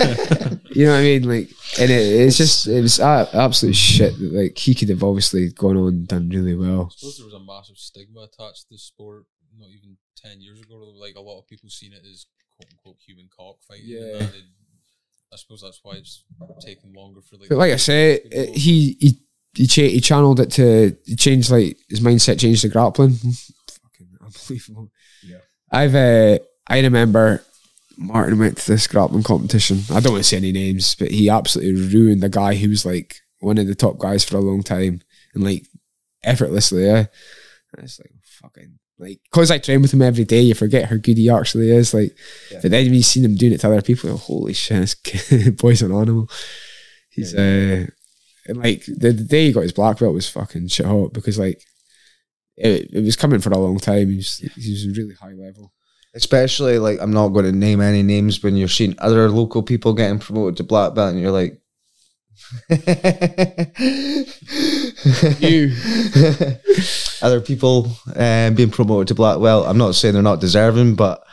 you 0.76 0.86
know 0.86 0.94
what 0.94 1.00
I 1.00 1.04
mean? 1.04 1.24
Like, 1.30 1.50
and 1.80 1.92
it, 1.92 2.02
it's 2.26 2.38
just 2.38 2.66
it 2.68 2.82
was 2.82 3.00
a- 3.00 3.30
absolute 3.34 3.76
shit. 3.76 4.18
That, 4.18 4.34
like 4.34 4.58
he 4.58 4.74
could 4.74 4.90
have 4.90 5.04
obviously 5.04 5.52
gone 5.52 5.78
on 5.78 5.88
and 5.90 6.08
done 6.08 6.30
really 6.30 6.56
well. 6.56 6.90
I 6.92 6.96
suppose 6.98 7.18
there 7.18 7.26
was 7.28 7.36
a 7.36 7.40
massive 7.46 7.78
stigma 7.78 8.22
attached 8.22 8.62
to 8.64 8.68
the 8.72 8.78
sport 8.80 9.26
not 9.56 9.70
even 9.70 9.98
10 10.18 10.42
years 10.42 10.60
ago. 10.62 10.78
Like 11.00 11.16
a 11.16 11.22
lot 11.22 11.38
of 11.40 11.48
people 11.48 11.70
seen 11.70 11.94
it 11.94 12.02
as 12.12 12.26
quote 12.58 12.70
unquote 12.72 12.98
human 13.06 13.30
cockfighting. 13.38 13.86
Yeah. 13.86 14.18
And 14.24 14.44
I 15.32 15.36
suppose 15.36 15.62
that's 15.62 15.80
why 15.84 15.94
it's 15.98 16.24
taken 16.60 16.94
longer 16.94 17.22
for 17.22 17.38
like. 17.38 17.50
But 17.50 17.60
like 17.60 17.74
I 17.74 17.76
say, 17.78 18.14
it, 18.32 18.56
he 18.58 18.98
he 19.00 19.20
he, 19.54 19.68
cha- 19.68 19.82
he 19.84 20.02
channeled 20.02 20.40
it 20.40 20.52
to 20.54 20.96
he 21.06 21.16
changed 21.16 21.52
like 21.52 21.78
his 21.88 22.00
mindset 22.00 22.40
changed 22.40 22.62
to 22.62 22.70
grappling. 22.70 23.16
Unbelievable. 24.36 24.92
Yeah. 25.26 25.38
I've 25.72 25.96
uh, 25.96 26.40
I 26.68 26.80
remember 26.82 27.44
Martin 27.98 28.40
went 28.40 28.58
to 28.58 28.72
this 28.72 28.88
grappling 28.88 29.24
competition. 29.24 29.80
I 29.92 30.00
don't 30.00 30.14
want 30.14 30.24
to 30.24 30.30
say 30.30 30.38
any 30.38 30.52
names, 30.52 30.96
but 30.96 31.12
he 31.12 31.30
absolutely 31.30 31.82
ruined 31.96 32.24
a 32.24 32.30
guy 32.30 32.56
who 32.56 32.70
was 32.70 32.86
like 32.86 33.18
one 33.40 33.58
of 33.58 33.68
the 33.68 33.76
top 33.76 33.98
guys 33.98 34.24
for 34.24 34.38
a 34.38 34.42
long 34.42 34.64
time 34.64 35.02
and 35.34 35.44
like 35.44 35.66
effortlessly. 36.24 36.86
Yeah, 36.86 37.06
and 37.76 37.84
it's 37.84 38.00
like 38.00 38.12
fucking 38.24 38.80
like 38.98 39.20
because 39.32 39.52
I 39.52 39.58
train 39.58 39.82
with 39.82 39.94
him 39.94 40.02
every 40.02 40.26
day, 40.26 40.42
you 40.42 40.54
forget 40.56 40.90
how 40.90 40.96
good 40.98 41.18
he 41.18 41.30
actually 41.30 41.72
is. 41.72 41.94
Like, 41.94 42.16
Yeah. 42.52 42.60
but 42.62 42.72
then 42.72 42.86
when 42.86 42.94
you 42.96 43.04
seen 43.04 43.26
him 43.26 43.36
doing 43.36 43.54
it 43.54 43.60
to 43.62 43.68
other 43.68 43.82
people, 43.82 44.12
like, 44.12 44.20
holy 44.22 44.54
shit, 44.54 44.80
this 44.82 44.96
kid- 44.96 45.58
boy's 45.62 45.82
an 45.82 45.92
animal. 45.92 46.30
He's 47.10 47.34
uh, 47.36 47.86
and 48.48 48.58
like 48.58 48.86
the, 48.86 49.12
the 49.12 49.24
day 49.24 49.48
he 49.48 49.52
got 49.54 49.62
his 49.64 49.74
black 49.74 50.00
belt 50.00 50.14
was 50.14 50.30
fucking 50.30 50.68
shit 50.70 50.86
hot 50.86 51.14
because 51.14 51.38
like 51.38 51.62
it, 52.60 52.90
it 52.94 53.02
was 53.04 53.16
coming 53.16 53.40
for 53.40 53.50
a 53.52 53.58
long 53.58 53.80
time. 53.80 54.10
He 54.10 54.18
was 54.18 54.38
he 54.38 54.72
was 54.72 54.98
really 54.98 55.16
high 55.16 55.34
level. 55.34 55.72
Especially 56.16 56.80
like 56.80 57.00
I'm 57.02 57.12
not 57.14 57.30
going 57.30 57.46
to 57.46 57.52
name 57.52 57.82
any 57.82 58.02
names 58.04 58.42
when 58.44 58.58
you're 58.58 58.68
seeing 58.68 58.96
other 58.98 59.30
local 59.30 59.62
people 59.64 59.94
getting 59.94 60.20
promoted 60.20 60.58
to 60.58 60.64
black 60.64 60.94
belt, 60.96 61.12
and 61.14 61.22
you're 61.22 61.32
like, 61.32 61.62
You. 65.40 65.72
other 67.22 67.42
people 67.42 67.88
um, 68.16 68.56
being 68.56 68.72
promoted 68.72 69.08
to 69.10 69.16
black 69.16 69.40
belt. 69.42 69.68
I'm 69.68 69.78
not 69.78 69.96
saying 69.96 70.14
they're 70.14 70.24
not 70.24 70.42
deserving, 70.42 70.96
but 70.96 71.24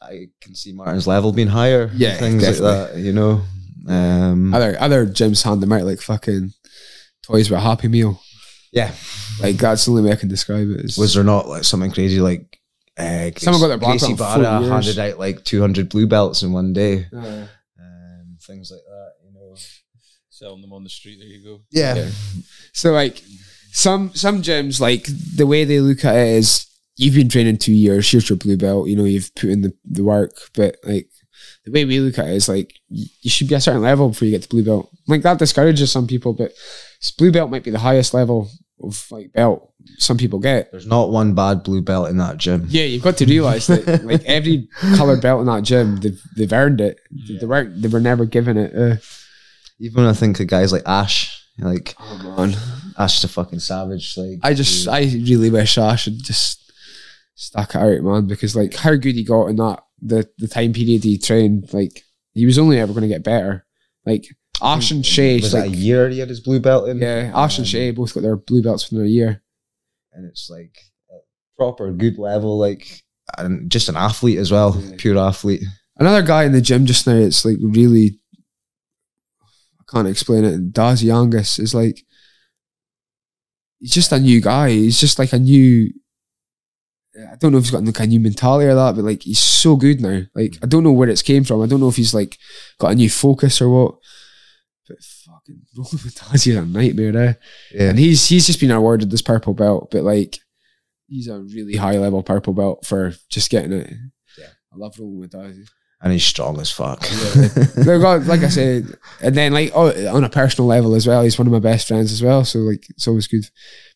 I 0.00 0.26
can 0.40 0.54
see 0.54 0.72
Martin's 0.72 1.06
level 1.06 1.32
being 1.32 1.48
higher. 1.48 1.90
Yeah, 1.94 2.16
things 2.16 2.42
definitely. 2.42 2.66
like 2.70 2.92
that. 2.92 2.98
You 3.00 3.12
know, 3.12 3.42
um, 3.88 4.54
Other 4.54 4.76
other 4.80 5.06
gyms 5.06 5.42
hand 5.44 5.62
them 5.62 5.72
out 5.72 5.82
like 5.84 6.00
fucking 6.00 6.52
toys 7.22 7.50
with 7.50 7.58
a 7.58 7.62
Happy 7.62 7.88
Meal. 7.88 8.20
yeah. 8.72 8.92
Like 9.40 9.56
that's 9.56 9.84
the 9.84 9.90
only 9.92 10.02
way 10.02 10.12
I 10.12 10.16
can 10.16 10.28
describe 10.28 10.68
it. 10.70 10.78
It's- 10.80 10.98
Was 10.98 11.14
there 11.14 11.24
not 11.24 11.48
like 11.48 11.64
something 11.64 11.90
crazy 11.90 12.20
like? 12.20 12.58
Uh, 12.96 13.30
Someone 13.38 13.60
got 13.60 13.68
their 13.68 13.78
black 13.78 13.98
Gracie 13.98 14.14
belt 14.14 14.36
in 14.36 14.42
Barra 14.44 14.58
40 14.60 14.64
years. 14.66 14.86
handed 14.86 14.98
out 15.12 15.18
like 15.18 15.44
200 15.44 15.88
blue 15.88 16.06
belts 16.06 16.42
in 16.44 16.52
one 16.52 16.72
day. 16.72 17.06
Uh, 17.12 17.46
Um, 17.80 18.36
things 18.40 18.70
like 18.70 18.82
that, 18.86 19.10
you 19.24 19.32
know. 19.34 19.56
Selling 20.30 20.60
them 20.60 20.72
on 20.72 20.84
the 20.84 20.90
street. 20.90 21.18
There 21.18 21.26
you 21.28 21.42
go. 21.42 21.60
Yeah. 21.72 21.94
Yeah. 21.96 22.08
so 22.72 22.92
like 22.92 23.22
some 23.72 24.12
some 24.14 24.42
gyms 24.42 24.80
like 24.80 25.06
the 25.36 25.46
way 25.46 25.64
they 25.64 25.80
look 25.80 26.04
at 26.04 26.14
it 26.14 26.28
is 26.36 26.66
you've 26.96 27.14
been 27.14 27.28
training 27.28 27.56
two 27.58 27.72
years, 27.72 28.08
here's 28.08 28.28
your 28.30 28.36
blue 28.38 28.56
belt, 28.56 28.88
you 28.88 28.94
know, 28.94 29.04
you've 29.04 29.34
put 29.34 29.50
in 29.50 29.62
the, 29.62 29.72
the 29.84 30.04
work, 30.04 30.30
but 30.54 30.76
like 30.84 31.08
the 31.64 31.72
way 31.72 31.84
we 31.84 31.98
look 31.98 32.16
at 32.18 32.28
it 32.28 32.34
is 32.36 32.48
like 32.48 32.72
y- 32.88 33.02
you 33.22 33.30
should 33.30 33.48
be 33.48 33.54
a 33.56 33.60
certain 33.60 33.82
level 33.82 34.08
before 34.10 34.26
you 34.26 34.30
get 34.32 34.42
to 34.42 34.48
blue 34.48 34.64
belt. 34.64 34.88
Like 35.08 35.22
that 35.22 35.40
discourages 35.40 35.90
some 35.90 36.06
people, 36.06 36.32
but 36.32 36.52
s- 37.02 37.10
blue 37.10 37.32
belt 37.32 37.50
might 37.50 37.64
be 37.64 37.70
the 37.72 37.80
highest 37.80 38.14
level 38.14 38.48
of 38.82 39.06
like 39.10 39.32
belt 39.32 39.72
some 39.98 40.16
people 40.16 40.38
get. 40.38 40.70
There's 40.70 40.86
not 40.86 41.10
one 41.10 41.34
bad 41.34 41.62
blue 41.62 41.82
belt 41.82 42.08
in 42.10 42.16
that 42.18 42.38
gym. 42.38 42.66
Yeah, 42.68 42.84
you've 42.84 43.02
got 43.02 43.16
to 43.18 43.26
realize 43.26 43.66
that 43.68 44.04
like 44.04 44.24
every 44.24 44.68
colored 44.96 45.20
belt 45.22 45.40
in 45.40 45.46
that 45.46 45.62
gym, 45.62 45.96
they've 45.96 46.20
they've 46.36 46.52
earned 46.52 46.80
it. 46.80 46.98
They 47.40 47.46
weren't 47.46 47.80
they 47.82 47.88
were 47.88 48.00
never 48.00 48.24
given 48.24 48.56
it. 48.56 48.74
Uh, 48.74 48.96
Even 49.80 50.02
when 50.04 50.10
I 50.10 50.14
think 50.16 50.40
of 50.40 50.46
guys 50.46 50.72
like 50.72 50.82
Ash, 50.86 51.44
like 51.58 51.94
oh 52.00 52.36
man. 52.36 52.56
Ash 52.98 53.20
the 53.22 53.28
fucking 53.28 53.58
savage. 53.60 54.16
Like 54.16 54.38
I 54.42 54.54
just, 54.54 54.84
he- 54.84 54.90
I 54.90 55.00
really 55.00 55.50
wish 55.50 55.78
Ash 55.78 56.04
had 56.04 56.18
just 56.22 56.72
stuck 57.34 57.74
it 57.74 57.78
out, 57.78 58.02
man, 58.02 58.26
because 58.26 58.54
like 58.56 58.74
how 58.74 58.94
good 58.94 59.14
he 59.16 59.24
got 59.24 59.46
in 59.46 59.56
that 59.56 59.80
the 60.00 60.28
the 60.38 60.48
time 60.48 60.72
period 60.72 61.02
he 61.04 61.18
trained, 61.18 61.72
like 61.72 62.02
he 62.32 62.46
was 62.46 62.58
only 62.58 62.78
ever 62.78 62.92
going 62.92 63.02
to 63.02 63.08
get 63.08 63.22
better. 63.24 63.66
Like 64.06 64.26
Ash 64.64 64.90
and 64.90 65.04
Shay, 65.04 65.36
was 65.36 65.52
like 65.54 65.64
that 65.64 65.72
a 65.72 65.76
year 65.76 66.08
he 66.08 66.18
had 66.18 66.28
his 66.28 66.40
blue 66.40 66.60
belt 66.60 66.88
in. 66.88 66.98
yeah, 66.98 67.30
Ash 67.34 67.58
and 67.58 67.66
Shay 67.66 67.90
both 67.90 68.14
got 68.14 68.22
their 68.22 68.36
blue 68.36 68.62
belts 68.62 68.90
within 68.90 69.06
a 69.06 69.08
year. 69.10 69.42
and 70.12 70.24
it's 70.26 70.48
like 70.50 70.76
a 71.10 71.16
proper 71.56 71.92
good 71.92 72.18
level, 72.18 72.58
like 72.58 73.02
and 73.38 73.70
just 73.70 73.88
an 73.88 73.96
athlete 73.96 74.38
as 74.38 74.50
well, 74.52 74.76
Yeah. 74.80 74.94
pure 74.98 75.18
athlete. 75.18 75.62
Another 75.96 76.22
guy 76.22 76.44
in 76.44 76.52
the 76.52 76.60
gym 76.60 76.86
just 76.86 77.06
now, 77.06 77.14
it's 77.14 77.44
like 77.44 77.56
really, 77.60 78.18
I 79.80 79.82
can't 79.90 80.08
explain 80.08 80.44
it. 80.44 80.72
Daz 80.72 81.02
Youngus 81.02 81.58
is 81.58 81.74
like, 81.74 82.00
he's 83.80 83.92
just 83.92 84.12
a 84.12 84.18
new 84.20 84.40
guy. 84.40 84.70
He's 84.70 85.00
just 85.00 85.18
like 85.18 85.32
a 85.32 85.38
new. 85.38 85.90
I 87.16 87.36
don't 87.36 87.52
know 87.52 87.58
if 87.58 87.64
he's 87.64 87.70
got 87.70 87.84
like 87.84 88.00
a 88.00 88.06
new 88.06 88.18
mentality 88.18 88.66
or 88.68 88.74
that, 88.74 88.96
but 88.96 89.04
like 89.04 89.22
he's 89.22 89.38
so 89.38 89.76
good 89.76 90.00
now. 90.00 90.22
Like 90.34 90.58
I 90.62 90.66
don't 90.66 90.82
know 90.82 90.92
where 90.92 91.08
it's 91.08 91.22
came 91.22 91.44
from. 91.44 91.62
I 91.62 91.66
don't 91.66 91.78
know 91.80 91.88
if 91.88 91.96
he's 91.96 92.12
like 92.14 92.38
got 92.78 92.92
a 92.92 92.94
new 92.96 93.08
focus 93.10 93.60
or 93.62 93.68
what. 93.68 93.94
Fucking 95.46 95.62
rolling 95.76 96.00
with 96.04 96.14
Daz 96.14 96.46
is 96.46 96.56
a 96.56 96.64
nightmare, 96.64 97.16
eh? 97.16 97.34
Yeah, 97.72 97.90
And 97.90 97.98
he's 97.98 98.26
he's 98.28 98.46
just 98.46 98.60
been 98.60 98.70
awarded 98.70 99.10
this 99.10 99.22
purple 99.22 99.54
belt, 99.54 99.90
but 99.90 100.02
like 100.02 100.38
he's 101.06 101.28
a 101.28 101.40
really 101.40 101.76
high 101.76 101.98
level 101.98 102.22
purple 102.22 102.52
belt 102.54 102.86
for 102.86 103.14
just 103.28 103.50
getting 103.50 103.72
it. 103.72 103.92
Yeah. 104.38 104.46
I 104.72 104.76
love 104.76 104.98
rolling 104.98 105.20
with 105.20 105.30
Daz. 105.30 105.56
and 106.02 106.12
he's 106.12 106.24
strong 106.24 106.60
as 106.60 106.70
fuck. 106.70 107.02
Like, 107.76 107.86
God, 107.86 108.26
like 108.26 108.40
I 108.40 108.48
said, 108.48 108.96
and 109.22 109.34
then 109.34 109.52
like 109.52 109.72
oh, 109.74 110.14
on 110.14 110.24
a 110.24 110.30
personal 110.30 110.66
level 110.68 110.94
as 110.94 111.06
well, 111.06 111.22
he's 111.22 111.38
one 111.38 111.46
of 111.46 111.52
my 111.52 111.58
best 111.58 111.88
friends 111.88 112.12
as 112.12 112.22
well. 112.22 112.44
So 112.44 112.60
like 112.60 112.88
it's 112.90 113.06
always 113.08 113.26
good. 113.26 113.44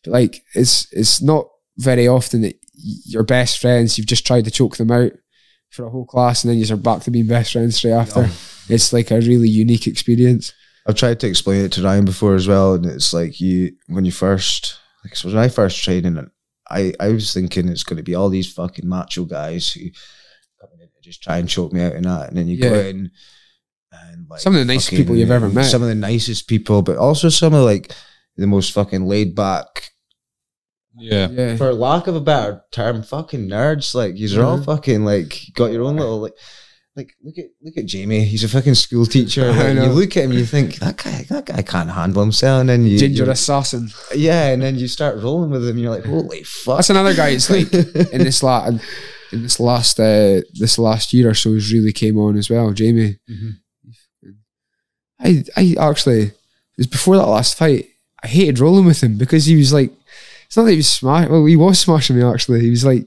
But 0.03 0.13
like 0.13 0.43
it's 0.53 0.87
it's 0.91 1.21
not 1.21 1.47
very 1.77 2.07
often 2.07 2.41
that 2.41 2.59
your 3.05 3.23
best 3.23 3.59
friends 3.59 3.97
you've 3.97 4.07
just 4.07 4.25
tried 4.27 4.45
to 4.45 4.51
choke 4.51 4.77
them 4.77 4.91
out 4.91 5.11
for 5.69 5.85
a 5.85 5.89
whole 5.89 6.05
class 6.05 6.43
and 6.43 6.51
then 6.51 6.57
you're 6.57 6.77
back 6.77 7.01
to 7.01 7.11
being 7.11 7.27
best 7.27 7.53
friends 7.53 7.77
straight 7.77 7.91
after. 7.91 8.23
No. 8.23 8.29
It's 8.69 8.93
like 8.93 9.11
a 9.11 9.19
really 9.19 9.49
unique 9.49 9.87
experience. 9.87 10.53
I've 10.87 10.95
tried 10.95 11.19
to 11.19 11.27
explain 11.27 11.65
it 11.65 11.71
to 11.73 11.83
Ryan 11.83 12.05
before 12.05 12.35
as 12.35 12.47
well, 12.47 12.73
and 12.73 12.85
it's 12.85 13.13
like 13.13 13.39
you 13.39 13.73
when 13.87 14.05
you 14.05 14.11
first 14.11 14.77
like 15.03 15.15
so 15.15 15.27
when 15.29 15.37
I 15.37 15.47
first 15.49 15.83
trained, 15.83 16.05
and 16.05 16.29
I 16.69 16.93
I 16.99 17.09
was 17.09 17.33
thinking 17.33 17.67
it's 17.67 17.83
going 17.83 17.97
to 17.97 18.03
be 18.03 18.15
all 18.15 18.29
these 18.29 18.51
fucking 18.51 18.87
macho 18.87 19.25
guys 19.25 19.71
who 19.71 19.81
coming 20.59 20.79
in 20.81 20.87
to 20.87 21.01
just 21.01 21.21
try 21.23 21.37
and 21.37 21.47
choke 21.49 21.73
me 21.73 21.81
out 21.83 21.93
in 21.93 22.03
that, 22.03 22.29
and 22.29 22.37
then 22.37 22.47
you 22.47 22.59
go 22.61 22.73
in 22.73 23.11
and 23.91 24.27
like 24.29 24.39
Some 24.39 24.53
of 24.55 24.59
the 24.59 24.65
nicest 24.73 24.91
people 24.91 25.15
you've 25.15 25.31
ever 25.31 25.49
met. 25.49 25.65
some 25.65 25.81
of 25.81 25.87
the 25.89 25.95
nicest 25.95 26.47
people, 26.47 26.81
but 26.81 26.97
also 26.97 27.29
some 27.29 27.53
of 27.53 27.63
like 27.63 27.91
the 28.37 28.47
most 28.47 28.71
fucking 28.71 29.05
laid 29.05 29.35
back, 29.35 29.91
Yeah. 30.97 31.27
Yeah. 31.29 31.55
for 31.57 31.73
lack 31.73 32.07
of 32.07 32.15
a 32.15 32.21
better 32.21 32.61
term, 32.71 33.03
fucking 33.03 33.47
nerds. 33.49 33.93
Like 33.93 34.13
you're 34.15 34.43
all 34.45 34.59
Mhm. 34.59 34.65
fucking 34.65 35.05
like 35.05 35.41
got 35.55 35.71
your 35.71 35.83
own 35.83 35.97
little 35.97 36.21
like. 36.21 36.33
Like 36.99 37.13
look 37.23 37.37
at 37.37 37.45
look 37.61 37.77
at 37.77 37.85
Jamie. 37.85 38.25
He's 38.25 38.43
a 38.43 38.49
fucking 38.49 38.75
school 38.75 39.05
teacher. 39.15 39.51
Like, 39.51 39.75
you 39.75 39.83
look 39.99 40.17
at 40.17 40.25
him, 40.25 40.33
you 40.33 40.45
think 40.45 40.75
that 40.83 40.97
guy 40.97 41.25
that 41.29 41.45
guy 41.45 41.61
can't 41.61 41.89
handle 41.89 42.21
himself, 42.21 42.59
and 42.61 42.69
then 42.69 42.85
you 42.85 42.97
Ginger 42.99 43.25
you- 43.25 43.31
assassin. 43.31 43.89
yeah, 44.13 44.47
and 44.49 44.61
then 44.61 44.75
you 44.77 44.87
start 44.87 45.21
rolling 45.23 45.49
with 45.51 45.67
him. 45.67 45.77
You're 45.77 45.95
like, 45.95 46.05
holy 46.05 46.43
fuck! 46.43 46.77
That's 46.77 46.89
another 46.89 47.13
guy. 47.13 47.29
It's 47.29 47.49
like 47.49 47.73
in 48.13 48.23
this 48.23 48.43
last 48.43 48.81
in 49.31 49.43
this 49.43 49.59
last 49.59 49.99
uh, 49.99 50.41
this 50.53 50.77
last 50.77 51.13
year 51.13 51.29
or 51.29 51.33
so, 51.33 51.53
has 51.53 51.71
really 51.71 51.93
came 51.93 52.17
on 52.19 52.35
as 52.37 52.49
well. 52.49 52.71
Jamie, 52.73 53.17
Mhm. 53.31 53.53
I 55.19 55.43
I 55.55 55.75
actually 55.79 56.21
it 56.23 56.33
was 56.77 56.87
before 56.87 57.17
that 57.17 57.27
last 57.27 57.57
fight. 57.57 57.85
I 58.23 58.27
hated 58.27 58.59
rolling 58.59 58.85
with 58.85 59.01
him 59.01 59.17
because 59.17 59.45
he 59.45 59.55
was 59.55 59.71
like, 59.71 59.91
it's 60.45 60.57
not 60.57 60.63
that 60.63 60.71
he 60.71 60.77
was 60.77 60.89
smashing. 60.89 61.31
Well, 61.31 61.45
he 61.45 61.55
was 61.55 61.79
smashing 61.79 62.17
me 62.17 62.23
actually. 62.23 62.61
He 62.61 62.69
was 62.69 62.83
like, 62.85 63.05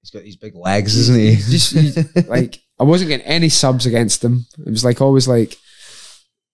He's 0.00 0.10
got 0.10 0.22
these 0.22 0.36
big 0.36 0.54
legs, 0.56 0.96
isn't 0.96 1.16
he? 1.18 1.36
just 1.36 1.72
he- 1.72 2.20
like 2.28 2.60
I 2.78 2.84
wasn't 2.84 3.10
getting 3.10 3.26
any 3.26 3.48
subs 3.48 3.86
against 3.86 4.24
him. 4.24 4.46
It 4.66 4.70
was 4.70 4.84
like 4.84 5.00
always 5.00 5.28
like 5.28 5.56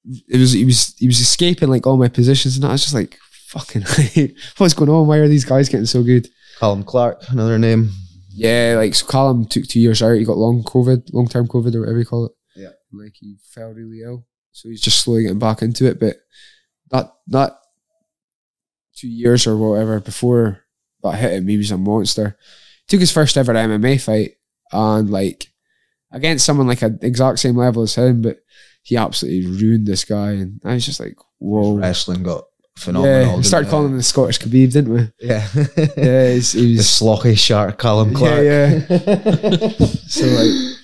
it 0.05 0.39
was 0.39 0.53
he 0.53 0.65
was 0.65 0.95
he 0.99 1.07
was 1.07 1.21
escaping 1.21 1.69
like 1.69 1.87
all 1.87 1.97
my 1.97 2.09
positions, 2.09 2.57
and 2.57 2.65
I 2.65 2.73
was 2.73 2.83
just 2.83 2.95
like, 2.95 3.19
fucking, 3.49 3.83
what's 4.59 4.75
going 4.75 4.91
on? 4.91 5.07
Why 5.07 5.19
are 5.19 5.29
these 5.29 5.45
guys 5.45 5.69
getting 5.69 5.87
so 5.87 6.03
good? 6.03 6.29
Callum 6.59 6.85
Clark, 6.85 7.23
another 7.31 7.59
name. 7.59 7.91
Yeah, 8.31 8.75
like 8.77 8.95
so 8.95 9.07
Callum 9.07 9.47
took 9.47 9.65
two 9.65 9.81
years 9.81 10.03
out. 10.03 10.13
He 10.13 10.25
got 10.25 10.37
long 10.37 10.63
COVID, 10.63 11.13
long 11.13 11.29
term 11.29 11.49
COVID 11.49 11.75
or 11.75 11.81
whatever 11.81 11.99
you 11.99 12.07
call 12.07 12.27
it. 12.27 12.33
Yeah. 12.55 12.71
Like 12.93 13.15
he 13.19 13.37
fell 13.55 13.71
really 13.71 14.03
ill. 14.03 14.27
So 14.53 14.69
he's 14.69 14.81
just 14.81 15.01
slowly 15.01 15.23
getting 15.23 15.39
back 15.39 15.63
into 15.63 15.87
it. 15.87 15.99
But 15.99 16.17
that 16.91 17.13
that 17.29 17.59
two 18.97 19.09
years 19.09 19.47
or 19.47 19.57
whatever 19.57 20.01
before 20.01 20.65
that 21.03 21.17
hit 21.17 21.33
him, 21.33 21.49
he 21.49 21.57
was 21.57 21.71
a 21.71 21.79
monster. 21.79 22.37
Took 22.89 23.01
his 23.01 23.13
first 23.13 23.37
ever 23.37 23.53
MMA 23.55 24.01
fight 24.01 24.33
and 24.73 25.11
like 25.11 25.50
against 26.13 26.45
someone 26.45 26.67
like 26.67 26.83
an 26.83 26.99
exact 27.03 27.39
same 27.39 27.57
level 27.57 27.83
as 27.83 27.95
him, 27.95 28.23
but 28.23 28.39
he 28.83 28.97
absolutely 28.97 29.47
ruined 29.47 29.87
this 29.87 30.05
guy. 30.05 30.33
And 30.33 30.61
I 30.65 30.75
was 30.75 30.87
just 30.87 31.01
like, 31.01 31.17
whoa. 31.39 31.77
Wrestling 31.77 32.23
got 32.23 32.45
phenomenal. 32.77 33.31
Yeah, 33.31 33.37
we 33.37 33.43
started 33.43 33.71
calling 33.71 33.93
him 33.93 33.97
the 33.97 34.03
Scottish 34.03 34.39
Khabib, 34.39 34.73
didn't 34.73 34.93
we? 34.93 35.09
Yeah, 35.21 35.47
Yeah, 35.97 36.33
he's, 36.33 36.53
he 36.53 36.61
the 36.73 36.77
was 36.79 36.87
slocky 36.87 37.39
shark, 37.39 37.79
Callum 37.79 38.15
Clark. 38.15 38.43
Yeah, 38.43 38.79
so 40.09 40.27
like 40.27 40.80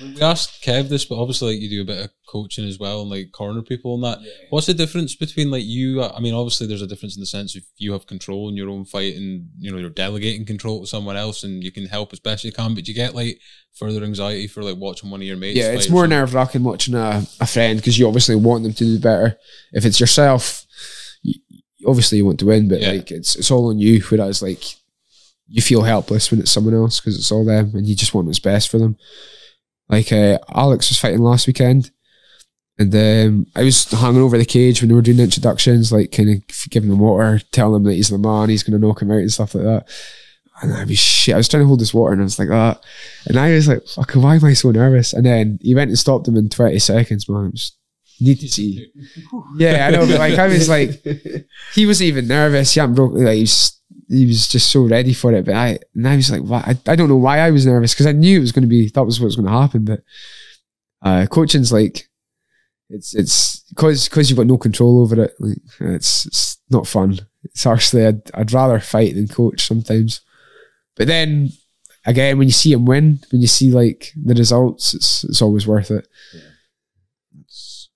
we 0.00 0.20
asked 0.20 0.62
Kev 0.64 0.88
this, 0.88 1.04
but 1.04 1.20
obviously, 1.20 1.52
like 1.54 1.62
you 1.62 1.68
do 1.70 1.82
a 1.82 1.84
bit 1.84 2.04
of 2.04 2.10
coaching 2.28 2.66
as 2.66 2.78
well, 2.78 3.02
and 3.02 3.10
like 3.10 3.32
corner 3.32 3.62
people 3.62 3.94
and 3.94 4.04
that. 4.04 4.18
What's 4.50 4.66
the 4.66 4.74
difference 4.74 5.14
between 5.14 5.50
like 5.50 5.64
you? 5.64 6.02
Uh, 6.02 6.12
I 6.16 6.20
mean, 6.20 6.34
obviously, 6.34 6.66
there's 6.66 6.82
a 6.82 6.86
difference 6.86 7.16
in 7.16 7.20
the 7.20 7.26
sense 7.26 7.54
if 7.56 7.64
you 7.76 7.92
have 7.92 8.06
control 8.06 8.48
in 8.48 8.56
your 8.56 8.68
own 8.70 8.84
fight, 8.84 9.14
and 9.14 9.48
you 9.58 9.70
know 9.70 9.78
you're 9.78 9.90
delegating 9.90 10.44
control 10.44 10.80
to 10.80 10.86
someone 10.86 11.16
else, 11.16 11.44
and 11.44 11.62
you 11.62 11.72
can 11.72 11.86
help 11.86 12.12
as 12.12 12.20
best 12.20 12.44
you 12.44 12.52
can. 12.52 12.74
But 12.74 12.88
you 12.88 12.94
get 12.94 13.14
like 13.14 13.38
further 13.74 14.02
anxiety 14.04 14.46
for 14.46 14.62
like 14.62 14.76
watching 14.76 15.10
one 15.10 15.20
of 15.20 15.26
your 15.26 15.36
mates. 15.36 15.58
Yeah, 15.58 15.72
it's 15.72 15.90
more 15.90 16.06
nerve 16.06 16.34
wracking 16.34 16.64
watching 16.64 16.94
a, 16.94 17.22
a 17.40 17.46
friend 17.46 17.78
because 17.78 17.98
you 17.98 18.06
obviously 18.06 18.36
want 18.36 18.64
them 18.64 18.72
to 18.74 18.84
do 18.84 18.98
better. 18.98 19.38
If 19.72 19.84
it's 19.84 20.00
yourself, 20.00 20.64
you, 21.22 21.34
obviously 21.86 22.18
you 22.18 22.26
want 22.26 22.38
to 22.40 22.46
win, 22.46 22.68
but 22.68 22.80
Yeah. 22.80 22.92
like 22.92 23.10
it's 23.10 23.36
it's 23.36 23.50
all 23.50 23.68
on 23.68 23.78
you. 23.78 24.02
Whereas 24.02 24.42
like 24.42 24.62
you 25.48 25.62
feel 25.62 25.82
helpless 25.82 26.30
when 26.30 26.40
it's 26.40 26.50
someone 26.50 26.74
else 26.74 26.98
because 27.00 27.16
it's 27.16 27.30
all 27.30 27.44
them, 27.44 27.70
and 27.74 27.86
you 27.86 27.94
just 27.94 28.14
want 28.14 28.26
what's 28.26 28.38
best 28.40 28.68
for 28.68 28.78
them. 28.78 28.96
Like 29.88 30.12
uh, 30.12 30.38
Alex 30.52 30.90
was 30.90 30.98
fighting 30.98 31.20
last 31.20 31.46
weekend, 31.46 31.90
and 32.78 32.94
um, 32.94 33.46
I 33.54 33.62
was 33.62 33.90
hanging 33.90 34.20
over 34.20 34.36
the 34.36 34.44
cage 34.44 34.80
when 34.80 34.88
they 34.88 34.94
were 34.94 35.02
doing 35.02 35.18
the 35.18 35.24
introductions, 35.24 35.92
like 35.92 36.12
kind 36.12 36.30
of 36.30 36.70
giving 36.70 36.90
him 36.90 36.98
water, 36.98 37.40
telling 37.52 37.76
him 37.76 37.84
that 37.84 37.94
he's 37.94 38.08
the 38.08 38.18
man, 38.18 38.48
he's 38.48 38.62
going 38.62 38.78
to 38.78 38.84
knock 38.84 39.00
him 39.00 39.10
out 39.10 39.18
and 39.18 39.32
stuff 39.32 39.54
like 39.54 39.64
that. 39.64 39.86
And 40.62 40.72
I 40.72 40.84
was 40.84 40.98
shit. 40.98 41.34
I 41.34 41.38
was 41.38 41.48
trying 41.48 41.62
to 41.62 41.66
hold 41.66 41.80
this 41.80 41.94
water, 41.94 42.12
and 42.12 42.22
I 42.22 42.24
was 42.24 42.38
like 42.38 42.48
that. 42.48 42.82
And 43.26 43.38
I 43.38 43.52
was 43.52 43.68
like, 43.68 43.86
"Fuck, 43.86 44.12
why 44.12 44.36
am 44.36 44.44
I 44.44 44.54
so 44.54 44.70
nervous?" 44.70 45.12
And 45.12 45.26
then 45.26 45.58
he 45.60 45.74
went 45.74 45.90
and 45.90 45.98
stopped 45.98 46.26
him 46.26 46.36
in 46.36 46.48
twenty 46.48 46.78
seconds. 46.78 47.28
Man, 47.28 47.52
need 48.20 48.40
to 48.40 48.48
see. 48.48 48.86
Yeah, 49.58 49.86
I 49.86 49.90
know, 49.90 50.06
but 50.06 50.18
like 50.18 50.38
I 50.38 50.48
was 50.48 50.68
like, 50.68 51.02
he 51.74 51.86
wasn't 51.86 52.08
even 52.08 52.26
nervous. 52.26 52.74
He 52.74 52.80
hadn't 52.80 52.94
broken. 52.94 53.24
Like 53.24 53.36
he 53.36 53.42
was 53.42 53.80
he 54.08 54.26
was 54.26 54.46
just 54.48 54.70
so 54.70 54.82
ready 54.82 55.12
for 55.12 55.32
it. 55.32 55.44
But 55.44 55.54
I, 55.54 55.78
and 55.94 56.08
I 56.08 56.16
was 56.16 56.30
like, 56.30 56.42
why? 56.42 56.58
I, 56.66 56.92
I 56.92 56.96
don't 56.96 57.08
know 57.08 57.16
why 57.16 57.38
I 57.40 57.50
was 57.50 57.66
nervous 57.66 57.94
because 57.94 58.06
I 58.06 58.12
knew 58.12 58.38
it 58.38 58.42
was 58.42 58.52
going 58.52 58.62
to 58.62 58.68
be, 58.68 58.88
that 58.90 59.04
was 59.04 59.20
what 59.20 59.26
was 59.26 59.36
going 59.36 59.46
to 59.46 59.52
happen. 59.52 59.84
But 59.84 60.02
uh, 61.02 61.26
coaching's 61.26 61.72
like, 61.72 62.08
it's, 62.88 63.14
it's 63.14 63.60
because, 63.70 64.08
because 64.08 64.30
you've 64.30 64.36
got 64.36 64.46
no 64.46 64.58
control 64.58 65.00
over 65.00 65.24
it. 65.24 65.34
Like, 65.40 65.58
it's, 65.80 66.26
it's 66.26 66.58
not 66.70 66.86
fun. 66.86 67.18
It's 67.44 67.66
actually, 67.66 68.06
I'd, 68.06 68.22
I'd 68.34 68.52
rather 68.52 68.78
fight 68.80 69.14
than 69.14 69.28
coach 69.28 69.66
sometimes. 69.66 70.20
But 70.96 71.08
then 71.08 71.50
again, 72.04 72.38
when 72.38 72.48
you 72.48 72.52
see 72.52 72.72
him 72.72 72.84
win, 72.84 73.18
when 73.32 73.40
you 73.40 73.48
see 73.48 73.72
like 73.72 74.12
the 74.16 74.34
results, 74.34 74.94
it's, 74.94 75.24
it's 75.24 75.42
always 75.42 75.66
worth 75.66 75.90
it. 75.90 76.06
Let's 77.36 77.90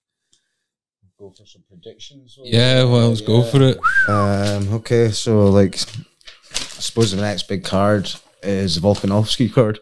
go 1.19 1.31
for 1.31 1.47
some 1.47 1.63
predictions. 1.83 2.39
Yeah, 2.43 2.85
well, 2.85 3.09
let's 3.09 3.21
go 3.21 3.43
for 3.43 3.63
it. 3.63 3.79
Um, 4.09 4.75
okay, 4.75 5.11
so 5.11 5.49
like, 5.49 5.75
I 5.75 6.81
suppose 6.81 7.13
the 7.13 7.21
next 7.21 7.49
big 7.49 7.65
card 7.65 8.11
is 8.43 8.77
the 8.77 8.81
Volkanovski 8.81 9.53
card. 9.53 9.79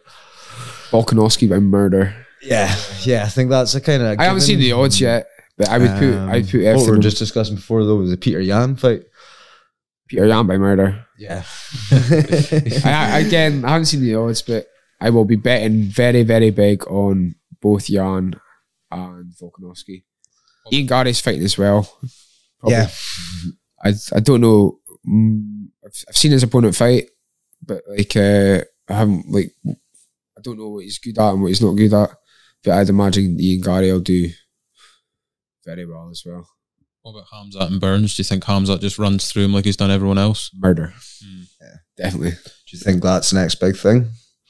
Volkanovski 0.91 1.49
by 1.49 1.59
murder. 1.59 2.15
Yeah, 2.41 2.73
yeah, 3.01 3.23
I 3.23 3.29
think 3.29 3.49
that's 3.49 3.75
a 3.75 3.81
kind 3.81 4.01
of. 4.01 4.19
I 4.19 4.25
haven't 4.25 4.41
seen 4.41 4.59
the 4.59 4.71
odds 4.71 4.99
yet, 5.01 5.27
but 5.57 5.69
I 5.69 5.77
would 5.77 5.91
put, 5.91 6.15
I'd 6.15 6.49
put 6.49 6.63
What 6.63 6.85
we 6.85 6.91
were 6.91 6.97
just 6.97 7.17
discussing 7.17 7.55
before 7.55 7.83
though 7.83 7.97
was 7.97 8.11
the 8.11 8.17
Petr 8.17 8.45
Yan 8.45 8.75
fight. 8.75 9.03
Petr 10.11 10.27
Yan 10.27 10.47
by 10.47 10.57
murder. 10.57 11.05
Yeah, 11.17 11.43
I, 11.91 13.09
I, 13.15 13.19
again, 13.19 13.65
I 13.65 13.71
haven't 13.71 13.85
seen 13.85 14.01
the 14.01 14.15
odds, 14.15 14.41
but 14.41 14.67
I 15.01 15.09
will 15.09 15.25
be 15.25 15.35
betting 15.35 15.83
very, 15.83 16.23
very 16.23 16.49
big 16.49 16.87
on 16.87 17.35
both 17.61 17.89
Yan 17.89 18.39
and 18.89 19.33
Volkanovski. 19.33 20.03
Ian 20.71 20.87
Garry's 20.87 21.19
fighting 21.21 21.43
as 21.43 21.57
well. 21.57 21.83
Probably. 22.59 22.77
yeah. 22.77 22.89
I 23.83 23.93
I 24.13 24.19
don't 24.19 24.41
know. 24.41 24.79
mm, 25.07 25.67
I've, 25.85 26.03
I've 26.09 26.17
seen 26.17 26.31
his 26.31 26.43
opponent 26.43 26.75
fight, 26.75 27.05
but 27.65 27.81
like 27.87 28.15
uh, 28.15 28.61
I 28.89 28.93
haven't 28.93 29.29
like 29.31 29.53
I 29.67 30.41
don't 30.41 30.57
know 30.57 30.69
what 30.69 30.83
he's 30.83 30.99
good 30.99 31.17
at 31.17 31.31
and 31.31 31.41
what 31.41 31.47
he's 31.47 31.61
not 31.61 31.73
good 31.73 31.93
at. 31.93 32.09
But 32.63 32.73
I'd 32.73 32.89
imagine 32.89 33.39
Ian 33.39 33.61
Garry 33.61 33.91
will 33.91 34.01
do 34.01 34.29
very 35.65 35.85
well 35.85 36.09
as 36.11 36.23
well. 36.25 36.47
What 37.01 37.11
about 37.11 37.27
Hamzat 37.33 37.67
and 37.71 37.79
Burns? 37.79 38.15
Do 38.15 38.19
you 38.19 38.25
think 38.25 38.43
Hamzat 38.43 38.81
just 38.81 38.99
runs 38.99 39.31
through 39.31 39.45
him 39.45 39.53
like 39.53 39.63
he's 39.65 39.77
done 39.77 39.91
everyone 39.91 40.17
else? 40.17 40.51
Murder, 40.53 40.93
Hmm. 41.23 41.43
Yeah. 41.61 41.75
definitely. 41.97 42.31
Do 42.31 42.37
you 42.71 42.79
think 42.79 43.01
that's 43.01 43.29
the 43.31 43.39
next 43.39 43.55
big 43.55 43.77
thing? 43.77 44.09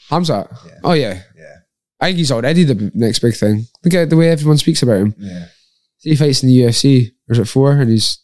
Hamzat. 0.10 0.50
Yeah. 0.66 0.80
Oh 0.84 0.94
yeah, 0.94 1.22
Yeah, 1.38 1.56
I 2.00 2.06
think 2.08 2.18
he's 2.18 2.32
already 2.32 2.64
the 2.64 2.92
next 2.96 3.20
big 3.20 3.36
thing. 3.36 3.66
Look 3.86 3.94
at 3.94 4.10
the 4.10 4.18
way 4.18 4.30
everyone 4.30 4.58
speaks 4.58 4.82
about 4.82 4.98
him. 5.02 5.16
yeah. 5.20 5.46
Three 6.04 6.16
fights 6.16 6.44
in 6.44 6.50
the 6.50 6.58
UFC, 6.62 7.12
or 7.28 7.34
is 7.34 7.40
it 7.40 7.46
four? 7.46 7.72
And 7.74 7.90
he's 7.92 8.18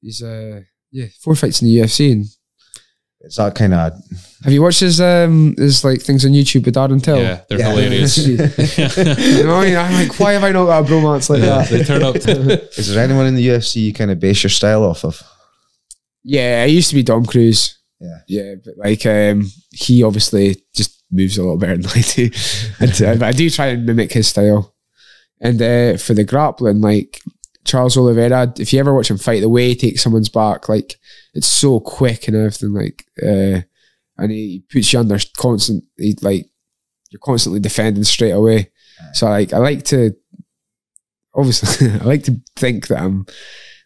he's 0.00 0.22
uh 0.22 0.60
yeah 0.90 1.06
four 1.20 1.34
fights 1.34 1.62
in 1.62 1.68
the 1.68 1.76
UFC. 1.78 2.12
And 2.12 2.26
It's 3.20 3.36
that 3.36 3.54
kind 3.54 3.74
of 3.74 3.92
have 4.44 4.52
you 4.52 4.62
watched 4.62 4.80
his 4.80 5.00
um 5.00 5.54
his 5.56 5.82
like 5.84 6.00
things 6.02 6.24
on 6.24 6.32
YouTube 6.32 6.64
with 6.66 6.74
Darren 6.74 7.02
Till? 7.02 7.18
Yeah, 7.18 7.40
they're 7.48 7.58
Yeah. 7.58 7.70
hilarious. 7.70 8.16
you 8.26 8.36
know, 9.44 9.56
I 9.56 9.64
mean? 9.64 9.76
I'm 9.76 9.92
like, 9.92 10.18
why 10.20 10.32
have 10.32 10.44
I 10.44 10.52
not 10.52 10.66
got 10.66 10.84
a 10.84 10.86
bromance 10.88 11.28
like 11.30 11.40
Yeah, 11.40 11.62
that? 11.62 11.68
they 11.70 11.84
turn 11.84 12.02
up. 12.02 12.14
To, 12.20 12.68
Is 12.78 12.92
there 12.94 13.02
anyone 13.02 13.26
in 13.26 13.34
the 13.34 13.46
UFC 13.48 13.76
you 13.82 13.92
kind 13.94 14.10
of 14.10 14.20
base 14.20 14.42
your 14.42 14.50
style 14.50 14.84
off 14.84 15.04
of? 15.04 15.20
Yeah, 16.22 16.60
I 16.62 16.66
used 16.66 16.90
to 16.90 16.94
be 16.94 17.02
Dom 17.02 17.24
Cruz. 17.24 17.78
Yeah. 18.00 18.18
Yeah, 18.28 18.54
but 18.64 18.74
like 18.76 19.04
um 19.06 19.50
he 19.72 20.02
obviously 20.02 20.62
just 20.74 21.02
moves 21.10 21.38
a 21.38 21.42
lot 21.42 21.56
better 21.56 21.78
than 21.78 21.90
I 21.90 22.02
do. 22.02 22.30
and, 22.80 23.02
uh, 23.02 23.14
but 23.14 23.22
I 23.22 23.32
do 23.32 23.48
try 23.50 23.68
and 23.68 23.86
mimic 23.86 24.12
his 24.12 24.28
style. 24.28 24.74
And 25.40 25.60
uh, 25.62 25.96
for 25.96 26.14
the 26.14 26.24
grappling, 26.24 26.80
like 26.80 27.20
Charles 27.64 27.96
Oliveira, 27.96 28.52
if 28.58 28.72
you 28.72 28.80
ever 28.80 28.94
watch 28.94 29.10
him 29.10 29.18
fight, 29.18 29.40
the 29.40 29.48
way 29.48 29.68
he 29.68 29.76
takes 29.76 30.02
someone's 30.02 30.28
back, 30.28 30.68
like 30.68 30.96
it's 31.34 31.46
so 31.46 31.80
quick 31.80 32.26
and 32.26 32.36
everything, 32.36 32.72
like 32.72 33.04
uh 33.22 33.62
and 34.20 34.32
he 34.32 34.64
puts 34.70 34.92
you 34.92 34.98
under 34.98 35.18
constant 35.36 35.84
he, 35.96 36.16
like 36.22 36.46
you're 37.10 37.20
constantly 37.20 37.60
defending 37.60 38.04
straight 38.04 38.32
away. 38.32 38.70
So 39.12 39.26
like 39.26 39.52
I 39.52 39.58
like 39.58 39.84
to 39.84 40.16
obviously 41.34 41.90
I 42.00 42.04
like 42.04 42.24
to 42.24 42.40
think 42.56 42.88
that 42.88 43.00
I'm 43.00 43.26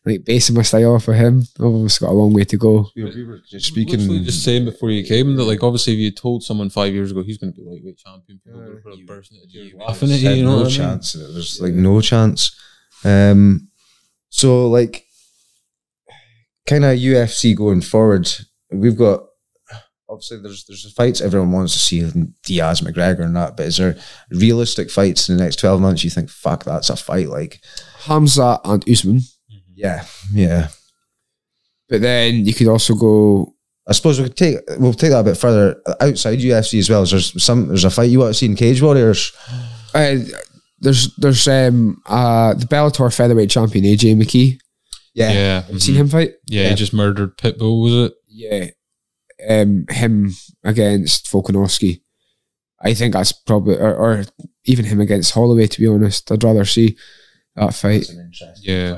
like 0.04 0.24
basing 0.24 0.56
my 0.56 0.62
style 0.62 0.94
off 0.94 1.06
of 1.08 1.14
him. 1.14 1.42
I've 1.60 1.66
obviously 1.66 2.06
got 2.06 2.12
a 2.12 2.14
long 2.16 2.32
way 2.32 2.44
to 2.44 2.56
go. 2.56 2.88
We 2.96 3.24
were 3.24 3.40
just 3.48 3.66
Speaking, 3.66 4.00
speaking. 4.00 4.24
just 4.24 4.42
saying 4.42 4.64
before 4.64 4.90
you 4.90 5.04
came 5.04 5.36
that, 5.36 5.44
like, 5.44 5.62
obviously, 5.62 5.92
if 5.92 5.98
you 6.00 6.10
told 6.10 6.42
someone 6.42 6.70
five 6.70 6.92
years 6.92 7.10
ago 7.12 7.22
he's 7.22 7.38
going 7.38 7.52
to 7.52 7.60
be 7.60 7.64
lightweight 7.64 7.98
champion, 7.98 8.40
people 8.44 8.60
would 8.60 8.74
have 8.74 8.82
put 8.82 8.94
a 8.94 8.96
you- 8.98 9.06
burst 9.06 9.32
into 9.32 9.46
tears 9.46 9.70
you 9.72 9.78
laughing 9.78 10.10
at 10.10 10.18
you. 10.18 10.30
You 10.30 10.42
know 10.44 10.50
no 10.50 10.56
what 10.56 10.64
I 10.66 10.68
mean? 10.68 10.76
chance. 10.76 11.12
There's 11.12 11.60
like 11.60 11.74
no 11.74 12.00
chance. 12.00 12.58
Um, 13.04 13.68
so 14.28 14.68
like, 14.68 15.04
kind 16.66 16.84
of 16.84 16.98
UFC 16.98 17.56
going 17.56 17.80
forward. 17.80 18.28
We've 18.70 18.96
got 18.96 19.24
obviously 20.08 20.38
there's 20.42 20.64
there's 20.66 20.92
fights 20.92 21.20
everyone 21.20 21.52
wants 21.52 21.72
to 21.74 21.78
see 21.78 22.00
Diaz 22.44 22.80
McGregor 22.80 23.20
and 23.24 23.36
that, 23.36 23.56
but 23.56 23.66
is 23.66 23.76
there 23.78 23.96
realistic 24.30 24.90
fights 24.90 25.28
in 25.28 25.36
the 25.36 25.42
next 25.44 25.58
twelve 25.58 25.80
months? 25.80 26.04
You 26.04 26.10
think 26.10 26.28
fuck 26.30 26.64
that's 26.64 26.90
a 26.90 26.96
fight? 26.96 27.28
Like, 27.28 27.60
Hamza 28.04 28.60
and 28.64 28.88
Usman. 28.88 29.20
Yeah, 29.74 30.04
yeah. 30.32 30.68
But 31.88 32.00
then 32.00 32.46
you 32.46 32.54
could 32.54 32.68
also 32.68 32.94
go 32.94 33.54
I 33.86 33.92
suppose 33.92 34.20
we 34.20 34.26
could 34.28 34.36
take 34.36 34.56
we'll 34.78 34.94
take 34.94 35.10
that 35.10 35.20
a 35.20 35.24
bit 35.24 35.36
further 35.36 35.80
outside 36.00 36.38
UFC 36.38 36.78
as 36.78 36.88
well. 36.88 37.02
Is 37.02 37.10
there's 37.10 37.42
some 37.42 37.68
there's 37.68 37.84
a 37.84 37.90
fight 37.90 38.10
you 38.10 38.20
want 38.20 38.30
to 38.30 38.34
see 38.34 38.46
in 38.46 38.54
Cage 38.56 38.80
Warriors? 38.80 39.32
uh, 39.94 40.16
there's 40.78 41.14
there's 41.16 41.46
um 41.48 42.00
uh 42.06 42.54
the 42.54 42.66
Bellator 42.66 43.14
featherweight 43.14 43.50
champion 43.50 43.84
AJ 43.84 44.16
McKee. 44.16 44.58
Yeah, 45.14 45.60
Have 45.62 45.70
you 45.70 45.78
seen 45.80 45.96
mhm. 45.96 45.98
him 45.98 46.08
fight? 46.08 46.32
Yeah, 46.46 46.62
Yeah. 46.62 46.68
he 46.70 46.74
just 46.76 46.94
murdered 46.94 47.36
Pitbull. 47.36 47.82
Was 47.82 48.10
it? 48.10 48.14
Yeah. 48.28 48.66
Um 49.48 49.86
him 49.90 50.32
against 50.64 51.26
Volkanovski. 51.26 52.00
I 52.80 52.94
think 52.94 53.12
that's 53.14 53.32
probably 53.32 53.76
or, 53.76 53.94
or 53.94 54.24
even 54.64 54.84
him 54.84 55.00
against 55.00 55.34
Holloway 55.34 55.66
to 55.66 55.80
be 55.80 55.86
honest. 55.88 56.30
I'd 56.30 56.44
rather 56.44 56.64
see 56.64 56.96
that 57.56 57.74
fight. 57.74 58.08
Yeah. 58.60 58.92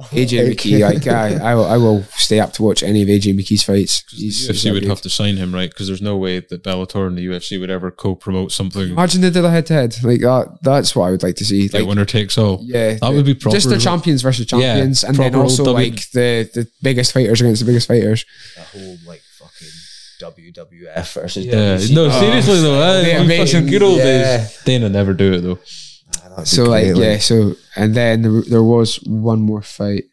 AJ 0.10 0.50
McKee, 0.54 0.80
like 0.80 1.06
I, 1.06 1.50
I, 1.50 1.54
will, 1.54 1.64
I 1.66 1.76
will 1.76 2.02
stay 2.16 2.40
up 2.40 2.52
to 2.54 2.62
watch 2.62 2.82
any 2.82 3.02
of 3.02 3.08
AJ 3.08 3.34
McKee's 3.38 3.62
fights. 3.62 4.02
The 4.12 4.16
UFC 4.28 4.48
he's 4.52 4.64
would 4.72 4.80
good. 4.80 4.88
have 4.88 5.00
to 5.02 5.10
sign 5.10 5.36
him, 5.36 5.54
right? 5.54 5.70
Because 5.70 5.86
there's 5.86 6.02
no 6.02 6.16
way 6.16 6.40
that 6.40 6.62
Bellator 6.62 7.06
and 7.06 7.16
the 7.18 7.26
UFC 7.26 7.58
would 7.60 7.70
ever 7.70 7.90
co-promote 7.90 8.52
something 8.52 8.90
Imagine 8.90 9.20
they 9.20 9.30
did 9.30 9.44
a 9.44 9.50
head 9.50 9.66
to 9.66 9.72
head 9.74 9.94
like 10.02 10.20
that. 10.20 10.58
That's 10.62 10.94
what 10.96 11.04
I 11.06 11.10
would 11.10 11.22
like 11.22 11.36
to 11.36 11.44
see. 11.44 11.64
like 11.64 11.74
Like, 11.74 11.86
winner 11.88 12.04
takes 12.04 12.36
all. 12.38 12.60
yeah, 12.62 12.94
That 12.94 13.12
would 13.12 13.24
be 13.26 13.34
proper. 13.34 13.56
just 13.56 13.68
the 13.68 13.78
champions 13.78 14.22
versus 14.22 14.46
Yeah, 14.50 14.58
champions, 14.58 15.04
and 15.04 15.16
then 15.16 15.34
also 15.34 15.64
W- 15.64 15.86
like 15.90 16.10
the 16.12 16.48
the 16.54 16.66
biggest 16.82 17.12
fighters 17.12 17.40
against 17.40 17.60
the 17.60 17.66
biggest 17.66 17.88
fighters. 17.88 18.24
The 18.56 18.62
whole 18.62 18.96
like 19.06 19.22
fucking 19.38 19.68
WWF 20.54 21.12
versus 21.14 21.46
Yeah, 21.46 21.76
WC. 21.76 21.94
no, 21.94 22.06
Oh, 22.06 22.20
seriously 22.20 22.60
though, 22.60 22.80
eh? 22.80 23.06
yeah, 23.08 23.20
amazing. 23.22 23.66
good 23.66 23.82
old 23.82 23.98
Yeah. 23.98 24.38
days. 24.38 24.58
Dana 24.64 24.88
never 24.88 25.14
do 25.14 25.32
it 25.34 25.40
though. 25.40 25.58
That'd 26.40 26.48
So 26.48 26.64
like 26.64 26.94
great, 26.94 26.96
yeah, 26.96 27.18
so 27.18 27.54
and 27.76 27.94
then 27.94 28.22
there, 28.22 28.42
there 28.42 28.62
was 28.62 28.96
one 29.06 29.40
more 29.40 29.62
fight. 29.62 30.04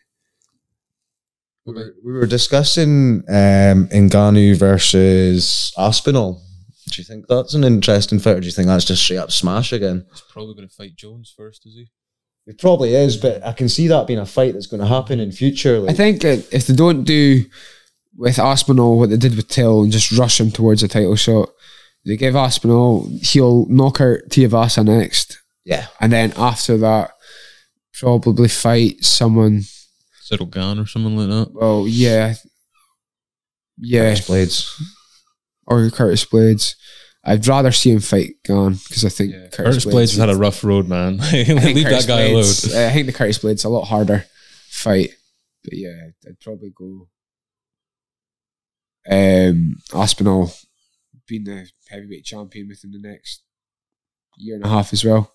We 1.65 1.73
were, 1.73 1.95
we 2.03 2.13
were 2.13 2.25
discussing 2.25 3.23
um, 3.27 3.89
Ngannou 3.89 4.57
versus 4.57 5.73
Aspinall. 5.77 6.41
Do 6.89 7.01
you 7.01 7.03
think 7.03 7.27
that's 7.27 7.53
an 7.53 7.65
interesting 7.65 8.19
fight, 8.19 8.37
or 8.37 8.39
do 8.39 8.45
you 8.45 8.53
think 8.53 8.67
that's 8.67 8.85
just 8.85 9.03
straight 9.03 9.17
up 9.17 9.31
smash 9.31 9.73
again? 9.73 10.05
He's 10.11 10.21
probably 10.21 10.55
going 10.55 10.69
to 10.69 10.73
fight 10.73 10.95
Jones 10.95 11.33
first, 11.35 11.65
is 11.65 11.73
he? 11.73 11.87
It 12.45 12.57
probably 12.59 12.95
is, 12.95 13.17
but 13.17 13.45
I 13.45 13.51
can 13.51 13.67
see 13.67 13.87
that 13.87 14.07
being 14.07 14.19
a 14.19 14.25
fight 14.25 14.53
that's 14.53 14.67
going 14.67 14.79
to 14.79 14.87
happen 14.87 15.19
in 15.19 15.33
future. 15.33 15.79
Like, 15.79 15.91
I 15.91 15.93
think 15.93 16.23
uh, 16.23 16.37
if 16.51 16.67
they 16.67 16.73
don't 16.73 17.03
do 17.03 17.43
with 18.15 18.39
Aspinall 18.39 18.97
what 18.97 19.09
they 19.09 19.17
did 19.17 19.35
with 19.35 19.49
Till 19.49 19.83
and 19.83 19.91
just 19.91 20.13
rush 20.13 20.39
him 20.39 20.49
towards 20.49 20.81
a 20.81 20.87
title 20.87 21.17
shot, 21.17 21.49
they 22.05 22.15
give 22.15 22.37
Aspinall 22.37 23.09
he'll 23.21 23.65
knock 23.67 23.99
out 23.99 24.19
Tuivasa 24.29 24.85
next, 24.85 25.41
yeah, 25.67 25.87
and 25.99 26.11
then 26.13 26.31
after 26.37 26.77
that 26.77 27.11
probably 27.99 28.47
fight 28.47 29.03
someone. 29.03 29.63
Cyril 30.21 30.45
Gane 30.45 30.79
or 30.79 30.85
something 30.85 31.17
like 31.17 31.27
that. 31.29 31.53
Well, 31.53 31.85
yeah, 31.87 32.35
yeah, 33.77 34.09
Curtis 34.15 34.27
Blaydes. 34.29 34.81
or 35.65 35.89
Curtis 35.89 36.25
Blaydes. 36.25 36.75
I'd 37.25 37.45
rather 37.45 37.73
see 37.73 37.91
him 37.91 37.99
fight 37.99 38.35
Gane 38.45 38.75
because 38.87 39.03
I 39.03 39.09
think 39.09 39.33
Curtis, 39.51 39.83
Curtis 39.83 39.85
Blaydes 39.85 40.11
has 40.11 40.15
had 40.17 40.29
a 40.29 40.35
rough 40.37 40.63
road, 40.63 40.87
man. 40.87 41.19
I 41.21 41.43
think 41.43 41.61
Leave 41.75 41.83
Curtis 41.85 42.05
that 42.05 42.07
guy 42.07 42.29
Blaydes- 42.29 42.71
alone. 42.73 42.89
I 42.89 42.93
think 42.93 43.05
the 43.07 43.13
Curtis 43.13 43.39
Blaydes 43.39 43.65
a 43.65 43.69
lot 43.69 43.83
harder 43.85 44.25
fight, 44.69 45.09
but 45.65 45.73
yeah, 45.73 46.11
I'd 46.25 46.39
probably 46.39 46.71
go. 46.73 47.09
Um, 49.09 49.77
Aspinall 49.93 50.51
being 51.27 51.43
the 51.45 51.69
heavyweight 51.89 52.25
champion 52.25 52.67
within 52.69 52.91
the 52.91 52.99
next 52.99 53.43
year 54.37 54.55
and 54.55 54.65
a 54.65 54.69
half 54.69 54.93
as 54.93 55.03
well. 55.03 55.33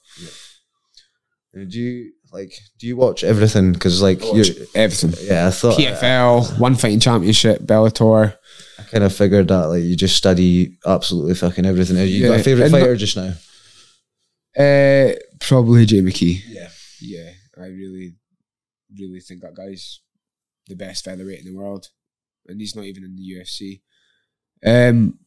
Do 1.54 1.78
you 1.78 2.12
like? 2.32 2.54
Do 2.78 2.86
you 2.86 2.96
watch 2.96 3.22
everything? 3.24 3.72
Because 3.72 4.00
like, 4.00 4.22
you 4.24 4.42
everything. 4.74 5.12
yeah, 5.26 5.48
I 5.48 5.50
thought 5.50 5.78
PFL, 5.78 6.58
one 6.58 6.74
fighting 6.76 7.00
championship, 7.00 7.60
Bellator. 7.60 8.34
I 8.78 8.82
kind 8.84 9.04
of 9.04 9.14
figured 9.14 9.48
that 9.48 9.66
like 9.68 9.82
you 9.82 9.94
just 9.96 10.16
study 10.16 10.78
absolutely 10.86 11.34
fucking 11.34 11.66
everything. 11.66 11.96
Have 11.96 12.08
you 12.08 12.26
got 12.26 12.34
Yeah, 12.34 12.40
a 12.40 12.42
favorite 12.42 12.70
fighter 12.70 12.96
just 12.96 13.16
now? 13.18 13.34
Uh, 14.56 15.12
probably 15.40 15.84
Jay 15.86 16.00
McKee. 16.00 16.40
Yeah, 16.48 16.68
Yeah, 17.00 17.30
I 17.58 17.66
really, 17.66 18.14
really 18.98 19.20
think 19.20 19.42
that 19.42 19.54
guy's 19.54 20.00
the 20.68 20.74
best 20.74 21.04
featherweight 21.04 21.40
in 21.40 21.46
the 21.52 21.58
world. 21.58 21.88
and 22.46 22.60
he's 22.60 22.74
not 22.76 22.84
even 22.86 23.04
in 23.04 23.14
the 23.16 23.22
UFC. 23.36 23.80
Um, 24.64 25.18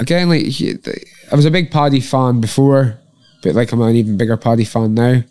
again, 0.00 0.28
like 0.28 0.42
he, 0.44 0.72
the, 0.74 1.04
I 1.30 1.36
was 1.36 1.44
a 1.44 1.50
big 1.50 1.70
Paddy 1.70 2.00
fan 2.00 2.40
before, 2.40 2.98
but 3.42 3.54
like 3.54 3.72
I'm 3.72 3.80
an 3.82 3.96
even 3.96 4.16
bigger 4.16 4.36
Paddy 4.36 4.64
fan 4.64 4.94
now. 4.94 5.22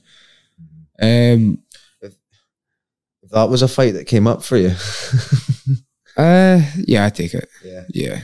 Um, 1.02 1.60
If 2.02 3.31
that 3.31 3.49
was 3.49 3.61
a 3.61 3.68
fight 3.68 3.91
that 3.94 4.07
came 4.07 4.26
up 4.27 4.44
for 4.44 4.57
you, 4.57 4.69
uh, 6.18 6.61
yeah, 6.77 7.06
I 7.06 7.10
take 7.10 7.34
it. 7.34 7.49
yeah, 7.64 7.84
Yeah, 7.89 8.22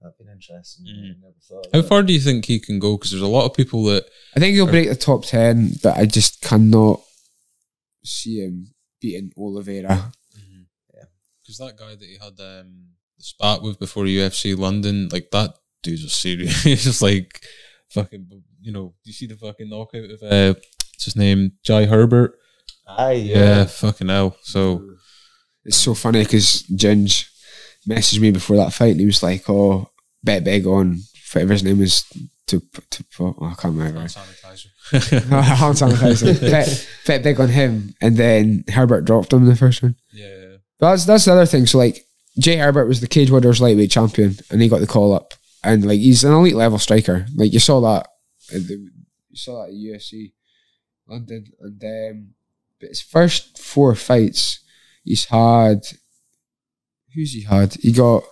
that'd 0.00 0.16
been 0.18 0.28
interesting. 0.32 0.86
Never 1.20 1.34
thought 1.46 1.66
of 1.66 1.72
How 1.72 1.82
far 1.86 2.02
do 2.02 2.12
you 2.12 2.20
think 2.20 2.46
he 2.46 2.58
can 2.58 2.78
go? 2.78 2.96
Because 2.96 3.10
there's 3.10 3.22
a 3.22 3.26
lot 3.26 3.44
of 3.46 3.54
people 3.54 3.84
that 3.84 4.06
I 4.34 4.40
think 4.40 4.54
he'll 4.54 4.66
break 4.66 4.88
the 4.88 4.96
top 4.96 5.24
ten, 5.24 5.72
but 5.82 5.96
I 5.96 6.06
just 6.06 6.40
cannot 6.40 7.02
see 8.04 8.38
him 8.40 8.68
beating 9.00 9.30
Oliveira. 9.36 10.12
Yeah. 10.94 11.04
Because 11.42 11.58
that 11.58 11.76
guy 11.76 11.90
that 11.94 12.02
he 12.02 12.16
had 12.20 12.40
um, 12.40 12.87
the 13.18 13.24
spat 13.24 13.62
with 13.62 13.78
before 13.78 14.04
UFC 14.04 14.56
London, 14.56 15.08
like 15.12 15.30
that 15.32 15.54
dude's 15.82 16.04
a 16.04 16.08
serious. 16.08 16.62
He's 16.62 16.84
just 16.84 17.02
like 17.02 17.42
fucking, 17.90 18.26
you 18.60 18.72
know. 18.72 18.94
Do 19.04 19.10
you 19.10 19.12
see 19.12 19.26
the 19.26 19.36
fucking 19.36 19.68
knockout 19.68 20.10
of 20.10 20.22
uh, 20.22 20.54
what's 20.54 21.04
his 21.04 21.16
name, 21.16 21.52
Jai 21.62 21.84
Herbert? 21.86 22.38
Aye, 22.86 23.12
Yeah, 23.12 23.64
fucking 23.64 24.08
hell. 24.08 24.36
So 24.42 24.82
It's 25.64 25.76
so 25.76 25.94
funny 25.94 26.22
because 26.22 26.62
Ginge 26.62 27.28
messaged 27.88 28.20
me 28.20 28.30
before 28.30 28.56
that 28.56 28.72
fight 28.72 28.92
and 28.92 29.00
he 29.00 29.06
was 29.06 29.22
like, 29.22 29.48
"Oh, 29.48 29.90
bet 30.22 30.44
big 30.44 30.66
on 30.66 31.00
whatever 31.32 31.52
his 31.52 31.64
name 31.64 31.82
is 31.82 32.04
to 32.46 32.62
to 32.90 33.04
oh, 33.20 33.36
I 33.42 33.54
can't 33.60 33.76
remember. 33.76 34.00
sanitizer. 34.00 34.68
Hand 35.28 35.76
sanitizer. 35.76 36.40
bet, 36.40 36.88
bet 37.06 37.22
big 37.22 37.40
on 37.40 37.48
him, 37.48 37.94
and 38.00 38.16
then 38.16 38.64
Herbert 38.68 39.04
dropped 39.04 39.32
him 39.32 39.42
in 39.42 39.48
the 39.48 39.56
first 39.56 39.82
one. 39.82 39.96
yeah, 40.12 40.56
But 40.78 40.90
that's 40.90 41.04
that's 41.04 41.24
the 41.26 41.32
other 41.32 41.46
thing. 41.46 41.66
So 41.66 41.78
like 41.78 42.04
Jai 42.38 42.56
Herbert 42.56 42.86
was 42.86 43.00
the 43.00 43.06
Cage 43.08 43.30
Warriors 43.30 43.60
lightweight 43.60 43.90
champion, 43.90 44.36
and 44.50 44.60
he 44.62 44.68
got 44.68 44.80
the 44.80 44.86
call 44.86 45.12
up, 45.12 45.34
and 45.64 45.84
like 45.84 45.98
he's 45.98 46.24
an 46.24 46.32
elite 46.32 46.54
level 46.54 46.78
striker. 46.78 47.26
Like 47.34 47.52
you 47.52 47.58
saw 47.60 47.80
that, 47.80 48.08
at 48.54 48.66
the- 48.66 48.88
you 49.30 49.36
saw 49.36 49.62
that 49.64 49.70
at 49.70 49.74
UFC 49.74 50.32
London, 51.08 51.46
and 51.60 51.82
um, 51.84 52.28
but 52.80 52.90
his 52.90 53.00
first 53.02 53.58
four 53.58 53.94
fights, 53.94 54.60
he's 55.04 55.24
had. 55.26 55.80
Who's 57.14 57.32
he 57.32 57.42
had? 57.42 57.74
He 57.74 57.90
got 57.92 58.22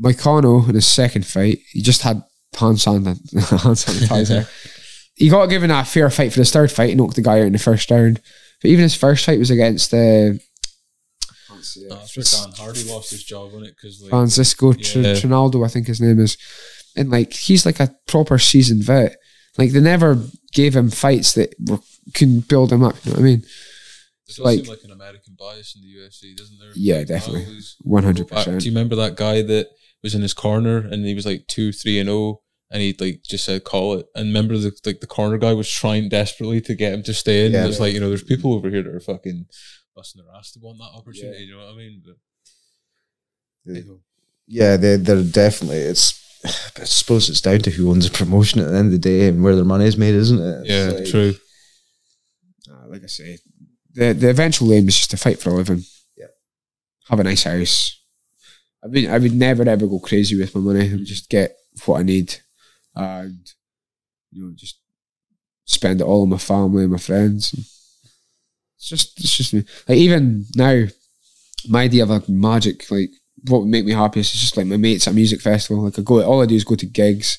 Moicano 0.00 0.68
in 0.68 0.74
his 0.74 0.86
second 0.86 1.26
fight. 1.26 1.60
He 1.72 1.80
just 1.80 2.02
had 2.02 2.22
hand 2.58 2.80
san- 2.80 3.04
hand 3.04 3.16
sanitizer. 3.16 4.48
he 5.14 5.28
got 5.28 5.46
given 5.46 5.70
a 5.70 5.84
fair 5.84 6.10
fight 6.10 6.32
for 6.32 6.40
his 6.40 6.50
third 6.50 6.70
fight. 6.72 6.90
He 6.90 6.94
knocked 6.96 7.14
the 7.16 7.22
guy 7.22 7.38
out 7.40 7.46
in 7.46 7.52
the 7.52 7.58
first 7.58 7.90
round. 7.90 8.20
But 8.60 8.70
even 8.70 8.82
his 8.82 8.94
first 8.96 9.24
fight 9.24 9.38
was 9.38 9.50
against 9.50 9.94
uh, 9.94 10.32
No, 11.88 11.96
that's 11.96 12.16
where 12.16 12.46
Dan 12.46 12.54
Hardy 12.56 12.84
lost 12.84 13.10
his 13.10 13.24
job 13.24 13.52
on 13.54 13.64
it 13.64 13.74
because 13.76 14.00
like, 14.02 14.10
Francisco 14.10 14.72
Tr- 14.72 15.14
Trinaldo, 15.20 15.64
I 15.64 15.68
think 15.68 15.86
his 15.86 16.00
name 16.00 16.18
is. 16.20 16.36
And 16.96 17.10
like 17.10 17.32
he's 17.32 17.66
like 17.66 17.80
a 17.80 17.94
proper 18.06 18.38
seasoned 18.38 18.84
vet. 18.84 19.16
Like 19.58 19.72
they 19.72 19.80
never 19.80 20.22
gave 20.52 20.74
him 20.76 20.90
fights 20.90 21.34
that 21.34 21.54
were, 21.68 21.78
can 22.12 22.40
build 22.40 22.72
him 22.72 22.82
up. 22.82 22.94
You 23.04 23.10
know 23.12 23.16
what 23.16 23.20
I 23.20 23.24
mean? 23.24 23.38
It 23.40 24.28
does 24.28 24.38
like- 24.40 24.60
seem 24.60 24.68
like 24.70 24.84
an 24.84 24.90
American 24.92 25.36
bias 25.38 25.76
in 25.76 25.82
the 25.82 25.88
UFC, 26.00 26.36
doesn't 26.36 26.58
there? 26.58 26.70
Yeah, 26.74 26.98
Like, 26.98 27.06
definitely. 27.08 27.46
Oh, 27.48 27.60
One 27.82 28.04
hundred 28.04 28.28
percent. 28.28 28.60
Do 28.60 28.66
you 28.66 28.72
remember 28.72 28.96
that 28.96 29.16
guy 29.16 29.42
that 29.42 29.68
was 30.02 30.14
in 30.14 30.22
his 30.22 30.34
corner 30.34 30.78
and 30.78 31.04
he 31.04 31.14
was 31.14 31.26
like 31.26 31.46
two, 31.46 31.72
three, 31.72 31.98
and 31.98 32.08
zero, 32.08 32.40
and 32.70 32.80
he 32.82 32.94
like 32.98 33.22
just 33.24 33.44
said 33.44 33.64
call 33.64 33.94
it. 33.94 34.06
And 34.14 34.26
remember 34.28 34.56
the 34.56 34.72
like 34.86 35.00
the 35.00 35.06
corner 35.06 35.38
guy 35.38 35.52
was 35.52 35.70
trying 35.70 36.08
desperately 36.08 36.60
to 36.62 36.74
get 36.74 36.92
him 36.92 37.02
to 37.04 37.14
stay 37.14 37.46
in. 37.46 37.52
Yeah. 37.52 37.60
and 37.62 37.68
it's 37.70 37.80
like 37.80 37.92
you 37.94 38.00
know, 38.00 38.08
there's 38.08 38.22
people 38.24 38.54
over 38.54 38.70
here 38.70 38.82
that 38.82 38.94
are 38.94 39.00
fucking 39.00 39.46
busting 39.94 40.22
their 40.22 40.34
ass 40.34 40.52
to 40.52 40.60
want 40.60 40.78
that 40.78 40.96
opportunity. 40.96 41.44
You 41.44 41.56
know 41.56 41.64
what 41.64 41.74
I 41.74 41.76
mean? 41.76 42.02
But, 42.04 42.16
yeah, 44.46 44.76
they 44.76 44.96
they're 44.96 45.22
definitely. 45.22 45.78
It's. 45.78 46.22
I 46.44 46.84
suppose 46.84 47.30
it's 47.30 47.40
down 47.40 47.60
to 47.60 47.70
who 47.70 47.90
owns 47.90 48.10
the 48.10 48.14
promotion 48.16 48.60
at 48.60 48.68
the 48.68 48.76
end 48.76 48.86
of 48.88 48.92
the 48.92 48.98
day 48.98 49.28
and 49.28 49.42
where 49.42 49.56
their 49.56 49.64
money 49.64 49.86
is 49.86 49.96
made, 49.96 50.14
isn't 50.14 50.38
it? 50.38 50.60
It's 50.60 50.68
yeah, 50.68 50.98
like- 50.98 51.08
true. 51.08 51.34
Uh, 52.70 52.88
like 52.88 53.02
I 53.02 53.06
say, 53.06 53.38
the 53.94 54.12
the 54.12 54.28
eventual 54.28 54.72
aim 54.72 54.86
is 54.88 54.96
just 54.96 55.10
to 55.12 55.16
fight 55.16 55.40
for 55.40 55.50
a 55.50 55.54
living. 55.54 55.82
Yeah. 56.16 56.26
Have 57.08 57.20
a 57.20 57.24
nice 57.24 57.44
house. 57.44 57.98
I 58.82 58.88
mean, 58.88 59.10
I 59.10 59.16
would 59.16 59.32
never 59.32 59.66
ever 59.66 59.86
go 59.86 59.98
crazy 59.98 60.38
with 60.38 60.54
my 60.54 60.60
money. 60.60 60.90
I 60.90 60.92
would 60.96 61.06
just 61.06 61.30
get 61.30 61.56
what 61.86 62.00
I 62.00 62.02
need, 62.02 62.36
and 62.94 63.50
you 64.30 64.44
know, 64.44 64.52
just 64.54 64.78
spend 65.64 66.02
it 66.02 66.04
all 66.04 66.22
on 66.22 66.28
my 66.28 66.38
family 66.38 66.82
and 66.82 66.92
my 66.92 66.98
friends. 66.98 67.54
It's 68.84 68.88
just, 68.90 69.18
it's 69.20 69.34
just 69.36 69.54
me. 69.54 69.64
Like 69.88 69.96
even 69.98 70.44
now, 70.56 70.84
my 71.68 71.84
idea 71.84 72.02
of 72.02 72.10
like 72.10 72.28
magic, 72.28 72.90
like 72.90 73.08
what 73.48 73.60
would 73.60 73.68
make 73.70 73.86
me 73.86 73.92
happiest 73.92 74.34
is 74.34 74.40
just 74.42 74.56
like 74.58 74.66
my 74.66 74.76
mates 74.76 75.06
at 75.06 75.12
a 75.12 75.16
music 75.16 75.40
festival. 75.40 75.84
Like 75.84 75.98
I 75.98 76.02
go, 76.02 76.22
all 76.22 76.42
I 76.42 76.46
do 76.46 76.54
is 76.54 76.64
go 76.64 76.74
to 76.74 76.84
gigs, 76.86 77.38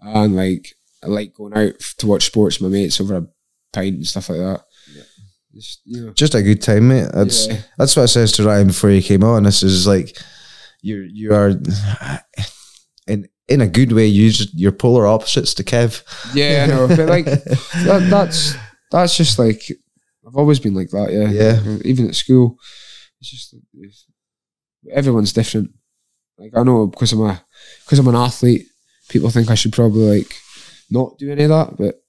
and 0.00 0.34
like 0.34 0.74
I 1.02 1.06
like 1.06 1.34
going 1.34 1.54
out 1.56 1.78
to 1.98 2.06
watch 2.08 2.24
sports 2.26 2.58
with 2.60 2.72
my 2.72 2.76
mates 2.78 3.00
over 3.00 3.14
a 3.16 3.26
pint 3.72 3.96
and 3.96 4.06
stuff 4.06 4.28
like 4.30 4.38
that. 4.38 4.62
Just, 5.54 5.82
you 5.84 6.04
know, 6.06 6.12
Just 6.12 6.34
a 6.34 6.42
good 6.42 6.60
time, 6.60 6.88
mate. 6.88 7.08
That's 7.14 7.46
Yeah. 7.46 7.58
that's 7.78 7.94
what 7.94 8.02
I 8.02 8.06
says 8.06 8.32
to 8.32 8.42
Ryan 8.44 8.66
before 8.66 8.90
he 8.90 9.00
came 9.00 9.22
on. 9.22 9.44
This 9.44 9.62
is 9.62 9.86
like 9.86 10.18
you 10.82 11.08
you 11.12 11.32
are 11.32 11.50
in 13.06 13.28
in 13.48 13.60
a 13.60 13.68
good 13.68 13.92
way. 13.92 14.06
You 14.06 14.30
just 14.30 14.52
you're 14.58 14.72
polar 14.72 15.06
opposites 15.06 15.54
to 15.54 15.62
Kev. 15.64 16.02
yeah, 16.34 16.64
I 16.64 16.66
know, 16.66 16.88
but 16.88 17.08
like 17.08 17.24
that, 17.84 18.08
that's 18.10 18.54
that's 18.90 19.16
just 19.16 19.38
like 19.38 19.62
I've 20.26 20.36
always 20.36 20.58
been 20.58 20.74
like 20.74 20.90
that. 20.90 21.12
Yeah, 21.12 21.30
Yeah. 21.30 21.78
Even 21.84 22.08
at 22.08 22.14
school, 22.14 22.56
it's 23.20 23.30
just 23.30 23.54
it's, 23.74 24.06
everyone's 24.90 25.32
different. 25.32 25.70
Like 26.38 26.52
I 26.56 26.62
know 26.62 26.86
because 26.86 27.12
I'm 27.12 27.20
a 27.22 27.42
because 27.84 27.98
I'm 27.98 28.08
an 28.08 28.16
athlete, 28.16 28.66
people 29.08 29.30
think 29.30 29.50
I 29.50 29.54
should 29.54 29.72
probably 29.72 30.18
like 30.18 30.34
not 30.90 31.18
do 31.18 31.30
any 31.30 31.44
of 31.44 31.50
that, 31.50 31.76
but 31.76 32.00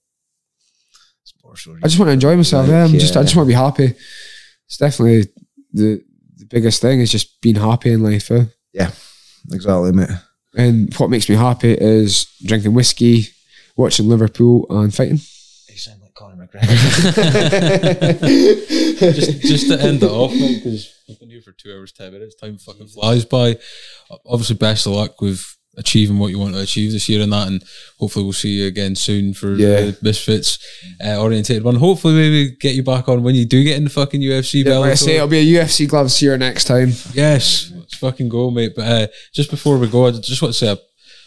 I 1.84 1.88
just 1.88 2.00
want 2.00 2.10
to 2.10 2.14
enjoy 2.14 2.36
myself. 2.36 2.68
yeah, 2.68 2.86
I'm 2.86 2.92
just 2.92 3.16
I 3.16 3.22
just 3.22 3.36
want 3.36 3.48
to 3.48 3.52
be 3.52 3.54
happy. 3.54 3.94
It's 4.66 4.78
definitely 4.78 5.32
the 5.74 6.02
the 6.38 6.46
biggest 6.46 6.82
thing 6.82 7.00
is 7.00 7.12
just 7.12 7.42
being 7.42 7.56
happy 7.56 7.92
in 7.92 8.04
life. 8.04 8.32
Eh? 8.32 8.46
Yeah? 8.74 8.92
exactly, 9.52 9.92
mate. 9.92 10.10
And 10.58 10.94
what 10.96 11.10
makes 11.10 11.30
me 11.30 11.36
happy 11.36 11.74
is 11.74 12.28
drinking 12.44 12.74
whiskey, 12.74 13.28
watching 13.76 14.08
Liverpool, 14.08 14.66
and 14.70 14.94
fighting. 14.94 15.20
Just 16.62 17.16
just 19.42 19.68
to 19.70 19.78
end 19.82 20.04
it 20.04 20.10
off, 20.10 20.32
because 20.32 20.94
we've 21.08 21.20
been 21.20 21.30
here 21.30 21.42
for 21.42 21.52
two 21.52 21.74
hours, 21.74 21.92
ten 21.92 22.12
minutes. 22.14 22.36
Time 22.36 22.58
fucking 22.58 22.88
flies 22.88 23.26
by. 23.26 23.58
Obviously, 24.26 24.56
best 24.56 24.86
of 24.86 24.94
luck 24.94 25.20
with 25.22 25.44
achieving 25.78 26.18
what 26.20 26.32
you 26.32 26.40
want 26.40 26.54
to 26.54 26.62
achieve 26.62 26.94
this 26.94 27.10
year 27.10 27.22
and 27.22 27.34
that, 27.34 27.48
and 27.50 27.62
hopefully 28.00 28.24
we'll 28.24 28.32
see 28.34 28.62
you 28.62 28.68
again 28.68 28.96
soon 28.96 29.34
for 29.34 29.56
Yeah. 29.56 29.82
the 29.82 29.98
Misfits 30.02 30.58
uh, 31.06 31.22
orientated 31.22 31.64
one. 31.64 31.76
Hopefully, 31.76 32.14
maybe 32.14 32.56
get 32.60 32.76
you 32.76 32.84
back 32.84 33.10
on 33.10 33.24
when 33.24 33.36
you 33.36 33.46
do 33.46 33.64
get 33.64 33.78
in 33.78 33.84
the 33.84 33.90
fucking 33.90 34.22
UFC 34.22 34.64
Yeah, 34.64 34.72
belt. 34.72 34.82
like 34.84 34.92
I 34.92 34.96
say, 34.96 35.16
it'll 35.16 35.28
be 35.28 35.40
a 35.40 35.62
UFC 35.64 35.88
gloves 35.88 36.18
here 36.18 36.38
next 36.38 36.66
time. 36.66 36.92
Yes, 37.14 37.72
let's 37.76 37.96
fucking 37.96 38.30
go, 38.30 38.50
mate. 38.52 38.74
But 38.76 38.86
uh, 38.86 39.08
just 39.34 39.50
before 39.52 39.78
we 39.78 39.88
go, 39.90 40.08
I 40.08 40.12
just 40.12 40.42
want 40.42 40.54
to 40.54 40.58
say, 40.58 40.78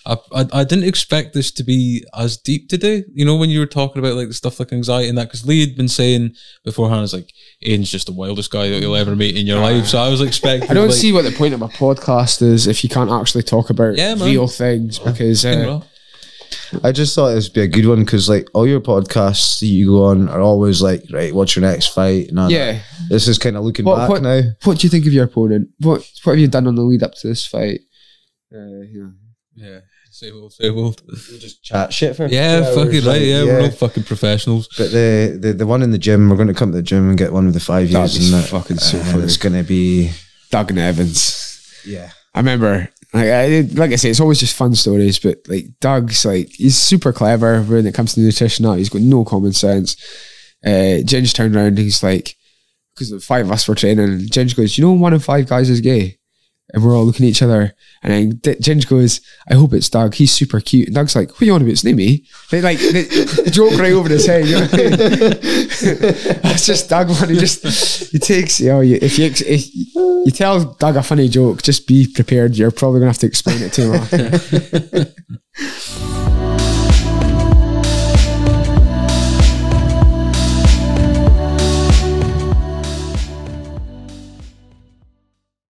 I, 0.09 0.17
I, 0.35 0.47
I 0.61 0.65
didn't 0.65 0.85
expect 0.89 1.35
this 1.35 1.51
to 1.53 1.63
be 1.63 2.03
as 2.17 2.39
deep 2.39 2.69
today. 2.69 3.05
You 3.13 3.25
know, 3.27 3.37
when 3.37 3.51
you 3.51 3.61
were 3.61 3.67
talking 3.67 3.99
about 4.01 4.15
like 4.17 4.29
the 4.29 4.35
stuff 4.35 4.59
like 4.59 4.73
anxiety 4.73 5.09
and 5.09 5.19
that, 5.19 5.27
because 5.29 5.47
Lee 5.47 5.61
had 5.61 5.77
been 5.77 5.87
saying 5.89 6.35
beforehand, 6.65 7.05
it's 7.05 7.13
like 7.13 7.31
Aidan's 7.63 7.91
just 7.91 8.07
the 8.07 8.13
wildest 8.13 8.51
guy 8.51 8.69
that 8.71 8.81
you'll 8.81 8.97
ever 8.97 9.15
meet 9.15 9.37
in 9.37 9.47
your 9.47 9.61
life. 9.61 9.85
So 9.87 9.99
I 9.99 10.09
was 10.09 10.23
expecting. 10.23 10.71
I 10.71 10.75
don't 10.75 10.89
like, 10.89 10.97
see 10.97 11.13
what 11.13 11.25
the 11.25 11.31
point 11.33 11.53
of 11.55 11.61
a 11.63 11.69
podcast 11.69 12.41
is 12.41 12.67
if 12.67 12.83
you 12.83 12.89
can't 12.91 13.11
actually 13.11 13.43
talk 13.43 13.69
about 13.71 13.97
Yeah, 13.97 14.15
man. 14.15 14.27
real 14.29 14.49
things 14.49 14.99
because 14.99 15.45
uh. 15.45 15.81
I 16.83 16.93
just 16.93 17.15
thought 17.15 17.35
this 17.35 17.47
would 17.49 17.55
be 17.55 17.61
a 17.63 17.67
good 17.69 17.87
one 17.87 18.01
because 18.05 18.29
like 18.29 18.49
all 18.55 18.67
your 18.67 18.81
podcasts 18.81 19.61
that 19.61 19.67
you 19.67 19.89
go 19.91 20.05
on 20.07 20.29
are 20.31 20.41
always 20.41 20.81
like, 20.81 21.03
right, 21.13 21.35
what's 21.35 21.55
your 21.55 21.63
next 21.67 21.89
fight? 21.89 22.29
And 22.29 22.39
all 22.39 22.49
that. 22.49 22.55
yeah. 22.55 22.81
This 23.11 23.29
is 23.29 23.39
kind 23.39 23.57
of 23.57 23.65
looking 23.65 23.85
What- 23.85 23.97
back 23.97 24.09
what- 24.09 24.23
now. 24.23 24.41
What 24.65 24.79
do 24.79 24.87
you 24.87 24.91
think 24.91 25.07
of 25.07 25.13
your 25.13 25.25
opponent? 25.25 25.69
What 25.81 26.03
What 26.25 26.33
have 26.33 26.39
you 26.41 26.49
done 26.49 26.67
on 26.67 26.75
the 26.77 26.83
lead 26.83 27.03
up 27.03 27.13
to 27.17 27.29
this 27.29 27.47
fight? 27.47 27.81
Uh, 28.55 28.81
yeah. 28.91 29.09
Yeah, 29.55 29.81
say 30.19 30.31
old, 30.31 30.53
say 30.53 30.69
old. 30.71 31.01
Just 31.39 31.63
chat 31.63 31.93
shit 31.93 32.17
for 32.17 32.27
Yeah, 32.27 32.63
hours, 32.65 32.75
fucking 32.75 32.93
right. 32.93 33.05
like, 33.05 33.23
Yeah, 33.23 33.45
we're 33.45 33.61
all 33.63 33.71
fucking 33.71 34.05
professionals. 34.05 34.69
But 34.77 34.91
the, 34.91 35.39
the 35.41 35.53
the 35.53 35.67
one 35.67 35.83
in 35.83 35.91
the 35.91 35.99
gym, 35.99 36.29
we're 36.29 36.37
going 36.37 36.49
to 36.49 36.55
come 36.55 36.71
to 36.73 36.77
the 36.77 36.83
gym 36.83 37.09
and 37.09 37.19
get 37.19 37.33
one 37.33 37.45
with 37.47 37.55
the 37.55 37.61
five 37.61 37.91
That'd 37.91 38.13
years, 38.15 38.19
be 38.31 38.35
and 38.35 38.43
that, 38.45 38.49
fucking 38.51 38.79
so 38.79 38.99
and 38.99 39.07
funny. 39.07 39.23
it's 39.25 39.37
going 39.37 39.55
to 39.55 39.63
be 39.63 40.11
Doug 40.51 40.71
and 40.71 40.79
Evans. 40.79 41.83
yeah. 41.87 42.11
I 42.35 42.41
remember, 42.41 42.89
like 43.15 43.27
I, 43.27 43.61
like 43.73 43.91
I 43.93 43.97
say, 43.97 44.11
it's 44.11 44.21
always 44.21 44.39
just 44.39 44.55
fun 44.57 44.75
stories. 44.75 45.19
But 45.19 45.39
like 45.49 45.67
Doug's, 45.81 46.25
like 46.25 46.49
he's 46.51 46.77
super 46.77 47.13
clever 47.13 47.63
when 47.63 47.87
it 47.87 47.95
comes 47.95 48.15
to 48.15 48.21
nutrition. 48.21 48.65
Now 48.65 48.75
he's 48.75 48.91
got 48.91 49.03
no 49.03 49.25
common 49.25 49.53
sense. 49.53 49.97
Uh, 50.65 51.03
Ginge 51.07 51.33
turned 51.33 51.57
around 51.57 51.67
and 51.69 51.79
he's 51.79 52.03
like, 52.03 52.37
because 52.95 53.11
the 53.11 53.21
five 53.21 53.47
of 53.47 53.53
us 53.53 53.67
were 53.67 53.75
training, 53.75 54.05
and 54.05 54.21
Ginge 54.31 54.57
goes, 54.57 54.77
"You 54.77 54.85
know, 54.85 54.93
one 54.93 55.15
in 55.15 55.21
five 55.21 55.47
guys 55.49 55.71
is 55.71 55.81
gay," 55.81 56.18
and 56.73 56.85
we're 56.85 56.97
all 56.97 57.05
looking 57.05 57.27
at 57.27 57.31
each 57.31 57.43
other. 57.43 57.75
And 58.03 58.13
then 58.13 58.33
Ginge 58.61 58.89
goes, 58.89 59.21
"I 59.51 59.55
hope 59.55 59.73
it's 59.73 59.89
Doug. 59.89 60.15
He's 60.15 60.33
super 60.33 60.61
cute." 60.61 60.87
And 60.87 60.95
Doug's 60.95 61.17
like, 61.17 61.31
"What 61.31 61.43
are 61.43 61.47
you 61.47 61.55
on 61.55 61.63
about? 61.63 61.73
It's 61.73 61.85
not 61.85 61.95
me." 61.95 62.25
They 62.51 62.61
like 62.61 62.79
the, 62.79 63.43
the 63.45 63.51
joke 63.51 63.79
right 63.79 63.93
over 63.93 64.09
his 64.09 64.27
head. 64.27 64.47
You 64.47 64.61
know? 64.61 64.67
That's 66.43 66.67
just 66.67 66.89
Doug, 66.89 67.09
man. 67.09 67.31
He 67.31 67.37
just 67.37 68.13
he 68.13 68.19
takes 68.19 68.61
you 68.61 68.69
know 68.69 68.81
you, 68.81 68.99
if 69.01 69.19
you 69.19 69.27
if 69.27 69.75
you 69.75 70.31
tell 70.31 70.75
Doug 70.75 70.97
a 70.97 71.03
funny 71.03 71.29
joke, 71.29 71.63
just 71.63 71.87
be 71.87 72.07
prepared. 72.07 72.57
You're 72.57 72.71
probably 72.71 73.01
gonna 73.01 73.11
have 73.11 73.19
to 73.19 73.27
explain 73.27 73.63
it 73.63 73.73
to 73.75 73.99
him. 73.99 75.07